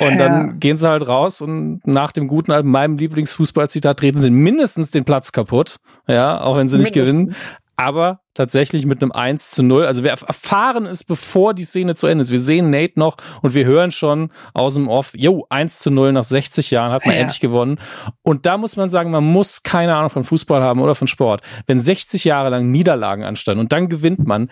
Und 0.01 0.19
dann 0.19 0.33
ja. 0.33 0.53
gehen 0.55 0.77
sie 0.77 0.89
halt 0.89 1.07
raus 1.07 1.41
und 1.41 1.81
nach 1.87 2.11
dem 2.11 2.27
guten 2.27 2.51
alten 2.51 2.69
meinem 2.69 2.99
Lieblingsfußballzitat 2.99 4.01
treten 4.01 4.19
sie 4.19 4.31
mindestens 4.31 4.91
den 4.91 5.05
Platz 5.05 5.31
kaputt. 5.31 5.77
Ja, 6.09 6.41
auch 6.41 6.57
wenn 6.57 6.69
sie 6.69 6.79
nicht 6.79 6.93
gewinnen 6.93 7.35
aber 7.77 8.21
tatsächlich 8.35 8.87
mit 8.87 9.03
einem 9.03 9.13
1 9.13 9.51
zu 9.51 9.63
0. 9.63 9.87
Also 9.87 10.05
wir 10.05 10.11
erfahren 10.11 10.87
es, 10.87 11.05
bevor 11.05 11.55
die 11.55 11.65
Szene 11.65 11.95
zu 11.95 12.07
Ende 12.07 12.23
ist. 12.23 12.31
Wir 12.31 12.39
sehen 12.39 12.71
Nate 12.71 12.99
noch 12.99 13.17
und 13.43 13.55
wir 13.55 13.65
hören 13.65 13.91
schon 13.91 14.31
aus 14.53 14.75
dem 14.75 14.89
Off, 14.89 15.13
jo, 15.15 15.47
1 15.49 15.81
zu 15.81 15.91
0 15.91 16.13
nach 16.13 16.25
60 16.25 16.71
Jahren 16.71 16.93
hat 16.93 17.07
man 17.07 17.15
ja. 17.15 17.23
endlich 17.23 17.41
gewonnen. 17.41 17.79
Und 18.23 18.47
da 18.47 18.59
muss 18.59 18.77
man 18.77 18.91
sagen, 18.91 19.11
man 19.11 19.25
muss 19.25 19.63
keine 19.63 19.95
Ahnung 19.95 20.11
von 20.11 20.25
Fußball 20.25 20.63
haben 20.63 20.81
oder 20.81 20.95
von 20.95 21.09
Sport. 21.09 21.43
Wenn 21.67 21.81
60 21.81 22.25
Jahre 22.25 22.51
lang 22.51 22.71
Niederlagen 22.71 23.25
anstanden 23.25 23.61
und 23.61 23.73
dann 23.73 23.89
gewinnt 23.89 24.27
man, 24.27 24.49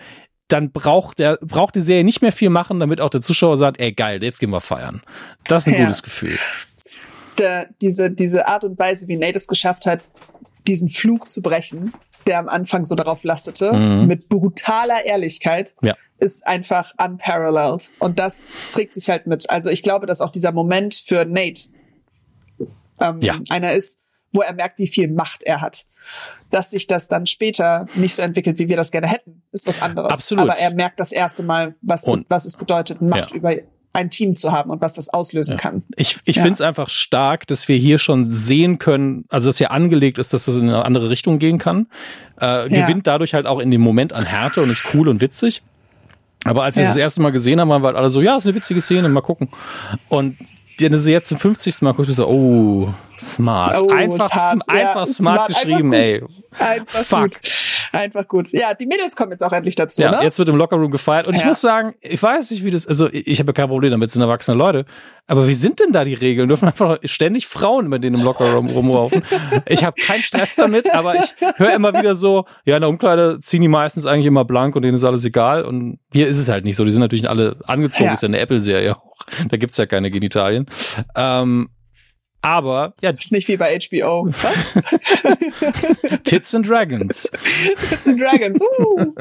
dann 0.47 0.71
braucht 0.71 1.19
der, 1.19 1.37
braucht 1.41 1.75
die 1.75 1.81
Serie 1.81 2.03
nicht 2.03 2.21
mehr 2.21 2.31
viel 2.31 2.49
machen, 2.49 2.79
damit 2.79 3.01
auch 3.01 3.09
der 3.09 3.21
Zuschauer 3.21 3.57
sagt, 3.57 3.79
ey 3.79 3.91
geil, 3.91 4.23
jetzt 4.23 4.39
gehen 4.39 4.51
wir 4.51 4.61
feiern. 4.61 5.01
Das 5.47 5.63
ist 5.63 5.73
ein 5.73 5.79
ja. 5.79 5.85
gutes 5.85 6.03
Gefühl. 6.03 6.37
Der, 7.39 7.69
diese, 7.81 8.11
diese 8.11 8.47
Art 8.47 8.63
und 8.63 8.77
Weise, 8.77 9.07
wie 9.07 9.17
Nate 9.17 9.37
es 9.37 9.47
geschafft 9.47 9.85
hat, 9.85 10.01
diesen 10.67 10.89
Fluch 10.89 11.27
zu 11.27 11.41
brechen, 11.41 11.93
der 12.27 12.39
am 12.39 12.49
Anfang 12.49 12.85
so 12.85 12.95
darauf 12.95 13.23
lastete, 13.23 13.73
mhm. 13.73 14.07
mit 14.07 14.29
brutaler 14.29 15.05
Ehrlichkeit, 15.05 15.75
ja. 15.81 15.95
ist 16.17 16.45
einfach 16.47 16.93
unparalleled. 17.03 17.91
Und 17.99 18.19
das 18.19 18.53
trägt 18.71 18.95
sich 18.95 19.09
halt 19.09 19.27
mit. 19.27 19.49
Also 19.49 19.69
ich 19.69 19.83
glaube, 19.83 20.05
dass 20.05 20.21
auch 20.21 20.31
dieser 20.31 20.51
Moment 20.51 20.95
für 20.95 21.25
Nate 21.25 21.69
ähm, 22.99 23.19
ja. 23.21 23.35
einer 23.49 23.73
ist, 23.73 24.03
wo 24.31 24.41
er 24.41 24.53
merkt, 24.53 24.79
wie 24.79 24.87
viel 24.87 25.11
Macht 25.11 25.43
er 25.43 25.61
hat. 25.61 25.85
Dass 26.49 26.71
sich 26.71 26.87
das 26.87 27.07
dann 27.07 27.25
später 27.25 27.85
nicht 27.95 28.15
so 28.15 28.21
entwickelt, 28.21 28.59
wie 28.59 28.67
wir 28.67 28.75
das 28.75 28.91
gerne 28.91 29.07
hätten, 29.07 29.43
ist 29.51 29.67
was 29.67 29.81
anderes. 29.81 30.11
Absolut. 30.11 30.49
Aber 30.49 30.59
er 30.59 30.73
merkt 30.73 30.99
das 30.99 31.11
erste 31.11 31.43
Mal, 31.43 31.75
was, 31.81 32.05
was 32.05 32.45
es 32.45 32.57
bedeutet, 32.57 33.01
Macht 33.01 33.31
ja. 33.31 33.37
über 33.37 33.55
ein 33.93 34.09
Team 34.09 34.35
zu 34.35 34.51
haben 34.51 34.71
und 34.71 34.81
was 34.81 34.93
das 34.93 35.09
auslösen 35.09 35.51
ja. 35.51 35.57
kann. 35.57 35.83
Ich, 35.95 36.19
ich 36.25 36.37
ja. 36.37 36.41
finde 36.41 36.53
es 36.53 36.61
einfach 36.61 36.89
stark, 36.89 37.45
dass 37.47 37.67
wir 37.67 37.77
hier 37.77 37.99
schon 37.99 38.29
sehen 38.31 38.79
können, 38.79 39.25
also 39.29 39.49
dass 39.49 39.59
hier 39.59 39.71
angelegt 39.71 40.17
ist, 40.17 40.33
dass 40.33 40.45
das 40.45 40.57
in 40.57 40.69
eine 40.69 40.83
andere 40.83 41.09
Richtung 41.09 41.37
gehen 41.37 41.59
kann. 41.59 41.87
Äh, 42.41 42.73
ja. 42.73 42.85
Gewinnt 42.85 43.05
dadurch 43.05 43.35
halt 43.35 43.45
auch 43.45 43.59
in 43.59 43.69
dem 43.69 43.81
Moment 43.81 44.11
an 44.11 44.25
Härte 44.25 44.61
und 44.63 44.71
ist 44.71 44.83
cool 44.93 45.07
und 45.07 45.21
witzig. 45.21 45.61
Aber 46.45 46.63
als 46.63 46.75
wir 46.75 46.81
es 46.81 46.89
das 46.89 46.97
erste 46.97 47.21
Mal 47.21 47.31
gesehen 47.31 47.61
haben, 47.61 47.69
waren 47.69 47.83
wir 47.83 47.87
halt 47.87 47.95
alle 47.95 48.09
so, 48.09 48.19
ja, 48.19 48.35
ist 48.35 48.45
eine 48.45 48.55
witzige 48.55 48.81
Szene, 48.81 49.07
mal 49.07 49.21
gucken. 49.21 49.47
Und 50.09 50.37
wenn 50.77 50.91
du 50.91 50.97
jetzt 50.97 51.29
zum 51.29 51.37
50. 51.37 51.81
Mal 51.83 51.93
guckst, 51.93 52.07
bist 52.07 52.19
du 52.19 52.23
so, 52.23 52.27
oh, 52.27 52.93
smart. 53.17 53.81
Oh, 53.81 53.89
einfach 53.89 54.29
smart, 54.29 54.69
einfach 54.69 55.05
smart, 55.05 55.07
smart 55.07 55.47
geschrieben, 55.47 55.93
ey. 55.93 56.23
Einfach 56.59 56.99
Fuck. 56.99 57.21
gut. 57.21 57.39
Einfach 57.91 58.27
gut. 58.27 58.51
Ja, 58.51 58.73
die 58.73 58.87
Mädels 58.87 59.15
kommen 59.15 59.31
jetzt 59.31 59.43
auch 59.43 59.51
endlich 59.51 59.75
dazu, 59.75 60.01
ja, 60.01 60.11
ne? 60.11 60.23
jetzt 60.23 60.39
wird 60.39 60.49
im 60.49 60.55
Lockerroom 60.55 60.89
gefeiert. 60.89 61.27
Und 61.27 61.35
ja. 61.35 61.41
ich 61.41 61.45
muss 61.45 61.61
sagen, 61.61 61.93
ich 62.01 62.21
weiß 62.21 62.49
nicht, 62.51 62.65
wie 62.65 62.71
das, 62.71 62.87
also 62.87 63.07
ich 63.11 63.39
habe 63.39 63.49
ja 63.49 63.53
kein 63.53 63.67
Problem 63.67 63.91
damit, 63.91 64.11
sind 64.11 64.21
erwachsene 64.21 64.57
Leute. 64.57 64.85
Aber 65.27 65.47
wie 65.47 65.53
sind 65.53 65.79
denn 65.79 65.91
da 65.91 66.03
die 66.03 66.15
Regeln? 66.15 66.49
Dürfen 66.49 66.67
einfach 66.67 66.97
ständig 67.03 67.47
Frauen 67.47 67.87
mit 67.87 68.03
denen 68.03 68.19
im 68.19 68.25
Lockerroom 68.25 68.69
rumlaufen? 68.69 69.23
Ich 69.67 69.83
habe 69.83 69.99
keinen 70.01 70.23
Stress 70.23 70.55
damit, 70.55 70.93
aber 70.93 71.15
ich 71.15 71.35
höre 71.57 71.73
immer 71.73 71.93
wieder 71.93 72.15
so, 72.15 72.45
ja, 72.65 72.75
in 72.75 72.81
der 72.81 72.89
Umkleide 72.89 73.39
ziehen 73.39 73.61
die 73.61 73.67
meistens 73.67 74.05
eigentlich 74.05 74.25
immer 74.25 74.43
blank 74.43 74.75
und 74.75 74.81
denen 74.81 74.95
ist 74.95 75.03
alles 75.03 75.23
egal. 75.23 75.63
Und 75.63 75.99
hier 76.11 76.27
ist 76.27 76.37
es 76.37 76.49
halt 76.49 76.65
nicht 76.65 76.75
so. 76.75 76.83
Die 76.83 76.91
sind 76.91 77.01
natürlich 77.01 77.29
alle 77.29 77.57
angezogen, 77.65 78.07
ja. 78.07 78.13
ist 78.13 78.23
ja 78.23 78.27
eine 78.27 78.39
Apple-Serie 78.39 78.97
auch. 78.97 79.15
Da 79.49 79.57
gibt's 79.57 79.77
ja 79.77 79.85
keine 79.85 80.09
Genitalien. 80.09 80.65
Ähm, 81.15 81.69
aber 82.43 82.93
ja, 83.01 83.11
ist 83.11 83.31
nicht 83.31 83.47
wie 83.47 83.55
bei 83.55 83.79
HBO. 83.79 84.27
Was? 84.27 84.73
Tits 86.25 86.53
and 86.53 86.67
Dragons. 86.67 87.31
Tits 87.89 88.05
and 88.05 88.19
Dragons. 88.19 88.61
Uh. 88.61 89.13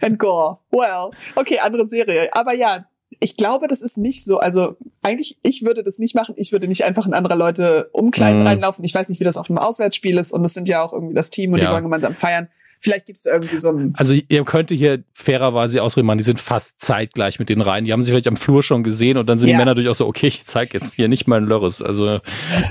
And 0.00 0.18
Gore. 0.18 0.58
Well, 0.70 1.10
okay, 1.34 1.58
andere 1.58 1.86
Serie. 1.86 2.30
Aber 2.32 2.54
ja, 2.54 2.86
ich 3.20 3.36
glaube, 3.36 3.68
das 3.68 3.82
ist 3.82 3.98
nicht 3.98 4.24
so. 4.24 4.38
Also 4.38 4.76
eigentlich, 5.02 5.38
ich 5.42 5.62
würde 5.62 5.82
das 5.82 5.98
nicht 5.98 6.14
machen. 6.14 6.34
Ich 6.38 6.50
würde 6.52 6.66
nicht 6.66 6.84
einfach 6.84 7.06
in 7.06 7.12
andere 7.12 7.34
Leute 7.34 7.90
umkleiden 7.92 8.42
mm. 8.42 8.46
reinlaufen. 8.46 8.84
Ich 8.86 8.94
weiß 8.94 9.10
nicht, 9.10 9.20
wie 9.20 9.24
das 9.24 9.36
auf 9.36 9.50
einem 9.50 9.58
Auswärtsspiel 9.58 10.16
ist. 10.16 10.32
Und 10.32 10.42
es 10.42 10.54
sind 10.54 10.66
ja 10.66 10.82
auch 10.82 10.94
irgendwie 10.94 11.14
das 11.14 11.28
Team 11.28 11.52
und 11.52 11.58
ja. 11.58 11.66
die 11.66 11.72
wollen 11.72 11.84
gemeinsam 11.84 12.14
feiern. 12.14 12.48
Vielleicht 12.82 13.06
gibt 13.06 13.20
es 13.20 13.26
irgendwie 13.26 13.56
so 13.56 13.70
ein. 13.70 13.94
Also 13.96 14.14
ihr 14.28 14.44
könnte 14.44 14.74
hier 14.74 15.04
fairerweise 15.14 15.82
ausreden, 15.82 16.18
die 16.18 16.24
sind 16.24 16.40
fast 16.40 16.80
zeitgleich 16.80 17.38
mit 17.38 17.48
den 17.48 17.60
Reihen. 17.60 17.84
Die 17.84 17.92
haben 17.92 18.02
sich 18.02 18.10
vielleicht 18.12 18.26
am 18.26 18.36
Flur 18.36 18.62
schon 18.64 18.82
gesehen 18.82 19.18
und 19.18 19.28
dann 19.28 19.38
sind 19.38 19.50
ja. 19.50 19.54
die 19.54 19.58
Männer 19.58 19.76
durchaus 19.76 19.98
so, 19.98 20.06
okay, 20.06 20.26
ich 20.26 20.44
zeig 20.44 20.74
jetzt 20.74 20.94
hier 20.94 21.06
nicht 21.06 21.28
meinen 21.28 21.46
Lörres. 21.46 21.80
Also 21.80 22.06
nee, 22.06 22.18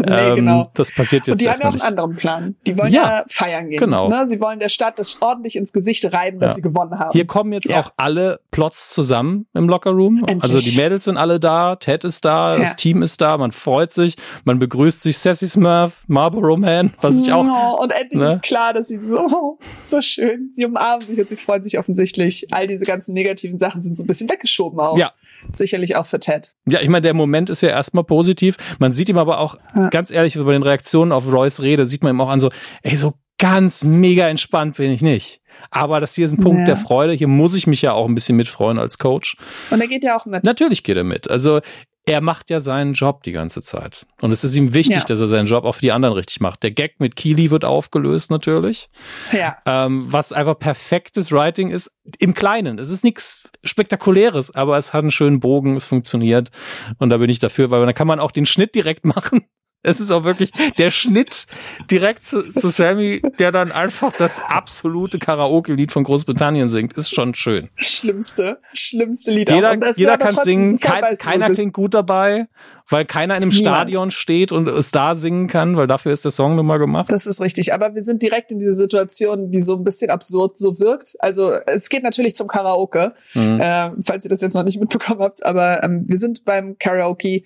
ähm, 0.07 0.35
genau. 0.35 0.69
das 0.73 0.91
passiert 0.91 1.27
jetzt. 1.27 1.35
Und 1.35 1.41
die 1.41 1.49
haben 1.49 1.59
ja 1.61 1.69
auch 1.69 1.73
einen 1.73 1.81
anderen 1.81 2.15
Plan. 2.17 2.55
Die 2.67 2.77
wollen 2.77 2.91
ja, 2.91 3.19
ja 3.19 3.25
feiern 3.27 3.69
gehen. 3.69 3.79
Genau. 3.79 4.09
Ne? 4.09 4.27
Sie 4.27 4.41
wollen 4.41 4.59
der 4.59 4.67
Stadt 4.67 4.99
das 4.99 5.21
ordentlich 5.21 5.55
ins 5.55 5.71
Gesicht 5.71 6.11
reiben, 6.11 6.39
dass 6.39 6.51
ja. 6.51 6.55
sie 6.55 6.61
gewonnen 6.61 6.99
haben. 6.99 7.11
Hier 7.13 7.25
kommen 7.25 7.53
jetzt 7.53 7.71
auch 7.71 7.93
alle 7.95 8.41
Plots 8.51 8.89
zusammen 8.89 9.47
im 9.53 9.69
Lockerroom. 9.69 10.25
Also 10.41 10.59
die 10.59 10.75
Mädels 10.75 11.05
sind 11.05 11.17
alle 11.17 11.39
da, 11.39 11.77
Ted 11.77 12.03
ist 12.03 12.25
da, 12.25 12.57
das 12.57 12.75
Team 12.75 13.01
ist 13.01 13.21
da, 13.21 13.37
man 13.37 13.51
freut 13.51 13.93
sich, 13.93 14.15
man 14.43 14.59
begrüßt 14.59 15.03
sich 15.03 15.17
Sassy 15.17 15.47
Smurf, 15.47 16.03
Marlboro 16.07 16.57
Man, 16.57 16.93
was 16.99 17.21
ich 17.21 17.31
auch. 17.31 17.45
Oh, 17.45 17.83
und 17.83 17.91
endlich 17.91 18.19
ne? 18.19 18.31
ist 18.31 18.41
klar, 18.41 18.73
dass 18.73 18.89
sie 18.89 18.99
so, 18.99 19.19
oh, 19.19 19.57
so 20.01 20.07
schön. 20.07 20.51
Sie 20.53 20.65
umarmen 20.65 21.01
sich 21.01 21.19
und 21.19 21.29
sie 21.29 21.37
freuen 21.37 21.63
sich 21.63 21.77
offensichtlich. 21.79 22.47
All 22.51 22.67
diese 22.67 22.85
ganzen 22.85 23.13
negativen 23.13 23.57
Sachen 23.57 23.81
sind 23.81 23.95
so 23.95 24.03
ein 24.03 24.07
bisschen 24.07 24.29
weggeschoben 24.29 24.79
auch. 24.79 24.97
Ja. 24.97 25.11
Sicherlich 25.53 25.95
auch 25.95 26.05
für 26.05 26.19
Ted. 26.19 26.53
Ja, 26.67 26.81
ich 26.81 26.89
meine, 26.89 27.01
der 27.01 27.13
Moment 27.13 27.49
ist 27.49 27.61
ja 27.61 27.69
erstmal 27.69 28.03
positiv. 28.03 28.57
Man 28.79 28.93
sieht 28.93 29.09
ihm 29.09 29.17
aber 29.17 29.39
auch, 29.39 29.55
ja. 29.75 29.87
ganz 29.87 30.11
ehrlich, 30.11 30.35
bei 30.35 30.51
den 30.51 30.63
Reaktionen 30.63 31.11
auf 31.11 31.31
Roys 31.31 31.61
Rede, 31.61 31.85
sieht 31.85 32.03
man 32.03 32.15
ihm 32.15 32.21
auch 32.21 32.29
an 32.29 32.39
so, 32.39 32.49
ey, 32.83 32.95
so 32.95 33.13
ganz 33.37 33.83
mega 33.83 34.27
entspannt 34.27 34.77
bin 34.77 34.91
ich 34.91 35.01
nicht. 35.01 35.40
Aber 35.69 35.99
das 35.99 36.15
hier 36.15 36.25
ist 36.25 36.31
ein 36.31 36.39
Punkt 36.39 36.59
ja. 36.59 36.65
der 36.65 36.75
Freude. 36.77 37.13
Hier 37.13 37.27
muss 37.27 37.55
ich 37.55 37.67
mich 37.67 37.81
ja 37.81 37.93
auch 37.93 38.07
ein 38.07 38.15
bisschen 38.15 38.35
mitfreuen 38.35 38.79
als 38.79 38.97
Coach. 38.97 39.37
Und 39.69 39.81
er 39.81 39.87
geht 39.87 40.03
ja 40.03 40.15
auch 40.15 40.25
mit. 40.25 40.43
Natürlich 40.43 40.83
geht 40.83 40.97
er 40.97 41.03
mit. 41.03 41.29
Also 41.29 41.61
er 42.05 42.21
macht 42.21 42.49
ja 42.49 42.59
seinen 42.59 42.93
Job 42.93 43.21
die 43.23 43.31
ganze 43.31 43.61
Zeit. 43.61 44.07
Und 44.21 44.31
es 44.31 44.43
ist 44.43 44.55
ihm 44.55 44.73
wichtig, 44.73 44.97
ja. 44.97 45.03
dass 45.03 45.21
er 45.21 45.27
seinen 45.27 45.45
Job 45.45 45.65
auch 45.65 45.73
für 45.73 45.81
die 45.81 45.91
anderen 45.91 46.15
richtig 46.15 46.39
macht. 46.39 46.63
Der 46.63 46.71
Gag 46.71 46.99
mit 46.99 47.15
Keely 47.15 47.51
wird 47.51 47.63
aufgelöst 47.63 48.31
natürlich. 48.31 48.89
Ja. 49.31 49.57
Ähm, 49.67 50.01
was 50.11 50.33
einfach 50.33 50.57
perfektes 50.57 51.31
Writing 51.31 51.69
ist. 51.69 51.91
Im 52.19 52.33
Kleinen. 52.33 52.79
Es 52.79 52.89
ist 52.89 53.03
nichts 53.03 53.49
Spektakuläres, 53.63 54.53
aber 54.55 54.77
es 54.77 54.93
hat 54.93 55.01
einen 55.01 55.11
schönen 55.11 55.39
Bogen, 55.39 55.75
es 55.75 55.85
funktioniert. 55.85 56.49
Und 56.97 57.09
da 57.09 57.17
bin 57.17 57.29
ich 57.29 57.39
dafür, 57.39 57.69
weil 57.69 57.85
dann 57.85 57.93
kann 57.93 58.07
man 58.07 58.19
auch 58.19 58.31
den 58.31 58.47
Schnitt 58.47 58.73
direkt 58.73 59.05
machen. 59.05 59.45
Es 59.83 59.99
ist 59.99 60.11
auch 60.11 60.23
wirklich 60.23 60.51
der 60.77 60.91
Schnitt 60.91 61.47
direkt 61.89 62.25
zu, 62.25 62.47
zu 62.47 62.67
Sammy, 62.67 63.21
der 63.39 63.51
dann 63.51 63.71
einfach 63.71 64.11
das 64.11 64.39
absolute 64.39 65.17
Karaoke-Lied 65.17 65.91
von 65.91 66.03
Großbritannien 66.03 66.69
singt, 66.69 66.93
ist 66.93 67.13
schon 67.13 67.33
schön. 67.33 67.69
Schlimmste, 67.75 68.59
schlimmste 68.73 69.31
Lied. 69.31 69.49
Jeder, 69.49 69.75
jeder 69.95 70.17
kann 70.19 70.31
singen, 70.31 70.79
kein, 70.79 71.15
keiner 71.17 71.49
klingt 71.49 71.73
gut 71.73 71.95
dabei 71.95 72.47
weil 72.91 73.05
keiner 73.05 73.35
in 73.37 73.43
einem 73.43 73.49
Niemand. 73.49 73.75
Stadion 73.75 74.11
steht 74.11 74.51
und 74.51 74.67
es 74.67 74.91
da 74.91 75.15
singen 75.15 75.47
kann, 75.47 75.77
weil 75.77 75.87
dafür 75.87 76.11
ist 76.11 76.25
der 76.25 76.31
Song 76.31 76.55
nun 76.55 76.65
mal 76.65 76.77
gemacht. 76.77 77.11
Das 77.11 77.25
ist 77.25 77.41
richtig, 77.41 77.73
aber 77.73 77.95
wir 77.95 78.03
sind 78.03 78.21
direkt 78.21 78.51
in 78.51 78.59
diese 78.59 78.73
Situation, 78.73 79.49
die 79.49 79.61
so 79.61 79.75
ein 79.75 79.83
bisschen 79.83 80.11
absurd 80.11 80.57
so 80.57 80.77
wirkt. 80.79 81.15
Also 81.19 81.53
es 81.65 81.89
geht 81.89 82.03
natürlich 82.03 82.35
zum 82.35 82.47
Karaoke, 82.47 83.13
mhm. 83.33 83.59
äh, 83.59 83.91
falls 84.01 84.25
ihr 84.25 84.29
das 84.29 84.41
jetzt 84.41 84.53
noch 84.53 84.63
nicht 84.63 84.79
mitbekommen 84.79 85.21
habt, 85.21 85.45
aber 85.45 85.83
ähm, 85.83 86.03
wir 86.07 86.17
sind 86.17 86.45
beim 86.45 86.77
Karaoke. 86.77 87.43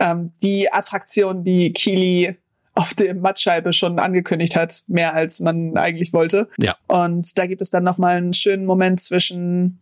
Ähm, 0.00 0.32
die 0.42 0.72
Attraktion, 0.72 1.44
die 1.44 1.72
Kili 1.72 2.36
auf 2.74 2.94
der 2.94 3.14
Mattscheibe 3.14 3.72
schon 3.72 3.98
angekündigt 3.98 4.54
hat, 4.54 4.84
mehr 4.86 5.12
als 5.12 5.40
man 5.40 5.76
eigentlich 5.76 6.12
wollte. 6.12 6.48
Ja. 6.58 6.76
Und 6.86 7.36
da 7.36 7.46
gibt 7.46 7.60
es 7.60 7.70
dann 7.70 7.82
noch 7.84 7.98
mal 7.98 8.16
einen 8.16 8.32
schönen 8.32 8.64
Moment 8.64 9.00
zwischen 9.00 9.80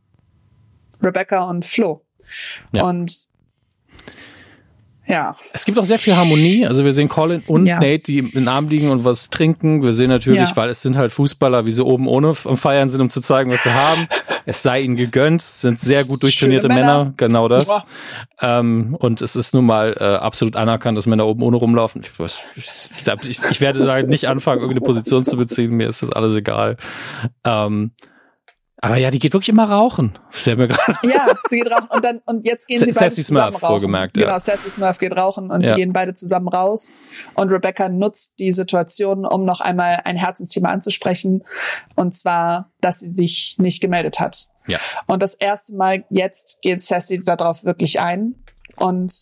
Rebecca 1.02 1.44
und 1.44 1.64
Flo. 1.64 2.02
Ja. 2.72 2.84
Und 2.84 3.12
ja. 5.06 5.36
Es 5.52 5.64
gibt 5.64 5.78
auch 5.78 5.84
sehr 5.84 5.98
viel 5.98 6.16
Harmonie. 6.16 6.66
Also 6.66 6.84
wir 6.84 6.92
sehen 6.92 7.08
Colin 7.08 7.42
und 7.46 7.66
ja. 7.66 7.78
Nate, 7.78 7.98
die 7.98 8.18
im 8.18 8.46
den 8.46 8.48
Arm 8.48 8.68
liegen 8.68 8.90
und 8.90 9.04
was 9.04 9.30
trinken. 9.30 9.82
Wir 9.82 9.92
sehen 9.92 10.08
natürlich, 10.08 10.50
ja. 10.50 10.56
weil 10.56 10.70
es 10.70 10.82
sind 10.82 10.96
halt 10.96 11.12
Fußballer, 11.12 11.66
wie 11.66 11.70
sie 11.70 11.84
oben 11.84 12.06
ohne 12.06 12.34
am 12.44 12.56
Feiern 12.56 12.88
sind, 12.88 13.00
um 13.00 13.10
zu 13.10 13.20
zeigen, 13.20 13.50
was 13.50 13.62
sie 13.62 13.72
haben. 13.72 14.08
Es 14.48 14.62
sei 14.62 14.82
ihnen 14.82 14.94
gegönnt, 14.94 15.40
es 15.40 15.60
sind 15.60 15.80
sehr 15.80 16.04
gut 16.04 16.22
durchtrainierte 16.22 16.68
Männer. 16.68 16.98
Männer. 16.98 17.14
genau 17.16 17.48
das. 17.48 17.82
Ähm, 18.40 18.96
und 18.96 19.20
es 19.20 19.34
ist 19.34 19.54
nun 19.54 19.66
mal 19.66 19.96
äh, 19.98 20.04
absolut 20.04 20.54
anerkannt, 20.54 20.96
dass 20.96 21.08
Männer 21.08 21.26
oben 21.26 21.42
ohne 21.42 21.56
rumlaufen. 21.56 22.02
Ich, 22.04 22.16
weiß, 22.16 22.44
ich, 22.54 23.40
ich, 23.50 23.60
werde 23.60 23.84
da 23.84 24.00
nicht 24.02 24.28
anfangen, 24.28 24.60
irgendeine 24.60 24.86
Position 24.86 25.24
zu 25.24 25.36
beziehen. 25.36 25.72
Mir 25.72 25.88
ist 25.88 26.04
das 26.04 26.10
alles 26.10 26.32
egal. 26.36 26.76
Ähm, 27.42 27.90
aber 28.78 28.98
ja, 28.98 29.10
die 29.10 29.18
geht 29.18 29.32
wirklich 29.32 29.48
immer 29.48 29.68
rauchen. 29.70 30.18
Sehr 30.30 30.56
mir 30.56 30.68
gerade. 30.68 30.98
Ja, 31.08 31.26
sie 31.48 31.60
geht 31.60 31.70
rauchen 31.70 31.88
und 31.88 32.04
dann 32.04 32.20
und 32.26 32.44
jetzt 32.44 32.66
gehen 32.66 32.78
sie 32.78 32.86
beide 32.86 33.10
Sassy 33.10 33.24
zusammen 33.24 33.52
Smurf, 33.52 33.62
rauchen. 33.62 33.82
Gemerkt, 33.82 34.16
ja. 34.18 34.26
Genau, 34.26 34.38
Sassy 34.38 34.70
Smurf 34.70 34.98
geht 34.98 35.16
rauchen 35.16 35.50
und 35.50 35.62
ja. 35.62 35.68
sie 35.68 35.74
gehen 35.74 35.92
beide 35.92 36.12
zusammen 36.12 36.48
raus 36.48 36.92
und 37.34 37.50
Rebecca 37.50 37.88
nutzt 37.88 38.38
die 38.38 38.52
Situation, 38.52 39.24
um 39.24 39.44
noch 39.44 39.60
einmal 39.60 40.02
ein 40.04 40.16
Herzensthema 40.16 40.68
anzusprechen 40.70 41.44
und 41.94 42.14
zwar, 42.14 42.70
dass 42.80 43.00
sie 43.00 43.08
sich 43.08 43.56
nicht 43.58 43.80
gemeldet 43.80 44.20
hat. 44.20 44.48
Ja. 44.68 44.78
Und 45.06 45.22
das 45.22 45.34
erste 45.34 45.74
Mal 45.74 46.04
jetzt 46.10 46.60
geht 46.60 46.82
Sassy 46.82 47.24
darauf 47.24 47.64
wirklich 47.64 48.00
ein 48.00 48.34
und 48.76 49.12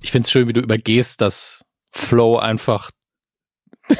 ich 0.00 0.12
find's 0.12 0.30
schön, 0.30 0.48
wie 0.48 0.52
du 0.52 0.60
übergehst, 0.60 1.20
dass 1.20 1.64
Flo 1.90 2.38
einfach 2.38 2.90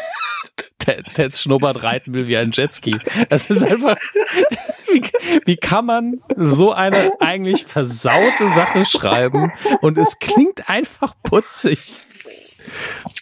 Teds 0.78 1.40
Schnubbert 1.40 1.82
reiten 1.82 2.14
will 2.14 2.26
wie 2.26 2.36
ein 2.36 2.50
Jetski. 2.52 2.96
Das 3.28 3.48
ist 3.48 3.62
einfach, 3.62 3.96
wie, 4.94 5.40
wie 5.44 5.56
kann 5.56 5.86
man 5.86 6.20
so 6.36 6.72
eine 6.72 7.12
eigentlich 7.20 7.64
versaute 7.64 8.48
Sache 8.48 8.84
schreiben 8.84 9.52
und 9.80 9.98
es 9.98 10.18
klingt 10.18 10.68
einfach 10.68 11.14
putzig? 11.22 11.98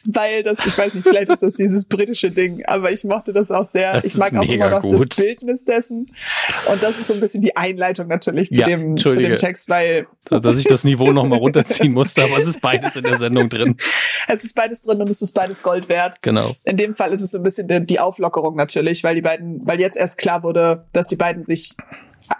Weil 0.04 0.42
das, 0.42 0.64
ich 0.66 0.76
weiß 0.76 0.94
nicht, 0.94 1.06
vielleicht 1.06 1.30
ist 1.30 1.42
das 1.42 1.54
dieses 1.54 1.84
britische 1.84 2.30
Ding, 2.30 2.64
aber 2.66 2.92
ich 2.92 3.04
mochte 3.04 3.32
das 3.32 3.50
auch 3.50 3.64
sehr. 3.64 3.94
Das 3.94 4.04
ich 4.04 4.16
mag 4.16 4.34
auch 4.34 4.42
immer 4.42 4.70
noch 4.70 4.82
gut. 4.82 5.10
das 5.10 5.24
Bildnis 5.24 5.64
dessen. 5.64 6.06
Und 6.70 6.82
das 6.82 6.98
ist 6.98 7.08
so 7.08 7.14
ein 7.14 7.20
bisschen 7.20 7.42
die 7.42 7.56
Einleitung 7.56 8.08
natürlich 8.08 8.50
zu, 8.50 8.60
ja, 8.60 8.66
dem, 8.66 8.96
zu 8.96 9.10
dem 9.10 9.36
Text, 9.36 9.68
weil. 9.68 10.06
Dass 10.24 10.58
ich 10.58 10.66
das 10.66 10.84
Niveau 10.84 11.12
nochmal 11.12 11.38
runterziehen 11.38 11.92
musste, 11.92 12.22
aber 12.22 12.38
es 12.38 12.46
ist 12.46 12.60
beides 12.60 12.96
in 12.96 13.04
der 13.04 13.16
Sendung 13.16 13.48
drin. 13.48 13.76
Es 14.28 14.44
ist 14.44 14.54
beides 14.54 14.82
drin 14.82 15.00
und 15.00 15.08
es 15.08 15.20
ist 15.20 15.32
beides 15.32 15.62
Gold 15.62 15.88
wert. 15.88 16.22
Genau. 16.22 16.52
In 16.64 16.76
dem 16.76 16.94
Fall 16.94 17.12
ist 17.12 17.20
es 17.20 17.32
so 17.32 17.38
ein 17.38 17.42
bisschen 17.42 17.86
die 17.86 18.00
Auflockerung 18.00 18.56
natürlich, 18.56 19.02
weil 19.04 19.14
die 19.14 19.20
beiden, 19.20 19.66
weil 19.66 19.80
jetzt 19.80 19.96
erst 19.96 20.16
klar 20.16 20.42
wurde, 20.42 20.86
dass 20.92 21.08
die 21.08 21.16
beiden 21.16 21.44
sich 21.44 21.76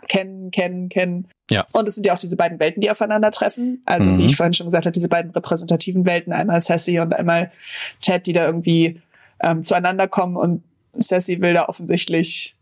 kennen, 0.09 0.51
kennen, 0.51 0.89
kennen. 0.89 1.29
Ja. 1.51 1.67
Und 1.73 1.89
es 1.89 1.95
sind 1.95 2.07
ja 2.07 2.15
auch 2.15 2.19
diese 2.19 2.37
beiden 2.37 2.59
Welten, 2.61 2.81
die 2.81 2.91
aufeinandertreffen. 2.91 3.83
Also, 3.85 4.11
mhm. 4.11 4.19
wie 4.19 4.27
ich 4.27 4.37
vorhin 4.37 4.55
schon 4.55 4.67
gesagt 4.67 4.87
habe, 4.87 4.93
diese 4.93 5.09
beiden 5.09 5.31
repräsentativen 5.33 6.07
Welten, 6.07 6.33
einmal 6.33 6.61
Sassy 6.61 6.99
und 6.99 7.15
einmal 7.15 7.53
Ted, 8.01 8.27
die 8.27 8.33
da 8.33 8.47
irgendwie 8.47 9.01
ähm, 9.43 9.63
zueinander 9.63 10.09
kommen. 10.09 10.37
Und 10.37 10.63
Sassy 10.95 11.41
will 11.41 11.55
da 11.55 11.67
offensichtlich, 11.69 12.57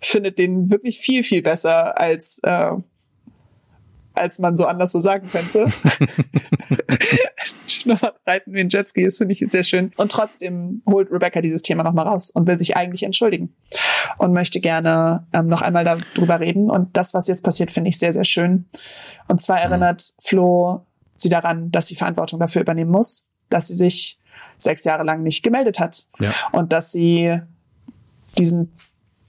findet 0.00 0.38
den 0.38 0.70
wirklich 0.70 0.98
viel, 0.98 1.22
viel 1.22 1.42
besser 1.42 1.98
als 1.98 2.40
äh, 2.42 2.72
als 4.14 4.38
man 4.38 4.56
so 4.56 4.66
anders 4.66 4.92
so 4.92 5.00
sagen 5.00 5.28
könnte. 5.30 5.66
reiten 8.26 8.54
wie 8.54 8.60
ein 8.60 8.68
Jetski, 8.68 9.04
das 9.04 9.18
finde 9.18 9.32
ich 9.32 9.40
sehr 9.40 9.64
schön. 9.64 9.90
Und 9.96 10.12
trotzdem 10.12 10.82
holt 10.88 11.10
Rebecca 11.10 11.40
dieses 11.40 11.62
Thema 11.62 11.82
nochmal 11.82 12.06
raus 12.06 12.30
und 12.30 12.46
will 12.46 12.58
sich 12.58 12.76
eigentlich 12.76 13.02
entschuldigen 13.02 13.54
und 14.18 14.32
möchte 14.32 14.60
gerne 14.60 15.26
ähm, 15.32 15.48
noch 15.48 15.62
einmal 15.62 15.84
darüber 15.84 16.40
reden. 16.40 16.70
Und 16.70 16.96
das, 16.96 17.14
was 17.14 17.28
jetzt 17.28 17.44
passiert, 17.44 17.70
finde 17.70 17.90
ich 17.90 17.98
sehr, 17.98 18.12
sehr 18.12 18.24
schön. 18.24 18.66
Und 19.28 19.40
zwar 19.40 19.56
mhm. 19.56 19.72
erinnert 19.72 20.02
Flo 20.20 20.86
sie 21.14 21.28
daran, 21.28 21.70
dass 21.70 21.86
sie 21.86 21.96
Verantwortung 21.96 22.40
dafür 22.40 22.62
übernehmen 22.62 22.90
muss, 22.90 23.28
dass 23.50 23.68
sie 23.68 23.74
sich 23.74 24.18
sechs 24.56 24.84
Jahre 24.84 25.04
lang 25.04 25.22
nicht 25.22 25.42
gemeldet 25.42 25.78
hat 25.78 26.06
ja. 26.18 26.32
und 26.52 26.72
dass 26.72 26.92
sie 26.92 27.40
diesen 28.38 28.72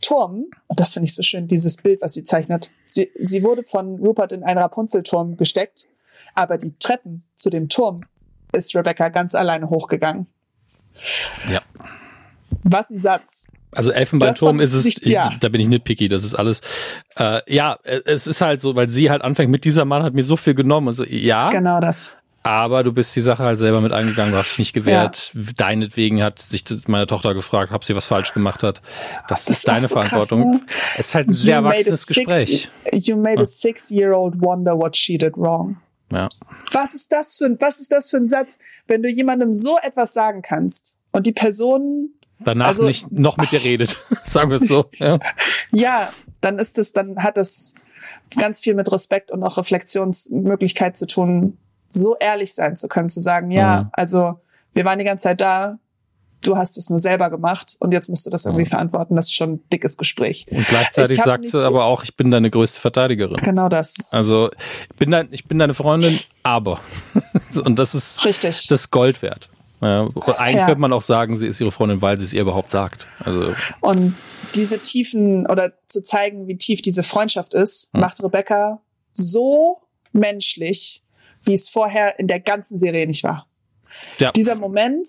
Turm, 0.06 0.46
und 0.68 0.80
das 0.80 0.94
finde 0.94 1.06
ich 1.06 1.16
so 1.16 1.24
schön, 1.24 1.48
dieses 1.48 1.78
Bild, 1.78 2.00
was 2.02 2.14
sie 2.14 2.24
zeichnet. 2.24 2.72
Sie, 2.84 3.10
sie 3.20 3.44
wurde 3.44 3.64
von 3.64 3.96
Rupert 3.96 4.34
in 4.34 4.44
einen 4.44 4.60
Rapunzelturm 4.60 5.36
gesteckt, 5.36 5.88
aber 6.36 6.60
die 6.60 6.78
Treppen 6.78 7.24
zu 7.34 7.50
dem 7.50 7.70
Turm 7.70 8.02
ist 8.52 8.76
Rebecca 8.76 9.10
ganz 9.10 9.34
alleine 9.34 9.70
hochgegangen. 9.70 10.28
Ja. 11.50 11.62
Was 12.64 12.92
ein 12.92 13.02
Satz. 13.02 13.48
Also 13.72 13.92
Elfenbeinturm 13.92 14.60
ist 14.60 14.74
es, 14.74 14.86
ich, 14.86 14.98
ja. 15.06 15.32
da 15.40 15.50
bin 15.50 15.60
ich 15.60 15.68
nitpicky, 15.68 16.08
das 16.08 16.24
ist 16.24 16.36
alles. 16.36 16.62
Äh, 17.18 17.42
ja, 17.52 17.78
es 17.84 18.28
ist 18.28 18.42
halt 18.42 18.62
so, 18.62 18.76
weil 18.76 18.90
sie 18.90 19.10
halt 19.10 19.24
anfängt 19.24 19.52
mit 19.52 19.66
dieser 19.66 19.86
Mann 19.86 20.04
hat 20.04 20.14
mir 20.14 20.24
so 20.24 20.38
viel 20.38 20.54
genommen 20.54 20.90
und 20.90 20.94
so, 20.94 21.04
ja. 21.04 21.50
Genau 21.50 21.80
das. 21.80 22.16
Aber 22.46 22.84
du 22.84 22.94
bist 22.94 23.16
die 23.16 23.22
Sache 23.22 23.42
halt 23.42 23.58
selber 23.58 23.82
mit 23.82 23.92
eingegangen, 23.92 24.32
du 24.32 24.38
hast 24.38 24.52
dich 24.52 24.60
nicht 24.60 24.74
gewehrt. 24.74 25.32
Ja. 25.34 25.42
Deinetwegen 25.58 26.22
hat 26.22 26.38
sich 26.38 26.64
meine 26.88 27.08
Tochter 27.08 27.34
gefragt, 27.34 27.74
ob 27.74 27.84
sie 27.84 27.96
was 27.96 28.06
falsch 28.06 28.36
gemacht 28.36 28.62
hat. 28.62 28.84
Das, 29.28 29.46
das 29.46 29.58
ist, 29.58 29.68
deine 29.68 29.82
so 29.82 29.96
Verantwortung. 29.96 30.52
Krass, 30.52 30.62
ne? 30.62 30.68
Es 30.96 31.08
ist 31.08 31.16
halt 31.16 31.28
ein 31.28 31.32
you 31.32 31.38
sehr 31.38 31.56
erwachsenes 31.56 32.06
Gespräch. 32.06 32.70
You 32.94 33.18
made 33.18 33.42
a 33.42 33.46
six-year-old 33.46 34.40
wonder 34.42 34.78
what 34.78 34.96
she 34.96 35.18
did 35.18 35.36
wrong. 35.36 35.78
Ja. 36.12 36.30
Was 36.72 36.94
ist 36.94 37.12
das 37.12 37.36
für 37.36 37.46
ein, 37.46 37.58
was 37.60 37.80
ist 37.80 37.92
das 37.92 38.12
für 38.12 38.18
ein 38.18 38.28
Satz, 38.28 38.60
wenn 38.86 39.02
du 39.02 39.10
jemandem 39.10 39.56
so 39.56 39.80
etwas 39.82 40.14
sagen 40.14 40.44
kannst 40.44 41.00
und 41.12 41.26
die 41.26 41.32
Person 41.32 42.10
danach 42.42 42.68
also, 42.68 42.84
nicht 42.84 43.12
noch 43.12 43.38
mit 43.38 43.54
dir 43.54 43.64
redet, 43.64 43.98
sagen 44.24 44.52
wir 44.52 44.58
es 44.58 44.68
so. 44.68 44.86
Ja. 45.00 45.18
ja, 45.72 46.14
dann 46.42 46.60
ist 46.60 46.78
es, 46.78 46.94
dann 46.94 47.24
hat 47.24 47.40
es 47.40 47.74
ganz 48.38 48.60
viel 48.60 48.76
mit 48.76 48.92
Respekt 48.92 49.32
und 49.32 49.42
auch 49.42 49.58
Reflexionsmöglichkeit 49.58 50.96
zu 50.96 51.08
tun, 51.08 51.58
so 51.96 52.16
ehrlich 52.20 52.54
sein 52.54 52.76
zu 52.76 52.88
können, 52.88 53.10
zu 53.10 53.20
sagen, 53.20 53.52
ja, 53.52 53.84
mhm. 53.84 53.90
also 53.94 54.40
wir 54.74 54.86
waren 54.86 55.00
die 55.00 55.06
ganze 55.06 55.24
Zeit 55.24 55.42
da, 55.42 55.80
du 56.42 56.58
hast 56.58 56.78
es 56.78 56.90
nur 56.90 57.00
selber 57.00 57.30
gemacht 57.30 57.76
und 57.80 57.92
jetzt 57.92 58.10
musst 58.10 58.26
du 58.26 58.30
das 58.30 58.46
irgendwie 58.46 58.66
mhm. 58.66 58.70
verantworten. 58.70 59.16
Das 59.16 59.26
ist 59.26 59.34
schon 59.34 59.54
ein 59.54 59.70
dickes 59.72 59.98
Gespräch. 59.98 60.46
Und 60.52 60.68
gleichzeitig 60.68 61.22
sagt 61.22 61.48
sie 61.48 61.64
aber 61.64 61.86
auch, 61.86 62.04
ich 62.04 62.16
bin 62.16 62.32
deine 62.32 62.50
größte 62.50 62.80
Verteidigerin. 62.80 63.38
Genau 63.38 63.70
das. 63.70 63.98
Also 64.12 64.52
ich 64.92 64.98
bin, 64.98 65.12
dein, 65.12 65.30
ich 65.32 65.46
bin 65.46 65.60
deine 65.60 65.74
Freundin, 65.74 66.20
aber. 66.44 66.80
und 67.66 67.80
das 67.80 67.96
ist 67.96 68.24
Richtig. 68.26 68.68
das 68.68 68.92
Gold 68.92 69.22
wert. 69.22 69.50
Ja, 69.82 70.08
eigentlich 70.38 70.56
ja. 70.56 70.66
könnte 70.66 70.82
man 70.82 70.94
auch 70.94 71.02
sagen, 71.02 71.36
sie 71.36 71.48
ist 71.48 71.60
ihre 71.60 71.72
Freundin, 71.72 72.02
weil 72.02 72.18
sie 72.18 72.26
es 72.26 72.34
ihr 72.34 72.42
überhaupt 72.42 72.72
sagt. 72.72 73.08
Also 73.20 73.54
und 73.82 74.16
diese 74.56 74.80
tiefen 74.80 75.46
oder 75.48 75.74
zu 75.88 76.02
zeigen, 76.02 76.48
wie 76.48 76.58
tief 76.58 76.82
diese 76.82 77.04
Freundschaft 77.04 77.54
ist, 77.54 77.94
hm. 77.94 78.02
macht 78.02 78.24
Rebecca 78.24 78.82
so 79.14 79.82
menschlich, 80.12 81.04
wie 81.46 81.54
es 81.54 81.70
vorher 81.70 82.20
in 82.20 82.28
der 82.28 82.40
ganzen 82.40 82.78
Serie 82.78 83.08
nicht 83.08 83.24
war. 83.24 83.48
Ja. 84.20 84.32
Dieser 84.32 84.56
Moment, 84.56 85.08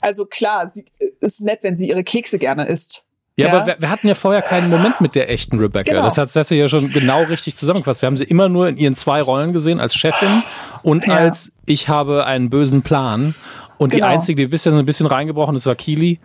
also 0.00 0.26
klar, 0.26 0.66
sie 0.68 0.84
ist 1.20 1.40
nett, 1.42 1.60
wenn 1.62 1.76
sie 1.76 1.88
ihre 1.88 2.04
Kekse 2.04 2.38
gerne 2.38 2.66
isst. 2.66 3.04
Ja, 3.36 3.46
ja, 3.46 3.52
aber 3.52 3.66
wir, 3.68 3.76
wir, 3.78 3.90
hatten 3.90 4.08
ja 4.08 4.14
vorher 4.14 4.42
keinen 4.42 4.68
Moment 4.68 5.00
mit 5.00 5.14
der 5.14 5.30
echten 5.30 5.60
Rebecca. 5.60 5.92
Genau. 5.92 6.02
Das 6.02 6.18
hat 6.18 6.32
Sesse 6.32 6.56
ja 6.56 6.66
schon 6.66 6.92
genau 6.92 7.22
richtig 7.22 7.54
zusammengefasst. 7.54 8.02
Wir 8.02 8.08
haben 8.08 8.16
sie 8.16 8.24
immer 8.24 8.48
nur 8.48 8.68
in 8.68 8.76
ihren 8.76 8.96
zwei 8.96 9.22
Rollen 9.22 9.52
gesehen, 9.52 9.78
als 9.78 9.94
Chefin 9.94 10.42
und 10.82 11.06
ja. 11.06 11.14
als 11.14 11.52
ich 11.64 11.88
habe 11.88 12.26
einen 12.26 12.50
bösen 12.50 12.82
Plan. 12.82 13.36
Und 13.76 13.90
genau. 13.90 14.06
die 14.06 14.10
einzige, 14.10 14.42
die 14.42 14.48
bisher 14.48 14.72
so 14.72 14.78
ein 14.78 14.86
bisschen 14.86 15.06
reingebrochen 15.06 15.54
ist, 15.54 15.66
war 15.66 15.76
Keely. 15.76 16.18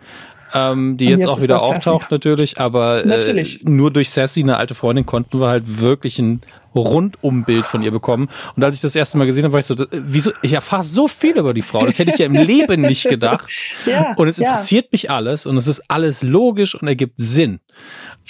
ähm, 0.54 0.96
die 0.96 1.06
jetzt, 1.06 1.20
jetzt, 1.20 1.28
auch 1.28 1.40
wieder 1.40 1.62
auftaucht 1.62 2.02
Sassy. 2.02 2.14
natürlich, 2.14 2.58
aber 2.58 3.04
äh, 3.04 3.06
natürlich. 3.06 3.62
nur 3.64 3.92
durch 3.92 4.10
Sassy, 4.10 4.42
eine 4.42 4.56
alte 4.56 4.74
Freundin, 4.74 5.06
konnten 5.06 5.40
wir 5.40 5.46
halt 5.46 5.80
wirklich 5.80 6.18
ein 6.18 6.40
Rundumbild 6.80 7.66
von 7.66 7.82
ihr 7.82 7.90
bekommen. 7.90 8.28
Und 8.56 8.64
als 8.64 8.76
ich 8.76 8.80
das 8.80 8.96
erste 8.96 9.18
Mal 9.18 9.26
gesehen 9.26 9.44
habe, 9.44 9.52
war 9.52 9.60
ich 9.60 9.66
so, 9.66 9.76
wieso, 9.90 10.32
ich 10.42 10.52
erfahre 10.52 10.84
so 10.84 11.08
viel 11.08 11.36
über 11.38 11.54
die 11.54 11.62
Frau. 11.62 11.84
Das 11.84 11.98
hätte 11.98 12.12
ich 12.12 12.18
ja 12.18 12.26
im 12.26 12.34
Leben 12.34 12.80
nicht 12.82 13.08
gedacht. 13.08 13.48
ja, 13.86 14.14
und 14.16 14.28
es 14.28 14.38
interessiert 14.38 14.84
ja. 14.84 14.88
mich 14.92 15.10
alles 15.10 15.46
und 15.46 15.56
es 15.56 15.68
ist 15.68 15.82
alles 15.88 16.22
logisch 16.22 16.74
und 16.74 16.88
ergibt 16.88 17.14
Sinn. 17.16 17.60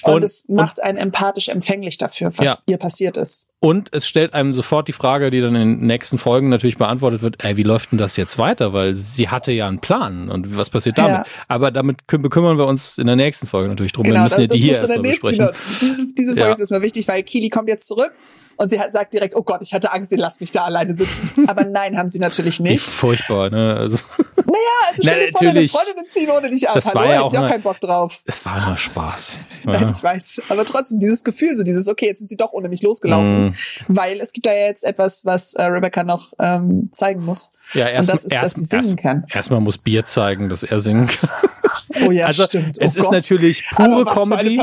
Und, 0.02 0.14
und 0.14 0.22
es 0.24 0.46
macht 0.48 0.82
einen 0.82 0.98
empathisch 0.98 1.48
empfänglich 1.48 1.98
dafür, 1.98 2.32
was 2.36 2.46
ja. 2.46 2.58
ihr 2.66 2.76
passiert 2.78 3.16
ist. 3.16 3.50
Und 3.60 3.88
es 3.94 4.06
stellt 4.06 4.34
einem 4.34 4.52
sofort 4.52 4.88
die 4.88 4.92
Frage, 4.92 5.30
die 5.30 5.40
dann 5.40 5.54
in 5.54 5.78
den 5.78 5.86
nächsten 5.86 6.18
Folgen 6.18 6.48
natürlich 6.48 6.76
beantwortet 6.76 7.22
wird, 7.22 7.42
ey, 7.44 7.56
wie 7.56 7.62
läuft 7.62 7.92
denn 7.92 7.98
das 7.98 8.16
jetzt 8.16 8.36
weiter? 8.36 8.72
Weil 8.72 8.94
sie 8.94 9.28
hatte 9.28 9.52
ja 9.52 9.66
einen 9.68 9.78
Plan 9.78 10.28
und 10.28 10.56
was 10.58 10.68
passiert 10.68 10.98
damit? 10.98 11.18
Ja. 11.18 11.24
Aber 11.48 11.70
damit 11.70 12.06
bekümmern 12.06 12.58
wir 12.58 12.66
uns 12.66 12.98
in 12.98 13.06
der 13.06 13.16
nächsten 13.16 13.46
Folge 13.46 13.68
natürlich 13.68 13.92
drum. 13.92 14.04
Genau, 14.04 14.16
wir 14.16 14.22
müssen 14.24 14.40
ja 14.42 14.46
die 14.48 14.58
hier 14.58 14.72
erstmal 14.72 15.00
besprechen. 15.00 15.46
Genau. 15.46 15.58
Diese, 15.80 16.06
diese 16.12 16.30
Folge 16.32 16.48
ja. 16.48 16.52
ist 16.52 16.60
erstmal 16.60 16.82
wichtig, 16.82 17.08
weil 17.08 17.22
Kili 17.22 17.48
kommt 17.48 17.68
jetzt 17.68 17.86
zurück 17.86 18.12
und 18.56 18.70
sie 18.70 18.80
hat, 18.80 18.92
sagt 18.92 19.14
direkt, 19.14 19.34
oh 19.36 19.42
Gott, 19.42 19.60
ich 19.62 19.74
hatte 19.74 19.92
Angst, 19.92 20.10
sie 20.10 20.16
lasst 20.16 20.40
mich 20.40 20.52
da 20.52 20.64
alleine 20.64 20.94
sitzen. 20.94 21.30
Aber 21.48 21.64
nein, 21.64 21.96
haben 21.96 22.08
sie 22.08 22.18
natürlich 22.18 22.60
nicht. 22.60 22.84
Furchtbar, 22.84 23.50
ne? 23.50 23.76
Also. 23.78 23.98
Naja, 24.46 24.60
also 24.90 25.02
stell 25.02 25.26
dir 25.26 25.32
vor, 25.32 25.52
deine 25.52 25.68
Freundinnen 25.68 26.06
ziehen 26.06 26.30
ohne 26.30 26.50
dich 26.50 26.68
ab. 26.68 26.74
Das 26.74 26.86
Hallo, 26.88 27.00
war 27.00 27.12
ja 27.12 27.22
auch, 27.22 27.32
ich 27.32 27.38
auch 27.38 27.48
keinen 27.48 27.62
Bock 27.62 27.80
drauf. 27.80 28.20
Es 28.24 28.44
war 28.44 28.66
nur 28.66 28.76
Spaß. 28.76 29.40
Ja. 29.64 29.80
Nein, 29.80 29.94
ich 29.96 30.02
weiß. 30.02 30.42
Aber 30.50 30.66
trotzdem, 30.66 30.98
dieses 30.98 31.24
Gefühl, 31.24 31.56
so 31.56 31.64
dieses, 31.64 31.88
okay, 31.88 32.04
jetzt 32.06 32.18
sind 32.18 32.28
sie 32.28 32.36
doch 32.36 32.52
ohne 32.52 32.68
mich 32.68 32.82
losgelaufen. 32.82 33.46
Mm. 33.46 33.54
Weil 33.88 34.20
es 34.20 34.32
gibt 34.32 34.44
da 34.44 34.52
ja 34.52 34.66
jetzt 34.66 34.84
etwas, 34.84 35.24
was 35.24 35.54
äh, 35.54 35.62
Rebecca 35.62 36.04
noch 36.04 36.34
ähm, 36.38 36.90
zeigen 36.92 37.24
muss. 37.24 37.54
Ja, 37.72 37.88
erst, 37.88 38.10
und 38.10 38.14
das 38.14 38.24
ist, 38.26 38.32
erst, 38.32 38.44
dass 38.44 38.54
sie 38.54 38.64
singen 38.64 38.84
erst, 38.84 38.98
kann. 38.98 39.24
Erstmal 39.32 39.60
muss 39.60 39.78
Bier 39.78 40.04
zeigen, 40.04 40.50
dass 40.50 40.62
er 40.62 40.78
singen 40.80 41.06
kann. 41.06 41.30
Oh 42.06 42.10
ja, 42.10 42.26
also, 42.26 42.44
stimmt. 42.44 42.78
Oh 42.80 42.84
es 42.84 42.94
Gott. 42.94 43.04
ist 43.04 43.12
natürlich 43.12 43.64
pure 43.74 44.04
Comedy. 44.04 44.60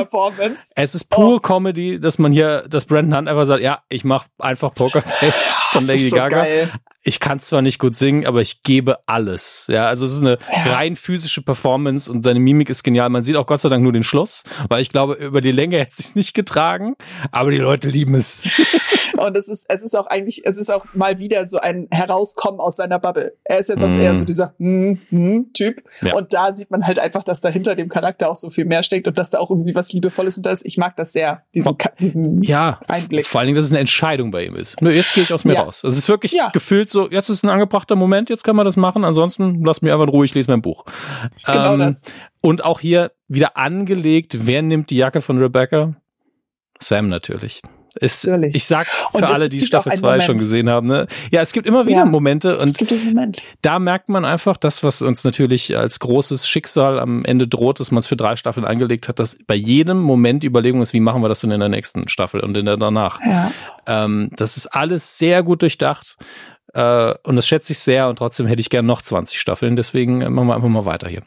Es 0.76 0.96
ist 0.96 1.06
pure 1.06 1.36
oh. 1.36 1.40
Comedy, 1.40 2.00
dass 2.00 2.18
man 2.18 2.32
hier, 2.32 2.66
dass 2.70 2.86
Brandon 2.86 3.18
Hunt 3.18 3.30
einfach 3.30 3.46
sagt, 3.46 3.62
ja, 3.62 3.82
ich 3.90 4.04
mach 4.04 4.26
einfach 4.40 4.74
Pokerface 4.74 5.56
von 5.72 5.86
Lady 5.88 6.10
so 6.10 6.16
Gaga. 6.16 6.42
Geil 6.44 6.72
ich 7.04 7.20
kann 7.20 7.40
zwar 7.40 7.62
nicht 7.62 7.80
gut 7.80 7.96
singen, 7.96 8.28
aber 8.28 8.42
ich 8.42 8.64
gebe 8.64 9.00
alles. 9.08 9.66
Ja, 9.68 9.88
also 9.88 10.06
es 10.06 10.14
ist 10.14 10.22
eine 10.22 10.38
ja. 10.52 10.74
rein 10.74 10.96
physische 10.96 11.42
Performance 11.42 12.12
und 12.12 12.24
seine 12.24 12.40
Mimik 12.40 12.70
ist 12.70 12.84
genial. 12.84 13.10
Man 13.10 13.24
sieht 13.24 13.36
auch 13.36 13.48
Gott 13.48 13.62
sei 13.62 13.70
Dank 13.70 13.82
nur 13.84 13.94
den 13.94 14.04
Schluss, 14.04 14.44
weil 14.70 14.82
ich 14.82 14.90
glaube, 14.90 15.14
über 15.16 15.42
die 15.42 15.52
Länge 15.52 15.78
hätte 15.80 15.96
es 15.98 16.16
nicht 16.16 16.34
getragen, 16.34 16.96
aber 17.32 17.52
die 17.52 17.58
Leute 17.58 17.90
lieben 17.90 18.16
es. 18.16 18.48
Und 19.18 19.38
es 19.38 19.50
ist, 19.50 19.66
es 19.70 19.84
ist 19.84 19.96
auch 19.96 20.08
eigentlich, 20.08 20.46
es 20.46 20.58
ist 20.58 20.70
auch 20.70 20.86
mal 20.94 21.20
wieder 21.20 21.46
so 21.46 21.60
ein 21.60 21.88
Herauskommen 21.92 22.60
aus 22.60 22.78
seiner 22.78 22.98
Bubble. 22.98 23.36
Er 23.44 23.60
ist 23.60 23.70
ja 23.70 23.78
sonst 23.78 23.98
mm. 23.98 24.02
eher 24.02 24.16
so 24.16 24.26
dieser 24.26 24.54
mm, 24.58 24.94
mm, 25.10 25.54
Typ. 25.54 25.84
Ja. 26.02 26.16
Und 26.16 26.34
da 26.34 26.56
sieht 26.56 26.72
man 26.72 26.88
halt 26.88 26.98
einfach, 26.98 27.24
dass 27.24 27.42
da 27.42 27.50
hinter 27.50 27.76
dem 27.76 27.90
Charakter 27.90 28.30
auch 28.30 28.36
so 28.36 28.50
viel 28.50 28.66
mehr 28.66 28.84
steckt 28.84 29.08
und 29.08 29.20
dass 29.20 29.30
da 29.30 29.40
auch 29.40 29.52
irgendwie 29.52 29.76
was 29.76 29.92
Liebevolles 29.92 30.36
hinter 30.36 30.52
ist. 30.52 30.66
Ich 30.66 30.78
mag 30.78 30.96
das 30.96 31.14
sehr, 31.14 31.44
diesen, 31.54 31.78
diesen 32.00 32.42
ja, 32.42 32.80
Einblick. 32.88 33.26
Vor 33.28 33.40
allen 33.40 33.48
Dingen, 33.48 33.58
dass 33.58 33.66
es 33.66 33.72
eine 33.72 33.80
Entscheidung 33.80 34.32
bei 34.32 34.46
ihm 34.46 34.56
ist. 34.56 34.82
Nö, 34.82 34.92
jetzt 34.92 35.14
gehe 35.14 35.24
ich 35.24 35.34
aus 35.34 35.46
mir 35.46 35.54
ja. 35.54 35.62
raus. 35.62 35.84
Es 35.84 35.98
ist 35.98 36.10
wirklich 36.10 36.32
ja. 36.32 36.50
Gefühlt 36.92 37.10
so, 37.10 37.16
jetzt 37.16 37.30
ist 37.30 37.44
ein 37.44 37.50
angebrachter 37.50 37.96
Moment, 37.96 38.30
jetzt 38.30 38.44
kann 38.44 38.56
man 38.56 38.66
das 38.66 38.78
machen, 38.78 39.04
ansonsten 39.04 39.64
lass 39.64 39.82
mich 39.82 39.92
einfach 39.92 40.04
in 40.04 40.10
Ruhe, 40.10 40.26
ich 40.26 40.36
lese 40.36 40.52
mein 40.52 40.62
Buch. 40.62 40.86
Genau 41.46 41.74
ähm, 41.74 41.80
das. 41.80 42.04
Und 42.42 42.64
auch 42.64 42.80
hier 42.80 43.12
wieder 43.28 43.58
angelegt, 43.58 44.46
wer 44.46 44.62
nimmt 44.62 44.90
die 44.90 44.98
Jacke 44.98 45.22
von 45.22 45.38
Rebecca? 45.38 45.96
Sam 46.80 47.08
natürlich. 47.08 47.62
Ist, 48.00 48.26
ich 48.26 48.64
sag's 48.64 49.04
für 49.14 49.28
alle, 49.28 49.50
die 49.50 49.60
Staffel 49.60 49.92
2 49.92 50.22
schon 50.22 50.38
gesehen 50.38 50.70
haben. 50.70 50.88
Ne? 50.88 51.08
Ja, 51.30 51.42
es 51.42 51.52
gibt 51.52 51.68
immer 51.68 51.86
wieder 51.88 51.98
ja, 51.98 52.06
Momente 52.06 52.58
und 52.58 53.04
Moment. 53.06 53.48
da 53.62 53.80
merkt 53.80 54.08
man 54.08 54.24
einfach, 54.24 54.56
das, 54.56 54.82
was 54.82 55.02
uns 55.02 55.26
natürlich 55.26 55.78
als 55.78 56.00
großes 56.00 56.48
Schicksal 56.48 57.00
am 57.00 57.26
Ende 57.26 57.50
droht, 57.50 57.82
dass 57.82 57.92
man 57.92 57.98
es 57.98 58.08
für 58.08 58.16
drei 58.16 58.38
Staffeln 58.38 58.66
angelegt 58.66 59.10
hat, 59.10 59.20
dass 59.20 59.38
bei 59.46 59.56
jedem 59.56 60.00
Moment 60.00 60.44
die 60.44 60.48
Überlegung 60.48 60.82
ist, 60.82 60.94
wie 60.94 61.02
machen 61.02 61.22
wir 61.22 61.28
das 61.28 61.42
denn 61.42 61.52
in 61.52 61.60
der 61.60 61.68
nächsten 61.68 62.08
Staffel 62.08 62.40
und 62.40 62.56
in 62.56 62.64
der 62.64 62.78
danach. 62.78 63.20
Ja. 63.26 63.52
Ähm, 63.86 64.30
das 64.38 64.56
ist 64.56 64.68
alles 64.68 65.18
sehr 65.18 65.44
gut 65.44 65.62
durchdacht. 65.62 66.16
Äh, 66.74 67.14
und 67.24 67.36
das 67.36 67.48
schätze 67.48 67.74
ich 67.74 67.80
sehr 67.80 68.08
und 68.08 68.18
trotzdem 68.18 68.48
hätte 68.48 68.62
ich 68.62 68.70
gern 68.70 68.86
noch 68.86 69.02
20 69.02 69.40
Staffeln. 69.40 69.76
Deswegen 69.76 70.22
äh, 70.22 70.30
machen 70.30 70.48
wir 70.48 70.56
einfach 70.56 70.70
mal 70.70 70.86
weiter 70.86 71.08
hier. 71.08 71.24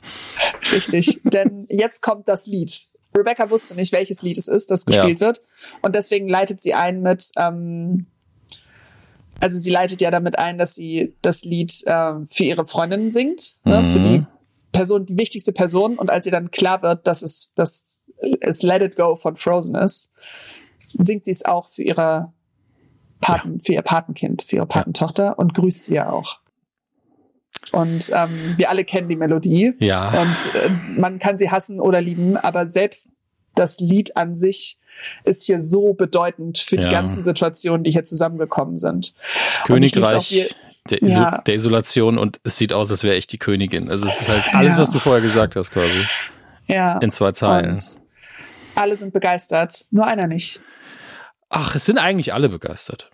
Richtig, 0.73 1.21
denn 1.25 1.66
jetzt 1.69 2.03
kommt 2.03 2.29
das 2.29 2.47
Lied. 2.47 2.73
Rebecca 3.16 3.49
wusste 3.51 3.77
nicht, 3.77 3.93
welches 3.93 4.23
Lied 4.23 4.39
es 4.39 4.49
ist, 4.49 4.71
das 4.71 4.87
gespielt 4.87 5.21
ja. 5.21 5.27
wird. 5.27 5.43
Und 5.83 5.95
deswegen 5.95 6.29
leitet 6.29 6.61
sie 6.61 6.75
ein 6.75 7.01
mit, 7.01 7.31
ähm, 7.37 8.07
also 9.41 9.59
sie 9.59 9.71
leitet 9.71 10.01
ja 10.01 10.11
damit 10.11 10.39
ein, 10.39 10.59
dass 10.59 10.75
sie 10.75 11.15
das 11.23 11.45
Lied 11.45 11.73
äh, 11.87 12.15
für 12.29 12.45
ihre 12.45 12.66
Freundin 12.66 13.12
singt, 13.12 13.59
ne, 13.65 13.83
mhm. 13.83 13.87
für 13.87 14.01
die 14.01 14.27
Person, 14.73 15.07
die 15.07 15.16
wichtigste 15.16 15.53
Person. 15.53 15.97
Und 15.97 16.11
als 16.11 16.27
ihr 16.27 16.33
dann 16.33 16.51
klar 16.51 16.83
wird, 16.83 17.07
dass 17.07 17.23
es, 17.23 17.53
dass 17.55 18.11
es 18.41 18.62
Let 18.62 18.83
It 18.83 18.97
Go 18.97 19.15
von 19.15 19.37
Frozen 19.37 19.77
ist, 19.77 20.12
singt 20.99 21.25
sie 21.25 21.31
es 21.31 21.45
auch 21.45 21.69
für 21.69 21.83
ihre 21.83 22.34
Paten, 23.24 23.55
ja. 23.55 23.60
für 23.64 23.72
ihr 23.72 23.82
Patenkind, 23.82 24.42
für 24.42 24.56
ihre 24.56 24.66
Patentochter 24.66 25.24
ja. 25.24 25.32
und 25.32 25.55
grüßt 25.55 25.86
sie 25.86 25.94
ja 25.94 26.10
auch. 26.10 26.40
Und 27.72 28.10
ähm, 28.14 28.55
wir 28.56 28.68
alle 28.68 28.84
kennen 28.84 29.09
die 29.09 29.16
Melodie. 29.16 29.72
Ja. 29.78 30.09
Und 30.10 30.55
äh, 30.55 30.70
man 31.01 31.18
kann 31.18 31.38
sie 31.38 31.51
hassen 31.51 31.80
oder 31.80 32.01
lieben, 32.01 32.36
aber 32.36 32.66
selbst 32.66 33.10
das 33.55 33.80
Lied 33.80 34.16
an 34.16 34.34
sich 34.34 34.78
ist 35.24 35.44
hier 35.44 35.60
so 35.60 35.94
bedeutend 35.94 36.59
für 36.59 36.76
ja. 36.76 36.82
die 36.82 36.88
ganzen 36.88 37.22
Situationen, 37.22 37.82
die 37.84 37.90
hier 37.90 38.05
zusammengekommen 38.05 38.76
sind. 38.76 39.14
Königreich 39.66 40.55
der, 40.90 41.02
Iso 41.02 41.22
ja. 41.22 41.38
der, 41.38 41.55
Isolation 41.55 42.18
und 42.18 42.40
es 42.44 42.59
sieht 42.59 42.72
aus, 42.72 42.90
als 42.90 43.05
wäre 43.05 43.16
ich 43.16 43.26
die 43.26 43.38
Königin. 43.38 43.90
Also 43.90 44.06
es 44.06 44.20
ist 44.20 44.28
halt 44.28 44.44
alles, 44.52 44.76
ja. 44.76 44.82
was 44.82 44.90
du 44.90 44.98
vorher 44.98 45.22
gesagt 45.22 45.56
hast, 45.56 45.70
quasi. 45.70 46.05
Ja. 46.66 46.98
In 46.98 47.10
zwei 47.10 47.32
Zeilen. 47.32 47.70
Und 47.70 47.82
alle 48.74 48.96
sind 48.96 49.12
begeistert, 49.12 49.86
nur 49.90 50.06
einer 50.06 50.26
nicht. 50.26 50.60
Ach, 51.48 51.74
es 51.74 51.86
sind 51.86 51.98
eigentlich 51.98 52.34
alle 52.34 52.48
begeistert. 52.48 53.10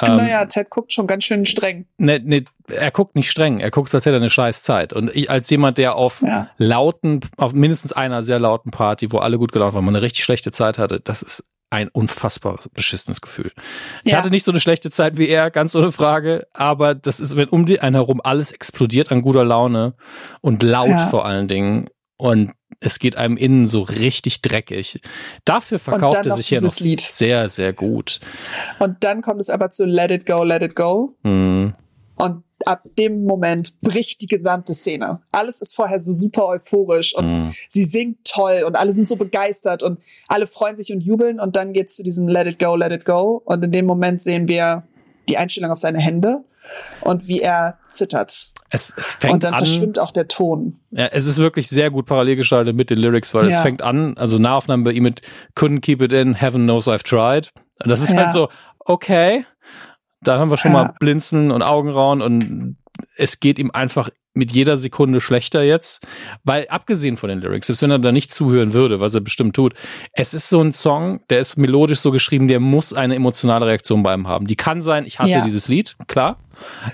Ähm, 0.00 0.16
naja, 0.16 0.44
Ted 0.46 0.70
guckt 0.70 0.92
schon 0.92 1.06
ganz 1.06 1.24
schön 1.24 1.44
streng. 1.46 1.86
Ne, 1.98 2.20
ne, 2.20 2.44
er 2.70 2.90
guckt 2.90 3.16
nicht 3.16 3.30
streng, 3.30 3.60
er 3.60 3.70
guckt, 3.70 3.92
als 3.94 4.06
hätte 4.06 4.16
er 4.16 4.20
eine 4.20 4.30
scheiß 4.30 4.62
Zeit. 4.62 4.92
Und 4.92 5.14
ich 5.14 5.30
als 5.30 5.50
jemand, 5.50 5.78
der 5.78 5.96
auf 5.96 6.22
ja. 6.22 6.50
lauten, 6.56 7.20
auf 7.36 7.52
mindestens 7.52 7.92
einer 7.92 8.22
sehr 8.22 8.38
lauten 8.38 8.70
Party, 8.70 9.12
wo 9.12 9.18
alle 9.18 9.38
gut 9.38 9.52
gelaunt 9.52 9.74
waren, 9.74 9.84
man 9.84 9.94
eine 9.94 10.02
richtig 10.02 10.24
schlechte 10.24 10.52
Zeit 10.52 10.78
hatte, 10.78 11.00
das 11.00 11.22
ist 11.22 11.44
ein 11.70 11.88
unfassbar 11.88 12.58
beschissenes 12.74 13.20
Gefühl. 13.20 13.52
Ich 14.04 14.12
ja. 14.12 14.18
hatte 14.18 14.30
nicht 14.30 14.44
so 14.44 14.50
eine 14.50 14.60
schlechte 14.60 14.90
Zeit 14.90 15.18
wie 15.18 15.28
er, 15.28 15.50
ganz 15.50 15.74
ohne 15.76 15.92
Frage, 15.92 16.46
aber 16.52 16.96
das 16.96 17.20
ist, 17.20 17.36
wenn 17.36 17.48
um 17.48 17.64
die 17.64 17.80
einen 17.80 17.94
herum 17.94 18.20
alles 18.22 18.50
explodiert 18.50 19.12
an 19.12 19.22
guter 19.22 19.44
Laune 19.44 19.94
und 20.40 20.62
laut 20.64 20.88
ja. 20.88 21.06
vor 21.06 21.24
allen 21.24 21.46
Dingen 21.46 21.88
und 22.16 22.52
es 22.80 22.98
geht 22.98 23.16
einem 23.16 23.36
innen 23.36 23.66
so 23.66 23.82
richtig 23.82 24.40
dreckig. 24.42 25.00
Dafür 25.44 25.78
verkauft 25.78 26.26
er 26.26 26.34
sich 26.34 26.48
hier 26.48 26.62
noch 26.62 26.78
Lied. 26.80 27.00
sehr, 27.00 27.48
sehr 27.48 27.72
gut. 27.72 28.20
Und 28.78 29.04
dann 29.04 29.22
kommt 29.22 29.40
es 29.40 29.50
aber 29.50 29.70
zu 29.70 29.84
Let 29.84 30.10
It 30.10 30.26
Go, 30.26 30.42
Let 30.42 30.62
It 30.62 30.74
Go. 30.74 31.14
Mhm. 31.22 31.74
Und 32.16 32.42
ab 32.66 32.86
dem 32.98 33.24
Moment 33.24 33.80
bricht 33.80 34.20
die 34.22 34.26
gesamte 34.26 34.74
Szene. 34.74 35.20
Alles 35.32 35.60
ist 35.60 35.74
vorher 35.74 36.00
so 36.00 36.12
super 36.12 36.46
euphorisch 36.48 37.14
und 37.14 37.48
mm. 37.48 37.54
sie 37.68 37.84
singt 37.84 38.24
toll 38.24 38.64
und 38.66 38.76
alle 38.76 38.92
sind 38.92 39.08
so 39.08 39.16
begeistert 39.16 39.82
und 39.82 40.00
alle 40.28 40.46
freuen 40.46 40.76
sich 40.76 40.92
und 40.92 41.00
jubeln 41.00 41.40
und 41.40 41.56
dann 41.56 41.72
geht's 41.72 41.96
zu 41.96 42.02
diesem 42.02 42.28
Let 42.28 42.46
it 42.46 42.58
go, 42.58 42.76
let 42.76 42.92
it 42.92 43.06
go 43.06 43.40
und 43.46 43.64
in 43.64 43.72
dem 43.72 43.86
Moment 43.86 44.20
sehen 44.20 44.48
wir 44.48 44.84
die 45.30 45.38
Einstellung 45.38 45.70
auf 45.70 45.78
seine 45.78 46.00
Hände 46.00 46.44
und 47.00 47.26
wie 47.26 47.40
er 47.40 47.78
zittert. 47.84 48.52
Es, 48.70 48.94
es 48.96 49.14
fängt 49.14 49.34
und 49.34 49.44
dann 49.44 49.54
an, 49.54 49.64
verschwimmt 49.64 49.98
auch 49.98 50.12
der 50.12 50.28
Ton. 50.28 50.80
Ja, 50.90 51.06
es 51.06 51.26
ist 51.26 51.38
wirklich 51.38 51.68
sehr 51.68 51.90
gut 51.90 52.06
parallel 52.06 52.36
gestaltet 52.36 52.76
mit 52.76 52.90
den 52.90 52.98
Lyrics, 52.98 53.34
weil 53.34 53.48
ja. 53.48 53.56
es 53.56 53.60
fängt 53.60 53.82
an, 53.82 54.16
also 54.16 54.38
Nahaufnahmen 54.38 54.84
bei 54.84 54.92
ihm 54.92 55.02
mit 55.02 55.22
Couldn't 55.56 55.80
keep 55.80 56.00
it 56.02 56.12
in, 56.12 56.34
heaven 56.34 56.64
knows 56.64 56.86
I've 56.86 57.02
tried. 57.02 57.50
Das 57.78 58.00
ist 58.00 58.10
halt 58.10 58.18
ja. 58.18 58.24
halt 58.26 58.32
so, 58.32 58.48
okay, 58.78 59.44
da 60.22 60.38
haben 60.38 60.50
wir 60.50 60.56
schon 60.56 60.72
ja. 60.72 60.84
mal 60.84 60.94
Blinzen 61.00 61.50
und 61.50 61.62
Augenrauen 61.62 62.22
und 62.22 62.76
es 63.16 63.40
geht 63.40 63.58
ihm 63.58 63.70
einfach 63.72 64.08
mit 64.32 64.52
jeder 64.52 64.76
Sekunde 64.76 65.20
schlechter 65.20 65.62
jetzt, 65.62 66.06
weil 66.44 66.66
abgesehen 66.68 67.16
von 67.16 67.28
den 67.28 67.40
Lyrics, 67.40 67.66
selbst 67.66 67.82
wenn 67.82 67.90
er 67.90 67.98
da 67.98 68.12
nicht 68.12 68.32
zuhören 68.32 68.72
würde, 68.72 69.00
was 69.00 69.14
er 69.14 69.20
bestimmt 69.20 69.56
tut, 69.56 69.74
es 70.12 70.34
ist 70.34 70.48
so 70.48 70.60
ein 70.62 70.72
Song, 70.72 71.20
der 71.30 71.40
ist 71.40 71.56
melodisch 71.56 71.98
so 71.98 72.10
geschrieben, 72.10 72.46
der 72.46 72.60
muss 72.60 72.92
eine 72.92 73.16
emotionale 73.16 73.66
Reaktion 73.66 74.02
bei 74.02 74.14
ihm 74.14 74.28
haben. 74.28 74.46
Die 74.46 74.56
kann 74.56 74.82
sein, 74.82 75.04
ich 75.04 75.18
hasse 75.18 75.32
ja. 75.32 75.40
dieses 75.40 75.68
Lied, 75.68 75.96
klar, 76.06 76.38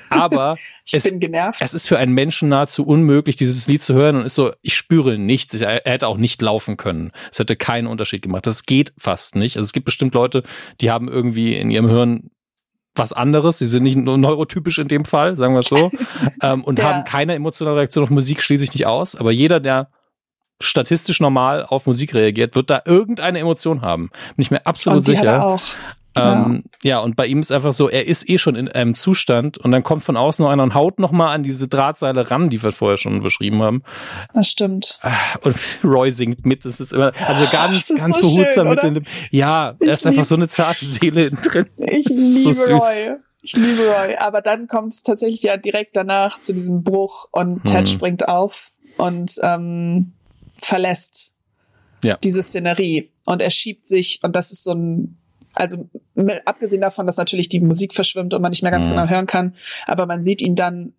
aber 0.09 0.57
es, 0.91 1.13
es, 1.61 1.75
ist 1.75 1.89
für 1.89 1.99
einen 1.99 2.13
Menschen 2.13 2.49
nahezu 2.49 2.87
unmöglich, 2.87 3.37
dieses 3.37 3.67
Lied 3.67 3.83
zu 3.83 3.95
hören 3.95 4.17
und 4.17 4.25
ist 4.25 4.35
so, 4.35 4.53
ich 4.63 4.75
spüre 4.75 5.19
nichts, 5.19 5.61
er 5.61 5.83
hätte 5.85 6.09
auch 6.09 6.19
nicht 6.19 6.41
laufen 6.41 6.77
können. 6.77 7.13
Es 7.31 7.39
hätte 7.39 7.57
keinen 7.57 7.87
Unterschied 7.87 8.23
gemacht. 8.23 8.47
Das 8.47 8.65
geht 8.65 8.93
fast 8.97 9.37
nicht. 9.37 9.57
Also 9.57 9.67
es 9.67 9.73
gibt 9.73 9.87
bestimmt 9.87 10.15
Leute, 10.15 10.43
die 10.81 10.91
haben 10.91 11.09
irgendwie 11.09 11.57
in 11.57 11.71
ihrem 11.71 11.89
Hirn 11.89 12.31
was 12.99 13.13
anderes. 13.13 13.59
Sie 13.59 13.67
sind 13.67 13.83
nicht 13.83 13.97
nur 13.97 14.19
neurotypisch 14.19 14.79
in 14.79 14.89
dem 14.89 15.05
Fall, 15.05 15.37
sagen 15.37 15.55
wir 15.55 15.61
es 15.61 15.69
so, 15.69 15.91
ähm, 16.43 16.65
und 16.65 16.79
ja. 16.79 16.85
haben 16.85 17.05
keine 17.05 17.35
emotionale 17.35 17.77
Reaktion 17.77 18.05
auf 18.05 18.11
Musik, 18.11 18.43
schließe 18.43 18.65
ich 18.65 18.73
nicht 18.73 18.87
aus. 18.87 19.17
Aber 19.17 19.31
jeder, 19.31 19.61
der 19.61 19.89
statistisch 20.61 21.21
normal 21.21 21.65
auf 21.65 21.87
Musik 21.87 22.15
reagiert, 22.15 22.55
wird 22.55 22.71
da 22.71 22.83
irgendeine 22.85 23.39
Emotion 23.39 23.83
haben. 23.83 24.11
Bin 24.37 24.43
ich 24.43 24.51
mir 24.51 24.65
absolut 24.67 24.99
und 24.99 25.07
die 25.07 25.15
sicher. 25.15 25.33
Hat 25.33 25.41
er 25.41 25.47
auch. 25.47 25.63
Ähm, 26.17 26.65
ja. 26.83 26.91
ja, 26.91 26.99
und 27.01 27.17
bei 27.17 27.27
ihm 27.27 27.41
ist 27.41 27.53
einfach 27.53 27.73
so, 27.73 27.89
er 27.89 28.07
ist 28.07 28.29
eh 28.29 28.39
schon 28.39 28.57
in 28.57 28.69
einem 28.69 28.95
Zustand 28.95 29.59
und 29.59 29.71
dann 29.71 29.83
kommt 29.83 30.03
von 30.03 30.17
außen 30.17 30.45
noch 30.45 30.51
einer 30.51 30.63
und 30.63 30.75
haut 30.75 30.99
nochmal 30.99 31.35
an 31.35 31.43
diese 31.43 31.69
Drahtseile 31.69 32.31
ran, 32.31 32.49
die 32.49 32.63
wir 32.63 32.73
vorher 32.73 32.97
schon 32.97 33.23
beschrieben 33.23 33.63
haben. 33.63 33.83
Das 34.35 34.49
stimmt. 34.49 34.99
Ah, 35.03 35.13
und 35.43 35.57
Roy 35.85 36.11
singt 36.11 36.47
mit, 36.47 36.65
das 36.65 36.81
ist 36.81 36.93
immer, 36.93 37.13
also 37.27 37.47
ganz, 37.51 37.89
ganz 37.89 38.17
so 38.17 38.21
behutsam 38.21 38.67
schön, 38.79 38.93
mit 38.93 39.05
den 39.05 39.07
Ja, 39.31 39.75
er 39.81 39.95
ist 39.95 40.07
einfach 40.07 40.25
so 40.25 40.37
eine 40.37 40.49
zarte 40.49 40.85
Seele 40.85 41.31
drin. 41.31 41.67
Ich 41.79 42.09
liebe 42.09 42.53
so 42.53 42.73
Roy. 42.73 43.17
Ich 43.43 43.55
liebe 43.55 43.83
Roy. 43.83 44.17
Aber 44.17 44.41
dann 44.43 44.67
kommt 44.67 44.93
es 44.93 45.03
tatsächlich 45.03 45.43
ja 45.43 45.57
direkt 45.57 45.97
danach 45.97 46.41
zu 46.41 46.53
diesem 46.53 46.83
Bruch 46.83 47.29
und 47.31 47.65
Ted 47.65 47.81
hm. 47.81 47.87
springt 47.87 48.29
auf 48.29 48.73
und 48.97 49.33
ähm, 49.43 50.13
verlässt 50.59 51.35
ja. 52.03 52.17
diese 52.23 52.43
Szenerie. 52.43 53.13
Und 53.25 53.43
er 53.43 53.51
schiebt 53.51 53.87
sich, 53.87 54.21
und 54.23 54.37
das 54.37 54.53
ist 54.53 54.65
so 54.65 54.73
ein 54.73 55.19
also 55.57 55.89
abgesehen 56.45 56.83
davon, 56.83 57.07
dass 57.07 57.17
natürlich 57.17 57.49
die 57.49 57.61
Musik 57.61 57.95
verschwimmt 57.95 58.35
und 58.35 58.43
man 58.43 58.51
nicht 58.51 58.63
mehr 58.63 58.71
ganz 58.71 58.87
mhm. 58.87 58.93
genau 58.93 59.09
hören 59.09 59.27
kann, 59.27 59.55
aber 59.87 60.07
man 60.07 60.23
sieht 60.23 60.43
ihn 60.43 60.55
dann 60.55 60.93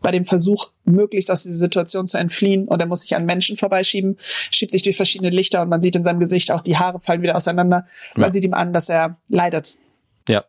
bei 0.00 0.10
dem 0.12 0.24
Versuch, 0.24 0.70
möglichst 0.84 1.30
aus 1.30 1.42
dieser 1.42 1.56
Situation 1.56 2.06
zu 2.06 2.18
entfliehen 2.18 2.68
und 2.68 2.80
er 2.80 2.86
muss 2.86 3.02
sich 3.02 3.16
an 3.16 3.26
Menschen 3.26 3.56
vorbeischieben, 3.56 4.18
schiebt 4.50 4.72
sich 4.72 4.82
durch 4.82 4.96
verschiedene 4.96 5.30
Lichter 5.30 5.62
und 5.62 5.68
man 5.68 5.82
sieht 5.82 5.96
in 5.96 6.04
seinem 6.04 6.20
Gesicht 6.20 6.52
auch 6.52 6.62
die 6.62 6.78
Haare 6.78 7.00
fallen 7.00 7.22
wieder 7.22 7.36
auseinander. 7.36 7.86
Ja. 8.14 8.22
Man 8.22 8.32
sieht 8.32 8.44
ihm 8.44 8.54
an, 8.54 8.72
dass 8.72 8.88
er 8.88 9.18
leidet. 9.28 9.76
Ja. 10.28 10.44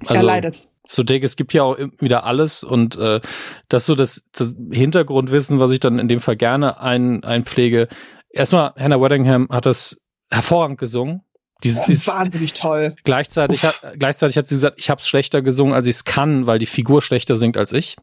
Also, 0.00 0.14
er 0.14 0.22
leidet. 0.22 0.68
So 0.86 1.02
Dick, 1.02 1.22
es 1.22 1.36
gibt 1.36 1.52
ja 1.54 1.62
auch 1.62 1.78
wieder 1.98 2.24
alles 2.24 2.64
und 2.64 2.96
äh, 2.96 3.20
das 3.68 3.86
so 3.86 3.94
das, 3.94 4.26
das 4.32 4.54
Hintergrundwissen, 4.70 5.60
was 5.60 5.70
ich 5.72 5.80
dann 5.80 5.98
in 5.98 6.08
dem 6.08 6.20
Fall 6.20 6.36
gerne 6.36 6.80
ein, 6.80 7.24
einpflege. 7.24 7.88
Erstmal, 8.30 8.72
Hannah 8.76 9.00
Weddingham 9.00 9.48
hat 9.50 9.66
das 9.66 10.00
hervorragend 10.30 10.78
gesungen. 10.78 11.22
Dieses, 11.64 11.84
dieses 11.84 12.06
wahnsinnig 12.06 12.52
toll. 12.52 12.94
Gleichzeitig 13.04 13.64
hat, 13.64 13.80
gleichzeitig 13.98 14.36
hat 14.36 14.46
sie 14.46 14.54
gesagt, 14.54 14.76
ich 14.78 14.90
habe 14.90 15.00
es 15.00 15.08
schlechter 15.08 15.42
gesungen, 15.42 15.74
als 15.74 15.86
ich 15.86 15.96
es 15.96 16.04
kann, 16.04 16.46
weil 16.46 16.58
die 16.58 16.66
Figur 16.66 17.02
schlechter 17.02 17.36
singt 17.36 17.56
als 17.56 17.72
ich. 17.72 17.96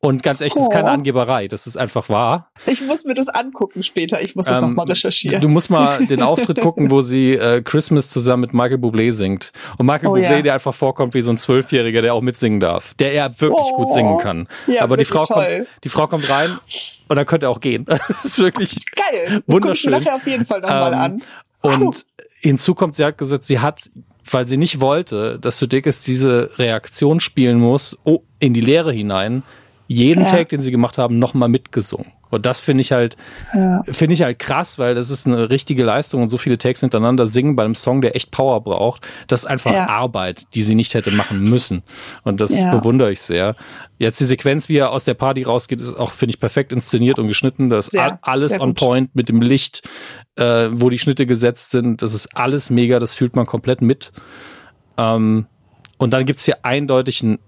Und 0.00 0.22
ganz 0.22 0.40
echt, 0.40 0.54
das 0.54 0.64
ist 0.64 0.70
keine 0.70 0.90
oh. 0.90 0.92
Angeberei, 0.92 1.48
das 1.48 1.66
ist 1.66 1.76
einfach 1.76 2.08
wahr. 2.10 2.50
Ich 2.66 2.82
muss 2.82 3.04
mir 3.04 3.14
das 3.14 3.28
angucken 3.28 3.82
später, 3.82 4.20
ich 4.20 4.36
muss 4.36 4.44
das 4.46 4.58
ähm, 4.58 4.68
nochmal 4.68 4.86
recherchieren. 4.86 5.40
Du 5.40 5.48
musst 5.48 5.70
mal 5.70 6.06
den 6.06 6.22
Auftritt 6.22 6.60
gucken, 6.60 6.90
wo 6.90 7.00
sie 7.00 7.32
äh, 7.32 7.62
Christmas 7.62 8.10
zusammen 8.10 8.42
mit 8.42 8.52
Michael 8.52 8.76
Bublé 8.76 9.10
singt. 9.10 9.52
Und 9.78 9.86
Michael 9.86 10.08
oh, 10.08 10.16
Bublé, 10.16 10.36
ja. 10.36 10.42
der 10.42 10.54
einfach 10.54 10.74
vorkommt 10.74 11.14
wie 11.14 11.22
so 11.22 11.30
ein 11.30 11.38
Zwölfjähriger, 11.38 12.02
der 12.02 12.14
auch 12.14 12.20
mitsingen 12.20 12.60
darf. 12.60 12.94
Der 12.94 13.14
er 13.14 13.40
wirklich 13.40 13.68
oh. 13.72 13.76
gut 13.76 13.92
singen 13.92 14.18
kann. 14.18 14.48
Ja, 14.66 14.82
Aber 14.82 14.96
die 14.96 15.06
Frau, 15.06 15.22
kommt, 15.22 15.66
die 15.82 15.88
Frau 15.88 16.06
kommt 16.06 16.28
rein 16.28 16.58
und 17.08 17.16
dann 17.16 17.26
könnte 17.26 17.46
er 17.46 17.50
auch 17.50 17.60
gehen. 17.60 17.86
Das 18.06 18.24
ist 18.24 18.38
wirklich 18.38 18.78
Geil. 18.94 19.42
wunderschön. 19.46 19.46
Das 19.46 19.60
gucke 19.60 19.72
ich 19.72 19.84
mir 19.84 19.90
nachher 19.90 20.14
auf 20.14 20.26
jeden 20.26 20.46
Fall 20.46 20.60
nochmal 20.60 20.92
ähm, 20.92 20.98
an. 20.98 21.22
Und 21.62 22.06
hinzu 22.40 22.74
kommt, 22.74 22.96
sie 22.96 23.04
hat 23.04 23.18
gesagt, 23.18 23.44
sie 23.44 23.60
hat, 23.60 23.90
weil 24.30 24.46
sie 24.46 24.56
nicht 24.56 24.80
wollte, 24.80 25.38
dass 25.38 25.58
Sudeikis 25.58 26.00
diese 26.00 26.50
Reaktion 26.58 27.20
spielen 27.20 27.58
muss, 27.58 27.98
oh, 28.04 28.22
in 28.38 28.54
die 28.54 28.60
Leere 28.60 28.92
hinein, 28.92 29.42
jeden 29.88 30.22
ja. 30.22 30.26
Take, 30.26 30.46
den 30.46 30.60
sie 30.60 30.70
gemacht 30.70 30.98
haben, 30.98 31.18
nochmal 31.18 31.48
mitgesungen. 31.48 32.12
Und 32.30 32.46
das 32.46 32.60
finde 32.60 32.80
ich 32.80 32.92
halt, 32.92 33.16
ja. 33.54 33.82
finde 33.88 34.14
ich 34.14 34.22
halt 34.22 34.38
krass, 34.38 34.78
weil 34.78 34.94
das 34.94 35.10
ist 35.10 35.26
eine 35.26 35.48
richtige 35.50 35.84
Leistung 35.84 36.22
und 36.22 36.28
so 36.28 36.38
viele 36.38 36.58
Takes 36.58 36.80
hintereinander 36.80 37.26
singen 37.26 37.56
bei 37.56 37.64
einem 37.64 37.74
Song, 37.74 38.00
der 38.00 38.16
echt 38.16 38.30
Power 38.30 38.62
braucht. 38.62 39.06
Das 39.28 39.40
ist 39.40 39.46
einfach 39.46 39.72
ja. 39.72 39.88
Arbeit, 39.88 40.46
die 40.54 40.62
sie 40.62 40.74
nicht 40.74 40.94
hätte 40.94 41.10
machen 41.10 41.40
müssen. 41.40 41.82
Und 42.24 42.40
das 42.40 42.60
ja. 42.60 42.70
bewundere 42.70 43.12
ich 43.12 43.20
sehr. 43.20 43.54
Jetzt 43.98 44.20
die 44.20 44.24
Sequenz, 44.24 44.68
wie 44.68 44.78
er 44.78 44.90
aus 44.90 45.04
der 45.04 45.14
Party 45.14 45.44
rausgeht, 45.44 45.80
ist 45.80 45.94
auch, 45.94 46.12
finde 46.12 46.30
ich, 46.30 46.40
perfekt 46.40 46.72
inszeniert 46.72 47.18
und 47.18 47.28
geschnitten. 47.28 47.68
Das 47.68 47.88
ist 47.88 48.00
alles 48.22 48.60
on 48.60 48.74
point 48.74 49.14
mit 49.14 49.28
dem 49.28 49.40
Licht, 49.40 49.88
äh, 50.36 50.68
wo 50.70 50.90
die 50.90 50.98
Schnitte 50.98 51.26
gesetzt 51.26 51.70
sind. 51.70 52.02
Das 52.02 52.12
ist 52.12 52.36
alles 52.36 52.70
mega, 52.70 52.98
das 52.98 53.14
fühlt 53.14 53.36
man 53.36 53.46
komplett 53.46 53.80
mit. 53.80 54.12
Ähm, 54.98 55.46
und 55.98 56.12
dann 56.12 56.26
gibt's 56.26 56.44
hier 56.44 56.58
eindeutig 56.64 57.22
einen 57.22 57.38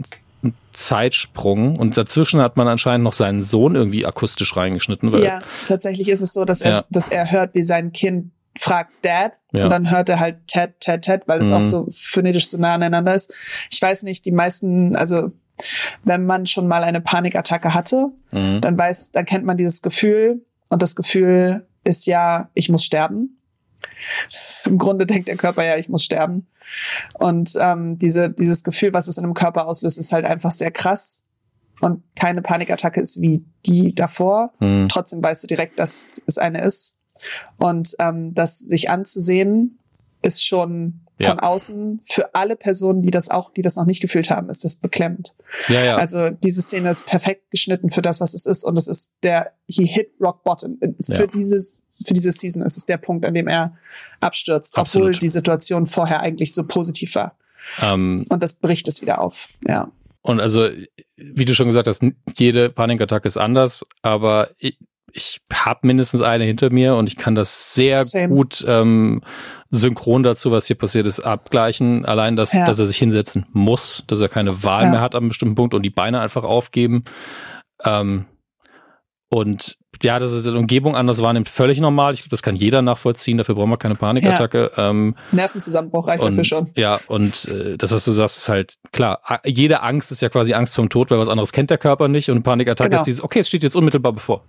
Zeitsprung 0.73 1.77
und 1.77 1.97
dazwischen 1.97 2.41
hat 2.41 2.57
man 2.57 2.69
anscheinend 2.69 3.05
noch 3.05 3.13
seinen 3.13 3.43
Sohn 3.43 3.75
irgendwie 3.75 4.07
akustisch 4.07 4.57
reingeschnitten. 4.57 5.11
Weil, 5.11 5.25
ja, 5.25 5.39
tatsächlich 5.67 6.09
ist 6.09 6.21
es 6.21 6.33
so, 6.33 6.45
dass 6.45 6.61
er, 6.61 6.71
ja. 6.71 6.85
dass 6.91 7.09
er 7.09 7.31
hört, 7.31 7.55
wie 7.55 7.63
sein 7.63 7.93
Kind 7.93 8.31
fragt 8.57 9.05
Dad 9.05 9.33
ja. 9.53 9.65
und 9.65 9.71
dann 9.71 9.91
hört 9.91 10.09
er 10.09 10.21
halt 10.21 10.47
Ted, 10.47 10.81
Ted, 10.81 11.03
Ted, 11.03 11.23
weil 11.27 11.41
es 11.41 11.51
mhm. 11.51 11.57
auch 11.57 11.63
so 11.63 11.87
phonetisch 11.91 12.49
so 12.49 12.59
nah 12.59 12.75
aneinander 12.75 13.15
ist. 13.15 13.33
Ich 13.71 13.81
weiß 13.81 14.03
nicht, 14.05 14.25
die 14.25 14.33
meisten, 14.33 14.97
also 14.97 15.33
wenn 16.05 16.27
man 16.27 16.47
schon 16.47 16.69
mal 16.69 16.85
eine 16.85 17.01
Panikattacke 17.01 17.75
hatte, 17.75 18.07
mhm. 18.31 18.61
dann 18.61 18.79
weiß, 18.79 19.13
dann 19.13 19.25
kennt 19.25 19.45
man 19.45 19.57
dieses 19.57 19.83
Gefühl 19.83 20.45
und 20.69 20.83
das 20.83 20.95
Gefühl 20.95 21.67
ist 21.85 22.07
ja, 22.07 22.51
ich 22.55 22.69
muss 22.69 22.85
sterben. 22.85 23.38
Im 24.65 24.79
Grunde 24.79 25.07
denkt 25.07 25.29
der 25.29 25.37
Körper 25.37 25.65
ja, 25.65 25.77
ich 25.77 25.89
muss 25.89 26.05
sterben. 26.05 26.47
Und 27.19 27.53
ähm, 27.61 27.99
diese, 27.99 28.31
dieses 28.31 28.63
Gefühl, 28.63 28.93
was 28.93 29.09
es 29.09 29.19
in 29.19 29.25
einem 29.25 29.35
Körper 29.35 29.67
auslöst, 29.67 29.99
ist 29.99 30.13
halt 30.13 30.25
einfach 30.25 30.51
sehr 30.51 30.71
krass. 30.71 31.25
Und 31.81 32.03
keine 32.17 32.43
Panikattacke 32.43 33.01
ist 33.01 33.21
wie 33.21 33.45
die 33.67 33.95
davor. 33.95 34.53
Mhm. 34.61 34.89
Trotzdem 34.89 35.23
weißt 35.23 35.45
du 35.45 35.47
direkt, 35.47 35.79
dass 35.79 36.23
es 36.27 36.39
eine 36.39 36.63
ist. 36.63 36.99
Und 37.57 37.95
ähm, 37.99 38.35
das 38.35 38.59
sich 38.59 38.91
anzusehen, 38.91 39.79
ist 40.23 40.45
schon 40.45 41.01
ja. 41.19 41.31
von 41.31 41.41
außen 41.41 42.01
für 42.05 42.35
alle 42.35 42.57
Personen, 42.57 43.03
die 43.03 43.11
das 43.11 43.31
auch, 43.31 43.53
die 43.53 43.63
das 43.63 43.77
noch 43.77 43.87
nicht 43.87 44.01
gefühlt 44.01 44.31
haben, 44.31 44.49
ist 44.49 44.65
das 44.65 44.77
beklemmend. 44.77 45.35
Ja, 45.69 45.85
ja. 45.85 45.97
Also 45.97 46.31
diese 46.31 46.63
Szene 46.63 46.91
ist 46.91 47.07
perfekt 47.07 47.51
geschnitten 47.51 47.91
für 47.91 48.03
das, 48.03 48.21
was 48.21 48.35
es 48.35 48.47
ist, 48.47 48.65
und 48.65 48.77
es 48.77 48.89
ist 48.89 49.13
der 49.23 49.53
he 49.67 49.87
hit 49.87 50.11
rock 50.21 50.45
bottom 50.45 50.79
für 51.01 51.13
ja. 51.13 51.27
dieses 51.27 51.85
für 52.05 52.15
diese 52.15 52.31
Season 52.31 52.63
ist 52.63 52.77
es 52.77 52.87
der 52.87 52.97
Punkt, 52.97 53.27
an 53.27 53.35
dem 53.35 53.49
er 53.49 53.77
abstürzt, 54.21 54.79
Absolut. 54.79 55.09
obwohl 55.09 55.21
die 55.21 55.29
Situation 55.29 55.87
vorher 55.87 56.21
eigentlich 56.21 56.55
so 56.55 56.65
positiv 56.65 57.15
war. 57.17 57.37
Ähm, 57.81 58.25
und 58.29 58.43
das 58.43 58.55
bricht 58.55 58.89
es 58.89 59.03
wieder 59.03 59.21
auf. 59.21 59.49
Ja. 59.67 59.91
Und 60.23 60.41
also, 60.41 60.69
wie 61.17 61.45
du 61.45 61.55
schon 61.55 61.67
gesagt 61.67 61.89
hast, 61.89 62.03
jede 62.37 62.71
Panikattacke 62.71 63.27
ist 63.27 63.37
anders, 63.37 63.85
aber 64.03 64.51
ich, 65.13 65.41
habe 65.53 65.87
mindestens 65.87 66.23
eine 66.23 66.45
hinter 66.45 66.73
mir 66.73 66.95
und 66.95 67.09
ich 67.09 67.17
kann 67.17 67.35
das 67.35 67.75
sehr 67.75 67.99
Same. 67.99 68.29
gut 68.29 68.65
ähm, 68.67 69.23
synchron 69.71 70.23
dazu, 70.23 70.51
was 70.51 70.67
hier 70.67 70.77
passiert 70.77 71.07
ist, 71.07 71.21
abgleichen. 71.21 72.05
Allein, 72.05 72.37
dass, 72.37 72.53
ja. 72.53 72.65
dass 72.65 72.79
er 72.79 72.87
sich 72.87 72.97
hinsetzen 72.97 73.47
muss, 73.53 74.05
dass 74.07 74.21
er 74.21 74.29
keine 74.29 74.65
Wahl 74.65 74.85
ja. 74.85 74.91
mehr 74.91 75.01
hat 75.01 75.15
an 75.15 75.23
einem 75.23 75.29
bestimmten 75.29 75.55
Punkt 75.55 75.75
und 75.75 75.83
die 75.83 75.91
Beine 75.91 76.21
einfach 76.21 76.45
aufgeben. 76.45 77.05
Ähm, 77.85 78.27
und 79.31 79.77
ja, 80.03 80.19
dass 80.19 80.33
es 80.33 80.45
die 80.45 80.51
Umgebung 80.51 80.97
anders 80.97 81.23
wahrnimmt, 81.23 81.49
völlig 81.49 81.81
normal. 81.81 82.15
Ich 82.15 82.21
glaube, 82.21 82.31
das 82.31 82.43
kann 82.43 82.55
jeder 82.55 82.83
nachvollziehen. 82.83 83.37
Dafür 83.37 83.57
brauchen 83.57 83.71
wir 83.71 83.77
keine 83.77 83.95
Panikattacke. 83.95 84.71
Ja. 84.77 84.91
Ähm, 84.91 85.17
Nervenzusammenbruch 85.33 86.07
reicht 86.07 86.25
und, 86.25 86.31
dafür 86.31 86.45
schon. 86.45 86.71
Ja, 86.77 86.99
und 87.09 87.47
äh, 87.47 87.77
das, 87.77 87.93
was 87.93 88.05
du 88.05 88.13
sagst, 88.13 88.39
ist 88.39 88.49
halt 88.49 88.75
klar. 88.93 89.21
Jede 89.45 89.83
Angst 89.83 90.13
ist 90.13 90.23
ja 90.23 90.29
quasi 90.29 90.55
Angst 90.55 90.77
vom 90.77 90.89
Tod, 90.89 91.11
weil 91.11 91.19
was 91.19 91.29
anderes 91.29 91.53
kennt 91.53 91.71
der 91.71 91.79
Körper 91.79 92.09
nicht. 92.09 92.31
Und 92.31 92.37
eine 92.37 92.43
Panikattacke 92.43 92.91
genau. 92.91 93.01
ist 93.01 93.07
dieses, 93.07 93.23
okay, 93.23 93.41
es 93.41 93.49
steht 93.49 93.63
jetzt 93.63 93.77
unmittelbar 93.77 94.13
bevor. 94.13 94.45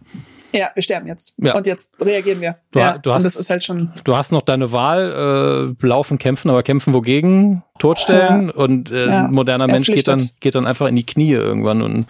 Ja, 0.52 0.72
wir 0.74 0.82
sterben 0.82 1.08
jetzt. 1.08 1.36
Ja. 1.38 1.56
Und 1.56 1.68
jetzt 1.68 2.04
reagieren 2.04 2.42
wir. 2.42 2.58
Du, 2.72 2.80
ja, 2.80 2.98
du 2.98 3.12
hast, 3.12 3.24
und 3.24 3.26
das 3.26 3.36
ist 3.36 3.50
halt 3.50 3.64
schon. 3.64 3.92
Du 4.04 4.16
hast 4.16 4.32
noch 4.32 4.42
deine 4.42 4.72
Wahl, 4.72 5.76
äh, 5.82 5.86
laufen, 5.86 6.18
kämpfen, 6.18 6.50
aber 6.50 6.64
kämpfen 6.64 6.94
wogegen? 6.94 7.64
Totstellen. 7.78 8.48
Ja. 8.48 8.54
Und 8.56 8.92
äh, 8.92 9.06
ja. 9.06 9.26
ein 9.26 9.32
moderner 9.32 9.68
Mensch 9.68 9.88
geht 9.88 10.08
dann, 10.08 10.28
geht 10.40 10.56
dann 10.56 10.66
einfach 10.66 10.88
in 10.88 10.96
die 10.96 11.06
Knie 11.06 11.32
irgendwann 11.32 11.82
und. 11.82 12.06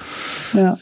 Ja. 0.53 0.77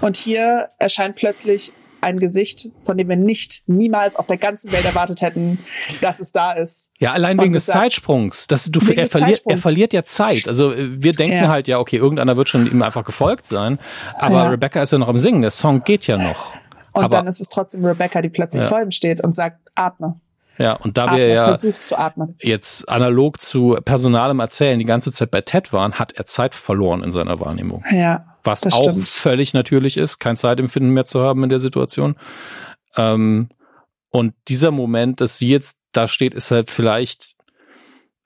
Und 0.00 0.16
hier 0.16 0.70
erscheint 0.78 1.16
plötzlich 1.16 1.72
ein 2.04 2.18
Gesicht, 2.18 2.68
von 2.82 2.96
dem 2.96 3.08
wir 3.08 3.16
nicht 3.16 3.62
niemals 3.66 4.16
auf 4.16 4.26
der 4.26 4.36
ganzen 4.36 4.70
Welt 4.72 4.84
erwartet 4.84 5.22
hätten, 5.22 5.58
dass 6.00 6.20
es 6.20 6.32
da 6.32 6.52
ist. 6.52 6.92
Ja, 6.98 7.12
allein 7.12 7.40
wegen 7.40 7.52
des 7.52 7.66
Zeitsprungs. 7.66 8.46
Dass 8.46 8.66
du, 8.66 8.80
er, 8.92 9.06
verliert, 9.06 9.42
er 9.46 9.56
verliert 9.56 9.92
ja 9.92 10.04
Zeit. 10.04 10.46
Also 10.46 10.72
äh, 10.72 11.02
wir 11.02 11.12
denken 11.12 11.36
ja. 11.36 11.48
halt, 11.48 11.66
ja, 11.66 11.78
okay, 11.78 11.96
irgendeiner 11.96 12.36
wird 12.36 12.48
schon 12.48 12.70
ihm 12.70 12.82
einfach 12.82 13.04
gefolgt 13.04 13.46
sein. 13.46 13.78
Aber 14.18 14.36
ja. 14.36 14.48
Rebecca 14.48 14.82
ist 14.82 14.92
ja 14.92 14.98
noch 14.98 15.08
am 15.08 15.18
Singen. 15.18 15.42
Der 15.42 15.50
Song 15.50 15.82
geht 15.82 16.06
ja 16.06 16.16
noch. 16.16 16.54
Und 16.92 17.04
aber, 17.04 17.16
dann 17.16 17.26
ist 17.26 17.40
es 17.40 17.48
trotzdem 17.48 17.84
Rebecca, 17.84 18.22
die 18.22 18.28
plötzlich 18.28 18.62
ja. 18.62 18.68
vor 18.68 18.80
ihm 18.80 18.92
steht 18.92 19.22
und 19.22 19.34
sagt, 19.34 19.58
atme. 19.74 20.20
Ja, 20.58 20.74
und 20.74 20.96
da 20.96 21.10
wir 21.16 21.26
ja 21.26 21.42
versucht 21.42 21.82
zu 21.82 21.98
atmen. 21.98 22.36
jetzt 22.40 22.88
analog 22.88 23.40
zu 23.40 23.76
personalem 23.84 24.38
Erzählen 24.38 24.78
die 24.78 24.84
ganze 24.84 25.10
Zeit 25.10 25.32
bei 25.32 25.40
Ted 25.40 25.72
waren, 25.72 25.94
hat 25.94 26.12
er 26.12 26.26
Zeit 26.26 26.54
verloren 26.54 27.02
in 27.02 27.10
seiner 27.10 27.40
Wahrnehmung. 27.40 27.84
Ja. 27.90 28.33
Was 28.44 28.64
auch 28.66 28.82
stimmt. 28.82 29.08
völlig 29.08 29.54
natürlich 29.54 29.96
ist, 29.96 30.18
kein 30.18 30.36
Zeitempfinden 30.36 30.92
mehr 30.92 31.04
zu 31.04 31.22
haben 31.22 31.42
in 31.42 31.48
der 31.48 31.58
Situation. 31.58 32.16
Ähm, 32.96 33.48
und 34.10 34.34
dieser 34.48 34.70
Moment, 34.70 35.20
dass 35.20 35.38
sie 35.38 35.48
jetzt 35.48 35.80
da 35.92 36.06
steht, 36.06 36.34
ist 36.34 36.50
halt 36.50 36.70
vielleicht. 36.70 37.34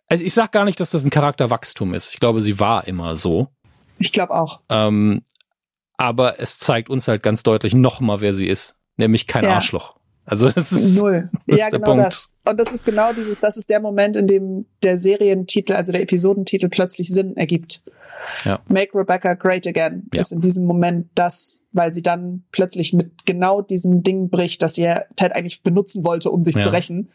Also 0.08 0.24
ich 0.24 0.34
sag 0.34 0.52
gar 0.52 0.64
nicht, 0.64 0.80
dass 0.80 0.90
das 0.90 1.04
ein 1.04 1.10
Charakterwachstum 1.10 1.94
ist. 1.94 2.12
Ich 2.12 2.20
glaube, 2.20 2.40
sie 2.40 2.58
war 2.58 2.86
immer 2.86 3.16
so. 3.16 3.48
Ich 3.98 4.12
glaube 4.12 4.34
auch. 4.34 4.60
Ähm, 4.68 5.22
aber 5.96 6.40
es 6.40 6.58
zeigt 6.58 6.88
uns 6.88 7.08
halt 7.08 7.22
ganz 7.22 7.42
deutlich 7.42 7.74
nochmal, 7.74 8.20
wer 8.20 8.32
sie 8.32 8.46
ist. 8.46 8.76
Nämlich 8.96 9.26
kein 9.26 9.44
ja. 9.44 9.54
Arschloch. 9.54 9.96
Also 10.24 10.50
das 10.50 10.72
ist 10.72 11.00
null. 11.00 11.30
Das 11.46 11.58
ja, 11.58 11.66
ist 11.66 11.72
genau 11.72 11.84
Punkt. 11.86 12.04
das. 12.04 12.36
Und 12.44 12.60
das 12.60 12.72
ist 12.72 12.84
genau 12.84 13.12
dieses, 13.14 13.40
das 13.40 13.56
ist 13.56 13.70
der 13.70 13.80
Moment, 13.80 14.14
in 14.14 14.26
dem 14.26 14.66
der 14.82 14.98
Serientitel, 14.98 15.72
also 15.72 15.90
der 15.90 16.02
Episodentitel 16.02 16.68
plötzlich 16.68 17.08
Sinn 17.08 17.36
ergibt. 17.36 17.82
Ja. 18.44 18.60
Make 18.68 18.98
Rebecca 18.98 19.34
Great 19.34 19.66
Again 19.66 20.08
ja. 20.12 20.20
ist 20.20 20.32
in 20.32 20.40
diesem 20.40 20.66
Moment 20.66 21.08
das, 21.14 21.64
weil 21.72 21.92
sie 21.92 22.02
dann 22.02 22.44
plötzlich 22.52 22.92
mit 22.92 23.26
genau 23.26 23.62
diesem 23.62 24.02
Ding 24.02 24.30
bricht, 24.30 24.62
das 24.62 24.74
sie 24.74 24.92
Ted 25.16 25.32
eigentlich 25.32 25.62
benutzen 25.62 26.04
wollte, 26.04 26.30
um 26.30 26.42
sich 26.42 26.54
ja. 26.56 26.60
zu 26.60 26.70
rächen. 26.70 27.10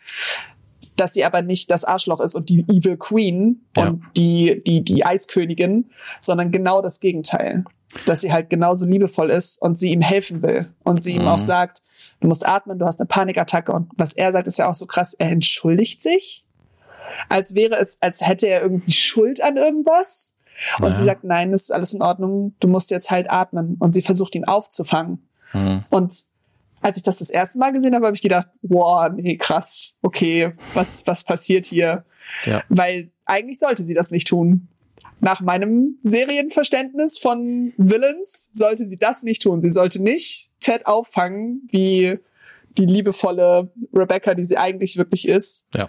dass 0.95 1.13
sie 1.13 1.25
aber 1.25 1.41
nicht 1.41 1.71
das 1.71 1.85
Arschloch 1.85 2.19
ist 2.19 2.35
und 2.35 2.49
die 2.49 2.65
Evil 2.69 2.97
Queen 2.97 3.65
und 3.75 4.03
die, 4.15 4.61
die, 4.65 4.84
die 4.84 5.05
Eiskönigin, 5.05 5.89
sondern 6.19 6.51
genau 6.51 6.81
das 6.81 6.99
Gegenteil. 6.99 7.63
Dass 8.05 8.21
sie 8.21 8.31
halt 8.31 8.49
genauso 8.49 8.85
liebevoll 8.85 9.30
ist 9.30 9.61
und 9.61 9.77
sie 9.77 9.91
ihm 9.91 10.01
helfen 10.01 10.41
will 10.41 10.71
und 10.84 11.01
sie 11.01 11.15
mhm. 11.15 11.21
ihm 11.21 11.27
auch 11.27 11.39
sagt, 11.39 11.81
du 12.19 12.27
musst 12.27 12.47
atmen, 12.47 12.80
du 12.80 12.85
hast 12.85 12.99
eine 12.99 13.07
Panikattacke 13.07 13.71
und 13.71 13.89
was 13.97 14.13
er 14.13 14.31
sagt, 14.31 14.47
ist 14.47 14.57
ja 14.57 14.69
auch 14.69 14.73
so 14.73 14.85
krass, 14.85 15.13
er 15.13 15.30
entschuldigt 15.30 16.01
sich, 16.01 16.45
als 17.30 17.55
wäre 17.55 17.75
es, 17.77 18.01
als 18.01 18.21
hätte 18.21 18.47
er 18.47 18.61
irgendwie 18.61 18.91
Schuld 18.91 19.41
an 19.41 19.57
irgendwas. 19.57 20.35
Und 20.80 20.89
ja. 20.89 20.93
sie 20.95 21.03
sagt, 21.03 21.23
nein, 21.23 21.51
das 21.51 21.63
ist 21.63 21.71
alles 21.71 21.93
in 21.93 22.01
Ordnung, 22.01 22.55
du 22.59 22.67
musst 22.67 22.91
jetzt 22.91 23.11
halt 23.11 23.30
atmen. 23.30 23.75
Und 23.80 23.93
sie 23.93 24.01
versucht 24.01 24.35
ihn 24.35 24.45
aufzufangen. 24.45 25.27
Mhm. 25.53 25.80
Und 25.89 26.13
als 26.81 26.97
ich 26.97 27.03
das 27.03 27.19
das 27.19 27.30
erste 27.30 27.59
Mal 27.59 27.71
gesehen 27.71 27.95
habe, 27.95 28.05
habe 28.05 28.15
ich 28.15 28.21
gedacht, 28.21 28.47
wow, 28.61 29.09
nee, 29.15 29.38
krass, 29.38 29.99
okay, 30.01 30.53
was, 30.73 31.07
was 31.07 31.23
passiert 31.23 31.65
hier? 31.65 32.05
Ja. 32.45 32.63
Weil 32.69 33.11
eigentlich 33.25 33.59
sollte 33.59 33.84
sie 33.84 33.93
das 33.93 34.11
nicht 34.11 34.27
tun. 34.27 34.67
Nach 35.19 35.39
meinem 35.39 35.97
Serienverständnis 36.03 37.17
von 37.17 37.71
Villains 37.77 38.49
sollte 38.51 38.85
sie 38.85 38.97
das 38.97 39.23
nicht 39.23 39.41
tun. 39.41 39.61
Sie 39.61 39.69
sollte 39.69 40.01
nicht 40.01 40.49
Ted 40.59 40.85
auffangen, 40.85 41.61
wie 41.71 42.19
die 42.77 42.85
liebevolle 42.85 43.71
Rebecca, 43.93 44.34
die 44.34 44.43
sie 44.43 44.57
eigentlich 44.57 44.97
wirklich 44.97 45.27
ist. 45.27 45.67
Ja. 45.75 45.88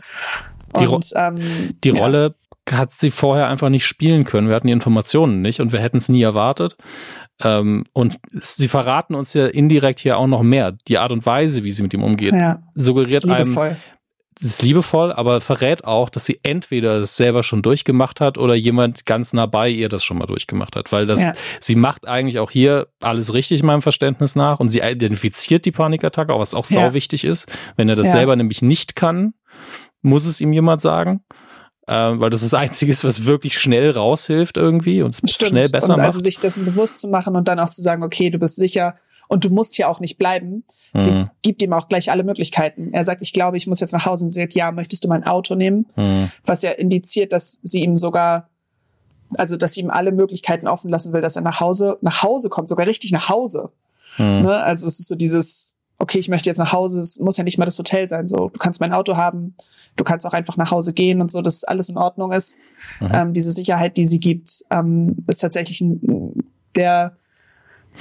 Die, 0.79 0.87
und, 0.87 1.13
ähm, 1.17 1.39
die 1.83 1.91
ja. 1.91 2.03
Rolle 2.03 2.35
hat 2.71 2.93
sie 2.93 3.11
vorher 3.11 3.49
einfach 3.49 3.69
nicht 3.69 3.87
spielen 3.87 4.25
können. 4.25 4.49
Wir 4.49 4.57
hatten 4.57 4.67
die 4.67 4.73
Informationen 4.73 5.43
nicht 5.43 5.61
und 5.61 5.73
wir 5.73 5.81
hätten 5.81 5.99
es 5.99 6.09
nie 6.09 6.23
erwartet. 6.23 6.77
Ähm, 7.43 7.85
und 7.93 8.17
sie 8.33 8.69
verraten 8.69 9.15
uns 9.15 9.35
ja 9.35 9.47
indirekt 9.47 10.01
hier 10.01 10.19
auch 10.19 10.27
noch 10.27 10.43
mehr. 10.43 10.77
Die 10.89 10.99
Art 10.99 11.13
und 11.13 11.27
Weise, 11.27 11.65
wie 11.65 11.71
sie 11.71 11.83
mit 11.83 11.93
ihm 11.95 12.03
umgeht, 12.03 12.33
ja, 12.33 12.63
suggeriert 12.75 13.29
einem, 13.29 13.77
das 14.41 14.51
ist 14.51 14.63
liebevoll, 14.63 15.13
aber 15.13 15.41
verrät 15.41 15.85
auch, 15.85 16.09
dass 16.09 16.25
sie 16.25 16.41
entweder 16.43 16.99
das 16.99 17.17
selber 17.17 17.45
schon 17.45 17.63
durchgemacht 17.63 18.21
hat 18.21 18.37
oder 18.37 18.55
jemand 18.55 19.07
ganz 19.07 19.33
nah 19.33 19.47
bei 19.47 19.69
ihr 19.69 19.89
das 19.89 20.03
schon 20.03 20.19
mal 20.19 20.27
durchgemacht 20.27 20.75
hat. 20.75 20.91
Weil 20.91 21.07
das, 21.07 21.23
ja. 21.23 21.35
sie 21.61 21.77
macht 21.77 22.09
eigentlich 22.09 22.41
auch 22.41 22.51
hier 22.51 22.89
alles 23.01 23.33
richtig 23.33 23.63
meinem 23.63 23.83
Verständnis 23.83 24.35
nach 24.35 24.59
und 24.59 24.71
sie 24.71 24.81
identifiziert 24.81 25.65
die 25.67 25.73
Panikattacke, 25.73 26.37
was 26.37 26.55
auch 26.55 26.69
ja. 26.69 26.89
sau 26.89 26.95
wichtig 26.95 27.25
ist. 27.25 27.51
Wenn 27.77 27.89
er 27.89 27.97
das 27.97 28.09
ja. 28.09 28.15
selber 28.15 28.35
nämlich 28.35 28.61
nicht 28.61 28.97
kann, 28.97 29.35
muss 30.03 30.27
es 30.27 30.41
ihm 30.41 30.53
jemand 30.53 30.81
sagen 30.81 31.23
äh, 31.87 31.93
weil 31.93 32.31
das 32.31 32.41
das 32.41 32.55
Einzige 32.55 32.91
ist, 32.91 33.05
was 33.05 33.25
wirklich 33.25 33.59
schnell 33.59 33.91
raushilft 33.91 34.57
irgendwie 34.57 35.03
und 35.03 35.15
es 35.15 35.33
schnell 35.33 35.69
besser 35.69 35.95
und 35.95 35.99
macht. 35.99 36.07
Also 36.07 36.21
sich 36.21 36.39
dessen 36.39 36.65
bewusst 36.65 37.01
zu 37.01 37.09
machen 37.09 37.37
und 37.37 37.49
dann 37.49 37.59
auch 37.59 37.69
zu 37.69 37.83
sagen, 37.83 38.03
okay, 38.03 38.31
du 38.31 38.39
bist 38.39 38.57
sicher 38.57 38.97
und 39.29 39.45
du 39.45 39.51
musst 39.51 39.75
hier 39.75 39.89
auch 39.89 40.01
nicht 40.01 40.19
bleiben. 40.19 40.65
Mhm. 40.93 41.03
Sie 41.03 41.27
gibt 41.43 41.63
ihm 41.63 41.73
auch 41.73 41.89
gleich 41.89 42.11
alle 42.11 42.25
Möglichkeiten. 42.25 42.93
Er 42.93 43.05
sagt, 43.05 43.23
ich 43.23 43.33
glaube, 43.33 43.57
ich 43.57 43.67
muss 43.67 43.81
jetzt 43.81 43.93
nach 43.93 44.07
Hause 44.07 44.25
und 44.25 44.31
sie 44.31 44.41
sagt, 44.41 44.55
ja, 44.55 44.71
möchtest 44.73 45.05
du 45.05 45.09
mein 45.09 45.25
Auto 45.25 45.55
nehmen? 45.55 45.87
Mhm. 45.97 46.31
Was 46.45 46.63
ja 46.63 46.71
indiziert, 46.71 47.33
dass 47.33 47.61
sie 47.63 47.83
ihm 47.83 47.97
sogar 47.97 48.49
also 49.37 49.57
dass 49.57 49.75
sie 49.75 49.81
ihm 49.81 49.91
alle 49.91 50.13
Möglichkeiten 50.13 50.69
offen 50.69 50.91
lassen 50.91 51.13
will, 51.13 51.21
dass 51.21 51.37
er 51.37 51.43
nach 51.43 51.61
Hause, 51.61 51.99
nach 52.01 52.23
Hause 52.23 52.49
kommt, 52.49 52.69
sogar 52.69 52.87
richtig 52.87 53.13
nach 53.13 53.29
Hause. 53.29 53.71
Mhm. 54.19 54.43
Ne? 54.43 54.57
Also 54.57 54.87
es 54.87 55.01
ist 55.01 55.09
so 55.09 55.17
dieses, 55.17 55.77
okay, 55.99 56.19
ich 56.19 56.29
möchte 56.29 56.51
jetzt 56.51 56.59
nach 56.59 56.73
Hause, 56.73 57.01
es 57.01 57.19
muss 57.19 57.37
ja 57.37 57.45
nicht 57.45 57.59
mal 57.59 57.65
das 57.65 57.79
Hotel 57.79 58.09
sein, 58.09 58.29
so, 58.29 58.49
du 58.49 58.59
kannst 58.59 58.81
mein 58.81 58.93
Auto 58.93 59.17
haben, 59.17 59.57
du 59.97 60.05
kannst 60.05 60.27
auch 60.27 60.33
einfach 60.33 60.57
nach 60.57 60.71
Hause 60.71 60.93
gehen 60.93 61.21
und 61.21 61.31
so, 61.31 61.43
dass 61.43 61.65
alles 61.65 61.89
in 61.89 61.97
Ordnung 61.97 62.33
ist. 62.33 62.59
Mhm. 63.01 63.11
Ähm, 63.13 63.33
diese 63.33 63.53
Sicherheit, 63.53 63.97
die 63.97 64.07
sie 64.07 64.21
gibt, 64.21 64.51
ähm, 64.71 65.25
ist 65.27 65.39
tatsächlich 65.39 65.85
der 66.75 67.17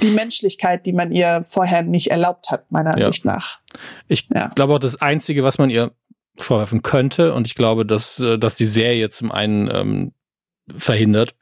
die 0.02 0.10
Menschlichkeit, 0.10 0.86
die 0.86 0.92
man 0.92 1.12
ihr 1.12 1.44
vorher 1.46 1.82
nicht 1.82 2.10
erlaubt 2.10 2.50
hat, 2.50 2.70
meiner 2.72 2.98
ja. 2.98 3.06
Ansicht 3.06 3.24
nach. 3.24 3.60
Ich 4.08 4.28
ja. 4.34 4.48
glaube 4.48 4.74
auch, 4.74 4.78
das 4.78 5.00
Einzige, 5.00 5.44
was 5.44 5.58
man 5.58 5.70
ihr 5.70 5.92
vorwerfen 6.36 6.82
könnte, 6.82 7.32
und 7.32 7.46
ich 7.46 7.54
glaube, 7.54 7.86
dass, 7.86 8.18
äh, 8.18 8.38
dass 8.38 8.56
die 8.56 8.66
Serie 8.66 9.10
zum 9.10 9.30
einen 9.30 9.70
ähm, 9.72 10.12
verhindert, 10.76 11.34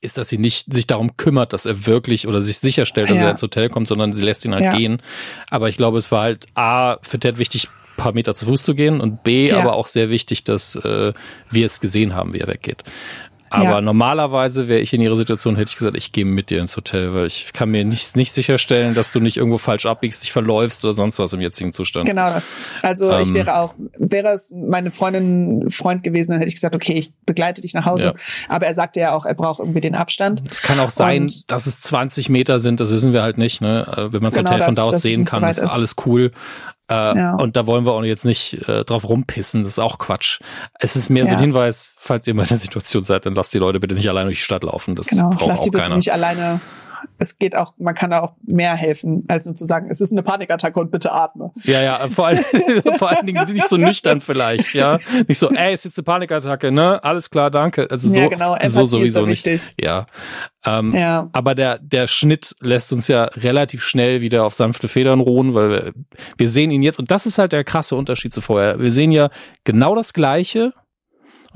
ist, 0.00 0.18
dass 0.18 0.28
sie 0.28 0.38
nicht 0.38 0.72
sich 0.72 0.86
darum 0.86 1.16
kümmert, 1.16 1.52
dass 1.52 1.66
er 1.66 1.86
wirklich 1.86 2.28
oder 2.28 2.42
sich 2.42 2.58
sicherstellt, 2.58 3.10
dass 3.10 3.18
ja. 3.18 3.24
er 3.24 3.30
ins 3.32 3.42
Hotel 3.42 3.68
kommt, 3.68 3.88
sondern 3.88 4.12
sie 4.12 4.24
lässt 4.24 4.44
ihn 4.44 4.54
halt 4.54 4.72
gehen. 4.76 5.02
Aber 5.50 5.68
ich 5.68 5.76
glaube, 5.76 5.98
es 5.98 6.12
war 6.12 6.22
halt 6.22 6.46
A, 6.54 6.98
für 7.02 7.18
Ted 7.18 7.38
wichtig, 7.38 7.68
paar 7.96 8.12
Meter 8.12 8.34
zu 8.34 8.46
Fuß 8.46 8.62
zu 8.62 8.74
gehen 8.74 9.00
und 9.00 9.22
B, 9.22 9.48
ja. 9.48 9.58
aber 9.58 9.74
auch 9.74 9.86
sehr 9.86 10.10
wichtig, 10.10 10.44
dass 10.44 10.76
äh, 10.76 11.12
wir 11.50 11.66
es 11.66 11.80
gesehen 11.80 12.14
haben, 12.14 12.32
wie 12.32 12.40
er 12.40 12.48
weggeht. 12.48 12.84
Aber 13.48 13.64
ja. 13.64 13.80
normalerweise 13.80 14.66
wäre 14.66 14.80
ich 14.80 14.92
in 14.92 15.00
ihrer 15.00 15.14
Situation, 15.14 15.56
hätte 15.56 15.70
ich 15.70 15.76
gesagt, 15.76 15.96
ich 15.96 16.12
gehe 16.12 16.24
mit 16.24 16.50
dir 16.50 16.60
ins 16.60 16.76
Hotel, 16.76 17.14
weil 17.14 17.26
ich 17.26 17.52
kann 17.52 17.70
mir 17.70 17.84
nicht, 17.84 18.16
nicht 18.16 18.32
sicherstellen, 18.32 18.94
dass 18.94 19.12
du 19.12 19.20
nicht 19.20 19.36
irgendwo 19.36 19.58
falsch 19.58 19.86
abbiegst, 19.86 20.22
dich 20.24 20.32
verläufst 20.32 20.84
oder 20.84 20.92
sonst 20.92 21.18
was 21.18 21.32
im 21.32 21.40
jetzigen 21.40 21.72
Zustand. 21.72 22.06
Genau 22.06 22.30
das. 22.30 22.56
Also 22.82 23.10
ähm, 23.10 23.20
ich 23.20 23.32
wäre 23.34 23.60
auch, 23.60 23.74
wäre 23.98 24.30
es 24.30 24.52
meine 24.56 24.90
Freundin, 24.90 25.70
Freund 25.70 26.02
gewesen, 26.02 26.32
dann 26.32 26.40
hätte 26.40 26.48
ich 26.48 26.54
gesagt, 26.54 26.74
okay, 26.74 26.94
ich 26.94 27.12
begleite 27.24 27.60
dich 27.60 27.72
nach 27.74 27.86
Hause. 27.86 28.06
Ja. 28.06 28.14
Aber 28.48 28.66
er 28.66 28.74
sagte 28.74 29.00
ja 29.00 29.14
auch, 29.14 29.24
er 29.24 29.34
braucht 29.34 29.60
irgendwie 29.60 29.80
den 29.80 29.94
Abstand. 29.94 30.42
Es 30.50 30.62
kann 30.62 30.80
auch 30.80 30.90
sein, 30.90 31.22
Und 31.22 31.50
dass 31.50 31.66
es 31.66 31.80
20 31.82 32.28
Meter 32.28 32.58
sind, 32.58 32.80
das 32.80 32.90
wissen 32.90 33.12
wir 33.12 33.22
halt 33.22 33.38
nicht. 33.38 33.60
Ne? 33.60 33.86
Äh, 33.86 34.12
wenn 34.12 34.22
man 34.22 34.32
das 34.32 34.38
genau 34.38 34.50
Hotel 34.50 34.62
von 34.64 34.74
da 34.74 34.82
aus 34.82 35.02
sehen 35.02 35.24
kann, 35.24 35.44
ist 35.44 35.60
alles 35.60 35.94
cool. 36.04 36.32
Äh, 36.88 36.94
ja. 36.94 37.34
Und 37.34 37.56
da 37.56 37.66
wollen 37.66 37.84
wir 37.84 37.92
auch 37.92 38.02
jetzt 38.04 38.24
nicht 38.24 38.68
äh, 38.68 38.84
drauf 38.84 39.08
rumpissen, 39.08 39.64
das 39.64 39.72
ist 39.72 39.78
auch 39.78 39.98
Quatsch. 39.98 40.40
Es 40.78 40.94
ist 40.94 41.10
mehr 41.10 41.24
ja. 41.24 41.30
so 41.30 41.34
ein 41.34 41.40
Hinweis, 41.40 41.92
falls 41.96 42.26
ihr 42.26 42.34
mal 42.34 42.42
in 42.42 42.48
der 42.48 42.56
Situation 42.58 43.02
seid, 43.02 43.26
dann 43.26 43.34
lasst 43.34 43.52
die 43.54 43.58
Leute 43.58 43.80
bitte 43.80 43.94
nicht 43.94 44.08
alleine 44.08 44.26
durch 44.26 44.38
die 44.38 44.44
Stadt 44.44 44.62
laufen. 44.62 44.94
Das 44.94 45.08
genau, 45.08 45.30
braucht 45.30 45.48
lasst 45.48 45.60
auch 45.60 45.64
die 45.64 45.70
bitte 45.70 45.82
keiner. 45.84 45.96
nicht 45.96 46.12
alleine 46.12 46.60
es 47.18 47.38
geht 47.38 47.56
auch, 47.56 47.74
man 47.78 47.94
kann 47.94 48.10
da 48.10 48.20
auch 48.20 48.34
mehr 48.44 48.74
helfen, 48.74 49.24
als 49.28 49.46
nur 49.46 49.54
zu 49.54 49.64
sagen, 49.64 49.88
es 49.90 50.00
ist 50.00 50.12
eine 50.12 50.22
Panikattacke 50.22 50.78
und 50.78 50.90
bitte 50.90 51.12
atme. 51.12 51.52
Ja, 51.64 51.82
ja, 51.82 52.08
vor 52.08 52.26
allen, 52.26 52.44
vor 52.98 53.10
allen 53.10 53.26
Dingen 53.26 53.44
nicht 53.52 53.68
so 53.68 53.76
nüchtern 53.76 54.20
vielleicht, 54.20 54.74
ja. 54.74 54.98
Nicht 55.26 55.38
so, 55.38 55.50
ey, 55.50 55.72
es 55.72 55.80
ist 55.80 55.84
jetzt 55.84 55.98
eine 55.98 56.04
Panikattacke, 56.04 56.72
ne? 56.72 57.02
Alles 57.02 57.30
klar, 57.30 57.50
danke. 57.50 57.86
Also 57.90 58.08
so, 58.08 58.18
ja, 58.18 58.28
genau, 58.28 58.56
so 58.64 58.84
sowieso 58.84 59.26
nicht. 59.26 59.46
Ja. 59.80 60.06
Ähm, 60.64 60.94
ja. 60.94 61.28
Aber 61.32 61.54
der, 61.54 61.78
der 61.78 62.06
Schnitt 62.06 62.56
lässt 62.60 62.92
uns 62.92 63.08
ja 63.08 63.24
relativ 63.24 63.82
schnell 63.82 64.20
wieder 64.20 64.44
auf 64.44 64.54
sanfte 64.54 64.88
Federn 64.88 65.20
ruhen, 65.20 65.54
weil 65.54 65.70
wir, 65.70 65.92
wir 66.36 66.48
sehen 66.48 66.70
ihn 66.70 66.82
jetzt, 66.82 66.98
und 66.98 67.10
das 67.10 67.26
ist 67.26 67.38
halt 67.38 67.52
der 67.52 67.64
krasse 67.64 67.96
Unterschied 67.96 68.32
zu 68.32 68.40
vorher. 68.40 68.78
Wir 68.80 68.92
sehen 68.92 69.12
ja 69.12 69.30
genau 69.64 69.94
das 69.94 70.12
Gleiche, 70.12 70.72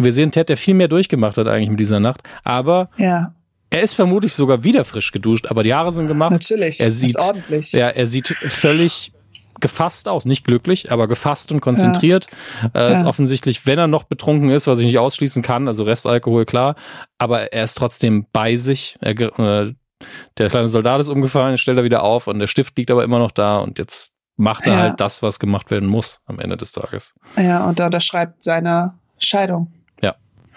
und 0.01 0.05
wir 0.05 0.12
sehen 0.14 0.31
Ted, 0.31 0.48
der 0.48 0.56
viel 0.56 0.72
mehr 0.72 0.89
durchgemacht 0.89 1.36
hat 1.36 1.47
eigentlich 1.47 1.68
mit 1.68 1.78
dieser 1.78 2.01
Nacht. 2.01 2.22
Aber 2.43 2.89
ja. 2.97 3.35
Er 3.71 3.83
ist 3.83 3.95
vermutlich 3.95 4.35
sogar 4.35 4.65
wieder 4.65 4.85
frisch 4.85 5.13
geduscht, 5.13 5.47
aber 5.47 5.63
die 5.63 5.73
Haare 5.73 5.93
sind 5.93 6.09
gemacht. 6.09 6.33
Natürlich. 6.33 6.81
Er 6.81 6.91
sieht, 6.91 7.11
ist 7.11 7.17
ordentlich. 7.17 7.73
Ja, 7.73 7.89
er 7.89 8.07
sieht 8.07 8.35
völlig 8.47 9.13
gefasst 9.61 10.09
aus, 10.09 10.25
nicht 10.25 10.45
glücklich, 10.45 10.91
aber 10.91 11.07
gefasst 11.07 11.53
und 11.53 11.61
konzentriert. 11.61 12.27
Ja. 12.75 12.89
Äh, 12.89 12.93
ist 12.93 13.05
offensichtlich, 13.05 13.67
wenn 13.67 13.79
er 13.79 13.87
noch 13.87 14.05
betrunken 14.05 14.49
ist, 14.49 14.67
was 14.67 14.81
ich 14.81 14.87
nicht 14.87 14.99
ausschließen 14.99 15.43
kann, 15.43 15.69
also 15.69 15.85
Restalkohol 15.85 16.47
klar, 16.47 16.75
aber 17.19 17.53
er 17.53 17.65
ist 17.65 17.77
trotzdem 17.77 18.27
bei 18.33 18.57
sich. 18.57 18.97
Er, 19.01 19.11
äh, 19.21 19.75
der 20.39 20.49
kleine 20.49 20.69
Soldat 20.69 21.01
ist 21.01 21.11
umgefallen, 21.11 21.59
stellt 21.59 21.77
er 21.77 21.85
wieder 21.85 22.03
auf 22.03 22.27
und 22.27 22.39
der 22.39 22.47
Stift 22.47 22.77
liegt 22.79 22.91
aber 22.91 23.05
immer 23.05 23.19
noch 23.19 23.31
da 23.31 23.59
und 23.59 23.79
jetzt 23.79 24.15
macht 24.37 24.67
er 24.67 24.73
ja. 24.73 24.79
halt 24.81 25.01
das, 25.01 25.23
was 25.23 25.39
gemacht 25.39 25.71
werden 25.71 25.89
muss 25.89 26.23
am 26.25 26.41
Ende 26.41 26.57
des 26.57 26.73
Tages. 26.73 27.15
Ja, 27.37 27.67
und 27.67 27.79
er 27.79 27.87
unterschreibt 27.87 28.43
seine 28.43 28.95
Scheidung 29.19 29.71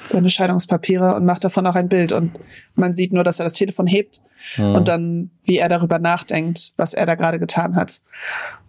seine 0.05 0.29
Scheidungspapiere 0.29 1.15
und 1.15 1.25
macht 1.25 1.43
davon 1.43 1.65
auch 1.67 1.75
ein 1.75 1.89
Bild. 1.89 2.11
Und 2.11 2.39
man 2.75 2.95
sieht 2.95 3.13
nur, 3.13 3.23
dass 3.23 3.39
er 3.39 3.45
das 3.45 3.53
Telefon 3.53 3.87
hebt 3.87 4.21
mhm. 4.57 4.75
und 4.75 4.87
dann, 4.87 5.31
wie 5.43 5.57
er 5.57 5.69
darüber 5.69 5.99
nachdenkt, 5.99 6.73
was 6.77 6.93
er 6.93 7.05
da 7.05 7.15
gerade 7.15 7.39
getan 7.39 7.75
hat. 7.75 8.01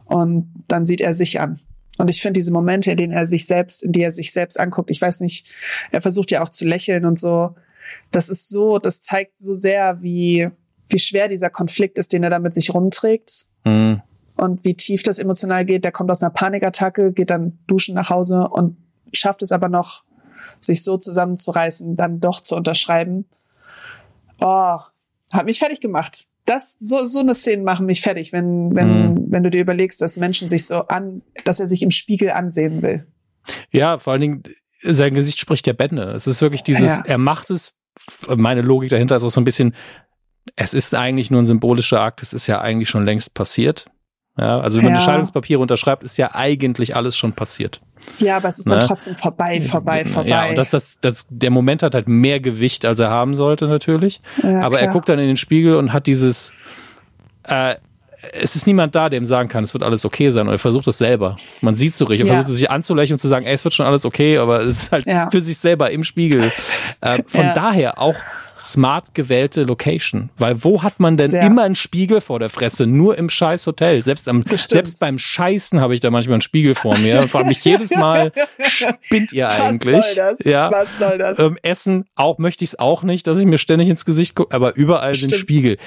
Und 0.05 0.53
dann 0.69 0.87
sieht 0.87 1.01
er 1.01 1.15
sich 1.15 1.41
an. 1.41 1.61
Und 1.99 2.09
ich 2.09 2.21
finde 2.21 2.39
diese 2.39 2.53
Momente, 2.53 2.91
in 2.91 2.97
denen 2.97 3.13
er 3.13 3.27
sich 3.27 3.47
selbst, 3.47 3.83
in 3.83 3.93
die 3.93 4.03
er 4.03 4.11
sich 4.11 4.33
selbst 4.33 4.59
anguckt, 4.59 4.91
ich 4.91 5.01
weiß 5.01 5.21
nicht, 5.21 5.53
er 5.93 6.03
versucht 6.03 6.31
ja 6.31 6.43
auch 6.43 6.49
zu 6.49 6.67
lächeln 6.67 7.05
und 7.05 7.19
so. 7.19 7.55
Das 8.11 8.29
ist 8.29 8.49
so, 8.49 8.79
das 8.79 9.01
zeigt 9.01 9.41
so 9.41 9.55
sehr, 9.55 10.03
wie, 10.03 10.49
wie 10.89 10.99
schwer 10.99 11.29
dieser 11.29 11.51
Konflikt 11.51 11.99
ist, 11.99 12.13
den 12.13 12.25
er 12.25 12.31
da 12.31 12.39
mit 12.39 12.55
sich 12.55 12.75
rumträgt. 12.75 13.47
Mhm. 13.65 14.03
Und 14.37 14.65
wie 14.65 14.75
tief 14.75 15.05
das 15.05 15.21
emotional 15.21 15.65
geht. 15.65 15.85
Der 15.85 15.93
kommt 15.93 16.11
aus 16.11 16.21
einer 16.21 16.31
Panikattacke, 16.31 17.13
geht 17.13 17.31
dann 17.31 17.59
duschen 17.69 17.95
nach 17.95 18.11
Hause 18.11 18.49
und 18.49 18.77
schafft 19.13 19.43
es 19.43 19.53
aber 19.53 19.69
noch, 19.69 20.03
sich 20.65 20.83
so 20.83 20.99
zusammenzureißen, 20.99 21.97
dann 21.97 22.21
doch 22.21 22.41
zu 22.41 22.57
unterschreiben. 22.57 23.27
Oh, 24.41 24.79
hat 25.33 25.45
mich 25.45 25.59
fertig 25.59 25.81
gemacht. 25.81 26.27
Das, 26.45 26.77
so, 26.79 27.05
so 27.05 27.21
eine 27.21 27.35
Szene 27.35 27.63
machen 27.63 27.87
mich 27.87 28.03
fertig, 28.03 28.33
wenn, 28.33 28.75
wenn, 28.75 29.13
mhm. 29.13 29.27
wenn 29.31 29.43
du 29.43 29.51
dir 29.51 29.61
überlegst, 29.61 30.03
dass 30.03 30.17
Menschen 30.17 30.49
sich 30.49 30.67
so 30.67 30.87
an, 30.89 31.23
dass 31.45 31.61
er 31.61 31.67
sich 31.67 31.83
im 31.83 31.91
Spiegel 31.91 32.31
ansehen 32.31 32.83
will. 32.83 33.07
Ja, 33.71 33.99
vor 33.99 34.13
allen 34.13 34.21
Dingen, 34.21 34.43
sein 34.83 35.15
Gesicht 35.15 35.39
spricht 35.39 35.67
ja 35.67 35.73
Bände. 35.73 36.03
Es 36.13 36.27
ist 36.27 36.43
wirklich 36.43 36.63
dieses, 36.63 36.99
ja. 36.99 37.05
er 37.07 37.19
macht 37.19 37.51
es, 37.51 37.73
meine 38.29 38.61
Logik 38.61 38.91
dahinter 38.91 39.17
ist 39.17 39.25
auch 39.25 39.31
so 39.31 39.41
ein 39.41 39.45
bisschen, 39.45 39.75
es 40.57 40.75
ist 40.75 40.95
eigentlich 40.95 41.31
nur 41.31 41.41
ein 41.43 41.47
symbolischer 41.47 42.03
Akt, 42.03 42.23
es 42.23 42.33
ist 42.33 42.47
ja 42.47 42.61
eigentlich 42.61 42.89
schon 42.89 43.07
längst 43.07 43.35
passiert. 43.35 43.87
Ja, 44.37 44.61
also 44.61 44.79
wenn 44.79 44.85
man 44.85 44.95
ja. 44.95 44.99
die 44.99 45.05
Scheidungspapiere 45.05 45.61
unterschreibt, 45.61 46.03
ist 46.03 46.17
ja 46.17 46.35
eigentlich 46.35 46.97
alles 46.97 47.17
schon 47.17 47.33
passiert. 47.33 47.81
Ja, 48.19 48.37
aber 48.37 48.49
es 48.49 48.59
ist 48.59 48.71
dann 48.71 48.79
ne? 48.79 48.85
trotzdem 48.87 49.17
vorbei, 49.17 49.61
vorbei, 49.61 50.05
vorbei. 50.05 50.29
Ja, 50.29 50.49
und 50.49 50.57
das, 50.57 50.71
das, 50.71 51.01
das, 51.01 51.27
der 51.31 51.51
Moment 51.51 51.83
hat 51.83 51.95
halt 51.95 52.09
mehr 52.09 52.41
Gewicht, 52.41 52.85
als 52.85 53.01
er 53.01 53.11
haben 53.11 53.35
sollte, 53.35 53.67
natürlich. 53.67 54.21
Ja, 54.43 54.61
aber 54.61 54.77
klar. 54.77 54.81
er 54.81 54.89
guckt 54.89 55.09
dann 55.09 55.19
in 55.19 55.27
den 55.27 55.37
Spiegel 55.37 55.75
und 55.75 55.93
hat 55.93 56.07
dieses, 56.07 56.53
äh, 57.45 57.77
es 58.33 58.57
ist 58.57 58.67
niemand 58.67 58.95
da, 58.95 59.09
dem 59.09 59.25
sagen 59.25 59.49
kann, 59.49 59.65
es 59.65 59.75
wird 59.75 59.83
alles 59.83 60.05
okay 60.05 60.31
sein. 60.31 60.47
Und 60.47 60.55
er 60.55 60.59
versucht 60.59 60.87
es 60.87 60.99
selber. 60.99 61.37
Man 61.61 61.75
sieht 61.75 61.95
so 61.95 62.05
richtig. 62.05 62.27
Er 62.27 62.29
ja. 62.29 62.35
versucht 62.35 62.51
es 62.51 62.59
sich 62.59 62.71
anzulächeln 62.71 63.15
und 63.15 63.21
zu 63.21 63.29
sagen, 63.29 63.47
ey, 63.47 63.55
es 63.55 63.65
wird 63.65 63.75
schon 63.75 63.87
alles 63.87 64.05
okay, 64.05 64.39
aber 64.39 64.61
es 64.61 64.85
ist 64.85 64.93
halt 64.93 65.07
ja. 65.07 65.31
für 65.31 65.41
sich 65.41 65.59
selber 65.59 65.91
im 65.91 66.05
Spiegel. 66.05 66.53
Äh, 67.01 67.23
von 67.27 67.47
ja. 67.47 67.55
daher 67.55 67.99
auch 67.99 68.17
smart 68.57 69.15
gewählte 69.15 69.63
Location. 69.63 70.31
Weil 70.37 70.63
wo 70.63 70.83
hat 70.83 71.01
man 71.01 71.17
denn 71.17 71.31
Sehr. 71.31 71.43
immer 71.43 71.65
einen 71.65 71.75
Spiegel 71.75 72.21
vor 72.21 72.39
der 72.39 72.49
Fresse? 72.49 72.87
Nur 72.87 73.19
im 73.19 73.29
scheiß 73.29 73.67
Hotel. 73.67 74.01
Selbst, 74.03 74.29
am, 74.29 74.43
selbst 74.43 75.01
beim 75.01 75.19
Scheißen 75.19 75.81
habe 75.81 75.95
ich 75.95 76.01
da 76.01 76.11
manchmal 76.11 76.35
einen 76.35 76.41
Spiegel 76.41 76.75
vor 76.75 76.97
mir. 76.99 77.21
Und 77.21 77.29
frage 77.29 77.49
mich 77.49 77.59
jedes 77.65 77.97
Mal, 77.97 78.33
spinnt 78.61 79.33
ihr 79.33 79.49
eigentlich? 79.49 79.97
Was 79.97 80.15
soll 80.15 80.27
das? 80.31 80.47
Ja. 80.47 80.71
Was 80.71 80.89
soll 80.99 81.19
das? 81.19 81.39
Ähm, 81.39 81.59
Essen 81.63 82.05
auch 82.15 82.39
möchte 82.39 82.65
ich 82.65 82.71
es 82.71 82.79
auch 82.79 83.03
nicht, 83.03 83.27
dass 83.27 83.39
ich 83.39 83.47
mir 83.47 83.59
ständig 83.59 83.89
ins 83.89 84.05
Gesicht 84.05 84.35
gucke, 84.35 84.55
aber 84.55 84.77
überall 84.77 85.15
Stimmt. 85.15 85.33
sind 85.33 85.41
Spiegel 85.41 85.79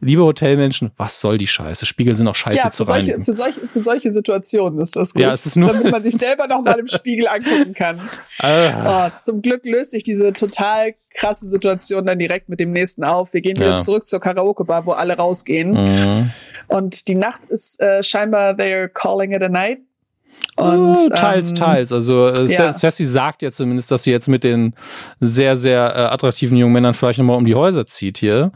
liebe 0.00 0.22
Hotelmenschen, 0.22 0.90
was 0.96 1.20
soll 1.20 1.38
die 1.38 1.46
Scheiße? 1.46 1.86
Spiegel 1.86 2.14
sind 2.14 2.28
auch 2.28 2.34
scheiße 2.34 2.58
ja, 2.58 2.70
zu 2.70 2.84
solche, 2.84 3.12
reinigen. 3.12 3.24
Für 3.24 3.32
solche, 3.32 3.60
für 3.68 3.80
solche 3.80 4.12
Situationen 4.12 4.80
ist 4.80 4.96
das 4.96 5.14
gut. 5.14 5.22
Ja, 5.22 5.32
es 5.32 5.46
ist 5.46 5.56
nur, 5.56 5.72
damit 5.72 5.90
man 5.90 6.00
sich 6.02 6.16
selber 6.16 6.46
noch 6.46 6.62
mal 6.62 6.78
im 6.78 6.86
Spiegel 6.88 7.28
angucken 7.28 7.74
kann. 7.74 8.00
Ah. 8.38 9.08
Oh, 9.08 9.18
zum 9.20 9.42
Glück 9.42 9.64
löst 9.64 9.90
sich 9.92 10.02
diese 10.02 10.32
total 10.32 10.94
krasse 11.14 11.48
Situation 11.48 12.04
dann 12.06 12.18
direkt 12.18 12.48
mit 12.48 12.60
dem 12.60 12.72
nächsten 12.72 13.04
auf. 13.04 13.32
Wir 13.32 13.40
gehen 13.40 13.56
wieder 13.56 13.70
ja. 13.70 13.78
zurück 13.78 14.08
zur 14.08 14.20
Karaoke-Bar, 14.20 14.86
wo 14.86 14.92
alle 14.92 15.16
rausgehen. 15.16 15.72
Mhm. 15.72 16.30
Und 16.68 17.08
die 17.08 17.14
Nacht 17.14 17.46
ist 17.48 17.80
äh, 17.80 18.02
scheinbar 18.02 18.52
they're 18.52 18.88
calling 18.88 19.32
it 19.32 19.42
a 19.42 19.48
night. 19.48 19.78
Und, 20.56 20.96
uh, 20.96 21.08
teils, 21.10 21.50
ähm, 21.50 21.56
teils. 21.56 21.92
Also 21.92 22.28
äh, 22.28 22.46
ja. 22.46 22.72
Sassy 22.72 23.04
sagt 23.04 23.42
ja 23.42 23.50
zumindest, 23.50 23.90
dass 23.90 24.04
sie 24.04 24.10
jetzt 24.10 24.28
mit 24.28 24.44
den 24.44 24.74
sehr, 25.20 25.56
sehr 25.56 25.94
äh, 25.94 25.98
attraktiven 26.00 26.56
jungen 26.56 26.72
Männern 26.72 26.94
vielleicht 26.94 27.18
nochmal 27.18 27.36
um 27.36 27.44
die 27.44 27.54
Häuser 27.54 27.86
zieht 27.86 28.18
hier. 28.18 28.52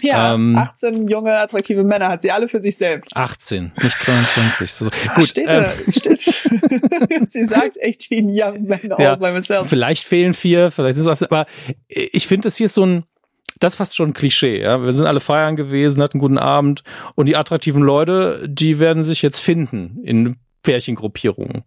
Ja, 0.00 0.34
ähm, 0.34 0.56
18 0.56 1.08
junge, 1.08 1.38
attraktive 1.38 1.84
Männer 1.84 2.08
hat 2.08 2.22
sie 2.22 2.30
alle 2.30 2.48
für 2.48 2.60
sich 2.60 2.76
selbst. 2.76 3.16
18, 3.16 3.72
nicht 3.82 4.00
22. 4.00 4.72
So, 4.72 4.88
Ach, 5.08 5.14
gut, 5.14 5.24
steht 5.24 5.46
ähm, 5.48 5.64
steht. 5.88 6.20
sie 7.28 7.46
sagt 7.46 7.78
18 7.84 8.28
young 8.30 8.62
men 8.62 8.92
all 8.92 9.04
ja, 9.04 9.14
by 9.16 9.32
myself. 9.32 9.68
Vielleicht 9.68 10.04
fehlen 10.04 10.34
vier, 10.34 10.70
vielleicht 10.70 10.98
ist 10.98 11.06
es 11.06 11.22
aber 11.22 11.46
ich 11.88 12.26
finde, 12.26 12.44
das 12.44 12.56
hier 12.56 12.66
ist 12.66 12.74
so 12.74 12.86
ein 12.86 13.04
das 13.60 13.74
ist 13.74 13.78
fast 13.78 13.94
schon 13.94 14.10
ein 14.10 14.14
Klischee. 14.14 14.60
Ja? 14.60 14.82
Wir 14.82 14.92
sind 14.92 15.06
alle 15.06 15.20
feiern 15.20 15.56
gewesen, 15.56 16.02
hatten 16.02 16.14
einen 16.14 16.20
guten 16.20 16.38
Abend 16.38 16.82
und 17.14 17.26
die 17.26 17.36
attraktiven 17.36 17.82
Leute, 17.82 18.44
die 18.48 18.80
werden 18.80 19.04
sich 19.04 19.22
jetzt 19.22 19.40
finden 19.40 20.00
in 20.02 20.36
Pärchengruppierungen. 20.62 21.64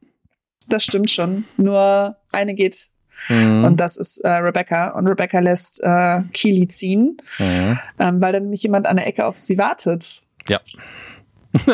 Das 0.68 0.84
stimmt 0.84 1.10
schon. 1.12 1.46
Nur 1.58 2.16
eine 2.32 2.56
geht 2.56 2.90
Mhm. 3.30 3.64
Und 3.66 3.80
das 3.80 3.98
ist 3.98 4.18
äh, 4.20 4.30
Rebecca. 4.30 4.90
Und 4.90 5.08
Rebecca 5.08 5.40
lässt 5.40 5.82
äh, 5.84 6.22
Keely 6.34 6.68
ziehen, 6.68 7.18
mhm. 7.40 7.80
ähm, 8.00 8.22
weil 8.22 8.34
dann 8.34 8.44
nämlich 8.44 8.64
jemand 8.64 8.88
an 8.88 8.98
der 8.98 9.08
Ecke 9.08 9.26
auf 9.26 9.38
sie 9.38 9.58
wartet. 9.58 10.22
Ja. 10.48 10.60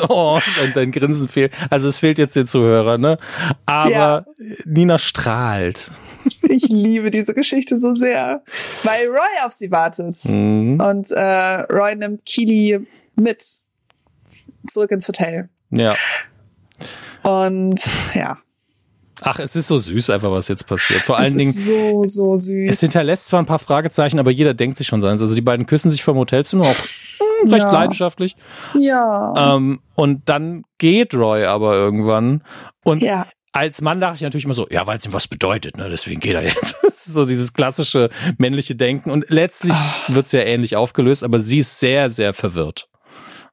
Oh, 0.09 0.39
dein, 0.57 0.73
dein 0.73 0.91
Grinsen 0.91 1.27
fehlt. 1.27 1.53
Also 1.71 1.89
es 1.89 1.97
fehlt 1.97 2.19
jetzt 2.19 2.35
den 2.35 2.45
Zuhörer, 2.45 2.99
ne? 2.99 3.17
Aber 3.65 3.89
ja. 3.89 4.25
Nina 4.65 4.99
strahlt. 4.99 5.91
Ich 6.43 6.67
liebe 6.67 7.09
diese 7.09 7.33
Geschichte 7.33 7.79
so 7.79 7.95
sehr, 7.95 8.43
weil 8.83 9.07
Roy 9.07 9.45
auf 9.45 9.53
sie 9.53 9.71
wartet. 9.71 10.23
Mhm. 10.25 10.79
Und 10.79 11.09
äh, 11.09 11.61
Roy 11.71 11.95
nimmt 11.95 12.25
Keely 12.27 12.85
mit 13.15 13.43
zurück 14.67 14.91
ins 14.91 15.07
Hotel. 15.07 15.49
Ja. 15.71 15.95
Und 17.23 17.81
ja. 18.13 18.37
Ach, 19.21 19.39
es 19.39 19.55
ist 19.55 19.67
so 19.67 19.77
süß 19.77 20.09
einfach, 20.09 20.31
was 20.31 20.47
jetzt 20.47 20.65
passiert. 20.65 21.03
Vor 21.03 21.17
allen 21.17 21.37
Dingen. 21.37 21.53
So, 21.53 22.03
so 22.05 22.37
süß. 22.37 22.69
Es 22.69 22.79
hinterlässt 22.79 23.27
zwar 23.27 23.41
ein 23.41 23.45
paar 23.45 23.59
Fragezeichen, 23.59 24.19
aber 24.19 24.31
jeder 24.31 24.53
denkt 24.53 24.77
sich 24.77 24.87
schon 24.87 25.01
seins. 25.01 25.21
Also 25.21 25.35
die 25.35 25.41
beiden 25.41 25.67
küssen 25.67 25.91
sich 25.91 26.03
vom 26.03 26.17
Hotelzimmer 26.17 26.63
auch 26.63 26.75
hm, 27.43 27.51
recht 27.51 27.65
ja. 27.65 27.71
leidenschaftlich. 27.71 28.35
Ja. 28.79 29.55
Ähm, 29.55 29.81
und 29.95 30.27
dann 30.27 30.63
geht 30.79 31.13
Roy 31.13 31.45
aber 31.45 31.75
irgendwann. 31.75 32.43
Und 32.83 33.03
ja. 33.03 33.27
als 33.51 33.81
Mann 33.81 34.01
dachte 34.01 34.15
ich 34.15 34.21
natürlich 34.21 34.45
immer 34.45 34.55
so, 34.55 34.67
ja, 34.71 34.87
weil 34.87 34.97
es 34.97 35.05
ihm 35.05 35.13
was 35.13 35.27
bedeutet, 35.27 35.77
ne? 35.77 35.87
Deswegen 35.89 36.19
geht 36.19 36.33
er 36.33 36.43
jetzt. 36.43 36.77
so 36.91 37.25
dieses 37.25 37.53
klassische 37.53 38.09
männliche 38.39 38.75
Denken. 38.75 39.11
Und 39.11 39.25
letztlich 39.29 39.75
oh. 39.75 40.15
wird 40.15 40.25
es 40.25 40.31
ja 40.31 40.41
ähnlich 40.41 40.75
aufgelöst, 40.75 41.23
aber 41.23 41.39
sie 41.39 41.59
ist 41.59 41.79
sehr, 41.79 42.09
sehr 42.09 42.33
verwirrt. 42.33 42.87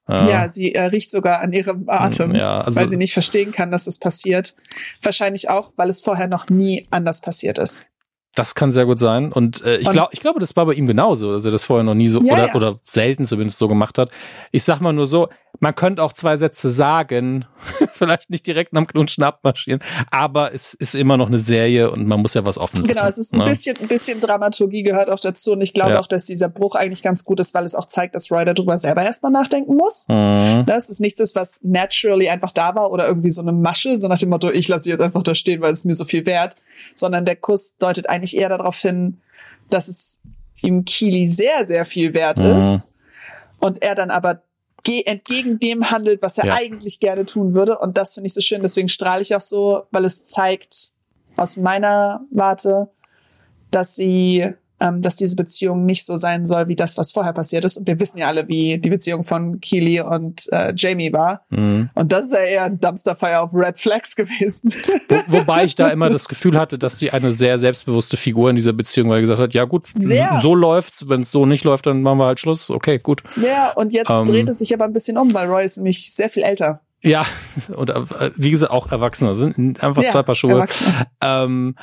Ja, 0.09 0.49
sie 0.49 0.75
äh, 0.75 0.85
riecht 0.85 1.11
sogar 1.11 1.41
an 1.41 1.53
ihrem 1.53 1.85
Atem, 1.89 2.35
ja, 2.35 2.63
also, 2.63 2.81
weil 2.81 2.89
sie 2.89 2.97
nicht 2.97 3.13
verstehen 3.13 3.53
kann, 3.53 3.71
dass 3.71 3.87
es 3.87 3.99
passiert. 3.99 4.57
Wahrscheinlich 5.03 5.51
auch, 5.51 5.73
weil 5.77 5.91
es 5.91 6.01
vorher 6.01 6.29
noch 6.29 6.49
nie 6.49 6.87
anders 6.91 7.21
passiert 7.21 7.59
ist. 7.59 7.87
Das 8.35 8.55
kann 8.55 8.71
sehr 8.71 8.87
gut 8.87 8.99
sein. 8.99 9.33
Und 9.33 9.63
äh, 9.65 9.79
ich 9.79 9.91
glaube, 9.91 10.11
ich 10.13 10.21
glaube, 10.21 10.39
das 10.39 10.55
war 10.57 10.67
bei 10.67 10.75
ihm 10.75 10.87
genauso, 10.87 11.33
dass 11.33 11.45
er 11.45 11.51
das 11.51 11.65
vorher 11.65 11.83
noch 11.83 11.95
nie 11.95 12.09
so 12.09 12.23
ja, 12.23 12.35
oder, 12.35 12.47
ja. 12.49 12.55
oder 12.55 12.79
selten 12.83 13.27
zumindest 13.27 13.59
so 13.59 13.69
gemacht 13.69 13.99
hat. 13.99 14.11
Ich 14.53 14.63
sag 14.63 14.81
mal 14.81 14.93
nur 14.93 15.07
so, 15.07 15.29
man 15.61 15.75
könnte 15.75 16.03
auch 16.03 16.13
zwei 16.13 16.37
Sätze 16.37 16.71
sagen, 16.71 17.47
vielleicht 17.93 18.31
nicht 18.31 18.47
direkt 18.47 18.75
am 18.77 18.87
Knutschen 18.87 19.25
abmarschieren, 19.25 19.81
aber 20.11 20.55
es 20.55 20.75
ist 20.75 20.95
immer 20.95 21.17
noch 21.17 21.27
eine 21.27 21.39
Serie 21.39 21.91
und 21.91 22.07
man 22.07 22.21
muss 22.21 22.35
ja 22.35 22.45
was 22.47 22.59
offen 22.59 22.83
lassen. 22.83 22.93
Genau, 22.93 23.09
es 23.09 23.19
ist 23.19 23.35
ein 23.35 23.41
ne? 23.41 23.45
bisschen, 23.45 23.77
ein 23.81 23.89
bisschen 23.89 24.21
Dramaturgie 24.21 24.83
gehört 24.83 25.11
auch 25.11 25.21
dazu 25.21 25.53
und 25.53 25.61
ich 25.61 25.75
glaube 25.75 25.93
ja. 25.93 26.01
auch, 26.01 26.07
dass 26.07 26.27
dieser 26.27 26.49
Bruch 26.49 26.75
eigentlich 26.75 27.03
ganz 27.03 27.25
gut 27.25 27.41
ist, 27.41 27.55
weil 27.55 27.65
es 27.65 27.75
auch 27.75 27.87
zeigt, 27.87 28.15
dass 28.15 28.31
Roy 28.31 28.45
darüber 28.45 28.79
selber 28.79 29.03
erstmal 29.03 29.33
nachdenken 29.33 29.75
muss. 29.75 30.07
Mhm. 30.09 30.65
Das 30.67 30.91
ist 30.91 31.01
nichts 31.01 31.21
ist, 31.21 31.35
was 31.35 31.61
naturally 31.63 32.29
einfach 32.29 32.53
da 32.53 32.75
war 32.75 32.91
oder 32.93 33.09
irgendwie 33.09 33.31
so 33.31 33.43
eine 33.43 33.53
Masche, 33.53 33.99
so 33.99 34.07
nach 34.09 34.19
dem 34.19 34.29
Motto, 34.29 34.51
ich 34.51 34.69
lasse 34.69 34.85
sie 34.85 34.91
jetzt 34.91 35.01
einfach 35.01 35.23
da 35.23 35.35
stehen, 35.35 35.61
weil 35.61 35.73
es 35.73 35.85
mir 35.85 35.95
so 35.95 36.05
viel 36.05 36.25
wert, 36.27 36.55
sondern 36.95 37.25
der 37.25 37.37
Kuss 37.37 37.77
deutet 37.79 38.09
eigentlich 38.19 38.37
eher 38.37 38.49
darauf 38.49 38.79
hin, 38.81 39.21
dass 39.71 39.89
es 39.89 40.23
ihm 40.61 40.85
Kili 40.85 41.27
sehr, 41.27 41.67
sehr 41.67 41.85
viel 41.85 42.15
wert 42.15 42.39
mhm. 42.39 42.57
ist 42.57 42.93
und 43.61 43.83
er 43.83 43.95
dann 43.95 44.11
aber 44.11 44.43
entgegen 45.05 45.59
dem 45.59 45.91
handelt, 45.91 46.23
was 46.23 46.39
er 46.39 46.47
ja. 46.47 46.55
eigentlich 46.55 46.99
gerne 46.99 47.27
tun 47.27 47.53
würde. 47.53 47.79
Und 47.79 47.99
das 47.99 48.15
finde 48.15 48.29
ich 48.29 48.35
so 48.35 48.41
schön. 48.41 48.63
Deswegen 48.63 48.89
strahle 48.89 49.21
ich 49.21 49.35
auch 49.35 49.41
so, 49.41 49.83
weil 49.91 50.07
es 50.07 50.25
zeigt 50.25 50.93
aus 51.37 51.59
meiner 51.59 52.25
Warte, 52.31 52.89
dass 53.71 53.97
sie 53.97 54.55
ähm, 54.81 55.03
dass 55.03 55.17
diese 55.17 55.37
Beziehung 55.37 55.85
nicht 55.85 56.07
so 56.07 56.17
sein 56.17 56.47
soll 56.47 56.69
wie 56.69 56.77
das, 56.77 56.97
was 56.97 57.13
vorher 57.13 57.33
passiert 57.33 57.65
ist. 57.65 57.77
Und 57.77 57.87
wir 57.87 57.99
wissen 57.99 58.19
ja 58.19 58.29
alle, 58.29 58.49
wie 58.49 58.79
die 58.79 58.91
Beziehung 58.91 59.25
von 59.25 59.61
Keely 59.61 60.01
und 60.01 60.51
äh, 60.53 60.73
Jamie 60.77 61.13
war. 61.13 61.43
Mhm. 61.51 61.91
Und 61.95 62.13
das 62.13 62.27
ist 62.27 62.33
ja 62.33 62.41
eher 62.41 62.65
ein 62.65 62.81
Dumpsterfire 62.81 63.41
auf 63.41 63.51
Red 63.53 63.79
Flags 63.79 64.17
gewesen. 64.17 64.73
Wo, 65.09 65.39
wobei 65.39 65.65
ich 65.65 65.75
da 65.75 65.89
immer 65.89 66.11
das 66.11 66.29
Gefühl 66.29 66.59
hatte, 66.59 66.79
dass 66.79 66.99
sie 66.99 67.11
eine 67.11 67.31
sehr 67.31 67.59
selbstbewusste 67.59 68.17
Figur 68.17 68.51
in 68.51 68.57
dieser 68.57 68.73
Beziehung, 68.73 69.11
weil 69.11 69.19
sie 69.19 69.23
gesagt 69.23 69.41
hat, 69.41 69.55
ja 69.55 69.65
gut, 69.65 69.89
sehr. 69.95 70.39
so 70.41 70.55
läuft's, 70.55 71.09
wenn 71.09 71.23
es 71.23 71.31
so 71.31 71.47
nicht 71.47 71.65
läuft, 71.65 71.87
dann 71.87 72.03
machen 72.03 72.19
wir 72.19 72.27
halt 72.27 72.41
Schluss. 72.41 72.71
Okay, 72.71 72.99
gut. 72.99 73.23
Sehr. 73.27 73.73
Und 73.77 73.93
jetzt 73.93 74.11
ähm, 74.11 74.25
dreht 74.25 74.49
es 74.49 74.59
sich 74.59 74.73
aber 74.75 74.85
ein 74.85 74.93
bisschen 74.93 75.19
um, 75.19 75.33
weil 75.35 75.49
Roy 75.49 75.65
ist 75.65 75.77
nämlich 75.77 76.13
sehr 76.15 76.31
viel 76.31 76.43
älter. 76.43 76.81
Ja, 77.03 77.25
und 77.77 77.91
äh, 77.91 78.31
wie 78.37 78.51
gesagt, 78.51 78.73
auch 78.73 78.91
Erwachsener 78.91 79.35
sind 79.35 79.83
einfach 79.83 80.03
ja, 80.03 80.09
zwei 80.09 80.23
Paar 80.23 80.35
Schuhe. 80.35 80.67
Ähm, 81.21 81.77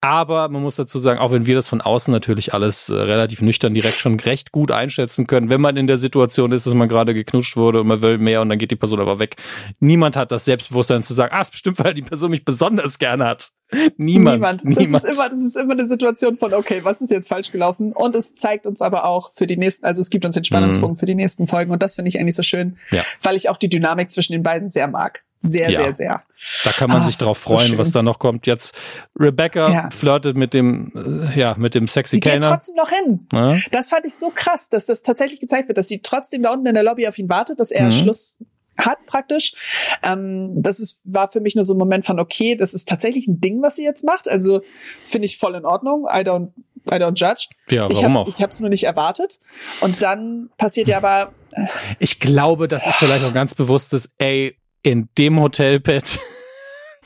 aber 0.00 0.48
man 0.48 0.62
muss 0.62 0.76
dazu 0.76 0.98
sagen, 0.98 1.18
auch 1.18 1.30
wenn 1.30 1.44
wir 1.44 1.54
das 1.54 1.68
von 1.68 1.82
außen 1.82 2.10
natürlich 2.12 2.54
alles 2.54 2.88
äh, 2.88 2.94
relativ 2.94 3.42
nüchtern 3.42 3.74
direkt 3.74 3.96
schon 3.96 4.18
recht 4.18 4.50
gut 4.50 4.70
einschätzen 4.70 5.26
können, 5.26 5.50
wenn 5.50 5.60
man 5.60 5.76
in 5.76 5.86
der 5.86 5.98
Situation 5.98 6.52
ist, 6.52 6.66
dass 6.66 6.72
man 6.72 6.88
gerade 6.88 7.12
geknutscht 7.12 7.56
wurde 7.56 7.82
und 7.82 7.86
man 7.86 8.00
will 8.00 8.16
mehr 8.16 8.40
und 8.40 8.48
dann 8.48 8.58
geht 8.58 8.70
die 8.70 8.76
Person 8.76 9.00
aber 9.00 9.18
weg. 9.18 9.36
Niemand 9.78 10.16
hat 10.16 10.32
das 10.32 10.46
Selbstbewusstsein 10.46 11.02
zu 11.02 11.12
sagen, 11.12 11.34
ah, 11.34 11.42
ist 11.42 11.50
bestimmt, 11.50 11.78
weil 11.84 11.92
die 11.92 12.02
Person 12.02 12.30
mich 12.30 12.46
besonders 12.46 12.98
gerne 12.98 13.26
hat. 13.26 13.52
Niemand. 13.98 14.36
Niemand. 14.36 14.64
niemand. 14.64 14.94
Das, 14.94 15.04
ist 15.04 15.14
immer, 15.14 15.28
das 15.28 15.44
ist 15.44 15.56
immer 15.56 15.72
eine 15.74 15.86
Situation 15.86 16.38
von, 16.38 16.54
okay, 16.54 16.80
was 16.82 17.02
ist 17.02 17.10
jetzt 17.10 17.28
falsch 17.28 17.52
gelaufen? 17.52 17.92
Und 17.92 18.16
es 18.16 18.34
zeigt 18.34 18.66
uns 18.66 18.80
aber 18.80 19.04
auch 19.04 19.32
für 19.34 19.46
die 19.46 19.56
nächsten, 19.56 19.84
also 19.84 20.00
es 20.00 20.08
gibt 20.08 20.24
uns 20.24 20.34
den 20.34 20.44
Spannungspunkt 20.44 20.96
mhm. 20.96 20.98
für 20.98 21.06
die 21.06 21.14
nächsten 21.14 21.46
Folgen 21.46 21.70
und 21.70 21.82
das 21.82 21.96
finde 21.96 22.08
ich 22.08 22.18
eigentlich 22.18 22.34
so 22.34 22.42
schön, 22.42 22.78
ja. 22.90 23.04
weil 23.22 23.36
ich 23.36 23.50
auch 23.50 23.58
die 23.58 23.68
Dynamik 23.68 24.10
zwischen 24.10 24.32
den 24.32 24.42
beiden 24.42 24.70
sehr 24.70 24.88
mag. 24.88 25.22
Sehr, 25.42 25.70
ja. 25.70 25.80
sehr, 25.80 25.92
sehr. 25.94 26.22
Da 26.64 26.70
kann 26.70 26.90
man 26.90 27.02
ah, 27.02 27.06
sich 27.06 27.16
drauf 27.16 27.38
freuen, 27.38 27.68
so 27.68 27.78
was 27.78 27.92
da 27.92 28.02
noch 28.02 28.18
kommt. 28.18 28.46
Jetzt 28.46 28.76
Rebecca 29.18 29.72
ja. 29.72 29.88
flirtet 29.90 30.36
mit 30.36 30.52
dem, 30.52 30.92
äh, 31.34 31.38
ja, 31.38 31.54
mit 31.56 31.74
dem 31.74 31.86
sexy 31.86 32.16
sie 32.16 32.20
Kellner. 32.20 32.42
Sie 32.42 32.48
geht 32.48 32.52
trotzdem 32.52 32.74
noch 32.76 32.90
hin. 32.90 33.26
Ja. 33.32 33.58
Das 33.72 33.88
fand 33.88 34.04
ich 34.04 34.14
so 34.14 34.30
krass, 34.34 34.68
dass 34.68 34.84
das 34.84 35.02
tatsächlich 35.02 35.40
gezeigt 35.40 35.68
wird, 35.68 35.78
dass 35.78 35.88
sie 35.88 36.00
trotzdem 36.02 36.42
da 36.42 36.52
unten 36.52 36.66
in 36.66 36.74
der 36.74 36.82
Lobby 36.82 37.08
auf 37.08 37.18
ihn 37.18 37.30
wartet, 37.30 37.58
dass 37.58 37.70
er 37.70 37.86
mhm. 37.86 37.92
Schluss 37.92 38.38
hat 38.76 39.06
praktisch. 39.06 39.54
Ähm, 40.02 40.62
das 40.62 40.78
ist, 40.78 41.00
war 41.04 41.28
für 41.30 41.40
mich 41.40 41.54
nur 41.54 41.64
so 41.64 41.74
ein 41.74 41.78
Moment 41.78 42.04
von, 42.04 42.20
okay, 42.20 42.54
das 42.54 42.74
ist 42.74 42.88
tatsächlich 42.88 43.26
ein 43.26 43.40
Ding, 43.40 43.62
was 43.62 43.76
sie 43.76 43.84
jetzt 43.84 44.04
macht. 44.04 44.28
Also 44.28 44.62
finde 45.04 45.26
ich 45.26 45.38
voll 45.38 45.54
in 45.54 45.64
Ordnung. 45.64 46.06
I 46.06 46.20
don't, 46.20 46.50
I 46.90 46.96
don't 46.96 47.16
judge. 47.16 47.48
Ja, 47.70 47.82
warum 47.82 47.92
ich 47.92 48.04
hab, 48.04 48.16
auch? 48.16 48.28
Ich 48.28 48.42
habe 48.42 48.52
es 48.52 48.60
nur 48.60 48.68
nicht 48.68 48.84
erwartet. 48.84 49.40
Und 49.80 50.02
dann 50.02 50.50
passiert 50.58 50.88
ja 50.88 50.98
aber. 50.98 51.32
Äh, 51.52 51.66
ich 51.98 52.20
glaube, 52.20 52.68
das 52.68 52.86
ist 52.86 52.96
vielleicht 52.96 53.24
auch 53.24 53.32
ganz 53.32 53.54
bewusstes, 53.54 54.12
ey, 54.18 54.56
in 54.82 55.08
dem 55.18 55.40
Hotelbett. 55.40 56.18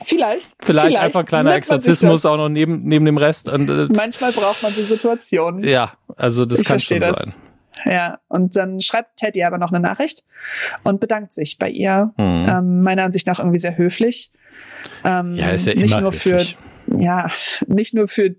Vielleicht. 0.03 0.55
Vielleicht, 0.61 0.87
vielleicht. 0.87 0.97
einfach 0.97 1.21
ein 1.21 1.25
kleiner 1.25 1.55
Exorzismus 1.55 2.25
auch 2.25 2.35
noch 2.35 2.49
neben, 2.49 2.83
neben 2.83 3.05
dem 3.05 3.17
Rest. 3.17 3.47
Und, 3.47 3.69
äh, 3.69 3.87
Manchmal 3.95 4.33
braucht 4.33 4.61
man 4.61 4.73
so 4.73 4.83
Situationen. 4.83 5.63
Ja, 5.63 5.93
also 6.17 6.43
das 6.43 6.59
ich 6.59 6.65
kann 6.65 6.79
schon 6.79 6.99
das. 6.99 7.17
sein. 7.17 7.35
Ja, 7.85 8.19
und 8.27 8.55
dann 8.57 8.81
schreibt 8.81 9.15
Teddy 9.17 9.43
aber 9.43 9.57
noch 9.57 9.71
eine 9.71 9.79
Nachricht 9.79 10.25
und 10.83 10.99
bedankt 10.99 11.33
sich 11.33 11.57
bei 11.57 11.69
ihr. 11.69 12.13
Mhm. 12.17 12.25
Ähm, 12.25 12.81
meiner 12.81 13.03
Ansicht 13.03 13.25
nach 13.25 13.39
irgendwie 13.39 13.57
sehr 13.57 13.77
höflich. 13.77 14.33
Ähm, 15.05 15.35
ja, 15.35 15.51
ist 15.51 15.65
ja 15.65 15.73
nicht 15.73 15.91
immer 15.91 16.01
nur 16.01 16.11
höflich. 16.11 16.57
für 16.57 16.97
ja 16.99 17.27
nicht 17.67 17.93
nur 17.93 18.07
für 18.07 18.35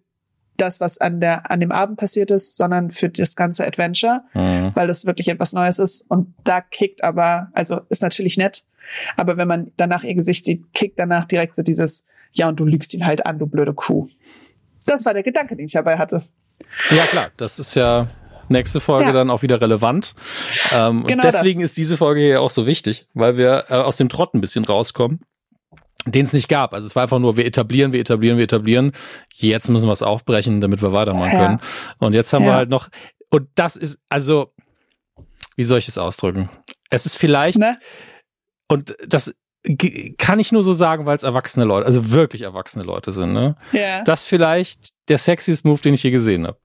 das, 0.57 0.81
was 0.81 0.99
an 0.99 1.21
der, 1.21 1.51
an 1.51 1.61
dem 1.61 1.73
Abend 1.73 1.99
passiert 1.99 2.31
ist, 2.31 2.57
sondern 2.57 2.91
für 2.91 3.11
das 3.11 3.37
ganze 3.37 3.67
Adventure, 3.67 4.23
mhm. 4.33 4.73
weil 4.75 4.87
das 4.87 5.05
wirklich 5.05 5.29
etwas 5.29 5.53
Neues 5.53 5.79
ist. 5.79 6.11
Und 6.11 6.35
da 6.45 6.61
kickt 6.61 7.05
aber, 7.05 7.49
also 7.53 7.81
ist 7.91 8.03
natürlich 8.03 8.39
nett, 8.39 8.65
aber 9.17 9.37
wenn 9.37 9.49
man 9.49 9.73
danach 9.77 10.03
ihr 10.05 10.15
Gesicht 10.15 10.45
sieht, 10.45 10.73
kickt 10.73 10.99
danach 10.99 11.25
direkt 11.25 11.57
so 11.57 11.63
dieses, 11.63 12.07
ja, 12.33 12.49
und 12.49 12.61
du 12.61 12.65
lügst 12.65 12.95
ihn 12.95 13.07
halt 13.07 13.27
an, 13.27 13.39
du 13.39 13.47
blöde 13.47 13.75
Kuh. 13.75 14.09
Das 14.87 15.05
war 15.05 15.15
der 15.15 15.23
Gedanke, 15.23 15.57
den 15.57 15.67
ich 15.67 15.73
dabei 15.73 15.99
hatte. 15.99 16.23
Ja, 16.91 17.07
klar, 17.07 17.31
das 17.37 17.59
ist 17.59 17.75
ja 17.75 18.09
nächste 18.49 18.81
Folge 18.81 19.09
ja. 19.09 19.13
dann 19.13 19.31
auch 19.31 19.43
wieder 19.43 19.61
relevant. 19.61 20.15
Ähm, 20.73 21.05
genau 21.05 21.25
und 21.25 21.25
deswegen 21.25 21.63
das. 21.63 21.71
ist 21.71 21.77
diese 21.77 21.97
Folge 21.97 22.21
hier 22.21 22.41
auch 22.41 22.51
so 22.51 22.67
wichtig, 22.67 23.07
weil 23.15 23.37
wir 23.37 23.65
äh, 23.69 23.75
aus 23.75 23.97
dem 23.97 24.09
Trott 24.09 24.35
ein 24.35 24.41
bisschen 24.41 24.65
rauskommen 24.65 25.21
den 26.07 26.25
es 26.25 26.33
nicht 26.33 26.49
gab. 26.49 26.73
Also 26.73 26.87
es 26.87 26.95
war 26.95 27.03
einfach 27.03 27.19
nur, 27.19 27.37
wir 27.37 27.45
etablieren, 27.45 27.93
wir 27.93 28.01
etablieren, 28.01 28.37
wir 28.39 28.45
etablieren. 28.45 28.93
Jetzt 29.35 29.69
müssen 29.69 29.87
wir 29.87 29.93
es 29.93 30.03
aufbrechen, 30.03 30.61
damit 30.61 30.83
wir 30.83 30.93
weitermachen 30.93 31.33
ja. 31.33 31.39
können. 31.39 31.59
Und 31.99 32.15
jetzt 32.15 32.33
haben 32.33 32.45
ja. 32.45 32.51
wir 32.51 32.55
halt 32.55 32.71
noch, 32.71 32.89
und 33.31 33.49
das 33.57 33.77
ist, 33.77 33.99
also, 34.09 34.53
wie 35.57 35.65
soll 35.65 35.79
ich 35.79 35.89
es 35.89 35.99
ausdrücken? 35.99 36.49
Es 36.91 37.07
ist 37.07 37.17
vielleicht, 37.17 37.59
ne? 37.59 37.73
Und 38.69 38.97
das 39.07 39.35
kann 40.19 40.39
ich 40.39 40.53
nur 40.53 40.63
so 40.63 40.73
sagen, 40.73 41.07
weil 41.07 41.17
es 41.17 41.23
erwachsene 41.23 41.67
Leute, 41.67 41.87
also 41.87 42.13
wirklich 42.13 42.43
erwachsene 42.43 42.85
Leute 42.85 43.11
sind, 43.11 43.33
ne? 43.33 43.57
Ja. 43.73 44.05
Das 44.05 44.25
vielleicht 44.25 44.91
der 45.09 45.19
sexiest 45.19 45.65
Move, 45.65 45.81
den 45.81 45.95
ich 45.95 46.03
je 46.03 46.11
gesehen 46.11 46.47
habe. 46.47 46.59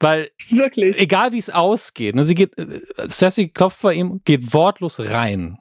Weil 0.00 0.30
wirklich 0.50 1.00
egal 1.00 1.32
wie 1.32 1.38
es 1.38 1.50
ausgeht, 1.50 2.14
ne, 2.14 2.24
sie 2.24 2.34
geht 2.34 2.56
äh, 2.58 2.80
Sassy 3.06 3.48
klopft 3.48 3.82
bei 3.82 3.94
ihm, 3.94 4.20
geht 4.24 4.52
wortlos 4.52 5.00
rein. 5.00 5.58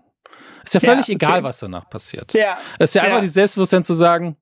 Ist 0.64 0.74
ja 0.76 0.80
völlig 0.80 1.08
ja, 1.08 1.16
okay. 1.16 1.26
egal, 1.26 1.44
was 1.44 1.60
danach 1.60 1.90
passiert. 1.90 2.34
Ja. 2.34 2.58
Es 2.80 2.92
ist 2.92 2.96
ja, 2.96 3.04
ja 3.04 3.10
einfach 3.10 3.22
die 3.22 3.28
Selbstbewusstsein 3.28 3.84
zu 3.84 3.94
sagen, 3.94 4.38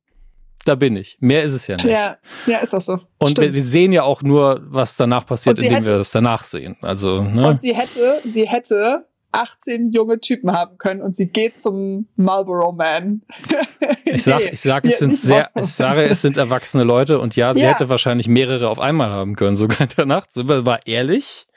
da 0.66 0.76
bin 0.76 0.96
ich. 0.96 1.18
Mehr 1.20 1.44
ist 1.44 1.54
es 1.54 1.68
ja 1.68 1.78
nicht. 1.78 1.88
Ja, 1.88 2.18
ja 2.46 2.60
ist 2.60 2.74
auch 2.74 2.82
so. 2.82 3.00
Und 3.18 3.38
wir, 3.40 3.54
wir, 3.54 3.64
sehen 3.64 3.92
ja 3.92 4.04
auch 4.04 4.22
nur, 4.22 4.62
was 4.66 4.96
danach 4.98 5.26
passiert, 5.26 5.58
indem 5.58 5.74
hätte, 5.74 5.86
wir 5.88 5.98
das 5.98 6.12
danach 6.12 6.44
sehen. 6.44 6.78
Also, 6.82 7.24
ne? 7.24 7.48
Und 7.48 7.62
sie 7.62 7.76
hätte, 7.76 8.22
sie 8.26 8.48
hätte 8.48 9.08
18 9.32 9.92
junge 9.92 10.20
Typen 10.20 10.52
haben 10.52 10.78
können 10.78 11.02
und 11.02 11.16
sie 11.16 11.28
geht 11.28 11.60
zum 11.60 12.08
Marlboro 12.16 12.72
Man. 12.72 13.22
ich 14.06 14.24
sag, 14.24 14.42
ich 14.52 14.60
sag, 14.60 14.86
es 14.86 15.00
sind 15.00 15.18
sehr, 15.18 15.50
ich 15.56 15.68
sage, 15.68 16.04
es 16.04 16.22
sind 16.22 16.38
erwachsene 16.38 16.84
Leute 16.84 17.20
und 17.20 17.36
ja, 17.36 17.54
sie 17.54 17.62
ja. 17.62 17.70
hätte 17.70 17.90
wahrscheinlich 17.90 18.28
mehrere 18.28 18.70
auf 18.70 18.80
einmal 18.80 19.10
haben 19.10 19.36
können, 19.36 19.56
sogar 19.56 19.82
in 19.82 19.90
der 19.98 20.06
Nacht. 20.06 20.34
Sind 20.34 20.50
wir 20.50 20.62
mal 20.62 20.80
ehrlich? 20.86 21.48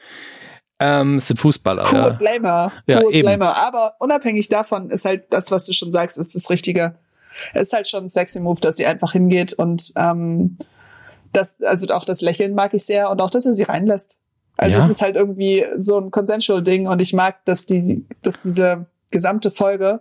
Ähm, 0.78 1.16
es 1.16 1.28
sind 1.28 1.38
Fußballer. 1.38 1.90
Hohe 1.90 1.98
ja. 1.98 2.08
Blamer. 2.10 2.72
Ja, 2.86 3.00
Hohe 3.02 3.12
eben. 3.12 3.26
Blamer. 3.26 3.56
Aber 3.56 3.94
unabhängig 3.98 4.48
davon 4.48 4.90
ist 4.90 5.04
halt 5.04 5.24
das, 5.30 5.50
was 5.50 5.66
du 5.66 5.72
schon 5.72 5.92
sagst, 5.92 6.18
ist 6.18 6.34
das 6.34 6.50
Richtige. 6.50 6.96
Es 7.52 7.68
ist 7.68 7.72
halt 7.72 7.88
schon 7.88 8.04
ein 8.04 8.08
sexy 8.08 8.40
Move, 8.40 8.60
dass 8.60 8.76
sie 8.76 8.86
einfach 8.86 9.12
hingeht 9.12 9.52
und 9.52 9.92
ähm, 9.96 10.58
das, 11.32 11.60
also 11.62 11.92
auch 11.92 12.04
das 12.04 12.20
Lächeln 12.20 12.54
mag 12.54 12.74
ich 12.74 12.84
sehr 12.84 13.10
und 13.10 13.20
auch, 13.20 13.30
dass 13.30 13.46
er 13.46 13.54
sie 13.54 13.64
reinlässt. 13.64 14.20
Also 14.56 14.78
ja. 14.78 14.84
es 14.84 14.88
ist 14.88 15.02
halt 15.02 15.16
irgendwie 15.16 15.66
so 15.76 15.98
ein 15.98 16.10
Consensual-Ding 16.10 16.86
und 16.86 17.00
ich 17.02 17.12
mag, 17.12 17.44
dass 17.44 17.66
die, 17.66 18.06
dass 18.22 18.40
diese 18.40 18.86
gesamte 19.10 19.50
Folge 19.50 20.00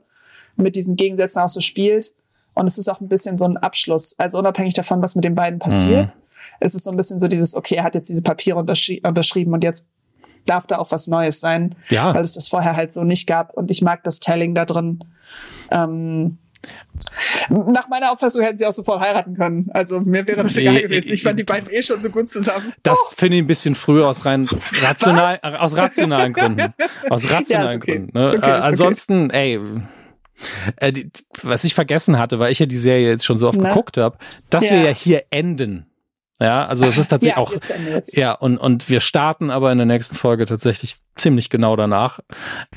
mit 0.56 0.76
diesen 0.76 0.96
Gegensätzen 0.96 1.42
auch 1.42 1.50
so 1.50 1.62
spielt. 1.62 2.14
Und 2.54 2.68
es 2.68 2.78
ist 2.78 2.88
auch 2.88 3.02
ein 3.02 3.08
bisschen 3.08 3.38
so 3.38 3.46
ein 3.46 3.58
Abschluss. 3.58 4.18
Also 4.20 4.38
unabhängig 4.38 4.76
davon, 4.76 5.02
was 5.02 5.16
mit 5.16 5.26
den 5.26 5.34
beiden 5.34 5.58
passiert, 5.58 6.16
mhm. 6.16 6.22
ist 6.60 6.76
es 6.76 6.84
so 6.84 6.92
ein 6.92 6.98
bisschen 6.98 7.18
so 7.18 7.28
dieses, 7.28 7.56
okay, 7.56 7.76
er 7.76 7.84
hat 7.84 7.96
jetzt 7.96 8.10
diese 8.10 8.22
Papiere 8.22 8.60
unterschri 8.60 9.02
unterschrieben 9.04 9.54
und 9.54 9.64
jetzt 9.64 9.90
darf 10.46 10.68
da 10.68 10.78
auch 10.78 10.92
was 10.92 11.08
Neues 11.08 11.40
sein. 11.40 11.76
Ja. 11.90 12.14
Weil 12.14 12.24
es 12.24 12.34
das 12.34 12.48
vorher 12.48 12.76
halt 12.76 12.94
so 12.94 13.04
nicht 13.04 13.28
gab. 13.28 13.54
Und 13.56 13.72
ich 13.72 13.82
mag 13.82 14.04
das 14.04 14.20
Telling 14.20 14.54
da 14.54 14.66
drin. 14.66 15.04
Ähm, 15.72 16.38
nach 17.50 17.88
meiner 17.90 18.12
Auffassung 18.12 18.44
hätten 18.44 18.58
sie 18.58 18.66
auch 18.66 18.74
sofort 18.74 19.02
heiraten 19.02 19.36
können. 19.36 19.70
Also 19.74 20.00
mir 20.00 20.26
wäre 20.28 20.44
das 20.44 20.58
egal 20.58 20.82
gewesen. 20.82 21.14
Ich 21.14 21.24
fand 21.24 21.40
die 21.40 21.44
beiden 21.44 21.70
eh 21.72 21.82
schon 21.82 22.02
so 22.02 22.10
gut 22.10 22.30
zusammen. 22.30 22.74
Das 22.84 23.00
oh. 23.00 23.14
finde 23.16 23.38
ich 23.38 23.44
ein 23.44 23.48
bisschen 23.48 23.76
früher 23.76 24.08
aus 24.08 24.26
rein 24.26 24.50
rational, 24.82 25.38
Was? 25.42 25.56
aus 25.56 25.78
rationalen 25.78 26.34
Gründen. 26.34 26.74
Aus 27.10 27.30
rationalen 27.32 27.70
ja, 27.70 27.78
okay. 27.78 27.92
Gründen. 27.92 28.18
Ne? 28.18 28.28
Okay, 28.30 28.50
äh, 28.50 28.54
ansonsten, 28.54 29.26
okay. 29.26 29.60
ey. 29.60 29.84
Äh, 30.78 30.92
die, 30.92 31.12
was 31.42 31.64
ich 31.64 31.74
vergessen 31.74 32.20
hatte, 32.20 32.40
weil 32.40 32.52
ich 32.52 32.60
ja 32.60 32.66
die 32.66 32.76
Serie 32.76 33.10
jetzt 33.10 33.24
schon 33.26 33.38
so 33.38 33.48
oft 33.48 33.60
Na? 33.62 33.70
geguckt 33.70 33.98
habe, 33.98 34.18
dass 34.50 34.70
ja. 34.70 34.76
wir 34.76 34.84
ja 34.84 34.92
hier 34.92 35.24
enden 35.30 35.86
ja, 36.40 36.66
also 36.66 36.86
es 36.86 36.98
ist 36.98 37.10
tatsächlich 37.10 37.36
ja, 37.38 37.42
auch. 37.42 37.54
Ja, 38.14 38.32
und, 38.34 38.58
und 38.58 38.90
wir 38.90 39.00
starten 39.00 39.50
aber 39.50 39.72
in 39.72 39.78
der 39.78 39.86
nächsten 39.86 40.16
Folge 40.16 40.46
tatsächlich 40.46 40.98
ziemlich 41.16 41.50
genau 41.50 41.76
danach. 41.76 42.20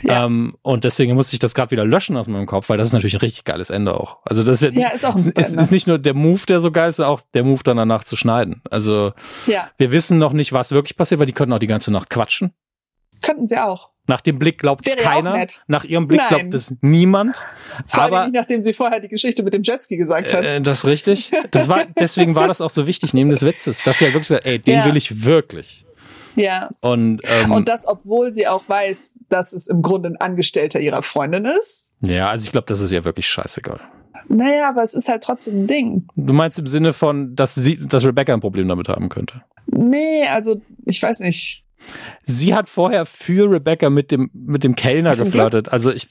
Ja. 0.03 0.27
Ähm, 0.27 0.57
und 0.62 0.85
deswegen 0.85 1.15
musste 1.15 1.35
ich 1.35 1.39
das 1.39 1.55
gerade 1.55 1.70
wieder 1.70 1.85
löschen 1.85 2.16
aus 2.16 2.28
meinem 2.28 2.47
Kopf, 2.47 2.69
weil 2.69 2.77
das 2.77 2.89
ist 2.89 2.93
natürlich 2.93 3.15
ein 3.15 3.20
richtig 3.20 3.45
geiles 3.45 3.70
Ende 3.70 3.99
auch. 3.99 4.19
Also 4.24 4.43
das 4.43 4.62
ist 4.62 4.74
ja, 4.74 4.81
ja 4.81 4.89
ist, 4.89 5.07
auch 5.07 5.16
ist, 5.16 5.31
ist, 5.31 5.55
ist 5.55 5.73
nicht 5.73 5.87
nur 5.87 5.99
der 5.99 6.15
Move, 6.15 6.43
der 6.47 6.61
so 6.61 6.70
geil 6.70 6.91
ist, 6.91 6.97
sondern 6.97 7.15
auch 7.15 7.23
der 7.33 7.45
Move 7.45 7.62
dann 7.65 7.78
danach 7.78 8.05
zu 8.05 8.16
schneiden. 8.16 8.62
Also 8.70 9.12
ja. 9.47 9.70
wir 9.78 9.91
wissen 9.91 10.19
noch 10.19 10.33
nicht, 10.33 10.53
was 10.53 10.73
wirklich 10.73 10.97
passiert, 10.97 11.19
weil 11.19 11.27
die 11.27 11.33
könnten 11.33 11.55
auch 11.55 11.59
die 11.59 11.66
ganze 11.66 11.91
Nacht 11.91 12.11
quatschen. 12.11 12.53
Könnten 13.23 13.47
sie 13.49 13.59
auch. 13.59 13.91
Nach 14.09 14.20
dem 14.20 14.39
Blick 14.39 14.59
glaubt 14.59 14.87
es 14.87 14.97
keiner. 14.97 15.47
Nach 15.66 15.85
ihrem 15.85 16.07
Blick 16.07 16.20
Nein. 16.20 16.28
glaubt 16.28 16.55
es 16.55 16.74
niemand. 16.81 17.45
Vor 17.87 18.03
aber 18.03 18.24
nicht, 18.24 18.35
nachdem 18.35 18.62
sie 18.62 18.73
vorher 18.73 19.01
die 19.01 19.09
Geschichte 19.09 19.43
mit 19.43 19.53
dem 19.53 19.62
Jetski 19.62 19.97
gesagt 19.97 20.33
hat. 20.33 20.45
Äh, 20.45 20.61
das 20.61 20.81
ist 20.81 20.87
richtig. 20.87 21.33
Das 21.51 21.69
war, 21.69 21.85
deswegen 21.99 22.35
war 22.35 22.47
das 22.47 22.61
auch 22.61 22.70
so 22.70 22.87
wichtig 22.87 23.15
neben 23.15 23.31
des 23.31 23.45
Witzes, 23.45 23.83
dass 23.83 23.99
sie 23.99 24.07
ja 24.07 24.11
wirklich 24.11 24.28
sagt, 24.28 24.47
ey, 24.47 24.59
den 24.59 24.78
ja. 24.78 24.85
will 24.85 24.97
ich 24.97 25.24
wirklich. 25.24 25.87
Ja. 26.37 26.70
Und, 26.81 27.20
ähm, 27.43 27.51
und 27.51 27.69
das, 27.69 27.87
obwohl 27.89 28.33
sie 28.33 28.47
auch 28.47 28.69
weiß, 28.69 29.19
dass 29.28 29.53
es 29.53 29.66
im 29.66 29.83
Grunde 29.83 30.11
ein 30.11 30.16
Angestellter 30.16 30.78
ihrer 30.78 31.03
Freundin 31.03 31.47
ist. 31.47 31.93
Ja, 32.07 32.28
also 32.28 32.45
ich 32.45 32.53
glaube, 32.53 32.66
das 32.66 32.81
ist 32.81 32.93
ja 32.93 33.05
wirklich 33.05 33.27
scheißegal. 33.27 33.81
Naja, 34.28 34.69
aber 34.69 34.83
es 34.83 34.95
ist 34.95 35.09
halt 35.09 35.23
trotzdem 35.23 35.62
ein 35.62 35.66
Ding. 35.66 36.09
Du 36.16 36.33
meinst 36.33 36.59
im 36.59 36.66
Sinne 36.66 36.93
von, 36.93 37.35
dass 37.35 37.55
sie, 37.55 37.78
dass 37.78 38.05
Rebecca 38.07 38.35
ein 38.35 38.41
Problem 38.41 38.69
damit 38.69 38.89
haben 38.89 39.09
könnte? 39.09 39.43
Nee, 39.66 40.27
also 40.27 40.61
ich 40.85 41.03
weiß 41.03 41.20
nicht. 41.20 41.65
Sie 42.23 42.55
hat 42.55 42.69
vorher 42.69 43.07
für 43.07 43.51
Rebecca 43.51 43.91
mit 43.91 44.11
dem, 44.11 44.31
mit 44.33 44.65
dem 44.65 44.75
Kellner 44.75 45.15
geflirtet. 45.15 45.71
Also 45.71 45.93
ich, 45.93 46.09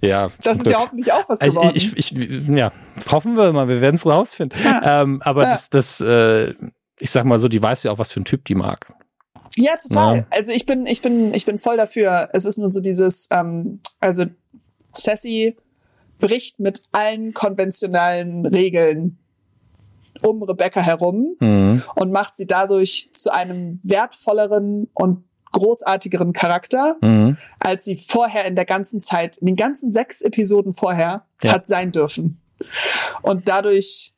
ja. 0.00 0.30
Das 0.42 0.58
ist 0.58 0.64
Glück. 0.64 0.74
ja 0.74 0.80
hoffentlich 0.80 1.12
auch 1.12 1.28
was 1.28 1.40
also 1.40 1.60
geworden. 1.60 1.76
Ich, 1.76 1.96
ich, 1.96 2.16
ich, 2.16 2.48
ja, 2.48 2.72
hoffen 3.10 3.36
wir 3.36 3.52
mal, 3.52 3.68
wir 3.68 3.80
werden 3.80 3.96
es 3.96 4.06
rausfinden. 4.06 4.58
Ja. 4.62 5.02
Ähm, 5.02 5.22
aber 5.22 5.44
ja. 5.44 5.50
das, 5.50 5.70
das, 5.70 6.00
äh, 6.00 6.54
ich 6.98 7.10
sag 7.10 7.24
mal 7.24 7.38
so, 7.38 7.48
die 7.48 7.62
weiß 7.62 7.82
ja 7.84 7.92
auch, 7.92 7.98
was 7.98 8.12
für 8.12 8.20
ein 8.20 8.24
Typ 8.24 8.44
die 8.44 8.54
mag. 8.54 8.92
Ja, 9.56 9.76
total. 9.76 10.16
Ja. 10.18 10.26
Also 10.30 10.52
ich 10.52 10.66
bin, 10.66 10.86
ich 10.86 11.02
bin, 11.02 11.34
ich 11.34 11.44
bin 11.44 11.58
voll 11.58 11.76
dafür. 11.76 12.28
Es 12.32 12.44
ist 12.44 12.58
nur 12.58 12.68
so 12.68 12.80
dieses, 12.80 13.28
ähm, 13.30 13.80
also 13.98 14.26
Sassy 14.92 15.56
bricht 16.18 16.60
mit 16.60 16.82
allen 16.92 17.32
konventionellen 17.32 18.46
Regeln 18.46 19.19
um 20.22 20.42
Rebecca 20.42 20.80
herum 20.80 21.36
mhm. 21.40 21.82
und 21.94 22.12
macht 22.12 22.36
sie 22.36 22.46
dadurch 22.46 23.10
zu 23.12 23.32
einem 23.32 23.80
wertvolleren 23.82 24.88
und 24.94 25.24
großartigeren 25.52 26.32
Charakter, 26.32 26.96
mhm. 27.00 27.36
als 27.58 27.84
sie 27.84 27.96
vorher 27.96 28.44
in 28.44 28.54
der 28.54 28.64
ganzen 28.64 29.00
Zeit, 29.00 29.36
in 29.38 29.46
den 29.46 29.56
ganzen 29.56 29.90
sechs 29.90 30.22
Episoden 30.22 30.74
vorher, 30.74 31.26
ja. 31.42 31.52
hat 31.52 31.66
sein 31.66 31.92
dürfen. 31.92 32.40
Und 33.22 33.48
dadurch 33.48 34.14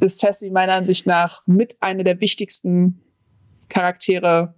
ist 0.00 0.18
Sassy 0.18 0.50
meiner 0.50 0.74
Ansicht 0.74 1.06
nach 1.06 1.42
mit 1.46 1.76
einer 1.80 2.04
der 2.04 2.20
wichtigsten 2.20 3.00
Charaktere 3.68 4.54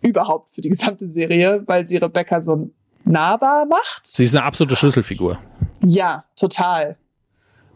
überhaupt 0.00 0.50
für 0.50 0.60
die 0.60 0.68
gesamte 0.68 1.06
Serie, 1.06 1.62
weil 1.66 1.86
sie 1.86 1.96
Rebecca 1.96 2.40
so 2.40 2.70
nahbar 3.04 3.66
macht. 3.66 4.06
Sie 4.06 4.24
ist 4.24 4.34
eine 4.34 4.44
absolute 4.44 4.76
Schlüsselfigur. 4.76 5.38
Ja, 5.84 6.24
total. 6.36 6.96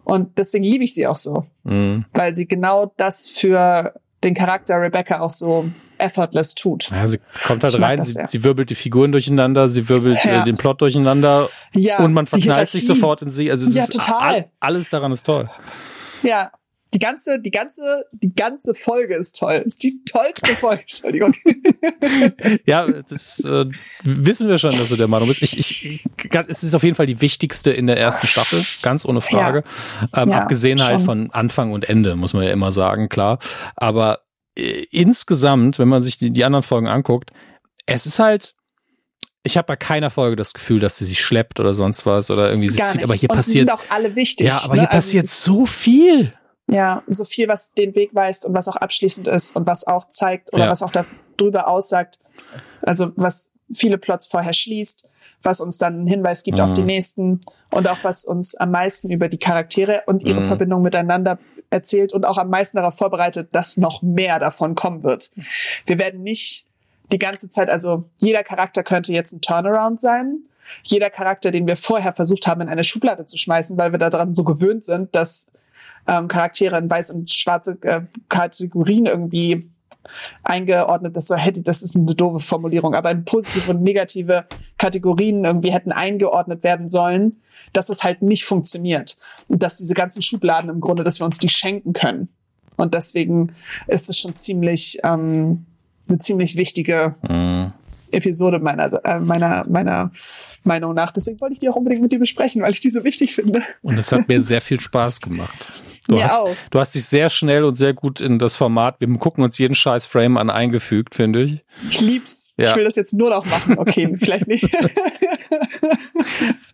Und 0.04 0.38
deswegen 0.38 0.64
liebe 0.64 0.84
ich 0.84 0.94
sie 0.94 1.06
auch 1.06 1.16
so. 1.16 1.46
Mhm. 1.64 2.04
Weil 2.12 2.34
sie 2.34 2.46
genau 2.46 2.92
das 2.96 3.28
für 3.28 3.94
den 4.22 4.34
Charakter 4.34 4.80
Rebecca 4.80 5.20
auch 5.20 5.30
so 5.30 5.66
effortless 5.98 6.54
tut. 6.54 6.90
Ja, 6.90 7.06
sie 7.06 7.20
kommt 7.46 7.62
halt 7.62 7.80
rein, 7.80 8.02
sie, 8.04 8.20
sie, 8.26 8.44
wirbelt 8.44 8.70
die 8.70 8.74
Figuren 8.74 9.12
durcheinander, 9.12 9.68
sie 9.68 9.88
wirbelt 9.88 10.24
ja. 10.24 10.42
äh, 10.42 10.44
den 10.44 10.56
Plot 10.56 10.80
durcheinander 10.80 11.48
ja, 11.74 11.98
und 11.98 12.12
man 12.12 12.26
verknallt 12.26 12.68
sich 12.68 12.86
sofort 12.86 13.22
in 13.22 13.30
sie. 13.30 13.50
Also 13.50 13.68
es 13.68 13.74
ja, 13.74 13.84
ist 13.84 13.92
total. 13.92 14.50
alles 14.60 14.90
daran 14.90 15.12
ist 15.12 15.24
toll. 15.24 15.50
Ja, 16.22 16.52
die 16.92 16.98
ganze, 16.98 17.40
die 17.40 17.50
ganze, 17.50 18.04
die 18.12 18.34
ganze 18.34 18.74
Folge 18.74 19.14
ist 19.14 19.38
toll. 19.38 19.62
Ist 19.64 19.82
die 19.82 20.02
tollste 20.04 20.54
Folge. 20.56 20.82
Entschuldigung. 20.82 21.34
ja, 22.66 22.86
das 22.86 23.44
äh, 23.44 23.66
wissen 24.02 24.48
wir 24.48 24.58
schon, 24.58 24.70
dass 24.70 24.88
du 24.88 24.96
der 24.96 25.06
Meinung 25.06 25.28
bist. 25.28 25.42
Ich, 25.42 25.58
ich, 25.58 26.04
es 26.48 26.62
ist 26.62 26.74
auf 26.74 26.82
jeden 26.82 26.96
Fall 26.96 27.06
die 27.06 27.20
wichtigste 27.20 27.70
in 27.70 27.86
der 27.86 27.96
ersten 27.96 28.26
Staffel, 28.26 28.60
ganz 28.82 29.06
ohne 29.06 29.20
Frage. 29.20 29.62
Ja. 30.12 30.22
Ähm, 30.22 30.30
ja, 30.30 30.38
abgesehen 30.40 30.80
halt 30.80 30.88
schon. 30.88 30.96
halt 30.96 31.06
von 31.06 31.30
Anfang 31.30 31.72
und 31.72 31.88
Ende, 31.88 32.16
muss 32.16 32.32
man 32.32 32.42
ja 32.42 32.50
immer 32.50 32.72
sagen, 32.72 33.08
klar. 33.08 33.38
Aber 33.76 34.20
äh, 34.56 34.84
insgesamt, 34.90 35.78
wenn 35.78 35.88
man 35.88 36.02
sich 36.02 36.18
die, 36.18 36.32
die 36.32 36.44
anderen 36.44 36.64
Folgen 36.64 36.88
anguckt, 36.88 37.30
es 37.86 38.06
ist 38.06 38.18
halt, 38.18 38.54
ich 39.44 39.56
habe 39.56 39.66
bei 39.66 39.76
keiner 39.76 40.10
Folge 40.10 40.34
das 40.34 40.52
Gefühl, 40.52 40.80
dass 40.80 40.98
sie 40.98 41.06
sich 41.06 41.20
schleppt 41.20 41.60
oder 41.60 41.72
sonst 41.72 42.04
was 42.04 42.32
oder 42.32 42.50
irgendwie 42.50 42.68
sich 42.68 42.84
zieht. 42.86 43.04
Aber 43.04 43.14
hier 43.14 43.30
und 43.30 43.36
passiert. 43.36 43.68
Die 43.68 43.70
sind 43.70 43.78
auch 43.78 43.94
alle 43.94 44.16
wichtig. 44.16 44.48
Ja, 44.48 44.60
aber 44.64 44.74
ne? 44.74 44.80
hier 44.82 44.90
also, 44.90 44.96
passiert 44.96 45.28
so 45.28 45.66
viel. 45.66 46.34
Ja, 46.70 47.02
so 47.06 47.24
viel, 47.24 47.48
was 47.48 47.72
den 47.72 47.94
Weg 47.94 48.14
weist 48.14 48.46
und 48.46 48.54
was 48.54 48.68
auch 48.68 48.76
abschließend 48.76 49.26
ist 49.26 49.56
und 49.56 49.66
was 49.66 49.86
auch 49.86 50.08
zeigt 50.08 50.52
oder 50.52 50.64
ja. 50.64 50.70
was 50.70 50.82
auch 50.82 50.92
darüber 50.92 51.66
aussagt. 51.68 52.18
Also 52.82 53.12
was 53.16 53.52
viele 53.74 53.98
Plots 53.98 54.26
vorher 54.26 54.52
schließt, 54.52 55.06
was 55.42 55.60
uns 55.60 55.78
dann 55.78 55.94
einen 55.94 56.06
Hinweis 56.06 56.42
gibt 56.42 56.58
mhm. 56.58 56.64
auf 56.64 56.74
die 56.74 56.82
mhm. 56.82 56.86
nächsten 56.86 57.40
und 57.70 57.88
auch 57.88 57.98
was 58.02 58.24
uns 58.24 58.54
am 58.54 58.70
meisten 58.70 59.10
über 59.10 59.28
die 59.28 59.38
Charaktere 59.38 60.02
und 60.06 60.22
ihre 60.22 60.42
mhm. 60.42 60.46
Verbindung 60.46 60.82
miteinander 60.82 61.38
erzählt 61.70 62.12
und 62.12 62.24
auch 62.24 62.38
am 62.38 62.50
meisten 62.50 62.76
darauf 62.76 62.96
vorbereitet, 62.96 63.48
dass 63.52 63.76
noch 63.76 64.02
mehr 64.02 64.38
davon 64.38 64.74
kommen 64.74 65.02
wird. 65.02 65.30
Wir 65.86 65.98
werden 65.98 66.22
nicht 66.22 66.66
die 67.12 67.18
ganze 67.18 67.48
Zeit, 67.48 67.70
also 67.70 68.04
jeder 68.20 68.44
Charakter 68.44 68.82
könnte 68.82 69.12
jetzt 69.12 69.32
ein 69.32 69.40
Turnaround 69.40 70.00
sein. 70.00 70.44
Jeder 70.84 71.10
Charakter, 71.10 71.50
den 71.50 71.66
wir 71.66 71.76
vorher 71.76 72.12
versucht 72.12 72.46
haben, 72.46 72.60
in 72.60 72.68
eine 72.68 72.84
Schublade 72.84 73.24
zu 73.24 73.36
schmeißen, 73.36 73.76
weil 73.76 73.92
wir 73.92 73.98
daran 73.98 74.34
so 74.34 74.44
gewöhnt 74.44 74.84
sind, 74.84 75.14
dass 75.16 75.52
ähm, 76.06 76.28
Charaktere 76.28 76.78
in 76.78 76.90
weiß 76.90 77.10
und 77.10 77.30
schwarze 77.30 77.78
äh, 77.82 78.02
Kategorien 78.28 79.06
irgendwie 79.06 79.70
eingeordnet 80.42 81.16
ist. 81.16 81.28
So 81.28 81.36
hätte, 81.36 81.62
das 81.62 81.82
ist 81.82 81.96
eine 81.96 82.14
doofe 82.14 82.40
Formulierung, 82.40 82.94
aber 82.94 83.10
in 83.10 83.24
positive 83.24 83.70
und 83.70 83.82
negative 83.82 84.46
Kategorien 84.78 85.44
irgendwie 85.44 85.72
hätten 85.72 85.92
eingeordnet 85.92 86.62
werden 86.62 86.88
sollen, 86.88 87.40
dass 87.72 87.88
es 87.88 88.02
halt 88.02 88.22
nicht 88.22 88.44
funktioniert. 88.44 89.18
Und 89.48 89.62
dass 89.62 89.76
diese 89.76 89.94
ganzen 89.94 90.22
Schubladen 90.22 90.70
im 90.70 90.80
Grunde, 90.80 91.04
dass 91.04 91.20
wir 91.20 91.26
uns 91.26 91.38
die 91.38 91.48
schenken 91.48 91.92
können. 91.92 92.28
Und 92.76 92.94
deswegen 92.94 93.52
ist 93.86 94.08
es 94.08 94.18
schon 94.18 94.34
ziemlich, 94.34 94.98
ähm, 95.04 95.66
eine 96.08 96.18
ziemlich 96.18 96.56
wichtige 96.56 97.14
mhm. 97.28 97.72
Episode 98.10 98.58
meiner, 98.58 99.04
äh, 99.04 99.20
meiner, 99.20 99.66
meiner 99.68 100.10
Meinung 100.64 100.94
nach. 100.94 101.12
Deswegen 101.12 101.40
wollte 101.40 101.54
ich 101.54 101.60
die 101.60 101.68
auch 101.68 101.76
unbedingt 101.76 102.02
mit 102.02 102.12
dir 102.12 102.18
besprechen, 102.18 102.62
weil 102.62 102.72
ich 102.72 102.80
die 102.80 102.90
so 102.90 103.04
wichtig 103.04 103.34
finde. 103.34 103.62
Und 103.82 103.98
es 103.98 104.10
hat 104.12 104.28
mir 104.28 104.40
sehr 104.40 104.60
viel 104.60 104.80
Spaß 104.80 105.20
gemacht. 105.20 105.72
Du, 106.10 106.16
Mir 106.16 106.24
hast, 106.24 106.40
auch. 106.40 106.56
du 106.72 106.80
hast 106.80 106.92
dich 106.96 107.04
sehr 107.04 107.28
schnell 107.28 107.62
und 107.62 107.76
sehr 107.76 107.94
gut 107.94 108.20
in 108.20 108.40
das 108.40 108.56
Format, 108.56 108.96
wir 108.98 109.06
gucken 109.18 109.44
uns 109.44 109.58
jeden 109.58 109.76
scheiß 109.76 110.06
Frame 110.06 110.38
an, 110.38 110.50
eingefügt, 110.50 111.14
finde 111.14 111.42
ich. 111.42 111.64
Ich 111.88 112.00
lieb's. 112.00 112.50
Ja. 112.56 112.70
Ich 112.70 112.74
will 112.74 112.82
das 112.82 112.96
jetzt 112.96 113.12
nur 113.12 113.30
noch 113.30 113.46
machen. 113.46 113.78
Okay, 113.78 114.16
vielleicht 114.20 114.48
nicht. 114.48 114.68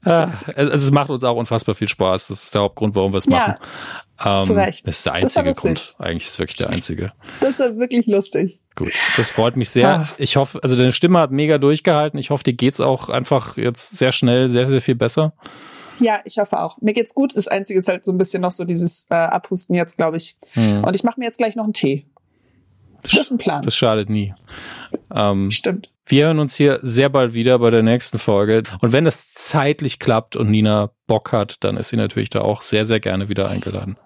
Also 0.03 0.73
es 0.73 0.91
macht 0.93 1.11
uns 1.11 1.25
auch 1.25 1.35
unfassbar 1.35 1.75
viel 1.75 1.89
Spaß. 1.89 2.29
Das 2.29 2.45
ist 2.45 2.55
der 2.55 2.63
Hauptgrund, 2.63 2.95
warum 2.95 3.13
wir 3.13 3.19
es 3.19 3.27
machen. 3.27 3.57
Ja, 4.21 4.37
ähm, 4.37 4.45
zu 4.45 4.55
Recht. 4.55 4.87
Das 4.87 4.99
ist 4.99 5.07
der 5.07 5.15
einzige 5.15 5.51
Grund. 5.51 5.97
Eigentlich 5.99 6.27
ist 6.27 6.35
es 6.35 6.39
wirklich 6.39 6.59
der 6.59 6.71
einzige. 6.71 7.13
Das 7.41 7.59
war 7.59 7.77
wirklich 7.77 8.07
lustig. 8.07 8.61
Gut, 8.77 8.93
das 9.17 9.33
freut 9.33 9.57
mich 9.57 9.71
sehr. 9.71 9.89
Ah. 9.89 10.09
Ich 10.17 10.37
hoffe, 10.37 10.61
also 10.63 10.77
deine 10.77 10.93
Stimme 10.93 11.19
hat 11.19 11.33
mega 11.33 11.59
durchgehalten. 11.59 12.21
Ich 12.21 12.31
hoffe, 12.31 12.45
dir 12.45 12.53
geht's 12.53 12.81
auch 12.81 13.09
einfach 13.09 13.57
jetzt 13.57 13.99
sehr 13.99 14.13
schnell, 14.13 14.49
sehr, 14.49 14.69
sehr 14.69 14.81
viel 14.81 14.95
besser. 14.95 15.33
Ja, 16.01 16.21
ich 16.25 16.39
hoffe 16.39 16.61
auch. 16.61 16.81
Mir 16.81 16.93
geht's 16.93 17.15
gut. 17.15 17.37
Das 17.37 17.49
Einzige 17.49 17.79
ist 17.79 17.89
halt 17.89 18.05
so 18.05 18.13
ein 18.13 18.19
bisschen 18.19 18.43
noch 18.43 18.53
so 18.53 18.65
dieses 18.65 19.07
äh, 19.11 19.15
Abhusten 19.15 19.75
jetzt, 19.75 19.97
glaube 19.97 20.17
ich. 20.17 20.37
Hm. 20.53 20.85
Und 20.85 20.95
ich 20.95 21.05
mache 21.05 21.19
mir 21.19 21.27
jetzt 21.27 21.39
gleich 21.39 21.57
noch 21.57 21.65
einen 21.65 21.73
Tee. 21.73 22.07
Das 23.03 23.15
ist 23.15 23.31
ein 23.31 23.39
Plan. 23.39 23.63
Das 23.63 23.77
schadet 23.77 24.11
nie. 24.11 24.35
Ähm, 25.15 25.51
Stimmt. 25.51 25.91
Wir 26.07 26.27
hören 26.27 26.39
uns 26.39 26.55
hier 26.55 26.79
sehr 26.83 27.09
bald 27.09 27.35
wieder 27.35 27.59
bei 27.59 27.71
der 27.71 27.83
nächsten 27.83 28.19
Folge. 28.19 28.63
Und 28.81 28.93
wenn 28.93 29.05
das 29.05 29.33
zeitlich 29.33 29.99
klappt 29.99 30.37
und 30.37 30.51
Nina 30.51 30.91
Bock 31.07 31.33
hat, 31.33 31.57
dann 31.65 31.77
ist 31.77 31.89
sie 31.89 31.97
natürlich 31.97 32.31
da 32.31 32.43
auch 32.43 32.61
sehr, 32.61 32.85
sehr 32.85 33.01
gerne 33.01 33.29
wieder 33.29 33.49
eingeladen. 33.49 33.97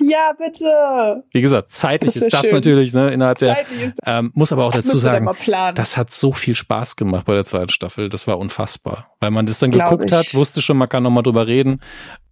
Ja, 0.00 0.32
bitte. 0.36 1.24
Wie 1.32 1.40
gesagt, 1.40 1.70
zeitlich 1.70 2.14
das 2.14 2.22
ist 2.22 2.32
das 2.32 2.42
schön. 2.42 2.54
natürlich, 2.54 2.92
ne, 2.92 3.10
innerhalb 3.10 3.38
zeitlich 3.38 3.94
der, 4.04 4.18
ähm, 4.18 4.30
muss 4.34 4.52
aber 4.52 4.64
auch 4.64 4.72
dazu 4.72 4.96
sagen, 4.96 5.28
das 5.74 5.96
hat 5.96 6.10
so 6.10 6.32
viel 6.32 6.54
Spaß 6.54 6.96
gemacht 6.96 7.26
bei 7.26 7.34
der 7.34 7.44
zweiten 7.44 7.70
Staffel. 7.70 8.08
Das 8.08 8.26
war 8.26 8.38
unfassbar. 8.38 9.10
Weil 9.20 9.30
man 9.30 9.46
das 9.46 9.58
dann 9.58 9.70
Glaub 9.70 9.90
geguckt 9.90 10.10
ich. 10.10 10.16
hat, 10.16 10.34
wusste 10.34 10.62
schon, 10.62 10.76
man 10.76 10.88
kann 10.88 11.02
nochmal 11.02 11.22
drüber 11.22 11.46
reden. 11.46 11.80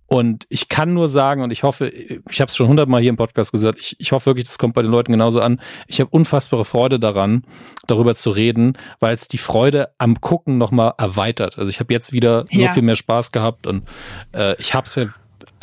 Und 0.06 0.44
ich 0.50 0.68
kann 0.68 0.92
nur 0.92 1.08
sagen, 1.08 1.42
und 1.42 1.50
ich 1.50 1.62
hoffe, 1.62 1.88
ich 1.88 2.40
habe 2.40 2.50
es 2.50 2.56
schon 2.56 2.68
hundertmal 2.68 3.00
hier 3.00 3.08
im 3.08 3.16
Podcast 3.16 3.52
gesagt, 3.52 3.78
ich, 3.80 3.96
ich 3.98 4.12
hoffe 4.12 4.26
wirklich, 4.26 4.46
das 4.46 4.58
kommt 4.58 4.74
bei 4.74 4.82
den 4.82 4.90
Leuten 4.90 5.12
genauso 5.12 5.40
an. 5.40 5.60
Ich 5.86 5.98
habe 5.98 6.10
unfassbare 6.10 6.64
Freude 6.66 7.00
daran, 7.00 7.44
darüber 7.86 8.14
zu 8.14 8.30
reden, 8.30 8.76
weil 9.00 9.14
es 9.14 9.28
die 9.28 9.38
Freude 9.38 9.94
am 9.96 10.20
Gucken 10.20 10.58
nochmal 10.58 10.92
erweitert. 10.98 11.58
Also 11.58 11.70
ich 11.70 11.80
habe 11.80 11.92
jetzt 11.92 12.12
wieder 12.12 12.44
ja. 12.50 12.68
so 12.68 12.74
viel 12.74 12.82
mehr 12.82 12.96
Spaß 12.96 13.32
gehabt 13.32 13.66
und 13.66 13.88
äh, 14.32 14.54
ich 14.60 14.74
habe 14.74 14.86
es 14.86 14.94
ja 14.94 15.06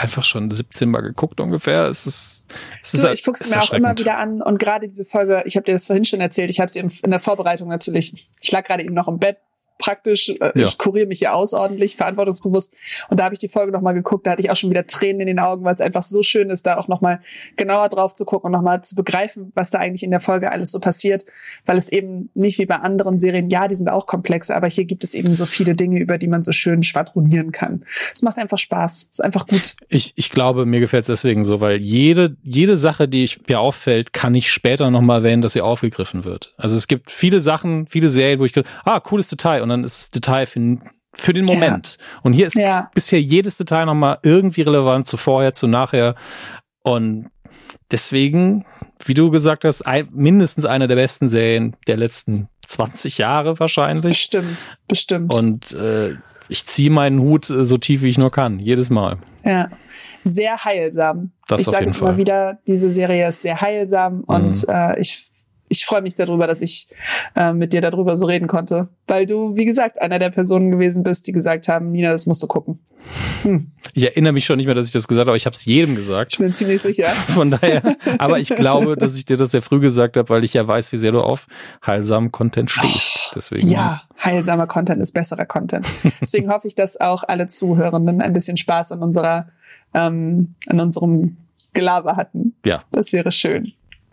einfach 0.01 0.23
schon 0.23 0.49
17 0.49 0.89
Mal 0.89 1.01
geguckt 1.01 1.39
ungefähr. 1.39 1.85
Es 1.85 2.05
ist, 2.07 2.47
es 2.81 2.93
ist, 2.93 3.03
du, 3.03 3.11
ich 3.11 3.23
gucke 3.23 3.39
es 3.41 3.49
mir 3.49 3.61
auch 3.61 3.71
immer 3.71 3.97
wieder 3.97 4.17
an 4.17 4.41
und 4.41 4.57
gerade 4.57 4.87
diese 4.87 5.05
Folge, 5.05 5.43
ich 5.45 5.55
habe 5.55 5.65
dir 5.65 5.73
das 5.73 5.87
vorhin 5.87 6.05
schon 6.05 6.19
erzählt, 6.19 6.49
ich 6.49 6.59
habe 6.59 6.71
sie 6.71 6.79
in 6.79 7.11
der 7.11 7.19
Vorbereitung 7.19 7.69
natürlich, 7.69 8.29
ich 8.41 8.51
lag 8.51 8.65
gerade 8.65 8.83
eben 8.83 8.93
noch 8.93 9.07
im 9.07 9.19
Bett, 9.19 9.37
praktisch. 9.81 10.29
Äh, 10.29 10.51
ja. 10.55 10.65
Ich 10.67 10.77
kuriere 10.77 11.07
mich 11.07 11.19
hier 11.19 11.33
aus 11.33 11.53
ordentlich, 11.53 11.97
verantwortungsbewusst. 11.97 12.73
Und 13.09 13.19
da 13.19 13.25
habe 13.25 13.33
ich 13.33 13.39
die 13.39 13.49
Folge 13.49 13.71
nochmal 13.71 13.93
geguckt, 13.93 14.27
da 14.27 14.31
hatte 14.31 14.41
ich 14.41 14.51
auch 14.51 14.55
schon 14.55 14.69
wieder 14.69 14.87
Tränen 14.87 15.21
in 15.21 15.27
den 15.27 15.39
Augen, 15.39 15.65
weil 15.65 15.73
es 15.73 15.81
einfach 15.81 16.03
so 16.03 16.23
schön 16.23 16.49
ist, 16.49 16.65
da 16.65 16.77
auch 16.77 16.87
nochmal 16.87 17.21
genauer 17.57 17.89
drauf 17.89 18.13
zu 18.13 18.23
gucken 18.23 18.47
und 18.47 18.51
nochmal 18.51 18.81
zu 18.83 18.95
begreifen, 18.95 19.51
was 19.55 19.71
da 19.71 19.79
eigentlich 19.79 20.03
in 20.03 20.11
der 20.11 20.21
Folge 20.21 20.51
alles 20.51 20.71
so 20.71 20.79
passiert. 20.79 21.25
Weil 21.65 21.77
es 21.77 21.91
eben 21.91 22.29
nicht 22.35 22.59
wie 22.59 22.65
bei 22.65 22.75
anderen 22.75 23.19
Serien, 23.19 23.49
ja, 23.49 23.67
die 23.67 23.75
sind 23.75 23.89
auch 23.89 24.05
komplex, 24.05 24.51
aber 24.51 24.67
hier 24.67 24.85
gibt 24.85 25.03
es 25.03 25.13
eben 25.13 25.33
so 25.33 25.45
viele 25.45 25.75
Dinge, 25.75 25.99
über 25.99 26.17
die 26.17 26.27
man 26.27 26.43
so 26.43 26.51
schön 26.51 26.83
schwadronieren 26.83 27.51
kann. 27.51 27.83
Es 28.13 28.21
macht 28.21 28.37
einfach 28.37 28.59
Spaß. 28.59 29.03
Es 29.03 29.09
ist 29.19 29.23
einfach 29.23 29.47
gut. 29.47 29.75
Ich, 29.89 30.13
ich 30.15 30.29
glaube, 30.29 30.65
mir 30.65 30.79
gefällt 30.79 31.01
es 31.01 31.07
deswegen 31.07 31.43
so, 31.43 31.59
weil 31.59 31.81
jede, 31.81 32.35
jede 32.43 32.75
Sache, 32.75 33.07
die 33.07 33.23
ich, 33.23 33.47
mir 33.47 33.59
auffällt, 33.59 34.13
kann 34.13 34.35
ich 34.35 34.51
später 34.51 34.91
nochmal 34.91 35.19
erwähnen, 35.19 35.41
dass 35.41 35.53
sie 35.53 35.61
aufgegriffen 35.61 36.23
wird. 36.23 36.53
Also 36.57 36.75
es 36.75 36.87
gibt 36.87 37.09
viele 37.09 37.39
Sachen, 37.39 37.87
viele 37.87 38.09
Serien, 38.09 38.39
wo 38.39 38.45
ich, 38.45 38.53
ah, 38.85 38.99
cooles 38.99 39.27
Detail. 39.27 39.61
Und 39.61 39.70
dann 39.71 39.83
ist 39.83 39.99
das 39.99 40.11
Detail 40.11 40.45
für, 40.45 40.77
für 41.15 41.33
den 41.33 41.45
Moment. 41.45 41.97
Ja. 41.99 42.19
Und 42.23 42.33
hier 42.33 42.47
ist 42.47 42.55
ja. 42.55 42.89
bisher 42.93 43.21
jedes 43.21 43.57
Detail 43.57 43.85
nochmal 43.85 44.19
irgendwie 44.23 44.61
relevant 44.61 45.07
zu 45.07 45.17
vorher, 45.17 45.53
zu 45.53 45.67
nachher. 45.67 46.15
Und 46.83 47.29
deswegen, 47.91 48.65
wie 49.05 49.13
du 49.13 49.31
gesagt 49.31 49.65
hast, 49.65 49.81
ein, 49.83 50.09
mindestens 50.11 50.65
einer 50.65 50.87
der 50.87 50.95
besten 50.95 51.27
Serien 51.27 51.75
der 51.87 51.97
letzten 51.97 52.47
20 52.67 53.17
Jahre 53.17 53.59
wahrscheinlich. 53.59 54.13
Bestimmt, 54.13 54.77
bestimmt. 54.87 55.33
Und 55.33 55.71
äh, 55.73 56.15
ich 56.49 56.65
ziehe 56.65 56.89
meinen 56.89 57.19
Hut 57.19 57.49
äh, 57.49 57.63
so 57.63 57.77
tief, 57.77 58.01
wie 58.01 58.09
ich 58.09 58.17
nur 58.17 58.31
kann, 58.31 58.59
jedes 58.59 58.89
Mal. 58.89 59.17
Ja, 59.43 59.69
sehr 60.23 60.63
heilsam. 60.63 61.31
Das 61.47 61.61
ich 61.61 61.67
sage 61.67 61.87
es 61.87 61.97
immer 61.97 62.17
wieder, 62.17 62.59
diese 62.67 62.89
Serie 62.89 63.27
ist 63.27 63.41
sehr 63.41 63.59
heilsam 63.59 64.17
mhm. 64.17 64.23
und 64.25 64.69
äh, 64.69 64.99
ich 64.99 65.30
ich 65.71 65.85
freue 65.85 66.01
mich 66.01 66.15
darüber, 66.15 66.47
dass 66.47 66.61
ich 66.61 66.89
äh, 67.33 67.53
mit 67.53 67.71
dir 67.71 67.79
darüber 67.79 68.17
so 68.17 68.25
reden 68.25 68.47
konnte, 68.47 68.89
weil 69.07 69.25
du, 69.25 69.55
wie 69.55 69.63
gesagt, 69.63 70.01
einer 70.01 70.19
der 70.19 70.29
Personen 70.29 70.69
gewesen 70.69 71.01
bist, 71.01 71.27
die 71.27 71.31
gesagt 71.31 71.69
haben, 71.69 71.91
Nina, 71.93 72.11
das 72.11 72.25
musst 72.25 72.43
du 72.43 72.47
gucken. 72.47 72.79
Hm. 73.43 73.71
Ich 73.93 74.03
erinnere 74.03 74.33
mich 74.33 74.45
schon 74.45 74.57
nicht 74.57 74.65
mehr, 74.65 74.75
dass 74.75 74.87
ich 74.87 74.91
das 74.91 75.07
gesagt 75.07 75.21
habe, 75.21 75.31
aber 75.31 75.37
ich 75.37 75.45
habe 75.45 75.55
es 75.55 75.63
jedem 75.63 75.95
gesagt. 75.95 76.33
Ich 76.33 76.39
bin 76.39 76.53
ziemlich 76.53 76.81
sicher. 76.81 77.05
Von 77.27 77.51
daher, 77.51 77.95
aber 78.17 78.37
ich 78.39 78.49
glaube, 78.49 78.97
dass 78.97 79.15
ich 79.15 79.25
dir 79.25 79.37
das 79.37 79.51
sehr 79.51 79.61
früh 79.61 79.79
gesagt 79.79 80.17
habe, 80.17 80.27
weil 80.29 80.43
ich 80.43 80.53
ja 80.53 80.67
weiß, 80.67 80.91
wie 80.91 80.97
sehr 80.97 81.13
du 81.13 81.21
auf 81.21 81.47
heilsamen 81.85 82.33
Content 82.33 82.69
stehst. 82.69 83.31
Deswegen. 83.33 83.69
Ja, 83.69 84.03
heilsamer 84.21 84.67
Content 84.67 85.01
ist 85.01 85.13
besserer 85.13 85.45
Content. 85.45 85.87
Deswegen 86.19 86.51
hoffe 86.51 86.67
ich, 86.67 86.75
dass 86.75 86.99
auch 86.99 87.23
alle 87.25 87.47
Zuhörenden 87.47 88.21
ein 88.21 88.33
bisschen 88.33 88.57
Spaß 88.57 88.91
an 88.91 89.01
unserer, 89.01 89.47
ähm, 89.93 90.53
an 90.67 90.79
unserem 90.81 91.37
Gelaber 91.73 92.17
hatten. 92.17 92.55
Ja. 92.65 92.83
Das 92.91 93.13
wäre 93.13 93.31
schön. 93.31 93.71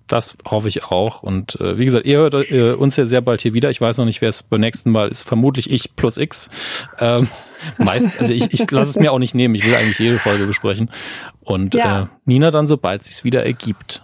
Das 0.09 0.36
hoffe 0.47 0.68
ich 0.68 0.85
auch. 0.85 1.22
Und 1.22 1.60
äh, 1.60 1.78
wie 1.78 1.85
gesagt, 1.85 2.06
ihr 2.06 2.18
hört 2.18 2.35
äh, 2.35 2.72
uns 2.72 2.97
ja 2.97 3.06
sehr 3.06 3.20
bald 3.20 3.43
hier 3.43 3.55
wieder. 3.55 3.70
Ich 3.70 3.80
weiß 3.80 3.98
noch 3.98 4.06
nicht, 4.06 4.20
wer 4.20 4.30
es 4.30 4.43
beim 4.43 4.60
nächsten 4.60 4.90
Mal 4.90 5.09
ist. 5.09 5.22
Vermutlich 5.22 5.70
ich 5.70 5.94
plus 5.97 6.16
X. 6.16 6.89
Ähm, 6.98 7.28
meist, 7.78 8.18
also 8.18 8.32
ich, 8.32 8.52
ich 8.52 8.70
lasse 8.70 8.90
es 8.90 8.98
mir 8.98 9.12
auch 9.12 9.18
nicht 9.18 9.35
nehmen. 9.35 9.55
Ich 9.55 9.64
will 9.64 9.74
eigentlich 9.74 9.98
jede 9.98 10.18
Folge 10.18 10.47
besprechen. 10.47 10.90
Und 11.40 11.74
ja. 11.74 12.02
äh, 12.02 12.06
Nina 12.24 12.51
dann, 12.51 12.66
sobald 12.66 13.02
sich's 13.02 13.22
wieder 13.22 13.44
ergibt. 13.44 14.02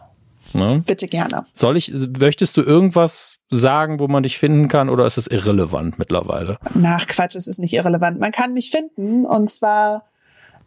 Ne? 0.53 0.83
Bitte 0.87 1.09
gerne. 1.09 1.47
Soll 1.53 1.77
ich, 1.77 1.93
möchtest 2.21 2.57
du 2.57 2.63
irgendwas 2.63 3.41
sagen, 3.51 3.99
wo 3.99 4.07
man 4.07 4.23
dich 4.23 4.39
finden 4.39 4.69
kann, 4.69 4.89
oder 4.89 5.05
ist 5.05 5.17
es 5.17 5.27
irrelevant 5.27 5.99
mittlerweile? 5.99 6.59
Nach 6.75 7.07
Quatsch, 7.07 7.35
es 7.35 7.49
ist 7.49 7.59
nicht 7.59 7.75
irrelevant. 7.75 8.21
Man 8.21 8.31
kann 8.31 8.53
mich 8.53 8.71
finden 8.71 9.27
und 9.27 9.51
zwar 9.51 10.05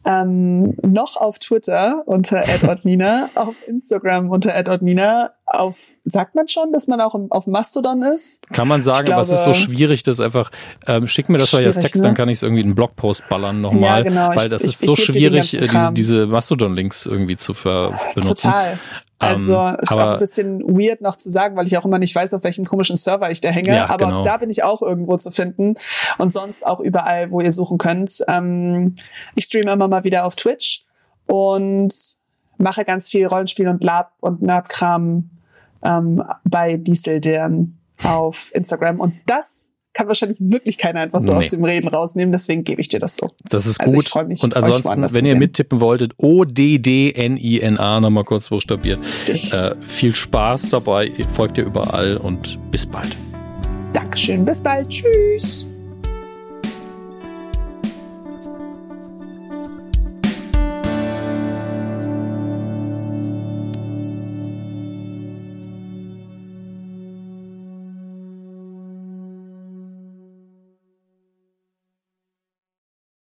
ähm, 0.05 0.75
noch 0.81 1.17
auf 1.17 1.39
Twitter 1.39 2.03
unter 2.05 2.43
@odmina, 2.63 3.29
auf 3.35 3.55
Instagram 3.67 4.29
unter 4.29 4.55
@odmina, 4.71 5.33
auf 5.47 5.93
sagt 6.03 6.35
man 6.35 6.47
schon, 6.47 6.73
dass 6.73 6.87
man 6.87 6.99
auch 6.99 7.15
im, 7.15 7.31
auf 7.31 7.47
Mastodon 7.47 8.01
ist? 8.01 8.45
Kann 8.51 8.67
man 8.67 8.81
sagen, 8.81 9.05
glaube, 9.05 9.13
aber 9.13 9.21
es 9.21 9.31
ist 9.31 9.45
so 9.45 9.53
schwierig, 9.53 10.03
das 10.03 10.19
einfach 10.19 10.51
ähm, 10.85 11.07
schick 11.07 11.29
mir 11.29 11.37
das 11.37 11.51
doch 11.51 11.61
jetzt 11.61 11.81
Text, 11.81 11.95
ne? 11.95 12.01
dann 12.03 12.13
kann 12.13 12.27
ich 12.27 12.37
es 12.37 12.43
irgendwie 12.43 12.61
in 12.61 12.67
einen 12.67 12.75
Blogpost 12.75 13.27
ballern 13.29 13.61
nochmal, 13.61 14.03
ja, 14.03 14.09
genau. 14.09 14.35
weil 14.35 14.49
das 14.49 14.63
ich, 14.63 14.73
ist 14.73 14.81
ich, 14.81 14.85
so 14.87 14.93
ich 14.93 15.05
schwierig, 15.05 15.53
äh, 15.53 15.61
diese, 15.61 15.93
diese 15.93 16.27
Mastodon-Links 16.27 17.05
irgendwie 17.05 17.37
zu 17.37 17.53
ver 17.53 17.93
benutzen. 18.13 18.51
Total. 18.51 18.77
Also 19.19 19.55
ähm, 19.55 19.77
ist 19.81 19.91
auch 19.91 20.11
ein 20.11 20.19
bisschen 20.19 20.59
weird 20.61 21.01
noch 21.01 21.15
zu 21.15 21.29
sagen, 21.29 21.55
weil 21.55 21.65
ich 21.65 21.77
auch 21.77 21.85
immer 21.85 21.97
nicht 21.97 22.13
weiß, 22.13 22.33
auf 22.35 22.43
welchem 22.43 22.65
komischen 22.65 22.97
Server 22.97 23.31
ich 23.31 23.41
da 23.41 23.49
hänge. 23.49 23.75
Ja, 23.75 23.89
aber 23.89 24.05
genau. 24.05 24.23
da 24.23 24.37
bin 24.37 24.49
ich 24.49 24.63
auch 24.63 24.81
irgendwo 24.81 25.17
zu 25.17 25.31
finden 25.31 25.75
und 26.17 26.31
sonst 26.31 26.65
auch 26.67 26.79
überall, 26.79 27.31
wo 27.31 27.41
ihr 27.41 27.51
suchen 27.51 27.77
könnt. 27.77 28.23
Ähm, 28.27 28.97
ich 29.33 29.45
streame 29.45 29.71
immer 29.71 29.87
mal 29.87 30.03
wieder 30.03 30.25
auf 30.25 30.35
Twitch 30.35 30.83
und 31.25 31.93
mache 32.57 32.85
ganz 32.85 33.09
viel 33.09 33.25
Rollenspiel 33.25 33.67
und 33.67 33.83
Lab 33.83 34.11
und 34.19 34.41
Nerdkram 34.41 35.29
ähm, 35.83 36.23
bei 36.43 36.77
Dieseldern 36.77 37.77
auf 38.03 38.51
Instagram 38.53 38.99
und 38.99 39.13
das 39.25 39.73
kann 39.97 40.07
wahrscheinlich 40.07 40.37
wirklich 40.39 40.77
keiner 40.77 41.01
etwas 41.01 41.25
so 41.25 41.31
nee. 41.31 41.39
aus 41.39 41.47
dem 41.47 41.63
Reden 41.63 41.87
rausnehmen, 41.87 42.31
deswegen 42.31 42.63
gebe 42.63 42.79
ich 42.79 42.87
dir 42.87 42.99
das 42.99 43.15
so. 43.15 43.27
Das 43.49 43.65
ist 43.65 43.81
also 43.81 43.95
gut. 43.95 44.27
Mich, 44.27 44.43
und 44.43 44.55
ansonsten, 44.55 45.13
wenn 45.13 45.25
ihr 45.25 45.35
mittippen 45.35 45.79
wolltet, 45.79 46.13
O-D-D-N-I-N-A, 46.17 47.99
nochmal 47.99 48.23
kurz 48.23 48.49
buchstabiert. 48.49 48.99
Äh, 49.27 49.75
viel 49.85 50.13
Spaß 50.13 50.69
dabei, 50.69 51.11
folgt 51.33 51.57
ihr 51.57 51.65
überall 51.65 52.17
und 52.17 52.59
bis 52.69 52.85
bald. 52.85 53.17
Dankeschön, 53.93 54.45
bis 54.45 54.61
bald. 54.61 54.87
Tschüss. 54.89 55.67